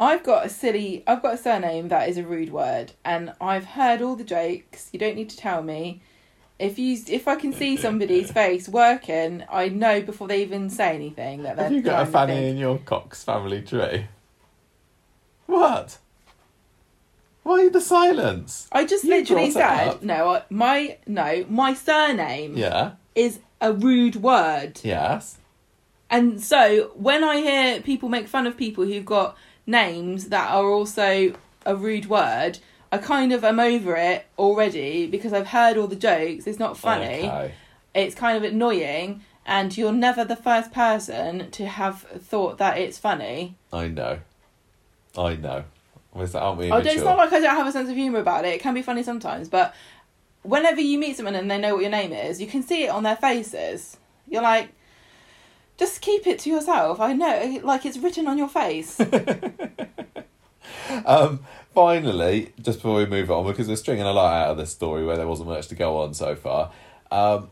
I've 0.00 0.22
got 0.22 0.46
a 0.46 0.48
silly. 0.48 1.02
I've 1.06 1.22
got 1.22 1.34
a 1.34 1.38
surname 1.38 1.88
that 1.88 2.08
is 2.08 2.18
a 2.18 2.22
rude 2.22 2.52
word, 2.52 2.92
and 3.04 3.32
I've 3.40 3.64
heard 3.64 4.00
all 4.00 4.14
the 4.14 4.24
jokes. 4.24 4.90
You 4.92 4.98
don't 4.98 5.16
need 5.16 5.30
to 5.30 5.36
tell 5.36 5.62
me. 5.62 6.02
If 6.58 6.78
you, 6.78 6.98
if 7.08 7.28
I 7.28 7.36
can 7.36 7.52
see 7.52 7.76
somebody's 7.76 8.32
face 8.32 8.68
working, 8.68 9.44
I 9.50 9.68
know 9.68 10.02
before 10.02 10.26
they 10.26 10.42
even 10.42 10.70
say 10.70 10.94
anything 10.94 11.44
that 11.44 11.56
they're. 11.56 11.66
Have 11.66 11.72
you 11.72 11.82
got 11.82 12.02
a 12.02 12.10
Fanny 12.10 12.48
in 12.48 12.56
your 12.56 12.78
Cox 12.78 13.22
family 13.22 13.62
tree? 13.62 14.06
What? 15.46 15.98
Why 17.44 17.68
the 17.68 17.80
silence? 17.80 18.68
I 18.72 18.84
just 18.84 19.04
You 19.04 19.10
literally 19.10 19.50
said 19.50 20.02
no. 20.02 20.30
I- 20.34 20.42
My 20.50 20.98
no. 21.06 21.46
My 21.48 21.74
surname 21.74 22.56
Yeah. 22.56 22.92
is 23.14 23.38
a 23.60 23.72
rude 23.72 24.16
word, 24.16 24.80
Yes. 24.82 25.38
and 26.10 26.42
so 26.42 26.90
when 26.94 27.24
I 27.24 27.36
hear 27.38 27.80
people 27.80 28.08
make 28.08 28.28
fun 28.28 28.46
of 28.46 28.56
people 28.56 28.84
who've 28.84 29.04
got 29.04 29.36
names 29.66 30.28
that 30.28 30.50
are 30.50 30.66
also 30.70 31.32
a 31.64 31.74
rude 31.76 32.06
word, 32.06 32.58
I 32.90 32.98
kind 32.98 33.32
of 33.32 33.44
am 33.44 33.60
over 33.60 33.96
it 33.96 34.26
already 34.38 35.06
because 35.06 35.32
I've 35.32 35.48
heard 35.48 35.76
all 35.76 35.86
the 35.86 35.96
jokes. 35.96 36.46
It's 36.46 36.58
not 36.58 36.76
funny. 36.76 37.28
Okay. 37.28 37.52
It's 37.94 38.14
kind 38.14 38.36
of 38.42 38.50
annoying, 38.50 39.22
and 39.44 39.76
you're 39.76 39.92
never 39.92 40.24
the 40.24 40.36
first 40.36 40.72
person 40.72 41.50
to 41.50 41.66
have 41.66 42.00
thought 42.02 42.58
that 42.58 42.78
it's 42.78 42.98
funny. 42.98 43.56
I 43.72 43.88
know. 43.88 44.20
I 45.16 45.36
know. 45.36 45.64
Was 46.14 46.32
that, 46.32 46.40
aren't 46.40 46.58
we 46.58 46.70
Oh, 46.70 46.76
immature? 46.76 46.92
it's 46.92 47.02
not 47.04 47.18
like 47.18 47.32
I 47.32 47.40
don't 47.40 47.54
have 47.56 47.66
a 47.66 47.72
sense 47.72 47.88
of 47.90 47.96
humour 47.96 48.20
about 48.20 48.44
it. 48.44 48.54
It 48.54 48.60
can 48.60 48.72
be 48.74 48.82
funny 48.82 49.02
sometimes, 49.02 49.48
but 49.48 49.74
whenever 50.42 50.80
you 50.80 50.98
meet 50.98 51.16
someone 51.16 51.34
and 51.34 51.50
they 51.50 51.58
know 51.58 51.74
what 51.74 51.82
your 51.82 51.90
name 51.90 52.12
is, 52.12 52.40
you 52.40 52.46
can 52.46 52.62
see 52.62 52.84
it 52.84 52.88
on 52.88 53.02
their 53.02 53.16
faces. 53.16 53.98
You're 54.26 54.42
like, 54.42 54.70
just 55.76 56.00
keep 56.00 56.26
it 56.26 56.38
to 56.40 56.50
yourself. 56.50 57.00
I 57.00 57.12
know, 57.12 57.60
like 57.62 57.84
it's 57.84 57.98
written 57.98 58.26
on 58.28 58.38
your 58.38 58.48
face. 58.48 58.98
Um, 61.04 61.40
finally, 61.74 62.52
just 62.60 62.78
before 62.78 62.96
we 62.96 63.06
move 63.06 63.30
on, 63.30 63.46
because 63.46 63.68
we're 63.68 63.76
stringing 63.76 64.04
a 64.04 64.12
lot 64.12 64.32
out 64.32 64.50
of 64.50 64.56
this 64.56 64.70
story 64.70 65.04
where 65.04 65.16
there 65.16 65.28
wasn't 65.28 65.48
much 65.48 65.68
to 65.68 65.74
go 65.74 65.98
on 65.98 66.14
so 66.14 66.34
far, 66.34 66.72
um, 67.10 67.50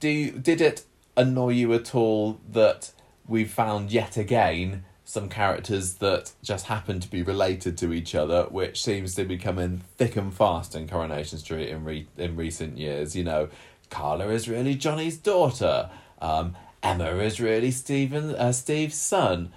do 0.00 0.08
you, 0.08 0.32
did 0.32 0.60
it 0.60 0.84
annoy 1.16 1.50
you 1.50 1.72
at 1.72 1.94
all 1.94 2.40
that 2.50 2.90
we 3.26 3.44
found 3.44 3.92
yet 3.92 4.16
again 4.16 4.84
some 5.04 5.28
characters 5.28 5.94
that 5.94 6.32
just 6.42 6.66
happen 6.66 6.98
to 6.98 7.08
be 7.08 7.22
related 7.22 7.76
to 7.78 7.92
each 7.92 8.14
other, 8.14 8.44
which 8.44 8.82
seems 8.82 9.14
to 9.14 9.24
be 9.24 9.36
coming 9.36 9.82
thick 9.96 10.16
and 10.16 10.32
fast 10.34 10.74
in 10.74 10.88
Coronation 10.88 11.38
Street 11.38 11.68
in 11.68 11.84
re- 11.84 12.08
in 12.16 12.36
recent 12.36 12.78
years? 12.78 13.14
You 13.14 13.24
know, 13.24 13.48
Carla 13.90 14.28
is 14.28 14.48
really 14.48 14.74
Johnny's 14.74 15.16
daughter. 15.16 15.90
Um, 16.20 16.56
Emma 16.82 17.16
is 17.16 17.40
really 17.40 17.70
Stephen 17.70 18.34
uh, 18.34 18.52
Steve's 18.52 18.96
son. 18.96 19.52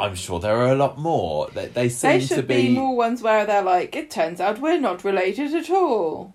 I'm 0.00 0.14
sure 0.14 0.40
there 0.40 0.56
are 0.56 0.72
a 0.72 0.74
lot 0.76 0.98
more. 0.98 1.48
They 1.54 1.66
they 1.66 1.88
seem 1.88 2.10
there 2.10 2.20
to 2.20 2.26
should 2.26 2.46
be, 2.48 2.68
be 2.68 2.74
more 2.74 2.96
ones 2.96 3.22
where 3.22 3.44
they're 3.46 3.62
like, 3.62 3.94
it 3.94 4.10
turns 4.10 4.40
out 4.40 4.58
we're 4.60 4.80
not 4.80 5.04
related 5.04 5.54
at 5.54 5.70
all. 5.70 6.34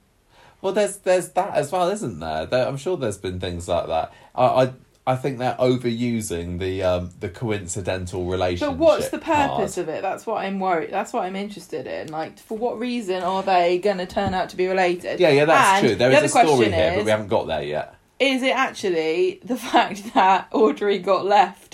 well. 0.62 0.74
There's 0.74 0.98
there's 0.98 1.30
that 1.30 1.54
as 1.56 1.72
well, 1.72 1.90
isn't 1.90 2.20
there? 2.20 2.46
there 2.46 2.68
I'm 2.68 2.78
sure 2.78 2.98
there's 2.98 3.18
been 3.18 3.40
things 3.40 3.68
like 3.68 3.88
that. 3.88 4.14
I 4.36 4.46
I, 4.46 4.74
I 5.08 5.16
think 5.16 5.38
they're 5.38 5.56
overusing 5.60 6.60
the 6.60 6.84
um 6.84 7.12
the 7.20 7.30
coincidental 7.30 8.26
relationship. 8.26 8.70
But 8.70 8.78
what's 8.78 9.10
the 9.10 9.20
purpose 9.20 9.76
card. 9.76 9.88
of 9.88 9.90
it? 9.90 10.02
That's 10.02 10.26
what 10.26 10.44
I'm 10.44 10.60
worried. 10.60 10.92
That's 10.92 11.14
what 11.14 11.24
I'm 11.26 11.36
interested 11.36 11.86
in. 11.88 12.12
Like, 12.12 12.40
for 12.40 12.58
what 12.58 12.80
reason 12.80 13.22
are 13.24 13.44
they 13.44 13.78
going 13.80 13.98
to 13.98 14.06
turn 14.08 14.34
out 14.34 14.50
to 14.50 14.56
be 14.58 14.68
related? 14.68 15.20
Yeah, 15.20 15.30
yeah, 15.30 15.46
that's 15.46 15.80
And 15.82 15.88
true. 15.88 15.96
There 15.96 16.10
the 16.10 16.18
is 16.24 16.36
a 16.36 16.40
story 16.40 16.72
here, 16.72 16.92
is, 16.92 16.96
but 16.98 17.06
we 17.06 17.12
haven't 17.12 17.28
got 17.28 17.48
there 17.48 17.64
yet. 17.64 17.96
Is 18.20 18.42
it 18.44 18.56
actually 18.56 19.42
the 19.44 19.58
fact 19.72 20.14
that 20.14 20.48
Audrey 20.52 21.00
got 21.00 21.26
left 21.26 21.65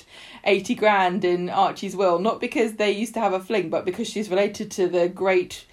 eighty 0.44 0.76
grand 0.76 1.24
in 1.26 1.50
Archie's 1.50 1.96
will, 1.96 2.20
not 2.20 2.40
because 2.40 2.74
they 2.74 2.92
used 2.92 3.14
to 3.16 3.20
have 3.20 3.34
a 3.34 3.40
fling, 3.40 3.70
but 3.70 3.86
because 3.86 4.08
she's 4.10 4.30
related 4.30 4.72
to 4.72 4.88
the 4.88 5.08
great 5.10 5.66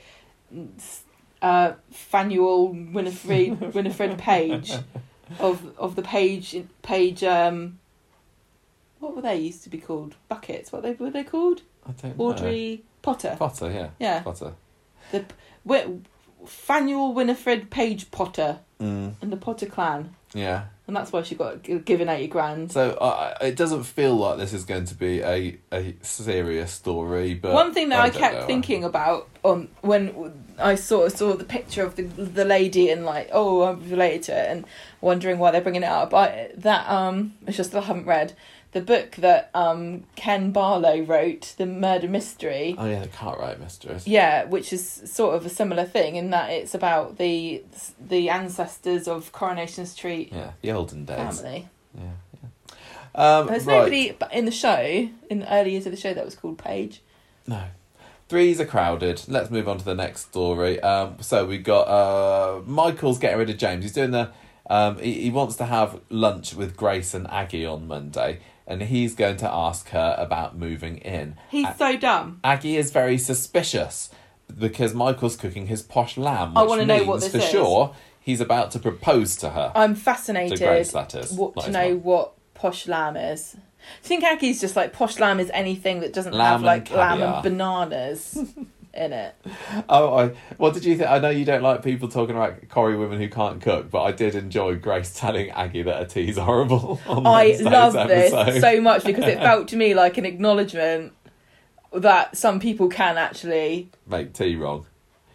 uh, 1.42 1.72
Fanuel 1.92 2.92
Winifred 2.92 3.74
Winifred 3.74 4.18
Page 4.18 4.72
of 5.38 5.76
of 5.78 5.96
the 5.96 6.02
Page 6.02 6.64
Page 6.82 7.22
um. 7.24 7.78
What 9.00 9.14
were 9.14 9.22
they 9.22 9.36
used 9.36 9.62
to 9.62 9.68
be 9.70 9.78
called? 9.78 10.16
Buckets. 10.28 10.72
What 10.72 10.82
they 10.82 10.92
were 10.94 11.10
they 11.10 11.22
called? 11.22 11.62
I 11.86 11.92
don't 11.92 12.18
know. 12.18 12.24
Audrey 12.24 12.82
Potter. 13.00 13.36
Potter, 13.38 13.70
yeah. 13.70 13.90
Yeah. 14.00 14.22
Potter. 14.22 14.54
The 15.12 15.24
Fanuel 16.44 17.14
Winifred 17.14 17.70
Page 17.70 18.10
Potter 18.10 18.58
Mm, 18.80 19.14
and 19.20 19.32
the 19.32 19.36
Potter 19.36 19.66
clan, 19.66 20.14
yeah. 20.32 20.66
And 20.88 20.96
that's 20.96 21.12
why 21.12 21.22
she 21.22 21.34
got 21.36 21.62
given 21.84 22.08
eighty 22.08 22.26
grand. 22.26 22.72
So 22.72 22.92
uh, 22.92 23.36
it 23.42 23.54
doesn't 23.56 23.84
feel 23.84 24.16
like 24.16 24.38
this 24.38 24.52
is 24.52 24.64
going 24.64 24.86
to 24.86 24.94
be 24.94 25.20
a, 25.20 25.58
a 25.70 25.94
serious 26.02 26.72
story, 26.72 27.34
but 27.34 27.52
One 27.52 27.72
thing 27.72 27.90
that 27.90 28.00
I, 28.00 28.08
don't 28.08 28.18
kept 28.18 28.34
know. 28.40 28.46
thinking 28.46 28.82
about 28.84 29.28
on 29.44 29.68
when 29.82 30.32
I 30.58 30.74
saw 30.74 31.08
saw 31.08 31.34
the 31.36 31.44
picture 31.44 31.84
of 31.84 31.94
the 31.96 32.02
the 32.02 32.44
lady 32.44 32.90
and 32.90 33.04
like 33.04 33.28
oh 33.32 33.62
I'm 33.62 33.88
related 33.88 34.22
to 34.24 34.32
it 34.32 34.50
and 34.50 34.64
wondering 35.00 35.38
why 35.38 35.50
they're 35.52 35.60
bringing 35.60 35.82
it 35.84 35.88
up. 35.88 36.12
I 36.14 36.50
that 36.56 36.88
um 36.90 37.34
it's 37.46 37.56
just 37.56 37.72
that 37.72 37.82
I 37.84 37.86
haven't 37.86 38.06
read 38.06 38.32
the 38.72 38.80
book 38.80 39.12
that 39.16 39.50
um 39.54 40.04
Ken 40.16 40.50
Barlow 40.52 41.00
wrote, 41.00 41.54
the 41.58 41.66
murder 41.66 42.08
mystery. 42.08 42.74
Oh 42.78 42.86
yeah, 42.86 43.02
the 43.02 43.08
Cartwright 43.08 43.58
mistress. 43.60 44.06
Yeah, 44.06 44.44
which 44.44 44.72
is 44.72 44.88
sort 44.88 45.34
of 45.34 45.46
a 45.46 45.48
similar 45.48 45.84
thing 45.84 46.16
in 46.16 46.30
that 46.30 46.50
it's 46.50 46.74
about 46.74 47.18
the 47.18 47.62
the 48.00 48.28
ancestors 48.30 49.08
of 49.08 49.32
Coronation 49.32 49.86
Street 49.86 50.30
Yeah, 50.32 50.52
the 50.60 50.72
olden 50.72 51.04
days. 51.04 51.40
family. 51.40 51.68
Yeah, 51.94 52.02
yeah. 52.42 52.48
Um, 53.14 53.46
There's 53.48 53.64
right. 53.64 53.74
nobody 53.78 54.16
in 54.32 54.44
the 54.44 54.50
show 54.52 55.08
in 55.30 55.40
the 55.40 55.52
early 55.52 55.72
years 55.72 55.86
of 55.86 55.92
the 55.92 55.98
show 55.98 56.14
that 56.14 56.24
was 56.24 56.34
called 56.36 56.58
Page. 56.58 57.02
No. 57.46 57.62
Threes 58.28 58.60
are 58.60 58.66
crowded. 58.66 59.22
Let's 59.26 59.50
move 59.50 59.66
on 59.68 59.78
to 59.78 59.84
the 59.86 59.94
next 59.94 60.28
story. 60.28 60.78
Um, 60.80 61.16
so 61.22 61.46
we 61.46 61.56
got 61.56 61.84
uh, 61.88 62.60
Michael's 62.66 63.18
getting 63.18 63.38
rid 63.38 63.48
of 63.48 63.56
James. 63.56 63.84
He's 63.84 63.94
doing 63.94 64.10
the. 64.10 64.30
Um, 64.70 64.98
he, 64.98 65.14
he 65.22 65.30
wants 65.30 65.56
to 65.56 65.64
have 65.64 65.98
lunch 66.10 66.52
with 66.54 66.76
Grace 66.76 67.14
and 67.14 67.26
Aggie 67.30 67.64
on 67.64 67.88
Monday, 67.88 68.40
and 68.68 68.82
he's 68.82 69.14
going 69.14 69.38
to 69.38 69.50
ask 69.50 69.88
her 69.88 70.14
about 70.18 70.56
moving 70.56 70.98
in. 70.98 71.36
He's 71.50 71.66
so 71.76 71.96
dumb. 71.96 72.38
Aggie 72.44 72.76
is 72.76 72.92
very 72.92 73.18
suspicious 73.18 74.10
because 74.56 74.94
Michael's 74.94 75.36
cooking 75.36 75.66
his 75.66 75.82
posh 75.82 76.16
lamb. 76.16 76.56
I 76.56 76.62
wanna 76.62 76.86
know 76.86 77.02
what 77.04 77.20
this 77.22 77.32
for 77.32 77.38
is. 77.38 77.48
sure 77.48 77.94
he's 78.20 78.40
about 78.40 78.70
to 78.72 78.78
propose 78.78 79.36
to 79.36 79.50
her. 79.50 79.72
I'm 79.74 79.94
to 79.94 80.00
fascinated 80.00 80.58
Grace, 80.58 80.92
that 80.92 81.14
is. 81.14 81.32
what, 81.32 81.58
to 81.64 81.70
know 81.70 81.96
what 81.96 82.34
posh 82.52 82.86
lamb 82.86 83.16
is. 83.16 83.56
You 83.56 84.08
think 84.08 84.22
Aggie's 84.22 84.60
just 84.60 84.76
like 84.76 84.92
posh 84.92 85.18
lamb 85.18 85.40
is 85.40 85.50
anything 85.54 86.00
that 86.00 86.12
doesn't 86.12 86.34
Lamb 86.34 86.52
have 86.52 86.62
like 86.62 86.90
and 86.90 86.98
lamb 86.98 87.22
and 87.22 87.42
bananas 87.42 88.38
in 88.94 89.12
it? 89.12 89.34
Oh, 89.88 90.14
I, 90.14 90.28
what 90.56 90.74
did 90.74 90.84
you 90.84 90.96
think? 90.96 91.08
I 91.10 91.18
know 91.18 91.30
you 91.30 91.44
don't 91.44 91.62
like 91.62 91.82
people 91.82 92.08
talking 92.08 92.34
about 92.34 92.68
Corrie 92.68 92.96
women 92.96 93.18
who 93.20 93.28
can't 93.28 93.60
cook, 93.60 93.90
but 93.90 94.02
I 94.02 94.12
did 94.12 94.34
enjoy 94.34 94.76
Grace 94.76 95.14
telling 95.18 95.50
Aggie 95.50 95.82
that 95.82 95.96
her 95.98 96.04
tea's 96.04 96.36
horrible. 96.38 97.00
On 97.06 97.26
I 97.26 97.56
love 97.60 97.92
this 98.08 98.60
so 98.60 98.80
much 98.80 99.04
because 99.04 99.24
it 99.24 99.38
felt 99.42 99.68
to 99.68 99.76
me 99.76 99.94
like 99.94 100.18
an 100.18 100.24
acknowledgement 100.26 101.12
that 101.92 102.36
some 102.36 102.60
people 102.60 102.88
can 102.88 103.16
actually 103.16 103.90
Make 104.06 104.32
tea 104.34 104.56
wrong. 104.56 104.86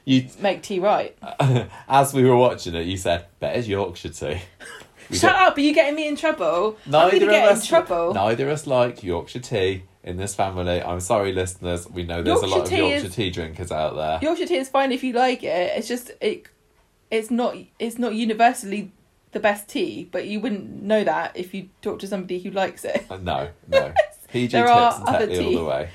You, 0.06 0.28
make 0.40 0.62
tea 0.64 0.80
right. 0.80 1.18
as 1.88 2.14
we 2.14 2.26
were 2.26 2.36
watching 2.36 2.76
it, 2.76 2.86
you 2.86 2.98
said, 2.98 3.26
"Better's 3.40 3.70
Yorkshire 3.70 4.10
tea." 4.10 4.42
Shut 5.12 5.32
don't- 5.34 5.42
up! 5.48 5.58
Are 5.58 5.62
you 5.62 5.74
getting 5.74 5.96
me 5.96 6.08
in 6.08 6.16
trouble? 6.18 6.78
I'm 6.86 6.92
Neither 6.92 7.16
of 7.26 7.32
get 7.32 7.48
in 7.50 7.58
us. 7.58 7.66
trouble. 7.66 8.14
Neither 8.14 8.48
of 8.48 8.52
us 8.54 8.68
like 8.68 9.02
Yorkshire 9.04 9.40
tea 9.40 9.84
in 10.04 10.18
this 10.18 10.36
family. 10.36 10.82
I'm 10.82 11.00
sorry, 11.00 11.32
listeners. 11.34 11.90
We 11.90 12.04
know 12.04 12.22
there's 12.22 12.42
a 12.42 12.48
lot 12.48 12.66
of 12.66 12.72
Yorkshire 12.72 13.08
is- 13.08 13.16
tea 13.16 13.30
drinkers 13.30 13.72
out 13.72 13.96
there. 13.96 14.20
Yorkshire 14.22 14.46
tea 14.48 14.58
is 14.58 14.70
fine 14.70 14.92
if 14.92 15.04
you 15.04 15.14
like 15.14 15.44
it. 15.44 15.78
It's 15.78 15.88
just 15.88 16.12
it, 16.22 16.48
it's 17.10 17.32
not 17.32 17.56
it's 17.80 17.98
not 17.98 18.14
universally 18.16 18.92
the 19.32 19.40
best 19.40 19.68
tea, 19.70 20.08
but 20.12 20.28
you 20.28 20.40
wouldn't 20.40 20.84
know 20.84 21.04
that 21.04 21.36
if 21.36 21.54
you 21.54 21.70
talk 21.82 22.00
to 22.00 22.08
somebody 22.08 22.40
who 22.40 22.52
likes 22.52 22.86
it. 22.86 23.06
Uh, 23.10 23.18
No, 23.18 23.50
no. 23.68 23.94
PG 24.32 24.48
There 24.52 24.66
tips 24.68 24.72
are 24.78 24.94
and 25.00 25.16
other 25.16 25.28
Tetley 25.28 25.46
all 25.58 25.64
the 25.64 25.70
way. 25.70 25.90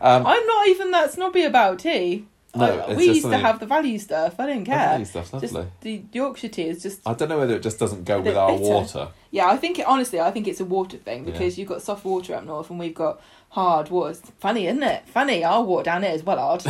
Um, 0.00 0.26
I'm 0.26 0.46
not 0.46 0.68
even 0.68 0.90
that 0.90 1.10
snobby 1.12 1.44
about 1.44 1.78
tea. 1.78 2.26
No, 2.54 2.80
I- 2.80 2.94
we 2.94 3.04
used 3.06 3.22
to 3.22 3.36
have 3.38 3.60
the 3.60 3.66
value 3.66 3.98
stuff. 3.98 4.38
I 4.40 4.46
didn't 4.46 4.64
the 4.64 4.70
care. 4.72 4.88
value 4.90 5.04
stuff's 5.06 5.30
Just 5.30 5.56
the 5.80 6.02
Yorkshire 6.12 6.48
tea 6.48 6.62
is 6.68 6.82
just 6.82 7.00
I 7.06 7.14
don't 7.14 7.28
know 7.30 7.38
whether 7.38 7.54
it 7.56 7.62
just 7.62 7.78
doesn't 7.78 8.04
go 8.04 8.20
with 8.20 8.36
our 8.36 8.52
bitter. 8.52 8.62
water. 8.64 9.08
yeah. 9.30 9.46
I 9.48 9.56
think 9.56 9.78
it, 9.78 9.86
honestly, 9.86 10.20
I 10.20 10.30
think 10.30 10.46
it's 10.48 10.60
a 10.60 10.64
water 10.64 10.96
thing 10.98 11.24
Yeah. 11.26 11.32
because 11.32 11.58
you've 11.58 11.68
got 11.68 11.80
soft 11.82 12.04
water 12.04 12.34
up 12.34 12.44
north 12.44 12.68
and 12.70 12.78
we've 12.78 12.94
got 12.94 13.20
hard 13.56 13.88
water. 13.88 14.10
It's 14.10 14.20
funny, 14.38 14.66
isn't 14.66 14.82
it? 14.82 15.08
Funny, 15.08 15.42
our 15.42 15.62
water 15.64 15.84
down 15.84 16.02
here 16.02 16.12
is 16.12 16.22
well 16.22 16.38
hard. 16.38 16.62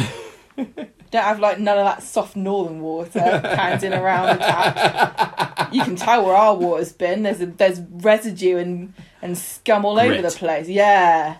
Don't 1.10 1.22
have 1.22 1.40
like 1.40 1.58
none 1.58 1.78
of 1.78 1.84
that 1.84 2.02
soft 2.02 2.36
northern 2.36 2.80
water 2.80 3.40
pounding 3.42 3.92
around 3.92 4.38
the 4.38 4.44
tap. 4.44 5.74
You 5.74 5.82
can 5.82 5.96
tell 5.96 6.24
where 6.24 6.36
our 6.36 6.54
water's 6.54 6.92
been. 6.92 7.24
There's 7.24 7.40
a, 7.40 7.46
there's 7.46 7.80
residue 7.80 8.58
and 8.58 8.94
and 9.20 9.36
scum 9.36 9.84
all 9.84 9.98
over 9.98 10.22
the 10.22 10.30
place. 10.30 10.68
Yeah, 10.68 11.38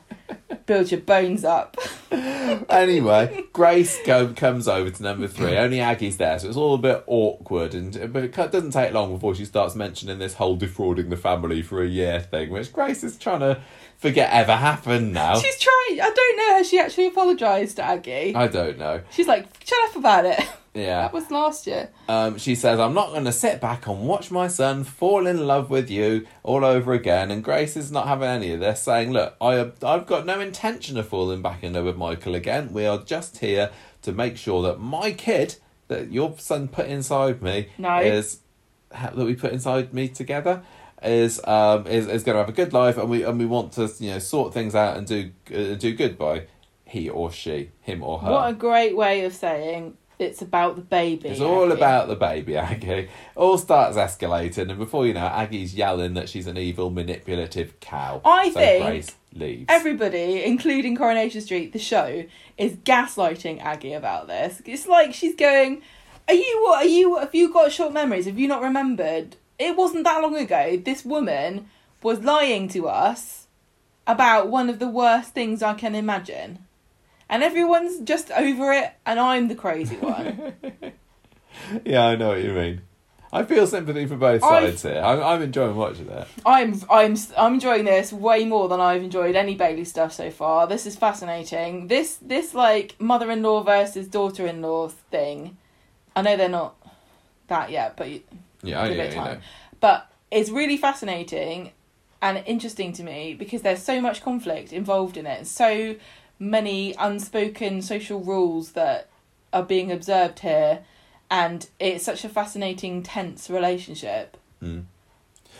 build 0.66 0.90
your 0.90 1.00
bones 1.00 1.44
up. 1.44 1.76
anyway, 2.10 3.44
Grace 3.52 3.98
go, 4.04 4.32
comes 4.34 4.66
over 4.66 4.90
to 4.90 5.02
number 5.02 5.28
three. 5.28 5.56
Only 5.56 5.80
Aggie's 5.80 6.16
there, 6.16 6.38
so 6.40 6.48
it's 6.48 6.56
all 6.56 6.74
a 6.74 6.78
bit 6.78 7.04
awkward. 7.06 7.74
And 7.74 8.12
but 8.12 8.24
it 8.24 8.32
doesn't 8.32 8.72
take 8.72 8.92
long 8.92 9.14
before 9.14 9.34
she 9.36 9.44
starts 9.44 9.76
mentioning 9.76 10.18
this 10.18 10.34
whole 10.34 10.56
defrauding 10.56 11.08
the 11.08 11.16
family 11.16 11.62
for 11.62 11.82
a 11.82 11.88
year 11.88 12.20
thing, 12.20 12.50
which 12.50 12.72
Grace 12.72 13.04
is 13.04 13.16
trying 13.16 13.40
to 13.40 13.60
forget 13.98 14.30
ever 14.32 14.56
happened 14.56 15.12
now. 15.12 15.38
She's 15.38 15.58
trying. 15.58 16.00
I 16.00 16.10
don't 16.14 16.36
know. 16.36 16.56
Has 16.56 16.68
she 16.68 16.78
actually 16.78 17.06
apologised 17.08 17.76
to 17.76 17.82
Aggie? 17.84 18.34
I 18.34 18.46
don't 18.48 18.78
know. 18.78 19.00
She's 19.10 19.26
like, 19.28 19.46
shut 19.64 19.78
up 19.90 19.96
about 19.96 20.24
it. 20.24 20.40
Yeah. 20.40 20.46
That 21.06 21.14
was 21.14 21.30
last 21.30 21.66
year. 21.66 21.88
Um, 22.06 22.36
she 22.36 22.54
says, 22.54 22.78
I'm 22.78 22.92
not 22.92 23.08
going 23.08 23.24
to 23.24 23.32
sit 23.32 23.62
back 23.62 23.86
and 23.86 24.06
watch 24.06 24.30
my 24.30 24.46
son 24.46 24.84
fall 24.84 25.26
in 25.26 25.46
love 25.46 25.70
with 25.70 25.88
you 25.90 26.26
all 26.42 26.66
over 26.66 26.92
again. 26.92 27.30
And 27.30 27.42
Grace 27.42 27.78
is 27.78 27.90
not 27.90 28.06
having 28.06 28.28
any 28.28 28.52
of 28.52 28.60
this, 28.60 28.82
saying, 28.82 29.10
Look, 29.10 29.36
I, 29.40 29.70
I've 29.82 30.06
got 30.06 30.26
no 30.26 30.38
intention 30.38 30.98
of 30.98 31.08
falling 31.08 31.40
back 31.40 31.62
in 31.64 31.72
love 31.72 31.86
with 31.86 31.96
Michael 31.96 32.34
again. 32.34 32.74
We 32.74 32.84
are 32.84 32.98
just 32.98 33.38
here 33.38 33.70
to 34.02 34.12
make 34.12 34.36
sure 34.36 34.60
that 34.64 34.78
my 34.78 35.12
kid, 35.12 35.56
that 35.88 36.12
your 36.12 36.34
son 36.38 36.68
put 36.68 36.88
inside 36.88 37.40
me, 37.40 37.70
No. 37.78 37.98
is 38.00 38.40
that 38.90 39.16
we 39.16 39.34
put 39.34 39.52
inside 39.52 39.94
me 39.94 40.08
together. 40.08 40.62
Is 41.02 41.40
um 41.44 41.86
is, 41.86 42.06
is 42.06 42.24
going 42.24 42.34
to 42.34 42.40
have 42.40 42.48
a 42.48 42.52
good 42.52 42.72
life 42.72 42.96
and 42.96 43.10
we 43.10 43.22
and 43.22 43.38
we 43.38 43.44
want 43.44 43.72
to 43.72 43.92
you 43.98 44.12
know 44.12 44.18
sort 44.18 44.54
things 44.54 44.74
out 44.74 44.96
and 44.96 45.06
do 45.06 45.30
uh, 45.54 45.74
do 45.74 45.94
good 45.94 46.16
by 46.16 46.46
he 46.86 47.08
or 47.10 47.30
she 47.30 47.70
him 47.80 48.02
or 48.02 48.18
her. 48.20 48.30
What 48.30 48.50
a 48.50 48.54
great 48.54 48.96
way 48.96 49.24
of 49.24 49.34
saying 49.34 49.96
it's 50.18 50.40
about 50.40 50.76
the 50.76 50.82
baby. 50.82 51.28
It's 51.28 51.40
all 51.40 51.64
Aggie. 51.64 51.74
about 51.74 52.08
the 52.08 52.16
baby, 52.16 52.56
Aggie. 52.56 53.08
All 53.34 53.58
starts 53.58 53.96
escalating, 53.96 54.70
and 54.70 54.78
before 54.78 55.06
you 55.06 55.12
know, 55.12 55.26
Aggie's 55.26 55.74
yelling 55.74 56.14
that 56.14 56.28
she's 56.28 56.46
an 56.46 56.56
evil, 56.56 56.90
manipulative 56.90 57.78
cow. 57.80 58.22
I 58.24 58.50
so 58.50 58.58
think 58.58 58.84
Grace 58.84 59.14
leaves. 59.34 59.66
Everybody, 59.68 60.44
including 60.44 60.96
Coronation 60.96 61.40
Street, 61.42 61.72
the 61.72 61.78
show, 61.78 62.24
is 62.56 62.72
gaslighting 62.76 63.60
Aggie 63.60 63.92
about 63.92 64.26
this. 64.26 64.62
It's 64.64 64.86
like 64.86 65.12
she's 65.12 65.34
going, 65.34 65.82
"Are 66.28 66.34
you 66.34 66.62
what? 66.64 66.86
Are 66.86 66.88
you? 66.88 67.18
Have 67.18 67.34
you 67.34 67.52
got 67.52 67.72
short 67.72 67.92
memories? 67.92 68.24
Have 68.24 68.38
you 68.38 68.48
not 68.48 68.62
remembered? 68.62 69.36
It 69.58 69.76
wasn't 69.76 70.04
that 70.04 70.20
long 70.20 70.36
ago. 70.36 70.76
This 70.76 71.04
woman 71.04 71.68
was 72.02 72.20
lying 72.20 72.68
to 72.68 72.88
us 72.88 73.46
about 74.06 74.48
one 74.48 74.68
of 74.68 74.78
the 74.78 74.88
worst 74.88 75.32
things 75.32 75.62
I 75.62 75.74
can 75.74 75.94
imagine." 75.94 76.58
And 77.28 77.42
everyone's 77.42 78.00
just 78.00 78.30
over 78.30 78.72
it, 78.72 78.92
and 79.04 79.18
I'm 79.18 79.48
the 79.48 79.56
crazy 79.56 79.96
one. 79.96 80.54
yeah, 81.84 82.06
I 82.06 82.16
know 82.16 82.28
what 82.28 82.42
you 82.42 82.52
mean. 82.52 82.82
I 83.32 83.42
feel 83.42 83.66
sympathy 83.66 84.06
for 84.06 84.16
both 84.16 84.40
sides 84.40 84.82
here. 84.82 85.02
I'm, 85.04 85.22
I'm 85.22 85.42
enjoying 85.42 85.76
watching 85.76 86.08
it. 86.08 86.28
I'm 86.46 86.80
I'm 86.88 87.16
I'm 87.36 87.54
enjoying 87.54 87.84
this 87.84 88.12
way 88.12 88.44
more 88.44 88.68
than 88.68 88.80
I've 88.80 89.02
enjoyed 89.02 89.34
any 89.34 89.54
Bailey 89.54 89.84
stuff 89.84 90.12
so 90.12 90.30
far. 90.30 90.66
This 90.66 90.86
is 90.86 90.96
fascinating. 90.96 91.88
This 91.88 92.18
this 92.22 92.54
like 92.54 92.94
mother-in-law 93.00 93.64
versus 93.64 94.08
daughter-in-law 94.08 94.88
thing. 95.10 95.58
I 96.14 96.22
know 96.22 96.36
they're 96.36 96.48
not 96.48 96.76
that 97.48 97.70
yet, 97.70 97.96
but 97.96 98.08
Yeah, 98.62 98.82
I 98.82 98.88
Give 98.88 98.96
yeah, 98.96 99.02
it 99.04 99.10
you 99.10 99.16
know. 99.16 99.24
time. 99.24 99.40
but 99.80 100.10
it's 100.30 100.50
really 100.50 100.76
fascinating 100.76 101.72
and 102.22 102.42
interesting 102.46 102.92
to 102.94 103.02
me 103.02 103.34
because 103.34 103.62
there's 103.62 103.82
so 103.82 104.00
much 104.00 104.22
conflict 104.22 104.72
involved 104.72 105.16
in 105.16 105.26
it. 105.26 105.38
and 105.38 105.46
So 105.46 105.96
many 106.38 106.94
unspoken 106.98 107.82
social 107.82 108.20
rules 108.20 108.72
that 108.72 109.08
are 109.52 109.62
being 109.62 109.92
observed 109.92 110.40
here 110.40 110.80
and 111.30 111.68
it's 111.78 112.04
such 112.04 112.24
a 112.24 112.28
fascinating 112.28 113.02
tense 113.02 113.50
relationship. 113.50 114.36
Mm. 114.62 114.84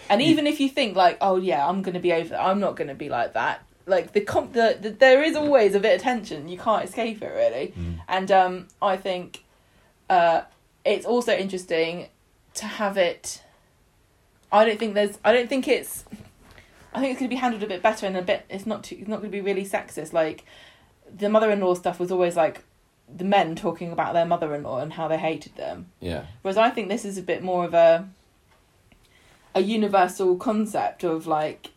And 0.09 0.23
even 0.23 0.47
if 0.47 0.61
you 0.61 0.69
think 0.69 0.97
like, 0.97 1.19
oh 1.21 1.37
yeah, 1.37 1.67
I'm 1.67 1.83
gonna 1.83 2.01
be 2.01 2.13
over, 2.13 2.31
that, 2.31 2.41
I'm 2.41 2.61
not 2.61 2.77
gonna 2.77 2.95
be 2.95 3.09
like 3.09 3.33
that. 3.33 3.63
Like 3.87 4.13
the, 4.13 4.21
comp- 4.21 4.53
the, 4.53 4.79
the 4.81 4.91
there 4.91 5.23
is 5.23 5.37
always 5.37 5.75
a 5.75 5.81
bit 5.81 5.97
of 5.97 6.03
tension. 6.03 6.49
You 6.49 6.59
can't 6.59 6.85
escape 6.85 7.23
it 7.23 7.29
really. 7.29 7.73
Mm. 7.79 8.01
And 8.09 8.31
um, 8.31 8.69
I 8.81 8.97
think 8.97 9.45
uh, 10.09 10.43
it's 10.85 11.07
also 11.07 11.33
interesting 11.37 12.09
to 12.57 12.67
have 12.67 12.97
it. 12.97 13.43
I 14.53 14.65
don't 14.65 14.79
think 14.79 14.95
there's. 14.95 15.19
I 15.25 15.33
don't 15.33 15.49
think 15.49 15.67
it's. 15.69 16.05
I 16.95 17.01
think 17.01 17.13
it's 17.13 17.21
going 17.21 17.29
to 17.31 17.35
be 17.35 17.41
handled 17.41 17.63
a 17.63 17.67
bit 17.67 17.83
better 17.83 18.07
and 18.07 18.17
a 18.17 18.23
bit. 18.23 18.47
It's 18.49 18.67
not. 18.67 18.85
Too, 18.85 18.97
it's 18.99 19.09
not 19.09 19.21
going 19.21 19.31
to 19.31 19.37
be 19.37 19.41
really 19.41 19.65
sexist. 19.65 20.13
Like 20.13 20.45
the 21.15 21.29
mother-in-law 21.29 21.75
stuff 21.75 21.99
was 22.01 22.11
always 22.11 22.37
like 22.37 22.65
the 23.15 23.25
men 23.25 23.55
talking 23.55 23.93
about 23.93 24.15
their 24.15 24.27
mother-in-law 24.27 24.79
and 24.81 24.93
how 24.95 25.07
they 25.09 25.19
hated 25.19 25.55
them. 25.57 25.87
Yeah. 26.01 26.25
Whereas 26.43 26.57
I 26.57 26.71
think 26.71 26.89
this 26.89 27.05
is 27.05 27.17
a 27.19 27.23
bit 27.23 27.43
more 27.43 27.65
of 27.65 27.75
a 27.75 28.09
a 29.55 29.61
universal 29.61 30.37
concept 30.37 31.03
of 31.05 31.27
like 31.27 31.71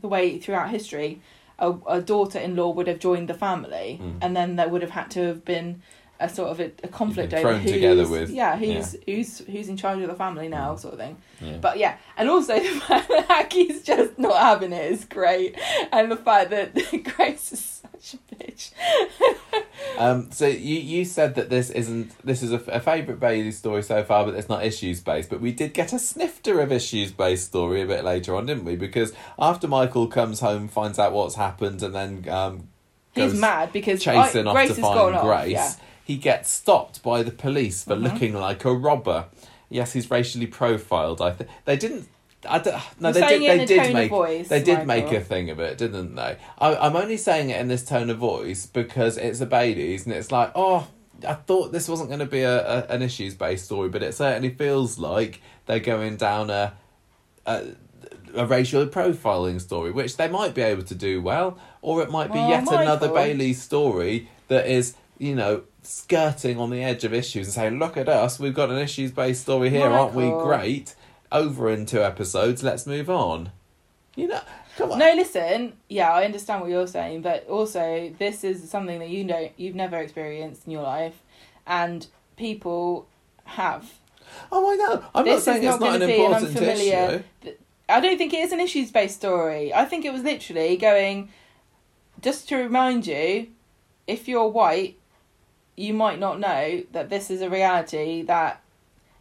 the 0.00 0.06
way 0.06 0.38
throughout 0.38 0.70
history 0.70 1.20
a, 1.58 1.74
a 1.88 2.00
daughter-in-law 2.00 2.70
would 2.70 2.86
have 2.86 3.00
joined 3.00 3.28
the 3.28 3.34
family 3.34 3.98
Mm. 4.00 4.18
and 4.22 4.36
then 4.36 4.54
there 4.54 4.68
would 4.68 4.82
have 4.82 4.92
had 4.92 5.10
to 5.12 5.20
have 5.26 5.44
been 5.44 5.82
a 6.20 6.28
sort 6.28 6.50
of 6.50 6.60
a, 6.60 6.70
a 6.82 6.88
conflict 6.88 7.32
over 7.32 7.56
who's 7.58 7.70
together 7.72 8.06
with- 8.08 8.30
yeah 8.30 8.56
who's 8.56 8.96
who's 9.06 9.38
who's 9.46 9.68
in 9.68 9.76
charge 9.76 10.00
of 10.00 10.08
the 10.08 10.14
family 10.14 10.48
now 10.48 10.74
Mm. 10.74 10.78
sort 10.80 10.94
of 10.94 11.00
thing 11.00 11.16
yeah. 11.40 11.56
but 11.58 11.78
yeah 11.78 11.96
and 12.16 12.28
also 12.28 12.54
the 12.58 12.68
fact 12.80 13.08
that 13.08 13.30
Aggie's 13.30 13.82
just 13.82 14.18
not 14.18 14.36
having 14.36 14.72
it 14.72 14.90
is 14.92 15.04
great 15.04 15.56
and 15.92 16.10
the 16.10 16.16
fact 16.16 16.50
that 16.50 16.74
Grace 17.16 17.52
is 17.52 17.82
such 17.82 18.14
a 18.14 18.34
bitch 18.34 18.70
Um, 19.96 20.30
so 20.30 20.46
you 20.46 20.76
you 20.78 21.04
said 21.04 21.34
that 21.36 21.50
this 21.50 21.70
isn't 21.70 22.12
this 22.24 22.42
is 22.42 22.52
a, 22.52 22.56
a 22.70 22.78
favourite 22.80 23.18
Bailey 23.18 23.50
story 23.50 23.82
so 23.82 24.04
far, 24.04 24.24
but 24.24 24.34
it's 24.34 24.48
not 24.48 24.64
issues 24.64 25.00
based. 25.00 25.28
But 25.30 25.40
we 25.40 25.50
did 25.50 25.74
get 25.74 25.92
a 25.92 25.98
snifter 25.98 26.60
of 26.60 26.70
issues 26.70 27.10
based 27.10 27.46
story 27.46 27.82
a 27.82 27.86
bit 27.86 28.04
later 28.04 28.36
on, 28.36 28.46
didn't 28.46 28.64
we? 28.64 28.76
Because 28.76 29.12
after 29.38 29.66
Michael 29.66 30.06
comes 30.06 30.38
home, 30.40 30.68
finds 30.68 30.98
out 30.98 31.12
what's 31.12 31.34
happened, 31.34 31.82
and 31.82 31.94
then 31.94 32.28
um, 32.28 32.68
he's 33.12 33.34
mad 33.34 33.72
because 33.72 34.02
chasing 34.02 34.46
I, 34.46 34.50
off 34.50 34.54
Grace 34.56 34.74
to 34.76 34.80
find 34.80 35.16
off, 35.16 35.48
yeah. 35.48 35.72
He 36.08 36.16
gets 36.16 36.50
stopped 36.50 37.02
by 37.02 37.22
the 37.22 37.30
police 37.30 37.84
for 37.84 37.94
Mhm. 37.94 38.02
looking 38.02 38.32
like 38.34 38.64
a 38.64 38.72
robber. 38.72 39.26
Yes, 39.68 39.92
he's 39.92 40.10
racially 40.10 40.46
profiled. 40.46 41.20
I 41.20 41.32
think 41.32 41.50
they 41.66 41.76
didn't. 41.76 42.08
I 42.48 42.58
don't, 42.60 42.74
no, 43.00 43.08
You're 43.10 43.20
they 43.20 43.38
did. 43.38 43.60
They 43.60 43.64
did 43.66 43.92
make. 43.92 44.10
voice, 44.10 44.48
They 44.48 44.62
did 44.62 44.86
make 44.86 45.12
a 45.12 45.20
thing 45.20 45.50
of 45.50 45.58
it, 45.60 45.76
didn't 45.76 46.14
they? 46.14 46.36
I, 46.58 46.76
I'm 46.76 46.96
only 46.96 47.16
saying 47.18 47.50
it 47.50 47.60
in 47.60 47.68
this 47.68 47.84
tone 47.84 48.08
of 48.10 48.18
voice 48.18 48.64
because 48.64 49.18
it's 49.18 49.40
a 49.40 49.46
Baileys, 49.46 50.06
and 50.06 50.14
it's 50.14 50.32
like, 50.32 50.52
oh, 50.54 50.86
I 51.26 51.34
thought 51.34 51.72
this 51.72 51.88
wasn't 51.88 52.08
going 52.08 52.20
to 52.20 52.26
be 52.26 52.42
a, 52.42 52.56
a 52.78 52.86
an 52.94 53.02
issues 53.02 53.34
based 53.34 53.66
story, 53.66 53.88
but 53.90 54.02
it 54.02 54.14
certainly 54.14 54.50
feels 54.50 54.98
like 54.98 55.42
they're 55.66 55.80
going 55.80 56.16
down 56.16 56.48
a, 56.48 56.72
a 57.44 57.64
a 58.34 58.46
racial 58.46 58.86
profiling 58.86 59.60
story, 59.60 59.90
which 59.90 60.16
they 60.16 60.28
might 60.28 60.54
be 60.54 60.62
able 60.62 60.84
to 60.84 60.94
do 60.94 61.20
well, 61.20 61.58
or 61.82 62.02
it 62.02 62.10
might 62.10 62.30
be 62.32 62.38
Well, 62.38 62.48
yet 62.48 62.62
another 62.68 63.08
Michael- 63.08 63.14
Bailey 63.14 63.52
story 63.52 64.28
that 64.48 64.66
is, 64.66 64.94
you 65.18 65.34
know, 65.34 65.62
skirting 65.82 66.58
on 66.58 66.70
the 66.70 66.82
edge 66.82 67.04
of 67.04 67.12
issues 67.12 67.46
and 67.48 67.54
saying, 67.54 67.78
look 67.78 67.96
at 67.96 68.08
us, 68.08 68.38
we've 68.38 68.54
got 68.54 68.70
an 68.70 68.78
issues 68.78 69.10
based 69.10 69.42
story 69.42 69.70
here, 69.70 69.88
aren't 69.88 70.14
we 70.14 70.28
great? 70.30 70.94
Over 71.30 71.70
in 71.70 71.84
two 71.86 72.02
episodes, 72.02 72.62
let's 72.62 72.86
move 72.86 73.10
on. 73.10 73.52
You 74.16 74.28
know, 74.28 74.40
come 74.76 74.92
on. 74.92 74.98
No, 74.98 75.12
listen. 75.14 75.74
Yeah, 75.88 76.10
I 76.10 76.24
understand 76.24 76.62
what 76.62 76.70
you're 76.70 76.86
saying, 76.86 77.22
but 77.22 77.46
also 77.48 78.12
this 78.18 78.44
is 78.44 78.68
something 78.70 78.98
that 78.98 79.10
you 79.10 79.24
know 79.24 79.50
you've 79.56 79.74
never 79.74 79.96
experienced 79.98 80.66
in 80.66 80.72
your 80.72 80.82
life, 80.82 81.22
and 81.66 82.06
people 82.36 83.06
have. 83.44 83.92
Oh, 84.50 84.72
I 84.72 84.76
know. 84.76 85.04
I'm 85.14 85.24
This 85.24 85.42
is 85.42 85.46
not 85.46 85.52
saying 85.54 85.64
it's 85.68 85.80
not 85.80 85.80
gonna 85.80 85.94
an 85.96 86.02
an 86.02 86.10
important 86.10 86.46
unfamiliar- 86.48 87.24
issue. 87.44 87.54
I 87.90 88.00
don't 88.00 88.18
think 88.18 88.34
it 88.34 88.38
is 88.40 88.52
an 88.52 88.60
issues 88.60 88.90
based 88.90 89.16
story. 89.16 89.72
I 89.72 89.84
think 89.84 90.04
it 90.04 90.12
was 90.12 90.22
literally 90.22 90.76
going. 90.76 91.30
Just 92.20 92.48
to 92.48 92.56
remind 92.56 93.06
you, 93.06 93.48
if 94.06 94.26
you're 94.26 94.48
white, 94.48 94.98
you 95.78 95.94
might 95.94 96.18
not 96.18 96.40
know 96.40 96.82
that 96.92 97.08
this 97.08 97.30
is 97.30 97.40
a 97.40 97.48
reality 97.48 98.22
that 98.22 98.60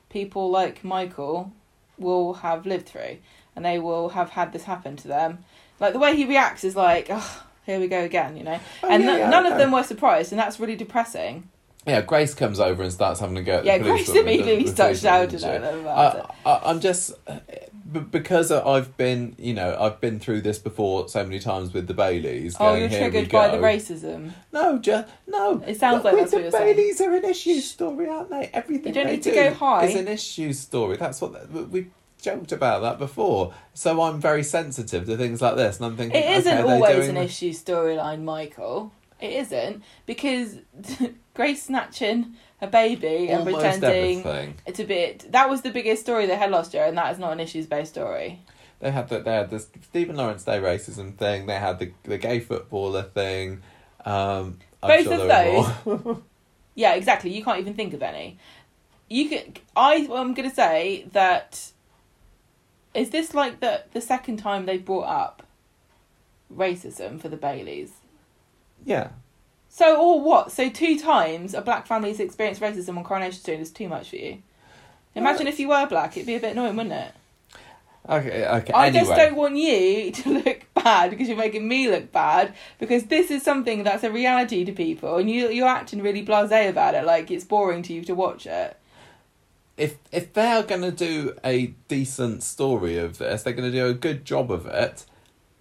people 0.10 0.50
like 0.50 0.84
Michael 0.84 1.52
will 1.98 2.34
have 2.36 2.66
lived 2.66 2.88
through, 2.88 3.18
and 3.56 3.64
they 3.64 3.80
will 3.80 4.10
have 4.10 4.32
had 4.32 4.54
this 4.54 4.64
happen 4.64 4.96
to 4.98 5.08
them. 5.08 5.44
Like 5.80 5.94
the 5.94 6.00
way 6.00 6.16
he 6.16 6.26
reacts 6.26 6.64
is 6.64 6.76
like, 6.76 7.08
oh, 7.12 7.44
here 7.66 7.80
we 7.80 7.88
go 7.88 8.02
again, 8.04 8.36
you 8.38 8.44
know. 8.44 8.60
Oh, 8.84 8.90
and 8.90 9.04
yeah, 9.04 9.12
n- 9.12 9.20
yeah, 9.20 9.30
none 9.30 9.46
of 9.46 9.58
them 9.58 9.72
were 9.72 9.84
surprised, 9.84 10.32
and 10.32 10.40
that's 10.40 10.60
really 10.60 10.76
depressing. 10.76 11.50
Yeah, 11.88 12.02
Grace 12.02 12.34
comes 12.34 12.60
over 12.60 12.84
and 12.84 12.92
starts 12.92 13.20
having 13.20 13.38
a 13.38 13.44
go 13.44 13.60
at 13.60 13.66
Yeah, 13.66 13.78
the 13.78 13.86
Grace 13.86 14.10
immediately 14.10 14.68
starts 14.68 15.00
shouting 15.00 15.44
at 15.44 15.62
them 15.62 15.80
about 15.80 16.16
it. 16.18 16.26
I, 16.46 16.50
I, 16.52 16.70
I'm 16.70 16.82
just 16.82 17.14
because 18.12 18.52
I've 18.52 18.98
been, 18.98 19.36
you 19.38 19.54
know, 19.54 19.78
I've 19.80 20.02
been 20.02 20.20
through 20.20 20.42
this 20.42 20.60
before 20.60 21.08
so 21.08 21.24
many 21.24 21.40
times 21.40 21.74
with 21.74 21.88
the 21.88 21.94
Baileys. 21.94 22.56
Oh, 22.60 22.72
going, 22.72 22.82
you're 22.82 22.90
"Here 22.90 23.06
we 23.06 23.12
triggered 23.12 23.32
by 23.32 23.48
the 23.50 23.58
racism. 23.58 24.34
No, 24.52 24.78
just 24.78 25.08
no. 25.28 25.64
It 25.66 25.80
sounds 25.80 26.04
But 26.04 26.14
like 26.14 26.22
that's 26.24 26.34
what 26.34 26.40
the 26.40 26.44
you're 26.44 26.52
saying. 26.52 26.76
Baileys 26.76 27.02
are 27.02 27.16
an 27.16 27.26
issue 27.26 27.60
story, 27.62 28.10
aren't 28.10 28.30
they? 28.30 28.50
Everything 28.54 28.88
You 28.88 28.94
don't 28.94 29.08
they 29.08 29.14
need 29.14 29.24
to 29.24 29.30
do 29.30 29.36
go 29.36 29.54
high. 29.54 29.86
is 29.86 29.96
an 29.96 30.08
issue 30.08 30.54
story. 30.54 30.98
That's 30.98 31.22
what 31.22 31.50
we 31.52 31.64
we 31.64 31.88
joked 32.22 32.52
about 32.52 32.82
that 32.82 33.00
before. 33.00 33.54
So 33.74 34.02
I'm 34.02 34.20
very 34.20 34.44
sensitive 34.44 35.06
to 35.06 35.16
things 35.16 35.42
like 35.42 35.56
this, 35.56 35.78
and 35.78 35.86
I'm 35.86 35.96
thinking, 35.96 36.22
It 36.22 36.38
isn't 36.40 36.58
okay, 36.58 36.72
always 36.74 36.96
doing 36.96 37.10
an 37.12 37.24
issue 37.24 37.54
storyline, 37.54 38.24
Michael. 38.24 38.92
It 39.20 39.32
isn't 39.34 39.84
because 40.06 40.58
Grace 41.34 41.64
snatching 41.64 42.36
a 42.62 42.68
baby 42.68 43.30
and 43.30 43.40
Almost 43.40 43.58
pretending 43.64 44.20
everything. 44.20 44.56
it's 44.66 44.80
a 44.80 44.84
bit. 44.84 45.32
That 45.32 45.50
was 45.50 45.62
the 45.62 45.72
biggest 45.72 46.02
story 46.04 46.26
they 46.28 46.36
had 46.36 46.52
last 46.52 46.74
year, 46.74 46.86
and 46.86 46.98
that 46.98 47.12
is 47.14 47.20
not 47.20 47.32
an 47.34 47.40
issues 47.40 47.66
based 47.66 47.94
story. 47.94 48.40
they 48.80 48.92
had 48.92 49.10
the, 49.10 49.20
they 49.20 49.34
had 49.34 49.50
the 49.50 49.60
Stephen 49.60 50.16
Lawrence 50.16 50.44
Day 50.44 50.60
racism 50.60 51.16
thing. 51.16 51.46
They 51.48 51.56
had 51.56 51.80
the 51.80 51.92
the 52.04 52.18
gay 52.18 52.40
footballer 52.40 53.04
thing. 53.04 53.62
Um, 54.06 54.60
Both 54.82 55.04
sure 55.04 55.32
of 55.32 55.86
more. 55.86 56.22
Yeah, 56.76 56.94
exactly. 56.94 57.36
You 57.36 57.44
can't 57.44 57.60
even 57.60 57.74
think 57.74 57.96
of 57.96 58.04
any. 58.04 58.38
You 59.10 59.30
could. 59.30 59.60
I. 59.76 60.08
I'm 60.14 60.36
going 60.36 60.48
to 60.48 60.56
say 60.56 61.08
that. 61.14 61.72
Is 62.94 63.10
this 63.10 63.34
like 63.34 63.60
the 63.62 63.84
the 63.94 64.02
second 64.02 64.38
time 64.38 64.66
they 64.68 64.78
brought 64.78 65.08
up 65.08 65.44
racism 66.56 67.20
for 67.20 67.30
the 67.30 67.38
Baileys? 67.38 67.92
Yeah. 68.86 69.10
So 69.70 70.02
or 70.02 70.22
what? 70.22 70.52
So 70.52 70.70
two 70.70 70.98
times 71.00 71.54
a 71.54 71.62
black 71.62 71.86
family's 71.88 72.20
experienced 72.20 72.62
racism 72.62 72.98
on 72.98 73.04
Coronation 73.04 73.40
Street 73.40 73.60
is 73.60 73.72
too 73.72 73.88
much 73.88 74.10
for 74.10 74.16
you. 74.16 74.42
Imagine 75.16 75.48
if 75.48 75.60
you 75.60 75.70
were 75.70 75.86
black, 75.88 76.16
it'd 76.16 76.28
be 76.28 76.36
a 76.36 76.40
bit 76.40 76.52
annoying, 76.52 76.76
wouldn't 76.76 76.94
it? 76.94 77.12
Okay. 78.10 78.46
Okay. 78.46 78.74
I 78.74 78.88
anyway. 78.88 79.04
just 79.04 79.16
don't 79.16 79.36
want 79.36 79.58
you 79.58 80.12
to 80.12 80.30
look 80.46 80.66
bad 80.76 81.10
because 81.10 81.28
you're 81.28 81.38
making 81.38 81.68
me 81.68 81.90
look 81.90 82.12
bad 82.12 82.54
because 82.80 83.06
this 83.06 83.30
is 83.32 83.44
something 83.44 83.84
that's 83.84 84.04
a 84.04 84.12
reality 84.12 84.64
to 84.64 84.72
people 84.72 85.18
and 85.18 85.30
you 85.30 85.50
you're 85.50 85.68
acting 85.68 86.02
really 86.02 86.26
blasé 86.26 86.70
about 86.70 86.96
it 86.96 87.06
like 87.06 87.30
it's 87.30 87.44
boring 87.44 87.84
to 87.84 87.94
you 87.94 88.04
to 88.06 88.16
watch 88.16 88.46
it. 88.46 88.78
if 89.76 89.98
if 90.12 90.34
they 90.34 90.48
are 90.48 90.64
going 90.64 90.82
to 90.82 90.92
do 90.92 91.38
a 91.44 91.68
decent 91.88 92.44
story 92.44 92.98
of 92.98 93.18
this, 93.18 93.44
they're 93.44 93.54
going 93.54 93.72
to 93.72 93.78
do 93.78 93.88
a 93.88 93.94
good 93.94 94.26
job 94.26 94.52
of 94.52 94.66
it. 94.66 95.06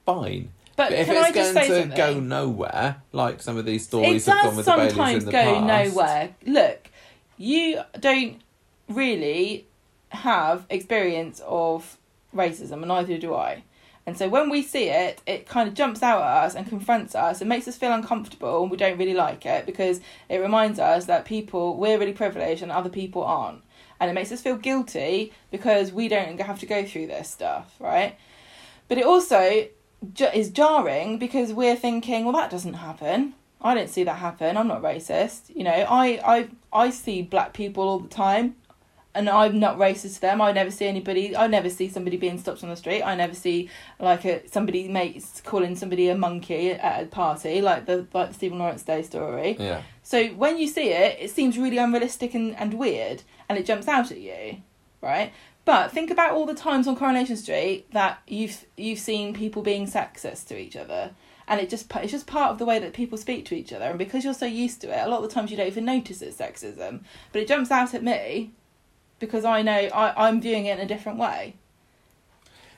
Fine. 0.05 0.51
But, 0.77 0.91
But 0.91 0.99
if 0.99 1.07
can 1.07 1.17
it's 1.17 1.25
I 1.25 1.33
just 1.33 1.55
going 1.55 1.67
say 1.67 1.69
to 1.69 1.81
something? 1.81 1.97
go 1.97 2.21
nowhere, 2.21 2.97
like 3.13 3.41
some 3.43 3.57
of 3.57 3.65
these 3.65 3.83
it 3.83 3.87
stories 3.87 4.27
have 4.27 4.35
gone 4.37 4.45
does 4.45 4.57
with 4.57 4.67
the 4.67 4.73
Baileys 4.73 4.91
sometimes 4.93 5.19
in 5.21 5.25
the 5.27 5.33
go 5.33 5.67
past, 5.67 5.95
nowhere. 5.97 6.35
Look, 6.47 6.91
you 7.39 7.81
don't 7.99 8.41
really 8.89 9.67
have 10.11 10.67
experience 10.71 11.41
of 11.47 11.97
racism, 12.35 12.73
and 12.73 12.89
neither 12.89 13.17
do 13.19 13.35
I. 13.35 13.65
And 14.05 14.17
so 14.17 14.29
when 14.29 14.51
we 14.51 14.63
see 14.63 14.89
it, 14.89 15.21
it 15.27 15.49
kind 15.49 15.67
of 15.69 15.75
jumps 15.75 16.01
out 16.03 16.21
at 16.21 16.45
us 16.45 16.55
and 16.55 16.69
confronts 16.69 17.15
us 17.17 17.41
and 17.41 17.49
makes 17.49 17.67
us 17.67 17.77
feel 17.77 17.93
uncomfortable, 17.93 18.63
and 18.63 18.71
we 18.71 18.77
don't 18.77 18.99
really 18.99 19.15
like 19.15 19.47
it 19.47 19.67
because 19.67 20.01
it 20.29 20.37
reminds 20.39 20.79
us 20.79 21.07
that 21.07 21.25
people 21.25 21.77
we're 21.77 21.99
really 21.99 22.13
privileged 22.13 22.63
and 22.63 22.71
other 22.71 22.91
people 22.91 23.25
aren't, 23.25 23.63
and 23.99 24.11
it 24.11 24.13
makes 24.15 24.31
us 24.31 24.43
feel 24.43 24.57
guilty 24.57 25.33
because 25.51 25.91
we 25.91 26.07
don't 26.07 26.39
have 26.41 26.61
to 26.61 26.67
go 26.67 26.85
through 26.85 27.07
this 27.07 27.31
stuff, 27.31 27.75
right? 27.81 28.17
But 28.89 28.99
it 28.99 29.05
also 29.07 29.67
is 30.35 30.51
jarring 30.51 31.19
because 31.19 31.53
we're 31.53 31.77
thinking, 31.77 32.25
well, 32.25 32.35
that 32.35 32.51
doesn't 32.51 32.75
happen. 32.75 33.35
I 33.61 33.75
don't 33.75 33.89
see 33.89 34.05
that 34.05 34.17
happen. 34.17 34.57
I'm 34.57 34.69
not 34.69 34.83
racist. 34.83 35.55
You 35.55 35.65
know, 35.65 35.71
I 35.73 36.21
I 36.25 36.49
I 36.73 36.91
see 36.91 37.23
black 37.23 37.53
people 37.53 37.89
all 37.89 37.99
the 37.99 38.09
time, 38.09 38.57
and 39.15 39.31
I'm 39.31 39.59
not 39.59 39.79
racist 39.79 40.17
to 40.17 40.21
them. 40.21 40.43
I 40.43 40.53
never 40.53 40.71
see 40.71 40.87
anybody. 40.87 41.35
I 41.35 41.47
never 41.47 41.71
see 41.71 41.89
somebody 41.89 42.19
being 42.19 42.39
stopped 42.39 42.63
on 42.63 42.69
the 42.69 42.77
street. 42.77 43.03
I 43.03 43.15
never 43.15 43.35
see 43.35 43.71
like 43.99 44.25
a 44.27 44.47
somebody 44.47 44.89
mates 44.89 45.41
calling 45.45 45.75
somebody 45.75 46.09
a 46.09 46.17
monkey 46.17 46.73
at 46.73 47.03
a 47.03 47.07
party, 47.07 47.63
like 47.63 47.87
the 47.87 48.07
like 48.13 48.29
the 48.29 48.35
Stephen 48.35 48.59
Lawrence 48.59 48.83
Day 48.83 49.03
story. 49.03 49.57
Yeah. 49.59 49.83
So 50.03 50.29
when 50.29 50.59
you 50.59 50.69
see 50.69 50.91
it, 50.91 51.17
it 51.19 51.31
seems 51.31 51.59
really 51.59 51.79
unrealistic 51.79 52.35
and, 52.35 52.55
and 52.57 52.75
weird, 52.75 53.23
and 53.49 53.59
it 53.59 53.65
jumps 53.65 53.89
out 53.89 54.13
at 54.13 54.21
you, 54.21 54.59
right? 55.01 55.33
But 55.67 55.91
think 55.91 56.13
about 56.13 56.31
all 56.31 56.47
the 56.47 56.55
times 56.55 56.87
on 56.87 56.95
Coronation 56.95 57.37
Street 57.37 57.91
that 57.91 58.23
you've 58.29 58.65
you've 58.77 59.01
seen 59.01 59.35
people 59.35 59.63
being 59.63 59.87
sexist 59.87 60.47
to 60.47 60.57
each 60.57 60.77
other, 60.77 61.11
and 61.49 61.61
it 61.61 61.69
just 61.69 61.93
it's 61.97 62.13
just 62.13 62.29
part 62.29 62.53
of 62.53 62.59
the 62.59 62.65
way 62.65 62.79
that 62.79 62.93
people 62.93 63.19
speak 63.19 63.45
to 63.47 63.55
each 63.57 63.73
other, 63.73 63.87
and 63.87 63.99
because 63.99 64.25
you're 64.25 64.33
so 64.33 64.47
used 64.47 64.81
to 64.83 64.97
it, 64.97 65.05
a 65.05 65.09
lot 65.09 65.25
of 65.25 65.29
the 65.29 65.35
times 65.35 65.51
you 65.51 65.57
don't 65.57 65.67
even 65.67 65.85
notice 65.85 66.23
it's 66.23 66.37
sexism, 66.37 67.01
but 67.33 67.43
it 67.43 67.49
jumps 67.49 67.73
out 67.73 67.95
at 67.95 68.05
me 68.05 68.53
because 69.19 69.45
I 69.45 69.63
know 69.63 69.73
I, 69.73 70.29
I'm 70.29 70.41
viewing 70.41 70.67
it 70.67 70.79
in 70.79 70.85
a 70.85 70.89
different 70.89 71.19
way. 71.19 71.57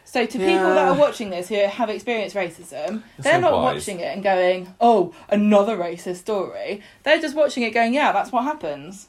So 0.05 0.25
to 0.25 0.39
people 0.39 0.75
that 0.75 0.89
are 0.89 0.97
watching 0.97 1.29
this 1.29 1.51
who 1.51 1.57
have 1.57 1.91
experienced 1.91 2.35
racism, 2.35 3.03
they're 3.19 3.39
not 3.39 3.53
wise. 3.53 3.75
watching 3.75 4.01
it 4.01 4.15
and 4.15 4.23
going, 4.23 4.75
"Oh, 4.81 5.15
another 5.29 5.77
racist 5.77 6.17
story." 6.17 6.81
They're 7.03 7.21
just 7.21 7.37
watching 7.37 7.65
it, 7.65 7.75
going, 7.75 7.93
"Yeah, 7.93 8.13
that's 8.13 8.33
what 8.33 8.45
happens." 8.45 9.09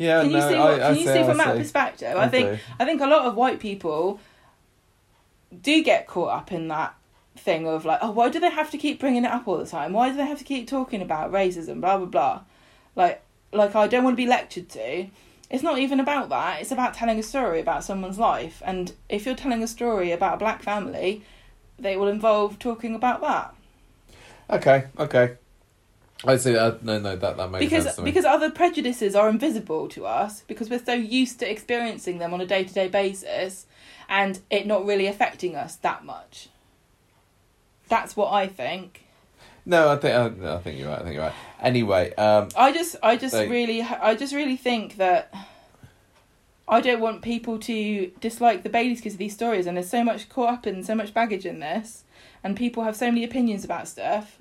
Yeah. 0.00 0.22
Can 0.22 0.30
you 0.30 0.38
no, 0.38 0.48
see? 0.48 0.58
What, 0.58 0.72
I 0.72 0.78
can 0.78 0.96
you 0.96 1.06
see, 1.06 1.12
see 1.12 1.24
from 1.24 1.36
that 1.36 1.56
perspective? 1.58 2.16
I 2.16 2.24
I 2.24 2.28
think 2.28 2.50
do. 2.52 2.58
I 2.80 2.84
think 2.86 3.02
a 3.02 3.06
lot 3.06 3.26
of 3.26 3.34
white 3.36 3.60
people 3.60 4.18
do 5.62 5.84
get 5.84 6.06
caught 6.06 6.30
up 6.30 6.52
in 6.52 6.68
that 6.68 6.94
thing 7.36 7.68
of 7.68 7.84
like, 7.84 7.98
oh, 8.00 8.10
why 8.10 8.30
do 8.30 8.40
they 8.40 8.48
have 8.48 8.70
to 8.70 8.78
keep 8.78 8.98
bringing 8.98 9.24
it 9.26 9.30
up 9.30 9.46
all 9.46 9.58
the 9.58 9.66
time? 9.66 9.92
Why 9.92 10.08
do 10.08 10.16
they 10.16 10.24
have 10.24 10.38
to 10.38 10.44
keep 10.44 10.66
talking 10.66 11.02
about 11.02 11.30
racism? 11.30 11.82
Blah 11.82 11.98
blah 11.98 12.06
blah. 12.06 12.40
Like, 12.96 13.22
like 13.52 13.76
I 13.76 13.86
don't 13.88 14.02
want 14.02 14.14
to 14.14 14.22
be 14.22 14.26
lectured 14.26 14.70
to. 14.70 15.08
It's 15.50 15.62
not 15.62 15.78
even 15.78 16.00
about 16.00 16.30
that. 16.30 16.62
It's 16.62 16.72
about 16.72 16.94
telling 16.94 17.18
a 17.18 17.22
story 17.22 17.60
about 17.60 17.84
someone's 17.84 18.18
life. 18.18 18.62
And 18.64 18.94
if 19.10 19.26
you're 19.26 19.34
telling 19.34 19.62
a 19.62 19.66
story 19.66 20.12
about 20.12 20.34
a 20.34 20.38
black 20.38 20.62
family, 20.62 21.24
they 21.78 21.96
will 21.96 22.08
involve 22.08 22.58
talking 22.58 22.94
about 22.94 23.20
that. 23.20 23.54
Okay. 24.48 24.86
Okay. 24.98 25.36
I 26.24 26.36
see. 26.36 26.56
Uh, 26.56 26.74
no, 26.82 26.98
no, 26.98 27.16
that 27.16 27.36
that 27.36 27.50
makes 27.50 27.64
because 27.64 27.84
sense 27.84 27.96
to 27.96 28.02
me. 28.02 28.10
because 28.10 28.24
other 28.24 28.50
prejudices 28.50 29.14
are 29.14 29.28
invisible 29.28 29.88
to 29.88 30.06
us 30.06 30.42
because 30.42 30.68
we're 30.68 30.84
so 30.84 30.92
used 30.92 31.38
to 31.40 31.50
experiencing 31.50 32.18
them 32.18 32.34
on 32.34 32.40
a 32.40 32.46
day 32.46 32.64
to 32.64 32.74
day 32.74 32.88
basis, 32.88 33.66
and 34.08 34.40
it 34.50 34.66
not 34.66 34.84
really 34.84 35.06
affecting 35.06 35.56
us 35.56 35.76
that 35.76 36.04
much. 36.04 36.48
That's 37.88 38.16
what 38.16 38.32
I 38.32 38.46
think. 38.46 39.06
no, 39.64 39.90
I 39.90 39.96
think 39.96 40.14
I, 40.14 40.54
I 40.54 40.58
think 40.58 40.78
you're 40.78 40.88
right. 40.88 41.00
I 41.00 41.02
think 41.02 41.14
you're 41.14 41.24
right. 41.24 41.34
Anyway, 41.60 42.14
um, 42.14 42.48
I 42.56 42.72
just 42.72 42.96
I 43.02 43.16
just 43.16 43.34
really 43.34 43.82
I 43.82 44.14
just 44.14 44.34
really 44.34 44.56
think 44.56 44.96
that 44.96 45.32
I 46.68 46.80
don't 46.82 47.00
want 47.00 47.22
people 47.22 47.58
to 47.60 48.12
dislike 48.20 48.62
the 48.62 48.68
Baileys 48.68 48.98
because 48.98 49.14
of 49.14 49.18
these 49.18 49.34
stories, 49.34 49.66
and 49.66 49.76
there's 49.76 49.90
so 49.90 50.04
much 50.04 50.28
caught 50.28 50.52
up 50.52 50.66
and 50.66 50.84
so 50.84 50.94
much 50.94 51.14
baggage 51.14 51.46
in 51.46 51.60
this, 51.60 52.04
and 52.44 52.56
people 52.56 52.84
have 52.84 52.94
so 52.94 53.06
many 53.06 53.24
opinions 53.24 53.64
about 53.64 53.88
stuff. 53.88 54.39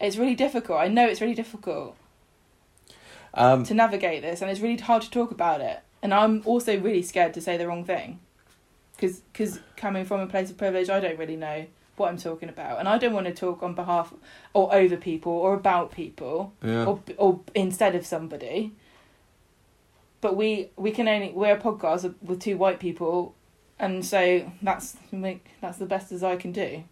It's 0.00 0.16
really 0.16 0.34
difficult. 0.34 0.80
I 0.80 0.88
know 0.88 1.06
it's 1.06 1.20
really 1.20 1.34
difficult. 1.34 1.96
um, 3.34 3.64
to 3.64 3.74
navigate 3.74 4.22
this, 4.22 4.42
and 4.42 4.50
it's 4.50 4.60
really 4.60 4.76
hard 4.76 5.02
to 5.02 5.10
talk 5.10 5.30
about 5.30 5.60
it. 5.60 5.80
And 6.02 6.14
I'm 6.14 6.42
also 6.44 6.78
really 6.78 7.02
scared 7.02 7.34
to 7.34 7.40
say 7.40 7.56
the 7.56 7.66
wrong 7.66 7.84
thing, 7.84 8.20
because 8.96 9.20
because 9.32 9.60
coming 9.76 10.04
from 10.04 10.20
a 10.20 10.26
place 10.26 10.50
of 10.50 10.56
privilege, 10.56 10.88
I 10.90 11.00
don't 11.00 11.18
really 11.18 11.36
know 11.36 11.66
what 11.96 12.08
I'm 12.08 12.16
talking 12.16 12.48
about, 12.48 12.78
and 12.78 12.88
I 12.88 12.98
don't 12.98 13.12
want 13.12 13.26
to 13.26 13.34
talk 13.34 13.62
on 13.62 13.74
behalf 13.74 14.12
or 14.54 14.74
over 14.74 14.96
people 14.96 15.32
or 15.32 15.54
about 15.54 15.92
people 15.92 16.52
yeah. 16.64 16.86
or 16.86 17.00
or 17.16 17.40
instead 17.54 17.94
of 17.94 18.06
somebody. 18.06 18.72
But 20.20 20.36
we 20.36 20.70
we 20.76 20.90
can 20.90 21.08
only 21.08 21.32
we're 21.32 21.54
a 21.54 21.60
podcast 21.60 22.14
with 22.22 22.40
two 22.40 22.56
white 22.56 22.80
people, 22.80 23.34
and 23.78 24.04
so 24.04 24.50
that's 24.62 24.96
that's 25.12 25.78
the 25.78 25.86
best 25.86 26.12
as 26.12 26.22
I 26.22 26.36
can 26.36 26.52
do. 26.52 26.84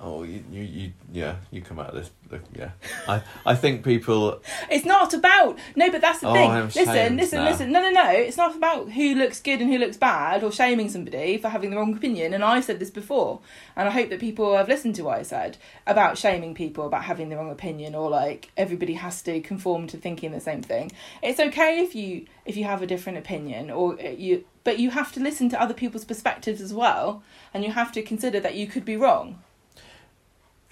Oh, 0.00 0.22
you, 0.22 0.44
you, 0.50 0.62
you, 0.62 0.92
yeah, 1.12 1.36
you 1.50 1.60
come 1.60 1.80
out 1.80 1.88
of 1.88 1.96
this. 1.96 2.10
look, 2.30 2.42
Yeah, 2.56 2.70
I, 3.08 3.20
I 3.44 3.56
think 3.56 3.84
people. 3.84 4.40
It's 4.70 4.84
not 4.84 5.12
about 5.12 5.58
no, 5.74 5.90
but 5.90 6.00
that's 6.00 6.20
the 6.20 6.28
Oh, 6.28 6.32
thing. 6.34 6.50
I'm 6.50 6.66
listen, 6.66 7.16
listen, 7.16 7.38
now. 7.38 7.50
listen. 7.50 7.72
No, 7.72 7.80
no, 7.80 7.90
no. 7.90 8.10
It's 8.10 8.36
not 8.36 8.54
about 8.54 8.92
who 8.92 9.14
looks 9.16 9.40
good 9.40 9.60
and 9.60 9.70
who 9.72 9.78
looks 9.78 9.96
bad, 9.96 10.44
or 10.44 10.52
shaming 10.52 10.88
somebody 10.88 11.36
for 11.38 11.48
having 11.48 11.70
the 11.70 11.76
wrong 11.76 11.94
opinion. 11.96 12.32
And 12.32 12.44
I've 12.44 12.64
said 12.64 12.78
this 12.78 12.90
before, 12.90 13.40
and 13.74 13.88
I 13.88 13.90
hope 13.90 14.10
that 14.10 14.20
people 14.20 14.56
have 14.56 14.68
listened 14.68 14.94
to 14.96 15.02
what 15.02 15.18
I 15.18 15.22
said 15.22 15.56
about 15.86 16.16
shaming 16.16 16.54
people 16.54 16.86
about 16.86 17.04
having 17.04 17.28
the 17.28 17.36
wrong 17.36 17.50
opinion, 17.50 17.94
or 17.96 18.08
like 18.08 18.50
everybody 18.56 18.94
has 18.94 19.20
to 19.22 19.40
conform 19.40 19.88
to 19.88 19.96
thinking 19.96 20.30
the 20.30 20.40
same 20.40 20.62
thing. 20.62 20.92
It's 21.22 21.40
okay 21.40 21.80
if 21.80 21.94
you 21.96 22.26
if 22.44 22.56
you 22.56 22.64
have 22.64 22.82
a 22.82 22.86
different 22.86 23.18
opinion, 23.18 23.70
or 23.70 23.94
uh, 24.00 24.10
you, 24.10 24.44
but 24.62 24.78
you 24.78 24.90
have 24.90 25.12
to 25.14 25.20
listen 25.20 25.48
to 25.48 25.60
other 25.60 25.74
people's 25.74 26.04
perspectives 26.04 26.60
as 26.60 26.72
well, 26.72 27.22
and 27.52 27.64
you 27.64 27.72
have 27.72 27.90
to 27.92 28.02
consider 28.02 28.38
that 28.40 28.54
you 28.54 28.68
could 28.68 28.84
be 28.84 28.96
wrong. 28.96 29.42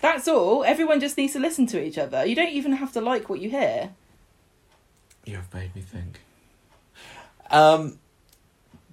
That's 0.00 0.28
all. 0.28 0.64
Everyone 0.64 1.00
just 1.00 1.16
needs 1.16 1.32
to 1.32 1.38
listen 1.38 1.66
to 1.68 1.82
each 1.82 1.98
other. 1.98 2.24
You 2.24 2.34
don't 2.34 2.50
even 2.50 2.72
have 2.72 2.92
to 2.92 3.00
like 3.00 3.28
what 3.28 3.40
you 3.40 3.50
hear. 3.50 3.90
You 5.24 5.36
have 5.36 5.52
made 5.52 5.74
me 5.74 5.82
think. 5.82 6.20
Um, 7.50 7.98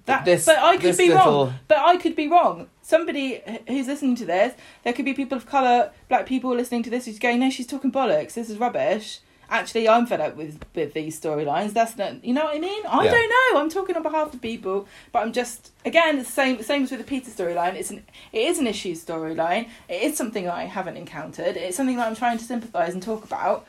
That, 0.06 0.24
this, 0.24 0.44
but 0.44 0.58
I 0.58 0.76
could 0.76 0.96
be 0.96 1.08
little, 1.08 1.46
wrong. 1.46 1.54
But 1.66 1.78
I 1.78 1.96
could 1.96 2.14
be 2.14 2.28
wrong. 2.28 2.68
Somebody 2.82 3.42
who's 3.66 3.86
listening 3.86 4.16
to 4.16 4.26
this, 4.26 4.54
there 4.82 4.92
could 4.92 5.04
be 5.06 5.14
people 5.14 5.36
of 5.36 5.46
colour, 5.46 5.92
black 6.08 6.26
people 6.26 6.54
listening 6.54 6.82
to 6.82 6.90
this 6.90 7.06
who's 7.06 7.18
going, 7.18 7.40
no, 7.40 7.48
she's 7.48 7.66
talking 7.66 7.90
bollocks. 7.90 8.34
This 8.34 8.50
is 8.50 8.58
rubbish. 8.58 9.20
Actually, 9.50 9.88
I'm 9.88 10.06
fed 10.06 10.20
up 10.20 10.36
with, 10.36 10.64
with 10.74 10.94
these 10.94 11.20
storylines. 11.20 11.72
That's 11.72 11.96
not, 11.96 12.24
you 12.24 12.32
know 12.34 12.44
what 12.44 12.56
I 12.56 12.58
mean? 12.58 12.82
I 12.86 13.04
Yeah. 13.04 13.10
don't 13.10 13.28
know. 13.54 13.60
I'm 13.60 13.68
talking 13.70 13.96
on 13.96 14.02
behalf 14.02 14.32
of 14.34 14.40
people, 14.40 14.86
but 15.12 15.20
I'm 15.22 15.32
just 15.32 15.70
again 15.84 16.18
it's 16.18 16.28
the 16.28 16.34
same 16.34 16.62
same 16.62 16.84
as 16.84 16.90
with 16.90 17.00
the 17.00 17.06
Peter 17.06 17.30
storyline. 17.30 17.74
It's 17.74 17.90
an 17.90 18.04
it 18.32 18.38
is 18.40 18.58
an 18.58 18.66
issue 18.66 18.94
storyline. 18.94 19.68
It 19.88 20.02
is 20.02 20.16
something 20.16 20.44
that 20.44 20.54
I 20.54 20.64
haven't 20.64 20.96
encountered. 20.96 21.56
It's 21.56 21.76
something 21.76 21.96
that 21.96 22.06
I'm 22.08 22.16
trying 22.16 22.38
to 22.38 22.44
sympathise 22.44 22.94
and 22.94 23.02
talk 23.02 23.24
about, 23.24 23.66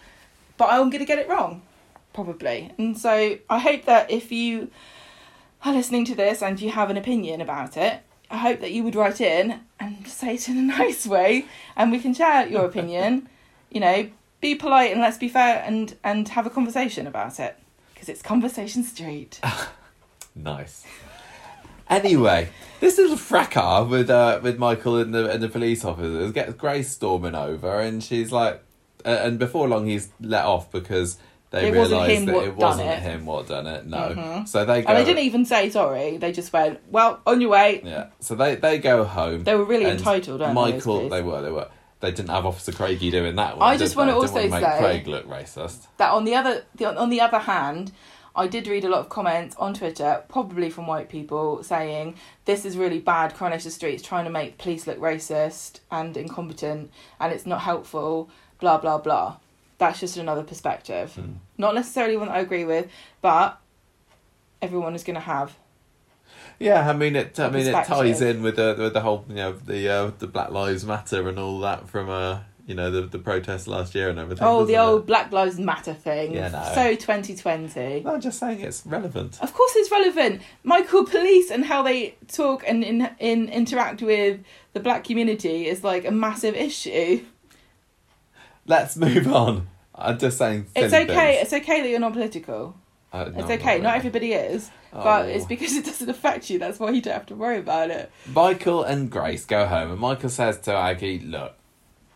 but 0.58 0.70
I'm 0.70 0.90
going 0.90 1.00
to 1.00 1.06
get 1.06 1.20
it 1.20 1.28
wrong, 1.28 1.62
probably. 2.14 2.72
And 2.78 2.98
so 2.98 3.38
I 3.50 3.60
hope 3.60 3.86
that 3.86 4.10
if 4.10 4.32
you 4.32 4.70
are 5.64 5.74
listening 5.74 6.06
to 6.06 6.16
this 6.16 6.42
and 6.42 6.60
you 6.62 6.70
have 6.72 6.90
an 6.90 6.98
opinion 6.98 7.42
about 7.42 7.76
it, 7.76 8.02
I 8.32 8.38
hope 8.38 8.60
that 8.62 8.72
you 8.72 8.84
would 8.84 8.96
write 8.96 9.20
in 9.20 9.62
and 9.80 10.08
say 10.20 10.36
it 10.36 10.48
in 10.50 10.58
a 10.58 10.62
nice 10.62 11.06
way 11.06 11.46
and 11.76 11.92
we 11.92 12.00
can 12.00 12.14
share 12.14 12.48
your 12.48 12.66
opinion. 12.66 13.28
you 13.72 13.82
know, 13.82 14.10
be 14.46 14.56
polite 14.56 14.92
and 14.92 15.02
let's 15.02 15.18
be 15.18 15.28
fair 15.28 15.64
and, 15.66 15.96
and 16.04 16.30
have 16.30 16.46
a 16.46 16.50
conversation 16.50 17.08
about 17.08 17.40
it. 17.40 17.58
Because 17.94 18.10
it's 18.10 18.22
Conversation 18.22 18.84
Street. 18.84 19.40
nice. 20.36 20.86
Anyway, 21.90 22.50
this 22.80 22.98
little 22.98 23.18
fracas 23.18 23.88
with 23.88 24.10
uh, 24.10 24.40
with 24.42 24.58
Michael 24.58 24.98
and 24.98 25.14
the 25.14 25.30
and 25.30 25.42
the 25.42 25.50
police 25.50 25.86
officers 25.86 26.32
gets 26.32 26.54
Grace 26.54 26.90
storming 26.90 27.36
over, 27.36 27.80
and 27.80 28.04
she's 28.04 28.32
like, 28.32 28.64
uh, 29.06 29.10
and 29.10 29.38
before 29.38 29.68
long 29.68 29.86
he's 29.86 30.10
let 30.20 30.46
off 30.46 30.72
because 30.72 31.18
they 31.52 31.72
realised 31.72 32.28
that 32.28 32.44
it 32.44 32.56
wasn't 32.56 32.90
it. 32.90 33.00
him 33.00 33.26
what 33.28 33.48
done 33.48 33.68
it. 33.68 33.86
No, 33.86 33.98
Mhm. 33.98 34.48
so 34.48 34.66
they 34.66 34.82
go. 34.82 34.88
And 34.90 34.98
they 34.98 35.06
didn't 35.06 35.24
even 35.26 35.46
say 35.46 35.70
sorry. 35.70 36.18
They 36.18 36.32
just 36.32 36.52
went, 36.52 36.80
"Well, 36.90 37.20
on 37.28 37.40
your 37.40 37.52
way." 37.52 37.82
Yeah, 37.84 38.08
so 38.20 38.34
they 38.34 38.56
they 38.56 38.80
go 38.80 39.04
home. 39.04 39.44
They 39.44 39.56
were 39.56 39.64
really 39.64 39.86
entitled, 39.86 40.42
they, 40.42 40.52
Michael, 40.54 41.02
those 41.02 41.12
they 41.12 41.22
were, 41.22 41.42
they 41.44 41.52
were. 41.52 41.70
They 42.06 42.12
didn't 42.12 42.30
have 42.30 42.46
Officer 42.46 42.72
Craigie 42.72 43.10
doing 43.10 43.36
that 43.38 43.58
one. 43.58 43.68
I 43.68 43.78
just 43.78 43.96
wanna 43.96 44.12
Didn't 44.12 44.22
also 44.22 44.48
make 44.48 44.64
say- 44.64 44.78
Craig 44.78 45.08
look 45.08 45.28
racist. 45.28 45.88
That 45.98 46.12
on 46.12 46.24
the 46.24 46.36
other 46.36 46.64
the, 46.76 46.96
on 46.96 47.10
the 47.10 47.20
other 47.20 47.40
hand, 47.40 47.92
I 48.36 48.46
did 48.46 48.68
read 48.68 48.84
a 48.86 48.90
lot 48.90 49.00
of 49.00 49.10
comments 49.10 49.56
on 49.56 49.74
Twitter, 49.74 50.24
probably 50.30 50.70
from 50.70 50.86
white 50.86 51.10
people, 51.10 51.64
saying 51.64 52.16
this 52.46 52.64
is 52.64 52.78
really 52.78 53.00
bad. 53.00 53.34
Coronation 53.34 53.72
Street's 53.72 54.04
trying 54.04 54.26
to 54.26 54.30
make 54.30 54.60
police 54.60 54.86
look 54.86 55.00
racist 55.00 55.80
and 55.90 56.16
incompetent, 56.16 56.92
and 57.20 57.34
it's 57.34 57.48
not 57.48 57.62
helpful. 57.62 58.30
Blah 58.60 58.78
blah 58.78 59.00
blah. 59.00 59.38
That's 59.80 60.00
just 60.00 60.16
another 60.16 60.44
perspective. 60.44 61.16
Hmm. 61.16 61.34
Not 61.58 61.74
necessarily 61.74 62.18
one 62.18 62.28
that 62.28 62.36
I 62.36 62.40
agree 62.42 62.66
with, 62.66 62.88
but 63.22 63.60
everyone 64.62 64.94
is 64.94 65.04
going 65.04 65.16
to 65.16 65.22
have. 65.22 65.58
Yeah, 66.60 66.90
I 66.90 66.94
mean 66.94 67.16
it. 67.16 67.40
I 67.40 67.50
mean 67.50 67.68
it 67.68 67.86
ties 67.86 68.22
in 68.22 68.42
with 68.42 68.56
the 68.56 68.76
with 68.78 68.94
the 68.94 69.02
whole 69.02 69.26
you 69.30 69.36
know 69.36 69.54
the 69.54 69.90
uh, 69.90 70.12
the 70.20 70.28
Black 70.28 70.52
Lives 70.52 70.86
Matter 70.86 71.28
and 71.28 71.38
all 71.38 71.60
that 71.60 71.90
from 71.90 72.10
uh 72.10 72.40
you 72.66 72.74
know 72.74 72.90
the 72.90 73.02
the 73.02 73.20
protest 73.20 73.68
last 73.68 73.94
year 73.94 74.10
and 74.10 74.18
everything. 74.18 74.46
Oh, 74.46 74.66
the 74.66 74.78
old 74.78 75.02
it? 75.02 75.08
Black 75.08 75.32
Lives 75.32 75.60
Matter 75.60 75.94
thing. 75.94 76.34
Yeah, 76.34 76.50
no. 76.50 76.72
So 76.74 76.96
2020. 76.96 78.02
No, 78.02 78.16
I'm 78.16 78.22
just 78.22 78.40
saying 78.40 78.62
it's 78.62 78.86
relevant. 78.86 79.40
Of 79.42 79.54
course, 79.54 79.76
it's 79.76 79.92
relevant. 79.92 80.42
Michael 80.64 81.06
Police 81.06 81.52
and 81.52 81.66
how 81.66 81.84
they 81.84 82.16
talk 82.28 82.64
and 82.68 82.84
in, 82.84 83.10
in 83.20 83.50
interact 83.50 84.02
with 84.02 84.40
the 84.74 84.80
black 84.80 85.04
community 85.04 85.68
is 85.68 85.84
like 85.84 86.06
a 86.06 86.12
massive 86.12 86.56
issue. 86.56 87.24
Let's 88.66 88.98
move 88.98 89.32
on. 89.32 89.68
I'm 89.94 90.18
just 90.18 90.38
saying. 90.38 90.68
It's 90.76 90.94
okay. 90.94 91.06
things. 91.06 91.42
It's 91.44 91.54
okay 91.54 91.82
that 91.82 91.90
you're 91.90 92.00
not 92.00 92.14
political. 92.14 92.76
Uh, 93.16 93.24
no, 93.30 93.40
It's 93.40 93.50
okay. 93.62 93.78
Not 93.80 93.84
really. 93.84 93.98
everybody 93.98 94.34
is, 94.34 94.70
but 94.92 95.26
Oh. 95.26 95.28
it's 95.28 95.46
because 95.46 95.76
it 95.76 95.86
doesn't 95.86 96.10
affect 96.10 96.50
you. 96.50 96.60
That's 96.60 96.80
why 96.80 96.90
you 96.92 97.02
don't 97.02 97.14
have 97.14 97.26
to 97.28 97.36
worry 97.36 97.58
about 97.60 97.90
it. 97.90 98.12
Michael 98.34 98.84
and 98.84 99.10
Grace 99.10 99.46
go 99.46 99.66
home, 99.68 99.92
and 99.92 100.00
Michael 100.00 100.30
says 100.30 100.60
to 100.62 100.74
Aggie, 100.74 101.20
"Look, 101.20 101.54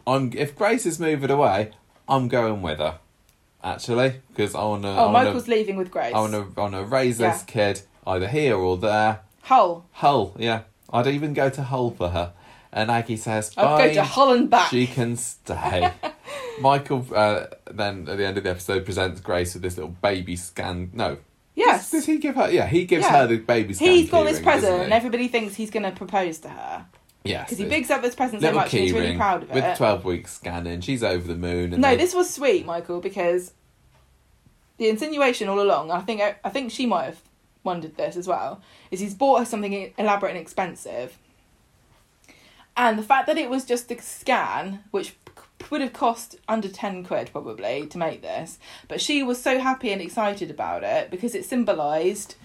I'm 0.06 0.32
if 0.36 0.56
Grace 0.56 0.86
is 0.86 1.00
moving 1.00 1.30
away, 1.32 1.72
I'm 2.08 2.28
going 2.28 2.62
with 2.62 2.80
her. 2.80 3.00
Actually, 3.64 4.22
because 4.30 4.56
I 4.56 4.64
want 4.64 4.84
to. 4.84 4.90
Oh, 4.90 5.10
Michael's 5.10 5.48
leaving 5.48 5.76
with 5.76 5.92
Grace. 5.92 6.14
I 6.14 6.20
want 6.20 6.34
to. 6.34 6.48
I 6.58 6.62
want 6.62 6.74
to 6.76 6.84
raise 6.84 7.18
this 7.18 7.44
kid 7.44 7.82
either 8.08 8.28
here 8.28 8.56
or 8.56 8.78
there. 8.78 9.20
Hull. 9.44 9.86
Hull, 9.94 10.34
yeah. 10.38 10.62
I'd 10.92 11.08
even 11.08 11.34
go 11.34 11.50
to 11.50 11.64
Hull 11.64 11.92
for 11.92 12.10
her. 12.10 12.34
And 12.72 12.90
Aggie 12.92 13.18
says, 13.18 13.52
I'll 13.58 13.78
go 13.78 13.88
to 13.88 13.96
"Fine, 13.96 14.06
Hull 14.06 14.32
and 14.34 14.50
back. 14.50 14.70
She 14.70 14.86
can 14.88 15.18
stay. 15.18 15.92
Michael 16.62 17.06
uh, 17.14 17.48
then 17.72 18.08
at 18.10 18.18
the 18.18 18.26
end 18.26 18.38
of 18.38 18.44
the 18.44 18.50
episode 18.50 18.86
presents 18.86 19.22
Grace 19.22 19.54
with 19.54 19.64
this 19.64 19.78
little 19.78 19.92
baby 20.02 20.36
scan. 20.36 20.90
No, 20.94 21.18
yes. 21.56 21.92
Does, 21.92 22.02
does 22.02 22.06
he 22.08 22.18
give 22.18 22.36
her? 22.36 22.50
Yeah, 22.52 22.68
he 22.68 22.86
gives 22.86 23.06
Yeah. 23.06 23.20
her 23.22 23.28
the 23.28 23.38
baby 23.38 23.74
scan. 23.74 23.90
He's 23.92 24.10
got 24.10 24.24
this 24.26 24.40
keyring, 24.40 24.44
present, 24.44 24.84
and 24.84 24.94
everybody 24.94 25.28
thinks 25.28 25.56
he's 25.56 25.70
going 25.72 25.84
to 25.84 25.92
propose 25.92 26.40
to 26.40 26.50
her 26.50 26.86
Yes, 27.24 27.46
because 27.46 27.58
he 27.60 27.66
it's- 27.66 27.78
bigs 27.80 27.90
up 27.92 28.02
this 28.02 28.16
present 28.16 28.42
so 28.42 28.48
little 28.48 28.62
much 28.62 28.74
and 28.74 28.84
he's 28.84 28.94
really 28.94 29.16
proud 29.16 29.44
of 29.44 29.50
it. 29.52 29.56
with 29.56 29.78
twelve 29.78 30.06
weeks 30.06 30.34
scanning. 30.34 30.82
She's 30.82 31.04
over 31.04 31.28
the 31.28 31.36
moon. 31.36 31.74
And 31.74 31.82
No, 31.82 31.90
they- 31.90 31.98
this 31.98 32.14
was 32.14 32.34
sweet, 32.34 32.66
Michael, 32.66 33.00
because 33.02 33.54
the 34.78 34.88
insinuation 34.90 35.50
all 35.50 35.62
along, 35.62 35.92
I 35.92 36.00
think 36.02 36.22
I 36.22 36.50
think 36.50 36.72
she 36.72 36.86
might 36.86 37.06
have 37.06 37.22
wondered 37.64 37.98
this 37.98 38.16
as 38.16 38.26
well, 38.28 38.62
is 38.90 39.02
he's 39.02 39.14
bought 39.14 39.40
her 39.40 39.46
something 39.46 39.94
elaborate 39.98 40.30
and 40.32 40.40
expensive. 40.40 41.18
And 42.78 42.98
the 42.98 43.04
fact 43.04 43.28
that 43.28 43.38
it 43.38 43.50
was 43.50 43.66
just 43.66 43.92
a 43.92 44.02
scan, 44.02 44.86
which 44.92 45.14
would 45.70 45.82
have 45.82 45.94
cost 45.94 46.38
under 46.48 46.68
10 46.68 47.04
quid 47.04 47.30
probably 47.32 47.86
to 47.88 47.98
make 47.98 48.22
this, 48.22 48.60
but 48.88 49.02
she 49.02 49.22
was 49.24 49.42
so 49.42 49.60
happy 49.60 49.92
and 49.92 50.02
excited 50.02 50.50
about 50.50 50.84
it 50.84 51.12
because 51.12 51.36
it 51.36 51.46
symbolised 51.46 52.36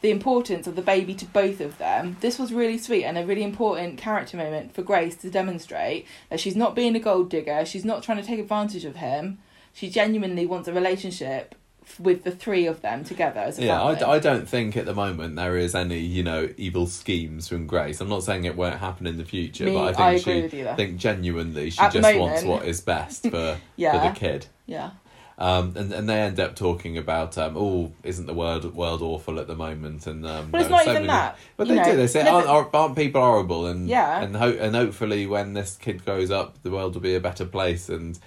the 0.00 0.10
importance 0.10 0.66
of 0.66 0.76
the 0.76 0.82
baby 0.82 1.14
to 1.14 1.26
both 1.26 1.60
of 1.60 1.76
them. 1.78 2.16
This 2.20 2.38
was 2.38 2.52
really 2.52 2.78
sweet 2.78 3.04
and 3.04 3.18
a 3.18 3.26
really 3.26 3.42
important 3.42 3.98
character 3.98 4.36
moment 4.36 4.74
for 4.74 4.82
Grace 4.82 5.16
to 5.16 5.30
demonstrate 5.30 6.06
that 6.30 6.40
she's 6.40 6.56
not 6.56 6.74
being 6.74 6.96
a 6.96 7.00
gold 7.00 7.28
digger, 7.28 7.64
she's 7.64 7.84
not 7.84 8.02
trying 8.02 8.20
to 8.20 8.26
take 8.26 8.40
advantage 8.40 8.84
of 8.84 8.96
him. 8.96 9.38
She 9.72 9.90
genuinely 9.90 10.46
wants 10.46 10.68
a 10.68 10.72
relationship 10.72 11.54
with 11.98 12.24
the 12.24 12.30
three 12.30 12.66
of 12.66 12.82
them 12.82 13.02
together 13.04 13.40
as 13.40 13.58
a 13.58 13.64
Yeah, 13.64 13.82
I, 13.82 13.94
d- 13.94 14.04
I 14.04 14.18
don't 14.18 14.48
think 14.48 14.76
at 14.76 14.84
the 14.86 14.94
moment 14.94 15.36
there 15.36 15.56
is 15.56 15.74
any, 15.74 15.98
you 15.98 16.22
know, 16.22 16.48
evil 16.56 16.86
schemes 16.86 17.48
from 17.48 17.66
Grace. 17.66 18.00
I'm 18.00 18.08
not 18.08 18.22
saying 18.22 18.44
it 18.44 18.56
won't 18.56 18.76
happen 18.78 19.06
in 19.06 19.16
the 19.18 19.24
future, 19.24 19.64
Me, 19.64 19.74
but 19.74 19.98
I 19.98 20.16
think 20.18 20.26
I 20.26 20.48
she 20.50 20.64
think 20.76 20.96
genuinely 20.98 21.70
she 21.70 21.80
At 21.80 21.92
just 21.92 22.16
wants 22.18 22.44
what 22.44 22.64
is 22.64 22.80
best 22.80 23.28
for 23.30 23.58
Yeah. 23.76 23.92
for 24.02 24.08
the 24.12 24.14
kid. 24.18 24.46
yeah. 24.66 24.90
Um, 25.38 25.72
and 25.74 25.90
and 25.90 26.06
they 26.06 26.20
end 26.20 26.38
up 26.38 26.54
talking 26.54 26.98
about 26.98 27.38
um, 27.38 27.54
oh, 27.56 27.92
isn't 28.02 28.26
the 28.26 28.34
world 28.34 28.74
world 28.74 29.00
awful 29.00 29.40
at 29.40 29.46
the 29.46 29.54
moment? 29.56 30.06
And 30.06 30.26
um, 30.26 30.50
But 30.50 30.60
it's 30.60 30.68
not 30.70 30.82
even 30.82 30.94
many- 30.94 31.06
that. 31.06 31.38
But 31.56 31.66
they 31.68 31.76
know, 31.76 31.84
do. 31.84 31.96
They 31.96 32.06
say 32.08 32.28
aren't, 32.28 32.46
aren't, 32.46 32.74
aren't 32.74 32.94
people 32.94 33.22
horrible? 33.22 33.66
And 33.66 33.88
Yeah. 33.88 34.20
and 34.20 34.36
ho- 34.36 34.58
and 34.60 34.76
hopefully 34.76 35.26
when 35.26 35.54
this 35.54 35.76
kid 35.76 36.04
grows 36.04 36.30
up, 36.30 36.62
the 36.62 36.70
world 36.70 36.92
will 36.92 37.00
be 37.00 37.14
a 37.14 37.20
better 37.20 37.46
place. 37.46 37.88
And 37.88 38.18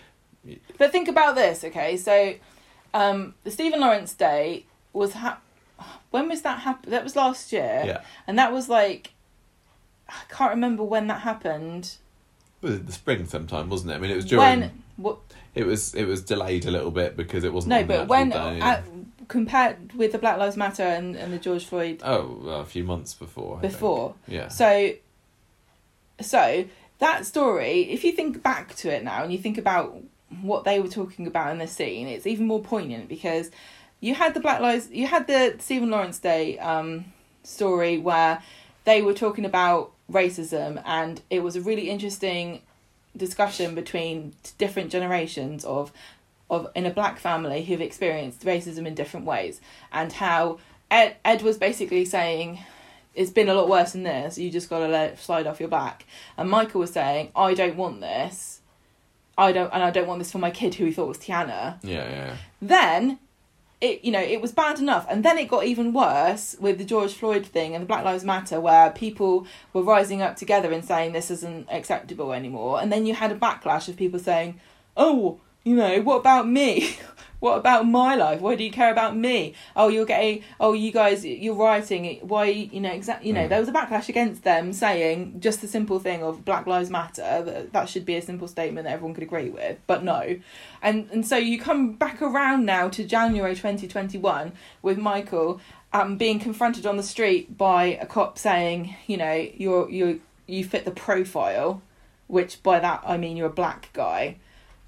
But 0.79 0.91
think 0.91 1.07
about 1.07 1.35
this, 1.35 1.63
okay? 1.63 1.97
So, 1.97 2.33
um, 2.93 3.35
the 3.43 3.51
Stephen 3.51 3.79
Lawrence 3.79 4.13
Day 4.13 4.65
was 4.91 5.13
ha- 5.13 5.39
when 6.11 6.29
was 6.29 6.41
that 6.43 6.59
happen? 6.59 6.91
That 6.91 7.03
was 7.03 7.15
last 7.15 7.51
year, 7.51 7.83
yeah, 7.85 8.01
and 8.27 8.37
that 8.37 8.51
was 8.51 8.69
like 8.69 9.13
I 10.07 10.13
can't 10.29 10.51
remember 10.51 10.83
when 10.83 11.07
that 11.07 11.21
happened. 11.21 11.95
Was 12.61 12.75
it 12.75 12.77
was 12.77 12.85
the 12.85 12.93
spring 12.93 13.25
sometime, 13.25 13.69
wasn't 13.69 13.91
it? 13.91 13.95
I 13.95 13.97
mean, 13.99 14.11
it 14.11 14.15
was 14.15 14.25
during. 14.25 14.61
when 14.61 14.83
what? 14.97 15.19
It 15.55 15.65
was 15.65 15.93
it 15.95 16.05
was 16.05 16.23
delayed 16.23 16.65
a 16.65 16.71
little 16.71 16.91
bit 16.91 17.17
because 17.17 17.43
it 17.43 17.53
wasn't. 17.53 17.71
No, 17.71 17.83
but 17.83 18.07
when 18.07 18.31
at, 18.33 18.83
compared 19.27 19.93
with 19.93 20.11
the 20.11 20.17
Black 20.17 20.37
Lives 20.37 20.57
Matter 20.57 20.83
and, 20.83 21.15
and 21.15 21.33
the 21.33 21.37
George 21.37 21.65
Floyd 21.65 22.01
oh, 22.03 22.39
well, 22.41 22.59
a 22.61 22.65
few 22.65 22.83
months 22.83 23.13
before. 23.13 23.57
I 23.57 23.61
think. 23.61 23.73
before. 23.73 24.15
Yeah. 24.27 24.47
So, 24.49 24.93
so 26.21 26.65
that 26.99 27.25
story, 27.25 27.91
if 27.91 28.03
you 28.03 28.11
think 28.11 28.43
back 28.43 28.75
to 28.75 28.93
it 28.93 29.03
now 29.03 29.23
and 29.23 29.31
you 29.31 29.39
think 29.39 29.57
about 29.57 29.97
what 30.41 30.63
they 30.63 30.79
were 30.79 30.87
talking 30.87 31.27
about 31.27 31.51
in 31.51 31.57
the 31.57 31.67
scene, 31.67 32.07
it's 32.07 32.27
even 32.27 32.47
more 32.47 32.61
poignant 32.61 33.09
because 33.09 33.51
you 33.99 34.15
had 34.15 34.33
the 34.33 34.39
Black 34.39 34.59
Lives, 34.59 34.89
you 34.91 35.07
had 35.07 35.27
the 35.27 35.55
Stephen 35.59 35.89
Lawrence 35.89 36.19
Day 36.19 36.57
um, 36.59 37.05
story 37.43 37.97
where 37.97 38.41
they 38.85 39.01
were 39.01 39.13
talking 39.13 39.45
about 39.45 39.91
racism, 40.11 40.81
and 40.85 41.21
it 41.29 41.41
was 41.41 41.55
a 41.55 41.61
really 41.61 41.89
interesting 41.89 42.61
discussion 43.15 43.75
between 43.75 44.33
different 44.57 44.91
generations 44.91 45.63
of 45.63 45.91
of 46.49 46.67
in 46.75 46.85
a 46.85 46.89
black 46.89 47.17
family 47.19 47.63
who've 47.63 47.81
experienced 47.81 48.43
racism 48.43 48.85
in 48.85 48.93
different 48.93 49.25
ways, 49.25 49.61
and 49.91 50.11
how 50.13 50.59
Ed, 50.91 51.15
Ed 51.23 51.41
was 51.41 51.57
basically 51.57 52.05
saying 52.05 52.59
it's 53.15 53.31
been 53.31 53.49
a 53.49 53.53
lot 53.53 53.69
worse 53.69 53.93
than 53.93 54.03
this. 54.03 54.37
You 54.37 54.49
just 54.49 54.69
got 54.69 54.79
to 54.79 54.87
let 54.87 55.13
it 55.13 55.19
slide 55.19 55.47
off 55.47 55.59
your 55.59 55.69
back. 55.69 56.05
And 56.37 56.49
Michael 56.49 56.81
was 56.81 56.91
saying, 56.91 57.31
I 57.35 57.53
don't 57.53 57.75
want 57.75 58.01
this. 58.01 58.52
I 59.37 59.51
don't, 59.51 59.73
and 59.73 59.83
I 59.83 59.89
don't 59.89 60.07
want 60.07 60.19
this 60.19 60.31
for 60.31 60.37
my 60.37 60.51
kid 60.51 60.75
who 60.75 60.85
he 60.85 60.91
thought 60.91 61.07
was 61.07 61.17
Tiana. 61.17 61.79
Yeah, 61.83 62.09
yeah. 62.09 62.37
Then, 62.61 63.19
it 63.81 64.03
you 64.03 64.11
know 64.11 64.21
it 64.21 64.41
was 64.41 64.51
bad 64.51 64.79
enough, 64.79 65.05
and 65.09 65.25
then 65.25 65.37
it 65.37 65.47
got 65.47 65.65
even 65.65 65.91
worse 65.91 66.55
with 66.59 66.77
the 66.77 66.85
George 66.85 67.13
Floyd 67.13 67.45
thing 67.45 67.75
and 67.75 67.81
the 67.81 67.87
Black 67.87 68.05
Lives 68.05 68.23
Matter, 68.23 68.59
where 68.59 68.91
people 68.91 69.47
were 69.73 69.83
rising 69.83 70.21
up 70.21 70.35
together 70.35 70.71
and 70.71 70.85
saying 70.85 71.11
this 71.11 71.31
isn't 71.31 71.67
acceptable 71.71 72.31
anymore. 72.31 72.81
And 72.81 72.91
then 72.91 73.05
you 73.05 73.13
had 73.13 73.31
a 73.31 73.35
backlash 73.35 73.87
of 73.87 73.97
people 73.97 74.19
saying, 74.19 74.59
"Oh, 74.95 75.39
you 75.63 75.75
know, 75.75 76.01
what 76.01 76.17
about 76.17 76.47
me? 76.47 76.95
what 77.43 77.57
about 77.57 77.85
my 77.85 78.15
life? 78.15 78.39
Why 78.39 78.55
do 78.55 78.63
you 78.63 78.71
care 78.71 78.89
about 78.89 79.17
me? 79.17 79.53
Oh, 79.75 79.89
you're 79.89 80.05
getting. 80.05 80.43
Oh, 80.61 80.71
you 80.71 80.93
guys, 80.93 81.25
you're 81.25 81.55
writing. 81.55 82.19
Why, 82.21 82.45
you 82.45 82.79
know, 82.79 82.89
exactly. 82.89 83.27
You 83.27 83.33
know, 83.33 83.41
Mm. 83.41 83.49
there 83.49 83.59
was 83.59 83.67
a 83.67 83.73
backlash 83.73 84.07
against 84.07 84.45
them 84.45 84.71
saying 84.71 85.41
just 85.41 85.59
the 85.59 85.67
simple 85.67 85.99
thing 85.99 86.23
of 86.23 86.45
Black 86.45 86.67
Lives 86.67 86.89
Matter. 86.89 87.43
That 87.43 87.73
that 87.73 87.89
should 87.89 88.05
be 88.05 88.15
a 88.15 88.21
simple 88.21 88.47
statement 88.47 88.85
that 88.85 88.93
everyone 88.93 89.13
could 89.13 89.23
agree 89.23 89.49
with, 89.49 89.77
but 89.87 90.05
no. 90.05 90.37
And 90.81 91.09
and 91.11 91.27
so 91.27 91.35
you 91.35 91.59
come 91.59 91.91
back 91.95 92.21
around 92.21 92.63
now 92.65 92.87
to 92.87 93.03
January 93.03 93.55
2021 93.55 94.53
with 94.81 94.97
Michael 94.97 95.59
um, 95.91 96.15
being 96.15 96.39
confronted 96.39 96.85
on 96.85 96.95
the 96.95 97.03
street 97.03 97.57
by 97.57 97.83
a 97.99 98.05
cop 98.05 98.37
saying, 98.37 98.95
you 99.05 99.17
know, 99.17 99.33
you're 99.57 99.89
you 99.89 100.21
you 100.47 100.63
fit 100.63 100.85
the 100.85 100.91
profile, 100.91 101.81
which 102.27 102.63
by 102.63 102.79
that 102.79 103.03
I 103.05 103.17
mean 103.17 103.35
you're 103.35 103.47
a 103.47 103.59
black 103.63 103.89
guy. 103.91 104.37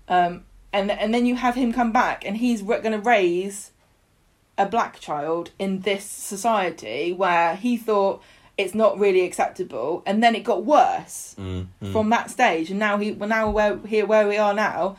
Um, 0.08 0.46
and 0.76 0.92
and 0.92 1.14
then 1.14 1.26
you 1.26 1.36
have 1.36 1.56
him 1.56 1.72
come 1.80 1.92
back 1.92 2.26
and 2.28 2.38
he's 2.38 2.62
going 2.62 2.92
to 2.92 3.00
raise 3.00 3.72
a 4.58 4.66
black 4.66 5.00
child 5.00 5.52
in 5.58 5.82
this 5.82 6.06
society 6.06 7.12
where 7.14 7.56
he 7.56 7.76
thought 7.78 8.22
it's 8.58 8.74
not 8.74 8.98
really 9.00 9.22
acceptable 9.30 10.02
and 10.06 10.22
then 10.24 10.34
it 10.36 10.44
got 10.52 10.64
worse 10.66 11.36
Mm, 11.38 11.68
mm. 11.82 11.92
from 11.92 12.10
that 12.16 12.30
stage 12.30 12.70
and 12.72 12.80
now 12.80 12.98
he 12.98 13.12
well 13.12 13.30
now 13.30 13.50
where 13.50 13.78
here 13.94 14.06
where 14.06 14.28
we 14.28 14.38
are 14.38 14.54
now 14.54 14.96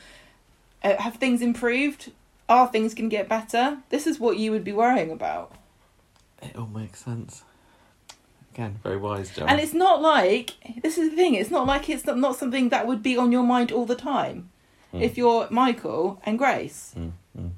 uh, 0.85 0.97
have 1.05 1.17
things 1.17 1.41
improved 1.41 2.13
are 2.49 2.69
things 2.69 2.95
going 2.95 3.09
to 3.11 3.17
get 3.17 3.29
better 3.29 3.79
this 3.89 4.07
is 4.07 4.21
what 4.21 4.37
you 4.37 4.51
would 4.53 4.65
be 4.65 4.73
worrying 4.83 5.11
about 5.11 5.49
It 6.43 6.55
all 6.57 6.67
makes 6.83 6.99
sense. 7.05 7.43
Again, 8.53 8.79
very 8.83 8.97
wise, 8.97 9.29
John. 9.35 9.49
And 9.49 9.61
it's 9.61 9.75
not 9.75 10.01
like 10.01 10.53
this 10.83 10.97
is 10.99 11.11
the 11.11 11.17
thing. 11.17 11.35
It's 11.35 11.51
not 11.51 11.67
like 11.67 11.89
it's 11.91 12.07
not, 12.07 12.17
not 12.19 12.37
something 12.37 12.69
that 12.71 12.87
would 12.87 13.03
be 13.03 13.17
on 13.17 13.33
your 13.33 13.43
mind 13.55 13.73
all 13.73 13.87
the 13.87 13.97
time. 14.15 14.39
Mm. 14.95 15.03
If 15.03 15.19
you're 15.19 15.49
Michael 15.51 16.21
and 16.25 16.39
Grace, 16.39 16.95
Mm, 16.97 17.13
mm. 17.39 17.51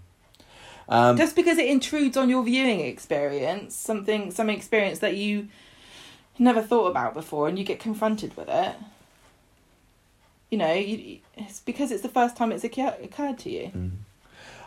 Um, 0.90 1.18
just 1.18 1.36
because 1.36 1.58
it 1.58 1.66
intrudes 1.66 2.16
on 2.16 2.30
your 2.30 2.42
viewing 2.42 2.80
experience, 2.80 3.74
something 3.76 4.30
some 4.30 4.48
experience 4.48 5.00
that 5.00 5.16
you 5.16 5.48
never 6.38 6.62
thought 6.62 6.86
about 6.86 7.12
before, 7.12 7.46
and 7.46 7.58
you 7.58 7.64
get 7.64 7.78
confronted 7.78 8.34
with 8.36 8.48
it. 8.48 8.74
You 10.50 10.56
know, 10.56 10.72
you, 10.72 11.18
it's 11.36 11.60
because 11.60 11.90
it's 11.90 12.02
the 12.02 12.08
first 12.08 12.36
time 12.36 12.52
it's 12.52 12.64
occur- 12.64 12.96
occurred 13.02 13.38
to 13.40 13.50
you. 13.50 13.70
mm. 13.74 13.90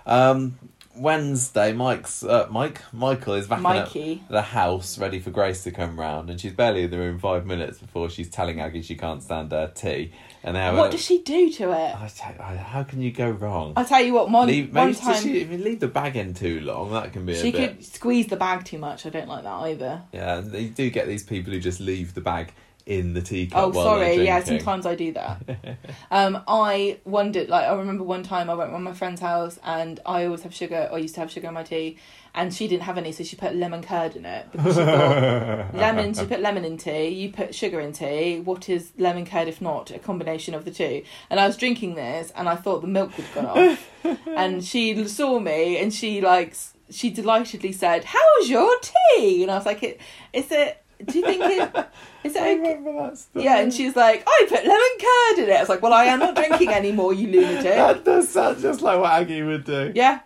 um, 0.06 0.60
Wednesday, 0.96 1.72
Mike's 1.72 2.24
uh, 2.24 2.48
Mike 2.52 2.82
Michael 2.94 3.34
is 3.36 3.48
back 3.48 3.60
in 3.60 3.64
Mikey, 3.64 4.24
the 4.30 4.42
house 4.42 5.00
ready 5.00 5.20
for 5.20 5.32
Grace 5.32 5.64
to 5.64 5.72
come 5.72 6.00
round, 6.00 6.30
and 6.30 6.40
she's 6.40 6.54
barely 6.54 6.84
in 6.84 6.92
the 6.92 6.98
room 6.98 7.18
five 7.18 7.46
minutes 7.46 7.80
before 7.80 8.10
she's 8.10 8.30
telling 8.30 8.60
Aggie 8.60 8.82
she 8.82 8.96
can't 8.96 9.24
stand 9.24 9.52
her 9.54 9.72
tea. 9.74 10.12
And 10.44 10.56
now, 10.56 10.76
what 10.76 10.90
does 10.92 11.04
she 11.06 11.20
do 11.22 11.52
to 11.52 11.72
it? 11.72 11.96
I 11.96 12.10
tell- 12.16 12.42
I- 12.42 12.56
how 12.56 12.84
can 12.84 13.02
you 13.02 13.12
go 13.12 13.30
wrong? 13.30 13.74
I'll 13.76 13.86
tell 13.86 14.02
you 14.02 14.14
what. 14.14 14.30
One 14.32 14.48
leave, 14.48 14.74
one 14.74 14.96
time 14.96 15.14
just, 15.14 15.26
if 15.28 15.52
you 15.52 15.58
leave 15.60 15.80
the 15.80 15.88
bag 15.88 16.16
in 16.16 16.34
too 16.34 16.62
long, 16.62 16.92
that 16.94 17.14
can 17.14 17.26
be 17.26 17.34
a 17.34 17.42
she 17.42 17.52
bit. 17.52 17.76
could 17.78 17.86
squeeze 17.86 18.28
the 18.28 18.38
bag 18.38 18.66
too 18.66 18.80
much. 18.80 19.06
I 19.06 19.10
don't 19.10 19.28
like 19.28 19.44
that 19.44 19.50
either. 19.50 20.02
Yeah, 20.12 20.42
you 20.42 20.70
do 20.70 20.90
get 20.90 21.08
these 21.08 21.24
people 21.24 21.54
who 21.54 21.60
just 21.60 21.80
leave 21.80 22.16
the 22.16 22.22
bag 22.22 22.54
in 22.86 23.14
the 23.14 23.22
teacup. 23.22 23.58
Oh, 23.58 23.72
sorry. 23.72 24.24
Yeah, 24.24 24.44
sometimes 24.44 24.86
I 24.86 24.96
do 24.96 25.14
that. 25.14 25.78
um, 26.12 26.42
I 26.48 27.00
wondered, 27.06 27.50
like, 27.50 27.68
I 27.68 27.74
remember 27.74 28.04
one 28.04 28.24
time 28.24 28.50
I 28.50 28.54
went 28.54 28.72
to 28.72 28.80
my 28.80 28.94
friend's 28.94 29.22
house 29.22 29.60
and 29.64 30.00
I 30.06 30.26
always 30.26 30.44
have 30.44 30.54
sugar, 30.54 30.90
or 30.92 31.00
used 31.00 31.16
to 31.16 31.22
have 31.22 31.32
sugar 31.32 31.48
in 31.48 31.54
my 31.54 31.64
tea, 31.64 31.98
and 32.34 32.54
she 32.54 32.68
didn't 32.68 32.84
have 32.84 32.98
any, 32.98 33.12
so 33.12 33.24
she 33.24 33.36
put 33.36 33.56
lemon 33.56 33.82
curd 33.84 34.16
in 34.16 34.26
it. 34.26 34.52
Because 34.52 34.76
she 34.76 34.82
thought, 34.82 35.74
lemon, 35.76 36.14
she 36.14 36.26
put 36.26 36.40
lemon 36.40 36.64
in 36.64 36.78
tea, 36.78 37.10
you 37.10 37.32
put 37.32 37.54
sugar 37.54 37.80
in 37.80 37.92
tea. 37.92 38.40
What 38.40 38.70
is 38.70 38.92
lemon 38.98 39.26
curd 39.26 39.48
if 39.48 39.62
not 39.62 39.92
a 39.92 40.00
combination 40.00 40.54
of 40.54 40.64
the 40.64 40.72
two? 40.72 41.04
And 41.30 41.40
I 41.40 41.48
was 41.48 41.58
drinking 41.58 41.96
this 41.96 42.32
and 42.36 42.48
I 42.48 42.56
thought 42.56 42.82
the 42.82 42.88
milk 42.88 43.12
had 43.12 43.34
gone 43.36 43.46
off. 43.46 43.90
and 44.28 44.64
she 44.64 45.08
saw 45.08 45.40
me 45.40 45.78
and 45.78 45.94
she, 45.94 46.22
like, 46.22 46.56
she 46.90 47.10
delightedly 47.10 47.72
said, 47.72 48.06
How's 48.06 48.50
your 48.50 48.74
tea? 48.80 49.44
And 49.44 49.52
I 49.52 49.56
was 49.56 49.66
like, 49.66 49.84
it, 49.84 50.00
Is 50.34 50.52
it, 50.52 50.81
do 51.06 51.20
you 51.20 51.26
think 51.26 51.44
it, 51.44 51.88
is 52.24 52.36
it 52.36 52.42
I 52.42 52.52
okay? 52.52 52.56
remember 52.58 52.94
that 52.94 53.18
story. 53.18 53.46
Yeah, 53.46 53.60
and 53.60 53.74
she's 53.74 53.96
like, 53.96 54.24
I 54.28 54.46
put 54.48 54.64
lemon 54.64 54.80
curd 55.00 55.44
in 55.44 55.50
it. 55.50 55.58
I 55.58 55.60
was 55.60 55.70
like, 55.70 55.82
well, 55.82 55.94
I 55.94 56.06
am 56.06 56.20
not 56.20 56.36
drinking 56.36 56.70
anymore, 56.70 57.14
you 57.14 57.28
lunatic. 57.28 57.64
That 57.82 58.04
does 58.06 58.30
sound 58.30 58.60
just 58.60 58.82
like 58.82 59.00
what 59.00 59.12
Aggie 59.12 59.44
would 59.44 59.64
do. 59.66 59.92
Yeah. 59.96 60.20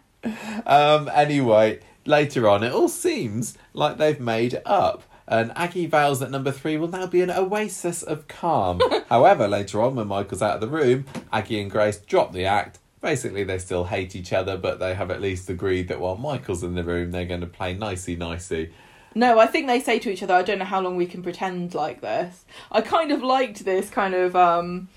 Um, 0.66 1.10
anyway, 1.14 1.80
later 2.06 2.50
on, 2.50 2.64
it 2.64 2.72
all 2.72 2.90
seems 2.90 3.58
like 3.74 3.98
they've 3.98 4.20
made 4.20 4.62
up. 4.66 5.04
And 5.28 5.52
Aggie 5.56 5.88
vows 5.88 6.20
that 6.20 6.30
number 6.30 6.52
three 6.52 6.78
will 6.78 6.88
now 6.88 7.08
be 7.08 7.22
an 7.22 7.32
oasis 7.32 8.04
of 8.04 8.28
calm. 8.28 8.80
However, 9.10 9.48
later 9.48 9.82
on, 9.82 9.96
when 9.96 10.08
Michael's 10.08 10.42
out 10.42 10.56
of 10.56 10.62
the 10.62 10.68
room, 10.68 11.06
Aggie 11.32 11.60
and 11.62 11.72
Grace 11.72 11.98
drop 11.98 12.32
the 12.32 12.46
act. 12.46 12.80
Basically, 13.02 13.44
they 13.44 13.58
still 13.58 13.86
hate 13.86 14.16
each 14.16 14.34
other, 14.34 14.58
but 14.58 14.80
they 14.80 14.94
have 14.94 15.12
at 15.12 15.22
least 15.22 15.50
agreed 15.50 15.88
that 15.88 16.00
while 16.00 16.18
Michael's 16.18 16.64
in 16.64 16.76
the 16.76 16.84
room, 16.84 17.12
they're 17.12 17.26
going 17.26 17.42
to 17.42 17.48
play 17.48 17.74
nicey 17.74 18.16
nicey. 18.16 18.72
No, 19.18 19.40
I 19.40 19.46
think 19.48 19.68
they 19.68 19.80
say 19.80 19.98
to 20.00 20.12
each 20.12 20.22
other, 20.22 20.34
I 20.34 20.42
don't 20.44 20.60
know 20.60 20.66
how 20.66 20.82
long 20.82 20.98
we 20.98 21.06
can 21.06 21.24
pretend 21.24 21.74
like 21.74 22.02
this. 22.02 22.44
I 22.72 22.82
kind 22.82 23.12
of 23.14 23.24
liked 23.24 23.64
this 23.64 23.90
kind 23.90 24.14
of, 24.14 24.36
um, 24.36 24.90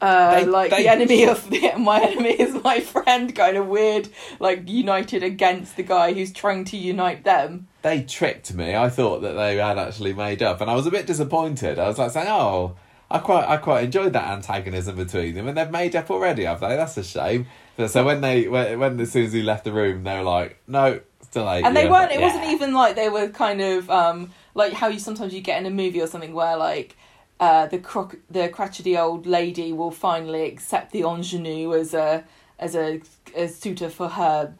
uh, 0.00 0.36
They- 0.40 0.46
like 0.46 0.70
they- 0.70 0.84
the 0.84 0.88
enemy 0.88 1.24
of 1.24 1.48
the, 1.50 1.72
my 1.78 2.00
enemy 2.00 2.30
is 2.30 2.54
my 2.64 2.80
friend 2.80 3.34
kind 3.36 3.58
of 3.58 3.66
weird, 3.66 4.08
like 4.38 4.62
united 4.66 5.22
against 5.22 5.76
the 5.76 5.82
guy 5.82 6.14
who's 6.14 6.32
trying 6.32 6.64
to 6.66 6.76
unite 6.78 7.24
them. 7.24 7.68
They 7.82 8.02
tricked 8.02 8.54
me. 8.54 8.74
I 8.74 8.88
thought 8.88 9.20
that 9.22 9.34
they 9.34 9.56
had 9.56 9.78
actually 9.78 10.14
made 10.14 10.42
up, 10.42 10.60
and 10.62 10.70
I 10.70 10.74
was 10.74 10.86
a 10.86 10.90
bit 10.90 11.06
disappointed. 11.06 11.78
I 11.78 11.86
was 11.88 11.98
like 11.98 12.10
saying, 12.12 12.28
"Oh, 12.28 12.76
I 13.10 13.18
quite, 13.18 13.46
I 13.46 13.56
quite 13.58 13.84
enjoyed 13.84 14.14
that 14.14 14.24
antagonism 14.30 14.96
between 14.96 15.34
them, 15.34 15.48
and 15.48 15.56
they've 15.56 15.70
made 15.70 15.94
up 15.96 16.10
already, 16.10 16.44
have 16.44 16.60
they? 16.60 16.76
That's 16.76 16.96
a 16.96 17.04
shame." 17.04 17.46
So, 17.76 17.86
so 17.88 18.04
when 18.04 18.20
they, 18.22 18.48
when, 18.48 18.78
when 18.78 19.00
as 19.00 19.12
soon 19.12 19.26
as 19.26 19.32
he 19.34 19.42
left 19.42 19.64
the 19.64 19.72
room, 19.72 20.04
they 20.04 20.16
were 20.16 20.22
like, 20.22 20.58
"No, 20.66 21.00
still 21.30 21.48
hate 21.48 21.64
and 21.64 21.76
they 21.76 21.84
was 21.84 21.92
weren't 21.92 22.10
like, 22.10 22.18
it 22.18 22.22
wasn't 22.22 22.44
even 22.44 22.74
like 22.74 22.96
they 22.96 23.08
were 23.08 23.28
kind 23.28 23.60
of 23.60 23.88
um 23.88 24.30
like 24.54 24.72
how 24.72 24.88
you 24.88 24.98
sometimes 24.98 25.32
you 25.32 25.40
get 25.40 25.58
in 25.58 25.66
a 25.66 25.70
movie 25.70 26.00
or 26.00 26.06
something 26.06 26.34
where 26.34 26.56
like 26.56 26.96
uh 27.38 27.66
the 27.66 27.78
croc 27.78 28.16
the 28.28 28.48
crotchety 28.48 28.98
old 28.98 29.26
lady 29.26 29.72
will 29.72 29.90
finally 29.92 30.44
accept 30.44 30.92
the 30.92 31.02
ingenue 31.02 31.72
as 31.74 31.94
a 31.94 32.24
as 32.58 32.74
a 32.74 33.00
as 33.34 33.56
suitor 33.56 33.88
for 33.88 34.08
her 34.08 34.52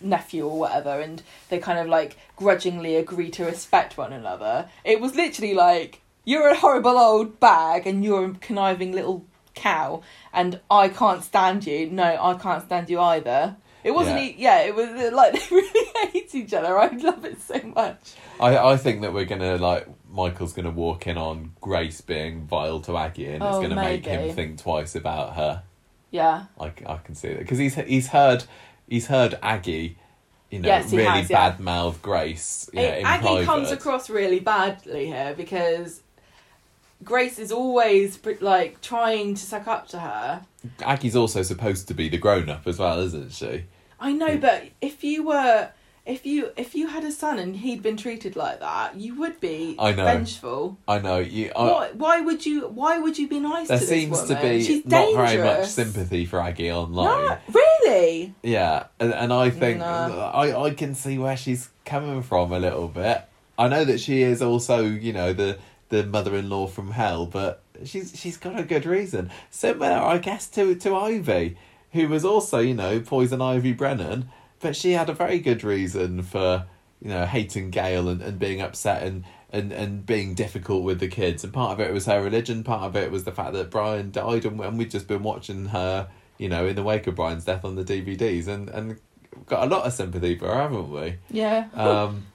nephew 0.00 0.46
or 0.46 0.58
whatever 0.58 1.00
and 1.00 1.22
they 1.48 1.58
kind 1.58 1.78
of 1.78 1.88
like 1.88 2.16
grudgingly 2.36 2.94
agree 2.94 3.30
to 3.30 3.44
respect 3.44 3.96
one 3.96 4.12
another. 4.12 4.68
It 4.84 5.00
was 5.00 5.16
literally 5.16 5.54
like 5.54 6.00
you're 6.24 6.48
a 6.48 6.54
horrible 6.54 6.98
old 6.98 7.40
bag 7.40 7.86
and 7.86 8.04
you're 8.04 8.26
a 8.26 8.34
conniving 8.34 8.92
little 8.92 9.24
cow 9.54 10.02
and 10.32 10.60
i 10.70 10.88
can't 10.88 11.24
stand 11.24 11.66
you. 11.66 11.90
No 11.90 12.16
i 12.20 12.34
can't 12.34 12.64
stand 12.64 12.90
you 12.90 13.00
either 13.00 13.56
it 13.88 13.94
wasn't 13.94 14.18
Yeah. 14.20 14.24
e- 14.28 14.34
yeah 14.38 14.58
it 14.62 14.74
was 14.74 15.12
like 15.12 15.32
they 15.50 15.54
really 15.56 15.86
hate 16.12 16.34
each 16.34 16.52
other 16.54 16.78
i 16.78 16.88
love 16.88 17.24
it 17.24 17.40
so 17.40 17.60
much 17.74 18.14
I, 18.40 18.56
I 18.72 18.76
think 18.76 19.00
that 19.02 19.12
we're 19.12 19.24
gonna 19.24 19.56
like 19.56 19.88
Michael's 20.10 20.52
gonna 20.52 20.70
walk 20.70 21.06
in 21.06 21.16
on 21.18 21.52
Grace 21.60 22.00
being 22.00 22.46
vile 22.46 22.80
to 22.80 22.96
Aggie, 22.96 23.26
and 23.26 23.42
it's 23.42 23.56
Oh, 23.56 23.60
gonna 23.62 23.74
make 23.74 24.06
him 24.06 24.34
think 24.34 24.58
twice 24.60 24.94
about 24.94 25.34
her. 25.34 25.62
yeah 26.10 26.44
I, 26.60 26.66
I 26.86 26.96
can 26.98 27.14
see 27.14 27.28
that 27.30 27.40
because 27.40 27.58
he's 27.58 27.74
he's 27.74 28.08
heard 28.08 28.44
he's 28.88 29.06
heard 29.08 29.38
Aggie, 29.42 29.98
you 30.50 30.60
know, 30.60 30.68
Yes, 30.68 30.90
he 30.90 30.96
really 30.98 31.10
has, 31.10 31.28
yeah. 31.30 31.50
bad 31.50 31.60
mouth 31.60 32.00
Grace. 32.00 32.70
You 32.72 32.80
know, 32.80 32.88
It- 32.88 33.04
Aggie 33.04 33.44
comes 33.44 33.70
across 33.70 34.08
really 34.08 34.40
badly 34.40 35.06
here 35.06 35.34
because 35.36 36.00
Grace 37.04 37.38
is 37.38 37.52
always 37.52 38.16
pr- 38.16 38.32
like 38.40 38.80
trying 38.80 39.34
to 39.34 39.42
suck 39.44 39.66
up 39.68 39.88
to 39.88 39.98
her. 39.98 40.44
Aggie's 40.84 41.14
also 41.16 41.42
supposed 41.42 41.86
to 41.88 41.94
be 41.94 42.08
the 42.08 42.18
grown 42.18 42.48
up 42.48 42.66
as 42.66 42.78
well, 42.78 42.98
isn't 43.00 43.32
she? 43.32 43.64
I 44.00 44.12
know, 44.12 44.34
hmm. 44.34 44.40
but 44.40 44.64
if 44.80 45.02
you 45.04 45.24
were, 45.24 45.70
if 46.06 46.24
you 46.24 46.50
if 46.56 46.74
you 46.74 46.86
had 46.88 47.04
a 47.04 47.12
son 47.12 47.38
and 47.38 47.56
he'd 47.56 47.82
been 47.82 47.96
treated 47.96 48.36
like 48.36 48.60
that, 48.60 48.96
you 48.96 49.14
would 49.16 49.40
be 49.40 49.76
I 49.78 49.92
know. 49.92 50.04
vengeful. 50.04 50.78
I 50.86 50.98
know 51.00 51.18
you. 51.18 51.52
I, 51.54 51.64
Why? 51.64 51.90
Why 51.92 52.20
would 52.20 52.46
you? 52.46 52.68
Why 52.68 52.98
would 52.98 53.18
you 53.18 53.28
be 53.28 53.40
nice 53.40 53.68
there 53.68 53.78
to 53.78 53.84
seems 53.84 54.22
to 54.24 54.40
be 54.40 54.62
She's 54.62 54.86
not 54.86 55.12
very 55.14 55.38
much 55.38 55.46
dangerous. 55.46 55.74
sympathy 55.74 56.24
for 56.24 56.40
Aggie 56.40 56.72
online. 56.72 57.26
No, 57.26 57.38
really. 57.52 58.34
Yeah, 58.42 58.86
and, 58.98 59.12
and 59.12 59.32
I 59.32 59.50
think 59.50 59.78
No. 59.78 59.86
I 59.86 60.66
I 60.66 60.70
can 60.74 60.94
see 60.94 61.18
where 61.18 61.36
she's 61.36 61.68
coming 61.84 62.22
from 62.22 62.52
a 62.52 62.58
little 62.58 62.88
bit. 62.88 63.22
I 63.58 63.66
know 63.68 63.84
that 63.84 63.98
she 63.98 64.22
is 64.22 64.40
also, 64.40 64.84
you 64.84 65.12
know, 65.12 65.32
the 65.32 65.58
the 65.88 66.04
mother-in-law 66.04 66.68
from 66.68 66.92
hell, 66.92 67.26
but 67.26 67.62
she's 67.84 68.12
she's 68.18 68.36
got 68.36 68.58
a 68.58 68.62
good 68.62 68.86
reason. 68.86 69.30
Similar, 69.50 69.92
I 69.92 70.18
guess, 70.18 70.48
to 70.50 70.74
to 70.76 70.94
Ivy, 70.94 71.56
who 71.92 72.08
was 72.08 72.24
also, 72.24 72.58
you 72.58 72.74
know, 72.74 73.00
poison 73.00 73.40
Ivy 73.40 73.72
Brennan, 73.72 74.30
but 74.60 74.76
she 74.76 74.92
had 74.92 75.08
a 75.08 75.14
very 75.14 75.38
good 75.38 75.64
reason 75.64 76.22
for, 76.22 76.66
you 77.00 77.08
know, 77.08 77.24
hating 77.26 77.70
Gail 77.70 78.08
and, 78.08 78.20
and 78.20 78.38
being 78.38 78.60
upset 78.60 79.02
and, 79.02 79.24
and, 79.50 79.72
and 79.72 80.04
being 80.04 80.34
difficult 80.34 80.82
with 80.82 81.00
the 81.00 81.08
kids. 81.08 81.44
And 81.44 81.52
part 81.52 81.72
of 81.72 81.80
it 81.80 81.92
was 81.92 82.06
her 82.06 82.22
religion, 82.22 82.64
part 82.64 82.82
of 82.82 82.96
it 82.96 83.10
was 83.10 83.24
the 83.24 83.32
fact 83.32 83.52
that 83.54 83.70
Brian 83.70 84.10
died, 84.10 84.44
and, 84.44 84.60
and 84.60 84.78
we'd 84.78 84.90
just 84.90 85.08
been 85.08 85.22
watching 85.22 85.66
her, 85.66 86.08
you 86.36 86.48
know, 86.48 86.66
in 86.66 86.76
the 86.76 86.82
wake 86.82 87.06
of 87.06 87.14
Brian's 87.14 87.44
death 87.44 87.64
on 87.64 87.76
the 87.76 87.84
DVDs, 87.84 88.48
and, 88.48 88.68
and 88.68 88.98
got 89.46 89.66
a 89.66 89.70
lot 89.70 89.86
of 89.86 89.92
sympathy 89.92 90.36
for 90.36 90.46
her, 90.46 90.54
haven't 90.54 90.90
we? 90.90 91.16
Yeah. 91.30 91.68
Um, 91.74 92.26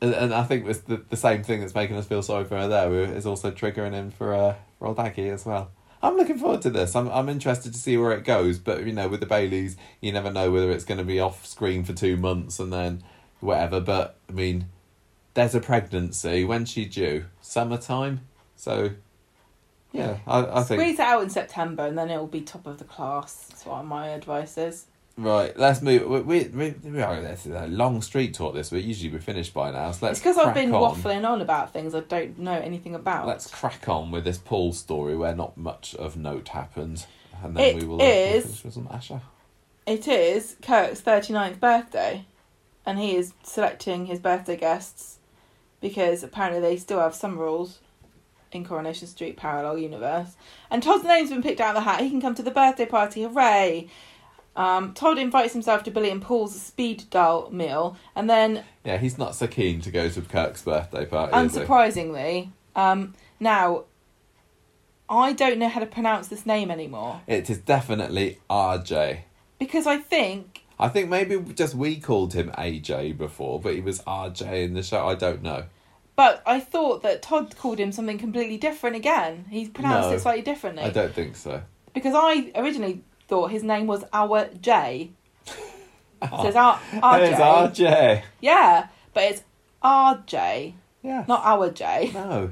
and, 0.00 0.14
and 0.14 0.34
I 0.34 0.42
think 0.42 0.66
it's 0.66 0.80
the, 0.80 1.02
the 1.08 1.16
same 1.16 1.42
thing 1.44 1.60
that's 1.60 1.74
making 1.74 1.96
us 1.96 2.06
feel 2.06 2.22
sorry 2.22 2.44
for 2.44 2.58
her 2.58 2.68
there 2.68 2.92
is 2.92 3.24
also 3.24 3.50
triggering 3.50 3.92
him 3.92 4.10
for, 4.10 4.34
uh, 4.34 4.54
for 4.78 4.88
old 4.88 4.98
Aggie 4.98 5.28
as 5.28 5.46
well. 5.46 5.70
I'm 6.02 6.16
looking 6.16 6.38
forward 6.38 6.62
to 6.62 6.70
this. 6.70 6.96
I'm 6.96 7.08
I'm 7.08 7.28
interested 7.28 7.72
to 7.72 7.78
see 7.78 7.96
where 7.96 8.12
it 8.12 8.24
goes. 8.24 8.58
But 8.58 8.84
you 8.84 8.92
know, 8.92 9.08
with 9.08 9.20
the 9.20 9.26
Baileys, 9.26 9.76
you 10.00 10.12
never 10.12 10.32
know 10.32 10.50
whether 10.50 10.70
it's 10.70 10.84
going 10.84 10.98
to 10.98 11.04
be 11.04 11.20
off 11.20 11.46
screen 11.46 11.84
for 11.84 11.92
two 11.92 12.16
months 12.16 12.58
and 12.58 12.72
then 12.72 13.04
whatever. 13.40 13.80
But 13.80 14.16
I 14.28 14.32
mean, 14.32 14.66
there's 15.34 15.54
a 15.54 15.60
pregnancy. 15.60 16.44
When's 16.44 16.70
she 16.70 16.86
due? 16.86 17.26
Summertime. 17.40 18.22
So 18.56 18.90
yeah, 19.92 20.18
I 20.26 20.60
I 20.60 20.62
think 20.64 20.80
Squeeze 20.80 20.98
it 20.98 21.06
out 21.06 21.22
in 21.22 21.30
September 21.30 21.86
and 21.86 21.96
then 21.96 22.10
it'll 22.10 22.26
be 22.26 22.40
top 22.40 22.66
of 22.66 22.78
the 22.78 22.84
class. 22.84 23.46
That's 23.48 23.64
what 23.64 23.84
my 23.84 24.08
advice 24.08 24.58
is. 24.58 24.86
Right. 25.16 25.56
Let's 25.58 25.82
move. 25.82 26.08
We 26.08 26.20
we 26.20 26.44
we, 26.48 26.70
we 26.90 27.02
are 27.02 27.20
this 27.20 27.44
is 27.46 27.52
a 27.54 27.66
long 27.66 28.00
street 28.00 28.32
talk. 28.34 28.54
This, 28.54 28.70
but 28.70 28.82
usually 28.82 29.12
we're 29.12 29.20
finished 29.20 29.52
by 29.52 29.70
now. 29.70 29.90
So 29.92 30.06
let's. 30.06 30.18
it's 30.18 30.20
because 30.20 30.38
I've 30.38 30.54
been 30.54 30.72
on. 30.74 30.94
waffling 30.94 31.28
on 31.28 31.40
about 31.42 31.72
things 31.72 31.94
I 31.94 32.00
don't 32.00 32.38
know 32.38 32.52
anything 32.58 32.94
about. 32.94 33.26
Let's 33.26 33.50
crack 33.50 33.88
on 33.88 34.10
with 34.10 34.24
this 34.24 34.38
Paul 34.38 34.72
story 34.72 35.14
where 35.16 35.34
not 35.34 35.56
much 35.58 35.94
of 35.96 36.16
note 36.16 36.48
happened, 36.48 37.04
and 37.42 37.54
then 37.56 37.64
It 37.64 37.76
we 37.76 37.84
will 37.86 38.00
is- 38.00 38.44
finish 38.44 38.64
with 38.64 38.74
some 38.74 38.86
Asha. 38.88 39.20
It 39.84 40.06
is 40.08 40.56
Kirk's 40.62 41.00
39th 41.02 41.58
birthday, 41.60 42.24
and 42.86 42.98
he 42.98 43.16
is 43.16 43.34
selecting 43.42 44.06
his 44.06 44.20
birthday 44.20 44.56
guests 44.56 45.18
because 45.80 46.22
apparently 46.22 46.60
they 46.60 46.76
still 46.76 47.00
have 47.00 47.14
some 47.16 47.36
rules 47.36 47.80
in 48.52 48.64
Coronation 48.64 49.08
Street 49.08 49.36
Parallel 49.36 49.78
Universe. 49.78 50.36
And 50.70 50.82
Todd's 50.82 51.02
name's 51.04 51.30
been 51.30 51.42
picked 51.42 51.60
out 51.60 51.74
of 51.76 51.82
the 51.82 51.90
hat. 51.90 52.00
He 52.00 52.10
can 52.10 52.20
come 52.20 52.34
to 52.36 52.42
the 52.42 52.50
birthday 52.52 52.86
party. 52.86 53.22
Hooray! 53.24 53.88
Um, 54.54 54.92
Todd 54.92 55.18
invites 55.18 55.52
himself 55.54 55.82
to 55.84 55.90
Billy 55.90 56.10
and 56.10 56.20
Paul's 56.20 56.60
Speed 56.60 57.04
Daal 57.10 57.50
meal, 57.50 57.96
and 58.14 58.28
then, 58.28 58.64
Yeah, 58.84 58.98
he's 58.98 59.16
not 59.16 59.34
so 59.34 59.46
keen 59.46 59.80
to 59.80 59.90
go 59.90 60.08
to 60.10 60.20
Kirk's 60.20 60.62
birthday 60.62 61.06
party. 61.06 61.32
unsurprisingly, 61.32 62.50
um, 62.76 63.14
now 63.40 63.84
I 65.08 65.32
don't 65.32 65.58
know 65.58 65.68
how 65.68 65.80
to 65.80 65.86
pronounce 65.86 66.28
this 66.28 66.46
name 66.46 66.70
anymore 66.70 67.20
It 67.26 67.48
is 67.50 67.58
definitely 67.58 68.38
RJ. 68.50 69.20
because 69.58 69.86
I 69.86 69.98
think 69.98 70.64
I 70.78 70.88
think 70.88 71.08
maybe 71.08 71.38
just 71.54 71.74
we 71.74 71.96
called 72.00 72.34
him 72.34 72.50
AJ 72.58 73.16
before, 73.16 73.60
but 73.60 73.74
he 73.74 73.80
was 73.80 74.00
RJ 74.00 74.64
in 74.64 74.74
the 74.74 74.82
show. 74.82 75.06
I 75.06 75.14
don't 75.14 75.40
know. 75.42 75.64
But 76.16 76.42
I 76.44 76.58
thought 76.60 77.02
that 77.04 77.22
Todd 77.22 77.56
called 77.56 77.78
him 77.78 77.92
something 77.92 78.18
completely 78.18 78.56
different 78.58 78.96
again. 78.96 79.46
He 79.48 79.68
pronounced 79.68 80.10
No, 80.10 80.16
it 80.16 80.20
slightly 80.20 80.42
differently. 80.42 80.82
I 80.82 80.90
don't 80.90 81.14
think 81.14 81.36
so. 81.36 81.62
Because 81.94 82.14
I 82.16 82.50
originally 82.56 83.02
thought 83.32 83.50
his 83.50 83.62
name 83.62 83.86
was 83.86 84.04
Our 84.12 84.50
J. 84.60 85.10
So 86.22 86.46
it's 86.46 86.54
R- 86.56 86.78
It's 86.92 87.38
RJ. 87.40 87.72
RJ. 87.74 88.22
Yeah, 88.42 88.88
but 89.14 89.22
it's 89.24 89.42
RJ, 89.82 90.74
Yeah. 91.02 91.24
not 91.26 91.42
Our 91.44 91.70
J. 91.70 92.10
No. 92.12 92.50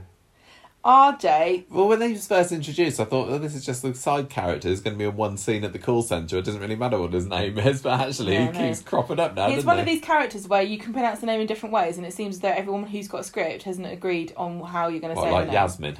RJ. 0.83 1.65
Well, 1.69 1.87
when 1.89 1.99
they 1.99 2.13
was 2.13 2.27
first 2.27 2.51
introduced, 2.51 2.99
I 2.99 3.05
thought, 3.05 3.29
oh, 3.29 3.37
this 3.37 3.55
is 3.55 3.67
just 3.67 3.85
a 3.85 3.95
side 3.95 4.31
character. 4.31 4.71
He's 4.71 4.81
going 4.81 4.95
to 4.95 4.99
be 4.99 5.05
in 5.05 5.15
one 5.15 5.37
scene 5.37 5.63
at 5.65 5.75
the 5.75 5.79
call 5.79 6.01
centre. 6.01 6.39
It 6.39 6.47
doesn't 6.47 6.61
really 6.63 6.75
matter 6.77 6.99
what 6.99 7.13
his 7.13 7.27
name 7.27 7.59
is, 7.59 7.83
but 7.85 8.01
actually, 8.01 8.39
No, 8.39 8.47
he 8.47 8.59
no. 8.59 8.67
keeps 8.69 8.81
cropping 8.81 9.21
up 9.21 9.35
now. 9.37 9.47
He's 9.49 9.57
doesn't 9.57 9.67
one 9.69 9.77
he? 9.77 9.83
of 9.83 9.87
these 9.87 10.01
characters 10.01 10.49
where 10.49 10.63
you 10.63 10.79
can 10.79 10.95
pronounce 10.95 11.21
the 11.21 11.27
name 11.27 11.43
in 11.43 11.47
different 11.47 11.75
ways, 11.75 11.99
and 11.99 12.07
it 12.07 12.15
seems 12.15 12.41
that 12.41 12.57
everyone 12.57 12.85
who's 12.85 13.07
got 13.09 13.21
a 13.21 13.25
script 13.25 13.65
hasn't 13.65 13.87
agreed 13.87 14.33
on 14.39 14.61
how 14.63 14.89
you're 14.89 15.01
going 15.01 15.15
to 15.15 15.21
What, 15.21 15.27
say 15.29 15.33
like 15.33 15.43
the 15.49 15.53
name. 15.53 15.55
Yasmin. 15.63 15.97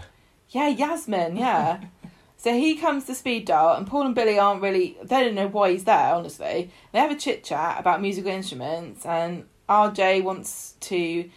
Yeah, 0.49 0.69
Yasmin, 0.69 1.37
yeah. 1.37 1.81
so 2.41 2.55
he 2.55 2.75
comes 2.75 3.05
to 3.05 3.15
Speed 3.15 3.45
Daal, 3.45 3.77
and 3.77 3.87
Paul 3.87 4.07
and 4.07 4.15
Billy 4.15 4.39
aren't 4.39 4.63
really, 4.63 4.97
they 5.03 5.23
don't 5.23 5.35
know 5.35 5.47
why 5.47 5.73
he's 5.73 5.85
there, 5.85 6.15
honestly. 6.15 6.71
They 6.91 6.99
have 6.99 7.11
a 7.11 7.15
chit 7.15 7.45
chat 7.45 7.79
about 7.79 8.01
musical 8.01 8.31
instruments, 8.31 9.05
and 9.05 9.45
RJ 9.69 10.23
wants 10.25 10.75
to 10.81 11.29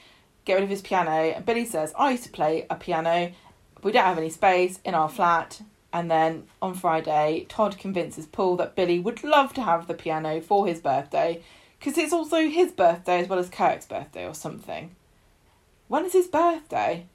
get 0.46 0.54
rid 0.54 0.64
of 0.64 0.70
his 0.70 0.82
piano. 0.82 1.12
And 1.12 1.46
Billy 1.46 1.66
says, 1.66 1.94
I 2.00 2.12
used 2.12 2.24
to 2.24 2.30
play 2.30 2.66
a 2.70 2.76
piano, 2.78 3.34
we 3.82 3.92
don't 3.92 4.06
have 4.06 4.18
any 4.18 4.30
space 4.30 4.80
in 4.86 4.96
our 4.96 5.10
flat. 5.10 5.62
And 5.92 6.10
then 6.10 6.48
on 6.62 6.74
Friday, 6.74 7.48
Todd 7.50 7.78
convinces 7.78 8.26
Paul 8.26 8.56
that 8.56 8.78
Billy 8.78 8.98
would 8.98 9.26
love 9.26 9.54
to 9.56 9.62
have 9.62 9.88
the 9.88 9.94
piano 9.94 10.40
for 10.40 10.66
his 10.66 10.80
birthday, 10.80 11.44
because 11.78 11.98
it's 11.98 12.14
also 12.14 12.48
his 12.48 12.72
birthday 12.72 13.20
as 13.20 13.28
well 13.28 13.40
as 13.40 13.50
Kirk's 13.50 13.86
birthday 13.86 14.26
or 14.26 14.34
something. 14.34 14.96
When 15.90 16.06
is 16.06 16.14
his 16.14 16.28
birthday? 16.28 17.08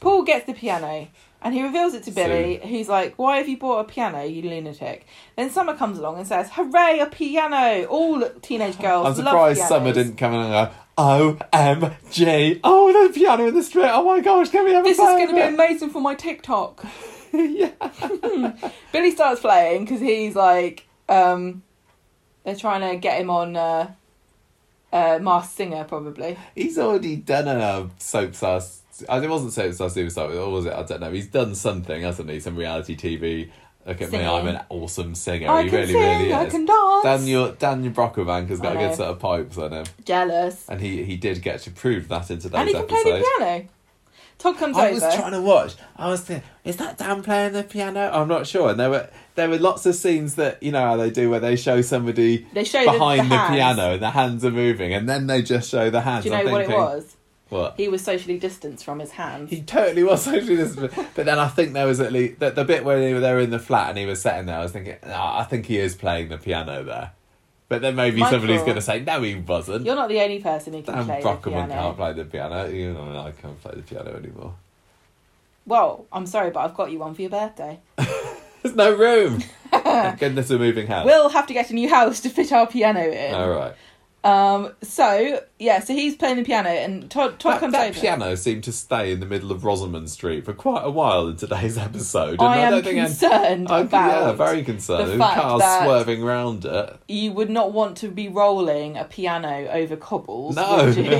Paul 0.00 0.24
gets 0.24 0.46
the 0.46 0.54
piano 0.54 1.06
and 1.44 1.54
he 1.54 1.62
reveals 1.62 1.94
it 1.94 2.04
to 2.04 2.10
Billy, 2.10 2.60
who's 2.62 2.88
like, 2.88 3.14
Why 3.18 3.38
have 3.38 3.48
you 3.48 3.56
bought 3.56 3.80
a 3.80 3.84
piano, 3.84 4.22
you 4.24 4.42
lunatic? 4.42 5.06
Then 5.36 5.50
Summer 5.50 5.76
comes 5.76 5.98
along 5.98 6.18
and 6.18 6.26
says, 6.26 6.50
Hooray, 6.52 7.00
a 7.00 7.06
piano! 7.06 7.84
All 7.86 8.28
teenage 8.40 8.78
girls 8.78 9.06
I'm 9.06 9.14
surprised. 9.14 9.62
Summer 9.62 9.92
didn't 9.92 10.16
come 10.16 10.34
in 10.34 10.40
and 10.40 10.50
go, 10.50 10.74
OMG. 10.98 12.60
Oh, 12.62 12.92
there's 12.92 13.10
a 13.10 13.12
piano 13.12 13.46
in 13.46 13.54
the 13.54 13.62
street. 13.62 13.90
Oh 13.90 14.04
my 14.04 14.20
gosh, 14.20 14.50
can 14.50 14.64
we 14.64 14.72
have 14.72 14.84
a 14.84 14.88
piano? 14.88 14.96
This 14.96 14.98
is 14.98 15.16
going 15.16 15.28
to 15.28 15.34
be 15.34 15.54
amazing 15.54 15.90
for 15.90 16.00
my 16.00 16.14
TikTok. 16.14 16.84
yeah. 17.32 17.70
Billy 18.92 19.10
starts 19.10 19.40
playing 19.40 19.84
because 19.84 20.00
he's 20.00 20.36
like, 20.36 20.86
um, 21.08 21.62
they're 22.44 22.56
trying 22.56 22.88
to 22.88 22.96
get 22.98 23.20
him 23.20 23.30
on 23.30 23.56
uh, 23.56 23.92
uh, 24.92 25.18
Masked 25.20 25.56
Singer, 25.56 25.84
probably. 25.84 26.38
He's 26.54 26.78
already 26.78 27.16
done 27.16 27.48
a 27.48 27.88
soap 27.98 28.34
sauce. 28.34 28.81
It 29.00 29.30
wasn't 29.30 29.52
Soapstar 29.52 29.90
Superstar, 29.90 30.34
or 30.34 30.50
was 30.50 30.66
it? 30.66 30.72
I 30.72 30.82
don't 30.82 31.00
know. 31.00 31.10
He's 31.12 31.26
done 31.28 31.54
something, 31.54 32.02
hasn't 32.02 32.28
he? 32.30 32.40
Some 32.40 32.56
reality 32.56 32.96
TV. 32.96 33.50
Look 33.84 34.00
at 34.00 34.10
Singing. 34.10 34.26
me, 34.26 34.32
I'm 34.32 34.46
an 34.46 34.60
awesome 34.68 35.14
singer. 35.16 35.50
I 35.50 35.64
he 35.64 35.70
can 35.70 35.80
really, 35.80 35.92
sing, 35.92 36.00
really 36.20 36.32
I 36.32 36.44
is. 36.44 36.52
can 36.52 36.64
dance. 36.66 37.02
Daniel 37.02 37.52
Daniel 37.52 37.92
Brocklebank 37.92 38.48
has 38.50 38.60
got 38.60 38.76
I 38.76 38.80
a 38.80 38.88
good 38.88 38.96
set 38.96 39.08
of 39.08 39.18
pipes 39.18 39.58
on 39.58 39.72
him, 39.72 39.86
Jealous. 40.04 40.68
and 40.68 40.80
he 40.80 41.02
he 41.04 41.16
did 41.16 41.42
get 41.42 41.60
to 41.62 41.70
prove 41.72 42.06
that 42.08 42.30
in 42.30 42.38
today's 42.38 42.60
And 42.60 42.68
he 42.68 42.74
can 42.74 42.84
episode. 42.84 43.02
play 43.02 43.18
the 43.18 43.24
piano. 43.38 43.68
Todd 44.38 44.56
comes 44.58 44.76
I 44.76 44.86
over. 44.90 44.94
was 45.04 45.14
trying 45.16 45.32
to 45.32 45.40
watch. 45.40 45.74
I 45.96 46.08
was 46.08 46.20
thinking, 46.20 46.48
is 46.64 46.76
that 46.76 46.98
Dan 46.98 47.22
playing 47.22 47.52
the 47.54 47.62
piano? 47.64 48.08
I'm 48.12 48.28
not 48.28 48.46
sure. 48.46 48.70
And 48.70 48.78
there 48.78 48.90
were 48.90 49.08
there 49.34 49.48
were 49.48 49.58
lots 49.58 49.84
of 49.86 49.94
scenes 49.96 50.36
that 50.36 50.62
you 50.62 50.70
know 50.70 50.82
how 50.82 50.96
they 50.96 51.10
do 51.10 51.28
where 51.30 51.40
they 51.40 51.56
show 51.56 51.80
somebody 51.82 52.46
They 52.52 52.62
show 52.64 52.84
behind 52.84 53.22
the 53.22 53.28
the, 53.30 53.36
hands. 53.36 53.54
piano 53.56 53.92
and 53.94 54.02
the 54.02 54.10
hands 54.10 54.44
are 54.44 54.50
moving, 54.52 54.92
and 54.94 55.08
then 55.08 55.26
they 55.26 55.42
just 55.42 55.68
show 55.70 55.90
the 55.90 56.02
hands. 56.02 56.22
Do 56.24 56.30
you 56.30 56.36
know 56.36 56.42
I'm 56.42 56.50
what 56.52 56.60
it 56.62 56.68
was? 56.70 57.16
What? 57.52 57.74
He 57.76 57.86
was 57.86 58.02
socially 58.02 58.38
distanced 58.38 58.82
from 58.82 58.98
his 58.98 59.10
hands. 59.10 59.50
He 59.50 59.60
totally 59.60 60.02
was 60.02 60.22
socially 60.22 60.56
distanced. 60.56 60.96
But 61.14 61.26
then 61.26 61.38
I 61.38 61.48
think 61.48 61.74
there 61.74 61.86
was 61.86 62.00
at 62.00 62.10
least 62.10 62.40
the, 62.40 62.50
the 62.50 62.64
bit 62.64 62.82
where 62.82 62.98
they 62.98 63.12
were, 63.12 63.20
they 63.20 63.30
were 63.30 63.40
in 63.40 63.50
the 63.50 63.58
flat 63.58 63.90
and 63.90 63.98
he 63.98 64.06
was 64.06 64.22
sitting 64.22 64.46
there. 64.46 64.56
I 64.56 64.62
was 64.62 64.72
thinking, 64.72 64.96
oh, 65.02 65.10
I 65.12 65.44
think 65.44 65.66
he 65.66 65.76
is 65.76 65.94
playing 65.94 66.30
the 66.30 66.38
piano 66.38 66.82
there. 66.82 67.12
But 67.68 67.82
then 67.82 67.94
maybe 67.94 68.20
Michael, 68.20 68.38
somebody's 68.38 68.62
going 68.62 68.76
to 68.76 68.80
say, 68.80 69.00
no, 69.00 69.20
he 69.20 69.34
wasn't. 69.34 69.84
You're 69.84 69.96
not 69.96 70.08
the 70.08 70.20
only 70.22 70.40
person 70.40 70.72
who 70.72 70.82
can 70.82 70.94
Dan 70.94 71.04
play 71.04 71.16
the 71.16 71.22
Brockman 71.22 71.52
piano. 71.68 71.74
can't 71.74 71.96
play 71.98 72.12
the 72.14 72.24
piano. 72.24 72.68
You 72.70 72.94
know, 72.94 73.20
I 73.20 73.32
can't 73.32 73.60
play 73.60 73.72
the 73.76 73.82
piano 73.82 74.16
anymore. 74.16 74.54
Well, 75.66 76.06
I'm 76.10 76.24
sorry, 76.24 76.50
but 76.52 76.60
I've 76.60 76.74
got 76.74 76.90
you 76.90 77.00
one 77.00 77.12
for 77.14 77.20
your 77.20 77.30
birthday. 77.30 77.80
There's 78.62 78.74
no 78.74 78.94
room. 78.96 79.42
Thank 79.70 80.20
goodness 80.20 80.48
we're 80.48 80.58
moving 80.58 80.86
house. 80.86 81.04
We'll 81.04 81.28
have 81.28 81.46
to 81.48 81.52
get 81.52 81.70
a 81.70 81.74
new 81.74 81.90
house 81.90 82.20
to 82.20 82.30
fit 82.30 82.50
our 82.50 82.66
piano 82.66 83.00
in. 83.00 83.34
All 83.34 83.50
right. 83.50 83.74
Um. 84.24 84.72
So 84.82 85.40
yeah. 85.58 85.80
So 85.80 85.94
he's 85.94 86.14
playing 86.14 86.36
the 86.36 86.44
piano, 86.44 86.68
and 86.68 87.10
Todd 87.10 87.40
Todd 87.40 87.54
That, 87.54 87.60
comes 87.60 87.72
that 87.72 87.90
over. 87.90 87.98
piano 88.00 88.36
seemed 88.36 88.62
to 88.64 88.72
stay 88.72 89.10
in 89.10 89.18
the 89.18 89.26
middle 89.26 89.50
of 89.50 89.64
Rosamund 89.64 90.10
Street 90.10 90.44
for 90.44 90.52
quite 90.52 90.84
a 90.84 90.90
while 90.90 91.26
in 91.26 91.36
today's 91.36 91.76
episode. 91.88 92.34
And 92.34 92.42
I 92.42 92.58
am 92.58 92.72
don't 92.72 92.84
think 92.84 92.98
concerned 93.04 93.68
I- 93.68 93.80
about 93.80 94.26
yeah, 94.26 94.32
very 94.34 94.62
concerned. 94.62 95.10
the 95.10 95.18
fact 95.18 95.40
Cars 95.40 95.60
that- 95.60 95.84
swerving 95.84 96.22
round 96.22 96.64
it. 96.64 96.96
you 97.08 97.32
would 97.32 97.50
not 97.50 97.72
want 97.72 97.96
to 97.98 98.08
be 98.08 98.28
rolling 98.28 98.96
a 98.96 99.04
piano 99.04 99.66
over 99.72 99.96
cobbles. 99.96 100.54
No. 100.54 100.84
Would 100.84 100.96
you? 100.96 101.02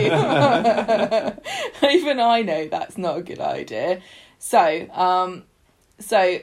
Even 1.90 2.20
I 2.20 2.42
know 2.42 2.68
that's 2.68 2.96
not 2.96 3.18
a 3.18 3.22
good 3.22 3.40
idea. 3.40 4.00
So, 4.38 4.88
um, 4.92 5.44
so 5.98 6.38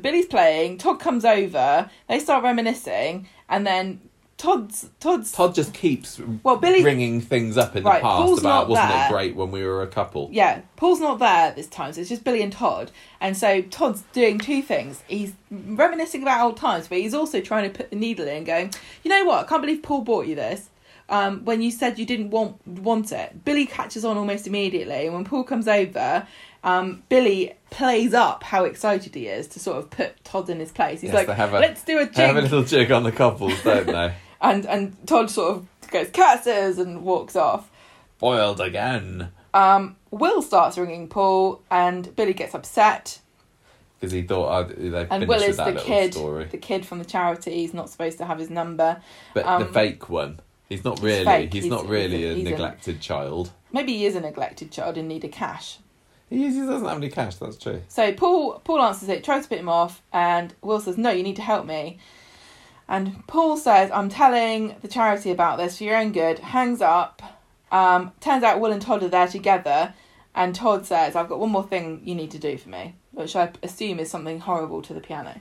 Billy's 0.00 0.26
playing. 0.26 0.78
Todd 0.78 0.98
comes 1.00 1.24
over. 1.24 1.90
They 2.08 2.18
start 2.20 2.42
reminiscing, 2.42 3.28
and 3.48 3.66
then 3.66 4.00
Todd's 4.40 4.88
Todd's 5.00 5.32
Todd 5.32 5.54
just 5.54 5.74
keeps 5.74 6.18
Well, 6.42 6.56
Billy- 6.56 6.80
bringing 6.80 7.20
things 7.20 7.58
up 7.58 7.76
in 7.76 7.84
Right, 7.84 7.98
the 8.00 8.08
past 8.08 8.22
Paul's 8.24 8.40
about 8.40 8.70
wasn't 8.70 8.88
there. 8.88 9.06
it 9.06 9.10
great 9.10 9.36
when 9.36 9.50
we 9.50 9.62
were 9.62 9.82
a 9.82 9.86
couple? 9.86 10.30
yeah, 10.32 10.60
Paul's 10.76 10.98
not 10.98 11.18
there 11.18 11.52
this 11.52 11.66
time, 11.66 11.92
so 11.92 12.00
it's 12.00 12.08
just 12.08 12.24
Billy 12.24 12.40
and 12.42 12.50
Todd. 12.50 12.90
And 13.20 13.36
so 13.36 13.60
Todd's 13.60 14.02
doing 14.14 14.38
two 14.38 14.62
things. 14.62 15.02
He's 15.08 15.34
reminiscing 15.50 16.22
about 16.22 16.40
old 16.42 16.56
times, 16.56 16.88
but 16.88 16.96
he's 16.96 17.12
also 17.12 17.42
trying 17.42 17.70
to 17.70 17.76
put 17.76 17.90
the 17.90 17.96
needle 17.96 18.26
in, 18.26 18.44
going, 18.44 18.72
you 19.02 19.10
know 19.10 19.24
what? 19.26 19.44
I 19.44 19.48
can't 19.48 19.60
believe 19.60 19.82
Paul 19.82 20.00
bought 20.00 20.26
you 20.26 20.34
this. 20.36 20.70
Um, 21.10 21.44
when 21.44 21.60
you 21.60 21.70
said 21.70 21.98
you 21.98 22.06
didn't 22.06 22.30
want 22.30 22.66
want 22.66 23.12
it, 23.12 23.44
Billy 23.44 23.66
catches 23.66 24.06
on 24.06 24.16
almost 24.16 24.46
immediately, 24.46 25.04
and 25.06 25.14
when 25.14 25.24
Paul 25.24 25.44
comes 25.44 25.68
over, 25.68 26.26
um, 26.64 27.02
Billy 27.10 27.52
plays 27.70 28.14
up 28.14 28.42
how 28.44 28.64
excited 28.64 29.14
he 29.14 29.26
is 29.26 29.48
to 29.48 29.58
sort 29.60 29.76
of 29.78 29.90
put 29.90 30.22
Todd 30.24 30.48
in 30.48 30.60
his 30.60 30.70
place. 30.72 31.02
He's 31.02 31.12
Yes, 31.12 31.26
like, 31.28 31.36
"Let's 31.52 31.82
do 31.82 31.98
a 31.98 32.06
They 32.06 32.26
have 32.26 32.36
a 32.38 32.42
little 32.42 32.62
jig 32.62 32.90
on 32.90 33.02
the 33.02 33.12
couples, 33.12 33.60
don't 33.62 33.86
they? 33.86 34.14
and 34.40 34.66
and 34.66 34.96
Todd 35.06 35.30
sort 35.30 35.56
of 35.56 35.90
goes 35.90 36.08
curses 36.10 36.78
and 36.78 37.02
walks 37.02 37.36
off. 37.36 37.70
Boiled 38.18 38.60
again. 38.60 39.30
Um, 39.54 39.96
Will 40.10 40.42
starts 40.42 40.76
ringing 40.78 41.08
Paul, 41.08 41.62
and 41.70 42.14
Billy 42.14 42.34
gets 42.34 42.54
upset. 42.54 43.18
Because 43.98 44.12
he 44.12 44.22
thought 44.22 44.48
I'd, 44.50 44.68
they 44.76 45.00
And 45.00 45.08
finished 45.08 45.28
Will 45.28 45.38
with 45.40 45.48
is 45.48 45.56
that 45.58 45.74
the 45.74 45.80
kid, 45.80 46.14
story. 46.14 46.44
the 46.46 46.56
kid 46.58 46.86
from 46.86 46.98
the 47.00 47.04
charity. 47.04 47.52
He's 47.56 47.74
not 47.74 47.90
supposed 47.90 48.18
to 48.18 48.24
have 48.24 48.38
his 48.38 48.48
number. 48.48 49.02
But 49.34 49.44
the 49.44 49.50
um, 49.52 49.72
fake 49.72 50.08
one. 50.08 50.40
He's 50.68 50.84
not 50.84 51.00
really. 51.02 51.24
fake. 51.24 51.52
He's, 51.52 51.64
He's- 51.64 51.70
not 51.72 51.86
really 51.88 52.18
he's 52.18 52.24
a- 52.26 52.30
a, 52.30 52.34
he's 52.36 52.46
a- 52.46 52.50
neglected 52.50 53.00
child. 53.00 53.50
Maybe 53.72 53.92
he 53.98 54.06
is 54.06 54.16
a 54.16 54.20
neglected 54.20 54.70
child 54.70 54.96
in 54.96 55.06
need 55.08 55.24
of 55.24 55.32
cash. 55.32 55.78
He, 56.30 56.44
is, 56.46 56.54
he 56.54 56.60
doesn't 56.60 56.86
have 56.86 56.96
any 56.96 57.08
cash. 57.10 57.36
That's 57.36 57.56
true. 57.58 57.82
So 57.88 58.12
Paul 58.12 58.60
Paul 58.64 58.80
answers 58.82 59.08
it, 59.08 59.24
tries 59.24 59.42
to 59.44 59.48
put 59.48 59.58
him 59.58 59.68
off, 59.68 60.00
and 60.12 60.54
Will 60.62 60.78
says, 60.80 60.96
"No, 60.96 61.10
you 61.10 61.22
need 61.24 61.36
to 61.36 61.42
help 61.42 61.66
me." 61.66 61.98
And 62.90 63.24
Paul 63.28 63.56
says, 63.56 63.90
"I'm 63.92 64.08
telling 64.08 64.74
the 64.82 64.88
charity 64.88 65.30
about 65.30 65.56
this 65.58 65.78
for 65.78 65.84
your 65.84 65.96
own 65.96 66.10
good." 66.12 66.40
Hangs 66.40 66.82
up. 66.82 67.22
Um, 67.70 68.10
turns 68.20 68.42
out 68.42 68.58
Will 68.60 68.72
and 68.72 68.82
Todd 68.82 69.04
are 69.04 69.08
there 69.08 69.28
together, 69.28 69.94
and 70.34 70.54
Todd 70.54 70.84
says, 70.86 71.14
"I've 71.14 71.28
got 71.28 71.38
one 71.38 71.50
more 71.52 71.62
thing 71.62 72.02
you 72.04 72.16
need 72.16 72.32
to 72.32 72.38
do 72.38 72.58
for 72.58 72.68
me," 72.68 72.96
which 73.12 73.36
I 73.36 73.50
assume 73.62 74.00
is 74.00 74.10
something 74.10 74.40
horrible 74.40 74.82
to 74.82 74.92
the 74.92 75.00
piano. 75.00 75.40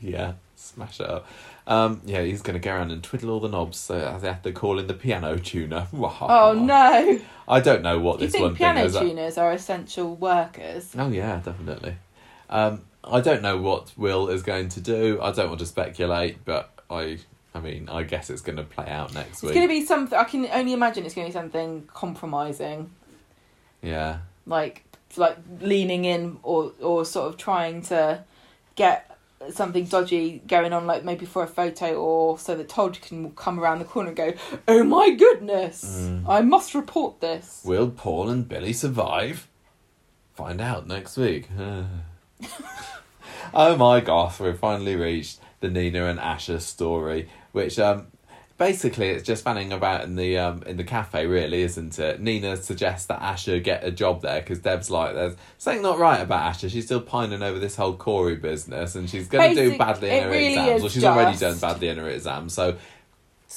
Yeah, 0.00 0.32
smash 0.56 0.98
it 0.98 1.08
up. 1.08 1.26
Um, 1.66 2.00
yeah, 2.04 2.22
he's 2.22 2.42
going 2.42 2.54
to 2.54 2.60
go 2.60 2.74
around 2.74 2.90
and 2.90 3.04
twiddle 3.04 3.30
all 3.30 3.38
the 3.40 3.48
knobs, 3.48 3.78
so 3.78 4.18
they 4.20 4.26
have 4.26 4.42
to 4.42 4.50
call 4.52 4.78
in 4.80 4.88
the 4.88 4.94
piano 4.94 5.38
tuner. 5.38 5.86
Oh 6.22 6.54
no! 6.54 7.20
I 7.46 7.60
don't 7.60 7.82
know 7.82 8.00
what 8.00 8.18
Do 8.18 8.24
you 8.24 8.26
this 8.26 8.32
think 8.32 8.42
one 8.42 8.56
piano 8.56 8.80
thing 8.80 8.88
is. 8.88 8.96
tuners 8.96 9.38
are 9.38 9.52
essential 9.52 10.16
workers? 10.16 10.92
Oh 10.98 11.08
yeah, 11.08 11.36
definitely. 11.44 11.94
Um, 12.48 12.80
I 13.04 13.20
don't 13.20 13.42
know 13.42 13.58
what 13.58 13.92
Will 13.96 14.28
is 14.28 14.42
going 14.42 14.68
to 14.70 14.80
do. 14.80 15.20
I 15.22 15.30
don't 15.30 15.48
want 15.48 15.60
to 15.60 15.66
speculate, 15.66 16.44
but 16.44 16.72
I, 16.90 17.18
I 17.54 17.60
mean, 17.60 17.88
I 17.88 18.02
guess 18.02 18.30
it's 18.30 18.42
going 18.42 18.56
to 18.56 18.64
play 18.64 18.86
out 18.88 19.14
next 19.14 19.34
It's 19.34 19.42
week. 19.42 19.50
It's 19.50 19.56
going 19.56 19.68
to 19.68 19.74
be 19.74 19.84
something. 19.86 20.18
I 20.18 20.24
can 20.24 20.46
only 20.46 20.72
imagine 20.72 21.04
it's 21.06 21.14
going 21.14 21.26
to 21.26 21.32
be 21.32 21.38
something 21.38 21.88
compromising, 21.94 22.90
Yeah, 23.82 24.18
like 24.46 24.84
like 25.16 25.38
leaning 25.60 26.04
in 26.04 26.38
or 26.42 26.72
or 26.80 27.04
sort 27.04 27.28
of 27.28 27.36
trying 27.36 27.82
to 27.82 28.24
get 28.76 29.06
something 29.50 29.84
dodgy 29.84 30.42
going 30.46 30.72
on, 30.72 30.86
like 30.86 31.04
maybe 31.04 31.24
for 31.26 31.42
a 31.42 31.46
photo 31.46 31.94
or 31.94 32.38
so 32.38 32.54
that 32.54 32.68
Todd 32.68 33.00
can 33.00 33.30
come 33.32 33.58
around 33.58 33.78
the 33.78 33.84
corner 33.84 34.08
and 34.08 34.16
go, 34.16 34.34
"Oh 34.68 34.84
my 34.84 35.10
goodness, 35.10 35.84
Mm. 36.08 36.28
I 36.28 36.42
must 36.42 36.74
report 36.74 37.20
this." 37.20 37.62
Will 37.64 37.90
Paul 37.90 38.28
and 38.28 38.48
Billy 38.48 38.72
survive? 38.72 39.48
Find 40.34 40.60
out 40.60 40.86
next 40.86 41.16
week. 41.16 41.48
oh 43.54 43.76
my 43.76 44.00
gosh, 44.00 44.40
we've 44.40 44.58
finally 44.58 44.96
reached 44.96 45.40
the 45.60 45.70
Nina 45.70 46.06
and 46.06 46.18
Asha 46.18 46.60
story, 46.60 47.28
which 47.52 47.78
um 47.78 48.06
basically 48.58 49.08
it's 49.08 49.26
just 49.26 49.42
fanning 49.42 49.72
about 49.72 50.04
in 50.04 50.16
the 50.16 50.36
um 50.38 50.62
in 50.64 50.76
the 50.76 50.84
cafe, 50.84 51.26
really, 51.26 51.62
isn't 51.62 51.98
it? 51.98 52.20
Nina 52.20 52.56
suggests 52.56 53.06
that 53.06 53.20
Asha 53.20 53.62
get 53.62 53.84
a 53.84 53.90
job 53.90 54.22
there 54.22 54.40
because 54.40 54.58
Dev's 54.60 54.90
like, 54.90 55.14
there's 55.14 55.36
something 55.58 55.82
not 55.82 55.98
right 55.98 56.20
about 56.20 56.52
Asha. 56.52 56.70
She's 56.70 56.84
still 56.84 57.00
pining 57.00 57.42
over 57.42 57.58
this 57.58 57.76
whole 57.76 57.96
Corey 57.96 58.36
business, 58.36 58.94
and 58.94 59.08
she's 59.08 59.28
going 59.28 59.54
to 59.54 59.70
do 59.70 59.78
badly 59.78 60.10
in 60.10 60.24
her 60.24 60.30
really 60.30 60.52
exams. 60.52 60.82
Well, 60.82 60.90
she's 60.90 61.04
already 61.04 61.38
done 61.38 61.58
badly 61.58 61.88
in 61.88 61.98
her 61.98 62.08
exams, 62.08 62.52
so. 62.54 62.76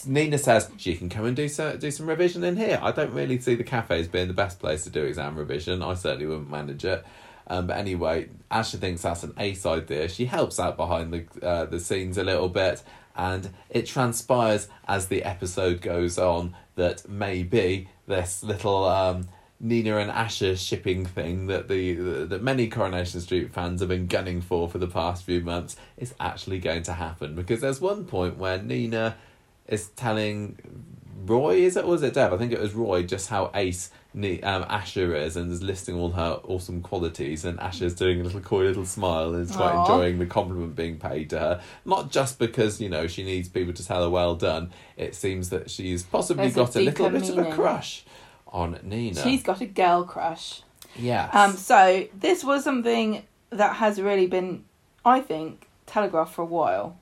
Nina 0.07 0.40
says 0.40 0.72
she 0.77 0.95
can 0.95 1.07
come 1.07 1.25
and 1.25 1.35
do 1.35 1.48
so, 1.48 1.77
do 1.77 1.91
some 1.91 2.07
revision 2.09 2.43
in 2.43 2.57
here. 2.57 2.80
I 2.82 2.91
don't 2.91 3.14
really 3.14 3.38
see 3.38 3.53
the 3.53 3.64
cafes 3.64 4.07
being 4.07 4.27
the 4.27 4.33
best 4.33 4.59
place 4.59 4.83
to 4.85 4.90
do 4.90 5.03
exam 5.03 5.35
revision. 5.35 5.83
I 5.83 5.93
certainly 5.93 6.25
wouldn't 6.25 6.49
manage 6.49 6.83
it. 6.83 7.06
Um, 7.47 7.67
but 7.67 7.77
anyway, 7.77 8.30
Asha 8.51 8.80
thinks 8.80 9.01
that's 9.01 9.23
an 9.23 9.33
ace 9.38 9.65
idea. 9.65 10.07
She 10.07 10.25
helps 10.25 10.59
out 10.59 10.77
behind 10.77 11.13
the 11.13 11.45
uh, 11.45 11.65
the 11.65 11.80
scenes 11.80 12.17
a 12.17 12.23
little 12.23 12.49
bit, 12.49 12.81
and 13.15 13.49
it 13.69 13.85
transpires 13.85 14.67
as 14.88 15.07
the 15.07 15.23
episode 15.23 15.81
goes 15.81 16.17
on 16.17 16.55
that 16.75 17.07
maybe 17.07 17.89
this 18.07 18.43
little 18.43 18.85
um, 18.85 19.27
Nina 19.59 19.97
and 19.97 20.11
Asha 20.11 20.57
shipping 20.57 21.05
thing 21.05 21.47
that 21.47 21.67
the 21.67 22.25
that 22.25 22.43
many 22.43 22.67
Coronation 22.67 23.22
Street 23.22 23.53
fans 23.53 23.80
have 23.80 23.89
been 23.89 24.07
gunning 24.07 24.41
for 24.41 24.69
for 24.69 24.77
the 24.77 24.88
past 24.88 25.23
few 25.23 25.41
months 25.41 25.75
is 25.97 26.13
actually 26.19 26.59
going 26.59 26.83
to 26.83 26.93
happen. 26.93 27.35
Because 27.35 27.61
there's 27.61 27.80
one 27.80 28.05
point 28.05 28.38
where 28.38 28.61
Nina 28.61 29.15
is 29.67 29.88
telling 29.89 30.57
Roy, 31.25 31.57
is 31.57 31.77
it 31.77 31.85
or 31.85 31.91
was 31.91 32.03
it 32.03 32.13
Dev? 32.13 32.33
I 32.33 32.38
think 32.38 32.51
it 32.51 32.59
was 32.59 32.73
Roy, 32.73 33.03
just 33.03 33.30
how 33.30 33.51
ace 33.53 33.89
Um, 34.16 34.64
Asha 34.66 35.16
is 35.19 35.35
and 35.35 35.51
is 35.51 35.64
listing 35.64 35.95
all 35.95 36.11
her 36.11 36.40
awesome 36.43 36.82
qualities. 36.82 37.45
And 37.45 37.58
Asha's 37.59 37.95
doing 37.95 38.22
a 38.22 38.24
little 38.24 38.42
coy 38.42 38.64
little 38.66 38.85
smile 38.85 39.33
and 39.33 39.50
is 39.50 39.56
quite 39.56 39.74
Aw. 39.74 39.82
enjoying 39.82 40.19
the 40.19 40.25
compliment 40.25 40.75
being 40.75 40.98
paid 40.98 41.30
to 41.32 41.40
her. 41.40 41.61
Not 41.83 42.11
just 42.11 42.38
because, 42.40 42.80
you 42.80 42.90
know, 42.90 43.08
she 43.08 43.24
needs 43.24 43.50
people 43.50 43.74
to 43.74 43.85
tell 43.85 44.03
her 44.03 44.09
well 44.09 44.35
done. 44.35 44.72
It 44.98 45.16
seems 45.16 45.50
that 45.50 45.69
she's 45.72 46.03
possibly 46.03 46.43
There's 46.50 46.53
a 46.53 46.59
got 46.59 46.75
a, 46.75 46.80
little 46.80 47.09
deeper 47.09 47.19
bit 47.19 47.38
of 47.38 47.48
a 47.48 47.56
crush 47.56 48.06
on 48.48 48.80
Nina. 48.83 49.22
She's 49.22 49.42
got 49.43 49.61
a 49.61 49.66
girl 49.66 50.03
crush. 50.03 50.61
yes. 50.95 51.33
Um, 51.33 51.53
so 51.53 52.08
this 52.17 52.43
was 52.43 52.64
something 52.64 53.24
that 53.50 53.77
has 53.77 54.00
really 54.00 54.27
been, 54.27 54.64
I 55.03 55.22
think, 55.22 55.67
telegraphed 55.85 56.33
for 56.33 56.43
a 56.43 56.45
while. 56.45 56.98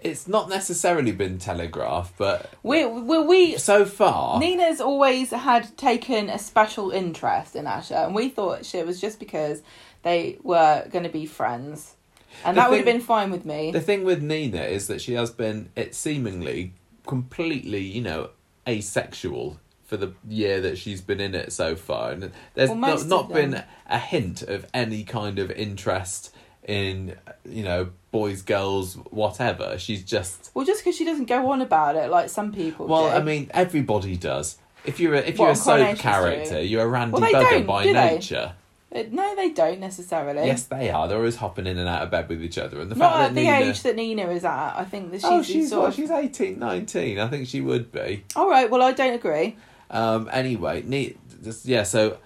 It's 0.00 0.28
not 0.28 0.48
necessarily 0.48 1.12
been 1.12 1.38
telegraphed, 1.38 2.16
but 2.18 2.52
We, 2.62 2.86
we, 2.86 3.18
we 3.18 3.58
so 3.58 3.84
far. 3.84 4.38
Nina's 4.38 4.80
always 4.80 5.30
had 5.30 5.76
taken 5.76 6.28
a 6.30 6.38
special 6.38 6.90
interest 6.90 7.56
in 7.56 7.64
Asha, 7.64 8.06
and 8.06 8.14
we 8.14 8.28
thought 8.28 8.64
she- 8.64 8.78
it 8.78 8.86
was 8.86 9.00
just 9.00 9.18
because 9.18 9.62
they 10.02 10.38
were 10.42 10.86
going 10.90 11.02
to 11.04 11.10
be 11.10 11.26
friends, 11.26 11.96
and 12.44 12.56
The 12.56 12.60
that 12.60 12.70
would 12.70 12.76
have 12.76 12.86
been 12.86 13.00
fine 13.00 13.30
with 13.30 13.44
me. 13.44 13.72
The 13.72 13.80
thing 13.80 14.04
with 14.04 14.22
Nina 14.22 14.62
is 14.62 14.86
that 14.86 15.00
she 15.00 15.14
has 15.14 15.30
been, 15.30 15.70
it 15.74 15.94
seemingly, 15.96 16.74
completely, 17.06 17.80
you 17.82 18.02
know, 18.02 18.30
asexual 18.68 19.58
for 19.84 19.96
the 19.96 20.12
year 20.28 20.60
that 20.60 20.76
she's 20.78 21.00
been 21.00 21.20
in 21.20 21.34
it 21.34 21.50
so 21.52 21.74
far. 21.74 22.12
And 22.12 22.30
there's 22.54 22.68
Well, 22.68 22.78
not, 22.78 23.06
not 23.06 23.32
been 23.32 23.64
a 23.88 23.98
hint 23.98 24.42
of 24.42 24.66
any 24.74 25.02
kind 25.02 25.38
of 25.38 25.50
interest 25.50 26.32
in, 26.62 27.16
you 27.48 27.62
know, 27.64 27.88
boys, 28.10 28.42
girls, 28.42 28.94
whatever. 29.10 29.78
She's 29.78 30.02
just, 30.02 30.50
Well, 30.54 30.64
just 30.64 30.82
because 30.82 30.96
she 30.96 31.04
doesn't 31.04 31.26
go 31.26 31.50
on 31.50 31.60
about 31.60 31.96
it 31.96 32.10
like 32.10 32.28
some 32.30 32.52
people. 32.52 32.86
well, 32.86 33.10
do. 33.10 33.16
I 33.16 33.22
mean, 33.22 33.50
everybody 33.52 34.16
does. 34.16 34.58
If 34.84 35.00
you're 35.00 35.14
a, 35.14 35.18
if 35.18 35.38
What, 35.38 35.44
you're 35.46 35.52
a 35.52 35.56
soap 35.56 35.98
character, 35.98 36.44
Street? 36.46 36.64
you're 36.70 36.82
a 36.82 36.88
randy 36.88 37.20
Well, 37.20 37.30
bugger 37.32 37.66
by 37.66 37.82
do 37.84 37.92
they? 37.92 38.10
nature. 38.14 38.52
Uh, 38.94 39.02
no, 39.10 39.36
they 39.36 39.50
don't 39.50 39.80
necessarily. 39.80 40.46
Yes, 40.46 40.62
they 40.64 40.88
are. 40.90 41.06
They're 41.08 41.18
always 41.18 41.36
hopping 41.36 41.66
in 41.66 41.76
and 41.76 41.86
out 41.86 42.02
of 42.02 42.10
bed 42.10 42.26
with 42.30 42.42
each 42.42 42.56
other. 42.56 42.80
And 42.80 42.90
the 42.90 42.94
not 42.94 43.12
fact 43.12 43.20
at 43.20 43.28
that 43.28 43.34
the 43.34 43.42
Nina, 43.42 43.70
age 43.70 43.82
that 43.82 43.96
Nina 43.96 44.30
is 44.30 44.44
at. 44.46 44.76
I 44.78 44.84
think 44.84 45.10
that 45.10 45.20
she's, 45.20 45.30
oh, 45.30 45.42
she's 45.42 45.68
sort 45.68 45.82
what? 45.82 45.88
of. 45.90 45.94
She's 45.94 46.10
18, 46.10 46.58
19. 46.58 47.18
I 47.18 47.28
think 47.28 47.48
she 47.48 47.60
would 47.60 47.92
be. 47.92 48.24
All 48.34 48.48
right. 48.48 48.70
Well, 48.70 48.80
I 48.80 48.92
don't 48.92 49.12
agree. 49.12 49.56
Um. 49.90 50.30
Anyway, 50.32 51.14
just, 51.44 51.66
yeah. 51.66 51.82
So 51.82 52.16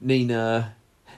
Nina, 0.00 0.74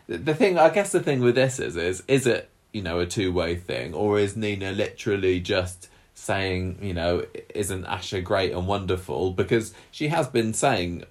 the 0.07 0.35
thing 0.35 0.59
I 0.59 0.71
guess 0.71 0.93
the 0.93 1.01
thing 1.03 1.21
with 1.21 1.35
this 1.35 1.59
is 1.59 1.77
is 1.77 2.03
is 2.09 2.27
it 2.27 2.49
you 2.77 2.83
know 2.83 3.01
a 3.01 3.07
two 3.07 3.33
way 3.33 3.57
thing 3.57 3.95
or 3.95 4.19
is 4.19 4.37
Nina 4.37 4.71
literally 4.71 5.41
just 5.41 5.89
saying 6.13 6.79
you 6.83 6.93
know 6.93 7.25
isn't 7.55 7.85
Asha 7.87 8.23
great 8.23 8.53
and 8.53 8.67
wonderful 8.67 9.33
because 9.33 9.73
she 9.91 10.09
has 10.09 10.29
been 10.29 10.53
saying. 10.53 11.05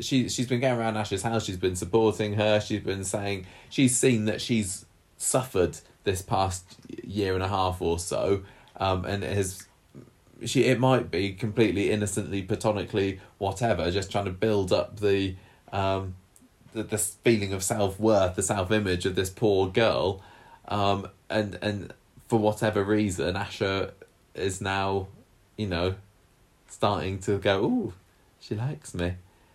She 0.00 0.28
she's 0.28 0.48
been 0.48 0.60
going 0.60 0.78
around 0.78 0.94
Asha's 0.94 1.22
house. 1.22 1.44
She's 1.44 1.58
been 1.58 1.76
supporting 1.76 2.34
her. 2.34 2.60
She's 2.60 2.82
been 2.82 3.04
saying 3.04 3.46
she's 3.68 3.96
seen 3.96 4.24
that 4.24 4.40
she's 4.40 4.86
suffered 5.16 5.78
this 6.02 6.22
past 6.22 6.64
year 7.04 7.34
and 7.34 7.42
a 7.42 7.48
half 7.48 7.80
or 7.80 7.98
so, 7.98 8.42
um, 8.78 9.04
and 9.04 9.22
has 9.22 9.68
she 10.44 10.64
it 10.64 10.80
might 10.80 11.10
be 11.10 11.34
completely 11.34 11.90
innocently 11.90 12.42
platonically 12.42 13.20
whatever 13.38 13.90
just 13.90 14.10
trying 14.10 14.24
to 14.24 14.32
build 14.32 14.72
up 14.72 14.98
the 14.98 15.36
um 15.72 16.14
the, 16.72 16.82
the 16.82 16.98
feeling 16.98 17.52
of 17.52 17.62
self-worth 17.62 18.34
the 18.34 18.42
self-image 18.42 19.06
of 19.06 19.14
this 19.14 19.30
poor 19.30 19.68
girl 19.68 20.20
um 20.72 21.06
and 21.28 21.58
and 21.60 21.92
for 22.28 22.38
whatever 22.38 22.82
reason 22.82 23.34
asha 23.34 23.92
is 24.34 24.60
now 24.60 25.06
you 25.56 25.66
know 25.66 25.94
starting 26.66 27.18
to 27.18 27.38
go 27.38 27.64
ooh 27.64 27.92
she 28.40 28.54
likes 28.54 28.94
me 28.94 29.14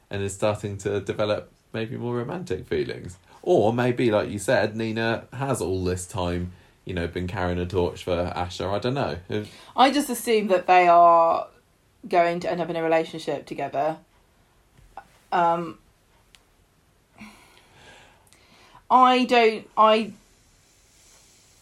and 0.10 0.22
is 0.22 0.34
starting 0.34 0.78
to 0.78 1.02
develop 1.02 1.52
maybe 1.74 1.98
more 1.98 2.16
romantic 2.16 2.66
feelings 2.66 3.18
or 3.42 3.74
maybe 3.74 4.12
like 4.12 4.30
you 4.30 4.40
said 4.40 4.76
nina 4.76 5.26
has 5.34 5.60
all 5.62 5.84
this 5.84 6.06
time 6.06 6.52
you 6.86 6.94
know 6.94 7.08
been 7.08 7.28
carrying 7.28 7.60
a 7.60 7.66
torch 7.66 8.04
for 8.04 8.32
asha 8.36 8.72
i 8.72 8.80
don't 8.80 8.94
know 8.94 9.18
I 9.76 9.92
just 9.92 10.10
assume 10.10 10.48
that 10.48 10.68
they 10.68 10.88
are 10.88 11.48
going 12.08 12.40
to 12.42 12.52
end 12.52 12.62
up 12.62 12.70
in 12.70 12.76
a 12.76 12.84
relationship 12.84 13.46
together. 13.46 13.98
Um, 15.32 15.78
I 18.90 19.26
don't. 19.26 19.68
I 19.78 20.12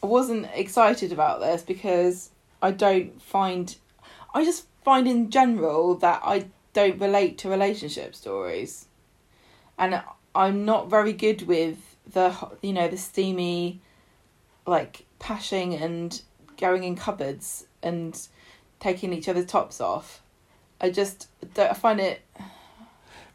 wasn't 0.06 0.48
excited 0.53 1.11
about 1.11 1.40
this 1.40 1.61
because 1.61 2.32
I 2.61 2.72
don't 2.72 3.22
find. 3.22 3.75
I 4.34 4.43
just 4.43 4.66
find 4.84 5.08
in 5.08 5.30
general 5.30 5.95
that 5.95 6.22
I 6.24 6.45
don't 6.74 7.00
relate 7.00 7.38
to 7.40 7.50
relationship 7.50 8.16
stories, 8.16 8.88
and 9.77 10.01
I'm 10.34 10.66
not 10.66 10.90
very 10.90 11.14
good 11.14 11.43
with 11.43 11.95
the 12.11 12.35
you 12.61 12.74
know 12.74 12.88
the 12.88 12.98
steamy, 12.98 13.82
like 14.66 15.06
pashing 15.19 15.75
and 15.75 16.22
going 16.58 16.84
in 16.84 16.95
cupboards 16.95 17.67
and 17.84 18.27
taking 18.80 19.14
each 19.14 19.30
other's 19.30 19.45
tops 19.45 19.80
off. 19.80 20.22
I 20.82 20.90
just 20.90 21.27
I 21.58 21.74
find 21.74 22.00
it. 22.00 22.22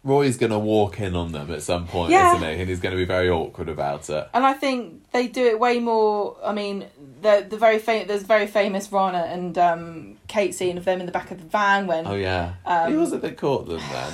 Roy's 0.03 0.39
going 0.39 0.53
to 0.53 0.59
walk 0.59 0.99
in 0.99 1.15
on 1.15 1.33
them 1.33 1.51
at 1.53 1.63
some 1.63 1.87
point, 1.87 2.11
Yeah. 2.11 2.35
isn't 2.35 2.49
he? 2.49 2.61
And 2.61 2.69
he's 2.71 2.81
going 2.81 2.93
to 2.93 2.97
be 2.97 3.05
very 3.05 3.29
awkward 3.29 3.69
about 3.69 4.09
it. 4.09 4.29
And 4.33 4.47
I 4.47 4.55
think 4.55 5.11
they 5.13 5.27
do 5.27 5.45
it 5.47 5.61
way 5.61 5.79
more. 5.79 6.37
I 6.43 6.53
mean, 6.55 6.87
the 7.21 7.47
the 7.49 7.59
very 7.59 7.79
fam- 7.79 8.07
there's 8.07 8.23
very 8.23 8.47
famous 8.47 8.91
Rana 8.91 9.27
and 9.29 9.59
um, 9.59 10.17
Kate 10.27 10.55
scene 10.55 10.79
of 10.79 10.87
them 10.87 11.01
in 11.01 11.07
the 11.07 11.13
back 11.13 11.31
of 11.31 11.39
the 11.39 11.45
van 11.47 11.87
when 11.87 12.07
Oh, 12.07 12.15
yeah. 12.15 12.55
Um, 12.65 12.93
Who 12.93 13.01
was 13.01 13.13
it 13.13 13.21
that 13.21 13.37
caught 13.37 13.67
them 13.67 13.79
then? 13.93 14.13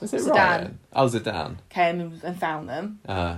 Was 0.00 0.12
it 0.12 0.22
Zeedan. 0.22 0.34
Ryan? 0.34 0.78
Oh, 0.92 1.06
Zeedan. 1.06 1.56
came 1.68 2.20
and, 2.24 2.38
found 2.40 2.68
them, 2.68 2.98
Uh, 3.08 3.36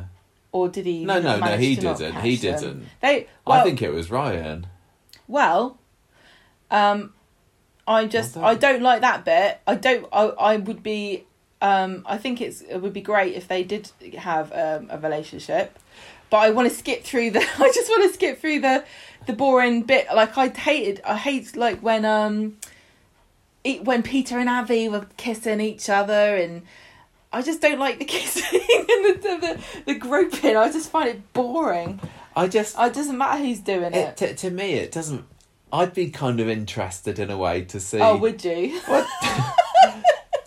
or 0.52 0.68
did 0.68 0.86
he? 0.86 1.04
no, 1.04 1.20
no, 1.20 1.38
no, 1.38 1.56
he 1.58 1.74
didn't. 1.76 2.14
He 2.22 2.36
didn't. 2.36 2.86
They. 3.02 3.28
Well, 3.46 3.60
I 3.60 3.62
think 3.62 3.82
it 3.82 3.92
was 3.92 4.10
Ryan. 4.10 4.66
Well, 5.28 5.78
um, 6.70 7.12
I 7.86 8.06
just 8.06 8.36
Well 8.36 8.44
I 8.46 8.54
don't 8.54 8.82
like 8.82 9.00
that 9.02 9.24
bit. 9.24 9.60
I 9.66 9.74
don't. 9.74 10.06
I 10.12 10.24
I 10.28 10.56
would 10.56 10.82
be. 10.82 11.26
Um, 11.62 12.04
I 12.06 12.16
think 12.16 12.40
it's 12.40 12.62
it 12.62 12.78
would 12.78 12.92
be 12.92 13.00
great 13.02 13.34
if 13.34 13.48
they 13.48 13.62
did 13.62 13.90
have 14.18 14.52
um, 14.52 14.88
a 14.90 14.98
relationship, 14.98 15.78
but 16.30 16.38
I 16.38 16.50
want 16.50 16.68
to 16.70 16.74
skip 16.74 17.04
through 17.04 17.30
the. 17.32 17.40
I 17.58 17.70
just 17.74 17.88
want 17.88 18.08
to 18.08 18.14
skip 18.14 18.40
through 18.40 18.60
the 18.60 18.84
the 19.26 19.32
boring 19.34 19.82
bit. 19.82 20.06
Like 20.14 20.36
I 20.38 20.48
hated. 20.48 21.02
I 21.04 21.16
hate 21.16 21.56
like 21.56 21.80
when 21.80 22.04
um, 22.04 22.56
it, 23.62 23.84
when 23.84 24.02
Peter 24.02 24.38
and 24.38 24.48
Avi 24.48 24.88
were 24.88 25.06
kissing 25.16 25.60
each 25.60 25.88
other 25.88 26.36
and. 26.36 26.62
I 27.32 27.42
just 27.42 27.60
don't 27.60 27.78
like 27.78 28.00
the 28.00 28.04
kissing 28.16 28.58
and 28.60 29.22
the, 29.22 29.38
the 29.40 29.64
the 29.86 29.94
groping. 29.94 30.56
I 30.56 30.68
just 30.72 30.90
find 30.90 31.08
it 31.08 31.32
boring. 31.32 32.00
I 32.34 32.48
just. 32.48 32.74
It 32.76 32.92
doesn't 32.92 33.16
matter 33.16 33.40
who's 33.40 33.60
doing 33.60 33.94
It, 33.94 33.94
it. 33.94 34.16
to, 34.16 34.34
to 34.34 34.50
me, 34.50 34.72
it 34.72 34.90
doesn't. 34.90 35.24
I'd 35.72 35.94
be 35.94 36.10
kind 36.10 36.40
of 36.40 36.48
interested 36.48 37.20
in 37.20 37.30
a 37.30 37.36
way 37.38 37.62
to 37.66 37.78
see. 37.78 38.00
Oh, 38.00 38.16
would 38.16 38.44
you? 38.44 38.80
What? 38.86 39.06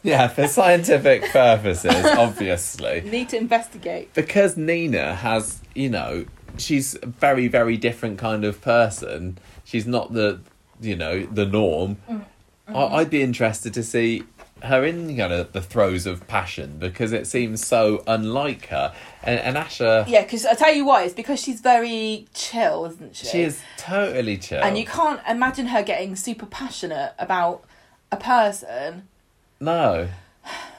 yeah, 0.04 0.28
for 0.28 0.48
scientific 0.48 1.24
purposes, 1.32 2.06
obviously. 2.06 3.02
Need 3.02 3.30
to 3.30 3.38
investigate. 3.38 4.14
because 4.14 4.58
Nina 4.58 5.16
has, 5.16 5.62
you 5.74 5.90
know, 5.90 6.26
she's 6.58 6.96
a 7.02 7.08
very 7.08 7.48
very 7.48 7.78
different 7.78 8.18
kind 8.20 8.44
of 8.46 8.62
person. 8.62 9.38
She's 9.64 9.88
not 9.88 10.14
the 10.14 10.42
you 10.82 10.96
know 10.96 11.26
the 11.26 11.46
norm. 11.46 11.98
Mm, 12.10 12.26
I, 12.68 12.72
mm. 12.72 12.92
I'd 12.92 13.10
be 13.10 13.22
interested 13.22 13.74
to 13.74 13.84
see 13.84 14.24
her 14.64 14.86
in 14.86 15.10
you 15.10 15.18
know 15.18 15.44
the 15.44 15.62
throes 15.62 16.06
of 16.06 16.26
passion 16.28 16.78
because 16.80 17.12
it 17.12 17.28
seems 17.28 17.66
so 17.66 18.04
unlike 18.08 18.68
her. 18.68 18.94
And, 19.24 19.40
and 19.40 19.58
Asha, 19.58 20.06
Yeah, 20.08 20.24
because 20.24 20.46
I 20.46 20.54
tell 20.54 20.74
you 20.74 20.86
why. 20.86 21.04
It's 21.04 21.14
because 21.14 21.40
she's 21.40 21.62
very 21.62 22.28
chill, 22.34 22.86
isn't 22.86 23.16
she? 23.16 23.28
she 23.28 23.42
is 23.42 23.62
totally 23.78 24.38
chill. 24.38 24.62
And 24.62 24.78
you 24.78 24.86
can't 24.86 25.22
imagine 25.28 25.68
her 25.68 25.84
getting 25.84 26.16
super 26.16 26.46
passionate 26.46 27.14
about 27.20 27.64
a 28.12 28.18
person, 28.18 29.08
no, 29.60 30.10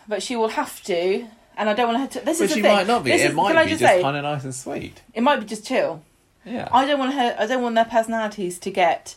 but 0.08 0.22
she 0.22 0.36
will 0.36 0.48
have 0.48 0.82
to. 0.84 1.26
And 1.56 1.68
I 1.68 1.74
don't 1.74 1.86
want 1.86 2.00
her 2.00 2.20
to. 2.20 2.24
This 2.26 2.38
but 2.38 2.44
is 2.44 2.50
the 2.50 2.56
she 2.56 2.62
thing. 2.62 2.72
might 2.74 2.86
not 2.88 3.04
be. 3.04 3.10
This 3.12 3.22
It 3.22 3.28
is- 3.30 3.34
might 3.36 3.48
can 3.48 3.56
I 3.58 3.64
be 3.64 3.70
just 3.70 3.80
just 3.80 3.92
say, 3.92 4.02
kind 4.02 4.16
of 4.16 4.22
nice 4.24 4.42
and 4.44 4.54
sweet. 4.54 5.02
it 5.14 5.22
might 5.22 5.38
be 5.40 5.46
just 5.46 5.64
chill. 5.64 6.02
Yeah. 6.44 6.68
I 6.72 6.84
don't 6.84 6.98
want 6.98 7.14
her. 7.14 7.36
I 7.38 7.46
don't 7.46 7.62
want 7.62 7.74
their 7.76 7.84
personalities 7.84 8.58
to 8.58 8.70
get 8.70 9.14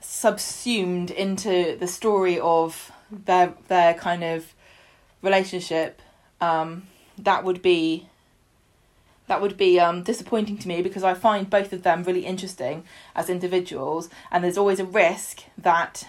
subsumed 0.00 1.10
into 1.10 1.76
the 1.78 1.86
story 1.88 2.38
of 2.38 2.92
their 3.10 3.54
their 3.68 3.94
kind 3.94 4.22
of 4.22 4.52
relationship. 5.22 6.02
Um, 6.40 6.86
that 7.18 7.44
would 7.44 7.62
be 7.62 8.08
that 9.28 9.40
would 9.40 9.56
be 9.56 9.80
um, 9.80 10.02
disappointing 10.02 10.58
to 10.58 10.68
me 10.68 10.82
because 10.82 11.04
I 11.04 11.14
find 11.14 11.48
both 11.48 11.72
of 11.72 11.84
them 11.84 12.02
really 12.02 12.26
interesting 12.26 12.84
as 13.16 13.30
individuals, 13.30 14.10
and 14.30 14.44
there's 14.44 14.58
always 14.58 14.78
a 14.80 14.84
risk 14.84 15.44
that 15.56 16.06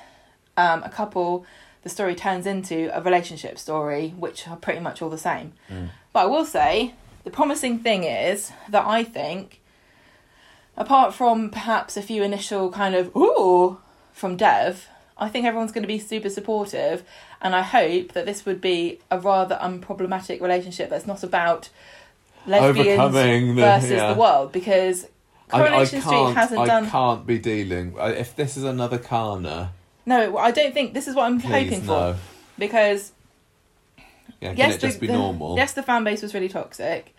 um, 0.58 0.84
a 0.84 0.90
couple 0.90 1.46
the 1.84 1.90
story 1.90 2.16
turns 2.16 2.46
into 2.46 2.90
a 2.98 3.02
relationship 3.02 3.58
story, 3.60 4.14
which 4.18 4.48
are 4.48 4.56
pretty 4.56 4.80
much 4.80 5.02
all 5.02 5.10
the 5.10 5.18
same. 5.18 5.54
Mm. 5.70 5.90
But 6.12 6.20
I 6.22 6.26
will 6.26 6.46
say 6.46 6.94
the 7.24 7.30
promising 7.30 7.80
thing 7.80 8.04
is 8.04 8.52
that 8.70 8.86
I 8.86 9.04
think 9.04 9.60
apart 10.78 11.14
from 11.14 11.50
perhaps 11.50 11.98
a 11.98 12.02
few 12.02 12.24
initial 12.24 12.72
kind 12.72 12.96
of 12.96 13.16
ooh 13.16 13.80
from 14.14 14.38
Dev, 14.38 14.88
I 15.18 15.30
think 15.30 15.46
everyone's 15.46 15.72
going 15.72 15.84
to 15.84 15.88
be 15.88 16.00
super 16.00 16.30
supportive, 16.30 17.04
and 17.42 17.56
I 17.56 17.62
hope 17.62 18.14
that 18.14 18.26
this 18.26 18.46
would 18.46 18.62
be 18.62 19.00
a 19.12 19.20
rather 19.20 19.58
unproblematic 19.62 20.42
relationship 20.42 20.90
that's 20.90 21.06
not 21.08 21.24
about 21.24 21.70
lesbians 22.46 23.00
Overcoming 23.00 23.56
the- 23.56 23.62
versus 23.62 23.92
yeah. 23.92 24.14
the 24.14 24.20
world 24.20 24.52
because 24.52 25.06
I, 25.52 25.62
I 25.62 25.68
Coronation 25.68 26.02
Street 26.02 26.34
hasn't 26.34 26.60
I 26.62 26.66
done. 26.66 26.90
can't 26.90 27.28
be 27.28 27.38
dealing. 27.38 27.96
If 27.98 28.36
this 28.36 28.58
is 28.58 28.64
another 28.64 28.98
Kana, 28.98 29.72
No, 30.06 30.38
I 30.38 30.52
don't 30.52 30.74
think 30.74 30.94
this 30.94 31.08
is 31.08 31.16
what 31.16 31.26
I'm 31.26 31.40
please 31.40 31.70
hoping 31.72 31.86
no. 31.86 32.14
for 32.14 32.20
because 32.60 33.14
Yeah, 34.42 34.50
can 34.50 34.58
yes, 34.58 34.76
it 34.76 34.82
just 34.82 35.00
the, 35.00 35.08
be 35.08 35.14
the- 35.14 35.56
Yes, 35.56 35.74
the 35.74 35.84
fan 35.84 36.04
base 36.04 36.22
was 36.22 36.34
really 36.34 36.50
toxic, 36.50 37.16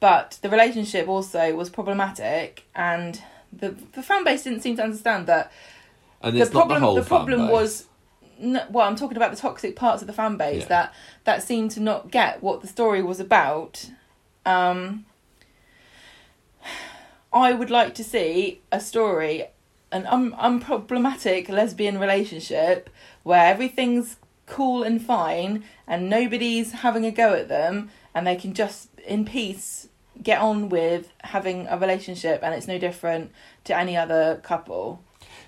but 0.00 0.38
the 0.42 0.50
relationship 0.50 1.08
also 1.08 1.54
was 1.54 1.70
problematic, 1.70 2.64
and 2.74 3.20
the 3.52 3.70
the 3.92 4.02
fan 4.02 4.24
base 4.24 4.44
didn't 4.44 4.60
seem 4.62 4.76
to 4.76 4.82
understand 4.82 5.26
that 5.26 5.52
and 6.22 6.40
the 6.40 6.46
problem 6.46 6.80
the 6.80 6.86
whole 6.86 6.94
the 6.94 7.02
problem 7.02 7.48
was 7.48 7.86
no, 8.38 8.64
well 8.70 8.88
i'm 8.88 8.96
talking 8.96 9.16
about 9.16 9.30
the 9.30 9.36
toxic 9.36 9.76
parts 9.76 10.00
of 10.02 10.06
the 10.06 10.12
fan 10.14 10.36
base 10.36 10.62
Yeah. 10.62 10.68
that 10.68 10.94
that 11.24 11.42
seemed 11.42 11.70
to 11.72 11.80
not 11.80 12.10
get 12.10 12.42
what 12.42 12.62
the 12.62 12.66
story 12.66 13.02
was 13.02 13.20
about 13.20 13.90
um 14.46 15.04
i 17.32 17.52
would 17.52 17.70
like 17.70 17.94
to 17.96 18.04
see 18.04 18.60
a 18.70 18.80
story 18.80 19.44
an 19.92 20.06
un- 20.06 20.32
unproblematic 20.32 21.48
lesbian 21.48 21.98
relationship 21.98 22.90
where 23.22 23.46
everything's 23.46 24.16
cool 24.46 24.82
and 24.82 25.00
fine 25.00 25.62
and 25.86 26.10
nobody's 26.10 26.72
having 26.72 27.04
a 27.04 27.10
go 27.10 27.34
at 27.34 27.48
them 27.48 27.90
and 28.14 28.26
they 28.26 28.36
can 28.36 28.52
just 28.52 28.88
in 29.06 29.24
peace 29.24 29.88
get 30.22 30.40
on 30.40 30.68
with 30.68 31.12
having 31.22 31.66
a 31.68 31.78
relationship 31.78 32.40
and 32.42 32.54
it's 32.54 32.66
no 32.66 32.78
different 32.78 33.30
to 33.64 33.76
any 33.76 33.96
other 33.96 34.40
couple 34.42 35.02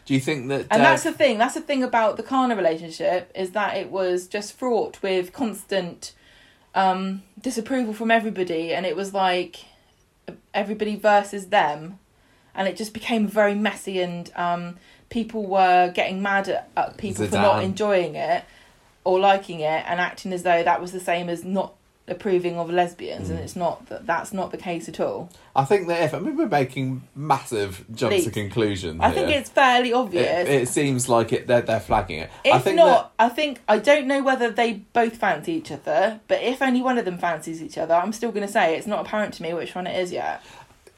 Do 0.06 0.14
you 0.14 0.20
think 0.20 0.48
that? 0.48 0.60
and 0.62 0.68
Dev- 0.70 0.80
that's 0.80 1.02
the 1.02 1.12
thing. 1.12 1.38
That's 1.38 1.54
the 1.54 1.60
thing 1.60 1.82
about 1.82 2.16
the 2.16 2.22
Kana 2.22 2.56
relationship 2.56 3.30
is 3.34 3.50
that 3.50 3.76
it 3.76 3.90
was 3.90 4.26
just 4.26 4.52
fraught 4.54 5.02
with 5.02 5.32
constant 5.32 6.12
um, 6.74 7.22
disapproval 7.40 7.94
from 7.94 8.10
everybody, 8.10 8.74
and 8.74 8.84
it 8.86 8.96
was 8.96 9.14
like 9.14 9.64
everybody 10.52 10.96
versus 10.96 11.48
them, 11.48 11.98
and 12.54 12.68
it 12.68 12.76
just 12.76 12.94
became 12.94 13.26
very 13.26 13.54
messy, 13.54 14.00
and 14.00 14.30
um, 14.36 14.76
people 15.10 15.44
were 15.46 15.90
getting 15.94 16.22
mad 16.22 16.48
at, 16.48 16.68
at 16.76 16.96
people 16.96 17.26
for 17.26 17.36
not 17.36 17.62
enjoying 17.62 18.14
it 18.14 18.44
or 19.04 19.18
liking 19.20 19.60
it, 19.60 19.84
and 19.86 20.00
acting 20.00 20.32
as 20.32 20.42
though 20.42 20.62
that 20.62 20.80
was 20.80 20.92
the 20.92 21.00
same 21.00 21.28
as 21.28 21.44
not 21.44 21.74
approving 22.06 22.58
of 22.58 22.68
lesbians, 22.70 23.30
and 23.30 23.38
Mm. 23.38 23.42
it's 23.42 23.56
not. 23.56 23.86
that 23.86 24.06
That's 24.06 24.30
not 24.34 24.50
the 24.50 24.58
case 24.58 24.90
at 24.90 25.00
all. 25.00 25.30
I 25.56 25.64
think 25.64 25.88
that 25.88 26.02
if 26.02 26.12
I 26.12 26.18
mean 26.18 26.36
we're 26.36 26.48
making 26.48 27.02
massive 27.14 27.82
jumps 27.94 28.24
to 28.24 28.30
conclusions 28.30 29.00
conclusion. 29.00 29.00
I 29.00 29.10
think 29.10 29.30
it's 29.30 29.48
fairly 29.48 29.92
obvious. 29.94 30.46
it 30.48 30.68
seems 30.68 31.08
like 31.08 31.32
it. 31.32 31.46
They're 31.46 31.62
they're 31.62 31.80
flagging 31.80 32.18
it. 32.18 32.30
If 32.44 32.54
I 32.54 32.58
think 32.58 32.76
not, 32.76 33.12
I 33.18 33.30
think 33.30 33.60
I 33.66 33.78
don't 33.78 34.06
know 34.06 34.22
whether 34.22 34.50
they 34.50 34.74
both 34.92 35.16
fancy 35.16 35.52
each 35.52 35.70
other, 35.72 36.20
but 36.28 36.42
if 36.42 36.60
only 36.60 36.82
one 36.82 36.98
of 36.98 37.06
them 37.06 37.16
fancies 37.16 37.62
each 37.62 37.78
other, 37.78 37.94
I'm 37.94 38.12
still 38.12 38.32
going 38.32 38.46
to 38.46 38.52
say 38.52 38.76
it's 38.76 38.86
not 38.86 39.06
apparent 39.06 39.32
to 39.34 39.42
me 39.42 39.54
which 39.54 39.74
one 39.74 39.86
it 39.86 39.98
is 39.98 40.12
yet. 40.12 40.42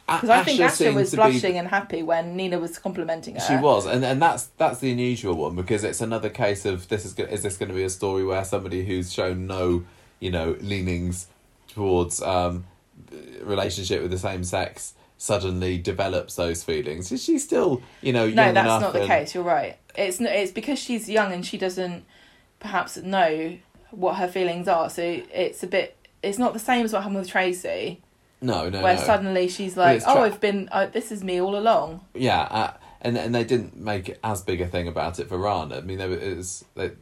Because 0.07 0.31
I 0.31 0.44
think 0.44 0.60
Asha 0.60 0.94
was 0.94 1.12
blushing 1.15 1.52
Be, 1.55 1.59
and 1.59 1.67
happy 1.68 2.02
when 2.02 2.36
Nina 2.36 2.59
was 2.60 2.78
complimenting 2.78 3.35
her. 3.35 3.41
she 3.41 3.57
was, 3.57 3.86
and 3.86 4.05
and 4.05 4.23
that's 4.23 4.44
that's 4.57 4.78
the 4.78 4.93
unusual 4.93 5.35
one 5.35 5.57
because 5.57 5.83
it's 5.83 6.01
another 6.01 6.28
case 6.31 6.65
of 6.65 6.89
this 6.89 7.05
is 7.05 7.18
is 7.18 7.43
this 7.43 7.57
going 7.57 7.68
to 7.70 7.75
be 7.75 7.83
a 7.83 7.91
story 7.91 8.25
where 8.25 8.44
somebody 8.44 8.85
who's 8.86 9.12
shown 9.12 9.47
no, 9.49 9.85
you 10.20 10.31
know, 10.31 10.57
leanings 10.60 11.26
towards 11.68 12.23
um, 12.23 12.65
relationship 13.43 14.02
with 14.02 14.10
the 14.10 14.18
same 14.18 14.44
sex 14.44 14.94
suddenly 15.18 15.78
develops 15.78 16.36
those 16.36 16.62
feelings. 16.62 17.10
Is 17.10 17.25
she 17.25 17.39
still, 17.39 17.83
you 18.02 18.12
know, 18.12 18.28
No, 18.28 18.52
that's 18.52 18.67
not 18.83 18.93
the 18.93 19.01
and- 19.01 19.09
case. 19.09 19.35
You're 19.35 19.44
right. 19.44 19.76
It's 19.97 20.20
it's 20.20 20.52
because 20.52 20.78
she's 20.78 21.09
young 21.09 21.33
and 21.33 21.44
she 21.44 21.57
doesn't 21.59 22.05
perhaps 22.60 22.97
know 22.99 23.59
what 23.91 24.17
her 24.17 24.28
feelings 24.28 24.68
are. 24.68 24.91
So 24.91 25.02
it's 25.02 25.62
a 25.62 25.67
bit. 25.67 25.97
It's 26.23 26.39
not 26.39 26.52
the 26.52 26.59
same 26.59 26.85
as 26.85 26.93
what 26.93 27.02
happened 27.02 27.18
with 27.20 27.28
Tracy, 27.28 28.02
No, 28.40 28.68
no, 28.68 28.82
where 28.82 28.97
no. 28.97 29.02
suddenly 29.02 29.48
she's 29.48 29.76
like, 29.76 30.02
"Oh, 30.06 30.15
tra- 30.15 30.23
I've 30.23 30.40
been. 30.40 30.68
Uh, 30.70 30.86
this 30.86 31.10
is 31.10 31.24
me 31.24 31.40
all 31.40 31.56
along." 31.56 32.05
Yeah, 32.15 32.42
uh, 32.42 32.73
and 33.00 33.16
and 33.16 33.34
they 33.34 33.44
didn't 33.44 33.76
make 33.76 34.18
as 34.23 34.42
big 34.42 34.60
a 34.60 34.66
thing 34.66 34.89
about 34.89 35.18
it 35.18 35.28
for 35.28 35.39
Rana. 35.39 35.78
I 35.78 35.81
mean, 35.81 35.98
there 35.98 36.08
was 36.08 36.65
they, 36.74 36.92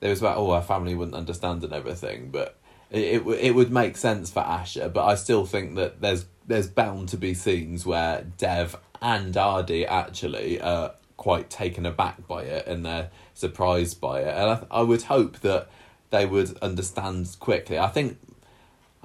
there 0.00 0.10
was 0.10 0.20
about 0.20 0.38
oh, 0.38 0.54
her 0.54 0.62
family 0.62 0.94
wouldn't 0.94 1.16
understand 1.16 1.62
and 1.62 1.72
everything, 1.72 2.30
but 2.30 2.58
it 2.90 3.20
it, 3.20 3.26
it 3.26 3.54
would 3.54 3.70
make 3.70 3.96
sense 3.96 4.30
for 4.30 4.42
Asha. 4.42 4.90
But 4.92 5.04
I 5.04 5.14
still 5.14 5.44
think 5.44 5.74
that 5.76 6.00
there's 6.00 6.26
there's 6.46 6.68
bound 6.68 7.10
to 7.10 7.16
be 7.16 7.34
scenes 7.34 7.84
where 7.84 8.24
Dev 8.38 8.76
and 9.02 9.36
Aadi 9.36 9.86
actually 9.86 10.60
are 10.60 10.94
quite 11.16 11.50
taken 11.50 11.84
aback 11.84 12.26
by 12.26 12.42
it 12.42 12.66
and 12.66 12.84
they're 12.84 13.10
surprised 13.34 14.00
by 14.00 14.20
it, 14.20 14.28
and 14.28 14.50
I, 14.50 14.54
th- 14.54 14.68
I 14.70 14.82
would 14.82 15.02
hope 15.02 15.40
that 15.40 15.68
they 16.10 16.24
would 16.24 16.56
understand 16.58 17.36
quickly. 17.40 17.78
I 17.78 17.88
think. 17.88 18.18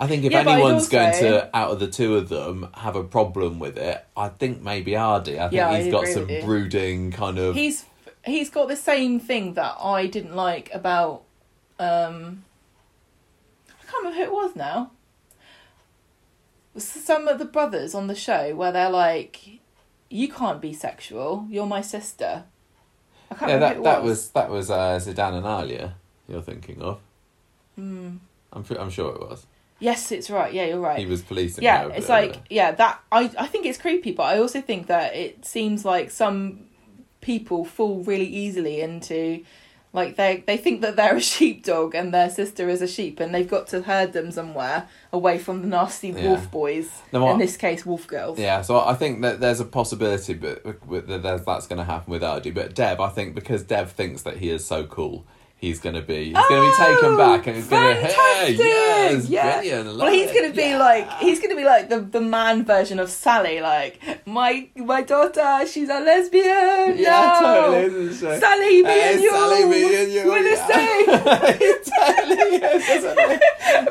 I 0.02 0.08
think 0.08 0.24
if 0.24 0.32
Yeah, 0.32 0.40
anyone's 0.40 0.90
going 0.90 1.14
to, 1.14 1.56
out 1.56 1.70
of 1.70 1.80
the 1.80 1.88
two 1.88 2.16
of 2.16 2.28
them, 2.28 2.68
have 2.74 2.96
a 2.96 3.04
problem 3.04 3.60
with 3.60 3.78
it, 3.78 4.04
I 4.18 4.30
think 4.30 4.60
maybe 4.62 4.96
Aadi. 4.96 5.38
I 5.40 5.44
think 5.44 5.54
Yeah, 5.54 5.78
he's 5.78 5.88
I 5.88 5.92
got 5.92 6.08
some 6.08 6.26
brooding 6.26 7.12
kind 7.12 7.38
of. 7.38 7.54
he's 7.56 7.86
he's 8.26 8.50
got 8.50 8.68
the 8.68 8.76
same 8.76 9.20
thing 9.20 9.54
that 9.54 9.76
I 9.80 10.08
didn't 10.08 10.36
like 10.36 10.74
about 10.74 11.22
um 11.80 12.44
I 13.70 13.84
can't 13.92 14.04
remember 14.04 14.18
who 14.18 14.24
it 14.24 14.32
was 14.32 14.56
now. 14.56 14.92
Some 16.78 17.28
of 17.28 17.38
the 17.38 17.46
brothers 17.46 17.94
on 17.94 18.08
the 18.08 18.16
show 18.16 18.56
where 18.56 18.72
they're 18.72 18.90
like, 18.90 19.60
"You 20.10 20.30
can't 20.30 20.62
be 20.62 20.74
sexual. 20.74 21.46
You're 21.50 21.66
my 21.68 21.82
sister." 21.82 22.46
I 23.30 23.36
can't 23.36 23.50
yeah, 23.50 23.56
remember 23.56 23.66
that 23.68 23.76
who 23.76 23.82
it 23.82 23.84
that 23.84 24.04
was. 24.04 24.10
was 24.10 24.30
that 24.32 24.50
was 24.50 24.72
uh, 24.72 25.00
Zeedan 25.00 25.34
and 25.36 25.46
Alya. 25.46 25.94
You're 26.28 26.42
thinking 26.42 26.82
of? 26.82 27.00
Hmm. 27.76 28.16
I'm 28.54 28.66
I'm 28.80 28.90
sure 28.90 29.14
it 29.14 29.20
was. 29.22 29.46
Yes, 29.82 30.12
it's 30.12 30.30
right. 30.30 30.54
Yeah, 30.54 30.66
you're 30.68 30.80
right. 30.80 31.00
He 31.00 31.06
was 31.06 31.22
policing. 31.22 31.64
yeah 31.64 31.88
it's 31.90 32.08
like 32.08 32.38
yeah 32.50 32.72
that 32.72 33.02
I, 33.12 33.24
I 33.38 33.48
think 33.48 33.66
it's 33.66 33.78
creepy 33.78 34.12
but 34.14 34.24
i 34.24 34.38
also 34.38 34.62
think 34.62 34.88
that 34.88 35.16
it 35.16 35.44
seems 35.46 35.84
like 35.84 36.12
some 36.12 36.66
people 37.20 37.66
fall 37.66 38.04
really 38.04 38.26
easily 38.44 38.82
into 38.82 39.44
like 39.94 40.16
they 40.16 40.44
they 40.48 40.58
think 40.58 40.82
that 40.82 40.96
they're 40.96 41.16
a 41.26 41.28
sheepdog 41.36 41.94
and 41.96 42.14
their 42.14 42.30
sister 42.30 42.70
is 42.70 42.82
a 42.82 42.88
sheep 42.88 43.20
and 43.20 43.34
they've 43.34 43.50
got 43.50 43.68
to 43.68 43.82
herd 43.82 44.14
them 44.14 44.32
somewhere 44.32 44.88
away 45.12 45.38
from 45.38 45.62
the 45.62 45.68
nasty 45.68 46.10
Yeah. 46.10 46.28
wolf 46.30 46.50
boys 46.52 46.90
No, 47.12 47.32
in 47.32 47.38
this 47.40 47.58
case 47.58 47.86
wolf 47.86 48.08
girls 48.08 48.40
Yeah, 48.40 48.62
so 48.62 48.80
I 48.80 48.94
think 48.96 49.22
that 49.22 49.40
there's 49.40 49.60
a 49.60 49.66
possibility, 49.66 50.34
but 50.34 50.64
that's 50.64 51.68
going 51.68 51.78
to 51.78 51.84
happen 51.84 52.12
with 52.12 52.24
Aadi. 52.24 52.52
But 52.52 52.74
Dev, 52.74 53.00
I 53.00 53.10
think 53.10 53.36
because 53.36 53.64
Dev 53.64 53.92
thinks 53.92 54.22
that 54.24 54.38
he 54.38 54.50
is 54.50 54.66
so 54.66 54.86
cool, 54.86 55.26
he's 55.62 55.80
going 55.80 55.96
to 55.96 56.02
be. 56.02 56.26
He's 56.26 56.34
going 56.34 56.64
to 56.64 56.70
be 56.70 56.76
taken 56.84 57.14
Oh, 57.14 57.18
back, 57.18 57.48
and 57.48 57.56
he's 57.56 57.68
going 57.68 57.96
to 57.96 58.02
hey, 58.08 58.56
yes, 58.58 59.30
Yeah. 59.30 59.60
brilliant. 59.62 59.98
Well, 59.98 60.12
he's 60.12 60.34
gonna 60.34 60.52
be 60.52 60.62
yeah." 60.64 60.78
like 60.78 61.10
he's 61.20 61.40
gonna 61.40 61.56
be 61.56 61.64
like 61.64 61.88
the, 61.90 62.00
the 62.02 62.20
man 62.20 62.66
version 62.66 63.00
of 63.00 63.10
Sally. 63.10 63.62
Like 63.62 64.02
my 64.26 64.68
my 64.76 65.02
daughter, 65.04 65.66
she's 65.68 65.90
a 65.90 66.00
lesbian. 66.00 66.98
Yeah, 66.98 67.38
no. 67.42 67.46
totally. 67.46 67.84
Isn't 68.08 68.34
she? 68.34 68.40
Sally, 68.40 68.82
me 68.82 68.90
Hey, 68.90 69.14
and 69.14 69.22
you. 69.22 69.32
Sally, 69.32 69.66
me 69.66 70.04
and 70.04 70.12
you. 70.12 70.26
We're 70.26 70.44
the 70.44 70.50
yeah. 70.50 70.68
same. 70.68 71.06
Totally 71.92 72.42
is, 72.62 73.04
but, 73.04 73.16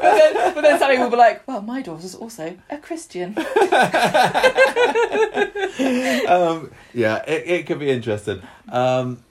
then, 0.02 0.55
but 0.55 0.60
then 0.62 0.78
Sally 0.78 0.99
will 0.99 1.10
be 1.10 1.16
like, 1.16 1.47
well, 1.47 1.62
my 1.62 1.82
daughter's 1.82 2.15
also 2.15 2.57
a 2.70 2.78
Christian. 2.78 3.36
um, 6.28 6.70
yeah, 6.94 7.23
it, 7.26 7.47
it 7.47 7.66
could 7.66 7.78
be 7.78 7.90
interesting. 7.90 8.42
Um, 8.68 9.23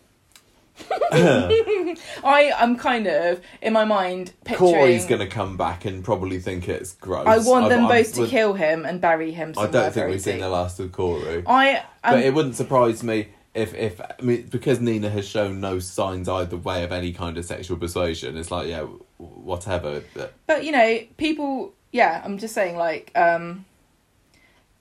I 1.11 2.51
am 2.58 2.77
kind 2.77 3.08
of 3.08 3.41
in 3.61 3.74
my 3.74 3.85
mind 3.85 4.33
picturing. 4.43 4.74
Corey's 4.74 5.06
going 5.06 5.22
to 5.22 5.27
come 5.27 5.58
back 5.58 5.85
and 5.85 6.03
probably 6.03 6.40
think 6.40 6.69
it's 6.69 6.93
gross. 6.95 7.27
I 7.27 7.38
want 7.40 7.69
them 7.69 7.85
I'm- 7.85 7.90
both 7.90 8.14
to 8.16 8.22
would- 8.22 8.30
kill 8.30 8.53
him 8.53 8.85
and 8.85 9.01
bury 9.01 9.32
him. 9.32 9.53
I 9.58 9.67
don't 9.67 9.93
think 9.93 10.09
we've 10.09 10.22
seen 10.22 10.40
the 10.40 10.49
last 10.49 10.80
of 10.80 10.91
Corey. 10.91 11.43
I 11.45 11.83
but 12.03 12.14
um, 12.14 12.19
it 12.19 12.33
wouldn't 12.33 12.56
surprise 12.56 13.03
me 13.03 13.27
if, 13.53 13.74
if 13.74 13.99
I 13.99 14.14
mean, 14.22 14.48
because 14.48 14.80
Nina 14.80 15.09
has 15.09 15.27
shown 15.27 15.59
no 15.59 15.80
signs 15.80 16.30
either 16.30 16.58
way 16.58 16.83
of 16.83 16.91
any 16.91 17.11
kind 17.11 17.38
of 17.38 17.45
sexual 17.45 17.77
persuasion. 17.77 18.38
It's 18.38 18.51
like, 18.51 18.67
yeah, 18.67 18.83
whatever. 19.17 20.03
But 20.14 20.33
But 20.48 20.64
you 20.64 20.72
know, 20.72 20.99
people. 21.17 21.74
Yeah, 21.91 22.22
I'm 22.24 22.38
just 22.38 22.53
saying. 22.53 22.77
Like, 22.77 23.11
um, 23.16 23.66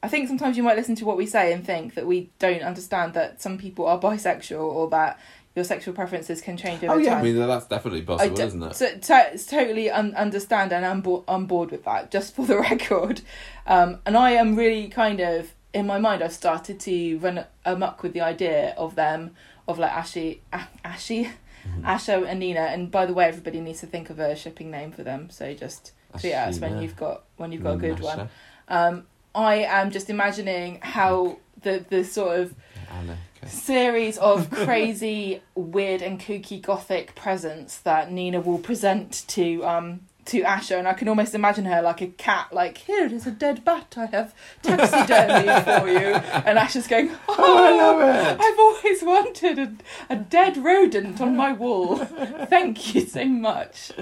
I 0.03 0.09
think 0.09 0.29
sometimes 0.29 0.57
you 0.57 0.63
might 0.63 0.77
listen 0.77 0.95
to 0.97 1.05
what 1.05 1.17
we 1.17 1.27
say 1.27 1.53
and 1.53 1.65
think 1.65 1.95
that 1.95 2.07
we 2.07 2.31
don't 2.39 2.63
understand 2.63 3.15
that 3.15 3.43
some 3.43 3.59
people 3.59 3.87
are 3.87 3.99
bisexual 3.99 4.61
or 4.61 4.89
that 4.91 5.19
your 5.59 5.65
sexual 5.65 5.93
preferences 5.93 6.41
can 6.41 6.57
change 6.57 6.83
over 6.85 6.95
oh 6.95 6.99
yeah, 6.99 7.11
time. 7.15 7.19
I 7.19 7.23
mean 7.23 7.37
that's 7.37 7.67
definitely 7.67 8.03
possible, 8.03 8.37
do- 8.37 8.43
isn't 8.43 8.63
it? 8.63 8.75
So, 8.77 8.87
to, 8.97 9.39
totally 9.39 9.91
un- 9.91 10.15
understand 10.15 10.73
and 10.73 10.87
I'm 10.87 11.01
bo- 11.01 11.25
on 11.27 11.47
board 11.47 11.71
with 11.73 11.85
that, 11.85 12.11
just 12.11 12.35
for 12.37 12.47
the 12.47 12.59
record. 12.71 13.21
Um, 13.67 13.99
and 14.07 14.17
I 14.17 14.31
am 14.33 14.55
really 14.57 14.89
kind 14.89 15.21
of, 15.21 15.53
in 15.75 15.87
my 15.87 15.99
mind, 15.99 16.23
I've 16.23 16.33
started 16.33 16.79
to 16.81 17.19
run 17.19 17.45
amok 17.65 18.03
with 18.03 18.13
the 18.13 18.21
idea 18.21 18.75
of 18.79 18.95
them, 18.95 19.35
of 19.67 19.79
like 19.79 19.93
Ashy, 19.93 20.41
A- 20.53 20.69
Ashy, 20.85 21.31
Mm-hmm. 21.69 21.85
Asho 21.85 22.27
and 22.27 22.39
Nina. 22.41 22.61
And 22.61 22.91
by 22.91 23.05
the 23.05 23.13
way, 23.13 23.27
everybody 23.27 23.61
needs 23.61 23.81
to 23.81 23.87
think 23.87 24.09
of 24.11 24.19
a 24.21 24.35
shipping 24.37 24.71
name 24.71 24.91
for 24.93 25.03
them. 25.03 25.29
So 25.29 25.53
just 25.55 25.93
tweet 26.19 26.33
at 26.33 26.49
us 26.49 26.61
when 26.61 26.81
you've 26.81 26.97
got 26.97 27.25
when 27.37 27.53
you've 27.53 27.63
got 27.65 27.75
a 27.75 27.77
good 27.79 28.01
one. 28.01 28.29
Um, 28.69 29.07
I 29.35 29.57
am 29.65 29.91
just 29.91 30.09
imagining 30.09 30.79
how 30.81 31.39
the 31.63 31.85
the 31.91 32.05
sort 32.05 32.39
of 32.41 32.55
Anna, 32.91 33.13
okay. 33.13 33.19
Series 33.49 34.19
of 34.19 34.51
crazy, 34.51 35.43
weird, 35.55 36.03
and 36.03 36.21
kooky 36.21 36.61
gothic 36.61 37.15
presents 37.15 37.79
that 37.79 38.13
Nina 38.13 38.41
will 38.41 38.59
present 38.59 39.25
to 39.29 39.65
um 39.65 40.01
to 40.29 40.43
Asha, 40.43 40.79
and 40.79 40.87
I 40.87 40.93
can 40.93 41.09
almost 41.09 41.35
imagine 41.35 41.65
her 41.65 41.81
like 41.81 42.03
a 42.03 42.07
cat, 42.07 42.53
like 42.53 42.79
here 42.79 43.07
is 43.07 43.27
a 43.27 43.31
dead 43.31 43.65
bat 43.65 43.95
I 43.97 44.07
have 44.07 44.35
taxidermy 44.63 45.47
for 45.65 45.89
you, 45.89 46.15
and 46.47 46.59
Asha's 46.59 46.87
going, 46.87 47.11
oh, 47.29 47.65
I 47.65 47.71
love 47.71 48.01
it. 48.03 48.39
I've 48.39 48.59
always 48.59 49.03
wanted 49.03 49.59
a, 49.59 50.13
a 50.13 50.17
dead 50.17 50.59
rodent 50.59 51.21
on 51.23 51.35
my 51.35 51.53
wall. 51.53 51.97
Thank 52.51 52.95
you 52.95 53.07
so 53.07 53.25
much. 53.25 53.93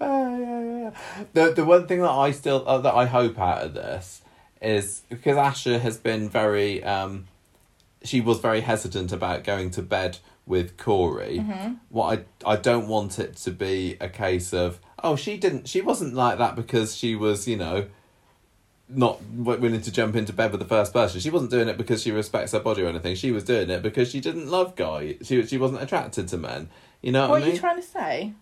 Oh, 0.00 0.38
yeah, 0.38 0.80
yeah. 0.82 1.26
The 1.32 1.54
the 1.54 1.64
one 1.64 1.86
thing 1.86 2.00
that 2.02 2.10
I 2.10 2.30
still 2.32 2.62
uh, 2.66 2.78
that 2.78 2.94
I 2.94 3.06
hope 3.06 3.38
out 3.38 3.62
of 3.62 3.74
this 3.74 4.20
is 4.60 5.02
because 5.08 5.36
Asha 5.36 5.80
has 5.80 5.96
been 5.96 6.28
very 6.28 6.84
um, 6.84 7.26
she 8.02 8.20
was 8.20 8.38
very 8.38 8.60
hesitant 8.62 9.12
about 9.12 9.44
going 9.44 9.70
to 9.72 9.82
bed 9.82 10.18
with 10.46 10.76
Corey. 10.76 11.38
Mm-hmm. 11.40 11.74
What 11.90 12.24
I 12.44 12.52
I 12.52 12.56
don't 12.56 12.88
want 12.88 13.18
it 13.18 13.36
to 13.38 13.50
be 13.50 13.96
a 14.00 14.08
case 14.08 14.52
of 14.52 14.80
oh 15.02 15.16
she 15.16 15.36
didn't 15.36 15.68
she 15.68 15.80
wasn't 15.80 16.14
like 16.14 16.38
that 16.38 16.56
because 16.56 16.96
she 16.96 17.14
was 17.14 17.46
you 17.46 17.56
know 17.56 17.86
not 18.88 19.22
willing 19.34 19.80
to 19.80 19.92
jump 19.92 20.16
into 20.16 20.32
bed 20.32 20.50
with 20.50 20.60
the 20.60 20.66
first 20.66 20.92
person. 20.92 21.20
She 21.20 21.30
wasn't 21.30 21.52
doing 21.52 21.68
it 21.68 21.76
because 21.78 22.02
she 22.02 22.10
respects 22.10 22.50
her 22.52 22.58
body 22.58 22.82
or 22.82 22.88
anything. 22.88 23.14
She 23.14 23.30
was 23.30 23.44
doing 23.44 23.70
it 23.70 23.82
because 23.82 24.10
she 24.10 24.20
didn't 24.20 24.48
love 24.50 24.74
guy. 24.74 25.16
She 25.22 25.44
she 25.46 25.58
wasn't 25.58 25.82
attracted 25.82 26.26
to 26.28 26.36
men. 26.36 26.68
You 27.02 27.12
know 27.12 27.22
what, 27.22 27.30
What 27.30 27.36
I 27.36 27.42
are 27.42 27.46
mean? 27.46 27.54
you 27.54 27.60
trying 27.60 27.76
to 27.80 27.86
say? 27.86 28.32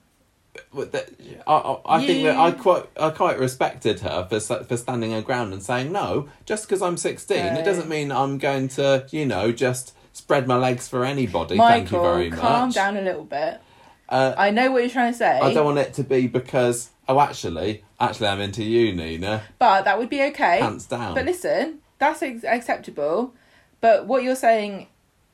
I, 0.75 1.53
I, 1.53 1.81
I 1.87 2.07
think 2.07 2.25
that 2.25 2.37
I 2.37 2.51
quite 2.53 2.87
I 2.99 3.11
quite 3.11 3.39
respected 3.39 4.01
her 4.01 4.27
for 4.29 4.41
for 4.41 4.77
standing 4.77 5.13
her 5.13 5.23
ground 5.23 5.53
and 5.53 5.63
saying 5.63 5.93
no. 5.93 6.29
Just 6.47 6.67
because 6.67 6.83
I'm 6.83 6.97
sixteen, 6.97 7.45
it 7.45 7.65
doesn't 7.65 7.89
mean 7.89 8.11
I'm 8.13 8.39
going 8.39 8.69
to 8.69 9.07
you 9.11 9.27
know 9.27 9.53
just 9.53 9.95
spread 10.13 10.47
my 10.47 10.57
legs 10.57 10.89
for 10.89 11.05
anybody. 11.05 11.57
Thank 11.57 11.91
you 11.91 11.99
Michael, 11.99 12.13
very 12.13 12.31
much. 12.31 12.41
calm 12.41 12.71
down 12.71 12.97
a 12.97 13.03
little 13.03 13.25
bit. 13.25 13.61
Uh, 14.09 14.35
I 14.39 14.51
know 14.51 14.71
what 14.71 14.79
you're 14.81 14.91
trying 14.91 15.13
to 15.13 15.19
say, 15.19 15.39
I 15.39 15.53
don't 15.53 15.67
want 15.67 15.79
it 15.79 15.93
to 15.95 16.03
be 16.03 16.27
because 16.27 16.91
oh 17.09 17.21
actually 17.21 17.85
actually 18.01 18.29
I'm 18.29 18.41
into 18.41 18.65
you, 18.65 18.95
Nina. 18.95 19.43
but 19.59 19.85
that 19.85 19.99
would 19.99 20.09
be 20.09 20.23
okay. 20.25 20.61
Hands 20.61 20.85
down. 20.87 21.15
But 21.15 21.27
listen, 21.27 21.81
that's 21.99 22.23
ex- 22.23 22.45
acceptable. 22.45 23.35
But 23.81 24.07
what 24.07 24.23
you're 24.23 24.35
saying, 24.35 24.89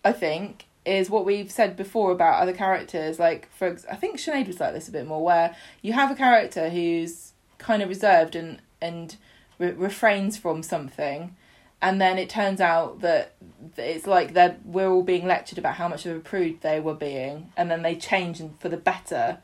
I 0.04 0.12
think, 0.12 0.66
is 0.84 1.08
what 1.08 1.24
we've 1.24 1.50
said 1.50 1.76
before 1.76 2.12
about 2.12 2.42
other 2.42 2.52
characters. 2.52 3.18
Like, 3.18 3.50
for 3.52 3.76
I 3.90 3.96
think 3.96 4.18
Sinead 4.18 4.46
was 4.46 4.60
like 4.60 4.74
this 4.74 4.88
a 4.88 4.92
bit 4.92 5.06
more, 5.06 5.24
where 5.24 5.56
you 5.82 5.92
have 5.92 6.10
a 6.10 6.14
character 6.14 6.70
who's 6.70 7.32
kind 7.58 7.82
of 7.82 7.88
reserved 7.88 8.36
and 8.36 8.60
and 8.80 9.16
re- 9.58 9.72
refrains 9.72 10.36
from 10.36 10.62
something, 10.62 11.34
and 11.80 12.00
then 12.00 12.18
it 12.18 12.28
turns 12.28 12.60
out 12.60 13.00
that 13.00 13.34
it's 13.76 14.06
like 14.06 14.34
that 14.34 14.64
we're 14.64 14.90
all 14.90 15.02
being 15.02 15.26
lectured 15.26 15.58
about 15.58 15.74
how 15.74 15.88
much 15.88 16.04
of 16.06 16.16
a 16.16 16.20
prude 16.20 16.60
they 16.60 16.80
were 16.80 16.94
being, 16.94 17.52
and 17.56 17.70
then 17.70 17.82
they 17.82 17.96
change 17.96 18.40
and 18.40 18.58
for 18.60 18.68
the 18.68 18.76
better. 18.76 19.38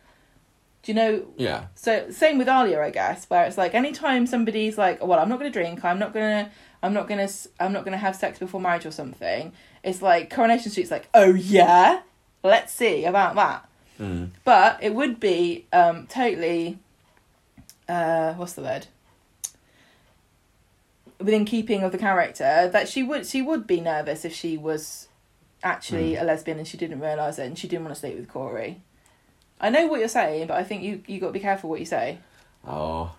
Do 0.83 0.93
you 0.93 0.97
know 0.97 1.27
yeah. 1.36 1.67
so 1.75 2.10
same 2.10 2.39
with 2.39 2.49
Alya, 2.49 2.81
I 2.81 2.91
guess, 2.91 3.27
where 3.28 3.44
it's 3.44 3.59
like 3.59 3.75
anytime 3.75 4.27
somebody's 4.27 4.78
like, 4.78 4.99
oh, 5.01 5.07
"Well, 5.07 5.19
I'm 5.19 5.28
not 5.28 5.39
going 5.39 5.51
to 5.51 5.59
drink. 5.59 5.85
I'm 5.85 5.99
not 5.99 6.12
going 6.15 6.47
to. 6.47 6.51
I'm 6.83 6.94
not 6.94 7.07
going 7.09 7.27
to. 7.27 7.33
I'm 7.59 7.73
not 7.73 7.85
going 7.85 7.93
to 7.93 7.99
have 7.99 8.17
sex 8.17 8.39
before 8.39 8.60
marriage 8.60 8.86
or 8.86 8.91
something." 8.91 9.52
It's 9.83 10.02
like 10.02 10.31
Coronation 10.31 10.70
Street's 10.70 10.91
like, 10.91 11.09
"Oh 11.15 11.34
yeah, 11.34 12.00
let's 12.42 12.73
see 12.73 13.05
about 13.05 13.34
that." 13.36 13.68
Mm. 13.99 14.31
But 14.44 14.83
it 14.83 14.94
would 14.94 15.20
be 15.20 15.67
um, 15.73 16.07
totally. 16.07 16.78
Uh, 17.89 18.34
what's 18.34 18.52
the 18.52 18.62
word? 18.62 18.86
Within 21.18 21.44
keeping 21.44 21.83
of 21.83 21.92
the 21.92 21.99
character, 21.99 22.68
that 22.73 22.89
she 22.89 23.02
would 23.02 23.26
she 23.26 23.42
would 23.42 23.67
be 23.67 23.81
nervous 23.81 24.25
if 24.25 24.34
she 24.34 24.57
was 24.57 25.09
actually 25.62 26.12
Mm. 26.15 26.23
a 26.23 26.25
lesbian 26.25 26.59
and 26.59 26.67
she 26.67 26.78
didn't 26.78 27.00
realise 27.00 27.39
it 27.39 27.44
and 27.47 27.59
she 27.59 27.68
didn't 27.68 27.84
want 27.84 27.94
to 27.94 28.00
sleep 28.00 28.17
with 28.17 28.28
Corey. 28.28 28.81
I 29.60 29.68
know 29.68 29.86
what 29.86 30.00
you're 30.00 30.09
saying, 30.09 30.47
but 30.47 30.57
I 30.57 30.65
think 30.65 30.83
you 30.83 31.02
you 31.07 31.20
got 31.20 31.26
to 31.28 31.33
be 31.34 31.41
careful 31.41 31.68
what 31.68 31.78
you 31.81 31.84
say. 31.86 32.18
Oh. 32.67 33.12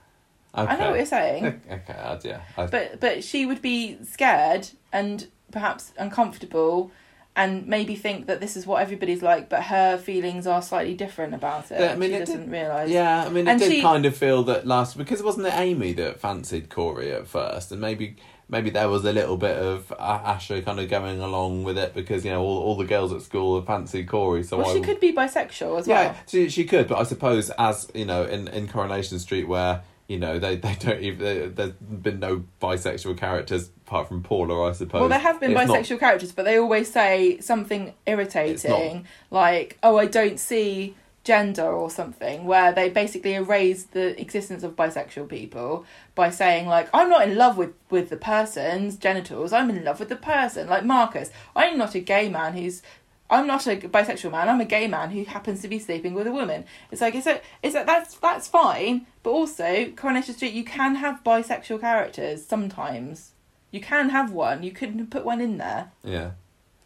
Okay. 0.58 0.74
I 0.74 0.78
know 0.78 0.90
what 0.90 0.98
you're 0.98 1.06
saying, 1.06 1.62
Okay. 1.72 2.20
Yeah. 2.24 2.42
I, 2.58 2.66
but 2.66 3.00
but 3.00 3.24
she 3.24 3.46
would 3.46 3.62
be 3.62 3.98
scared 4.04 4.68
and 4.92 5.28
perhaps 5.52 5.94
uncomfortable, 5.98 6.92
and 7.36 7.66
maybe 7.68 7.96
think 7.96 8.28
that 8.28 8.40
this 8.42 8.58
is 8.58 8.66
what 8.68 8.82
everybody's 8.82 9.22
like, 9.22 9.48
but 9.50 9.64
her 9.64 9.98
feelings 9.98 10.46
are 10.48 10.62
slightly 10.62 10.94
different 10.94 11.34
about 11.34 11.72
it. 11.72 11.80
Yeah, 11.80 11.92
I 11.94 11.96
mean, 11.96 12.10
she 12.10 12.16
it 12.16 12.20
doesn't 12.20 12.42
did- 12.42 12.52
realise. 12.52 12.90
Yeah, 12.90 13.26
I 13.26 13.30
mean, 13.30 13.48
it 13.48 13.52
And 13.52 13.60
did 13.60 13.72
she- 13.72 13.82
kind 13.82 14.06
of 14.06 14.16
feel 14.18 14.44
that 14.44 14.68
last 14.68 14.98
because 14.98 15.20
it 15.20 15.26
wasn't 15.26 15.48
it 15.48 15.54
Amy 15.56 15.94
that 15.94 16.20
fancied 16.20 16.70
Corey 16.70 17.12
at 17.12 17.28
first, 17.28 17.72
and 17.72 17.80
maybe 17.80 18.16
maybe 18.50 18.70
there 18.70 18.90
was 18.90 19.06
a 19.06 19.14
little 19.14 19.38
bit 19.38 19.56
of 19.58 19.88
Asha 19.98 20.64
kind 20.66 20.78
of 20.78 20.90
going 20.90 21.22
along 21.22 21.64
with 21.64 21.78
it 21.78 21.94
because 21.94 22.26
you 22.26 22.32
know 22.32 22.42
all, 22.42 22.58
all 22.64 22.76
the 22.76 22.84
girls 22.86 23.14
at 23.14 23.22
school 23.22 23.56
have 23.58 23.66
fancied 23.66 24.10
Corey, 24.10 24.44
so 24.44 24.58
Well, 24.58 24.70
I 24.70 24.74
she 24.74 24.82
could 24.82 25.00
be 25.00 25.14
bisexual 25.14 25.80
as 25.80 25.88
yeah 25.88 26.08
well. 26.08 26.16
she 26.28 26.50
she 26.50 26.66
could, 26.66 26.90
but 26.90 26.98
I 26.98 27.04
suppose 27.04 27.50
as 27.52 27.90
you 27.94 28.04
know 28.06 28.24
in 28.26 28.48
in 28.50 28.68
Coronation 28.68 29.20
Street 29.20 29.48
where. 29.48 29.84
You 30.08 30.20
know, 30.20 30.40
they, 30.40 30.58
they 30.58 30.76
don't 30.76 31.00
even. 31.02 31.20
They, 31.20 31.48
there's 31.48 31.72
been 31.72 32.20
no 32.20 32.44
bisexual 32.62 33.18
characters 33.18 33.70
apart 33.92 34.08
from 34.08 34.24
Paula, 34.24 34.70
I 34.70 34.72
suppose. 34.72 35.02
Well, 35.02 35.10
there 35.10 35.20
have 35.20 35.40
been 35.42 35.52
It's 35.52 35.68
not- 35.68 35.78
bisexual 35.78 36.00
characters, 36.00 36.32
but 36.32 36.46
they 36.46 36.58
always 36.58 36.90
say 36.92 37.40
something 37.42 37.94
irritating, 38.06 39.06
like, 39.30 39.78
"Oh, 39.84 39.98
I 39.98 40.06
don't 40.06 40.40
see 40.40 40.96
gender" 41.26 41.70
or 41.72 41.90
something, 41.90 42.46
where 42.46 42.72
they 42.72 42.90
basically 42.90 43.34
erase 43.34 43.84
the 43.84 44.20
existence 44.20 44.64
of 44.64 44.76
bisexual 44.78 45.28
people 45.28 45.86
by 46.16 46.30
saying, 46.30 46.68
like, 46.68 46.88
"I'm 46.94 47.10
not 47.10 47.28
in 47.28 47.36
love 47.36 47.58
with 47.58 47.74
with 47.90 48.10
the 48.10 48.18
person's 48.18 48.96
genitals. 48.96 49.52
I'm 49.52 49.70
in 49.70 49.84
love 49.84 50.00
with 50.00 50.10
the 50.10 50.16
person." 50.16 50.70
Like 50.70 50.86
Marcus, 50.86 51.30
I'm 51.56 51.78
not 51.78 51.94
a 51.94 52.00
gay 52.00 52.30
man 52.30 52.54
who's. 52.54 52.82
I'm 53.30 53.48
not 53.48 53.66
a 53.66 53.78
bisexual 53.78 54.32
man. 54.32 54.50
I'm 54.50 54.60
a 54.60 54.66
gay 54.66 54.88
man 54.90 55.12
who 55.12 55.24
happens 55.24 55.62
to 55.62 55.70
be 55.70 55.80
sleeping 55.80 56.14
with 56.14 56.28
a 56.28 56.34
woman. 56.34 56.66
It's 56.92 57.00
like 57.00 57.16
it's 57.16 57.28
a, 57.28 57.40
it's 57.64 57.76
a, 57.76 57.84
that's 57.86 58.16
that's 58.16 58.48
fine, 58.48 59.06
but 59.24 59.32
also 59.32 59.90
Coronation 59.96 60.34
Street, 60.36 60.54
you 60.54 60.66
can 60.66 60.96
have 60.96 61.24
bisexual 61.24 61.80
characters 61.82 62.46
sometimes. 62.46 63.31
You 63.72 63.80
can 63.82 64.10
have 64.10 64.32
one. 64.32 64.64
You 64.64 64.72
couldn't 64.72 65.10
put 65.10 65.24
one 65.26 65.40
in 65.42 65.58
there 65.58 65.92
Yeah, 66.04 66.32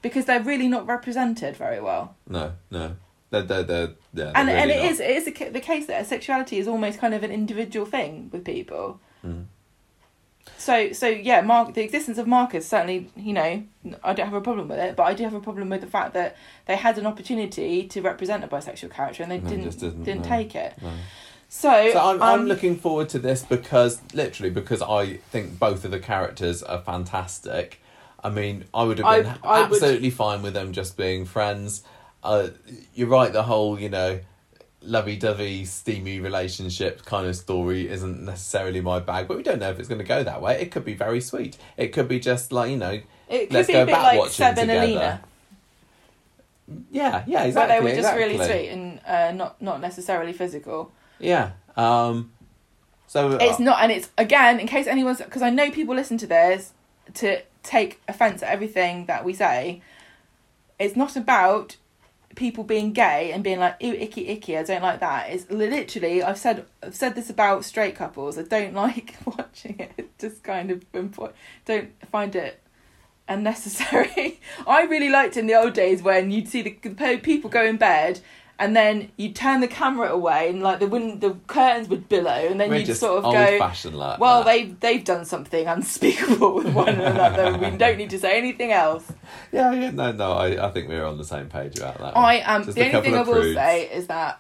because 0.01 0.25
they're 0.25 0.41
really 0.43 0.67
not 0.67 0.85
represented 0.88 1.55
very 1.57 1.81
well. 1.81 2.15
no, 2.27 2.53
no. 2.72 2.95
They're, 3.31 3.41
they're, 3.41 3.64
they're, 3.64 3.89
yeah, 4.14 4.31
and 4.35 4.47
they're 4.47 4.55
and 4.57 4.69
really 4.69 4.80
it 4.80 4.83
not. 4.83 4.91
is 4.91 4.99
it 4.99 5.09
is 5.09 5.25
the 5.25 5.31
ca- 5.31 5.49
the 5.49 5.59
case 5.59 5.88
that 5.88 6.05
sexuality 6.05 6.57
is 6.59 6.67
almost 6.67 6.99
kind 6.99 7.14
of 7.14 7.23
an 7.23 7.31
individual 7.31 7.85
thing 7.85 8.30
with 8.31 8.45
people. 8.45 8.99
Mm. 9.25 9.45
So 10.57 10.91
so 10.93 11.07
yeah, 11.07 11.41
Mark 11.41 11.73
the 11.73 11.81
existence 11.83 12.17
of 12.19 12.27
Marcus 12.27 12.67
certainly 12.67 13.09
you 13.15 13.33
know 13.33 13.64
I 14.03 14.14
don't 14.14 14.25
have 14.27 14.35
a 14.35 14.41
problem 14.41 14.67
with 14.67 14.77
it, 14.77 14.95
but 14.95 15.03
I 15.03 15.14
do 15.15 15.23
have 15.23 15.33
a 15.33 15.39
problem 15.41 15.69
with 15.69 15.81
the 15.81 15.88
fact 15.88 16.14
that 16.14 16.38
they 16.67 16.75
had 16.75 16.97
an 16.99 17.05
opportunity 17.07 17.88
to 17.88 18.01
represent 18.01 18.43
a 18.43 18.47
bisexual 18.47 18.91
character 18.91 19.23
and 19.23 19.31
they 19.31 19.39
No, 19.39 19.49
didn't 19.49 19.64
just 19.65 19.80
didn't, 19.80 20.03
didn't, 20.03 20.22
no. 20.22 20.27
take 20.30 20.55
it. 20.55 20.75
No. 20.81 20.91
So, 21.56 21.90
So 21.93 22.00
I'm, 22.00 22.22
I'm 22.22 22.40
um, 22.42 22.45
looking 22.48 22.75
forward 22.75 23.08
to 23.09 23.19
this 23.19 23.43
because 23.43 24.01
literally 24.14 24.50
because 24.50 24.82
I 24.82 25.16
think 25.32 25.58
both 25.58 25.85
of 25.85 25.92
the 25.92 26.00
characters 26.00 26.61
are 26.61 26.82
fantastic. 26.82 27.80
I 28.22 28.30
mean, 28.30 28.66
I 28.74 28.84
would 28.84 29.00
have 29.00 29.24
been 29.24 29.34
I 29.42 29.61
would- 29.61 29.72
absolutely 29.72 30.09
fine 30.09 30.42
with 30.42 30.53
them 30.53 30.74
just 30.74 30.98
being 30.98 31.24
friends. 31.24 31.84
Uh, 32.22 32.50
you're 32.93 33.08
right. 33.08 33.32
The 33.32 33.43
whole 33.43 33.80
you 33.80 33.88
know 33.88 34.19
lovey-dovey, 34.82 35.64
steamy 35.64 36.19
relationship 36.19 37.06
kind 37.06 37.25
of 37.25 37.38
story 37.38 37.88
isn't 37.88 38.24
necessarily 38.25 38.82
my 38.82 39.00
bag, 39.00 39.30
but 39.30 39.38
we 39.38 39.42
don't 39.42 39.59
know 39.59 39.69
if 39.69 39.80
it's 39.80 39.88
going 39.88 40.00
to 40.00 40.06
go 40.06 40.24
that 40.25 40.42
way. 40.42 40.61
It 40.61 40.72
could 40.72 40.84
be 40.84 40.93
very 40.93 41.22
sweet. 41.22 41.58
It 41.77 41.93
could 41.93 42.09
be 42.09 42.19
just 42.19 42.51
like 42.51 42.69
you 42.69 42.77
know, 42.77 43.00
It 43.30 43.48
could 43.48 43.53
let's 43.53 43.67
be 43.67 43.74
go 43.74 43.84
a 43.84 43.85
bit 43.85 43.93
back 43.93 44.03
like 44.03 44.19
watching 44.19 44.34
Seb 44.34 44.56
together. 44.56 44.82
Alina, 44.82 45.22
yeah, 46.92 47.24
yeah, 47.25 47.43
exactly. 47.43 47.53
But 47.53 47.67
they 47.67 47.80
were 47.80 47.95
just 48.01 48.14
really 48.14 48.38
sweet 48.38 48.69
and 48.69 49.00
uh, 49.08 49.32
not 49.32 49.61
not 49.61 49.80
necessarily 49.80 50.34
physical. 50.34 50.92
Yeah. 51.19 51.51
Um. 51.75 52.31
So 53.07 53.29
uh, 53.29 53.37
It's 53.39 53.59
not, 53.59 53.81
and 53.81 53.91
it's 53.91 54.09
again 54.17 54.59
in 54.59 54.67
case 54.67 54.87
anyone's 54.87 55.19
because 55.19 55.41
I 55.41 55.49
know 55.49 55.71
people 55.71 55.95
listen 55.95 56.17
to 56.19 56.27
this 56.27 56.73
to 57.15 57.41
take 57.63 58.01
offense 58.07 58.43
at 58.43 58.49
everything 58.49 59.05
that 59.05 59.23
we 59.23 59.33
say. 59.33 59.81
It's 60.77 60.95
not 60.95 61.15
about 61.15 61.77
people 62.35 62.65
being 62.65 62.91
gay 62.91 63.31
and 63.31 63.43
being 63.43 63.59
like 63.59 63.75
ew 63.79 63.93
icky 63.93 64.27
icky. 64.27 64.57
I 64.57 64.63
don't 64.63 64.81
like 64.81 64.99
that. 64.99 65.29
It's 65.29 65.49
literally 65.49 66.21
I've 66.23 66.37
said 66.37 66.65
I've 66.83 66.95
said 66.95 67.15
this 67.15 67.29
about 67.29 67.65
straight 67.65 67.95
couples. 67.95 68.37
I 68.37 68.43
don't 68.43 68.73
like 68.85 69.15
watching 69.25 69.79
it. 69.79 69.91
It's 69.97 70.09
just 70.19 70.43
kind 70.43 70.71
of 70.71 70.83
don't 70.91 71.91
find 72.11 72.35
it 72.35 72.61
unnecessary. 73.27 74.39
I 74.67 74.83
really 74.83 75.09
liked 75.09 75.37
in 75.37 75.47
the 75.47 75.55
old 75.55 75.73
days 75.73 76.01
when 76.01 76.31
you'd 76.31 76.47
see 76.47 76.61
the, 76.61 76.89
the 76.89 77.19
people 77.21 77.49
go 77.49 77.65
in 77.65 77.77
bed. 77.77 78.19
And 78.58 78.74
then 78.74 79.11
you'd 79.17 79.35
turn 79.35 79.59
the 79.59 79.67
camera 79.67 80.08
away, 80.09 80.50
and 80.50 80.64
like 80.64 80.80
the 80.80 80.88
wind, 80.88 81.19
the 81.19 81.32
curtains 81.48 81.90
would 81.90 82.08
billow, 82.08 82.32
and 82.32 82.58
then 82.58 82.69
we're 82.69 82.77
you'd 82.77 82.95
sort 82.95 83.24
of 83.24 83.34
go, 83.34 83.59
fashioned 83.59 83.98
like 83.98 84.17
well, 84.17 84.43
that. 84.43 84.50
they've 84.50 84.80
they've 84.80 85.03
done 85.03 85.25
something 85.25 85.67
unspeakable 85.67 86.56
with 86.56 86.74
one 86.74 86.88
another. 86.88 87.58
we 87.72 87.77
don't 87.77 87.98
need 87.98 88.11
to 88.11 88.19
say 88.19 88.38
anything 88.38 88.72
else. 88.72 89.11
Yeah, 89.51 89.74
yeah, 89.74 89.92
no, 89.92 90.14
no, 90.14 90.32
I, 90.32 90.67
I 90.67 90.72
think 90.72 90.88
we're 90.88 91.06
on 91.06 91.17
the 91.17 91.25
same 91.25 91.50
page 91.50 91.77
about 91.77 91.98
that. 91.98 92.16
I 92.16 92.35
am. 92.35 92.64
Just 92.64 92.75
the 92.75 92.85
only 92.85 93.01
thing 93.01 93.16
I 93.16 93.24
will 93.24 93.34
prudes. 93.34 93.56
say 93.56 93.90
is 93.90 94.08
that 94.08 94.40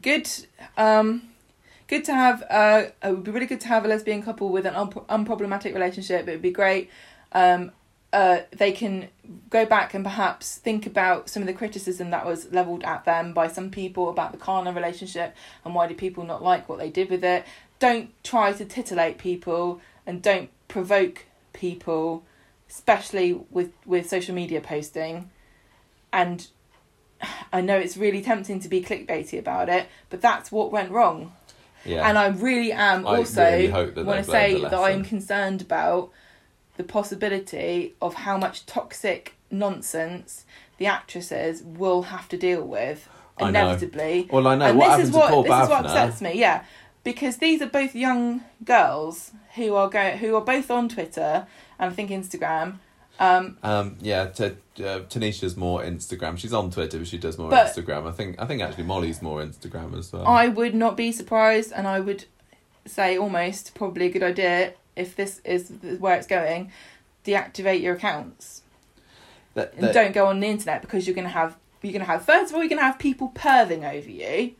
good. 0.00 0.30
Um, 0.76 1.22
good 1.88 2.04
to 2.04 2.14
have. 2.14 2.44
Uh, 2.48 2.84
it 3.02 3.10
would 3.10 3.24
be 3.24 3.32
really 3.32 3.46
good 3.46 3.60
to 3.62 3.68
have 3.68 3.84
a 3.84 3.88
lesbian 3.88 4.22
couple 4.22 4.50
with 4.50 4.66
an 4.66 4.74
unpro- 4.74 5.06
unproblematic 5.06 5.74
relationship. 5.74 6.28
It 6.28 6.32
would 6.32 6.42
be 6.42 6.52
great. 6.52 6.90
Um, 7.32 7.72
uh, 8.16 8.44
they 8.50 8.72
can 8.72 9.08
go 9.50 9.66
back 9.66 9.92
and 9.92 10.02
perhaps 10.02 10.56
think 10.56 10.86
about 10.86 11.28
some 11.28 11.42
of 11.42 11.46
the 11.46 11.52
criticism 11.52 12.08
that 12.08 12.24
was 12.24 12.50
leveled 12.50 12.82
at 12.82 13.04
them 13.04 13.34
by 13.34 13.46
some 13.46 13.70
people 13.70 14.08
about 14.08 14.32
the 14.32 14.38
Kana 14.38 14.72
relationship 14.72 15.36
and 15.66 15.74
why 15.74 15.86
did 15.86 15.98
people 15.98 16.24
not 16.24 16.42
like 16.42 16.66
what 16.66 16.78
they 16.78 16.88
did 16.88 17.10
with 17.10 17.22
it. 17.22 17.44
Don't 17.78 18.08
try 18.24 18.54
to 18.54 18.64
titillate 18.64 19.18
people 19.18 19.82
and 20.06 20.22
don't 20.22 20.48
provoke 20.66 21.26
people, 21.52 22.24
especially 22.70 23.34
with 23.50 23.72
with 23.84 24.08
social 24.08 24.34
media 24.34 24.62
posting. 24.62 25.30
And 26.10 26.46
I 27.52 27.60
know 27.60 27.76
it's 27.76 27.98
really 27.98 28.22
tempting 28.22 28.60
to 28.60 28.68
be 28.70 28.80
clickbaity 28.82 29.38
about 29.38 29.68
it, 29.68 29.88
but 30.08 30.22
that's 30.22 30.50
what 30.50 30.72
went 30.72 30.90
wrong. 30.90 31.34
yeah. 31.84 32.08
And 32.08 32.16
I 32.16 32.28
really 32.28 32.72
am 32.72 33.06
also 33.06 33.44
really 33.44 33.70
want 33.70 34.24
to 34.24 34.30
say 34.30 34.62
that. 34.62 34.72
I'm 34.72 35.04
concerned 35.04 35.60
about 35.60 36.12
the 36.76 36.84
possibility 36.84 37.94
of 38.00 38.14
how 38.14 38.36
much 38.36 38.66
toxic 38.66 39.34
nonsense 39.50 40.44
the 40.78 40.86
actresses 40.86 41.62
will 41.62 42.02
have 42.02 42.28
to 42.28 42.36
deal 42.36 42.62
with 42.62 43.08
I 43.38 43.48
inevitably. 43.48 44.28
well, 44.30 44.46
I 44.46 44.56
know 44.56 44.66
and 44.66 44.78
what 44.78 44.96
this 44.96 45.08
is 45.08 45.14
what 45.14 45.30
this 45.44 45.62
is 45.62 45.68
what 45.68 45.84
upsets 45.86 46.20
me. 46.20 46.32
Yeah, 46.38 46.64
because 47.04 47.38
these 47.38 47.60
are 47.62 47.66
both 47.66 47.94
young 47.94 48.42
girls 48.64 49.32
who 49.54 49.74
are 49.74 49.88
going 49.88 50.18
who 50.18 50.34
are 50.36 50.40
both 50.40 50.70
on 50.70 50.88
Twitter 50.88 51.46
and 51.78 51.90
I 51.90 51.94
think 51.94 52.10
Instagram. 52.10 52.78
Um, 53.18 53.56
Um, 53.62 53.96
yeah, 54.02 54.26
t- 54.26 54.44
uh, 54.44 55.00
Tanisha's 55.08 55.56
more 55.56 55.82
Instagram. 55.82 56.36
She's 56.36 56.52
on 56.52 56.70
Twitter, 56.70 56.98
but 56.98 57.06
she 57.06 57.16
does 57.16 57.38
more 57.38 57.48
But- 57.48 57.68
Instagram. 57.74 58.06
I 58.06 58.12
think. 58.12 58.36
I 58.38 58.46
think 58.46 58.60
actually 58.60 58.84
Mollie's 58.84 59.22
more 59.22 59.42
Instagram 59.42 59.96
as 59.98 60.12
well. 60.12 60.26
I 60.26 60.48
would 60.48 60.74
not 60.74 60.96
be 60.98 61.12
surprised, 61.12 61.72
and 61.72 61.86
I 61.86 62.00
would 62.00 62.26
say 62.86 63.16
almost 63.16 63.74
probably 63.74 64.06
a 64.06 64.10
good 64.10 64.22
idea 64.22 64.74
if 64.96 65.14
this 65.14 65.40
is 65.44 65.70
where 65.98 66.16
it's 66.16 66.26
going. 66.26 66.72
Deactivate 67.24 67.82
your 67.82 67.94
accounts 67.94 68.62
That- 69.54 69.74
and 69.76 69.92
don't 69.92 70.12
go 70.12 70.26
on 70.26 70.40
the 70.40 70.46
internet 70.46 70.80
because 70.82 71.06
you're 71.06 71.16
gonna 71.16 71.28
have 71.28 71.56
you're 71.82 71.92
gonna 71.92 72.04
have 72.04 72.24
first 72.24 72.50
of 72.50 72.56
all 72.56 72.62
you're 72.62 72.68
gonna 72.68 72.82
have 72.82 72.98
people 72.98 73.30
perving 73.34 73.84
over 73.88 74.10
you, 74.10 74.54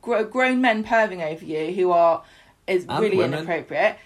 gr- 0.00 0.22
grown 0.22 0.60
men 0.60 0.84
perving 0.84 1.22
over 1.22 1.44
you 1.44 1.72
who 1.74 1.90
are 1.90 2.22
is 2.66 2.86
really 2.86 3.16
women. 3.16 3.40
inappropriate. 3.40 3.96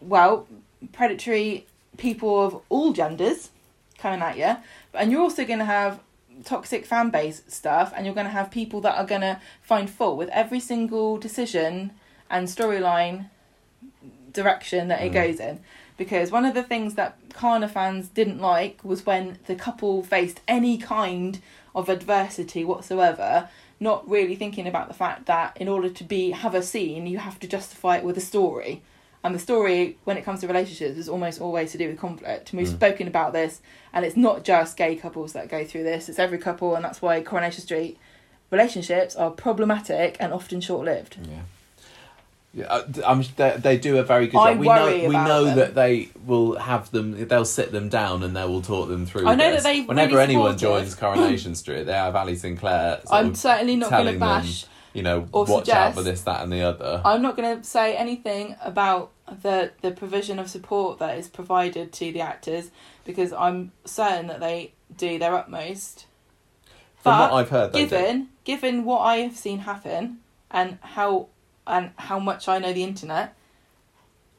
Well, 0.00 0.46
predatory 0.92 1.66
people 1.96 2.44
of 2.44 2.60
all 2.68 2.92
genders 2.92 3.50
coming 3.98 4.20
at 4.22 4.36
you, 4.38 4.56
and 4.94 5.10
you're 5.12 5.20
also 5.22 5.44
gonna 5.44 5.64
have 5.66 6.00
toxic 6.44 6.86
fan 6.86 7.10
base 7.10 7.42
stuff, 7.48 7.92
and 7.96 8.06
you're 8.06 8.14
gonna 8.14 8.28
have 8.30 8.50
people 8.50 8.80
that 8.82 8.96
are 8.96 9.04
gonna 9.04 9.40
find 9.62 9.88
fault 9.90 10.16
with 10.16 10.28
every 10.30 10.60
single 10.60 11.18
decision 11.18 11.92
and 12.30 12.48
storyline 12.48 13.28
direction 14.32 14.88
that 14.88 15.02
it 15.02 15.10
Mm. 15.10 15.14
goes 15.14 15.40
in. 15.40 15.60
Because 15.96 16.30
one 16.30 16.44
of 16.46 16.54
the 16.54 16.62
things 16.62 16.94
that 16.94 17.16
Kana 17.34 17.68
fans 17.68 18.08
didn't 18.08 18.40
like 18.40 18.80
was 18.82 19.04
when 19.04 19.38
the 19.46 19.54
couple 19.54 20.02
faced 20.02 20.40
any 20.48 20.78
kind 20.78 21.40
of 21.74 21.88
adversity 21.88 22.64
whatsoever, 22.64 23.48
not 23.78 24.08
really 24.08 24.34
thinking 24.34 24.66
about 24.66 24.88
the 24.88 24.94
fact 24.94 25.26
that 25.26 25.56
in 25.56 25.68
order 25.68 25.88
to 25.90 26.04
be 26.04 26.30
have 26.30 26.54
a 26.54 26.62
scene, 26.62 27.06
you 27.06 27.18
have 27.18 27.38
to 27.40 27.46
justify 27.46 27.98
it 27.98 28.04
with 28.04 28.16
a 28.16 28.20
story. 28.20 28.82
And 29.22 29.34
the 29.34 29.38
story, 29.38 29.98
when 30.04 30.16
it 30.16 30.24
comes 30.24 30.40
to 30.40 30.46
relationships, 30.46 30.96
is 30.96 31.08
almost 31.08 31.40
always 31.42 31.72
to 31.72 31.78
do 31.78 31.88
with 31.88 31.98
conflict. 31.98 32.50
And 32.52 32.58
we've 32.58 32.68
Mm. 32.70 32.76
spoken 32.76 33.06
about 33.06 33.34
this, 33.34 33.60
and 33.92 34.02
it's 34.04 34.16
not 34.16 34.44
just 34.44 34.78
gay 34.78 34.96
couples 34.96 35.34
that 35.34 35.48
go 35.48 35.62
through 35.64 35.82
this; 35.84 36.08
it's 36.08 36.18
every 36.18 36.38
couple, 36.38 36.74
and 36.74 36.82
that's 36.82 37.02
why 37.02 37.20
Coronation 37.20 37.62
Street 37.62 37.98
relationships 38.50 39.14
are 39.16 39.30
problematic 39.30 40.16
and 40.18 40.32
often 40.32 40.60
short-lived. 40.62 41.18
Yeah. 41.22 41.42
Yeah, 42.52 42.66
uh, 42.66 42.84
I'm, 43.06 43.22
they, 43.36 43.56
they 43.58 43.78
do 43.78 43.98
a 43.98 44.02
very 44.02 44.26
good 44.26 44.38
I 44.38 44.52
job. 44.52 44.58
We 44.58 44.66
worry 44.66 45.02
know 45.02 45.08
we 45.08 45.14
know 45.14 45.44
them. 45.44 45.56
that 45.56 45.74
they 45.76 46.08
will 46.26 46.58
have 46.58 46.90
them. 46.90 47.28
They'll 47.28 47.44
sit 47.44 47.70
them 47.70 47.88
down 47.88 48.24
and 48.24 48.34
they 48.34 48.44
will 48.44 48.62
talk 48.62 48.88
them 48.88 49.06
through. 49.06 49.28
I 49.28 49.36
know 49.36 49.52
this. 49.52 49.62
that 49.62 49.68
they 49.68 49.82
Whenever 49.82 50.16
really 50.16 50.24
anyone 50.24 50.58
joins 50.58 50.96
Coronation 50.96 51.54
Street, 51.54 51.84
they 51.84 51.92
have 51.92 52.16
Ali 52.16 52.34
Sinclair. 52.34 53.02
I'm 53.08 53.36
certainly 53.36 53.76
not 53.76 53.90
going 53.90 54.06
to 54.06 54.18
telling 54.18 54.18
them, 54.18 54.42
bash. 54.42 54.66
you 54.92 55.02
know, 55.04 55.28
or 55.30 55.44
watch 55.44 55.68
out 55.68 55.94
for 55.94 56.02
this, 56.02 56.22
that, 56.22 56.42
and 56.42 56.52
the 56.52 56.62
other. 56.62 57.00
I'm 57.04 57.22
not 57.22 57.36
going 57.36 57.56
to 57.60 57.64
say 57.64 57.94
anything 57.94 58.56
about 58.60 59.12
the 59.42 59.70
the 59.80 59.92
provision 59.92 60.40
of 60.40 60.50
support 60.50 60.98
that 60.98 61.16
is 61.16 61.28
provided 61.28 61.92
to 61.92 62.10
the 62.12 62.20
actors 62.20 62.72
because 63.04 63.32
I'm 63.32 63.70
certain 63.84 64.26
that 64.26 64.40
they 64.40 64.72
do 64.96 65.20
their 65.20 65.36
utmost. 65.36 66.06
From 66.96 67.16
but 67.16 67.30
what 67.30 67.38
I've 67.38 67.48
heard, 67.50 67.72
do. 67.72 67.78
Given 67.78 68.28
given 68.42 68.84
what 68.84 69.02
I 69.02 69.18
have 69.18 69.36
seen 69.36 69.60
happen 69.60 70.18
and 70.50 70.78
how 70.82 71.28
and 71.70 71.90
how 71.96 72.18
much 72.18 72.48
I 72.48 72.58
know 72.58 72.72
the 72.72 72.82
internet, 72.82 73.34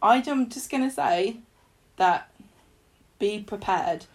I'm 0.02 0.50
just 0.50 0.70
going 0.70 0.84
to 0.84 0.94
say 0.94 1.38
that 1.98 2.30
be 3.20 3.40
prepared 3.40 4.06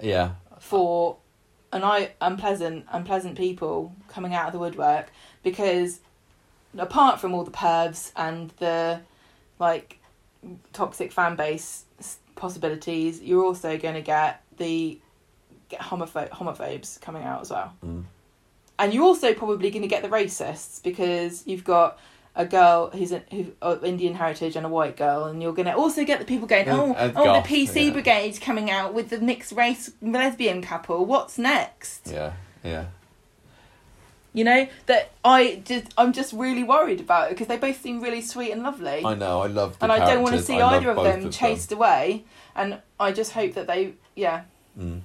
Yeah, 0.00 0.32
for 0.58 1.16
an 1.72 1.84
I 1.84 2.12
unpleasant 2.20 2.86
unpleasant 2.90 3.36
people 3.36 3.94
coming 4.08 4.34
out 4.34 4.46
of 4.48 4.52
the 4.52 4.58
woodwork 4.58 5.10
because 5.42 6.00
apart 6.76 7.20
from 7.20 7.34
all 7.34 7.44
the 7.44 7.50
pervs 7.50 8.12
and 8.16 8.52
the 8.58 9.00
like 9.58 9.98
toxic 10.72 11.12
fan 11.12 11.36
base 11.36 11.84
possibilities, 12.34 13.22
you're 13.22 13.44
also 13.44 13.78
going 13.78 13.94
to 13.94 14.02
get 14.02 14.42
the 14.58 15.00
get 15.68 15.80
homopho- 15.80 16.30
homophobes 16.30 17.00
coming 17.00 17.22
out 17.22 17.40
as 17.40 17.50
well. 17.50 17.72
Mm. 17.84 18.04
And 18.78 18.92
you're 18.92 19.04
also 19.04 19.32
probably 19.32 19.70
going 19.70 19.82
to 19.82 19.88
get 19.88 20.02
the 20.02 20.08
racists 20.08 20.82
because 20.82 21.46
you've 21.46 21.64
got 21.64 21.98
a 22.36 22.44
girl 22.46 22.90
who's 22.90 23.12
a, 23.12 23.22
who 23.30 23.52
of 23.60 23.84
Indian 23.84 24.14
heritage 24.14 24.54
and 24.56 24.64
a 24.64 24.68
white 24.68 24.96
girl, 24.96 25.24
and 25.24 25.42
you're 25.42 25.54
going 25.54 25.66
to 25.66 25.74
also 25.74 26.04
get 26.04 26.20
the 26.20 26.24
people 26.24 26.46
going, 26.46 26.68
oh, 26.68 26.94
and 26.94 27.16
oh, 27.16 27.24
goth, 27.24 27.48
the 27.48 27.54
PC 27.54 27.86
yeah. 27.86 27.92
brigade 27.92 28.40
coming 28.40 28.70
out 28.70 28.94
with 28.94 29.08
the 29.08 29.18
mixed 29.18 29.52
race 29.52 29.90
lesbian 30.00 30.62
couple. 30.62 31.04
What's 31.04 31.38
next? 31.38 32.08
yeah, 32.12 32.34
yeah. 32.62 32.86
You 34.32 34.44
know 34.44 34.68
that 34.84 35.12
I 35.24 35.62
just 35.64 35.94
I'm 35.96 36.12
just 36.12 36.34
really 36.34 36.62
worried 36.62 37.00
about 37.00 37.28
it 37.28 37.30
because 37.30 37.46
they 37.46 37.56
both 37.56 37.80
seem 37.80 38.02
really 38.02 38.20
sweet 38.20 38.52
and 38.52 38.62
lovely, 38.62 39.02
I 39.02 39.14
know. 39.14 39.40
I 39.40 39.46
love. 39.46 39.78
The 39.78 39.84
and 39.84 39.92
I 39.92 39.98
don't 39.98 40.22
want 40.22 40.34
to 40.34 40.42
see 40.42 40.60
I 40.60 40.76
either 40.76 40.90
of 40.90 41.02
them 41.02 41.30
chased 41.30 41.72
away. 41.72 42.24
And 42.54 42.80
I 42.98 43.12
just 43.12 43.32
hope 43.32 43.52
that 43.52 43.66
they, 43.66 43.92
yeah, 44.14 44.44
Mm. 44.78 45.00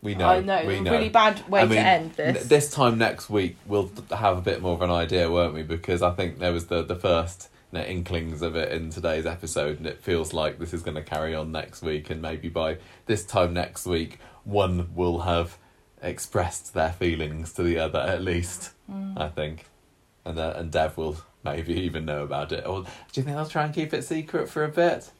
We 0.00 0.14
know. 0.14 0.28
I 0.28 0.40
know, 0.40 0.64
We 0.64 0.80
know. 0.80 0.92
really 0.92 1.08
bad 1.08 1.48
way 1.48 1.60
I 1.62 1.64
mean, 1.64 1.72
to 1.74 1.80
end 1.80 2.12
this. 2.14 2.42
N- 2.42 2.48
This 2.48 2.70
time 2.70 2.98
next 2.98 3.28
week, 3.28 3.56
we'll 3.66 3.90
have 4.16 4.38
a 4.38 4.40
bit 4.40 4.62
more 4.62 4.74
of 4.74 4.82
an 4.82 4.90
idea, 4.90 5.28
won't 5.30 5.54
we? 5.54 5.62
Because 5.62 6.02
I 6.02 6.12
think 6.12 6.38
there 6.38 6.52
was 6.52 6.66
the, 6.66 6.84
the 6.84 6.94
first 6.94 7.48
you 7.72 7.80
know, 7.80 7.84
inklings 7.84 8.40
of 8.42 8.54
it 8.54 8.70
in 8.72 8.90
today's 8.90 9.26
episode, 9.26 9.78
and 9.78 9.86
it 9.88 10.00
feels 10.00 10.32
like 10.32 10.58
this 10.60 10.72
is 10.72 10.82
going 10.82 10.94
to 10.94 11.02
carry 11.02 11.34
on 11.34 11.50
next 11.50 11.82
week, 11.82 12.10
and 12.10 12.22
maybe 12.22 12.48
by 12.48 12.78
this 13.06 13.24
time 13.24 13.52
next 13.52 13.86
week, 13.86 14.18
one 14.44 14.88
will 14.94 15.20
have 15.22 15.58
expressed 16.00 16.74
their 16.74 16.92
feelings 16.92 17.52
to 17.54 17.62
the 17.64 17.78
other 17.78 17.98
at 17.98 18.22
least. 18.22 18.70
Mm. 18.90 19.18
I 19.20 19.28
think, 19.28 19.66
and 20.24 20.38
uh, 20.38 20.54
and 20.56 20.70
Dev 20.70 20.96
will 20.96 21.18
maybe 21.44 21.74
even 21.74 22.04
know 22.04 22.22
about 22.22 22.52
it. 22.52 22.64
Or 22.66 22.82
do 22.82 22.88
you 23.14 23.22
think 23.24 23.36
they'll 23.36 23.46
try 23.46 23.64
and 23.64 23.74
keep 23.74 23.92
it 23.92 24.02
secret 24.02 24.48
for 24.48 24.62
a 24.64 24.68
bit? 24.68 25.10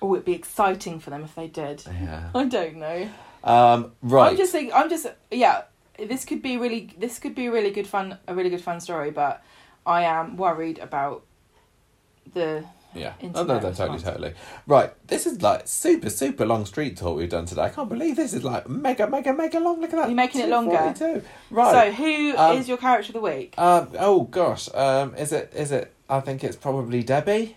Oh, 0.00 0.14
it'd 0.14 0.24
be 0.26 0.34
exciting 0.34 1.00
for 1.00 1.10
them 1.10 1.24
if 1.24 1.34
they 1.34 1.48
did. 1.48 1.82
Yeah. 1.86 2.28
I 2.34 2.44
don't 2.44 2.76
know. 2.76 3.08
Um, 3.44 3.92
right. 4.02 4.30
I'm 4.30 4.36
just 4.36 4.52
thinking. 4.52 4.72
I'm 4.74 4.88
just 4.90 5.06
yeah. 5.30 5.62
This 5.98 6.24
could 6.24 6.42
be 6.42 6.56
really. 6.56 6.94
This 6.98 7.18
could 7.18 7.34
be 7.34 7.46
a 7.46 7.52
really 7.52 7.70
good 7.70 7.86
fun. 7.86 8.18
A 8.26 8.34
really 8.34 8.50
good 8.50 8.60
fun 8.62 8.80
story, 8.80 9.10
but 9.10 9.42
I 9.86 10.02
am 10.04 10.36
worried 10.36 10.78
about 10.78 11.24
the. 12.34 12.64
Yeah. 12.94 13.12
Oh, 13.22 13.44
no, 13.44 13.60
no, 13.60 13.72
totally, 13.72 13.98
totally. 13.98 14.32
Right. 14.66 14.92
This 15.06 15.26
is 15.26 15.42
like 15.42 15.68
super, 15.68 16.08
super 16.08 16.46
long 16.46 16.64
street 16.64 16.96
talk 16.96 17.18
we've 17.18 17.28
done 17.28 17.44
today. 17.44 17.62
I 17.64 17.68
can't 17.68 17.88
believe 17.88 18.16
this 18.16 18.32
is 18.32 18.42
like 18.42 18.66
mega, 18.68 19.06
mega, 19.06 19.32
mega 19.34 19.60
long. 19.60 19.80
Look 19.80 19.92
at 19.92 19.96
that. 19.96 20.08
You're 20.08 20.16
making 20.16 20.40
it 20.40 20.48
longer. 20.48 20.72
242. 20.96 21.22
Right. 21.50 21.72
So 21.72 21.92
who 21.92 22.30
is 22.30 22.36
Um, 22.38 22.62
your 22.62 22.78
character 22.78 23.10
of 23.10 23.14
the 23.14 23.20
week? 23.20 23.54
Um. 23.58 23.88
Oh 23.98 24.22
gosh. 24.22 24.68
Um. 24.74 25.14
Is 25.16 25.32
it? 25.32 25.52
Is 25.54 25.70
it? 25.70 25.92
I 26.08 26.20
think 26.20 26.42
it's 26.42 26.56
probably 26.56 27.02
Debbie. 27.02 27.56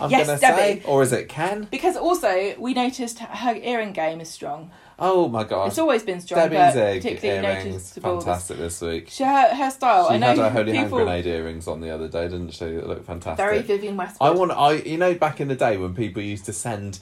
I'm 0.00 0.10
Yes, 0.10 0.26
gonna 0.26 0.40
Debbie. 0.40 0.80
say, 0.80 0.86
or 0.86 1.02
is 1.02 1.12
it 1.12 1.28
Ken? 1.28 1.68
Because 1.70 1.96
also 1.98 2.54
we 2.58 2.72
noticed 2.72 3.18
her 3.18 3.54
earring 3.54 3.92
game 3.92 4.22
is 4.22 4.30
strong. 4.30 4.70
Oh 5.04 5.28
my 5.28 5.42
god! 5.42 5.66
It's 5.66 5.78
always 5.78 6.04
been 6.04 6.20
strong, 6.20 6.48
Debbie's 6.48 6.74
but 6.74 6.76
egg 6.76 7.02
particularly 7.02 7.44
earrings, 7.46 7.66
noticeable. 7.74 8.14
this- 8.16 8.24
fantastic 8.24 8.56
this 8.58 8.80
week. 8.80 9.08
She, 9.10 9.24
her, 9.24 9.48
her 9.54 9.70
style. 9.72 10.08
she 10.08 10.14
I 10.14 10.18
know 10.18 10.26
had 10.28 10.38
her 10.38 10.50
holy 10.50 10.76
hand 10.76 10.90
grenade 10.92 11.26
earrings 11.26 11.66
on 11.66 11.80
the 11.80 11.90
other 11.90 12.06
day, 12.08 12.28
didn't 12.28 12.50
she? 12.52 12.64
They 12.66 12.80
look 12.80 13.04
fantastic. 13.04 13.44
Very 13.44 13.62
Vivienne 13.62 13.96
Westwood. 13.96 14.26
I 14.26 14.30
want. 14.30 14.52
I 14.52 14.72
you 14.74 14.96
know 14.98 15.14
back 15.14 15.40
in 15.40 15.48
the 15.48 15.56
day 15.56 15.76
when 15.76 15.92
people 15.94 16.22
used 16.22 16.44
to 16.44 16.52
send, 16.52 17.00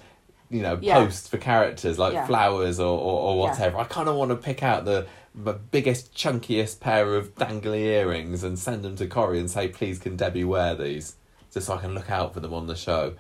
you 0.48 0.62
know, 0.62 0.78
Yeah. 0.80 0.94
posts 0.94 1.28
for 1.28 1.36
characters 1.36 1.98
like 1.98 2.14
Yeah. 2.14 2.26
flowers 2.26 2.80
or 2.80 2.98
or, 2.98 3.20
or 3.20 3.34
Yeah. 3.44 3.50
whatever. 3.50 3.78
I 3.78 3.84
kind 3.84 4.08
of 4.08 4.16
want 4.16 4.30
to 4.30 4.36
pick 4.36 4.62
out 4.62 4.84
the. 4.86 5.06
The 5.32 5.52
biggest, 5.52 6.12
chunkiest 6.12 6.80
pair 6.80 7.14
of 7.14 7.36
dangly 7.36 7.82
earrings 7.82 8.42
and 8.42 8.58
send 8.58 8.82
them 8.82 8.96
to 8.96 9.06
Corrie 9.06 9.38
and 9.38 9.48
say, 9.48 9.68
"Please, 9.68 10.00
can 10.00 10.16
Debbie 10.16 10.42
wear 10.42 10.74
these?" 10.74 11.14
Just 11.54 11.68
so 11.68 11.74
I 11.74 11.80
can 11.80 11.94
look 11.94 12.10
out 12.10 12.34
for 12.34 12.40
them 12.40 12.52
on 12.52 12.66
the 12.66 12.74
show. 12.74 13.12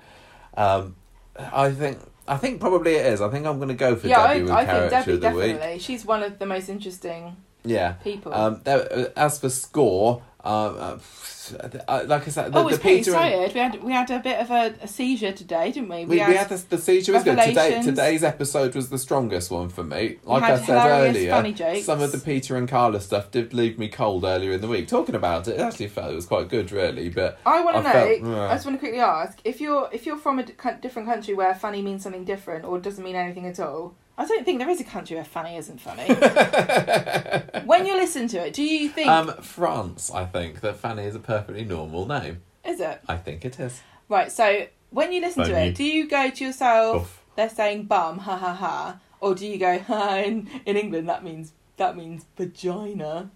Um, 0.56 0.96
I 1.38 1.70
think, 1.70 2.00
I 2.30 2.36
think 2.36 2.60
probably 2.60 2.94
it 2.94 3.06
is. 3.06 3.20
I 3.20 3.28
think 3.28 3.44
I'm 3.44 3.56
going 3.58 3.68
to 3.68 3.74
go 3.74 3.96
for 3.96 4.06
yeah, 4.06 4.20
I, 4.22 4.28
Debbie 4.34 4.42
with 4.44 4.50
I 4.52 4.56
think 4.58 4.70
character 4.70 4.90
Debbie 4.90 5.12
of 5.12 5.20
the 5.20 5.28
definitely. 5.28 5.72
week. 5.74 5.80
She's 5.82 6.04
one 6.06 6.22
of 6.22 6.38
the 6.38 6.46
most 6.46 6.68
interesting 6.68 7.36
Yeah. 7.64 7.92
people. 8.04 8.32
Um, 8.32 8.60
there, 8.64 8.86
uh, 8.92 9.04
as 9.16 9.40
for 9.40 9.48
score, 9.50 10.22
um, 10.44 10.76
uh, 10.78 10.96
uh, 11.54 12.04
like 12.06 12.26
I 12.26 12.30
said, 12.30 12.52
the, 12.52 12.58
oh, 12.58 12.64
the 12.64 12.68
it's 12.70 12.78
pretty 12.78 12.98
Peter 12.98 13.14
and- 13.14 13.20
tired. 13.20 13.54
We 13.54 13.60
had 13.60 13.82
we 13.84 13.92
had 13.92 14.10
a 14.10 14.18
bit 14.20 14.40
of 14.40 14.50
a, 14.50 14.74
a 14.82 14.88
seizure 14.88 15.32
today, 15.32 15.72
didn't 15.72 15.88
we? 15.88 16.04
We, 16.04 16.16
we 16.16 16.18
had 16.18 16.48
the, 16.48 16.56
the 16.56 16.78
seizure 16.78 17.12
was 17.12 17.24
good. 17.24 17.38
Today, 17.38 17.82
today's 17.82 18.22
episode 18.22 18.74
was 18.74 18.90
the 18.90 18.98
strongest 18.98 19.50
one 19.50 19.68
for 19.68 19.84
me. 19.84 20.18
Like 20.24 20.42
had 20.42 20.60
I 20.60 20.64
said 20.64 20.86
earlier, 20.86 21.80
some 21.82 22.00
of 22.00 22.12
the 22.12 22.18
Peter 22.18 22.56
and 22.56 22.68
Carla 22.68 23.00
stuff 23.00 23.30
did 23.30 23.54
leave 23.54 23.78
me 23.78 23.88
cold 23.88 24.24
earlier 24.24 24.52
in 24.52 24.60
the 24.60 24.68
week. 24.68 24.88
Talking 24.88 25.14
about 25.14 25.48
it, 25.48 25.56
it 25.56 25.60
actually 25.60 25.88
felt 25.88 26.12
it 26.12 26.16
was 26.16 26.26
quite 26.26 26.48
good, 26.48 26.72
really. 26.72 27.08
But 27.08 27.38
I 27.46 27.62
want 27.62 27.76
to 27.76 27.82
know. 27.82 27.92
felt- 27.92 28.20
yeah. 28.20 28.48
I 28.50 28.54
just 28.54 28.66
want 28.66 28.76
to 28.76 28.80
quickly 28.80 29.00
ask 29.00 29.38
if 29.44 29.60
you're 29.60 29.88
if 29.92 30.06
you're 30.06 30.18
from 30.18 30.38
a 30.38 30.44
different 30.44 31.08
country 31.08 31.34
where 31.34 31.54
funny 31.54 31.82
means 31.82 32.02
something 32.02 32.24
different 32.24 32.64
or 32.64 32.78
doesn't 32.78 33.04
mean 33.04 33.16
anything 33.16 33.46
at 33.46 33.60
all. 33.60 33.94
I 34.18 34.26
don't 34.26 34.44
think 34.44 34.58
there 34.58 34.68
is 34.68 34.82
a 34.82 34.84
country 34.84 35.16
where 35.16 35.24
funny 35.24 35.56
isn't 35.56 35.80
funny. 35.80 36.04
when 37.64 37.86
you 37.86 37.94
listen 37.94 38.28
to 38.28 38.46
it, 38.46 38.52
do 38.52 38.62
you 38.62 38.90
think 38.90 39.08
um, 39.08 39.32
France, 39.40 40.10
I 40.10 40.26
think 40.26 40.60
that 40.60 40.76
funny 40.76 41.04
is 41.04 41.14
a 41.14 41.20
perfectly 41.40 41.64
normal 41.64 42.06
name. 42.06 42.42
is 42.64 42.80
it 42.80 43.00
I 43.08 43.16
think 43.16 43.44
it 43.44 43.58
is. 43.60 43.80
right? 44.08 44.30
So 44.30 44.66
when 44.90 45.12
you 45.12 45.20
listen 45.20 45.44
to 45.44 45.58
it, 45.58 45.74
do 45.74 45.84
you 45.84 46.08
go 46.08 46.30
to 46.30 46.44
yourself? 46.44 47.22
They're 47.36 47.48
saying 47.48 47.84
bum, 47.84 48.18
ha 48.18 48.36
ha 48.36 48.52
ha, 48.54 48.98
or 49.20 49.34
do 49.34 49.46
you 49.46 49.56
go 49.58 49.78
ha? 49.90 50.16
In, 50.16 50.48
in 50.66 50.76
England, 50.76 51.08
that 51.08 51.22
means 51.24 51.52
that 51.76 51.96
means 51.96 52.26
vagina. 52.36 53.30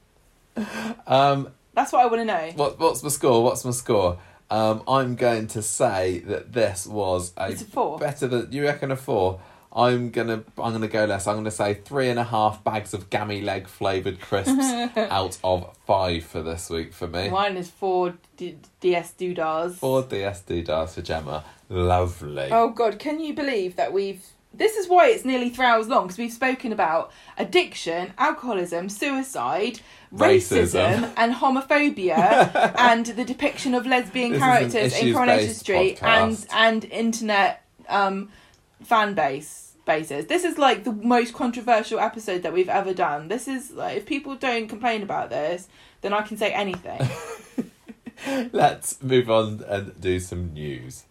Um, 1.07 1.51
That's 1.75 1.93
what 1.93 2.03
I 2.03 2.07
want 2.07 2.21
to 2.21 2.25
know. 2.25 2.53
what 2.57 2.79
what's 2.79 3.03
my 3.03 3.09
score? 3.09 3.43
What's 3.43 3.65
my 3.65 3.71
score? 3.71 4.19
Um, 4.51 4.83
I'm 4.87 5.17
going 5.17 5.47
to 5.49 5.63
say 5.63 6.19
that 6.21 6.53
this 6.53 6.87
was 6.87 7.33
a 7.37 7.51
It's 7.51 7.63
a 7.63 7.65
four. 7.65 7.99
better 7.99 8.29
than 8.29 8.53
you 8.53 8.65
reckon 8.65 8.91
a 8.93 8.97
four. 8.97 9.41
I'm 9.75 10.11
gonna 10.11 10.45
I'm 10.57 10.73
gonna 10.73 10.87
go 10.87 11.05
less. 11.05 11.27
I'm 11.27 11.37
gonna 11.37 11.51
say 11.51 11.75
three 11.75 12.09
and 12.09 12.19
a 12.19 12.25
half 12.25 12.63
bags 12.63 12.95
of 12.95 13.11
gammy 13.11 13.41
leg 13.41 13.67
flavoured 13.67 14.21
crisps 14.21 14.65
out 14.97 15.37
of 15.43 15.77
five 15.85 16.25
for 16.25 16.43
this 16.43 16.71
week 16.71 16.93
for 16.93 17.09
me. 17.09 17.29
Mine 17.29 17.57
is 17.57 17.71
four 17.71 18.15
D- 18.37 18.57
DS 18.81 19.15
doodahs. 19.19 19.75
Four 19.75 20.05
DSD 20.05 20.65
does 20.65 20.95
for 20.95 21.03
Gemma. 21.03 21.45
Lovely. 21.69 22.49
Oh 22.53 22.71
God, 22.71 23.01
can 23.01 23.19
you 23.19 23.35
believe 23.35 23.75
that 23.75 23.93
we've? 23.93 24.25
This 24.57 24.77
is 24.77 24.89
why 24.89 25.09
it's 25.09 25.25
nearly 25.25 25.51
three 25.51 25.67
hours 25.67 25.89
long 25.89 26.05
because 26.05 26.19
we've 26.19 26.33
spoken 26.33 26.71
about 26.71 27.11
addiction, 27.37 28.13
alcoholism, 28.17 28.89
suicide, 28.89 29.81
racism, 30.15 31.01
Racism. 31.01 31.13
and 31.17 31.35
homophobia, 31.35 32.75
and 32.79 33.07
the 33.07 33.25
depiction 33.25 33.75
of 33.75 33.85
lesbian 33.85 34.31
This 34.31 34.41
characters 34.41 34.97
in 34.97 35.13
Coronation 35.13 35.55
Street, 35.55 36.01
and 36.01 36.47
and 36.53 36.85
internet 36.85 37.65
um, 37.89 38.29
fan 38.85 39.15
base 39.15 39.64
bases. 39.85 40.27
This 40.27 40.45
is 40.45 40.59
like 40.59 40.85
the 40.85 40.93
most 40.93 41.35
controversial 41.35 42.01
episode 42.01 42.43
that 42.43 42.53
we've 42.53 42.69
ever 42.69 42.95
done. 42.95 43.29
This 43.29 43.49
is 43.49 43.71
like 43.71 43.97
if 43.97 44.07
people 44.07 44.35
don't 44.37 44.69
complain 44.69 45.03
about 45.03 45.31
this, 45.31 45.69
then 46.01 46.13
I 46.13 46.23
can 46.23 46.37
say 46.37 46.53
anything. 46.53 47.01
Let's 48.53 49.03
move 49.03 49.31
on 49.31 49.65
and 49.69 50.01
do 50.01 50.21
some 50.21 50.53
news. 50.53 51.05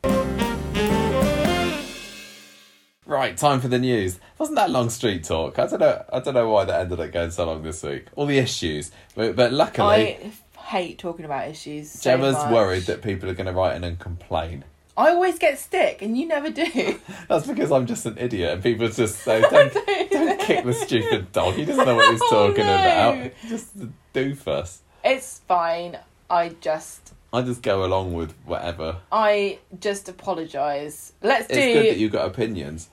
Right, 3.06 3.36
time 3.36 3.60
for 3.60 3.68
the 3.68 3.80
news. 3.80 4.20
Wasn't 4.38 4.56
that 4.56 4.70
long 4.70 4.90
street 4.90 5.26
talk? 5.26 5.60
I 5.60 5.68
don't 5.68 5.80
know. 5.82 6.06
I 6.12 6.20
don't 6.20 6.34
know 6.34 6.50
why 6.50 6.64
that 6.66 6.82
ended 6.82 7.00
up 7.02 7.12
going 7.12 7.32
so 7.32 7.46
long 7.46 7.62
this 7.62 7.84
week. 7.84 8.06
All 8.16 8.26
the 8.26 8.38
issues, 8.38 8.92
but, 9.14 9.36
but 9.36 9.52
luckily, 9.52 9.86
I 9.88 10.32
hate 10.58 11.00
talking 11.00 11.26
about 11.26 11.50
issues. 11.50 11.92
so 11.92 12.02
Gemma's 12.02 12.36
much. 12.36 12.52
worried 12.52 12.84
that 12.84 13.02
people 13.02 13.30
are 13.30 13.34
going 13.34 13.48
to 13.48 13.52
write 13.52 13.76
in 13.76 13.84
and 13.84 14.00
complain. 14.00 14.64
I 14.96 15.10
always 15.10 15.40
get 15.40 15.58
stick, 15.58 16.02
and 16.04 16.16
you 16.18 16.28
never 16.28 16.50
do. 16.52 17.00
That's 17.28 17.48
because 17.48 17.72
I'm 17.72 17.88
just 17.88 18.06
an 18.06 18.18
idiot, 18.20 18.54
and 18.54 18.64
people 18.64 18.88
just 18.90 19.20
say, 19.20 19.42
"Don't, 19.50 19.74
don't 20.12 20.40
kick 20.40 20.64
the 20.66 20.74
stupid 20.74 21.32
dog. 21.32 21.56
He 21.56 21.66
doesn't 21.66 21.86
know 21.86 21.96
what 21.96 22.12
he's 22.12 22.22
Oh, 22.26 22.48
talking 22.50 22.66
no. 22.66 22.74
about. 22.76 23.32
Just 23.48 23.76
a 23.78 23.90
doofus." 24.14 24.80
It's 25.04 25.40
fine. 25.48 25.98
I 26.30 26.50
just, 26.62 27.14
I 27.34 27.42
just 27.42 27.62
go 27.64 27.84
along 27.84 28.14
with 28.14 28.34
whatever. 28.46 28.98
I 29.12 29.60
just 29.80 30.10
apologise. 30.10 31.14
Let's 31.22 31.48
It's 31.50 31.54
do. 31.54 31.60
It's 31.60 31.74
good 31.74 31.86
that 31.94 31.98
you've 31.98 32.12
got 32.12 32.28
opinions. 32.28 32.90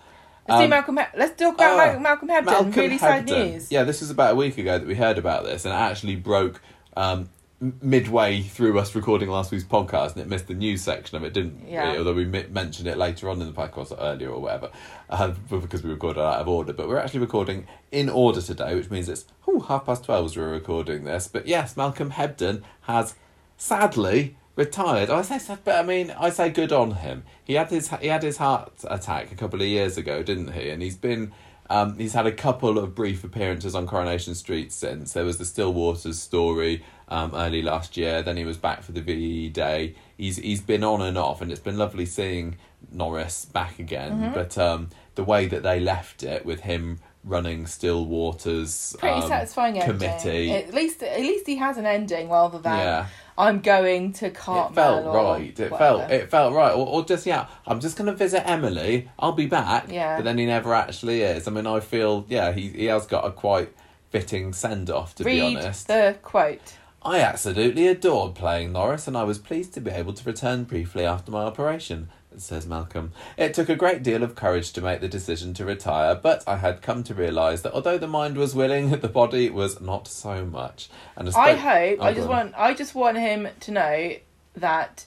let's 0.49 0.59
do 0.61 0.65
Um, 0.65 0.71
Malcolm. 0.71 0.97
He- 0.97 1.19
let's 1.19 1.39
talk 1.41 1.55
about 1.55 1.73
oh, 1.75 1.77
Mal- 1.93 2.01
Malcolm 2.01 2.29
Hebden. 2.29 2.45
Malcolm 2.47 2.71
really 2.73 2.99
sad 2.99 3.27
news. 3.27 3.71
Yeah, 3.71 3.85
this 3.85 4.01
was 4.01 4.11
about 4.11 4.33
a 4.33 4.37
week 4.37 4.59
ago 4.59 4.79
that 4.79 4.87
we 4.89 4.95
heard 4.95 5.19
about 5.19 5.45
this, 5.45 5.65
and 5.65 5.73
it 5.75 5.77
actually 5.77 6.17
broke 6.17 6.61
um, 6.97 7.29
midway 7.61 8.41
through 8.41 8.79
us 8.79 8.95
recording 8.95 9.29
last 9.29 9.51
week's 9.53 9.65
podcast, 9.65 10.13
and 10.13 10.23
it 10.23 10.29
missed 10.29 10.47
the 10.47 10.55
news 10.55 10.81
section 10.83 11.17
of 11.17 11.25
it, 11.25 11.35
didn't 11.35 11.69
Yeah. 11.69 11.93
we? 11.93 11.99
Although 11.99 12.15
we 12.15 12.25
mi- 12.25 12.47
mentioned 12.51 12.89
it 12.89 12.97
later 12.97 13.29
on 13.29 13.41
in 13.41 13.47
the 13.47 13.53
podcast, 13.53 13.93
or 13.93 13.99
earlier 14.01 14.31
or 14.31 14.41
whatever, 14.41 14.71
uh, 15.11 15.29
because 15.51 15.83
we 15.83 15.91
recorded 15.91 16.21
out 16.23 16.41
of 16.41 16.49
order. 16.49 16.73
But 16.73 16.89
we're 16.89 16.99
actually 16.99 17.21
recording 17.21 17.67
in 17.93 18.09
order 18.09 18.41
today, 18.41 18.75
which 18.75 18.91
means 18.91 19.09
it's 19.09 19.27
ooh, 19.49 19.61
half 19.61 19.85
past 19.87 20.05
twelve 20.05 20.25
as 20.27 20.37
we're 20.37 20.49
recording 20.51 21.05
this. 21.05 21.29
But 21.29 21.47
yes, 21.47 21.77
Malcolm 21.77 22.13
Hebden 22.13 22.63
has 22.83 23.15
sadly 23.59 24.37
retired. 24.57 25.11
I 25.11 25.23
say 25.23 25.39
sad, 25.39 25.59
but 25.65 25.77
I 25.77 25.83
mean 25.83 26.11
I 26.19 26.31
say 26.31 26.49
good 26.51 26.73
on 26.73 26.93
him. 26.93 27.25
He 27.45 27.55
had 27.55 27.69
his 27.71 27.89
he 28.01 28.07
had 28.09 28.23
his 28.23 28.39
heart 28.39 28.73
attack 28.85 29.33
a 29.33 29.35
couple 29.35 29.61
of 29.61 29.67
years 29.67 29.97
ago, 29.99 30.23
didn't 30.23 30.53
he? 30.55 30.71
And 30.71 30.83
he's 30.83 30.97
been 30.97 31.33
um, 31.71 31.97
he's 31.97 32.15
had 32.15 32.27
a 32.27 32.33
couple 32.33 32.79
of 32.79 32.97
brief 32.97 33.23
appearances 33.23 33.77
on 33.77 33.87
Coronation 33.87 34.35
Street 34.35 34.73
since. 34.73 35.13
There 35.13 35.25
was 35.25 35.39
the 35.39 35.45
Stillwaters 35.45 36.15
story 36.15 36.85
um, 37.09 37.33
early 37.33 37.63
last 37.63 37.97
year. 37.97 38.23
Then 38.23 38.37
he 38.37 38.45
was 38.45 38.57
back 38.57 38.83
for 38.83 38.91
the 38.91 39.01
VE 39.01 39.51
Day. 39.51 39.95
He's 40.19 40.37
he's 40.37 40.61
been 40.61 40.83
on 40.83 41.01
and 41.01 41.17
off, 41.17 41.41
and 41.41 41.53
it's 41.53 41.61
been 41.61 41.79
lovely 41.79 42.07
seeing 42.07 42.57
Norris 42.91 43.45
back 43.45 43.79
again. 43.79 44.21
Mm-hmm. 44.21 44.35
But 44.35 44.59
um, 44.59 44.91
the 45.15 45.23
way 45.23 45.47
that 45.47 45.63
they 45.63 45.79
left 45.79 46.25
it 46.25 46.45
with 46.45 46.61
him 46.61 46.99
running 47.23 47.67
Stillwaters 47.67 48.99
Pretty 48.99 49.21
um, 49.21 49.29
satisfying 49.29 49.79
ending. 49.79 49.99
committee. 49.99 50.51
At 50.51 50.75
least, 50.75 51.03
at 51.05 51.21
least 51.21 51.47
he 51.47 51.57
has 51.57 51.77
an 51.77 51.87
ending 51.87 52.31
rather 52.31 52.59
than 52.59 52.79
yeah. 52.79 53.07
I'm 53.41 53.61
going 53.61 54.13
to 54.15 54.27
It 54.27 54.37
felt 54.37 54.75
right. 54.75 55.59
It 55.59 55.71
whatever. 55.71 55.77
felt 55.79 56.11
it 56.11 56.31
felt 56.31 56.55
right. 56.55 56.73
Or, 56.73 56.87
or 56.87 57.05
just 57.05 57.27
yeah, 57.27 57.47
I'm 57.67 57.81
just 57.81 57.97
gonna 57.97 58.13
visit 58.15 58.49
Emily. 58.49 59.11
I'll 59.19 59.33
be 59.33 59.47
back. 59.47 59.91
Yeah. 59.91 60.17
But 60.17 60.25
then 60.25 60.39
he 60.39 60.47
never 60.47 60.75
actually 60.75 61.23
is. 61.23 61.49
I 61.49 61.51
mean, 61.51 61.67
I 61.67 61.81
feel 61.81 62.27
yeah, 62.29 62.53
he 62.53 62.69
he 62.69 62.85
has 62.87 63.07
got 63.07 63.25
a 63.27 63.31
quite 63.33 63.73
fitting 64.11 64.53
send 64.53 64.91
off 64.91 65.15
to 65.17 65.25
Read 65.25 65.35
be 65.35 65.57
honest. 65.57 65.87
the 65.89 66.17
quote. 66.23 66.77
I 67.03 67.21
absolutely 67.21 67.87
adored 67.89 68.35
playing 68.35 68.73
Norris, 68.73 69.09
and 69.09 69.17
I 69.17 69.23
was 69.25 69.39
pleased 69.39 69.73
to 69.75 69.81
be 69.81 69.91
able 69.91 70.13
to 70.13 70.25
return 70.25 70.65
briefly 70.65 71.05
after 71.07 71.31
my 71.33 71.43
operation. 71.45 72.11
Says 72.41 72.67
Malcolm. 72.67 73.13
It 73.37 73.55
took 73.55 73.69
a 73.69 73.77
great 73.77 74.03
deal 74.03 74.23
of 74.23 74.35
courage 74.35 74.73
to 74.73 74.81
make 74.81 75.01
the 75.01 75.09
decision 75.09 75.55
to 75.55 75.65
retire, 75.65 76.15
but 76.15 76.43
I 76.47 76.57
had 76.57 76.83
come 76.83 77.03
to 77.05 77.15
realise 77.15 77.63
that 77.63 77.73
although 77.73 77.99
the 77.99 78.09
mind 78.09 78.37
was 78.37 78.55
willing, 78.55 78.91
the 79.01 79.09
body 79.09 79.51
was 79.51 79.81
not 79.81 80.09
so 80.09 80.45
much. 80.45 80.89
And 81.17 81.29
I 81.29 81.31
spoke- 81.31 81.59
hope. 81.59 81.99
Oh, 82.01 82.05
I 82.05 82.15
just 82.15 82.29
want. 82.29 82.55
I 82.57 82.75
just 82.75 82.95
want 82.95 83.19
him 83.19 83.49
to 83.61 83.71
know 83.71 84.15
that 84.57 85.05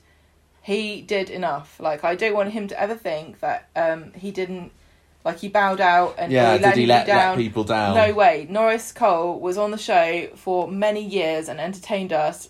he 0.62 1.02
did 1.02 1.30
enough. 1.30 1.80
Like 1.80 2.04
I 2.04 2.16
don't 2.16 2.34
want 2.34 2.52
him 2.52 2.68
to 2.70 2.80
ever 2.80 2.96
think 2.96 3.40
that 3.42 3.68
um 3.76 4.14
he 4.14 4.32
didn't 4.32 4.72
like 5.26 5.40
he 5.40 5.50
bowed 5.50 5.82
out 5.82 6.16
and 6.18 6.32
Yeah, 6.32 6.58
he 6.58 6.64
did 6.64 6.76
he 6.76 6.86
let, 6.86 7.08
down. 7.08 7.36
let 7.36 7.38
people 7.38 7.64
down? 7.64 7.96
No 7.96 8.14
way. 8.14 8.46
Norris 8.50 8.92
Cole 8.92 9.40
was 9.40 9.58
on 9.58 9.72
the 9.72 9.78
show 9.78 10.28
for 10.36 10.68
many 10.70 11.04
years 11.06 11.48
and 11.50 11.60
entertained 11.60 12.14
us 12.14 12.50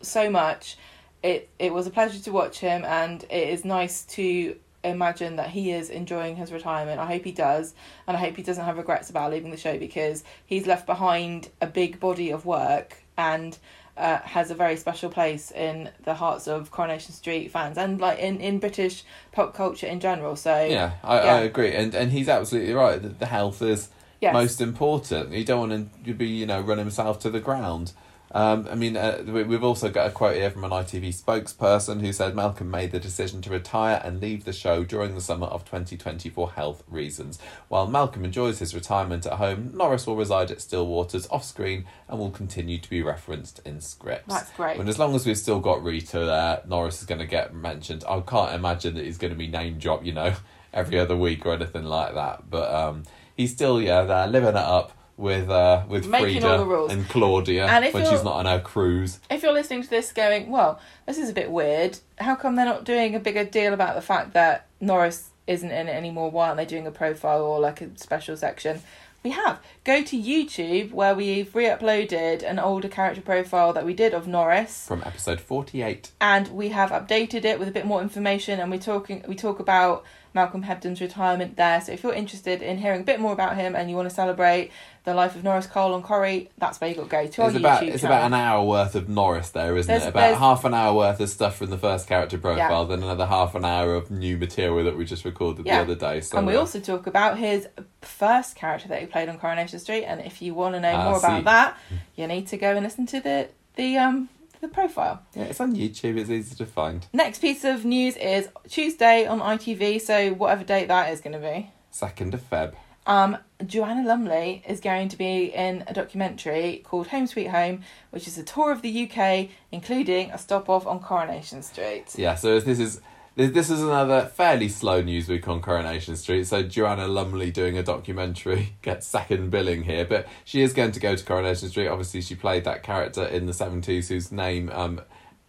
so 0.00 0.28
much. 0.30 0.76
It 1.22 1.48
it 1.58 1.72
was 1.72 1.86
a 1.86 1.90
pleasure 1.90 2.20
to 2.20 2.32
watch 2.32 2.58
him 2.58 2.84
and 2.84 3.22
it 3.24 3.48
is 3.48 3.64
nice 3.64 4.04
to 4.16 4.56
imagine 4.84 5.36
that 5.36 5.50
he 5.50 5.70
is 5.70 5.90
enjoying 5.90 6.36
his 6.36 6.52
retirement. 6.52 6.98
I 7.00 7.06
hope 7.06 7.24
he 7.24 7.32
does 7.32 7.74
and 8.06 8.16
I 8.16 8.20
hope 8.20 8.36
he 8.36 8.42
doesn't 8.42 8.64
have 8.64 8.76
regrets 8.76 9.10
about 9.10 9.30
leaving 9.30 9.50
the 9.50 9.56
show 9.56 9.78
because 9.78 10.24
he's 10.44 10.66
left 10.66 10.86
behind 10.86 11.50
a 11.60 11.66
big 11.66 12.00
body 12.00 12.30
of 12.30 12.44
work 12.44 12.96
and 13.16 13.56
uh, 13.96 14.18
has 14.20 14.50
a 14.50 14.54
very 14.54 14.76
special 14.76 15.10
place 15.10 15.50
in 15.50 15.90
the 16.04 16.14
hearts 16.14 16.48
of 16.48 16.70
Coronation 16.70 17.12
Street 17.12 17.50
fans 17.50 17.76
and 17.76 18.00
like 18.00 18.18
in, 18.18 18.40
in 18.40 18.58
British 18.58 19.04
pop 19.32 19.54
culture 19.54 19.86
in 19.86 20.00
general. 20.00 20.34
So 20.36 20.64
Yeah, 20.64 20.92
I, 21.04 21.16
Yeah. 21.16 21.34
I 21.34 21.40
agree, 21.40 21.74
and 21.74 21.94
and 21.94 22.10
he's 22.10 22.28
absolutely 22.28 22.72
right. 22.72 23.00
that 23.02 23.18
The 23.18 23.26
health 23.26 23.60
is 23.60 23.90
yes. 24.20 24.32
most 24.32 24.60
important. 24.60 25.32
You 25.32 25.44
don't 25.44 25.68
want 25.68 26.04
to 26.04 26.14
be, 26.14 26.26
you 26.26 26.46
know, 26.46 26.60
run 26.60 26.78
himself 26.78 27.18
to 27.20 27.30
the 27.30 27.40
ground. 27.40 27.92
Um, 28.34 28.66
I 28.70 28.74
mean, 28.74 28.96
uh, 28.96 29.22
we- 29.26 29.42
we've 29.42 29.62
also 29.62 29.90
got 29.90 30.06
a 30.06 30.10
quote 30.10 30.36
here 30.36 30.50
from 30.50 30.64
an 30.64 30.72
ITV 30.72 31.10
spokesperson 31.10 32.00
who 32.00 32.12
said 32.14 32.34
Malcolm 32.34 32.70
made 32.70 32.90
the 32.90 32.98
decision 32.98 33.42
to 33.42 33.50
retire 33.50 34.00
and 34.02 34.20
leave 34.22 34.44
the 34.44 34.54
show 34.54 34.84
during 34.84 35.14
the 35.14 35.20
summer 35.20 35.46
of 35.48 35.66
2020 35.66 36.30
for 36.30 36.52
health 36.52 36.82
reasons. 36.88 37.38
While 37.68 37.86
Malcolm 37.88 38.24
enjoys 38.24 38.58
his 38.58 38.74
retirement 38.74 39.26
at 39.26 39.34
home, 39.34 39.72
Norris 39.74 40.06
will 40.06 40.16
reside 40.16 40.50
at 40.50 40.58
Stillwaters 40.58 41.26
off 41.30 41.44
screen 41.44 41.84
and 42.08 42.18
will 42.18 42.30
continue 42.30 42.78
to 42.78 42.88
be 42.88 43.02
referenced 43.02 43.60
in 43.66 43.80
scripts. 43.82 44.32
That's 44.32 44.50
great. 44.52 44.78
And 44.80 44.88
as 44.88 44.98
long 44.98 45.14
as 45.14 45.26
we've 45.26 45.36
still 45.36 45.60
got 45.60 45.82
Rita 45.84 46.20
there, 46.20 46.62
Norris 46.66 47.00
is 47.00 47.06
going 47.06 47.20
to 47.20 47.26
get 47.26 47.54
mentioned. 47.54 48.02
I 48.08 48.18
can't 48.20 48.54
imagine 48.54 48.94
that 48.94 49.04
he's 49.04 49.18
going 49.18 49.32
to 49.34 49.38
be 49.38 49.46
name 49.48 49.78
dropped, 49.78 50.06
you 50.06 50.12
know, 50.14 50.32
every 50.72 50.98
other 50.98 51.16
week 51.16 51.44
or 51.44 51.52
anything 51.52 51.84
like 51.84 52.14
that. 52.14 52.48
But 52.48 52.72
um, 52.74 53.02
he's 53.36 53.52
still, 53.52 53.78
yeah, 53.78 54.02
there 54.04 54.26
living 54.26 54.50
it 54.50 54.56
up 54.56 54.92
with 55.16 55.48
uh, 55.50 55.84
with 55.88 56.06
Making 56.06 56.44
all 56.44 56.58
the 56.58 56.64
rules. 56.66 56.90
Frida 56.90 57.00
and 57.02 57.10
Claudia 57.10 57.66
And 57.66 57.94
when 57.94 58.04
she's 58.06 58.24
not 58.24 58.34
on 58.34 58.46
her 58.46 58.60
cruise. 58.60 59.20
if 59.30 59.42
you're 59.42 59.52
listening 59.52 59.82
to 59.82 59.90
this 59.90 60.12
going, 60.12 60.50
well, 60.50 60.80
this 61.06 61.18
is 61.18 61.28
a 61.28 61.32
bit 61.32 61.50
weird, 61.50 61.98
how 62.18 62.34
come 62.34 62.56
they're 62.56 62.64
not 62.64 62.84
doing 62.84 63.14
a 63.14 63.20
bigger 63.20 63.44
deal 63.44 63.72
about 63.72 63.94
the 63.94 64.02
fact 64.02 64.32
that 64.32 64.66
Norris 64.80 65.30
isn't 65.46 65.70
in 65.70 65.88
it 65.88 65.92
anymore? 65.92 66.30
Why 66.30 66.46
aren't 66.48 66.56
they 66.58 66.66
doing 66.66 66.86
a 66.86 66.90
profile 66.90 67.42
or 67.42 67.60
like 67.60 67.80
a 67.80 67.96
special 67.98 68.36
section? 68.36 68.82
We 69.22 69.30
have. 69.30 69.60
Go 69.84 70.00
to 70.04 70.16
YouTube 70.16 70.92
where 70.92 71.12
we've 71.12 71.52
re 71.56 71.64
uploaded 71.64 72.44
an 72.44 72.60
older 72.60 72.86
character 72.86 73.20
profile 73.20 73.72
that 73.72 73.84
we 73.84 73.94
did 73.94 74.14
of 74.14 74.28
Norris 74.28 74.86
From 74.86 75.02
episode 75.04 75.40
48. 75.40 76.12
and 76.20 76.46
we 76.48 76.68
have 76.68 76.90
updated 76.90 77.44
it 77.44 77.58
with 77.58 77.66
a 77.66 77.72
bit 77.72 77.84
more 77.84 78.00
information 78.00 78.60
and 78.60 78.70
we're 78.70 78.78
talking 78.78 79.24
we 79.26 79.34
talk 79.34 79.58
about 79.58 80.04
Malcolm 80.34 80.62
Hebden's 80.62 81.00
retirement 81.02 81.56
there. 81.56 81.78
So 81.82 81.92
if 81.92 82.02
you're 82.02 82.14
interested 82.14 82.62
in 82.62 82.78
hearing 82.78 83.02
a 83.02 83.04
bit 83.04 83.20
more 83.20 83.34
about 83.34 83.54
him 83.56 83.76
and 83.76 83.90
you 83.90 83.96
want 83.96 84.08
to 84.08 84.14
celebrate 84.14 84.70
the 85.04 85.12
life 85.12 85.36
of 85.36 85.44
Norris 85.44 85.66
Cole 85.66 85.94
and 85.94 86.02
Corrie, 86.02 86.48
that's 86.56 86.80
where 86.80 86.88
you 86.88 86.96
got 86.96 87.02
to 87.02 87.08
go 87.10 87.26
to 87.26 87.42
our 87.42 87.48
It's 87.48 87.56
YouTube 87.56 87.60
about 87.60 87.82
it's 87.82 88.00
channel. 88.00 88.16
about 88.16 88.26
an 88.28 88.32
hour 88.34 88.64
worth 88.64 88.94
of 88.94 89.10
Norris 89.10 89.50
there, 89.50 89.76
isn't 89.76 89.88
There's- 89.92 90.06
it? 90.06 90.08
About 90.08 90.38
half 90.38 90.64
an 90.64 90.72
hour 90.72 90.94
worth 90.94 91.20
of 91.20 91.28
stuff 91.28 91.56
from 91.56 91.68
the 91.68 91.76
first 91.76 92.06
character 92.08 92.38
profile, 92.38 92.86
then 92.86 93.02
another 93.02 93.26
half 93.26 93.54
an 93.54 93.66
hour 93.66 93.94
of 93.94 94.10
new 94.10 94.38
material 94.38 94.84
that 94.84 94.96
we 94.96 95.04
just 95.04 95.26
recorded 95.26 95.66
Yeah. 95.66 95.78
the 95.84 95.92
other 95.92 95.94
day. 95.96 96.22
So 96.22 96.38
and 96.38 96.46
we 96.46 96.56
uh, 96.56 96.60
also 96.60 96.80
talk 96.80 97.06
about 97.06 97.36
his 97.36 97.68
first 98.00 98.54
character 98.56 98.88
that 98.88 99.00
he 99.00 99.06
played 99.06 99.28
on 99.28 99.38
Coronation 99.38 99.71
Street. 99.78 100.04
And 100.04 100.20
if 100.20 100.42
you 100.42 100.54
want 100.54 100.74
to 100.74 100.80
know 100.80 100.92
Ah, 100.94 101.04
more 101.10 101.18
about 101.18 101.44
that, 101.44 101.78
you 102.16 102.26
need 102.26 102.46
to 102.48 102.56
go 102.56 102.72
and 102.76 102.84
listen 102.84 103.06
to 103.06 103.20
the 103.20 103.48
the 103.76 103.96
um 103.98 104.28
the 104.60 104.68
profile. 104.68 105.22
yeah, 105.34 105.44
it's 105.44 105.60
on 105.60 105.74
YouTube. 105.74 106.16
It's 106.18 106.30
easy 106.30 106.54
to 106.56 106.66
find. 106.66 107.06
Next 107.12 107.40
piece 107.40 107.64
of 107.64 107.84
news 107.84 108.16
is 108.16 108.48
Tuesday 108.68 109.26
on 109.26 109.40
ITV. 109.40 110.00
So 110.00 110.34
whatever 110.34 110.62
date 110.64 110.88
that 110.88 111.12
is 111.12 111.20
going 111.20 111.32
to 111.32 111.38
be. 111.40 111.70
Second 111.90 112.32
of 112.34 112.48
Feb. 112.48 112.74
Um, 113.04 113.36
Joanna 113.66 114.06
Lumley 114.06 114.62
is 114.68 114.78
going 114.78 115.08
to 115.08 115.18
be 115.18 115.46
in 115.52 115.82
a 115.88 115.92
documentary 115.92 116.82
called 116.84 117.08
Home 117.08 117.26
Sweet 117.26 117.48
Home, 117.48 117.80
which 118.10 118.28
is 118.28 118.38
a 118.38 118.44
tour 118.44 118.70
of 118.70 118.80
the 118.82 119.10
UK, 119.10 119.48
including 119.72 120.30
a 120.30 120.38
stop 120.38 120.68
off 120.68 120.86
on 120.86 121.00
Coronation 121.00 121.62
Street. 121.64 122.04
Yeah, 122.14 122.36
so 122.36 122.60
this 122.60 122.78
is 122.78 123.00
this, 123.34 123.50
this 123.50 123.70
is 123.70 123.82
another 123.82 124.26
fairly 124.26 124.68
slow 124.68 125.00
news 125.02 125.28
week 125.28 125.46
on 125.48 125.60
Coronation 125.60 126.16
Street. 126.16 126.44
So 126.46 126.62
Joanna 126.62 127.06
Lumley 127.08 127.50
doing 127.50 127.78
a 127.78 127.82
documentary 127.82 128.74
gets 128.82 129.06
second 129.06 129.50
billing 129.50 129.84
here, 129.84 130.04
but 130.04 130.26
she 130.44 130.62
is 130.62 130.72
going 130.72 130.92
to 130.92 131.00
go 131.00 131.16
to 131.16 131.24
Coronation 131.24 131.68
Street. 131.68 131.88
Obviously, 131.88 132.20
she 132.20 132.34
played 132.34 132.64
that 132.64 132.82
character 132.82 133.24
in 133.24 133.46
the 133.46 133.54
seventies 133.54 134.08
whose 134.08 134.32
name 134.32 134.70
um 134.70 135.00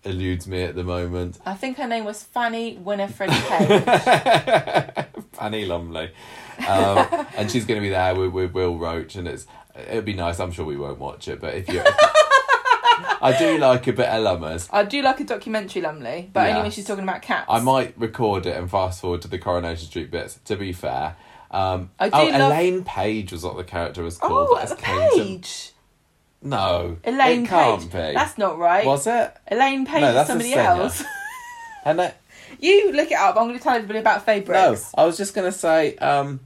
eludes 0.06 0.48
me 0.48 0.64
at 0.64 0.76
the 0.76 0.84
moment. 0.84 1.40
I 1.46 1.54
think 1.54 1.78
her 1.78 1.88
name 1.88 2.06
was 2.06 2.24
Fanny 2.24 2.76
Winifred 2.78 3.30
Page. 3.32 3.84
Fanny 5.34 5.66
Lumley, 5.66 6.12
um, 6.68 7.26
and 7.38 7.50
she's 7.50 7.66
going 7.66 7.80
to 7.80 7.82
be 7.82 7.90
there 7.90 8.16
with, 8.16 8.32
with 8.32 8.54
Will 8.54 8.78
Roache, 8.78 9.16
and 9.16 9.28
it's 9.28 9.48
it'd 9.76 10.06
be 10.06 10.14
nice. 10.14 10.40
I'm 10.40 10.52
sure 10.52 10.66
we 10.66 10.78
won't 10.78 11.00
watch 11.00 11.28
it, 11.28 11.42
but 11.42 11.54
if 11.56 11.68
you, 11.68 11.82
I 13.22 13.36
do 13.38 13.58
like 13.58 13.88
a 13.88 13.94
bit 13.94 14.08
of 14.08 14.24
Lummers. 14.24 14.70
I 14.72 14.84
do 14.84 15.02
like 15.02 15.20
a 15.20 15.24
documentary 15.24 15.82
Lumley, 15.82 16.30
but 16.34 16.42
only 16.42 16.54
when 16.56 16.66
Yes. 16.66 16.74
she's 16.76 16.86
talking 16.86 17.04
about 17.04 17.22
cats. 17.22 17.46
I 17.50 17.60
might 17.60 17.94
record 17.98 18.46
it 18.46 18.56
and 18.58 18.70
fast 18.70 19.02
forward 19.02 19.22
to 19.24 19.28
the 19.28 19.38
Coronation 19.40 19.88
Street 19.88 20.12
bits. 20.12 20.40
To 20.46 20.56
be 20.56 20.74
fair, 20.74 21.16
um, 21.52 21.92
I 22.00 22.10
do 22.10 22.16
oh, 22.18 22.26
love- 22.26 22.52
Elaine 22.52 22.84
Page 22.84 23.32
was 23.32 23.44
what 23.44 23.58
the 23.58 23.64
character 23.64 24.04
was 24.04 24.18
called. 24.18 24.50
Oh, 24.52 24.56
That's 24.58 24.72
a 24.72 24.76
Page. 24.76 25.72
No, 26.42 26.98
Elaine 27.06 27.46
it 27.46 27.48
can't 27.50 27.82
Page. 27.82 27.92
be. 27.92 28.14
That's 28.14 28.38
not 28.38 28.58
right. 28.58 28.86
Was 28.86 29.08
it? 29.08 29.34
Elaine 29.50 29.86
Page 29.86 30.02
No, 30.02 30.10
is 30.10 30.14
that's 30.16 30.30
a 30.30 30.32
somebody 30.32 30.50
singer. 30.52 30.62
else. 30.64 31.04
And 31.86 32.02
I, 32.02 32.14
you 32.62 32.94
look 32.94 33.12
it 33.12 33.18
up. 33.18 33.36
I'm 33.36 33.48
going 33.48 33.58
to 33.58 33.64
tell 33.64 33.76
everybody 33.76 34.00
about 34.00 34.24
Faye 34.26 34.40
Brooks. 34.40 34.58
no, 34.62 34.68
Brooks. 34.70 34.92
I 34.98 35.06
was 35.06 35.18
just 35.18 35.34
gonna 35.34 35.52
say. 35.52 35.96
Um, 35.98 36.40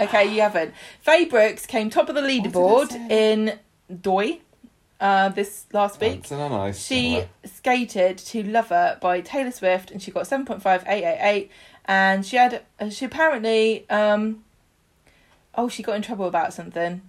Okay, 0.00 0.32
you 0.32 0.42
haven't. 0.42 0.74
Faye 1.00 1.24
Brooks 1.24 1.66
came 1.66 1.90
top 1.90 2.08
of 2.08 2.14
the 2.14 2.20
leaderboard 2.20 2.92
in 3.10 3.58
Doi 4.00 4.38
uh, 5.00 5.28
this 5.30 5.66
last 5.72 6.00
week. 6.00 6.14
Dancing 6.22 6.40
on 6.40 6.52
Ice. 6.52 6.84
She 6.84 7.24
skated 7.44 8.18
to 8.18 8.42
Lover 8.42 8.98
by 9.00 9.20
Taylor 9.20 9.50
Swift 9.50 9.90
and 9.90 10.02
she 10.02 10.10
got 10.10 10.24
7.5888 10.24 11.48
and 11.84 12.24
she 12.26 12.36
had 12.36 12.62
she 12.90 13.04
apparently 13.06 13.88
um 13.88 14.44
oh 15.54 15.68
she 15.68 15.82
got 15.82 15.96
in 15.96 16.02
trouble 16.02 16.26
about 16.26 16.52
something 16.52 17.00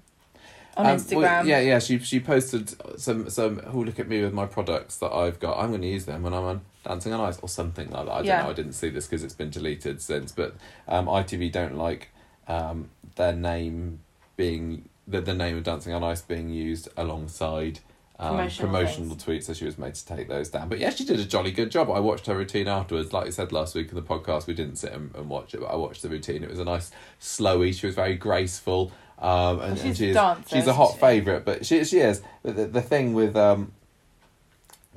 on 0.78 0.86
Um, 0.86 0.92
well, 0.92 0.98
Instagram. 1.00 1.46
yeah, 1.48 1.60
yeah. 1.60 1.80
She 1.80 2.00
she 2.00 2.20
posted 2.20 2.74
some 3.00 3.30
some. 3.30 3.60
Oh, 3.74 3.80
look 3.80 4.00
at 4.00 4.08
me 4.08 4.22
with 4.22 4.34
my 4.34 4.46
products 4.46 4.98
that 4.98 5.12
I've 5.12 5.40
got. 5.40 5.58
I'm 5.60 5.70
going 5.70 5.82
to 5.82 5.88
use 5.88 6.06
them 6.06 6.24
when 6.24 6.34
I'm 6.34 6.44
on 6.44 6.62
Dancing 6.86 7.12
on 7.12 7.20
Ice 7.22 7.40
or 7.42 7.50
something 7.50 7.90
like 7.90 8.06
that. 8.06 8.12
I 8.12 8.18
don't 8.18 8.26
Yeah. 8.28 8.44
know. 8.44 8.50
I 8.52 8.54
didn't 8.54 8.74
see 8.74 8.90
this 8.90 9.06
because 9.08 9.24
it's 9.24 9.34
been 9.34 9.50
deleted 9.50 10.02
since. 10.02 10.32
But 10.32 10.56
um, 10.88 11.08
ITV 11.08 11.52
don't 11.52 11.76
like 11.76 12.10
um, 12.48 12.90
their 13.16 13.34
name 13.34 14.00
being 14.38 14.88
the 15.10 15.22
the 15.22 15.34
name 15.34 15.58
of 15.58 15.64
Dancing 15.64 15.94
on 15.94 16.04
Ice 16.04 16.22
being 16.22 16.50
used 16.50 16.88
alongside. 16.98 17.80
Um, 18.22 18.32
Promotional 18.36 18.68
promotional 18.70 19.16
tweets, 19.16 19.44
so 19.44 19.54
she 19.54 19.64
was 19.64 19.78
made 19.78 19.96
to 19.96 20.06
take 20.06 20.28
those 20.28 20.50
down. 20.50 20.68
But 20.68 20.80
yeah, 20.80 20.90
she 20.90 21.06
did 21.06 21.22
a 21.22 21.24
jolly 21.26 21.52
good 21.52 21.72
job. 21.72 21.90
I 21.90 22.02
watched 22.02 22.26
her 22.26 22.36
routine 22.36 22.68
afterwards. 22.68 23.14
Like 23.14 23.28
I 23.28 23.30
said 23.30 23.54
last 23.54 23.76
week 23.76 23.88
in 23.90 23.96
the 23.96 24.02
podcast, 24.02 24.46
we 24.46 24.54
didn't 24.54 24.76
sit 24.76 24.92
and, 24.92 25.16
and 25.16 25.30
watch 25.30 25.54
it, 25.54 25.62
but 25.62 25.68
I 25.68 25.78
watched 25.78 26.02
the 26.02 26.10
routine. 26.10 26.44
It 26.44 26.50
was 26.50 26.60
a 26.60 26.66
nice 26.66 26.92
slowy. 27.22 27.74
She 27.74 27.86
was 27.86 27.96
very 27.96 28.16
graceful. 28.16 28.92
Um, 29.20 29.30
and, 29.30 29.58
Well, 29.60 29.70
and 29.70 29.80
she's 29.98 30.02
a 30.02 30.14
dancer, 30.14 30.56
she's 30.56 30.68
a 30.68 30.74
hot 30.74 30.96
she? 30.96 31.00
favourite, 31.00 31.46
but 31.46 31.66
she 31.66 31.86
she 31.86 32.00
is. 32.00 32.22
But 32.44 32.58
the, 32.58 32.66
the 32.66 32.82
thing 32.82 33.14
with 33.14 33.38
um, 33.38 33.72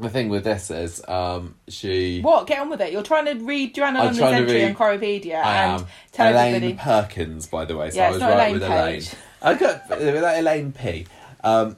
the 0.01 0.11
thing 0.11 0.29
with 0.29 0.43
this 0.43 0.73
is 0.73 1.01
um, 1.07 1.55
she. 1.69 2.23
What? 2.23 2.49
Get 2.49 2.59
on 2.59 2.71
with 2.71 2.81
it. 2.81 2.93
You're 2.93 3.05
trying 3.05 3.27
to 3.27 3.35
read 3.45 3.73
Joanna 3.77 4.01
I'm 4.01 4.15
to 4.17 4.25
entry 4.27 4.53
read- 4.63 4.65
on 4.65 4.75
Corriepedia 4.75 5.35
I 5.45 5.57
and 5.65 5.81
am 5.83 5.87
tell 6.11 6.33
Elaine 6.33 6.55
everybody. 6.57 6.75
Perkins, 6.75 7.47
by 7.47 7.65
the 7.67 7.77
way. 7.77 7.91
So 7.91 7.99
Yeah, 7.99 8.09
I 8.09 8.11
was 8.11 8.19
not 8.19 8.31
right 8.31 8.35
Elaine 8.49 8.53
with 8.55 8.63
Page. 8.63 8.73
Elaine. 9.13 9.23
I 9.43 9.55
got 9.55 9.89
with 9.91 10.21
that 10.21 10.39
Elaine 10.41 10.73
P. 10.73 11.07
Um, 11.45 11.77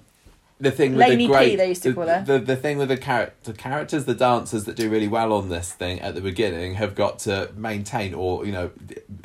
the 0.61 0.71
thing 0.71 0.93
with 0.93 1.01
Laney 1.01 1.27
the 1.27 1.33
P, 1.33 1.33
great, 1.33 1.57
they 1.57 1.69
used 1.69 1.83
to 1.83 1.89
the, 1.91 1.95
call 1.95 2.07
her. 2.07 2.25
The, 2.25 2.39
the 2.39 2.57
thing 2.57 2.79
with 2.79 2.89
the 2.89 2.97
char- 2.97 3.33
the 3.43 3.53
characters, 3.53 4.05
the 4.05 4.15
dancers 4.15 4.65
that 4.65 4.77
do 4.77 4.89
really 4.89 5.09
well 5.09 5.33
on 5.33 5.49
this 5.49 5.73
thing 5.73 6.01
at 6.01 6.15
the 6.15 6.21
beginning 6.21 6.75
have 6.75 6.95
got 6.95 7.19
to 7.21 7.51
maintain 7.57 8.15
or 8.15 8.47
you 8.47 8.53
know 8.53 8.71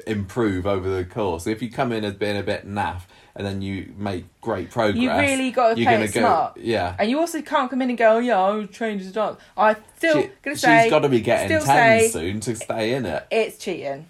improve 0.08 0.66
over 0.66 0.90
the 0.90 1.06
course. 1.06 1.44
So 1.44 1.50
if 1.52 1.62
you 1.62 1.70
come 1.70 1.92
in 1.92 2.04
as 2.04 2.16
being 2.16 2.38
a 2.38 2.44
bit 2.44 2.68
naff 2.68 3.02
and 3.36 3.46
then 3.46 3.62
you 3.62 3.94
make 3.98 4.26
great 4.42 4.72
progress, 4.72 4.98
You 5.02 5.12
really 5.12 5.52
got 5.52 5.70
to 5.70 5.76
play 5.76 5.84
gonna 5.86 6.04
it 6.06 6.14
go, 6.14 6.20
smart. 6.22 6.58
Yeah, 6.58 6.96
And 6.98 7.10
you 7.10 7.20
also 7.20 7.42
can't 7.42 7.70
come 7.70 7.82
in 7.84 7.90
and 7.90 7.98
go, 7.98 8.16
oh, 8.16 8.20
yeah, 8.20 8.40
I 8.40 8.50
was 8.50 8.70
trained 8.72 9.00
as 9.00 9.08
a 9.08 9.12
dancer. 9.14 9.40
I 9.56 9.76
still 9.98 10.24
she, 10.24 10.30
gonna 10.42 10.56
she's 10.56 10.62
say 10.62 10.90
got 10.90 11.00
to 11.00 11.10
be 11.10 11.22
getting 11.22 11.60
ten 11.60 11.62
say- 11.62 12.10
soon 12.10 12.40
to 12.42 12.56
stay 12.56 12.94
in 12.96 13.06
it. 13.06 13.26
it's 13.32 13.58
cheating. 13.60 14.10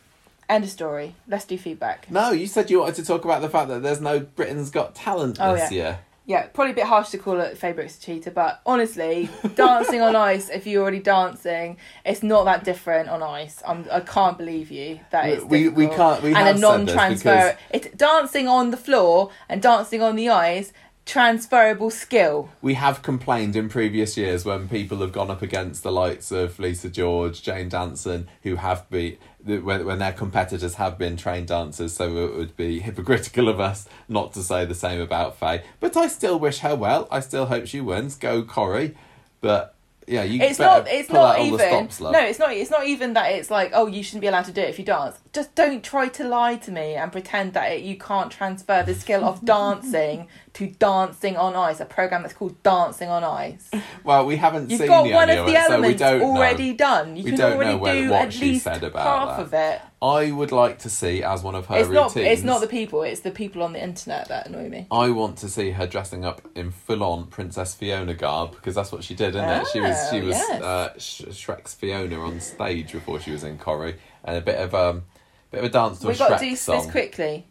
End 0.50 0.64
of 0.64 0.70
story. 0.72 1.14
Let's 1.28 1.46
do 1.46 1.58
feedback. 1.58 2.10
No, 2.12 2.32
you 2.32 2.48
said 2.48 2.70
you 2.72 2.80
wanted 2.80 2.96
to 2.96 3.06
talk 3.06 3.24
about 3.24 3.42
the 3.42 3.50
fact 3.50 3.70
that 3.70 3.84
there's 3.84 4.02
no 4.02 4.20
Britain's 4.20 4.72
Got 4.72 4.96
Talent 4.96 5.38
Oh, 5.40 5.54
this 5.56 5.72
yeah. 5.72 5.78
year. 5.78 6.00
Yeah, 6.26 6.44
probably 6.48 6.74
a 6.74 6.76
bit 6.76 6.86
harsh 6.86 7.10
to 7.10 7.18
call 7.18 7.40
it 7.40 7.60
Brooks 7.60 7.98
cheater, 7.98 8.30
but 8.30 8.62
honestly, 8.64 9.30
dancing 9.56 10.02
on 10.02 10.16
ice, 10.16 10.50
if 10.50 10.68
you're 10.68 10.82
already 10.84 11.00
dancing, 11.00 11.78
it's 12.06 12.22
not 12.22 12.46
that 12.46 12.64
different 12.64 13.10
on 13.10 13.24
ice. 13.24 13.64
I'm, 13.68 13.86
I 13.92 14.00
can't 14.02 14.38
believe 14.38 14.70
you. 14.70 15.00
That 15.12 15.30
is 15.30 15.44
We- 15.44 15.70
we 15.70 15.88
can't- 15.88 16.22
we 16.22 16.30
and 16.30 16.38
have 16.38 16.56
a 16.58 16.60
non-transfer. 16.60 17.30
because- 17.30 17.56
It's 17.72 17.88
dancing 17.98 18.48
on 18.48 18.70
the 18.70 18.78
floor 18.78 19.32
and 19.48 19.60
dancing 19.62 20.02
on 20.04 20.16
the 20.16 20.30
ice. 20.30 20.72
transferable 21.06 21.90
skill. 21.90 22.50
We 22.62 22.76
have 22.76 23.02
complained 23.02 23.56
in 23.56 23.68
previous 23.68 24.16
years 24.16 24.46
when 24.46 24.70
people 24.70 25.00
have 25.00 25.12
gone 25.12 25.32
up 25.32 25.42
against 25.42 25.82
the 25.82 25.92
likes 25.92 26.32
of 26.32 26.60
Lisa 26.60 26.88
George, 26.88 27.42
Jane 27.42 27.68
Danson, 27.68 28.30
who 28.44 28.58
have 28.58 28.88
been 28.92 29.18
when 29.44 29.86
when 29.86 30.00
their 30.00 30.14
competitors 30.14 30.76
have 30.76 30.98
been 30.98 31.18
trained 31.18 31.48
dancers. 31.48 31.94
So 31.94 32.18
it 32.18 32.36
would 32.36 32.56
be 32.56 32.80
hypocritical 32.80 33.50
of 33.50 33.60
us 33.60 33.88
not 34.08 34.34
to 34.34 34.44
say 34.44 34.66
the 34.66 34.76
same 34.76 35.02
about 35.02 35.38
Faye. 35.38 35.64
But 35.80 35.96
I 35.98 36.08
still 36.08 36.40
wish 36.40 36.60
her 36.60 36.76
well. 36.76 37.08
I 37.12 37.20
still 37.20 37.46
hope 37.46 37.68
she 37.68 37.82
wins. 37.82 38.16
Go 38.16 38.44
Corrie. 38.44 38.96
But 39.42 39.76
yeah, 40.10 40.24
you 40.24 40.42
It's 40.42 40.60
not. 40.60 40.88
It's 40.88 41.08
pull 41.10 41.20
not 41.22 41.40
even. 41.40 41.60
stops, 41.60 42.00
no, 42.02 42.20
it's 42.20 42.40
not. 42.40 42.52
It's 42.54 42.72
not 42.72 42.86
even 42.88 43.14
that. 43.14 43.32
It's 43.34 43.50
like, 43.52 43.72
oh, 43.74 43.88
you 43.88 44.04
shouldn't 44.04 44.22
be 44.22 44.28
allowed 44.28 44.46
to 44.46 44.52
do 44.52 44.62
it 44.62 44.70
if 44.70 44.80
you 44.80 44.86
dance. 44.86 45.18
Just 45.34 45.54
don't 45.56 45.84
try 45.84 46.08
to 46.10 46.24
lie 46.28 46.56
to 46.58 46.72
me 46.72 46.96
and 46.96 47.12
pretend 47.12 47.54
that 47.54 47.72
it, 47.72 47.82
you 47.84 47.98
can't 47.98 48.32
transfer 48.32 48.84
the 48.84 48.96
skill 48.96 49.24
of 49.24 49.46
dancing 49.46 50.28
to 50.54 50.68
dancing 50.68 51.38
on 51.38 51.56
ice. 51.56 51.80
A 51.80 51.86
program 51.86 52.24
that's 52.24 52.34
called 52.34 52.62
Dancing 52.64 53.10
on 53.10 53.24
Ice. 53.24 53.70
Well, 54.04 54.26
we 54.26 54.36
haven't 54.38 54.70
You've 54.72 54.80
seen 54.80 54.88
got 54.88 55.04
the 55.04 55.14
one 55.14 55.30
of 55.30 55.40
of 55.40 55.46
the 55.46 55.52
it, 55.54 55.56
so 55.64 55.70
we 55.70 55.74
elements 55.76 56.00
don't 56.00 56.20
know. 56.20 56.26
already 56.26 56.74
done. 56.74 57.16
You 57.16 57.24
We 57.24 57.30
can 57.32 57.40
don't 57.40 57.54
already 57.54 57.72
know 57.74 57.78
whether- 57.78 58.02
do 58.02 58.10
what 58.10 58.22
at 58.28 58.34
she 58.34 58.46
least 58.46 58.64
said 58.64 58.84
about 58.84 59.06
half 59.30 59.38
that. 59.38 59.44
of 59.46 59.54
it. 59.54 59.82
I 60.02 60.32
would 60.32 60.52
like 60.54 60.80
to 60.80 60.90
see 60.90 61.22
as 61.24 61.44
one 61.44 61.56
of 61.56 61.66
her 61.68 61.76
It's 61.78 61.90
routines. 61.90 62.16
not. 62.16 62.24
It's 62.26 62.42
not 62.44 62.62
the 62.62 62.68
people. 62.68 63.04
It's 63.04 63.20
the 63.20 63.32
people 63.32 63.62
on 63.64 63.74
the 63.74 63.84
internet 63.84 64.30
that 64.30 64.48
annoy 64.48 64.70
me. 64.70 64.88
I 64.90 65.10
want 65.10 65.38
to 65.40 65.50
see 65.50 65.72
her 65.72 65.86
dressing 65.86 66.24
up 66.24 66.42
in 66.56 66.72
full-on 66.72 67.28
Princess 67.28 67.76
Fiona 67.76 68.14
garb 68.14 68.52
because 68.52 68.76
that's 68.76 68.92
what 68.94 69.04
she 69.04 69.14
did, 69.14 69.36
isn't 69.36 69.50
it? 69.50 69.68
She 69.74 69.82
was 69.82 69.99
she 70.10 70.22
Oh, 70.22 70.26
was 70.26 70.36
yes. 70.36 70.62
uh, 70.62 70.94
Sh- 70.98 71.22
Shrek's 71.30 71.74
Fiona 71.74 72.20
on 72.20 72.40
stage 72.40 72.92
before 72.92 73.20
she 73.20 73.32
was 73.32 73.44
in 73.44 73.58
Corrie, 73.58 73.96
and 74.24 74.38
a 74.38 74.42
bit 74.42 74.58
of 74.60 74.74
um, 74.76 75.04
bit 75.52 75.60
of 75.60 75.66
a 75.66 75.70
dance 75.70 76.00
to 76.00 76.08
We've 76.08 76.16
a 76.16 76.20
got 76.20 76.32
Shrek 76.32 76.40
to 76.40 76.46
do 76.50 76.56
song. 76.56 76.82
this 76.84 76.92
quickly. 76.92 77.46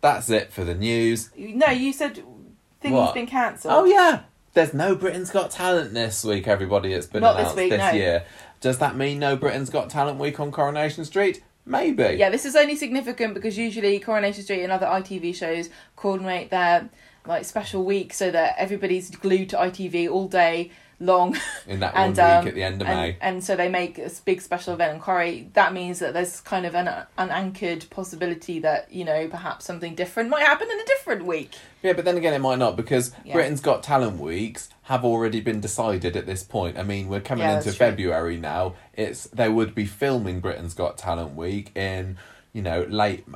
That's 0.00 0.28
it 0.30 0.52
for 0.52 0.64
the 0.64 0.74
news. 0.74 1.30
No, 1.36 1.68
you 1.68 1.92
said 1.92 2.22
things 2.80 2.94
What? 2.94 3.14
been 3.14 3.26
cancelled. 3.26 3.72
Oh 3.74 3.84
yeah, 3.84 4.22
there's 4.52 4.74
no 4.74 4.94
Britain's 4.94 5.30
Got 5.30 5.50
Talent 5.50 5.94
this 5.94 6.24
week. 6.24 6.46
Everybody, 6.46 6.92
it's 6.92 7.06
been 7.06 7.22
Not 7.22 7.34
this 7.36 7.52
announced 7.52 7.56
week, 7.56 7.70
no. 7.78 7.90
year. 7.92 8.24
Does 8.60 8.78
that 8.78 8.96
mean 8.96 9.18
no 9.18 9.36
Britain's 9.36 9.70
Got 9.70 9.90
Talent 9.90 10.18
week 10.18 10.38
on 10.40 10.50
Coronation 10.52 11.04
Street? 11.04 11.42
Maybe. 11.66 12.16
Yeah, 12.18 12.28
this 12.28 12.44
is 12.44 12.54
only 12.56 12.76
significant 12.76 13.32
because 13.32 13.56
usually 13.56 13.98
Coronation 13.98 14.42
Street 14.42 14.62
and 14.62 14.70
other 14.72 14.86
ITV 14.86 15.34
shows 15.34 15.70
coordinate 15.96 16.50
their 16.50 16.90
like 17.26 17.46
special 17.46 17.82
week 17.84 18.12
so 18.12 18.30
that 18.30 18.54
everybody's 18.58 19.08
glued 19.10 19.48
to 19.48 19.56
ITV 19.56 20.10
all 20.10 20.28
day 20.28 20.70
long. 21.04 21.36
In 21.66 21.80
that 21.80 21.94
and 21.94 22.16
one 22.16 22.26
week 22.26 22.42
um, 22.42 22.48
at 22.48 22.54
the 22.54 22.62
end 22.62 22.82
of 22.82 22.88
and, 22.88 22.98
May. 23.00 23.16
and 23.20 23.42
so 23.44 23.56
they 23.56 23.68
make 23.68 23.98
a 23.98 24.10
big 24.24 24.40
special 24.40 24.74
event 24.74 24.94
in 24.94 25.00
Corrie. 25.00 25.48
That 25.54 25.72
means 25.72 25.98
that 26.00 26.12
there's 26.12 26.40
kind 26.40 26.66
of 26.66 26.74
an 26.74 26.88
an 26.88 27.30
anchored 27.30 27.86
possibility 27.90 28.58
that 28.60 28.92
you 28.92 29.04
know 29.04 29.28
perhaps 29.28 29.64
something 29.64 29.94
different 29.94 30.30
might 30.30 30.42
happen 30.44 30.68
in 30.70 30.78
a 30.80 30.84
different 30.84 31.24
week. 31.24 31.52
Yeah, 31.82 31.92
but 31.92 32.04
then 32.04 32.16
again, 32.16 32.34
it 32.34 32.40
might 32.40 32.58
not 32.58 32.76
because 32.76 33.12
Yeah. 33.24 33.34
Britain's 33.34 33.60
Got 33.60 33.82
Talent 33.82 34.18
weeks 34.18 34.68
have 34.84 35.04
already 35.04 35.40
been 35.40 35.60
decided 35.60 36.16
at 36.16 36.26
this 36.26 36.42
point. 36.42 36.78
I 36.78 36.82
mean, 36.82 37.08
we're 37.08 37.20
coming 37.20 37.44
Yeah, 37.44 37.54
into 37.56 37.66
that's 37.66 37.76
true. 37.76 37.86
February 37.86 38.36
now. 38.36 38.74
It's 38.94 39.24
they 39.28 39.48
would 39.48 39.74
be 39.74 39.86
filming 39.86 40.40
Britain's 40.40 40.74
Got 40.74 40.98
Talent 40.98 41.34
week 41.36 41.76
in 41.76 42.16
you 42.54 42.62
know 42.62 42.86
late 42.88 43.26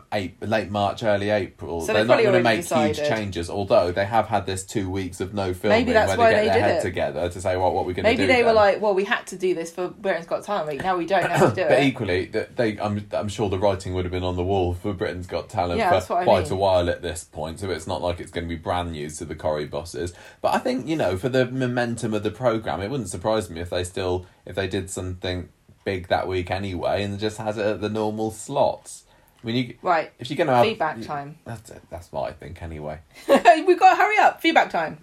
late 0.41 0.71
March, 0.71 1.03
early 1.03 1.31
April. 1.31 1.81
So 1.81 1.93
They're 1.93 2.05
not 2.05 2.23
going 2.23 2.35
to 2.35 2.41
make 2.41 2.65
huge 2.65 2.97
changes. 2.99 3.51
Although 3.51 3.91
they 3.91 4.05
have 4.05 4.29
had 4.29 4.47
this 4.47 4.65
two 4.65 4.89
weeks 4.89 5.21
of 5.21 5.35
no 5.35 5.53
filming 5.53 5.81
Maybe 5.81 5.93
that's 5.93 6.17
where 6.17 6.31
they 6.31 6.45
get 6.47 6.55
they 6.55 6.61
their 6.61 6.69
head 6.69 6.79
it. 6.79 6.83
together 6.83 7.29
to 7.29 7.41
say 7.41 7.57
what 7.57 7.75
what 7.75 7.85
we're 7.85 7.95
going 7.95 8.05
to 8.05 8.13
do. 8.15 8.17
Maybe 8.17 8.33
they 8.33 8.45
were 8.45 8.53
like, 8.53 8.81
well, 8.81 8.95
we 8.95 9.03
had 9.05 9.27
to 9.27 9.37
do 9.37 9.57
this 9.57 9.73
for 9.73 9.89
Britain's 9.89 10.27
Got 10.27 10.45
Talent 10.45 10.69
week. 10.69 10.85
Now 10.85 10.97
we 10.97 11.05
don't 11.05 11.29
have 11.29 11.51
to 11.53 11.63
do 11.63 11.69
But 11.69 11.81
it. 11.81 11.85
equally, 11.85 12.27
they 12.27 12.79
I'm 12.79 13.09
I'm 13.13 13.29
sure 13.29 13.49
the 13.51 13.59
writing 13.59 13.93
would 13.95 14.05
have 14.05 14.13
been 14.13 14.23
on 14.23 14.37
the 14.37 14.45
wall 14.45 14.73
for 14.75 14.93
Britain's 14.93 15.27
Got 15.27 15.49
Talent 15.49 15.79
Yeah, 15.79 15.99
for 15.99 16.23
quite 16.23 16.45
mean. 16.45 16.53
a 16.53 16.57
while 16.57 16.89
at 16.89 17.03
this 17.03 17.25
point, 17.25 17.59
so 17.59 17.71
it's 17.71 17.89
not 17.89 18.01
like 18.01 18.21
it's 18.21 18.31
going 18.31 18.45
to 18.45 18.49
be 18.49 18.57
brand 18.57 18.93
new 18.93 19.11
to 19.11 19.25
the 19.25 19.35
Corrie 19.35 19.67
bosses. 19.67 20.15
But 20.41 20.55
I 20.55 20.59
think 20.59 20.87
you 20.87 20.95
know, 20.95 21.17
for 21.17 21.29
the 21.29 21.45
momentum 21.45 22.15
of 22.15 22.23
the 22.23 22.31
program, 22.31 22.81
it 22.83 22.89
wouldn't 22.89 23.09
surprise 23.11 23.51
me 23.51 23.59
if 23.61 23.71
they 23.71 23.83
still 23.83 24.27
if 24.47 24.55
they 24.55 24.69
did 24.69 24.91
something 24.91 25.49
big 25.85 26.07
that 26.07 26.29
week 26.29 26.53
anyway, 26.53 27.03
and 27.03 27.19
just 27.19 27.39
has 27.39 27.59
it 27.59 27.67
at 27.67 27.81
the 27.81 27.89
normal 27.89 28.31
slots. 28.31 29.03
Mean, 29.43 29.57
you, 29.57 29.75
Right, 29.83 30.13
if 30.19 30.31
you're 30.31 30.37
going 30.37 30.49
to 30.49 30.55
have 30.55 30.65
feedback 30.65 31.01
time. 31.03 31.39
that's 31.45 31.71
it, 31.71 31.83
that's 31.91 32.11
what 32.11 32.29
I 32.29 32.33
think 32.33 32.63
anyway. 32.63 32.99
We've 33.29 33.79
got 33.79 33.91
to 33.91 33.97
hurry 33.97 34.19
up. 34.19 34.41
Feedback 34.41 34.71
time. 34.71 34.99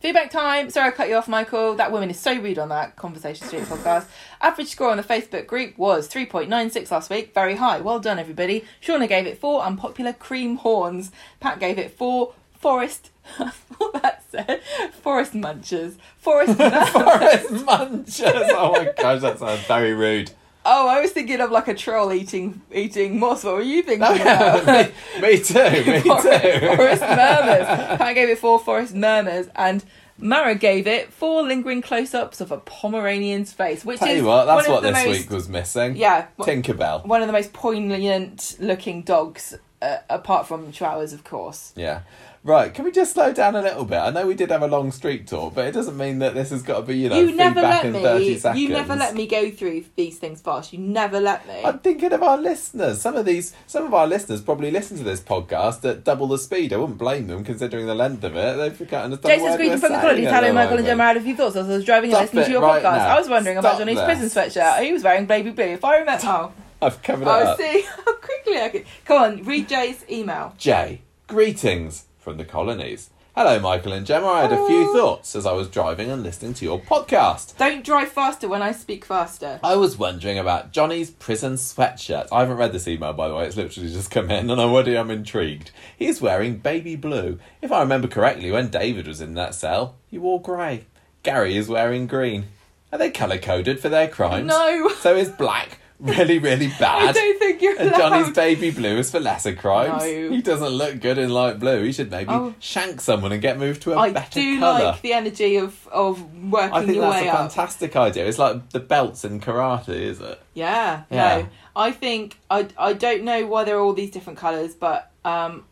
Feedback 0.00 0.30
time. 0.30 0.70
Sorry 0.70 0.88
I 0.88 0.90
cut 0.92 1.08
you 1.10 1.16
off, 1.16 1.28
Michael. 1.28 1.74
That 1.74 1.92
woman 1.92 2.08
is 2.08 2.18
so 2.18 2.34
rude 2.34 2.58
on 2.58 2.70
that 2.70 2.96
Conversation 2.96 3.46
Street 3.46 3.64
podcast. 3.64 4.06
Average 4.40 4.68
score 4.68 4.90
on 4.90 4.96
the 4.96 5.02
Facebook 5.02 5.46
group 5.46 5.76
was 5.76 6.08
3.96 6.08 6.90
last 6.90 7.10
week. 7.10 7.34
Very 7.34 7.56
high. 7.56 7.80
Well 7.80 8.00
done, 8.00 8.18
everybody. 8.18 8.64
Shauna 8.82 9.06
gave 9.06 9.26
it 9.26 9.38
four 9.38 9.62
unpopular 9.62 10.14
cream 10.14 10.56
horns. 10.56 11.12
Pat 11.38 11.60
gave 11.60 11.78
it 11.78 11.90
four 11.90 12.32
forest. 12.58 13.10
that 13.38 14.24
said? 14.30 14.62
Forest 15.02 15.34
munchers. 15.34 15.96
Forest. 16.16 16.56
Forest 16.58 17.50
munchers. 17.66 18.48
Oh 18.52 18.72
my 18.72 18.92
gosh, 18.96 19.20
that 19.20 19.38
sounds 19.38 19.66
very 19.66 19.92
rude. 19.92 20.30
Oh, 20.64 20.88
I 20.88 21.00
was 21.00 21.12
thinking 21.12 21.40
of 21.40 21.50
like 21.50 21.68
a 21.68 21.74
troll 21.74 22.12
eating 22.12 22.62
eating 22.72 23.18
moss. 23.18 23.44
What 23.44 23.56
were 23.56 23.62
you 23.62 23.82
thinking 23.82 24.02
about? 24.02 24.66
me, 25.20 25.20
me 25.20 25.38
too. 25.40 25.54
Me 25.60 26.00
forest, 26.00 26.42
too. 26.42 26.76
forest 26.76 27.02
murmurs. 27.02 27.66
Pat 27.98 28.14
gave 28.14 28.28
it 28.28 28.38
four 28.38 28.58
forest 28.58 28.94
murmurs, 28.94 29.48
and 29.56 29.84
Mara 30.18 30.54
gave 30.54 30.86
it 30.86 31.12
four 31.12 31.42
lingering 31.42 31.82
close-ups 31.82 32.40
of 32.40 32.52
a 32.52 32.58
Pomeranian's 32.58 33.52
face, 33.52 33.84
which 33.84 34.00
Tell 34.00 34.08
is 34.08 34.18
you 34.18 34.26
what, 34.26 34.44
that's 34.44 34.68
what 34.68 34.82
this 34.82 34.92
most, 34.92 35.08
week 35.08 35.30
was 35.30 35.48
missing. 35.48 35.96
Yeah, 35.96 36.26
Tinkerbell. 36.38 37.06
one 37.06 37.22
of 37.22 37.26
the 37.26 37.32
most 37.32 37.52
poignant-looking 37.52 39.02
dogs, 39.02 39.56
uh, 39.80 39.96
apart 40.10 40.46
from 40.46 40.72
Chihuahuas, 40.72 41.14
of 41.14 41.24
course. 41.24 41.72
Yeah. 41.74 42.00
Right, 42.42 42.72
can 42.72 42.86
we 42.86 42.90
just 42.90 43.12
slow 43.12 43.34
down 43.34 43.54
a 43.54 43.60
little 43.60 43.84
bit? 43.84 43.98
I 43.98 44.08
know 44.08 44.26
we 44.26 44.34
did 44.34 44.50
have 44.50 44.62
a 44.62 44.66
long 44.66 44.92
street 44.92 45.26
tour, 45.26 45.52
but 45.54 45.66
it 45.66 45.72
doesn't 45.72 45.98
mean 45.98 46.20
that 46.20 46.32
this 46.32 46.48
has 46.48 46.62
got 46.62 46.76
to 46.76 46.82
be, 46.86 46.96
you 46.96 47.10
know, 47.10 47.20
you 47.20 47.36
never 47.36 47.60
let 47.60 47.84
in 47.84 47.92
30 47.92 48.18
me. 48.18 48.38
seconds. 48.38 48.62
You 48.62 48.68
never 48.70 48.96
let 48.96 49.14
me 49.14 49.26
go 49.26 49.50
through 49.50 49.84
these 49.94 50.16
things 50.18 50.40
fast. 50.40 50.72
You 50.72 50.78
never 50.78 51.20
let 51.20 51.46
me. 51.46 51.60
I'm 51.62 51.80
thinking 51.80 52.10
of 52.14 52.22
our 52.22 52.38
listeners. 52.38 53.02
Some 53.02 53.14
of 53.16 53.26
these, 53.26 53.54
some 53.66 53.84
of 53.84 53.92
our 53.92 54.06
listeners 54.06 54.40
probably 54.40 54.70
listen 54.70 54.96
to 54.96 55.04
this 55.04 55.20
podcast 55.20 55.86
at 55.86 56.02
double 56.02 56.28
the 56.28 56.38
speed. 56.38 56.72
I 56.72 56.78
wouldn't 56.78 56.96
blame 56.96 57.26
them 57.26 57.44
considering 57.44 57.86
the 57.86 57.94
length 57.94 58.24
of 58.24 58.34
it. 58.34 58.56
They've 58.56 58.74
forgotten 58.74 59.12
understand 59.12 59.38
Jason's 59.38 59.56
greeting 59.56 59.78
from 59.78 59.92
the. 59.92 59.98
Hello, 59.98 60.46
the 60.46 60.52
Michael 60.54 60.78
and. 60.78 60.86
Gemma. 60.86 61.04
Had 61.04 61.16
a 61.18 61.20
few 61.20 61.36
thoughts 61.36 61.56
as 61.56 61.68
I 61.68 61.72
was 61.74 61.84
driving 61.84 62.10
and 62.10 62.22
listening 62.22 62.44
to 62.46 62.50
your 62.50 62.62
right 62.62 62.82
podcast. 62.82 62.96
now. 62.96 63.16
I 63.16 63.18
was 63.18 63.28
wondering 63.28 63.58
about 63.58 63.76
Johnny's 63.78 63.96
this. 63.96 64.04
prison 64.06 64.28
sweatshirt. 64.28 64.82
He 64.82 64.94
was 64.94 65.04
wearing 65.04 65.26
baby 65.26 65.50
blue. 65.50 65.64
If 65.64 65.84
I 65.84 65.98
remember, 65.98 66.22
oh, 66.24 66.52
I've 66.80 67.02
covered 67.02 67.24
it 67.24 67.28
I 67.28 67.42
up. 67.42 67.58
see 67.58 67.82
how 68.06 68.14
quickly 68.14 68.56
I 68.62 68.68
could. 68.70 68.86
Come 69.04 69.22
on, 69.22 69.44
read 69.44 69.68
Jay's 69.68 70.06
email. 70.08 70.54
Jay, 70.56 71.02
greetings 71.26 72.06
from 72.30 72.38
the 72.38 72.44
colonies. 72.44 73.10
Hello, 73.34 73.58
Michael 73.58 73.92
and 73.92 74.06
Gemma. 74.06 74.28
I 74.28 74.42
had 74.42 74.52
a 74.52 74.66
few 74.68 74.92
thoughts 74.92 75.34
as 75.34 75.46
I 75.46 75.52
was 75.52 75.68
driving 75.68 76.12
and 76.12 76.22
listening 76.22 76.54
to 76.54 76.64
your 76.64 76.80
podcast. 76.80 77.56
Don't 77.56 77.84
drive 77.84 78.10
faster 78.10 78.46
when 78.46 78.62
I 78.62 78.70
speak 78.70 79.04
faster. 79.04 79.58
I 79.64 79.74
was 79.74 79.98
wondering 79.98 80.38
about 80.38 80.70
Johnny's 80.70 81.10
prison 81.10 81.54
sweatshirt. 81.54 82.28
I 82.30 82.38
haven't 82.38 82.58
read 82.58 82.72
this 82.72 82.86
email, 82.86 83.14
by 83.14 83.26
the 83.26 83.34
way. 83.34 83.46
It's 83.46 83.56
literally 83.56 83.90
just 83.90 84.12
come 84.12 84.30
in, 84.30 84.48
and 84.48 84.60
already 84.60 84.96
I'm 84.96 85.10
intrigued. 85.10 85.72
He's 85.96 86.20
wearing 86.20 86.58
baby 86.58 86.94
blue. 86.94 87.40
If 87.60 87.72
I 87.72 87.80
remember 87.80 88.06
correctly, 88.06 88.52
when 88.52 88.68
David 88.68 89.08
was 89.08 89.20
in 89.20 89.34
that 89.34 89.56
cell, 89.56 89.96
he 90.06 90.18
wore 90.18 90.40
grey. 90.40 90.84
Gary 91.24 91.56
is 91.56 91.68
wearing 91.68 92.06
green. 92.06 92.46
Are 92.92 92.98
they 92.98 93.10
colour 93.10 93.38
coded 93.38 93.80
for 93.80 93.88
their 93.88 94.06
crimes? 94.06 94.46
No. 94.46 94.88
So 95.00 95.16
is 95.16 95.30
black 95.30 95.80
really, 96.18 96.38
really 96.38 96.68
bad. 96.78 97.08
I 97.10 97.12
don't 97.12 97.38
think 97.38 97.60
you're 97.60 97.78
And 97.78 97.90
allowed. 97.90 97.98
Johnny's 97.98 98.34
baby 98.34 98.70
blue 98.70 98.96
is 98.98 99.10
for 99.10 99.20
lesser 99.20 99.54
crimes. 99.54 100.02
No. 100.02 100.30
He 100.30 100.40
doesn't 100.42 100.68
look 100.68 101.00
good 101.00 101.18
in 101.18 101.30
light 101.30 101.58
blue. 101.60 101.84
He 101.84 101.92
should 101.92 102.10
maybe 102.10 102.30
Oh. 102.30 102.54
shank 102.58 103.00
someone 103.00 103.32
and 103.32 103.42
get 103.42 103.58
moved 103.58 103.82
to 103.82 103.92
a 103.92 103.96
I 103.98 104.10
better 104.12 104.40
colour. 104.58 104.76
I 104.76 104.78
do 104.80 104.84
like 104.86 105.02
the 105.02 105.12
energy 105.12 105.56
of 105.56 105.86
of 105.88 106.22
working 106.50 106.72
I 106.74 106.80
think 106.84 106.94
your 106.94 107.02
that's 107.10 107.22
way 107.22 107.28
a 107.28 107.32
up. 107.32 107.38
fantastic 107.52 107.96
idea. 107.96 108.26
It's 108.26 108.38
like 108.38 108.70
the 108.70 108.80
belts 108.80 109.24
in 109.24 109.40
karate, 109.40 109.88
is 109.90 110.20
it? 110.20 110.40
Yeah, 110.54 111.02
Yeah. 111.10 111.38
no. 111.42 111.46
I 111.76 111.92
think 111.92 112.38
I 112.50 112.66
I 112.78 112.92
don't 112.94 113.22
know 113.24 113.46
why 113.46 113.64
there 113.64 113.76
are 113.76 113.80
all 113.80 113.92
these 113.92 114.10
different 114.10 114.38
colours, 114.38 114.74
but 114.74 115.10
um, 115.24 115.64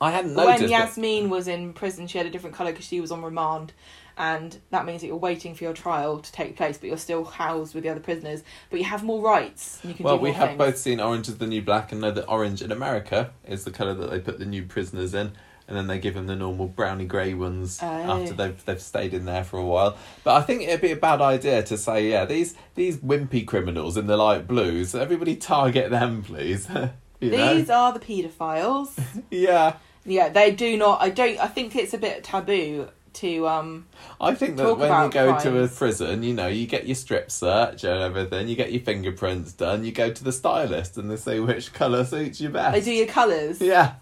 I 0.00 0.10
hadn't 0.10 0.34
when 0.34 0.46
noticed. 0.46 0.64
it. 0.64 0.70
Yasmin 0.70 1.30
was 1.30 1.48
in 1.48 1.72
prison, 1.72 2.06
she 2.06 2.18
had 2.18 2.26
a 2.26 2.30
different 2.30 2.54
colour 2.54 2.70
because 2.72 2.84
she 2.86 3.00
was 3.00 3.10
on 3.10 3.22
remand, 3.22 3.72
and 4.16 4.58
that 4.70 4.86
means 4.86 5.00
that 5.00 5.08
you're 5.08 5.16
waiting 5.16 5.54
for 5.54 5.64
your 5.64 5.72
trial 5.72 6.18
to 6.20 6.32
take 6.32 6.56
place, 6.56 6.78
but 6.78 6.86
you're 6.88 6.96
still 6.98 7.24
housed 7.24 7.74
with 7.74 7.84
the 7.84 7.90
other 7.90 8.00
prisoners, 8.00 8.42
but 8.70 8.78
you 8.78 8.84
have 8.86 9.02
more 9.02 9.22
rights. 9.22 9.78
And 9.82 9.90
you 9.90 9.96
can 9.96 10.04
Well, 10.04 10.18
we 10.18 10.32
have 10.32 10.48
things. 10.50 10.58
both 10.58 10.78
seen 10.78 11.00
Orange 11.00 11.28
is 11.28 11.38
the 11.38 11.46
New 11.46 11.62
Black 11.62 11.92
and 11.92 12.00
know 12.00 12.10
that 12.10 12.26
orange 12.28 12.62
in 12.62 12.70
America 12.72 13.30
is 13.46 13.64
the 13.64 13.70
colour 13.70 13.94
that 13.94 14.10
they 14.10 14.18
put 14.20 14.38
the 14.38 14.46
new 14.46 14.62
prisoners 14.64 15.14
in, 15.14 15.32
and 15.66 15.76
then 15.76 15.86
they 15.86 15.98
give 15.98 16.12
them 16.14 16.26
the 16.26 16.36
normal 16.36 16.66
browny 16.68 17.06
grey 17.06 17.32
ones 17.34 17.78
Oh. 17.82 17.86
after 17.86 18.34
they've 18.34 18.64
they've 18.66 18.80
stayed 18.82 19.14
in 19.14 19.24
there 19.24 19.44
for 19.44 19.56
a 19.58 19.64
while. 19.64 19.96
But 20.22 20.34
I 20.36 20.42
think 20.42 20.62
it'd 20.62 20.82
be 20.82 20.92
a 20.92 20.96
bad 20.96 21.20
idea 21.22 21.62
to 21.62 21.78
say, 21.78 22.10
yeah, 22.10 22.24
these 22.26 22.54
these 22.74 22.98
wimpy 22.98 23.46
criminals 23.46 23.96
in 23.96 24.06
the 24.06 24.16
light 24.18 24.46
blues, 24.46 24.94
everybody 24.94 25.36
target 25.36 25.90
them, 25.90 26.22
please. 26.22 26.68
you 27.20 27.30
know? 27.30 27.54
These 27.56 27.70
are 27.70 27.92
the 27.92 28.00
paedophiles. 28.00 28.90
Yeah, 29.30 29.76
yeah, 30.04 30.28
they 30.28 30.50
do 30.50 30.76
not. 30.76 31.00
I 31.00 31.08
don't. 31.08 31.38
I 31.40 31.46
think 31.46 31.74
it's 31.76 31.94
a 31.94 31.98
bit 31.98 32.22
taboo 32.24 32.88
to 33.14 33.48
um. 33.48 33.86
I 34.20 34.34
think 34.34 34.56
that 34.56 34.76
when 34.76 35.04
you 35.04 35.10
go 35.10 35.38
to 35.38 35.62
a 35.62 35.68
prison, 35.68 36.22
you 36.22 36.34
know, 36.34 36.46
you 36.46 36.66
get 36.66 36.86
your 36.86 36.94
strip 36.94 37.30
search 37.30 37.84
and 37.84 38.02
everything, 38.02 38.48
you 38.48 38.56
get 38.56 38.72
your 38.72 38.82
fingerprints 38.82 39.52
done, 39.52 39.84
you 39.84 39.92
go 39.92 40.10
to 40.12 40.24
the 40.24 40.32
stylist, 40.32 40.98
and 40.98 41.10
they 41.10 41.16
say 41.16 41.40
which 41.40 41.72
colour 41.72 42.04
suits 42.04 42.40
you 42.40 42.50
best. 42.50 42.74
They 42.74 42.80
do 42.80 42.92
your 42.92 43.06
colours. 43.06 43.60
Yeah. 43.60 43.94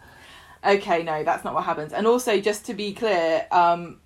Okay, 0.65 1.03
no, 1.03 1.25
that's 1.25 1.45
not 1.45 1.55
what 1.55 1.65
happens. 1.65 1.93
And 1.93 2.07
also, 2.07 2.41
just 2.41 2.67
to 2.67 2.75
be 2.75 2.93
clear, 2.93 3.47
um, 3.51 3.99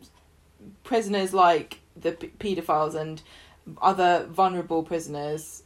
prisoners 0.85 1.35
like 1.35 1.81
the 1.97 2.13
p- 2.13 2.29
paedophiles 2.39 2.95
and 2.95 3.21
other 3.83 4.27
vulnerable 4.31 4.83
prisoners 4.83 5.63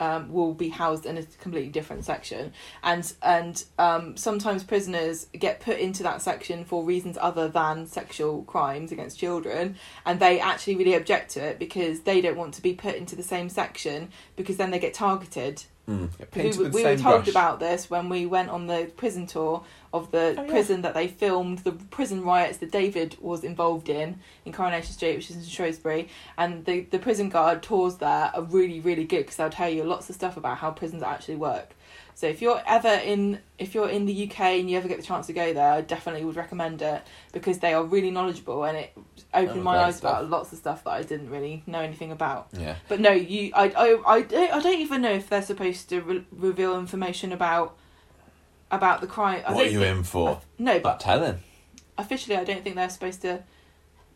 um, 0.00 0.32
will 0.32 0.54
be 0.54 0.68
housed 0.68 1.06
in 1.06 1.18
a 1.18 1.22
completely 1.22 1.70
different 1.70 2.04
section, 2.04 2.52
and 2.82 3.12
and 3.22 3.64
um, 3.78 4.16
sometimes 4.16 4.64
prisoners 4.64 5.26
get 5.32 5.60
put 5.60 5.78
into 5.78 6.02
that 6.02 6.22
section 6.22 6.64
for 6.64 6.84
reasons 6.84 7.18
other 7.20 7.48
than 7.48 7.86
sexual 7.86 8.42
crimes 8.44 8.92
against 8.92 9.18
children, 9.18 9.76
and 10.06 10.20
they 10.20 10.40
actually 10.40 10.76
really 10.76 10.94
object 10.94 11.30
to 11.32 11.40
it 11.40 11.58
because 11.58 12.00
they 12.00 12.20
don't 12.20 12.36
want 12.36 12.54
to 12.54 12.62
be 12.62 12.74
put 12.74 12.94
into 12.94 13.16
the 13.16 13.22
same 13.22 13.48
section 13.48 14.10
because 14.36 14.56
then 14.56 14.70
they 14.70 14.78
get 14.78 14.94
targeted 14.94 15.64
Mm. 15.88 16.10
we, 16.34 16.68
we 16.68 16.84
were 16.84 16.96
told 16.96 17.24
brush. 17.24 17.28
about 17.28 17.60
this 17.60 17.88
when 17.88 18.08
we 18.10 18.26
went 18.26 18.50
on 18.50 18.66
the 18.66 18.90
prison 18.96 19.26
tour 19.26 19.64
of 19.92 20.10
the 20.10 20.34
Oh, 20.38 20.42
yeah. 20.42 20.50
prison 20.50 20.82
that 20.82 20.92
they 20.92 21.08
filmed 21.08 21.60
the 21.60 21.72
prison 21.72 22.22
riots 22.22 22.58
that 22.58 22.70
David 22.70 23.16
was 23.20 23.42
involved 23.42 23.88
in 23.88 24.20
in 24.44 24.52
Coronation 24.52 24.92
Street, 24.92 25.16
which 25.16 25.30
is 25.30 25.36
in 25.36 25.44
Shrewsbury, 25.44 26.08
and 26.36 26.64
the 26.66 26.80
the 26.80 26.98
prison 26.98 27.30
guard 27.30 27.62
tours 27.62 27.96
there 27.96 28.30
are 28.34 28.42
really 28.42 28.80
really 28.80 29.04
good 29.04 29.20
because 29.20 29.36
they'll 29.36 29.48
tell 29.50 29.70
you 29.70 29.84
lots 29.84 30.10
of 30.10 30.14
stuff 30.14 30.36
about 30.36 30.58
how 30.58 30.70
prisons 30.70 31.02
actually 31.02 31.36
work. 31.36 31.70
So 32.14 32.26
if 32.26 32.42
you're 32.42 32.60
ever 32.66 32.88
in 32.88 33.38
if 33.58 33.74
you're 33.74 33.88
in 33.88 34.04
the 34.04 34.28
UK 34.30 34.40
and 34.40 34.68
you 34.70 34.76
ever 34.76 34.88
get 34.88 34.98
the 34.98 35.06
chance 35.06 35.26
to 35.28 35.32
go 35.32 35.54
there, 35.54 35.72
I 35.72 35.80
definitely 35.80 36.24
would 36.26 36.36
recommend 36.36 36.82
it 36.82 37.00
because 37.32 37.60
they 37.60 37.72
are 37.72 37.82
really 37.84 38.10
knowledgeable 38.10 38.64
and 38.64 38.76
it 38.76 38.92
opened 39.34 39.60
Oh, 39.60 39.62
my 39.62 39.76
eyes 39.78 39.96
stuff. 39.96 40.10
about 40.20 40.30
lots 40.30 40.52
of 40.52 40.58
stuff 40.58 40.84
that 40.84 40.90
I 40.90 41.02
didn't 41.02 41.30
really 41.30 41.62
know 41.66 41.80
anything 41.80 42.10
about. 42.12 42.48
Yeah. 42.58 42.76
But 42.88 43.00
no, 43.00 43.10
you, 43.10 43.50
I, 43.54 43.64
I, 43.70 44.14
I, 44.14 44.22
don't, 44.22 44.52
I 44.52 44.60
don't 44.60 44.80
even 44.80 45.02
know 45.02 45.12
if 45.12 45.28
they're 45.28 45.42
supposed 45.42 45.88
to 45.90 46.00
re- 46.00 46.26
reveal 46.32 46.78
information 46.78 47.32
about 47.32 47.76
about 48.70 49.00
the 49.00 49.06
crime. 49.06 49.42
I 49.46 49.52
What 49.54 49.66
are 49.66 49.70
you 49.70 49.80
think- 49.80 49.98
in 49.98 50.04
for? 50.04 50.40
No, 50.58 50.78
But 50.80 51.00
telling. 51.00 51.40
officially, 51.96 52.36
I 52.36 52.44
don't 52.44 52.62
think 52.64 52.76
they're 52.76 52.90
supposed 52.90 53.22
to 53.22 53.42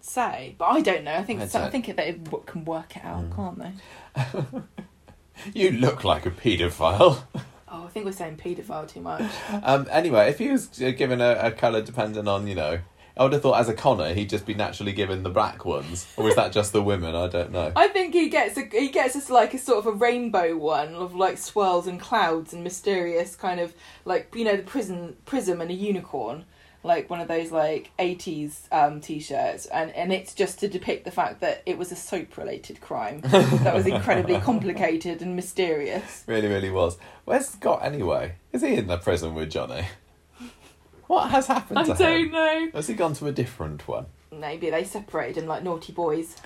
say. 0.01 0.55
But 0.59 0.67
I 0.67 0.81
don't 0.81 1.05
know. 1.05 1.15
I 1.15 1.23
think 1.23 1.41
I 1.41 1.47
so, 1.47 1.63
I 1.63 1.71
think 1.71 1.87
they 1.97 2.19
can 2.47 2.65
work 2.65 2.97
it 2.97 3.05
out, 3.05 3.31
Mm. 3.31 3.37
can't 3.37 3.59
they? 3.59 4.61
You 5.55 5.73
look 5.73 6.05
like 6.05 6.27
a 6.27 6.31
paedophile. 6.31 7.23
Oh, 7.69 7.85
I 7.85 7.89
think 7.89 8.05
we're 8.05 8.13
saying 8.13 8.37
paedophile 8.37 8.87
too 8.87 9.01
much. 9.01 9.23
Um, 9.63 9.89
anyway, 9.91 10.29
if 10.29 10.39
he 10.39 10.49
was 10.51 10.81
uh, 10.81 10.91
given 10.91 11.21
a, 11.21 11.33
a 11.43 11.51
colour 11.51 11.81
depending 11.83 12.29
on, 12.29 12.47
you 12.47 12.55
know, 12.55 12.79
I 13.17 13.23
would 13.25 13.33
have 13.33 13.43
thought 13.43 13.61
as 13.61 13.69
a 13.69 13.75
Connor 13.75 14.15
he'd 14.15 14.31
just 14.31 14.47
be 14.47 14.55
naturally 14.55 14.93
given 14.93 15.23
the 15.23 15.31
black 15.31 15.65
ones, 15.65 16.07
or 16.17 16.29
is 16.29 16.37
that 16.37 16.53
just 16.53 16.73
the 16.73 16.83
women? 16.83 17.15
I 17.15 17.29
don't 17.29 17.53
know. 17.53 17.73
I 17.77 17.89
think 17.89 18.15
he 18.15 18.29
gets 18.29 18.57
a 18.57 18.63
he 18.73 18.89
gets 18.89 19.15
us 19.17 19.29
like 19.29 19.53
a 19.55 19.59
sort 19.59 19.79
of 19.79 19.87
a 19.87 19.93
rainbow 19.93 20.57
one 20.57 20.95
of 20.95 21.15
like 21.15 21.39
swirls 21.39 21.87
and 21.87 22.01
clouds 22.01 22.53
and 22.53 22.65
mysterious 22.65 23.37
kind 23.37 23.61
of 23.61 23.75
like 24.05 24.35
you 24.35 24.45
know 24.45 24.57
the 24.57 24.63
prison 24.63 25.17
prism 25.27 25.61
and 25.61 25.71
a 25.71 25.75
unicorn 25.75 26.45
like 26.85 27.09
one 27.09 27.21
of 27.21 27.29
those 27.29 27.53
like 27.53 27.93
80s 27.99 28.63
um 28.73 29.01
t-shirts 29.01 29.67
and 29.67 29.93
and 29.93 30.13
it's 30.13 30.35
just 30.35 30.59
to 30.61 30.69
depict 30.69 31.05
the 31.05 31.13
fact 31.13 31.41
that 31.41 31.63
it 31.65 31.79
was 31.79 31.93
a 31.93 31.97
soap 31.97 32.37
related 32.37 32.81
crime 32.81 33.21
that 33.21 33.73
was 33.73 33.87
incredibly 33.87 34.41
complicated 34.41 35.23
and 35.23 35.37
mysterious 35.37 36.25
Really, 36.27 36.49
really 36.49 36.71
was. 36.71 36.97
Where's 37.25 37.47
Scott 37.49 37.81
anyway? 37.85 38.35
Is 38.53 38.63
he 38.63 38.75
in 38.75 38.89
the 38.89 38.97
prison 38.97 39.35
with 39.35 39.51
Johnny? 39.51 39.87
What 41.13 41.29
has 41.31 41.47
happened 41.47 41.79
I 41.79 41.83
to 41.83 41.93
don't 41.93 42.21
him? 42.25 42.33
know 42.33 42.71
Has 42.73 42.87
he 42.87 42.95
gone 42.95 43.13
to 43.17 43.27
a 43.27 43.33
different 43.33 43.87
one? 43.87 44.07
maybe 44.31 44.71
they 44.71 44.83
separated 44.83 45.43
him 45.43 45.47
like 45.47 45.63
naughty 45.63 45.93
boys 45.93 46.37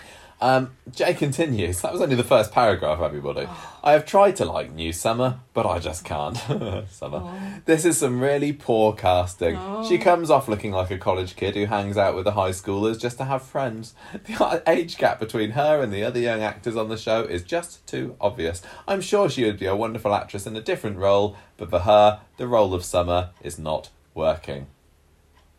Um, 0.40 0.72
Jay 0.90 1.14
continues. 1.14 1.80
That 1.82 1.92
was 1.92 2.02
only 2.02 2.16
the 2.16 2.24
first 2.24 2.50
paragraph, 2.52 3.00
everybody. 3.00 3.46
I 3.84 3.92
have 3.92 4.04
tried 4.04 4.34
to 4.36 4.44
like 4.44 4.72
New 4.72 4.92
Summer, 4.92 5.38
but 5.54 5.64
I 5.66 5.78
just 5.78 6.04
can't. 6.04 6.36
Summer. 6.90 7.62
This 7.64 7.84
is 7.84 7.96
some 7.98 8.20
really 8.20 8.52
poor 8.52 8.92
casting. 8.92 9.56
Oh. 9.56 9.88
She 9.88 9.96
comes 9.98 10.28
off 10.30 10.48
looking 10.48 10.72
like 10.72 10.90
a 10.90 10.98
college 10.98 11.36
kid 11.36 11.54
who 11.54 11.66
hangs 11.66 11.96
out 11.96 12.16
with 12.16 12.24
the 12.24 12.32
high 12.32 12.50
schoolers 12.50 13.00
just 13.00 13.16
to 13.18 13.24
have 13.24 13.42
friends. 13.42 13.94
The 14.24 14.62
age 14.66 14.98
gap 14.98 15.20
between 15.20 15.52
her 15.52 15.80
and 15.80 15.92
the 15.92 16.02
other 16.02 16.20
young 16.20 16.42
actors 16.42 16.76
on 16.76 16.88
the 16.88 16.98
show 16.98 17.22
is 17.22 17.42
just 17.44 17.86
too 17.86 18.16
obvious. 18.20 18.60
I'm 18.88 19.00
sure 19.00 19.30
she 19.30 19.44
would 19.44 19.58
be 19.60 19.66
a 19.66 19.76
wonderful 19.76 20.12
actress 20.12 20.44
in 20.46 20.54
a 20.56 20.60
different 20.60 20.98
role, 20.98 21.36
but 21.56 21.70
for 21.70 21.78
her, 21.78 22.20
the 22.36 22.48
role 22.48 22.74
of 22.74 22.84
Summer 22.84 23.30
is 23.42 23.58
not 23.60 23.88
working. 24.16 24.66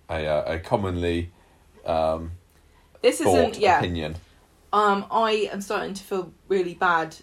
A, 0.10 0.26
uh, 0.26 0.54
a 0.56 0.60
commonly 0.60 1.32
um, 1.86 2.32
this 3.02 3.22
isn't 3.22 3.58
yeah 3.58 3.80
opinion. 3.80 4.16
Um, 4.74 5.06
I 5.12 5.50
am 5.52 5.62
starting 5.62 5.94
to 5.94 6.04
feel 6.04 6.34
really 6.50 6.74
bad 6.74 7.16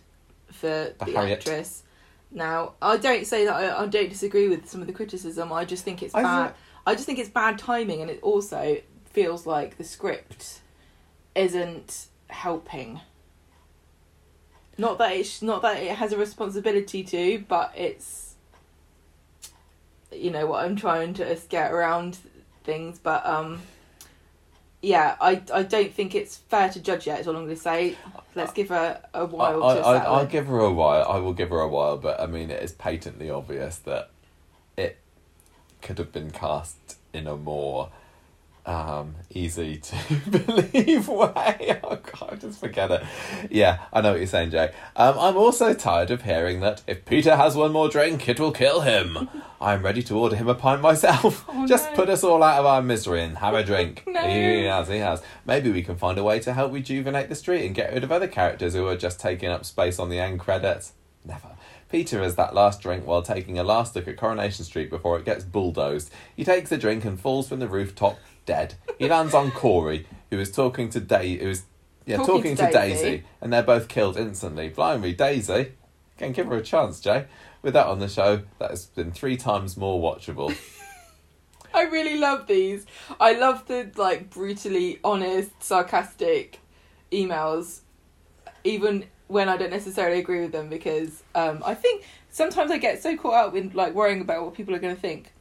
for 0.46 0.92
For 0.98 1.04
the 1.04 1.12
Harriet. 1.12 1.38
actress. 1.40 1.82
Now, 2.30 2.72
I 2.82 2.96
don't 2.96 3.26
say 3.26 3.44
that 3.44 3.54
I, 3.54 3.82
I 3.82 3.86
don't 3.86 4.08
disagree 4.08 4.48
with 4.48 4.68
some 4.68 4.80
of 4.80 4.86
the 4.86 4.92
criticism. 4.92 5.52
I 5.52 5.64
just 5.64 5.84
think 5.84 6.02
it's 6.02 6.14
I 6.14 6.22
bad. 6.22 6.44
think- 6.46 6.56
I 6.86 6.94
just 6.94 7.06
think 7.06 7.18
it's 7.18 7.30
bad 7.30 7.58
timing, 7.58 8.02
and 8.02 8.10
it 8.10 8.18
also 8.22 8.76
feels 9.10 9.46
like 9.46 9.78
the 9.78 9.84
script 9.84 10.60
isn't 11.34 12.06
helping. 12.28 13.00
Not 14.76 14.98
that 14.98 15.12
it's 15.12 15.40
not 15.40 15.62
that 15.62 15.82
it 15.82 15.92
has 15.96 16.12
a 16.12 16.18
responsibility 16.18 17.02
to, 17.04 17.44
but 17.48 17.72
it's 17.76 18.23
you 20.14 20.30
know 20.30 20.46
what 20.46 20.64
I'm 20.64 20.76
trying 20.76 21.14
to 21.14 21.38
get 21.48 21.72
around 21.72 22.18
things. 22.64 22.98
But 22.98 23.24
um, 23.26 23.60
yeah, 24.82 25.16
I 25.20 25.42
I 25.52 25.62
don't 25.62 25.92
think 25.92 26.14
it's 26.14 26.36
fair 26.36 26.68
to 26.70 26.80
judge 26.80 27.06
yet. 27.06 27.20
Is 27.20 27.28
all 27.28 27.36
I'm 27.36 27.44
going 27.44 27.54
to 27.54 27.60
say. 27.60 27.96
Let's 28.34 28.52
give 28.52 28.68
her 28.70 29.00
a 29.14 29.18
I, 29.18 29.22
while 29.22 29.64
I, 29.64 29.74
to 29.74 29.80
I, 29.80 29.98
settle. 29.98 30.14
I'll 30.14 30.26
give 30.26 30.46
her 30.46 30.60
a 30.60 30.72
while. 30.72 31.06
I 31.08 31.18
will 31.18 31.32
give 31.32 31.50
her 31.50 31.60
a 31.60 31.68
while, 31.68 31.96
but 31.96 32.20
I 32.20 32.26
mean, 32.26 32.50
it 32.50 32.62
is 32.62 32.72
patently 32.72 33.30
obvious 33.30 33.76
that 33.78 34.10
it 34.76 34.98
could 35.82 35.98
have 35.98 36.12
been 36.12 36.30
cast 36.30 36.96
in 37.12 37.26
a 37.26 37.36
more 37.36 37.90
um, 38.66 39.16
easy 39.30 39.76
to 39.76 39.96
believe 40.30 41.08
way. 41.08 41.80
Oh 41.84 41.96
God, 41.96 42.40
just 42.40 42.60
forget 42.60 42.90
it. 42.90 43.02
Yeah, 43.50 43.80
I 43.92 44.00
know 44.00 44.12
what 44.12 44.18
you're 44.18 44.26
saying, 44.26 44.50
Jay. 44.50 44.72
Um, 44.96 45.16
I'm 45.18 45.36
also 45.36 45.74
tired 45.74 46.10
of 46.10 46.22
hearing 46.22 46.60
that 46.60 46.82
if 46.86 47.04
Peter 47.04 47.36
has 47.36 47.56
one 47.56 47.72
more 47.72 47.88
drink, 47.88 48.26
it 48.28 48.40
will 48.40 48.52
kill 48.52 48.80
him. 48.80 49.28
I'm 49.60 49.82
ready 49.82 50.02
to 50.04 50.18
order 50.18 50.34
him 50.36 50.48
a 50.48 50.54
pint 50.54 50.80
myself. 50.80 51.44
Oh, 51.48 51.66
just 51.66 51.90
no. 51.90 51.96
put 51.96 52.08
us 52.08 52.24
all 52.24 52.42
out 52.42 52.58
of 52.58 52.66
our 52.66 52.82
misery 52.82 53.22
and 53.22 53.38
have 53.38 53.54
a 53.54 53.62
drink. 53.62 54.04
No. 54.06 54.20
He 54.22 54.64
has, 54.64 54.88
he 54.88 54.98
has. 54.98 55.22
Maybe 55.44 55.70
we 55.70 55.82
can 55.82 55.96
find 55.96 56.18
a 56.18 56.24
way 56.24 56.40
to 56.40 56.52
help 56.54 56.72
rejuvenate 56.72 57.28
the 57.28 57.34
street 57.34 57.66
and 57.66 57.74
get 57.74 57.92
rid 57.92 58.04
of 58.04 58.10
other 58.10 58.28
characters 58.28 58.74
who 58.74 58.86
are 58.86 58.96
just 58.96 59.20
taking 59.20 59.50
up 59.50 59.64
space 59.64 59.98
on 59.98 60.08
the 60.08 60.18
end 60.18 60.40
credits. 60.40 60.92
Never. 61.24 61.48
Peter 61.90 62.22
has 62.22 62.34
that 62.34 62.54
last 62.54 62.80
drink 62.80 63.06
while 63.06 63.22
taking 63.22 63.58
a 63.58 63.62
last 63.62 63.94
look 63.94 64.08
at 64.08 64.16
Coronation 64.16 64.64
Street 64.64 64.90
before 64.90 65.18
it 65.18 65.24
gets 65.24 65.44
bulldozed. 65.44 66.10
He 66.34 66.44
takes 66.44 66.72
a 66.72 66.76
drink 66.78 67.04
and 67.04 67.20
falls 67.20 67.48
from 67.48 67.60
the 67.60 67.68
rooftop 67.68 68.18
dead. 68.46 68.74
He 68.98 69.08
lands 69.08 69.34
on 69.34 69.50
Corey, 69.50 70.06
who 70.30 70.38
is 70.38 70.50
talking 70.52 70.88
to 70.90 71.00
Day, 71.00 71.36
who 71.38 71.50
is 71.50 71.64
yeah 72.06 72.18
talking, 72.18 72.34
Talking 72.34 72.56
to, 72.56 72.66
to 72.66 72.72
Daisy. 72.72 73.02
Daisy. 73.02 73.24
and 73.40 73.52
they're 73.52 73.62
both 73.62 73.88
killed 73.88 74.16
instantly. 74.16 74.68
Blimey, 74.68 75.12
Daisy. 75.14 75.72
Can 76.18 76.32
give 76.32 76.46
her 76.46 76.56
a 76.56 76.62
chance, 76.62 77.00
Jay. 77.00 77.26
With 77.62 77.74
that 77.74 77.86
on 77.86 77.98
the 77.98 78.08
show, 78.08 78.42
that 78.58 78.70
has 78.70 78.86
been 78.86 79.10
three 79.10 79.36
times 79.36 79.76
more 79.76 80.00
watchable. 80.00 80.54
I 81.74 81.82
really 81.82 82.16
love 82.18 82.46
these. 82.46 82.86
I 83.18 83.32
love 83.32 83.66
the 83.66 83.90
like 83.96 84.30
brutally 84.30 85.00
honest, 85.02 85.50
sarcastic 85.62 86.60
emails, 87.10 87.80
even 88.62 89.06
when 89.26 89.48
I 89.48 89.56
don't 89.56 89.70
necessarily 89.70 90.20
agree 90.20 90.40
with 90.40 90.52
them 90.52 90.68
because 90.68 91.22
um, 91.34 91.62
I 91.64 91.74
think 91.74 92.04
sometimes 92.30 92.70
I 92.70 92.78
get 92.78 93.02
so 93.02 93.16
caught 93.16 93.34
up 93.48 93.56
in 93.56 93.70
like 93.74 93.94
worrying 93.94 94.20
about 94.20 94.44
what 94.44 94.54
people 94.54 94.74
are 94.74 94.78
going 94.78 94.94
to 94.94 95.00
think. 95.00 95.32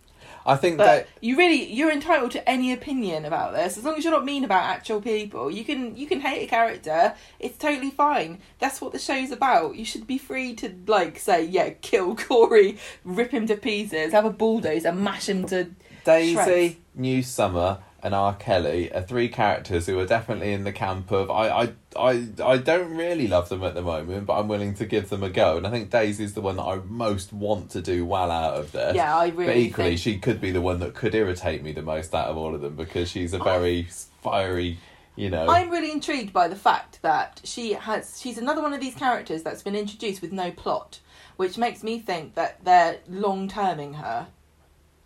I 0.45 0.55
think 0.55 0.77
But 0.77 0.85
that 0.85 1.07
you 1.21 1.37
really 1.37 1.71
you're 1.71 1.91
entitled 1.91 2.31
to 2.31 2.49
any 2.49 2.73
opinion 2.73 3.25
about 3.25 3.53
this 3.53 3.77
as 3.77 3.83
long 3.83 3.95
as 3.95 4.03
you're 4.03 4.13
not 4.13 4.25
mean 4.25 4.43
about 4.43 4.63
actual 4.63 5.01
people. 5.01 5.49
You 5.49 5.63
can 5.63 5.95
you 5.95 6.07
can 6.07 6.19
hate 6.19 6.43
a 6.43 6.47
character. 6.47 7.15
It's 7.39 7.57
totally 7.57 7.91
fine. 7.91 8.39
That's 8.59 8.81
what 8.81 8.91
the 8.91 8.99
show's 8.99 9.31
about. 9.31 9.75
You 9.75 9.85
should 9.85 10.07
be 10.07 10.17
free 10.17 10.53
to 10.55 10.75
like 10.87 11.19
say 11.19 11.45
yeah, 11.45 11.69
kill 11.81 12.15
Corey, 12.15 12.77
rip 13.03 13.31
him 13.31 13.47
to 13.47 13.55
pieces, 13.55 14.11
have 14.11 14.25
a 14.25 14.31
bulldozer, 14.31 14.91
mash 14.91 15.29
him 15.29 15.45
to 15.47 15.69
Daisy, 16.03 16.33
Shreds. 16.33 16.75
New 16.95 17.23
Summer, 17.23 17.79
and 18.03 18.13
R. 18.13 18.35
Kelly 18.35 18.93
are 18.93 19.01
three 19.01 19.29
characters 19.29 19.85
who 19.85 19.97
are 19.97 20.05
definitely 20.05 20.51
in 20.51 20.65
the 20.65 20.73
camp 20.73 21.09
of 21.11 21.31
I, 21.31 21.49
I, 21.49 21.73
I, 21.95 22.27
I 22.43 22.57
don't 22.57 22.95
really 22.95 23.27
love 23.27 23.49
them 23.49 23.63
at 23.63 23.73
the 23.73 23.81
moment, 23.81 24.25
but 24.25 24.39
I'm 24.39 24.47
willing 24.47 24.73
to 24.75 24.85
give 24.85 25.09
them 25.09 25.23
a 25.23 25.29
go. 25.29 25.57
And 25.57 25.67
I 25.67 25.69
think 25.69 25.89
Daisy's 25.89 26.33
the 26.33 26.41
one 26.41 26.57
that 26.57 26.63
I 26.63 26.75
most 26.87 27.33
want 27.33 27.71
to 27.71 27.81
do 27.81 28.05
well 28.05 28.31
out 28.31 28.55
of 28.55 28.71
this. 28.71 28.95
yeah. 28.95 29.15
I 29.15 29.27
really 29.27 29.45
but 29.45 29.57
equally, 29.57 29.89
think 29.89 29.99
she 29.99 30.17
could 30.19 30.41
be 30.41 30.51
the 30.51 30.61
one 30.61 30.79
that 30.79 30.93
could 30.93 31.15
irritate 31.15 31.63
me 31.63 31.71
the 31.71 31.81
most 31.81 32.13
out 32.13 32.27
of 32.27 32.37
all 32.37 32.55
of 32.55 32.61
them 32.61 32.75
because 32.75 33.09
she's 33.09 33.33
a 33.33 33.39
very 33.39 33.87
fiery, 34.21 34.77
you 35.15 35.29
know. 35.29 35.47
I'm 35.47 35.69
really 35.69 35.91
intrigued 35.91 36.33
by 36.33 36.47
the 36.47 36.55
fact 36.55 37.01
that 37.01 37.41
she 37.43 37.73
has 37.73 38.19
she's 38.19 38.37
another 38.37 38.61
one 38.61 38.73
of 38.73 38.81
these 38.81 38.95
characters 38.95 39.43
that's 39.43 39.61
been 39.61 39.75
introduced 39.75 40.21
with 40.21 40.31
no 40.31 40.51
plot, 40.51 40.99
which 41.37 41.57
makes 41.57 41.83
me 41.83 41.99
think 41.99 42.35
that 42.35 42.63
they're 42.63 42.99
long 43.07 43.47
terming 43.47 43.95
her. 43.95 44.27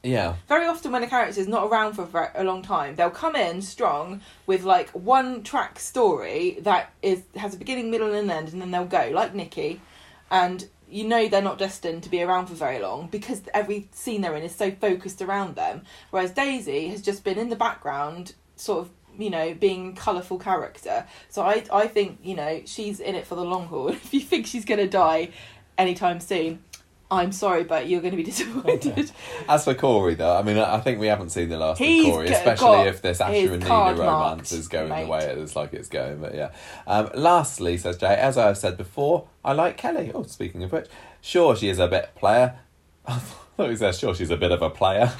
Yeah, 0.03 0.35
Very 0.47 0.67
often 0.67 0.91
when 0.91 1.03
a 1.03 1.07
character 1.07 1.41
is 1.41 1.47
not 1.47 1.67
around 1.67 1.93
for 1.93 2.31
a 2.35 2.43
long 2.43 2.61
time, 2.61 2.95
they'll 2.95 3.09
come 3.09 3.35
in 3.35 3.61
strong 3.61 4.21
with 4.45 4.63
like 4.63 4.89
one 4.91 5.43
track 5.43 5.79
story 5.79 6.59
that 6.61 6.93
is 7.01 7.23
has 7.35 7.55
a 7.55 7.57
beginning, 7.57 7.91
middle 7.91 8.13
and 8.13 8.29
end 8.31 8.49
and 8.49 8.61
then 8.61 8.71
they'll 8.71 8.85
go, 8.85 9.09
like 9.11 9.33
Nikki. 9.33 9.81
And 10.29 10.67
you 10.89 11.03
know 11.03 11.27
they're 11.27 11.41
not 11.41 11.57
destined 11.57 12.03
to 12.03 12.09
be 12.09 12.21
around 12.21 12.47
for 12.47 12.53
very 12.53 12.79
long 12.79 13.07
because 13.07 13.41
every 13.53 13.89
scene 13.91 14.21
they're 14.21 14.35
in 14.35 14.43
is 14.43 14.55
so 14.55 14.71
focused 14.71 15.21
around 15.21 15.55
them. 15.55 15.81
Whereas 16.11 16.31
Daisy 16.31 16.87
has 16.89 17.01
just 17.01 17.23
been 17.23 17.37
in 17.37 17.49
the 17.49 17.55
background, 17.55 18.33
sort 18.55 18.85
of, 18.85 18.91
you 19.19 19.29
know, 19.29 19.53
being 19.53 19.95
colourful 19.95 20.37
character. 20.39 21.05
So 21.27 21.41
I 21.41 21.65
I 21.73 21.87
think 21.87 22.19
you 22.23 22.35
know 22.35 22.61
she's 22.65 22.99
in 22.99 23.15
it 23.15 23.25
for 23.25 23.35
the 23.35 23.43
long 23.43 23.67
haul. 23.67 23.89
If 24.07 24.13
you 24.13 24.21
think 24.21 24.45
she's 24.45 24.63
gonna 24.63 24.87
die 24.87 25.29
anytime 25.77 26.19
soon, 26.19 26.63
I'm 27.09 27.31
sorry, 27.31 27.63
but 27.63 27.87
you're 27.87 28.01
going 28.01 28.11
to 28.11 28.17
be 28.17 28.23
disappointed. 28.31 29.11
As 29.47 29.63
for 29.63 29.73
Corey, 29.73 30.15
though, 30.15 30.35
I 30.35 30.41
mean, 30.41 30.57
I 30.57 30.79
think 30.79 30.99
we 30.99 31.07
haven't 31.07 31.29
seen 31.29 31.49
the 31.49 31.57
last 31.57 31.77
He's 31.77 32.05
of 32.05 32.11
Corey, 32.11 32.29
especially 32.29 32.87
if 32.89 33.01
this 33.01 33.19
his 33.19 33.49
Asha 33.49 33.53
and 33.53 33.63
Nina 33.63 33.95
romance 33.95 34.51
is 34.51 34.67
going 34.67 34.89
mate. 34.89 35.05
the 35.05 35.09
way 35.09 35.23
it 35.23 35.37
is 35.37 35.55
like 35.55 35.73
it's 35.73 35.87
going. 35.87 36.19
But 36.19 36.35
yeah. 36.35 36.51
Um, 36.85 37.09
lastly, 37.15 37.77
says 37.77 37.97
Jay, 37.97 38.15
as 38.15 38.37
I 38.37 38.47
have 38.47 38.57
said 38.57 38.77
before, 38.77 39.27
I 39.43 39.53
like 39.53 39.77
Kelly. 39.77 40.11
Oh, 40.13 40.23
speaking 40.23 40.63
of 40.63 40.71
which, 40.71 40.87
sure, 41.21 41.55
she 41.55 41.69
is 41.69 41.79
a 41.79 41.87
bit 41.87 42.13
player. 42.15 42.59
I 43.07 43.19
thought 43.19 43.69
he 43.69 43.75
says, 43.77 43.97
sure, 43.97 44.13
she's 44.13 44.29
a 44.29 44.37
bit 44.37 44.51
of 44.51 44.61
a 44.61 44.69
player. 44.69 45.13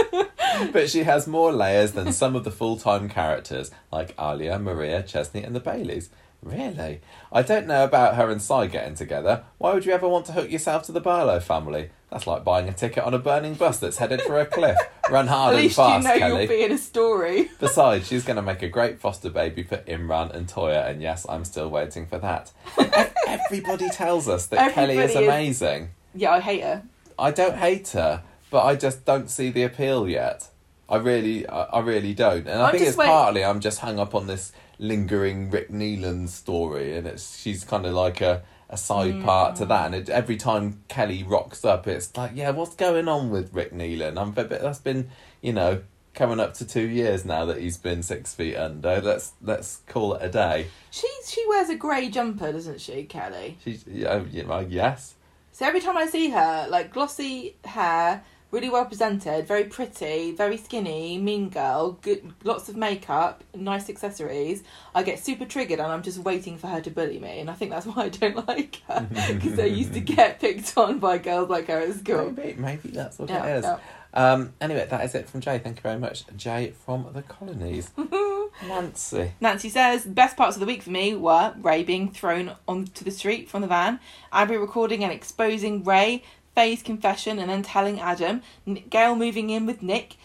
but 0.72 0.90
she 0.90 1.04
has 1.04 1.26
more 1.26 1.52
layers 1.52 1.92
than 1.92 2.12
some 2.12 2.36
of 2.36 2.44
the 2.44 2.50
full 2.50 2.76
time 2.76 3.08
characters, 3.08 3.70
like 3.90 4.14
Alya, 4.16 4.60
Maria, 4.60 5.02
Chesney, 5.02 5.42
and 5.42 5.56
the 5.56 5.60
Baileys. 5.60 6.10
Really? 6.44 7.00
I 7.32 7.42
don't 7.42 7.66
know 7.66 7.84
about 7.84 8.16
her 8.16 8.30
and 8.30 8.40
Cy 8.40 8.66
getting 8.66 8.94
together. 8.94 9.44
Why 9.58 9.72
would 9.72 9.86
you 9.86 9.92
ever 9.92 10.06
want 10.06 10.26
to 10.26 10.32
hook 10.32 10.50
yourself 10.50 10.82
to 10.84 10.92
the 10.92 11.00
Barlow 11.00 11.40
family? 11.40 11.88
That's 12.10 12.26
like 12.26 12.44
buying 12.44 12.68
a 12.68 12.72
ticket 12.72 13.02
on 13.02 13.14
a 13.14 13.18
burning 13.18 13.54
bus 13.54 13.78
that's 13.80 13.96
headed 13.96 14.20
for 14.22 14.38
a 14.38 14.44
cliff. 14.46 14.76
Run 15.10 15.26
hard 15.26 15.54
At 15.54 15.56
and 15.56 15.62
least 15.64 15.76
fast, 15.76 16.04
you 16.06 16.12
know 16.12 16.18
Kelly. 16.18 16.40
you'll 16.42 16.48
be 16.48 16.62
in 16.62 16.70
a 16.72 16.78
story. 16.78 17.50
Besides, 17.60 18.06
she's 18.06 18.24
going 18.24 18.36
to 18.36 18.42
make 18.42 18.62
a 18.62 18.68
great 18.68 19.00
foster 19.00 19.30
baby 19.30 19.62
for 19.62 19.78
Imran 19.78 20.32
and 20.34 20.46
Toya, 20.46 20.88
and 20.88 21.00
yes, 21.02 21.26
I'm 21.28 21.44
still 21.44 21.70
waiting 21.70 22.06
for 22.06 22.18
that. 22.18 22.52
Ev- 22.78 23.12
Everybody 23.26 23.88
tells 23.88 24.28
us 24.28 24.46
that 24.48 24.74
Kelly 24.74 24.98
is 24.98 25.10
Everybody 25.16 25.24
is- 25.24 25.28
amazing. 25.62 25.88
Yeah, 26.14 26.32
I 26.32 26.40
hate 26.40 26.62
her. 26.62 26.82
I 27.18 27.30
don't 27.30 27.56
hate 27.56 27.88
her, 27.88 28.22
but 28.50 28.64
I 28.64 28.76
just 28.76 29.04
don't 29.04 29.28
see 29.30 29.50
the 29.50 29.62
appeal 29.64 30.08
yet. 30.08 30.48
I 30.88 30.96
really, 30.98 31.46
I, 31.48 31.62
I 31.64 31.80
really 31.80 32.12
don't, 32.14 32.46
and 32.46 32.60
I 32.60 32.66
I'm 32.66 32.70
think 32.72 32.82
just 32.82 32.88
it's 32.90 32.98
wait- 32.98 33.06
partly 33.06 33.42
I'm 33.44 33.58
just 33.60 33.78
hung 33.80 33.98
up 33.98 34.14
on 34.14 34.26
this 34.26 34.52
lingering 34.86 35.50
Rick 35.50 35.70
Neelan 35.70 36.28
story, 36.28 36.96
and 36.96 37.06
it's 37.06 37.38
she's 37.38 37.64
kind 37.64 37.86
of 37.86 37.94
like 37.94 38.20
a 38.20 38.42
a 38.70 38.76
side 38.76 39.22
part 39.22 39.56
to 39.56 39.64
mm. 39.64 39.68
that, 39.68 39.86
and 39.86 39.94
it, 39.94 40.08
every 40.08 40.36
time 40.36 40.82
Kelly 40.88 41.22
rocks 41.22 41.64
up, 41.64 41.86
it's 41.86 42.16
like, 42.16 42.32
yeah, 42.34 42.50
what's 42.50 42.74
going 42.74 43.08
on 43.08 43.30
with 43.30 43.52
Rick 43.52 43.72
Neelan? 43.72 44.18
I'm 44.18 44.32
but 44.32 44.48
that's 44.48 44.78
been, 44.78 45.10
you 45.40 45.52
know, 45.52 45.82
coming 46.14 46.40
up 46.40 46.54
to 46.54 46.66
two 46.66 46.86
years 46.88 47.24
now 47.24 47.44
that 47.44 47.58
he's 47.58 47.76
been 47.76 48.02
six 48.02 48.34
feet 48.34 48.56
under. 48.56 49.00
Let's 49.00 49.32
let's 49.42 49.80
call 49.86 50.14
it 50.14 50.24
a 50.24 50.28
day. 50.28 50.68
She 50.90 51.08
she 51.26 51.44
wears 51.48 51.68
a 51.68 51.76
grey 51.76 52.08
jumper, 52.08 52.52
doesn't 52.52 52.80
she, 52.80 53.04
Kelly? 53.04 53.58
She's, 53.62 53.84
yeah, 53.86 54.12
oh, 54.12 54.26
well, 54.46 54.66
yes. 54.66 55.14
So 55.52 55.66
every 55.66 55.80
time 55.80 55.96
I 55.96 56.06
see 56.06 56.30
her, 56.30 56.66
like 56.68 56.92
glossy 56.92 57.56
hair, 57.64 58.24
really 58.54 58.70
well 58.70 58.84
presented, 58.84 59.46
very 59.46 59.64
pretty, 59.64 60.30
very 60.32 60.56
skinny, 60.56 61.18
mean 61.18 61.48
girl, 61.50 61.98
good, 62.02 62.32
lots 62.44 62.68
of 62.68 62.76
makeup, 62.76 63.42
nice 63.54 63.90
accessories, 63.90 64.62
I 64.94 65.02
get 65.02 65.18
super 65.18 65.44
triggered 65.44 65.80
and 65.80 65.90
I'm 65.92 66.02
just 66.02 66.18
waiting 66.18 66.56
for 66.56 66.68
her 66.68 66.80
to 66.80 66.90
bully 66.90 67.18
me. 67.18 67.40
And 67.40 67.50
I 67.50 67.54
think 67.54 67.72
that's 67.72 67.84
why 67.90 68.04
I 68.04 68.08
don't 68.10 68.46
like 68.48 68.80
her 68.88 69.06
because 69.34 69.58
I 69.58 69.64
used 69.64 69.92
to 69.94 70.00
get 70.16 70.40
picked 70.40 70.78
on 70.78 71.00
by 71.00 71.18
girls 71.18 71.50
like 71.50 71.66
her 71.66 71.80
at 71.80 71.94
school. 71.96 72.30
Maybe, 72.30 72.60
maybe 72.60 72.88
that's 72.90 73.18
what 73.18 73.28
Yeah, 73.28 73.44
it 73.44 73.58
is. 73.58 73.64
yeah. 73.64 73.78
Um, 74.16 74.52
anyway, 74.60 74.86
that 74.88 75.04
is 75.04 75.16
it 75.16 75.28
from 75.28 75.40
Jay. 75.40 75.58
Thank 75.58 75.78
you 75.78 75.82
very 75.82 75.98
much, 75.98 76.24
Jay 76.36 76.72
from 76.86 77.08
the 77.12 77.22
colonies. 77.22 77.90
Nancy. 78.68 79.32
Nancy 79.40 79.68
says, 79.68 80.04
best 80.04 80.36
parts 80.36 80.54
of 80.54 80.60
the 80.60 80.66
week 80.66 80.82
for 80.82 80.90
me 80.90 81.16
were 81.16 81.52
Ray 81.60 81.82
being 81.82 82.12
thrown 82.12 82.52
onto 82.68 83.04
the 83.04 83.10
street 83.10 83.48
from 83.48 83.62
the 83.62 83.66
van, 83.66 83.98
Abby 84.32 84.56
recording 84.56 85.02
and 85.02 85.12
exposing 85.12 85.82
Ray, 85.82 86.22
Faye's 86.54 86.82
confession 86.82 87.38
and 87.38 87.50
then 87.50 87.62
telling 87.62 88.00
Adam, 88.00 88.42
Gail 88.90 89.16
moving 89.16 89.50
in 89.50 89.66
with 89.66 89.82
Nick, 89.82 90.16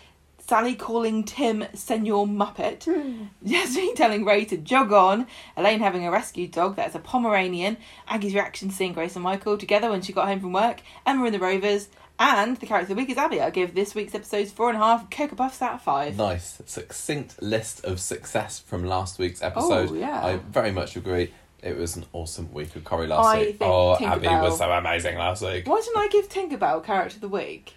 Sally 0.49 0.73
calling 0.73 1.23
Tim 1.23 1.65
Senor 1.75 2.25
Muppet, 2.25 2.85
hmm. 2.85 3.25
Jasmine 3.45 3.93
telling 3.95 4.25
Ray 4.25 4.45
to 4.45 4.57
jog 4.57 4.91
on, 4.91 5.27
Elaine 5.55 5.79
having 5.79 6.07
a 6.07 6.11
rescue 6.11 6.47
dog 6.47 6.75
that's 6.75 6.95
a 6.95 6.99
Pomeranian, 6.99 7.77
Aggie's 8.07 8.33
reaction 8.33 8.69
to 8.69 8.75
seeing 8.75 8.93
Grace 8.93 9.15
and 9.15 9.23
Michael 9.23 9.57
together 9.57 9.91
when 9.91 10.01
she 10.01 10.11
got 10.11 10.27
home 10.27 10.39
from 10.39 10.53
work, 10.53 10.81
Emma 11.05 11.25
and 11.25 11.35
the 11.35 11.39
Rovers, 11.39 11.89
and 12.19 12.57
the 12.57 12.65
character 12.65 12.91
of 12.91 12.97
the 12.97 13.01
week 13.01 13.09
is 13.09 13.17
Abby. 13.17 13.41
I 13.41 13.49
give 13.49 13.75
this 13.75 13.95
week's 13.95 14.13
episodes 14.13 14.51
four 14.51 14.69
and 14.69 14.77
a 14.77 14.81
half 14.81 15.09
Cocoa 15.09 15.35
Puffs 15.35 15.61
out 15.61 15.75
of 15.75 15.81
five. 15.81 16.17
Nice, 16.17 16.61
succinct 16.65 17.41
list 17.41 17.85
of 17.85 17.99
success 17.99 18.59
from 18.59 18.83
last 18.83 19.19
week's 19.19 19.41
oh, 19.41 19.47
episode. 19.47 19.89
Oh, 19.91 19.93
yeah. 19.93 20.25
I 20.25 20.37
very 20.37 20.71
much 20.71 20.95
agree. 20.95 21.31
It 21.61 21.77
was 21.77 21.95
an 21.97 22.05
awesome 22.13 22.53
week 22.53 22.75
of 22.75 22.83
Corrie 22.85 23.07
last 23.07 23.25
I 23.25 23.39
week. 23.39 23.57
think 23.59 23.71
oh, 23.71 23.97
Tinkerbell- 23.99 24.11
Abby 24.25 24.27
was 24.27 24.57
so 24.57 24.71
amazing 24.71 25.17
last 25.17 25.41
week 25.43 25.67
Why 25.67 25.81
didn't 25.81 25.97
I 25.97 26.07
give 26.07 26.29
Tinkerbell 26.29 26.83
character 26.83 27.17
of 27.17 27.21
the 27.21 27.29
week? 27.29 27.73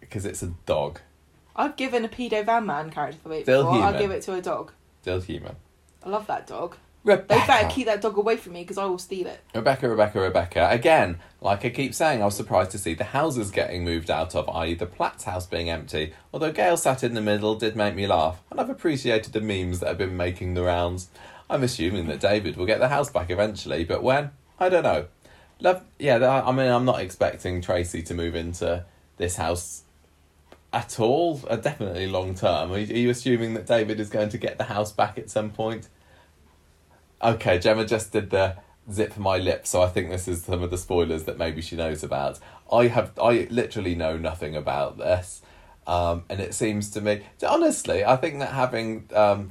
because 0.00 0.24
it's 0.24 0.42
a 0.42 0.52
dog, 0.66 1.00
I've 1.56 1.76
given 1.76 2.04
a 2.04 2.08
pedo 2.08 2.44
van 2.46 2.64
man 2.66 2.90
character 2.90 3.16
of 3.18 3.22
the 3.24 3.28
week 3.30 3.44
Still 3.44 3.64
before. 3.64 3.82
I'll 3.82 3.98
give 3.98 4.10
it 4.10 4.22
to 4.22 4.34
a 4.34 4.40
dog. 4.40 4.72
still 5.02 5.20
human. 5.20 5.56
I 6.04 6.08
love 6.08 6.26
that 6.28 6.46
dog. 6.46 6.76
Rebecca. 7.04 7.26
They 7.40 7.46
better 7.46 7.68
keep 7.68 7.86
that 7.86 8.00
dog 8.02 8.18
away 8.18 8.36
from 8.36 8.52
me 8.54 8.62
because 8.62 8.76
I 8.76 8.84
will 8.84 8.98
steal 8.98 9.26
it. 9.28 9.40
Rebecca, 9.54 9.88
Rebecca, 9.88 10.20
Rebecca. 10.20 10.68
Again, 10.70 11.18
like 11.40 11.64
I 11.64 11.70
keep 11.70 11.94
saying, 11.94 12.20
I 12.20 12.24
was 12.26 12.34
surprised 12.36 12.70
to 12.72 12.78
see 12.78 12.92
the 12.94 13.04
houses 13.04 13.50
getting 13.50 13.84
moved 13.84 14.10
out 14.10 14.34
of, 14.34 14.48
i.e., 14.50 14.74
the 14.74 14.84
Platt's 14.86 15.24
house 15.24 15.46
being 15.46 15.70
empty. 15.70 16.12
Although 16.34 16.52
Gail 16.52 16.76
sat 16.76 17.02
in 17.04 17.14
the 17.14 17.20
middle 17.22 17.54
did 17.54 17.76
make 17.76 17.94
me 17.94 18.06
laugh, 18.06 18.42
and 18.50 18.60
I've 18.60 18.68
appreciated 18.68 19.32
the 19.32 19.40
memes 19.40 19.80
that 19.80 19.88
have 19.88 19.98
been 19.98 20.16
making 20.16 20.54
the 20.54 20.64
rounds. 20.64 21.08
I'm 21.50 21.62
assuming 21.62 22.06
that 22.08 22.20
David 22.20 22.56
will 22.56 22.66
get 22.66 22.78
the 22.78 22.88
house 22.88 23.10
back 23.10 23.30
eventually, 23.30 23.84
but 23.84 24.02
when? 24.02 24.30
I 24.60 24.68
don't 24.68 24.82
know. 24.82 25.06
Love, 25.60 25.84
yeah, 25.98 26.42
I 26.46 26.52
mean, 26.52 26.70
I'm 26.70 26.84
not 26.84 27.00
expecting 27.00 27.60
Tracy 27.60 28.02
to 28.02 28.14
move 28.14 28.34
into 28.34 28.84
this 29.16 29.36
house 29.36 29.82
at 30.72 31.00
all. 31.00 31.40
Uh, 31.48 31.56
definitely 31.56 32.06
long 32.06 32.34
term. 32.34 32.72
Are, 32.72 32.78
you 32.78 33.10
assuming 33.10 33.54
that 33.54 33.66
David 33.66 33.98
is 33.98 34.10
going 34.10 34.28
to 34.30 34.38
get 34.38 34.58
the 34.58 34.64
house 34.64 34.92
back 34.92 35.18
at 35.18 35.30
some 35.30 35.50
point? 35.50 35.88
Okay, 37.22 37.58
Gemma 37.58 37.84
just 37.84 38.12
did 38.12 38.30
the 38.30 38.56
zip 38.92 39.16
my 39.16 39.36
lips, 39.38 39.70
so 39.70 39.82
I 39.82 39.88
think 39.88 40.10
this 40.10 40.28
is 40.28 40.44
some 40.44 40.62
of 40.62 40.70
the 40.70 40.78
spoilers 40.78 41.24
that 41.24 41.38
maybe 41.38 41.60
she 41.60 41.76
knows 41.76 42.02
about. 42.02 42.38
I 42.72 42.86
have, 42.86 43.12
I 43.20 43.48
literally 43.50 43.94
know 43.94 44.16
nothing 44.16 44.54
about 44.54 44.98
this, 44.98 45.42
um, 45.86 46.24
and 46.28 46.40
it 46.40 46.54
seems 46.54 46.90
to 46.90 47.00
me, 47.00 47.22
honestly, 47.46 48.04
I 48.04 48.16
think 48.16 48.38
that 48.38 48.52
having 48.52 49.08
um, 49.14 49.50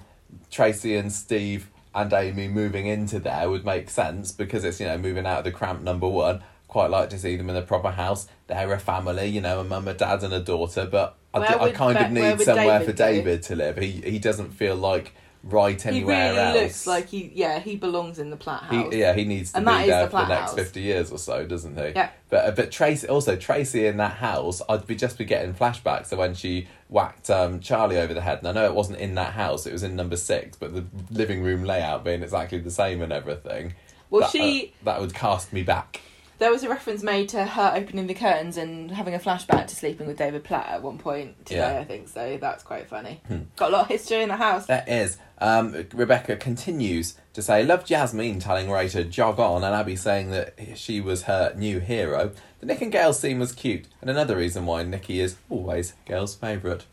Tracy 0.50 0.96
and 0.96 1.12
Steve 1.12 1.70
and 1.98 2.14
Amy 2.14 2.48
moving 2.48 2.86
into 2.86 3.20
there 3.20 3.50
would 3.50 3.66
make 3.66 3.90
sense 3.90 4.32
because 4.32 4.64
it's 4.64 4.80
you 4.80 4.86
know 4.86 4.98
moving 4.98 5.26
out 5.26 5.40
of 5.40 5.44
the 5.44 5.52
cramp 5.52 5.82
number 5.82 6.08
one. 6.08 6.44
Quite 6.68 6.90
like 6.90 7.10
to 7.12 7.18
see 7.18 7.36
them 7.38 7.50
in 7.50 7.56
a 7.56 7.62
proper 7.62 7.92
house. 7.92 8.28
They're 8.48 8.72
a 8.74 8.80
family, 8.80 9.28
you 9.28 9.40
know, 9.40 9.62
a 9.62 9.64
mum, 9.64 9.88
a 9.88 9.94
dad, 9.94 10.22
and 10.22 10.34
a 10.34 10.42
daughter. 10.42 10.86
But 10.86 11.18
I, 11.34 11.40
Where 11.40 11.48
d- 11.48 11.54
I 11.56 11.64
would 11.64 11.74
kind 11.76 11.98
of 11.98 12.12
need 12.12 12.42
somewhere 12.42 12.80
David 12.80 12.86
for? 12.86 12.92
David 12.94 13.44
to 13.44 13.56
live. 13.56 13.78
He 13.78 13.92
he 13.92 14.20
doesn't 14.20 14.52
feel 14.52 14.76
like 14.76 15.16
right 15.44 15.86
anywhere 15.86 16.16
He 16.32 16.38
really 16.38 16.40
else. 16.40 16.62
looks 16.64 16.88
like 16.88 17.08
he, 17.10 17.32
yeah, 17.34 17.60
he 17.60 17.76
belongs 17.76 18.20
in 18.20 18.30
the 18.30 18.38
Platt 18.38 18.64
house. 18.64 18.94
He, 18.94 19.00
yeah, 19.00 19.14
he 19.14 19.24
needs 19.26 19.52
to 19.52 19.58
And 19.58 19.66
be 19.66 19.88
there 19.88 20.06
the 20.06 20.10
for 20.12 20.22
the 20.22 20.28
next 20.28 20.42
house. 20.52 20.56
fifty 20.56 20.82
years 20.82 21.12
or 21.12 21.18
so, 21.18 21.46
doesn't 21.46 21.76
he? 21.78 21.90
Yeah. 21.96 22.10
But 22.30 22.46
uh, 22.46 22.52
but 22.52 22.72
Tracy 22.72 23.08
also 23.08 23.36
Tracy 23.36 23.86
in 23.88 23.98
that 23.98 24.14
house, 24.18 24.62
I'd 24.68 24.86
be 24.88 24.96
just 24.96 25.18
be 25.18 25.26
getting 25.26 25.54
flashbacks 25.54 26.12
of 26.12 26.20
when 26.20 26.34
she 26.34 26.68
whacked 26.90 27.30
um, 27.30 27.60
Charlie 27.60 27.98
over 27.98 28.14
the 28.14 28.22
head. 28.22 28.40
And 28.40 28.48
I 28.48 28.52
know 28.52 28.66
it 28.66 28.74
wasn't 28.76 29.00
in 29.00 29.16
that 29.16 29.34
house; 29.34 29.66
it 29.66 29.74
was 29.74 29.84
in 29.84 29.96
number 29.96 30.18
six. 30.18 30.58
But 30.58 30.74
the 30.76 30.86
living 31.12 31.44
room 31.44 31.64
layout 31.64 32.04
being 32.04 32.24
exactly 32.24 32.58
the 32.60 32.72
same 32.72 33.02
and 33.02 33.14
everything. 33.14 33.74
Well, 34.10 34.22
that, 34.22 34.32
she- 34.32 34.74
uh, 34.82 34.86
that 34.86 35.02
would 35.02 35.14
cast 35.14 35.52
me 35.54 35.64
back. 35.64 36.02
There 36.40 36.52
was 36.52 36.64
a 36.64 36.70
reference 36.70 37.02
made 37.02 37.30
to 37.30 37.44
her 37.46 37.74
opening 37.76 38.06
the 38.08 38.14
curtains 38.14 38.58
and 38.58 38.92
having 38.92 39.16
a 39.16 39.20
flashback 39.20 39.68
to 39.68 39.76
sleeping 39.76 40.06
with 40.06 40.18
David 40.18 40.44
Platt 40.44 40.68
at 40.68 40.84
one 40.84 40.98
point 40.98 41.46
today, 41.46 41.60
Yeah. 41.60 41.74
Hmm. 41.74 41.82
I 41.82 41.84
think. 41.86 42.08
So 42.10 42.38
that's 42.40 42.64
quite 42.64 42.88
funny. 42.88 43.22
Got 43.56 43.70
a 43.70 43.74
lot 43.74 43.82
of 43.82 43.88
history 43.88 44.22
in 44.22 44.30
the 44.30 44.36
house. 44.36 44.68
That 44.68 44.88
is. 44.88 45.18
Um, 45.40 45.86
Rebecca 45.94 46.36
continues 46.36 47.16
to 47.34 47.42
say, 47.42 47.64
Love 47.64 47.86
Jasmine 47.86 48.40
telling 48.40 48.70
Ray 48.70 48.90
to 48.90 49.04
jog 49.04 49.40
on, 49.40 49.64
and 49.64 49.74
Abby 49.76 49.96
saying 49.96 50.32
that 50.32 50.56
she 50.76 51.00
was 51.02 51.24
her 51.24 51.54
new 51.56 51.80
hero. 51.80 52.32
The 52.60 52.66
Nick 52.66 52.82
and 52.82 52.92
Gail 52.92 53.14
scene 53.14 53.40
was 53.40 53.52
cute, 53.52 53.86
and 54.02 54.10
another 54.10 54.38
reason 54.38 54.66
why 54.66 54.84
Nikki 54.84 55.20
is 55.20 55.38
always 55.50 55.94
Gail's 56.06 56.36
favourite. 56.36 56.86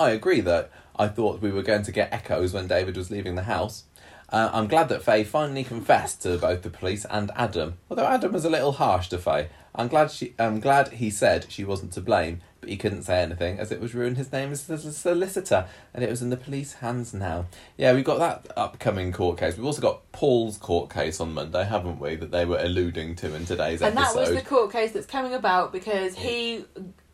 I 0.00 0.10
agree 0.10 0.40
that 0.40 0.70
I 0.96 1.08
thought 1.08 1.40
we 1.40 1.50
were 1.50 1.62
going 1.62 1.82
to 1.82 1.92
get 1.92 2.12
echoes 2.12 2.52
when 2.52 2.66
David 2.66 2.96
was 2.96 3.10
leaving 3.10 3.34
the 3.34 3.42
house. 3.42 3.84
Uh, 4.30 4.50
I'm 4.52 4.66
glad 4.66 4.88
that 4.88 5.02
Faye 5.02 5.24
finally 5.24 5.64
confessed 5.64 6.22
to 6.22 6.38
both 6.38 6.62
the 6.62 6.70
police 6.70 7.04
and 7.04 7.30
Adam, 7.36 7.78
although 7.90 8.06
Adam 8.06 8.32
was 8.32 8.44
a 8.44 8.50
little 8.50 8.72
harsh 8.72 9.08
to 9.08 9.18
Faye. 9.18 9.48
I'm 9.76 9.88
glad 9.88 10.10
she. 10.10 10.34
I'm 10.38 10.60
glad 10.60 10.88
he 10.88 11.10
said 11.10 11.46
she 11.48 11.64
wasn't 11.64 11.92
to 11.94 12.00
blame, 12.00 12.40
but 12.60 12.70
he 12.70 12.76
couldn't 12.76 13.02
say 13.02 13.20
anything 13.20 13.58
as 13.58 13.72
it 13.72 13.80
would 13.80 13.92
ruin 13.92 14.14
his 14.14 14.30
name 14.30 14.52
as 14.52 14.70
a 14.70 14.92
solicitor, 14.92 15.66
and 15.92 16.04
it 16.04 16.10
was 16.10 16.22
in 16.22 16.30
the 16.30 16.36
police 16.36 16.74
hands 16.74 17.12
now. 17.12 17.46
Yeah, 17.76 17.92
we've 17.92 18.04
got 18.04 18.18
that 18.18 18.52
upcoming 18.56 19.10
court 19.10 19.38
case. 19.38 19.56
We've 19.56 19.66
also 19.66 19.82
got 19.82 20.10
Paul's 20.12 20.58
court 20.58 20.90
case 20.90 21.18
on 21.20 21.34
Monday, 21.34 21.64
haven't 21.64 21.98
we? 21.98 22.14
That 22.14 22.30
they 22.30 22.44
were 22.44 22.58
alluding 22.58 23.16
to 23.16 23.34
in 23.34 23.46
today's 23.46 23.82
episode. 23.82 23.86
And 23.86 23.96
that 23.96 24.14
was 24.14 24.30
the 24.30 24.42
court 24.42 24.70
case 24.70 24.92
that's 24.92 25.06
coming 25.06 25.34
about 25.34 25.72
because 25.72 26.14
he 26.14 26.64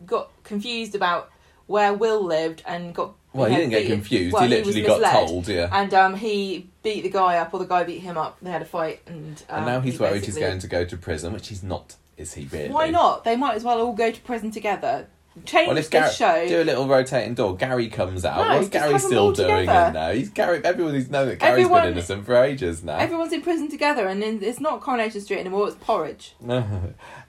got 0.05 0.31
confused 0.45 0.95
about 0.95 1.31
where 1.67 1.95
Will 1.95 2.23
lived 2.23 2.63
and 2.67 2.95
got. 2.95 3.15
Well, 3.33 3.49
he 3.49 3.57
didn't 3.57 3.71
get 3.71 3.83
beaten- 3.83 3.97
confused. 3.99 4.33
well, 4.33 4.43
he 4.43 4.49
literally 4.49 4.83
got 4.83 5.01
misled. 5.01 5.29
told, 5.29 5.49
yeah. 5.49 5.69
And 5.73 5.95
um, 5.95 6.15
he 6.17 6.69
beat 6.83 7.03
the 7.03 7.11
guy 7.11 7.37
up, 7.39 7.55
or 7.55 7.61
the 7.61 7.67
guy 7.67 7.85
beat 7.85 8.01
him 8.01 8.19
up. 8.19 8.37
They 8.43 8.51
had 8.51 8.63
a 8.63 8.65
fight, 8.65 9.01
and 9.07 9.43
um, 9.49 9.59
and 9.59 9.67
now 9.67 9.81
he's 9.81 9.95
he 9.95 9.99
worried 10.01 10.25
he's 10.25 10.37
going 10.37 10.59
to 10.59 10.67
go 10.67 10.85
to 10.85 10.97
prison, 10.97 11.33
which 11.33 11.49
he's 11.49 11.63
not, 11.63 11.95
is 12.17 12.35
he 12.35 12.47
really? 12.51 12.71
Why 12.71 12.91
not? 12.91 13.25
They 13.25 13.37
might 13.37 13.55
as 13.55 13.63
well 13.65 13.81
all 13.81 13.93
go 13.93 14.11
to 14.11 14.21
prison 14.23 14.51
together. 14.51 15.07
Change 15.45 15.69
Well, 15.69 15.77
if 15.77 15.85
the 15.87 15.91
Gary, 15.93 16.11
show. 16.13 16.49
do 16.49 16.61
a 16.61 16.65
little 16.65 16.89
rotating 16.89 17.35
door, 17.35 17.57
Gary 17.57 17.87
comes 17.89 18.25
out. 18.25 18.49
No, 18.49 18.57
What's 18.57 18.69
Gary 18.69 18.99
still 18.99 19.31
doing 19.31 19.61
in 19.61 19.67
now? 19.67 20.11
He's 20.11 20.29
Gary. 20.29 20.61
Everybody's 20.65 21.09
known 21.09 21.29
that 21.29 21.39
Gary's 21.39 21.53
Everyone- 21.63 21.83
been 21.85 21.93
innocent 21.93 22.27
for 22.27 22.35
ages 22.43 22.83
now. 22.83 22.99
Everyone's 22.99 23.33
in 23.33 23.41
prison 23.41 23.69
together, 23.71 24.09
and 24.09 24.25
in, 24.25 24.43
it's 24.43 24.59
not 24.59 24.81
Coronation 24.81 25.21
Street 25.21 25.39
anymore. 25.39 25.69
It's 25.69 25.77
Porridge. 25.77 26.35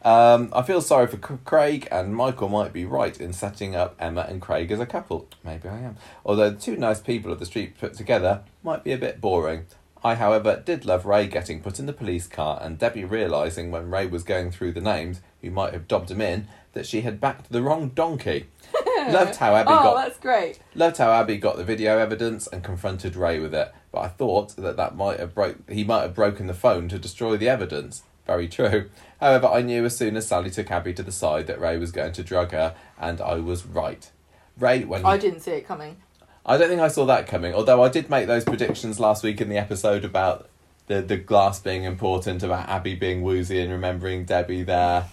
um, 0.04 0.50
I 0.54 0.64
feel 0.64 0.82
sorry 0.82 1.08
for 1.08 1.18
C- 1.18 1.40
Craig, 1.46 1.88
and 1.92 2.16
Michael 2.16 2.50
might 2.50 2.74
be 2.74 2.86
right 2.86 3.20
in 3.20 3.34
setting 3.34 3.76
up 3.76 3.96
Emma 4.00 4.26
and 4.28 4.42
Craig 4.42 4.72
as 4.72 4.80
a 4.80 4.86
couple. 4.86 5.28
Maybe 5.44 5.70
I 5.70 5.80
am. 5.80 5.98
Although 6.26 6.52
the 6.52 6.60
two 6.60 6.78
nice 6.78 7.00
people 7.00 7.32
of 7.32 7.40
the 7.40 7.46
street 7.46 7.78
put 7.80 7.94
together 7.94 8.44
might 8.64 8.84
be 8.84 8.92
a 8.92 8.98
bit 8.98 9.22
boring. 9.22 9.66
I, 10.04 10.16
however, 10.16 10.62
did 10.66 10.86
love 10.86 11.06
Ray 11.06 11.28
getting 11.28 11.62
put 11.62 11.78
in 11.78 11.86
the 11.86 11.94
police 11.94 12.26
car 12.26 12.60
and 12.62 12.80
Debbie 12.80 13.06
realising 13.06 13.70
when 13.70 13.92
Ray 13.92 14.08
was 14.08 14.24
going 14.24 14.50
through 14.50 14.72
the 14.72 14.82
names, 14.82 15.22
who 15.42 15.52
might 15.52 15.74
have 15.74 15.88
dobbed 15.88 16.10
him 16.10 16.22
in, 16.22 16.48
that 16.74 16.88
she 16.88 17.02
had 17.02 17.20
backed 17.20 17.52
the 17.52 17.62
wrong 17.62 17.90
donkey. 17.90 18.48
Loved 18.98 19.36
how 19.36 19.56
Abby 19.56 19.70
oh, 19.70 19.84
got 19.84 19.96
that's 19.96 20.20
great. 20.20 20.60
Loved 20.76 20.98
how 20.98 21.12
Abby 21.12 21.38
got 21.38 21.58
the 21.58 21.64
video 21.64 21.98
evidence 21.98 22.48
and 22.48 22.64
confronted 22.64 23.16
Ray 23.16 23.40
with 23.40 23.54
it, 23.54 23.74
but 23.92 24.00
I 24.00 24.08
thought 24.08 24.56
that 24.56 24.78
that 24.78 24.96
might 24.96 25.20
have 25.20 25.34
broke 25.34 25.70
he 25.70 25.84
might 25.84 26.02
have 26.02 26.14
broken 26.14 26.48
the 26.48 26.54
phone 26.54 26.88
to 26.90 27.00
destroy 27.00 27.36
the 27.36 27.50
evidence. 27.50 28.04
Very 28.26 28.48
true. 28.48 28.90
However, 29.20 29.48
I 29.48 29.62
knew 29.62 29.86
as 29.86 29.96
soon 29.96 30.18
as 30.18 30.28
Sally 30.28 30.50
took 30.50 30.72
Abby 30.72 30.94
to 30.94 31.04
the 31.04 31.12
side 31.12 31.48
that 31.48 31.60
Ray 31.60 31.78
was 31.78 31.92
going 31.92 32.14
to 32.14 32.24
drug 32.24 32.52
her, 32.52 32.76
and 33.00 33.22
I 33.22 33.36
was 33.36 33.66
right. 33.66 34.10
Ray, 34.58 34.84
when 34.84 35.02
he, 35.02 35.08
I 35.08 35.18
didn't 35.18 35.42
see 35.42 35.52
it 35.52 35.68
coming. 35.68 35.98
I 36.46 36.58
don't 36.58 36.70
think 36.70 36.82
I 36.82 36.88
saw 36.88 37.06
that 37.06 37.28
coming. 37.28 37.54
Although 37.54 37.84
I 37.84 37.90
did 37.90 38.10
make 38.10 38.28
those 38.28 38.44
predictions 38.44 39.00
last 39.00 39.24
week 39.24 39.42
in 39.42 39.50
the 39.50 39.58
episode 39.58 40.04
about 40.04 40.50
the 40.88 41.02
the 41.02 41.18
glass 41.18 41.60
being 41.60 41.84
important, 41.84 42.44
about 42.44 42.68
Abby 42.68 42.96
being 42.96 43.22
woozy 43.22 43.62
and 43.62 43.72
remembering 43.72 44.26
Debbie 44.26 44.64
there. 44.64 45.06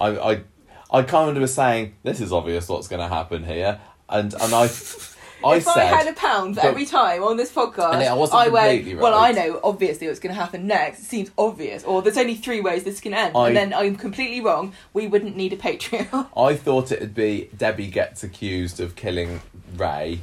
I 0.00 0.08
I 0.08 0.40
I 0.90 1.02
kind 1.02 1.36
of 1.36 1.40
was 1.40 1.54
saying 1.54 1.96
this 2.02 2.20
is 2.20 2.32
obvious 2.32 2.68
what's 2.68 2.88
going 2.88 3.00
to 3.00 3.08
happen 3.14 3.44
here, 3.44 3.80
and 4.08 4.34
and 4.34 4.54
I 4.54 4.68
I 5.44 5.56
if 5.56 5.64
said 5.64 5.76
I 5.76 5.84
had 5.84 6.06
a 6.08 6.12
pound 6.12 6.56
for 6.56 6.62
but- 6.62 6.68
every 6.68 6.86
time 6.86 7.22
on 7.22 7.36
this 7.36 7.52
podcast, 7.52 7.94
I 7.94 8.12
wasn't 8.14 8.52
went, 8.52 8.78
completely 8.78 8.94
well, 9.00 9.14
I 9.14 9.32
know 9.32 9.60
obviously 9.62 10.06
what's 10.06 10.18
going 10.20 10.34
to 10.34 10.40
happen 10.40 10.66
next. 10.66 11.00
It 11.00 11.04
seems 11.04 11.30
obvious, 11.38 11.84
or 11.84 12.02
there's 12.02 12.18
only 12.18 12.34
three 12.34 12.60
ways 12.60 12.84
this 12.84 13.00
can 13.00 13.14
end, 13.14 13.36
I- 13.36 13.48
and 13.48 13.56
then 13.56 13.74
I'm 13.74 13.96
completely 13.96 14.40
wrong. 14.40 14.72
We 14.92 15.06
wouldn't 15.06 15.36
need 15.36 15.52
a 15.52 15.56
Patreon. 15.56 16.28
I 16.36 16.54
thought 16.56 16.90
it'd 16.92 17.14
be 17.14 17.50
Debbie 17.56 17.88
gets 17.88 18.22
accused 18.24 18.80
of 18.80 18.96
killing 18.96 19.40
Ray, 19.76 20.20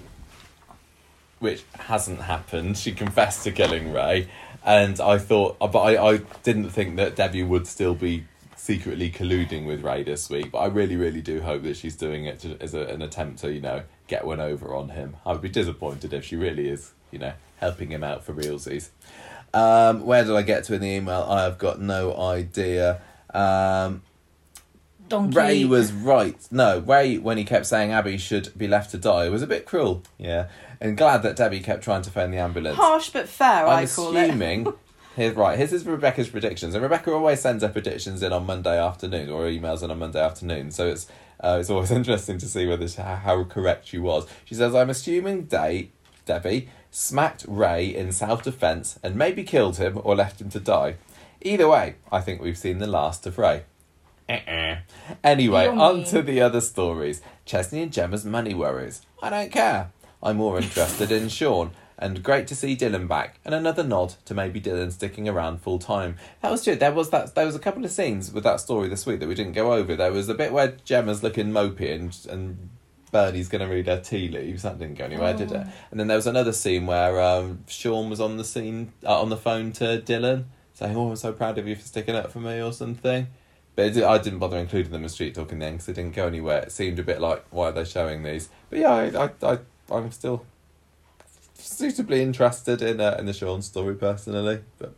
which 1.40 1.64
hasn't 1.80 2.22
happened. 2.22 2.78
She 2.78 2.92
confessed 2.92 3.44
to 3.44 3.52
killing 3.52 3.94
Ray, 3.94 4.28
and 4.66 5.00
I 5.00 5.18
thought, 5.18 5.58
uh, 5.62 5.68
but 5.68 5.80
I, 5.82 6.12
I 6.14 6.18
didn't 6.44 6.70
think 6.72 6.96
that 6.98 7.16
Debbie 7.16 7.44
would 7.44 7.68
still 7.68 7.94
be 7.96 8.26
secretly 8.56 9.12
colluding 9.12 9.66
with 9.68 9.84
Ray 9.84 10.02
this 10.04 10.30
week. 10.30 10.52
But 10.52 10.60
I 10.60 10.66
really, 10.68 10.96
really 10.96 11.22
do 11.22 11.42
hope 11.42 11.62
that 11.64 11.78
she's 11.78 11.96
doing 11.96 12.26
it 12.26 12.40
to, 12.40 12.58
as 12.60 12.74
a, 12.74 12.82
an 12.88 13.02
attempt 13.04 13.40
to, 13.42 13.52
you 13.54 13.62
know, 13.62 13.84
get 14.08 14.26
one 14.26 14.40
over 14.40 14.74
on 14.76 14.90
him. 14.90 15.18
I 15.26 15.32
would 15.32 15.42
be 15.42 15.50
disappointed 15.50 16.14
if 16.14 16.26
she 16.26 16.36
really 16.36 16.70
is, 16.70 16.92
you 17.12 17.20
know, 17.20 17.34
helping 17.58 17.90
him 17.92 18.04
out 18.04 18.24
for 18.24 18.34
realsies. 18.34 18.90
Um, 19.54 20.06
where 20.06 20.24
did 20.24 20.36
I 20.36 20.42
get 20.42 20.66
to 20.66 20.74
in 20.76 20.82
the 20.82 20.88
email? 20.88 21.24
I 21.30 21.44
have 21.44 21.58
got 21.58 21.80
no 21.80 22.16
idea. 22.18 23.02
Um, 23.34 24.02
Donkey. 25.08 25.38
Ray 25.38 25.66
was 25.66 25.92
right. 25.92 26.36
No, 26.52 26.80
Ray, 26.80 27.18
when 27.18 27.38
he 27.38 27.44
kept 27.44 27.66
saying 27.66 27.92
Abby 27.92 28.18
should 28.18 28.58
be 28.58 28.68
left 28.68 28.92
to 28.92 28.98
die, 28.98 29.30
was 29.30 29.42
a 29.42 29.48
bit 29.48 29.66
cruel. 29.66 30.04
Yeah. 30.18 30.48
And 30.82 30.98
glad 30.98 31.24
that 31.24 31.36
Debbie 31.36 31.62
kept 31.62 31.84
trying 31.84 32.02
to 32.04 32.10
phone 32.10 32.32
the 32.32 32.38
ambulance. 32.38 32.76
harsh 32.76 33.10
but 33.12 33.30
fair. 33.30 33.66
I'm 33.68 33.84
I 33.84 33.86
call 33.86 34.16
it. 34.16 34.30
assuming. 34.30 34.74
Here, 35.16 35.32
right, 35.32 35.58
here's 35.58 35.72
is 35.72 35.86
Rebecca's 35.86 36.28
predictions. 36.28 36.74
And 36.74 36.84
Rebecca 36.84 37.14
always 37.14 37.40
sends 37.40 37.64
her 37.64 37.70
predictions 37.70 38.22
in 38.22 38.34
on 38.34 38.46
Monday 38.46 38.78
afternoon 38.78 39.30
or 39.30 39.44
emails 39.44 39.82
in 39.82 39.90
on 39.90 40.00
Monday 40.00 40.20
afternoon. 40.22 40.72
So 40.72 40.88
it's 40.88 41.08
uh, 41.40 41.58
it's 41.60 41.70
always 41.70 41.92
interesting 42.00 42.38
to 42.38 42.48
see 42.48 42.66
whether 42.66 42.88
how, 43.02 43.16
how 43.16 43.44
correct 43.44 43.88
she 43.88 43.98
was. 43.98 44.28
She 44.44 44.56
says, 44.56 44.76
I'm 44.76 44.90
assuming 44.90 45.44
Day, 45.46 45.90
Debbie 46.26 46.70
smacked 46.92 47.46
Ray 47.48 47.94
in 47.94 48.12
self 48.12 48.44
defence 48.44 49.00
and 49.04 49.16
maybe 49.16 49.44
killed 49.44 49.78
him 49.78 50.00
or 50.04 50.16
left 50.16 50.42
him 50.42 50.50
to 50.52 50.60
die. 50.60 50.96
Either 51.42 51.68
way, 51.68 51.96
I 52.12 52.22
think 52.22 52.42
we've 52.42 52.58
seen 52.58 52.80
the 52.80 52.88
last 52.88 53.28
of 53.28 53.38
Ray. 53.38 53.64
Uh-uh. 54.28 54.78
Anyway, 55.24 55.68
on 55.68 56.04
to 56.06 56.22
the 56.22 56.42
other 56.42 56.62
stories. 56.62 57.22
Chesney 57.46 57.84
and 57.84 57.94
Gemma's 57.94 58.26
money 58.26 58.56
worries. 58.56 59.04
I 59.22 59.30
don't 59.30 59.52
care. 59.52 59.92
I'm 60.24 60.38
more 60.38 60.58
interested 60.58 61.12
in 61.12 61.30
Sean. 61.30 61.72
And 61.98 62.22
great 62.22 62.48
to 62.48 62.56
see 62.56 62.76
Dylan 62.76 63.08
back, 63.08 63.40
and 63.46 63.56
another 63.56 63.84
nod 63.84 64.16
to 64.26 64.34
maybe 64.34 64.60
Dylan 64.60 64.92
sticking 64.92 65.30
around 65.30 65.62
full 65.62 65.80
time. 65.80 66.18
That 66.42 66.52
was 66.52 66.64
true. 66.64 66.76
There 66.76 66.92
was 66.92 67.10
that. 67.12 67.36
There 67.36 67.46
was 67.46 67.56
a 67.56 67.60
couple 67.60 67.86
of 67.86 67.92
scenes 67.92 68.34
with 68.34 68.44
that 68.44 68.60
story 68.60 68.90
this 68.90 69.06
week 69.06 69.22
that 69.22 69.30
we 69.30 69.36
didn't 69.36 69.54
go 69.54 69.72
over. 69.74 69.96
There 69.96 70.12
was 70.12 70.28
a 70.28 70.34
bit 70.34 70.52
where 70.52 70.76
Gemma's 70.84 71.24
looking 71.24 71.52
mopey 71.52 71.94
and 71.94 72.18
and 72.30 72.70
Bernie's 73.16 73.48
going 73.48 73.66
to 73.66 73.74
read 73.74 73.88
her 73.88 74.02
tea 74.02 74.28
leaves. 74.28 74.64
That 74.64 74.78
didn't 74.78 74.98
go 74.98 75.06
anywhere, 75.06 75.34
did 75.34 75.52
it? 75.54 75.66
And 75.90 75.98
then 75.98 76.08
there 76.08 76.18
was 76.18 76.28
another 76.28 76.52
scene 76.52 76.86
where 76.86 77.22
um, 77.22 77.64
Sean 77.66 78.10
was 78.10 78.20
on 78.20 78.36
the 78.36 78.44
scene 78.44 78.92
uh, 79.06 79.22
on 79.22 79.30
the 79.30 79.38
phone 79.38 79.72
to 79.74 80.02
Dylan, 80.02 80.44
saying, 80.74 80.98
"Oh, 80.98 81.12
I'm 81.12 81.16
so 81.16 81.32
proud 81.32 81.58
of 81.58 81.66
you 81.66 81.76
for 81.78 81.82
sticking 81.82 82.14
up 82.14 82.30
for 82.30 82.40
me" 82.40 82.62
or 82.62 82.74
something. 82.74 83.28
But 83.76 83.94
did, 83.94 84.04
I 84.04 84.18
didn't 84.18 84.40
bother 84.40 84.58
including 84.58 84.92
them 84.92 85.04
in 85.04 85.10
street 85.10 85.34
talking 85.34 85.60
then 85.60 85.74
because 85.74 85.88
it 85.88 85.94
didn't 85.94 86.14
go 86.14 86.28
anywhere. 86.28 86.64
It 86.64 86.74
seemed 86.74 87.00
a 87.00 87.04
bit 87.04 87.22
like 87.22 87.46
why 87.52 87.70
are 87.70 87.72
they 87.72 87.86
showing 87.86 88.24
these? 88.24 88.50
But 88.70 88.80
yeah, 88.80 88.92
I 88.92 89.26
I, 89.26 89.54
I 89.54 89.60
I'm 89.90 90.12
still 90.12 90.46
suitably 91.66 92.22
interested 92.22 92.82
in 92.82 93.02
uh, 93.02 93.16
in 93.20 93.26
the 93.26 93.34
Sean 93.34 93.62
story 93.62 93.96
personally. 93.96 94.62
But 94.78 94.96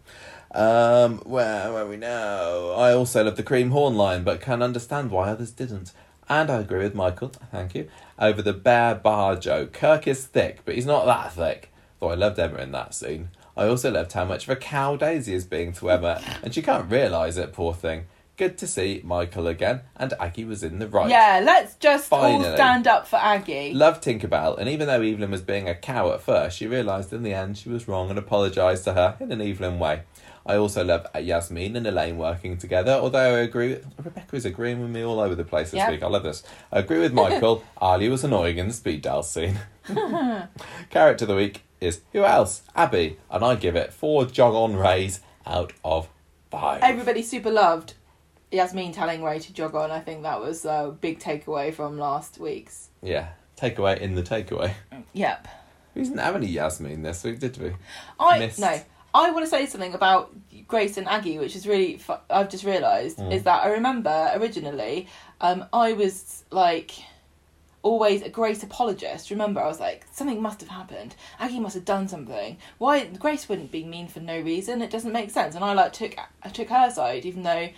um, 0.51 1.19
where 1.19 1.71
where 1.73 1.87
we 1.87 1.97
now? 1.97 2.71
I 2.71 2.93
also 2.93 3.23
love 3.23 3.37
the 3.37 3.43
cream 3.43 3.71
horn 3.71 3.95
line, 3.95 4.23
but 4.23 4.41
can 4.41 4.61
understand 4.61 5.11
why 5.11 5.29
others 5.29 5.51
didn't. 5.51 5.93
And 6.29 6.49
I 6.49 6.59
agree 6.59 6.83
with 6.83 6.95
Michael. 6.95 7.31
Thank 7.51 7.73
you 7.73 7.89
over 8.19 8.41
the 8.41 8.53
bear 8.53 8.95
bar 8.95 9.35
joke. 9.35 9.73
Kirk 9.73 10.07
is 10.07 10.25
thick, 10.25 10.59
but 10.65 10.75
he's 10.75 10.85
not 10.85 11.05
that 11.05 11.33
thick. 11.33 11.71
Though 11.99 12.09
I 12.09 12.15
loved 12.15 12.39
Emma 12.39 12.57
in 12.57 12.71
that 12.73 12.93
scene. 12.93 13.29
I 13.55 13.67
also 13.67 13.89
loved 13.89 14.13
how 14.13 14.25
much 14.25 14.43
of 14.43 14.49
a 14.49 14.55
cow 14.55 14.95
Daisy 14.97 15.33
is 15.33 15.45
being 15.45 15.73
to 15.73 15.89
Emma, 15.89 16.21
and 16.43 16.53
she 16.53 16.61
can't 16.61 16.91
realise 16.91 17.37
it. 17.37 17.53
Poor 17.53 17.73
thing. 17.73 18.05
Good 18.37 18.59
to 18.59 18.67
see 18.67 19.01
Michael 19.03 19.47
again, 19.47 19.81
and 19.95 20.13
Aggie 20.19 20.45
was 20.45 20.61
in 20.61 20.77
the 20.77 20.87
right. 20.87 21.09
Yeah, 21.09 21.41
let's 21.43 21.73
just 21.77 22.13
all 22.13 22.43
stand 22.43 22.85
up 22.85 23.07
for 23.07 23.15
Aggie. 23.15 23.73
Love 23.73 23.99
Tinkerbell, 23.99 24.59
and 24.59 24.69
even 24.69 24.85
though 24.85 25.01
Evelyn 25.01 25.31
was 25.31 25.41
being 25.41 25.67
a 25.67 25.73
cow 25.73 26.11
at 26.11 26.21
first, 26.21 26.55
she 26.55 26.67
realised 26.67 27.11
in 27.11 27.23
the 27.23 27.33
end 27.33 27.57
she 27.57 27.69
was 27.69 27.87
wrong 27.87 28.11
and 28.11 28.19
apologised 28.19 28.83
to 28.83 28.93
her 28.93 29.17
in 29.19 29.31
an 29.31 29.41
Evelyn 29.41 29.79
way. 29.79 30.03
I 30.45 30.55
also 30.55 30.83
love 30.85 31.07
Yasmin 31.19 31.75
and 31.75 31.87
Elaine 31.87 32.19
working 32.19 32.57
together, 32.57 32.91
although 32.91 33.37
I 33.37 33.39
agree 33.39 33.69
with 33.69 33.85
Rebecca 33.97 34.35
is 34.35 34.45
agreeing 34.45 34.81
with 34.81 34.91
me 34.91 35.03
all 35.03 35.19
over 35.19 35.33
the 35.33 35.43
place 35.43 35.71
this 35.71 35.79
Yep. 35.79 35.89
week. 35.89 36.03
I 36.03 36.07
love 36.07 36.21
this. 36.23 36.43
I 36.71 36.77
agree 36.79 36.99
with 36.99 37.13
Michael. 37.13 37.63
Ali 37.79 38.07
was 38.07 38.23
annoying 38.23 38.59
in 38.59 38.67
the 38.67 38.73
Speed 38.73 39.01
Daal 39.01 39.23
scene. 39.23 39.59
Character 40.91 41.25
of 41.25 41.29
the 41.29 41.35
week 41.35 41.63
is 41.81 42.01
who 42.13 42.23
else? 42.23 42.61
Abby, 42.75 43.17
and 43.31 43.43
I 43.43 43.55
give 43.55 43.75
it 43.75 43.91
four 43.93 44.25
jog 44.25 44.53
on 44.53 44.75
rays 44.75 45.21
out 45.47 45.73
of 45.83 46.07
five. 46.51 46.81
Everybody 46.83 47.23
super 47.23 47.51
loved 47.51 47.95
Yasmin 48.51 48.91
telling 48.93 49.23
Ray 49.23 49.39
to 49.39 49.53
jog 49.53 49.75
on. 49.75 49.91
I 49.91 49.99
think 49.99 50.23
that 50.23 50.39
was 50.39 50.65
a 50.65 50.95
big 50.99 51.19
takeaway 51.19 51.73
from 51.73 51.97
last 51.97 52.37
week's. 52.39 52.89
yeah, 53.01 53.29
takeaway 53.57 53.99
in 53.99 54.15
the 54.15 54.23
takeaway. 54.23 54.73
Yep. 55.13 55.47
We 55.95 56.03
didn't 56.03 56.19
have 56.19 56.35
any 56.35 56.47
Yasmin 56.47 57.01
this 57.01 57.23
week, 57.23 57.39
did 57.39 57.57
we? 57.57 57.73
I 58.19 58.39
Missed. 58.39 58.59
no. 58.59 58.79
I 59.13 59.31
want 59.31 59.45
to 59.45 59.49
say 59.49 59.65
something 59.65 59.95
about 59.95 60.31
Grace 60.67 60.97
and 60.97 61.07
Aggie, 61.07 61.39
which 61.39 61.55
is 61.55 61.65
really 61.67 61.97
fu- 61.97 62.13
I've 62.29 62.49
just 62.49 62.63
realised 62.63 63.17
Mm. 63.17 63.33
is 63.33 63.43
that 63.43 63.63
I 63.63 63.69
remember 63.69 64.31
originally 64.35 65.07
um, 65.41 65.65
I 65.73 65.93
was 65.93 66.43
like 66.51 66.91
always 67.81 68.21
a 68.21 68.29
Grace 68.29 68.61
apologist. 68.63 69.31
Remember, 69.31 69.59
I 69.61 69.67
was 69.67 69.79
like 69.79 70.05
something 70.11 70.41
must 70.41 70.59
have 70.59 70.69
happened. 70.69 71.15
Aggie 71.39 71.59
must 71.59 71.73
have 71.75 71.85
done 71.85 72.07
something. 72.07 72.57
Why 72.77 73.05
Grace 73.05 73.49
wouldn't 73.49 73.71
be 73.71 73.83
mean 73.83 74.07
for 74.07 74.19
no 74.19 74.39
reason? 74.39 74.81
It 74.83 74.91
doesn't 74.91 75.13
make 75.13 75.31
sense. 75.31 75.55
And 75.55 75.63
I 75.63 75.73
like 75.73 75.93
took 75.93 76.15
I 76.43 76.49
took 76.49 76.69
her 76.69 76.91
side, 76.91 77.25
even 77.25 77.41
though 77.43 77.69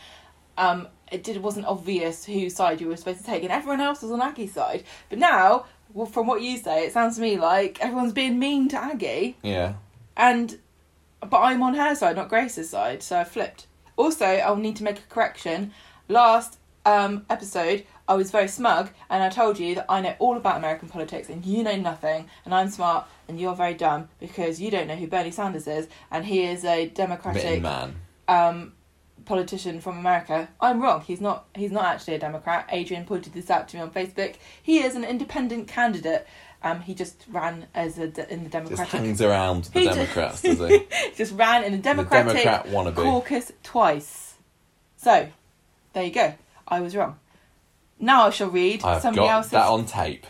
um, 0.60 0.88
it 1.12 1.24
did 1.24 1.38
wasn't 1.42 1.66
obvious 1.66 2.26
whose 2.26 2.56
side 2.56 2.80
you 2.82 2.88
were 2.88 2.98
supposed 2.98 3.20
to 3.20 3.26
take, 3.26 3.42
and 3.44 3.52
everyone 3.52 3.82
else 3.82 4.02
was 4.04 4.12
on 4.12 4.22
Aggie's 4.22 4.54
side. 4.54 4.84
But 5.10 5.18
now, 5.18 5.66
well, 5.94 6.06
from 6.06 6.28
what 6.28 6.42
you 6.44 6.58
say, 6.58 6.86
it 6.86 6.94
sounds 6.94 7.16
to 7.16 7.22
me 7.22 7.38
like 7.40 7.80
everyone's 7.82 8.14
being 8.14 8.38
mean 8.38 8.68
to 8.70 8.78
Aggie 8.78 9.38
Yeah. 9.42 9.74
and 10.16 10.60
but 11.22 11.40
I'm 11.40 11.62
on 11.64 11.74
her 11.74 11.96
side, 11.96 12.16
not 12.16 12.30
Grace's 12.30 12.70
side, 12.70 13.02
so 13.04 13.20
I 13.20 13.24
flipped. 13.24 13.66
Also, 13.98 14.26
I'll 14.26 14.56
need 14.56 14.76
to 14.78 14.84
make 14.84 15.00
a 15.00 15.14
correction. 15.14 15.72
Last 16.08 16.58
um, 16.86 17.26
episode, 17.30 17.86
I 18.08 18.14
was 18.16 18.32
very 18.32 18.48
smug, 18.48 18.90
and 19.10 19.22
I 19.22 19.30
told 19.30 19.60
you 19.60 19.76
that 19.76 19.86
I 19.90 20.00
know 20.02 20.16
all 20.20 20.38
about 20.38 20.56
American 20.58 20.88
politics, 20.90 21.28
and 21.30 21.46
you 21.46 21.62
know 21.64 21.76
nothing, 21.76 22.30
and 22.46 22.54
I'm 22.56 22.70
smart, 22.70 23.06
and 23.28 23.38
you're 23.40 23.54
very 23.56 23.74
dumb 23.74 24.08
because 24.20 24.62
you 24.62 24.72
don't 24.72 24.88
know 24.88 24.96
who 24.96 25.08
Bernie 25.08 25.32
Sanders 25.32 25.68
is, 25.68 25.88
and 26.10 26.26
he 26.26 26.44
is 26.44 26.64
a 26.64 26.86
Bitten 26.86 26.94
Democratic 26.96 27.62
man. 27.62 27.96
um, 28.30 28.74
politician 29.30 29.80
from 29.80 29.98
America. 30.00 30.50
I'm 30.60 30.82
wrong. 30.82 31.02
He's 31.02 31.22
not. 31.22 31.46
He's 31.56 31.72
not 31.72 31.86
actually 31.86 32.16
a 32.16 32.20
Democrat. 32.20 32.66
Adrian 32.70 33.06
pointed 33.06 33.32
this 33.34 33.50
out 33.50 33.70
to 33.70 33.78
me 33.78 33.82
on 33.84 33.92
Facebook. 33.92 34.36
He 34.62 34.80
is 34.80 34.96
an 34.96 35.04
independent 35.06 35.68
candidate. 35.70 36.28
Um, 36.64 36.82
he 36.82 36.94
just 36.94 37.24
ran 37.32 37.68
as 37.74 37.98
a 38.00 38.08
de- 38.08 38.28
in 38.34 38.44
the 38.44 38.50
Democratic. 38.50 38.92
Just 38.92 38.92
hangs 38.92 39.22
around 39.22 39.66
the 39.66 39.80
He 39.80 39.86
just- 39.86 39.98
Democrats, 39.98 40.42
does 40.42 40.60
he? 40.68 40.88
just 41.16 41.34
ran 41.36 41.64
in 41.64 41.72
the 41.72 41.78
The 41.78 41.84
Democratic 41.84 42.44
Democrat 42.44 42.66
wannabe. 42.68 42.96
caucus 42.96 43.52
twice. 43.64 44.34
So, 44.98 45.30
there 45.94 46.04
you 46.04 46.12
go. 46.12 46.34
I 46.68 46.82
was 46.82 46.96
wrong. 46.96 47.18
Now 48.00 48.26
I 48.28 48.30
shall 48.32 48.50
read 48.50 48.84
I've 48.84 49.02
somebody 49.02 49.28
got 49.28 49.34
else's. 49.36 49.52
that 49.52 49.68
on 49.68 49.86
tape. 49.86 50.26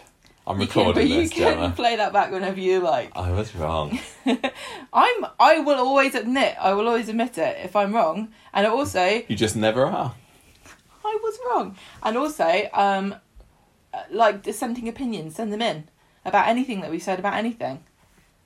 I'm 0.50 0.60
you 0.60 0.68
can, 0.68 0.88
recording 0.88 1.08
but 1.08 1.16
you 1.16 1.30
can 1.30 1.54
Gemma. 1.54 1.74
play 1.76 1.96
that 1.98 2.12
back 2.12 2.32
whenever 2.32 2.60
you 2.60 2.80
like. 2.80 3.12
I 3.16 3.32
was 3.32 3.56
wrong. 3.56 4.00
I'm. 4.26 5.26
I 5.40 5.60
will 5.60 5.78
always 5.78 6.16
admit. 6.16 6.56
I 6.60 6.74
will 6.74 6.88
always 6.88 7.08
admit 7.08 7.38
it 7.38 7.58
if 7.64 7.76
I'm 7.76 7.94
wrong, 7.94 8.30
and 8.52 8.66
also 8.66 9.22
You 9.28 9.36
just 9.36 9.56
never 9.56 9.86
are. 9.86 10.16
I 11.06 11.20
was 11.22 11.40
wrong. 11.48 11.78
And 12.02 12.18
also, 12.18 12.68
um, 12.74 13.16
uh, 13.94 14.04
like 14.12 14.42
dissenting 14.42 14.88
opinions, 14.88 15.36
send 15.36 15.54
them 15.54 15.62
in 15.62 15.88
about 16.26 16.48
anything 16.48 16.82
that 16.82 16.90
we 16.92 17.00
said 17.00 17.20
about 17.20 17.36
anything. 17.36 17.84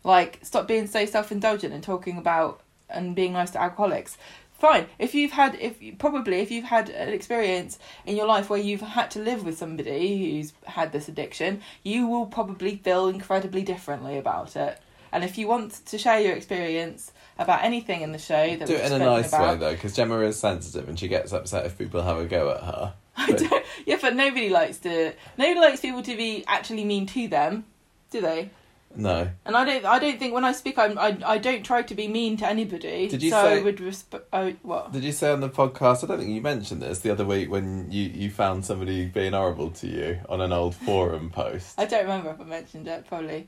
Like, 0.03 0.39
stop 0.43 0.67
being 0.67 0.87
so 0.87 1.05
self 1.05 1.31
indulgent 1.31 1.73
and 1.73 1.81
talking 1.81 2.17
about 2.17 2.61
and 2.89 3.15
being 3.15 3.33
nice 3.33 3.51
to 3.51 3.61
alcoholics. 3.61 4.17
Fine. 4.63 4.85
If 4.97 5.13
you've 5.13 5.33
had, 5.33 5.55
if 5.59 5.75
probably 5.97 6.39
if 6.39 6.49
you've 6.49 6.63
had 6.63 6.87
an 6.87 7.09
experience 7.09 7.77
in 8.05 8.15
your 8.15 8.27
life 8.27 8.49
where 8.49 8.61
you've 8.61 8.79
had 8.79 9.11
to 9.11 9.19
live 9.19 9.43
with 9.43 9.57
somebody 9.57 10.37
who's 10.37 10.53
had 10.65 10.93
this 10.93 11.09
addiction, 11.09 11.59
you 11.83 12.07
will 12.07 12.27
probably 12.27 12.77
feel 12.77 13.09
incredibly 13.09 13.63
differently 13.63 14.17
about 14.17 14.55
it. 14.55 14.79
And 15.11 15.21
if 15.25 15.37
you 15.37 15.49
want 15.49 15.85
to 15.87 15.97
share 15.97 16.21
your 16.21 16.33
experience 16.33 17.11
about 17.37 17.65
anything 17.65 18.03
in 18.03 18.13
the 18.13 18.17
show 18.17 18.55
that 18.55 18.65
Do 18.65 18.75
it 18.75 18.85
in 18.85 18.93
a 18.93 18.99
nice 18.99 19.27
about, 19.27 19.55
way 19.55 19.59
though, 19.59 19.73
because 19.73 19.97
Gemma 19.97 20.19
is 20.19 20.39
sensitive 20.39 20.87
and 20.87 20.97
she 20.97 21.09
gets 21.09 21.33
upset 21.33 21.65
if 21.65 21.77
people 21.77 22.01
have 22.01 22.19
a 22.19 22.25
go 22.25 22.51
at 22.51 22.63
her. 22.63 22.93
I 23.17 23.31
don't, 23.33 23.65
yeah, 23.85 23.97
but 24.01 24.15
nobody 24.15 24.47
likes 24.47 24.77
to. 24.77 25.11
Nobody 25.37 25.59
likes 25.59 25.81
people 25.81 26.03
to 26.03 26.15
be 26.15 26.45
actually 26.47 26.85
mean 26.85 27.05
to 27.07 27.27
them, 27.27 27.65
do 28.11 28.21
they? 28.21 28.49
No. 28.95 29.29
And 29.45 29.55
I 29.55 29.65
don't. 29.65 29.85
I 29.85 29.99
don't 29.99 30.19
think 30.19 30.33
when 30.33 30.45
I 30.45 30.51
speak, 30.51 30.77
I'm, 30.77 30.97
I 30.97 31.17
I 31.25 31.37
don't 31.37 31.63
try 31.63 31.81
to 31.81 31.95
be 31.95 32.07
mean 32.07 32.37
to 32.37 32.47
anybody. 32.47 33.07
Did 33.07 33.23
you 33.23 33.31
so 33.31 33.43
say- 33.43 33.59
I 33.59 33.63
would 33.63 33.79
respect. 33.79 34.25
I 34.31 34.41
oh, 34.41 34.55
what? 34.61 34.91
Did 34.91 35.03
you 35.03 35.11
say 35.11 35.31
on 35.31 35.41
the 35.41 35.49
podcast? 35.49 36.03
I 36.03 36.07
don't 36.07 36.19
think 36.19 36.29
you 36.29 36.41
mentioned 36.41 36.81
this 36.81 36.99
the 36.99 37.11
other 37.11 37.25
week 37.25 37.49
when 37.49 37.91
you, 37.91 38.03
you 38.03 38.29
found 38.29 38.65
somebody 38.65 39.05
being 39.05 39.33
horrible 39.33 39.71
to 39.71 39.87
you 39.87 40.19
on 40.29 40.41
an 40.41 40.51
old 40.51 40.75
forum 40.75 41.29
post. 41.29 41.79
I 41.79 41.85
don't 41.85 42.03
remember 42.03 42.31
if 42.31 42.39
I 42.39 42.43
mentioned 42.43 42.87
it. 42.87 43.05
Probably. 43.07 43.47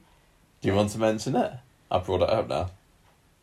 Do 0.62 0.70
you 0.70 0.76
want 0.76 0.90
to 0.92 1.00
mention 1.00 1.36
it? 1.36 1.54
I 1.92 2.00
brought 2.00 2.24
it 2.24 2.30
up 2.30 2.50
now. 2.50 2.72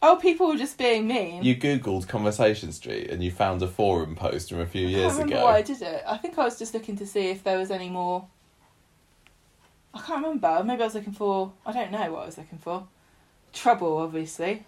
Oh, 0.05 0.17
people 0.17 0.49
were 0.49 0.57
just 0.57 0.77
being 0.79 1.07
mean. 1.07 1.45
You 1.45 1.55
googled 1.55 2.09
Conversation 2.09 2.73
Street 2.73 3.09
and 3.09 3.23
you 3.23 3.31
found 3.31 3.63
a 3.63 3.69
forum 3.69 4.17
post 4.17 4.49
from 4.49 4.59
a 4.59 4.67
few 4.67 4.89
years 4.89 5.13
remember 5.13 5.37
ago. 5.37 5.45
why 5.45 5.59
I 5.59 5.63
did 5.63 5.81
it. 5.81 6.03
I 6.05 6.17
think 6.17 6.37
I 6.37 6.45
was 6.45 6.59
just 6.59 6.75
looking 6.75 6.97
to 6.97 7.07
see 7.07 7.31
if 7.31 7.45
there 7.45 7.57
was 7.57 7.71
any 7.71 7.89
more. 7.89 8.27
I 9.95 10.01
can't 10.01 10.23
remember. 10.25 10.63
Maybe 10.65 10.83
I 10.83 10.87
was 10.87 10.95
looking 10.95 11.13
for. 11.13 11.53
I 11.67 11.73
don't 11.73 11.91
know 11.91 12.13
what 12.13 12.23
I 12.23 12.27
was 12.27 12.39
looking 12.39 12.59
for. 12.59 12.87
Trouble, 13.53 13.99
obviously. 13.99 14.65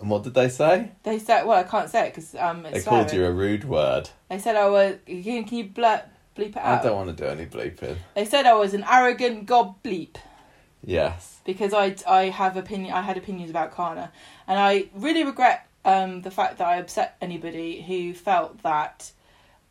And 0.00 0.10
what 0.10 0.24
did 0.24 0.34
they 0.34 0.48
say? 0.48 0.90
They 1.04 1.18
said, 1.18 1.44
"Well, 1.44 1.58
I 1.58 1.62
can't 1.62 1.88
say 1.88 2.08
it 2.08 2.14
because 2.14 2.34
um, 2.34 2.66
it's 2.66 2.84
They 2.84 2.90
called 2.90 3.08
swearing. 3.10 3.24
you 3.26 3.30
a 3.30 3.32
rude 3.32 3.64
word. 3.64 4.10
They 4.28 4.38
said 4.38 4.56
I 4.56 4.68
was. 4.68 4.96
Can, 5.06 5.44
can 5.44 5.58
you 5.58 5.64
bleep 5.66 6.00
it 6.36 6.56
out? 6.56 6.80
I 6.80 6.82
don't 6.82 6.96
want 6.96 7.16
to 7.16 7.24
do 7.24 7.28
any 7.30 7.46
bleeping. 7.46 7.96
They 8.14 8.24
said 8.24 8.44
I 8.46 8.54
was 8.54 8.74
an 8.74 8.84
arrogant 8.90 9.46
gob 9.46 9.82
bleep 9.82 10.16
Yes. 10.84 11.40
because 11.46 11.72
I 11.72 11.94
I 12.06 12.24
have 12.24 12.56
opinion. 12.56 12.92
I 12.92 13.02
had 13.02 13.16
opinions 13.16 13.48
about 13.50 13.74
Kana, 13.74 14.12
and 14.46 14.58
I 14.58 14.86
really 14.94 15.24
regret 15.24 15.66
um, 15.84 16.20
the 16.22 16.30
fact 16.30 16.58
that 16.58 16.66
I 16.66 16.76
upset 16.76 17.16
anybody 17.22 17.80
who 17.80 18.12
felt 18.12 18.62
that 18.64 19.12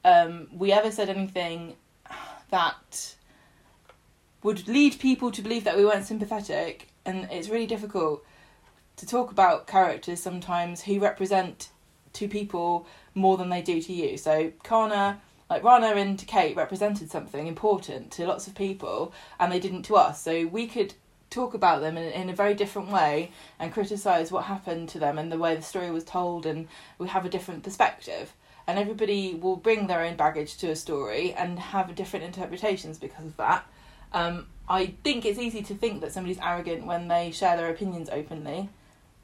um, 0.06 0.48
we 0.54 0.72
ever 0.72 0.90
said 0.90 1.10
anything 1.10 1.76
that 2.50 3.15
would 4.46 4.68
lead 4.68 5.00
people 5.00 5.32
to 5.32 5.42
believe 5.42 5.64
that 5.64 5.76
we 5.76 5.84
weren't 5.84 6.06
sympathetic, 6.06 6.88
and 7.04 7.28
it's 7.32 7.50
really 7.50 7.66
difficult 7.66 8.24
to 8.96 9.04
talk 9.08 9.32
about 9.32 9.66
characters 9.66 10.22
sometimes 10.22 10.84
who 10.84 11.00
represent 11.00 11.70
to 12.14 12.28
people 12.28 12.86
more 13.16 13.38
than 13.38 13.50
they 13.50 13.64
do 13.64 13.82
to 13.82 13.92
you. 13.92 14.16
So 14.18 14.52
Kana, 14.64 15.20
like 15.50 15.64
Rana 15.64 15.88
and 15.88 16.20
Kate, 16.28 16.56
represented 16.56 17.10
something 17.10 17.48
important 17.48 18.12
to 18.12 18.28
lots 18.28 18.46
of 18.46 18.54
people, 18.54 19.12
and 19.40 19.52
they 19.52 19.60
didn't 19.60 19.82
to 19.86 19.96
us. 19.96 20.22
So 20.22 20.46
we 20.46 20.68
could 20.68 20.94
talk 21.32 21.56
about 21.56 21.82
them 21.82 21.98
in, 21.98 22.12
in 22.12 22.30
a 22.30 22.36
very 22.36 22.54
different 22.54 22.92
way 22.92 23.32
and 23.58 23.74
criticize 23.74 24.32
what 24.32 24.44
happened 24.44 24.90
to 24.90 25.00
them 25.00 25.18
and 25.18 25.32
the 25.32 25.40
way 25.40 25.56
the 25.56 25.64
story 25.64 25.90
was 25.90 26.04
told, 26.04 26.46
and 26.46 26.68
we 27.00 27.08
have 27.08 27.26
a 27.26 27.30
different 27.30 27.64
perspective. 27.64 28.32
And 28.68 28.78
everybody 28.78 29.34
will 29.34 29.56
bring 29.56 29.88
their 29.88 30.02
own 30.02 30.16
baggage 30.16 30.56
to 30.58 30.70
a 30.70 30.76
story 30.76 31.34
and 31.34 31.58
have 31.58 31.96
different 31.96 32.26
interpretations 32.26 33.00
because 33.00 33.26
of 33.26 33.38
that. 33.38 33.66
Um, 34.14 34.48
I 34.68 34.88
think 35.04 35.26
it's 35.26 35.38
easy 35.40 35.62
to 35.64 35.76
think 35.76 36.02
that 36.02 36.12
somebody's 36.12 36.40
arrogant 36.42 36.86
when 36.86 37.08
they 37.08 37.32
share 37.32 37.56
their 37.58 37.70
opinions 37.70 38.10
openly. 38.10 38.70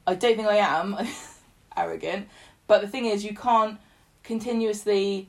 I 0.06 0.14
don't 0.14 0.36
think 0.36 0.48
I 0.48 0.56
am 0.56 0.96
arrogant, 1.76 2.28
but 2.66 2.80
the 2.80 2.88
thing 2.88 3.06
is, 3.06 3.24
you 3.24 3.34
can't 3.34 3.78
continuously 4.22 5.28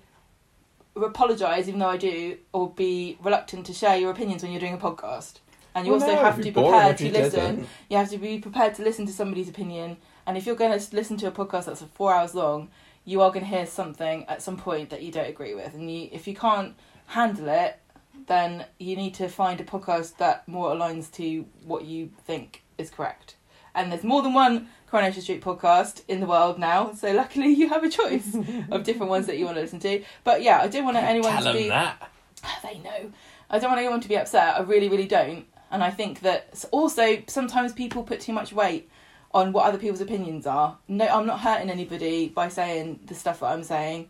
apologize, 0.96 1.68
even 1.68 1.80
though 1.80 1.90
I 1.90 1.98
do, 1.98 2.38
or 2.54 2.70
be 2.70 3.18
reluctant 3.24 3.66
to 3.68 3.74
share 3.74 3.98
your 3.98 4.12
opinions 4.12 4.44
when 4.44 4.52
you're 4.52 4.62
doing 4.62 4.74
a 4.74 4.78
podcast. 4.78 5.36
And 5.76 5.88
you 5.88 5.94
Well, 5.94 6.02
also 6.04 6.16
no, 6.16 6.22
have 6.22 6.38
to 6.38 6.44
be 6.44 6.52
prepared 6.52 6.98
to 6.98 7.12
listen. 7.12 7.56
didn't. 7.56 7.70
You 7.90 7.98
have 7.98 8.10
to 8.12 8.18
be 8.20 8.38
prepared 8.38 8.76
to 8.76 8.84
listen 8.84 9.08
to 9.08 9.12
somebody's 9.12 9.50
opinion. 9.50 9.98
And 10.28 10.38
if 10.38 10.46
you're 10.46 10.56
going 10.56 10.78
to 10.78 10.96
listen 10.96 11.18
to 11.18 11.28
a 11.28 11.32
podcast 11.32 11.66
that's 11.66 11.82
four 11.96 12.14
hours 12.14 12.36
long, 12.36 12.70
you 13.06 13.22
are 13.22 13.30
going 13.32 13.44
to 13.44 13.50
hear 13.50 13.66
something 13.66 14.26
at 14.26 14.42
some 14.42 14.56
point 14.56 14.92
that 14.92 15.02
you 15.02 15.12
don't 15.12 15.28
agree 15.28 15.56
with. 15.56 15.74
And 15.74 15.92
you, 15.92 16.10
if 16.12 16.28
you 16.28 16.36
can't 16.36 16.76
handle 17.08 17.50
it, 17.50 17.80
then 18.28 18.66
you 18.80 18.96
need 18.96 19.14
to 19.16 19.28
find 19.28 19.60
a 19.60 19.64
podcast 19.64 20.18
that 20.18 20.48
more 20.48 20.74
aligns 20.74 21.12
to 21.14 21.46
what 21.64 21.86
you 21.86 22.12
think 22.26 22.64
is 22.78 22.90
correct. 22.90 23.36
And 23.76 23.92
there's 23.92 24.04
more 24.04 24.22
than 24.22 24.34
one 24.34 24.70
Coronation 24.88 25.22
Street 25.22 25.42
podcast 25.42 26.04
in 26.08 26.20
the 26.20 26.28
world 26.28 26.60
now, 26.60 26.94
so 26.94 27.12
luckily 27.12 27.48
you 27.48 27.70
have 27.70 27.84
a 27.84 27.90
choice 27.90 28.36
of 28.70 28.84
different 28.86 29.10
ones 29.10 29.26
that 29.26 29.38
you 29.38 29.46
want 29.46 29.58
to 29.58 29.62
listen 29.62 29.80
to. 29.80 30.04
But 30.24 30.44
yeah, 30.44 30.60
I 30.62 30.68
don't 30.68 30.86
want 30.86 30.98
anyone 30.98 31.32
Tell 31.32 31.52
to 31.52 31.54
be. 31.54 31.70
that. 31.70 32.10
They 32.64 32.78
know. 32.80 33.12
I 33.50 33.60
don't 33.60 33.70
want 33.70 33.80
anyone 33.80 34.02
to 34.02 34.08
be 34.10 34.18
upset. 34.18 34.56
I 34.56 34.62
really, 34.62 34.90
really 34.90 35.08
don't. 35.08 35.46
And 35.72 35.84
I 35.84 35.90
think 35.90 36.20
that 36.20 36.64
also 36.72 37.24
sometimes 37.28 37.74
people 37.74 38.04
put 38.04 38.20
too 38.20 38.34
much 38.34 38.54
weight 38.54 38.90
on 39.34 39.52
what 39.52 39.66
other 39.66 39.78
people's 39.78 40.02
opinions 40.02 40.46
are. 40.46 40.78
No, 40.88 41.08
I'm 41.08 41.26
not 41.26 41.40
hurting 41.40 41.70
anybody 41.70 42.30
by 42.30 42.50
saying 42.50 43.00
the 43.08 43.16
stuff 43.16 43.40
that 43.40 43.48
I'm 43.48 43.64
saying. 43.64 44.10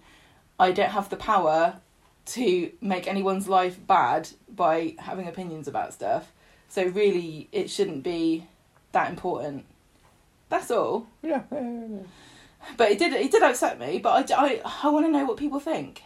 I 0.59 0.71
don't 0.71 0.89
have 0.89 1.09
the 1.09 1.15
power 1.15 1.77
to 2.25 2.71
make 2.81 3.07
anyone's 3.07 3.47
life 3.47 3.79
bad 3.85 4.29
by 4.53 4.95
having 4.99 5.27
opinions 5.27 5.67
about 5.67 5.93
stuff. 5.93 6.31
So 6.69 6.85
really, 6.85 7.49
it 7.51 7.69
shouldn't 7.69 8.03
be 8.03 8.47
that 8.91 9.09
important. 9.09 9.65
That's 10.49 10.71
all. 10.71 11.07
Yeah. 11.21 11.43
yeah, 11.51 11.61
yeah, 11.61 11.85
yeah. 11.89 12.03
But 12.77 12.91
it 12.91 12.99
did. 12.99 13.13
It 13.13 13.31
did 13.31 13.43
upset 13.43 13.79
me. 13.79 13.99
But 13.99 14.31
I, 14.31 14.45
I, 14.45 14.61
I 14.83 14.89
want 14.89 15.05
to 15.05 15.11
know 15.11 15.25
what 15.25 15.37
people 15.37 15.59
think. 15.59 16.03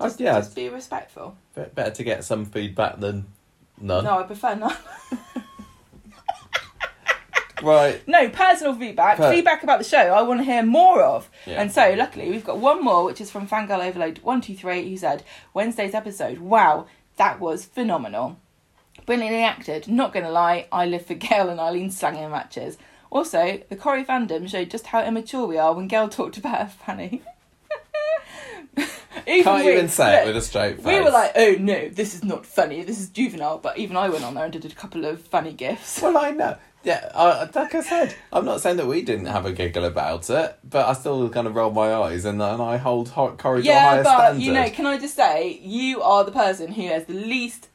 Just, 0.00 0.20
yeah, 0.20 0.34
just 0.34 0.54
be 0.54 0.68
respectful. 0.68 1.36
better 1.54 1.90
to 1.90 2.04
get 2.04 2.24
some 2.24 2.44
feedback 2.44 3.00
than 3.00 3.26
none. 3.80 4.04
No, 4.04 4.18
I 4.18 4.22
prefer 4.24 4.54
not. 4.54 4.76
Right. 7.62 8.06
No, 8.06 8.28
personal 8.28 8.74
feedback. 8.74 9.16
Per- 9.16 9.32
feedback 9.32 9.62
about 9.62 9.78
the 9.78 9.84
show 9.84 9.96
I 9.98 10.22
want 10.22 10.40
to 10.40 10.44
hear 10.44 10.62
more 10.62 11.02
of. 11.02 11.30
Yeah. 11.46 11.60
And 11.62 11.72
so, 11.72 11.94
luckily, 11.96 12.30
we've 12.30 12.44
got 12.44 12.58
one 12.58 12.84
more, 12.84 13.04
which 13.04 13.20
is 13.20 13.30
from 13.30 13.46
Fangirl 13.48 13.84
Overload 13.86 14.18
123, 14.18 14.90
who 14.90 14.96
said, 14.96 15.22
Wednesday's 15.54 15.94
episode, 15.94 16.38
wow, 16.38 16.86
that 17.16 17.40
was 17.40 17.64
phenomenal. 17.64 18.38
Brilliantly 19.06 19.42
acted. 19.42 19.88
Not 19.88 20.12
gonna 20.12 20.30
lie, 20.30 20.66
I 20.70 20.84
live 20.86 21.06
for 21.06 21.14
Gail 21.28 21.48
and 21.48 21.60
Eileen 21.60 21.90
slanging 21.90 22.30
matches. 22.30 22.76
Also, 23.10 23.60
the 23.68 23.76
Corrie 23.76 24.04
fandom 24.04 24.48
showed 24.48 24.70
just 24.70 24.88
how 24.88 25.02
immature 25.02 25.46
we 25.46 25.56
are 25.58 25.72
when 25.72 25.86
Gail 25.88 26.08
talked 26.08 26.36
about 26.36 26.58
her 26.58 26.66
fanny. 26.66 27.22
even 29.26 29.44
Can't 29.44 29.64
we- 29.64 29.72
even 29.72 29.88
say 29.88 30.16
it 30.16 30.18
look, 30.18 30.26
with 30.34 30.36
a 30.42 30.46
straight 30.46 30.76
face. 30.76 30.84
we 30.86 31.00
were 31.00 31.10
like, 31.10 31.32
oh 31.36 31.56
no, 31.58 31.88
this 31.88 32.14
is 32.14 32.22
not 32.24 32.44
funny, 32.44 32.82
this 32.82 33.00
is 33.00 33.08
juvenile. 33.08 33.58
But 33.58 33.78
even 33.78 33.96
I 33.96 34.08
went 34.08 34.24
on 34.24 34.34
there 34.34 34.44
and 34.44 34.52
did 34.52 34.64
a 34.64 34.74
couple 34.74 35.04
of 35.04 35.20
funny 35.22 35.52
gifs. 35.52 36.02
Well, 36.02 36.18
I 36.18 36.30
know. 36.32 36.56
Yeah, 36.86 37.10
uh, 37.14 37.48
like 37.52 37.74
I 37.74 37.80
said, 37.80 38.14
I'm 38.32 38.44
not 38.44 38.60
saying 38.60 38.76
that 38.76 38.86
we 38.86 39.02
didn't 39.02 39.26
have 39.26 39.44
a 39.44 39.52
giggle 39.52 39.84
about 39.84 40.30
it, 40.30 40.56
but 40.62 40.86
I 40.86 40.92
still 40.92 41.28
kind 41.30 41.48
of 41.48 41.56
roll 41.56 41.72
my 41.72 41.92
eyes 41.92 42.24
and, 42.24 42.40
and 42.40 42.62
I 42.62 42.76
hold 42.76 43.08
ho- 43.08 43.34
Corrie 43.36 43.62
to 43.64 43.68
a 43.68 43.72
Yeah, 43.72 43.80
higher 43.90 44.04
but 44.04 44.16
standard. 44.18 44.42
you 44.42 44.52
know, 44.52 44.70
can 44.70 44.86
I 44.86 44.96
just 44.96 45.16
say, 45.16 45.58
you 45.62 46.00
are 46.00 46.22
the 46.22 46.30
person 46.30 46.70
who 46.70 46.82
has 46.86 47.06
the 47.06 47.14
least 47.14 47.68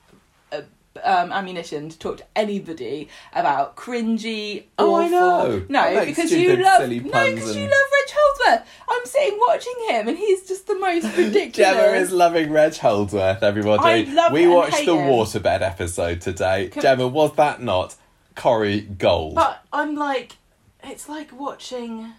uh, 0.54 0.62
um, 1.04 1.34
ammunition 1.34 1.90
to 1.90 2.00
talk 2.00 2.18
to 2.20 2.24
anybody 2.38 3.10
about 3.34 3.76
cringy. 3.76 4.64
Oh, 4.80 4.96
I 4.96 5.10
know. 5.10 5.66
No, 5.68 5.80
I 5.82 6.06
because 6.06 6.32
you 6.32 6.56
love 6.56 6.78
silly 6.82 7.02
no, 7.02 7.10
because 7.32 7.54
you 7.56 7.64
love 7.64 7.72
Reg 7.72 8.16
Holdsworth. 8.16 8.68
I'm 8.90 9.06
sitting 9.06 9.40
watching 9.46 9.74
him, 9.90 10.08
and 10.08 10.18
he's 10.18 10.48
just 10.48 10.68
the 10.68 10.76
most 10.76 11.04
ridiculous. 11.18 11.56
Gemma 11.56 11.98
is 11.98 12.12
loving 12.14 12.50
Reg 12.52 12.76
Holdsworth, 12.78 13.44
everybody. 13.44 14.10
I 14.10 14.14
love 14.14 14.32
we 14.32 14.48
watched 14.48 14.86
the 14.86 14.96
him. 14.96 15.10
waterbed 15.10 15.62
episode 15.62 16.22
today. 16.22 16.70
Can- 16.70 16.82
Gemma, 16.82 17.08
was 17.10 17.34
that 17.36 17.62
not 17.62 17.96
Corrie 18.36 18.82
Gold? 18.82 19.36
But 19.36 19.64
I'm 19.74 19.96
like, 19.96 20.38
it's 20.84 21.08
like 21.10 21.32
watching. 21.38 22.14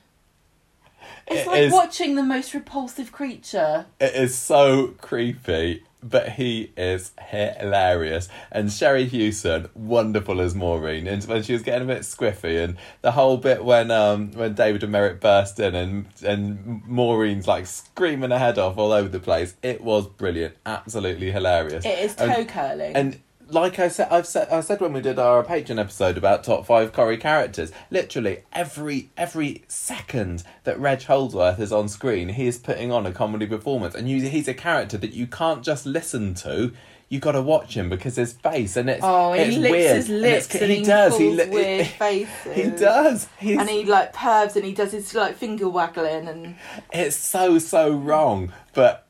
It's 1.27 1.43
It 1.43 1.47
like 1.47 1.61
is- 1.63 1.73
watching 1.73 2.15
the 2.15 2.23
most 2.23 2.55
repulsive 2.55 3.13
creature. 3.13 3.87
It 4.01 4.15
is 4.15 4.37
so 4.37 4.89
creepy, 5.01 5.83
but 6.03 6.31
he 6.31 6.71
is 6.77 7.11
hilarious. 7.31 8.29
And 8.53 8.71
Sherrie 8.73 9.07
Hewson, 9.07 9.69
wonderful 9.75 10.41
as 10.41 10.55
Maureen, 10.55 11.07
and 11.09 11.23
when 11.25 11.43
she 11.43 11.53
was 11.55 11.63
getting 11.63 11.89
a 11.91 11.93
bit 11.95 12.03
squiffy, 12.03 12.63
and 12.63 12.77
the 13.03 13.13
whole 13.13 13.37
bit 13.37 13.65
when 13.65 13.91
um 13.91 14.31
when 14.33 14.55
David 14.55 14.83
and 14.85 14.93
Merritt 14.93 15.21
burst 15.21 15.59
in 15.59 15.75
and 15.75 16.07
and 16.25 16.83
Maureen's 16.87 17.49
like 17.49 17.67
screaming 17.67 18.31
her 18.31 18.39
head 18.39 18.59
off 18.59 18.79
all 18.79 18.93
over 18.93 19.09
the 19.09 19.21
place. 19.21 19.55
It 19.63 19.81
was 19.81 20.07
brilliant, 20.07 20.55
absolutely 20.67 21.31
hilarious. 21.33 21.85
It 21.85 21.99
is 21.99 22.15
And- 22.17 22.33
toe 22.33 22.45
curling. 22.45 22.95
and 22.97 23.21
like 23.53 23.79
I 23.79 23.89
said, 23.89 24.09
I've 24.11 24.27
said 24.27 24.49
I 24.49 24.61
said 24.61 24.81
when 24.81 24.93
we 24.93 25.01
did 25.01 25.19
our 25.19 25.45
Patreon 25.45 25.79
episode 25.79 26.17
about 26.19 26.45
top 26.45 26.67
five 26.67 26.93
Corrie 26.93 27.17
characters. 27.19 27.71
Literally 27.91 28.41
every 28.53 29.11
every 29.17 29.63
second 29.69 30.43
that 30.65 30.79
Reg 30.81 31.03
Holdsworth 31.03 31.61
is 31.61 31.73
on 31.73 31.89
screen, 31.89 32.31
he 32.31 32.47
is 32.47 32.59
putting 32.59 32.91
on 32.91 33.07
a 33.07 33.13
comedy 33.13 33.47
performance, 33.47 33.95
and 33.95 34.09
you, 34.09 34.23
he's 34.23 34.49
a 34.49 34.55
character 34.55 34.97
that 34.99 35.13
you 35.13 35.27
can't 35.27 35.63
just 35.63 35.87
listen 35.87 36.35
to. 36.35 36.73
You 37.09 37.21
got 37.21 37.33
to 37.33 37.43
watch 37.43 37.77
him 37.77 37.91
because 37.91 38.17
his 38.17 38.33
face 38.33 38.75
and 38.75 38.89
it's 38.89 39.03
oh, 39.05 39.35
it's 39.35 39.55
he 39.55 39.61
licks 39.61 39.71
weird. 39.71 39.97
his 39.97 40.09
lips 40.09 40.47
it's- 40.55 40.63
and, 40.63 40.71
he 40.71 40.79
he 40.79 40.85
does. 40.85 41.19
He 41.19 41.31
li- 41.31 41.49
weird 41.51 41.87
faces. 41.99 42.55
He 42.55 42.71
does. 42.71 43.29
He's, 43.39 43.59
And 43.59 43.69
he 43.69 43.85
like 43.85 44.15
pervs 44.15 44.57
and 44.57 44.65
he 44.65 44.73
does 44.73 44.93
his 44.93 45.15
like 45.15 45.37
finger 45.37 45.69
waggling 45.69 46.27
and 46.27 46.57
it's 46.91 47.15
so 47.17 47.59
so 47.59 47.91
wrong, 47.93 48.51
but 48.73 49.07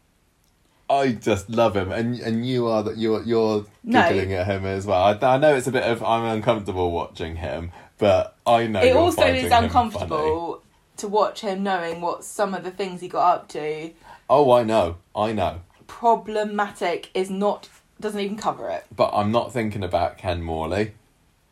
I 0.92 1.12
just 1.12 1.48
love 1.48 1.74
him, 1.76 1.90
and 1.90 2.18
and 2.20 2.46
you 2.46 2.66
are 2.68 2.82
that 2.82 2.98
you're 2.98 3.22
you're 3.24 3.64
No. 3.82 4.02
giggling 4.08 4.32
at 4.34 4.46
him 4.46 4.66
as 4.66 4.84
well. 4.86 5.02
I, 5.02 5.34
I 5.34 5.38
know 5.38 5.54
it's 5.54 5.66
a 5.66 5.72
bit 5.72 5.84
of 5.84 6.02
I'm 6.02 6.24
uncomfortable 6.24 6.90
watching 6.90 7.36
him, 7.36 7.72
but 7.98 8.36
I 8.46 8.66
know 8.66 8.80
it 8.80 8.94
also 8.94 9.24
is 9.26 9.50
uncomfortable 9.50 10.62
to 10.98 11.08
watch 11.08 11.40
him 11.40 11.62
knowing 11.62 12.00
what 12.00 12.24
some 12.24 12.52
of 12.54 12.62
the 12.64 12.70
things 12.70 13.00
he 13.00 13.08
got 13.08 13.34
up 13.34 13.48
to. 13.48 13.90
Oh, 14.28 14.52
I 14.52 14.62
know, 14.62 14.96
I 15.16 15.32
know, 15.32 15.60
Problematic 15.86 17.10
is 17.14 17.30
not 17.30 17.68
doesn't 18.00 18.20
even 18.20 18.36
cover 18.36 18.68
it. 18.68 18.84
but 18.94 19.10
I'm 19.14 19.30
not 19.32 19.52
thinking 19.52 19.82
about 19.84 20.18
Ken 20.18 20.42
Morley, 20.42 20.92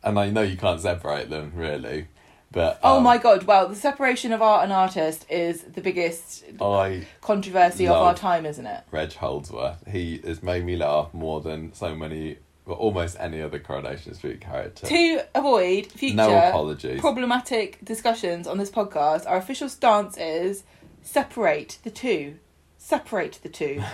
and 0.03 0.19
I 0.19 0.29
know 0.29 0.41
you 0.41 0.57
can't 0.57 0.79
separate 0.81 1.29
them 1.29 1.53
really, 1.55 2.07
but 2.51 2.79
oh 2.83 2.97
um, 2.97 3.03
my 3.03 3.17
god! 3.17 3.43
Well, 3.43 3.67
the 3.67 3.75
separation 3.75 4.33
of 4.33 4.41
art 4.41 4.63
and 4.63 4.73
artist 4.73 5.25
is 5.29 5.61
the 5.61 5.81
biggest 5.81 6.43
I 6.59 7.05
controversy 7.21 7.87
of 7.87 7.95
our 7.95 8.13
time, 8.13 8.45
isn't 8.45 8.65
it? 8.65 8.83
Reg 8.91 9.13
Holdsworth. 9.13 9.87
He 9.87 10.19
has 10.25 10.43
made 10.43 10.65
me 10.65 10.75
laugh 10.75 11.13
more 11.13 11.39
than 11.39 11.73
so 11.73 11.95
many, 11.95 12.37
well, 12.65 12.77
almost 12.77 13.15
any 13.19 13.41
other 13.41 13.57
Coronation 13.57 14.13
Street 14.13 14.41
character. 14.41 14.85
To 14.87 15.25
avoid 15.33 15.87
future 15.87 16.17
no 16.17 16.37
apologies. 16.49 16.99
problematic 16.99 17.83
discussions 17.85 18.47
on 18.47 18.57
this 18.57 18.69
podcast, 18.69 19.25
our 19.27 19.37
official 19.37 19.69
stance 19.69 20.17
is 20.17 20.63
separate 21.01 21.79
the 21.83 21.91
two. 21.91 22.37
Separate 22.77 23.39
the 23.43 23.49
two. 23.49 23.81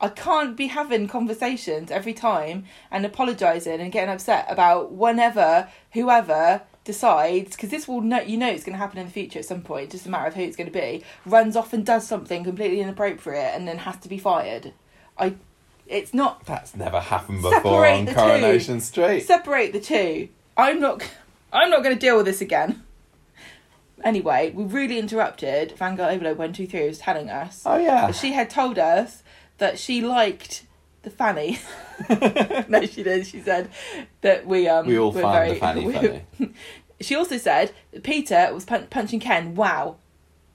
I 0.00 0.08
can't 0.08 0.56
be 0.56 0.68
having 0.68 1.08
conversations 1.08 1.90
every 1.90 2.14
time 2.14 2.64
and 2.90 3.04
apologising 3.04 3.80
and 3.80 3.92
getting 3.92 4.08
upset 4.08 4.46
about 4.48 4.92
whenever 4.92 5.68
whoever 5.92 6.62
decides 6.92 7.54
because 7.56 7.70
this 7.70 7.86
will 7.88 8.00
know 8.00 8.20
you 8.20 8.36
know 8.36 8.48
it's 8.50 8.64
going 8.64 8.72
to 8.72 8.78
happen 8.78 8.98
in 8.98 9.06
the 9.06 9.12
future 9.12 9.38
at 9.38 9.44
some 9.44 9.62
point 9.62 9.90
just 9.90 10.06
a 10.06 10.08
matter 10.10 10.26
of 10.26 10.34
who 10.34 10.42
it's 10.42 10.56
going 10.56 10.70
to 10.70 10.78
be 10.86 11.02
runs 11.26 11.54
off 11.56 11.72
and 11.72 11.84
does 11.86 12.06
something 12.06 12.42
completely 12.44 12.80
inappropriate 12.80 13.52
and 13.54 13.66
then 13.68 13.78
has 13.78 13.96
to 13.98 14.08
be 14.08 14.18
fired 14.18 14.72
i 15.18 15.34
it's 15.86 16.14
not 16.14 16.44
That's 16.46 16.76
never 16.76 17.00
happened 17.00 17.42
before 17.42 17.86
on 17.86 18.04
the 18.04 18.12
two. 18.12 18.16
Coronation 18.16 18.80
Street. 18.80 19.20
separate 19.26 19.72
the 19.72 19.80
two. 19.80 20.28
I'm 20.56 20.78
not. 20.78 21.02
I'm 21.52 21.68
not 21.68 21.82
going 21.82 21.96
to 21.96 22.00
deal 22.00 22.16
with 22.16 22.26
this 22.26 22.40
again. 22.40 22.84
Anyway, 24.04 24.52
we 24.54 24.62
really 24.64 24.98
interrupted 25.00 25.74
Fangirl 25.76 26.12
Overload 26.14 26.38
One 26.38 26.52
Two 26.52 26.66
Three 26.68 26.86
was 26.86 26.98
telling 26.98 27.28
us 27.28 27.64
Oh 27.66 27.76
yeah. 27.76 28.12
she 28.12 28.32
had 28.32 28.48
told 28.48 28.78
us 28.78 29.22
that 29.58 29.78
she 29.80 30.00
liked 30.00 30.64
the 31.02 31.10
fanny. 31.10 31.58
no, 32.68 32.86
she 32.86 33.02
did. 33.02 33.26
She 33.26 33.40
said 33.40 33.68
that 34.20 34.46
we 34.46 34.68
um 34.68 34.86
We 34.86 34.96
all 34.98 35.12
found 35.12 35.34
very, 35.34 35.48
the 35.54 35.54
fanny 35.56 35.84
we- 35.88 35.92
funny. 35.92 36.22
She 37.00 37.14
also 37.14 37.38
said 37.38 37.72
that 37.92 38.02
Peter 38.02 38.50
was 38.52 38.64
pun- 38.64 38.86
punching 38.90 39.20
Ken. 39.20 39.54
Wow, 39.54 39.96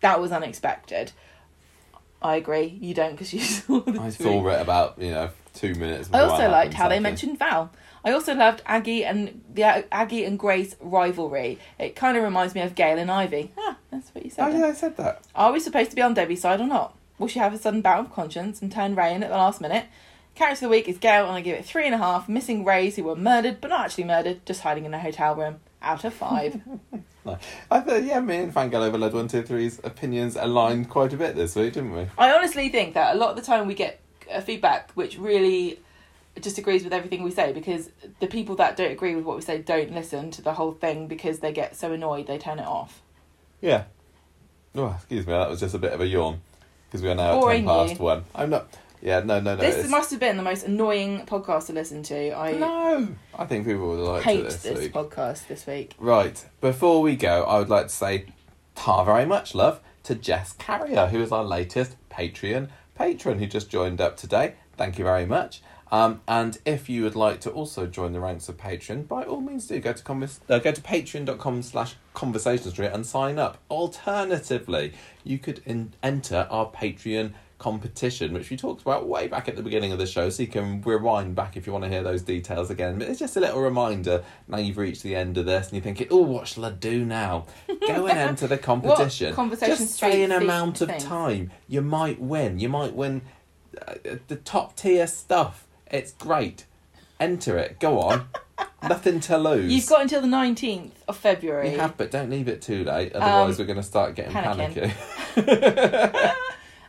that 0.01 0.19
was 0.21 0.31
unexpected. 0.31 1.11
I 2.21 2.35
agree. 2.37 2.77
You 2.81 2.93
don't 2.93 3.11
because 3.11 3.33
you 3.33 3.39
saw 3.41 3.79
the 3.81 3.91
I 3.93 3.95
tweet. 4.09 4.13
saw 4.13 4.47
it 4.49 4.61
about 4.61 4.95
you 4.99 5.11
know 5.11 5.29
two 5.53 5.75
minutes. 5.75 6.09
I 6.13 6.21
also 6.21 6.49
liked 6.49 6.73
how 6.73 6.87
they 6.89 6.99
mentioned 6.99 7.39
Val. 7.39 7.71
I 8.03 8.11
also 8.11 8.35
loved 8.35 8.61
Aggie 8.67 9.03
and 9.03 9.41
the 9.51 9.63
A- 9.63 9.85
Aggie 9.91 10.25
and 10.25 10.37
Grace 10.37 10.75
rivalry. 10.79 11.57
It 11.79 11.95
kind 11.95 12.15
of 12.17 12.23
reminds 12.23 12.53
me 12.53 12.61
of 12.61 12.75
Gail 12.75 12.99
and 12.99 13.09
Ivy. 13.09 13.51
Ah, 13.57 13.77
that's 13.91 14.13
what 14.13 14.23
you 14.23 14.29
said. 14.29 14.47
Oh 14.47 14.51
then. 14.51 14.61
yeah, 14.61 14.67
I 14.67 14.73
said 14.73 14.97
that. 14.97 15.23
Are 15.35 15.51
we 15.51 15.59
supposed 15.59 15.89
to 15.89 15.95
be 15.95 16.01
on 16.03 16.13
Debbie's 16.13 16.41
side 16.41 16.61
or 16.61 16.67
not? 16.67 16.95
Will 17.17 17.27
she 17.27 17.39
have 17.39 17.53
a 17.53 17.57
sudden 17.57 17.81
bout 17.81 17.99
of 18.01 18.13
conscience 18.13 18.61
and 18.61 18.71
turn 18.71 18.93
Ray 18.95 19.13
in 19.15 19.23
at 19.23 19.29
the 19.29 19.37
last 19.37 19.59
minute? 19.61 19.85
Character 20.35 20.65
of 20.65 20.69
the 20.69 20.75
week 20.77 20.87
is 20.89 20.97
Gail, 20.97 21.25
and 21.27 21.35
I 21.35 21.41
give 21.41 21.57
it 21.57 21.65
three 21.65 21.85
and 21.85 21.95
a 21.95 21.97
half 21.97 22.27
missing 22.27 22.65
Rays 22.65 22.97
who 22.97 23.03
were 23.05 23.15
murdered, 23.15 23.61
but 23.61 23.69
not 23.69 23.85
actually 23.85 24.03
murdered, 24.03 24.45
just 24.45 24.61
hiding 24.61 24.83
in 24.85 24.93
a 24.93 24.99
hotel 24.99 25.33
room. 25.33 25.61
Out 25.85 26.03
of 26.03 26.13
five. 26.13 26.61
No. 27.25 27.39
I 27.71 27.79
thought 27.79 28.03
yeah, 28.03 28.19
me 28.19 28.37
and 28.37 28.53
Fangirl 28.53 28.85
Overload 28.85 29.13
One 29.13 29.27
Two 29.27 29.41
Three's 29.41 29.79
opinions 29.83 30.35
aligned 30.35 30.91
quite 30.91 31.11
a 31.11 31.17
bit 31.17 31.35
this 31.35 31.55
week, 31.55 31.73
didn't 31.73 31.93
we? 31.93 32.05
I 32.19 32.31
honestly 32.31 32.69
think 32.69 32.93
that 32.93 33.15
a 33.15 33.17
lot 33.17 33.31
of 33.31 33.35
the 33.35 33.41
time 33.41 33.65
we 33.65 33.73
get 33.73 33.99
uh, 34.31 34.41
feedback 34.41 34.91
which 34.91 35.17
really 35.17 35.79
just 36.39 36.59
agrees 36.59 36.83
with 36.83 36.93
everything 36.93 37.23
we 37.23 37.31
say 37.31 37.51
because 37.51 37.89
the 38.19 38.27
people 38.27 38.55
that 38.57 38.77
don't 38.77 38.91
agree 38.91 39.15
with 39.15 39.25
what 39.25 39.35
we 39.37 39.41
say 39.41 39.57
don't 39.59 39.91
listen 39.91 40.29
to 40.31 40.43
the 40.43 40.53
whole 40.53 40.73
thing 40.73 41.07
because 41.07 41.39
they 41.39 41.51
get 41.51 41.75
so 41.75 41.91
annoyed 41.93 42.27
they 42.27 42.37
turn 42.37 42.59
it 42.59 42.67
off. 42.67 43.01
Yeah. 43.59 43.85
Oh, 44.75 44.93
excuse 44.95 45.25
me, 45.25 45.33
that 45.33 45.49
was 45.49 45.59
just 45.59 45.73
a 45.73 45.79
bit 45.79 45.93
of 45.93 46.01
a 46.01 46.05
yawn 46.05 46.41
because 46.87 47.01
we 47.01 47.09
are 47.09 47.15
now 47.15 47.39
Boring 47.39 47.67
at 47.67 47.73
ten 47.75 47.87
past 47.87 47.99
you. 47.99 48.05
one. 48.05 48.23
I'm 48.35 48.51
not. 48.51 48.67
Yeah, 49.01 49.19
no, 49.19 49.39
no, 49.39 49.55
no. 49.55 49.61
this 49.61 49.75
it's- 49.75 49.89
must 49.89 50.11
have 50.11 50.19
been 50.19 50.37
the 50.37 50.43
most 50.43 50.65
annoying 50.65 51.25
podcast 51.25 51.67
to 51.67 51.73
listen 51.73 52.03
to. 52.03 52.31
I 52.37 52.53
no. 52.53 53.07
I 53.37 53.45
think 53.45 53.65
people 53.65 53.87
would 53.89 53.99
like 53.99 54.23
hate 54.23 54.43
this, 54.43 54.63
this 54.63 54.79
week. 54.79 54.93
podcast 54.93 55.47
this 55.47 55.67
week. 55.67 55.93
Right, 55.99 56.43
before 56.61 57.01
we 57.01 57.15
go, 57.15 57.43
I 57.43 57.59
would 57.59 57.69
like 57.69 57.87
to 57.87 57.93
say 57.93 58.25
ta 58.75 59.03
very 59.03 59.25
much 59.25 59.53
love 59.55 59.79
to 60.03 60.15
Jess 60.15 60.53
Carrier, 60.53 61.07
who 61.07 61.21
is 61.21 61.31
our 61.31 61.43
latest 61.43 61.95
Patreon 62.09 62.69
patron 62.95 63.39
who 63.39 63.45
just 63.45 63.69
joined 63.69 63.99
up 63.99 64.15
today. 64.17 64.55
Thank 64.77 64.97
you 64.97 65.03
very 65.05 65.25
much. 65.25 65.61
Um, 65.91 66.21
and 66.27 66.57
if 66.65 66.89
you 66.89 67.03
would 67.03 67.15
like 67.15 67.39
to 67.41 67.51
also 67.51 67.85
join 67.85 68.11
the 68.13 68.19
ranks 68.19 68.49
of 68.49 68.57
Patreon, 68.57 69.07
by 69.07 69.23
all 69.23 69.39
means 69.39 69.67
do 69.67 69.79
go 69.79 69.93
to 69.93 70.03
convers- 70.03 70.39
uh, 70.49 70.59
go 70.59 70.71
to 70.71 70.81
patreon.com 70.81 71.61
slash 71.61 71.95
conversation 72.13 72.71
street 72.71 72.87
and 72.91 73.05
sign 73.05 73.37
up. 73.37 73.59
Alternatively, 73.69 74.93
you 75.23 75.37
could 75.37 75.61
in- 75.65 75.93
enter 76.03 76.47
our 76.49 76.71
Patreon 76.71 77.33
competition, 77.65 78.31
which 78.31 78.51
we 78.51 78.55
talked 78.55 78.83
about 78.83 79.07
way 79.07 79.27
back 79.27 79.49
at 79.49 79.55
the 79.55 79.63
beginning 79.63 79.91
of 79.91 79.97
the 79.97 80.05
show, 80.05 80.29
so 80.29 80.43
you 80.43 80.47
can 80.47 80.83
rewind 80.83 81.33
back 81.33 81.57
if 81.57 81.65
you 81.65 81.73
want 81.73 81.83
to 81.83 81.89
hear 81.89 82.03
those 82.03 82.21
details 82.21 82.69
again. 82.69 82.99
But 82.99 83.07
it's 83.07 83.17
just 83.17 83.35
a 83.37 83.39
little 83.39 83.59
reminder 83.59 84.23
now 84.47 84.59
you've 84.59 84.77
reached 84.77 85.01
the 85.01 85.15
end 85.15 85.35
of 85.39 85.47
this 85.47 85.65
and 85.65 85.73
you're 85.73 85.81
thinking, 85.81 86.07
oh, 86.11 86.21
what 86.21 86.47
shall 86.47 86.63
I 86.65 86.69
do 86.69 87.03
now? 87.03 87.47
Go 87.87 88.05
and 88.05 88.19
enter 88.19 88.45
the 88.45 88.59
competition. 88.59 89.33
Conversation 89.33 89.77
just 89.77 89.95
say 89.95 90.21
an 90.21 90.31
amount 90.31 90.81
of 90.81 90.89
thing? 90.89 90.99
time. 90.99 91.51
You 91.67 91.81
might 91.81 92.21
win. 92.21 92.59
You 92.59 92.69
might 92.69 92.93
win 92.93 93.23
uh, 93.87 93.95
the 94.27 94.35
top 94.35 94.75
tier 94.75 95.07
stuff. 95.07 95.65
It's 95.89 96.11
great. 96.11 96.65
Enter 97.19 97.57
it. 97.57 97.79
Go 97.79 97.99
on. 97.99 98.27
Nothing 98.83 99.19
to 99.21 99.39
lose. 99.39 99.73
You've 99.73 99.87
got 99.87 100.03
until 100.03 100.21
the 100.21 100.27
19th 100.27 100.91
of 101.07 101.17
February. 101.17 101.71
We 101.71 101.77
have, 101.77 101.97
but 101.97 102.11
don't 102.11 102.29
leave 102.29 102.47
it 102.47 102.61
too 102.61 102.83
late. 102.83 103.13
Otherwise, 103.13 103.55
Um, 103.55 103.57
we're 103.57 103.65
going 103.73 103.77
to 103.77 103.83
start 103.83 104.13
getting 104.13 104.33
panicky. 104.33 104.93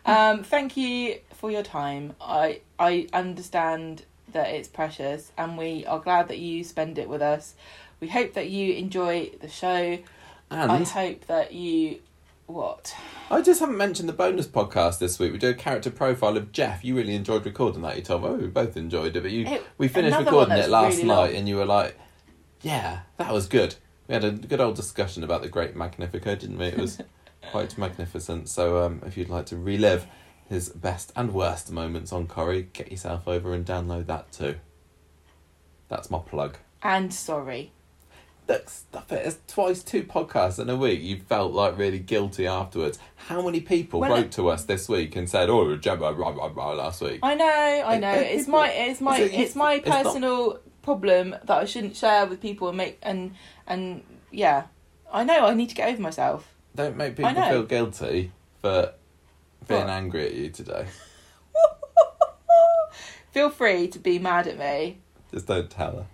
Um, 0.07 0.43
thank 0.45 0.77
you 0.77 1.19
for 1.35 1.51
your 1.51 1.63
time. 1.63 2.15
I 2.21 2.61
I 2.79 3.09
understand 3.13 4.05
that 4.33 4.49
it's 4.49 4.69
precious, 4.69 5.33
and 5.37 5.59
we 5.59 5.85
are 5.87 5.99
glad 5.99 6.29
that 6.29 6.39
you 6.39 6.63
spend 6.65 6.99
it 6.99 7.09
with 7.09 7.23
us. 7.23 7.55
We 8.01 8.09
hope 8.09 8.35
that 8.35 8.49
you 8.49 8.75
enjoy 8.75 9.31
the 9.41 9.49
show. 9.49 9.99
And 10.49 10.71
I 10.71 10.85
hope 10.85 11.27
that 11.27 11.53
you 11.53 11.99
what 12.47 12.95
I 13.33 13.43
just 13.43 13.59
haven't 13.59 13.77
mentioned 13.77 14.09
the 14.09 14.13
bonus 14.13 14.47
podcast 14.47 15.01
this 15.01 15.19
week. 15.19 15.33
We 15.33 15.39
did 15.39 15.51
a 15.57 15.59
character 15.59 15.91
profile 15.91 16.37
of 16.37 16.53
Geoff. 16.53 16.85
You 16.85 16.95
really 16.95 17.17
enjoyed 17.17 17.45
recording 17.45 17.83
that. 17.83 17.97
You 17.97 18.03
told 18.03 18.23
me, 18.23 18.29
oh, 18.29 18.35
we 18.35 18.47
both 18.47 18.77
enjoyed 18.77 19.17
it. 19.17 19.23
But 19.23 19.33
you, 19.33 19.45
It- 19.47 19.65
we 19.79 19.89
finished 19.89 20.17
recording 20.17 20.57
it 20.57 20.69
last 20.71 20.99
really 20.99 21.09
night, 21.09 21.15
long. 21.31 21.35
and 21.35 21.49
you 21.49 21.57
were 21.57 21.65
like, 21.65 21.99
"Yeah, 22.63 23.01
that 23.17 23.33
was 23.33 23.49
good." 23.49 23.75
We 24.07 24.15
had 24.15 24.23
a 24.23 24.31
good 24.31 24.61
old 24.61 24.77
discussion 24.77 25.25
about 25.25 25.43
the 25.43 25.49
Great 25.49 25.75
Magnifico, 25.75 26.37
didn't 26.37 26.59
we? 26.59 26.67
It 26.67 26.79
was 26.79 26.99
quite 27.51 27.77
magnificent. 27.79 28.49
So, 28.49 28.83
um, 28.85 29.03
if 29.07 29.17
you'd 29.17 29.29
like 29.29 29.47
to 29.47 29.57
relive 29.57 30.07
his 30.49 30.69
best 30.69 31.13
and 31.17 31.33
worst 31.33 31.71
moments 31.73 32.13
on 32.13 32.27
Corrie, 32.27 32.69
get 32.73 32.91
yourself 32.91 33.27
over 33.27 33.53
and 33.55 33.65
download 33.67 34.07
that 34.07 34.33
too. 34.33 34.57
That's 35.89 36.11
my 36.11 36.19
plug. 36.19 36.59
and 36.83 37.13
sorry. 37.13 37.73
Look, 38.49 38.71
stop 38.71 39.11
it. 39.11 39.27
It's 39.27 39.39
twice 39.53 39.83
two 39.83 40.05
podcasts 40.05 40.61
in 40.61 40.71
a 40.71 40.77
week. 40.77 41.01
You 41.03 41.19
felt 41.19 41.53
like 41.53 41.77
really 41.77 41.99
guilty 41.99 42.47
afterwards. 42.47 42.97
How 43.17 43.43
many 43.43 43.61
people 43.61 43.99
Well, 43.99 44.11
wrote 44.13 44.27
it- 44.27 44.33
to 44.33 44.49
us 44.51 44.65
this 44.65 44.89
week 44.89 45.17
and 45.17 45.29
said, 45.29 45.51
"Oh, 45.51 45.77
Gemma, 45.77 46.13
rah, 46.13 46.29
rah, 46.29 46.53
rah," 46.55 46.73
last 46.75 47.01
week"? 47.03 47.19
I 47.25 47.35
know, 47.35 47.45
I 47.87 47.99
know. 47.99 48.13
it- 48.13 48.27
It's 48.37 48.45
people- 48.45 48.61
my 48.61 48.71
it's 48.71 49.01
my 49.01 49.19
it's- 49.19 49.41
it's 49.41 49.57
my 49.57 49.75
it's 49.75 49.87
not- 49.89 50.05
personal 50.05 50.61
problem 50.83 51.31
that 51.43 51.51
I 51.51 51.65
shouldn't 51.65 51.97
share 51.97 52.25
with 52.27 52.41
people 52.41 52.69
and 52.69 52.77
make 52.77 52.99
and 53.03 53.35
and 53.67 54.05
yeah. 54.31 54.65
I 55.13 55.25
know 55.25 55.47
I 55.47 55.55
need 55.55 55.71
to 55.71 55.75
get 55.75 55.89
over 55.89 56.01
myself. 56.03 56.55
Don't 56.77 56.97
make 56.97 57.17
people 57.17 57.35
feel 57.35 57.65
guilty 57.65 58.31
for 58.61 58.93
being 59.67 59.81
What? 59.81 59.91
angry 59.91 60.27
at 60.27 60.35
you 60.35 60.51
today. 60.51 60.87
Feel 63.33 63.51
free 63.51 63.89
to 63.89 63.99
be 63.99 64.19
mad 64.19 64.47
at 64.47 64.59
me. 64.59 64.99
Just 65.31 65.47
don't 65.47 65.69
tell 65.69 65.97
her. 65.97 66.07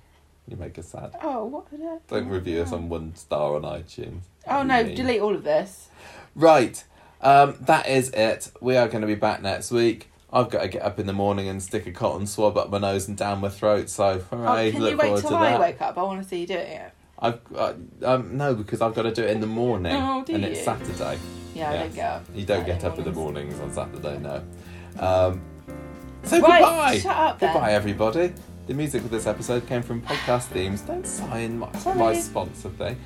You 0.49 0.57
make 0.57 0.76
her 0.76 0.82
sad. 0.82 1.15
Oh, 1.23 1.44
what? 1.44 1.66
Don't 2.08 2.28
review 2.28 2.62
us 2.62 2.73
on 2.73 2.89
one 2.89 3.15
star 3.15 3.55
on 3.55 3.62
iTunes. 3.62 4.23
Oh 4.49 4.65
no! 4.65 4.82
mean. 4.82 4.97
Delete 4.97 5.20
all 5.20 5.34
of 5.34 5.44
this. 5.44 5.89
Right. 6.34 6.82
Um, 7.20 7.57
that 7.60 7.89
is 7.89 8.10
it. 8.10 8.50
We 8.60 8.76
are 8.76 8.89
going 8.89 9.02
to 9.02 9.07
be 9.07 9.15
back 9.15 9.41
next 9.41 9.70
week. 9.70 10.10
I've 10.32 10.50
got 10.50 10.62
to 10.62 10.68
get 10.68 10.82
up 10.82 10.99
in 10.99 11.07
the 11.07 11.12
morning 11.12 11.47
and 11.47 11.62
stick 11.62 11.86
a 11.86 11.92
cotton 11.92 12.26
swab 12.26 12.57
up 12.57 12.70
my 12.70 12.78
nose 12.78 13.07
and 13.07 13.16
down 13.16 13.41
my 13.41 13.50
throat. 13.50 13.89
So, 13.89 14.18
hooray, 14.18 14.68
oh, 14.68 14.73
can 14.73 14.81
look 14.81 14.91
you 14.92 14.97
wait 14.97 15.20
till 15.20 15.31
to 15.31 15.36
I 15.36 15.50
that. 15.50 15.60
wake 15.60 15.81
up? 15.81 15.97
I 15.97 16.02
want 16.02 16.23
to 16.23 16.28
see 16.28 16.41
you 16.41 16.47
doing 16.49 16.66
it. 16.66 16.92
I've 17.23 17.41
uh, 17.57 17.73
um, 18.05 18.36
no, 18.36 18.55
because 18.55 18.81
I've 18.83 18.94
got 18.94 19.02
to 19.02 19.12
do 19.12 19.23
it 19.23 19.31
in 19.31 19.41
the 19.41 19.47
morning, 19.47 19.94
Oh, 19.94 20.25
and 20.28 20.44
it's 20.44 20.59
you? 20.59 20.65
Saturday. 20.65 21.18
Yeah, 21.55 21.70
I 21.70 21.76
don't 21.78 21.94
get 21.94 22.10
up. 22.10 22.25
You 22.34 22.44
don't 22.44 22.67
get 22.67 22.84
up 22.84 22.99
in 22.99 23.05
the 23.05 23.12
mornings. 23.12 23.59
on 23.60 23.73
Saturday, 23.73 24.18
no. 24.18 24.42
Um, 24.99 25.41
so 26.25 26.41
Right, 26.41 26.60
goodbye. 26.60 26.99
shut 26.99 27.17
up 27.17 27.39
then. 27.39 27.52
Goodbye, 27.52 27.73
everybody. 27.75 28.33
The 28.67 28.75
music 28.75 29.02
for 29.02 29.09
this 29.09 29.26
episode 29.26 29.67
came 29.67 29.83
from 29.83 30.02
podcast 30.02 30.44
themes. 30.49 30.83
Don't 30.83 31.07
sign 31.07 31.59
my, 31.59 31.68
my 31.94 32.15
sponsor 32.15 32.70
thing. 32.70 32.97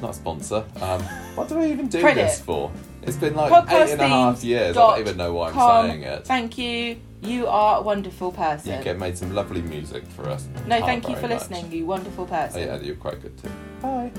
Not 0.00 0.14
sponsor. 0.14 0.64
Um, 0.80 1.00
what 1.34 1.48
do 1.48 1.58
I 1.60 1.66
even 1.70 1.86
do 1.88 2.00
Credit. 2.00 2.22
this 2.22 2.40
for? 2.40 2.72
It's 3.02 3.16
been 3.16 3.34
like 3.34 3.52
Podcast 3.52 3.84
eight 3.86 3.92
and 3.92 4.00
a 4.02 4.08
half 4.08 4.42
years. 4.44 4.76
I 4.76 4.80
don't 4.96 5.00
even 5.00 5.16
know 5.16 5.32
why 5.34 5.48
I'm 5.48 5.54
com. 5.54 5.88
saying 5.88 6.02
it. 6.02 6.24
Thank 6.26 6.58
you. 6.58 6.96
You 7.22 7.46
are 7.46 7.78
a 7.78 7.82
wonderful 7.82 8.32
person. 8.32 8.76
You 8.76 8.82
get 8.84 8.98
made 8.98 9.16
some 9.16 9.32
lovely 9.32 9.62
music 9.62 10.04
for 10.08 10.28
us. 10.28 10.48
no, 10.66 10.80
thank 10.80 11.08
you 11.08 11.14
for 11.16 11.28
much. 11.28 11.38
listening. 11.48 11.70
You 11.70 11.86
wonderful 11.86 12.24
Oh, 12.24 12.26
person. 12.26 12.62
yeah, 12.62 12.76
you're 12.80 12.96
quite 12.96 13.22
good 13.22 13.38
too. 13.38 13.48
Bye. 13.80 14.10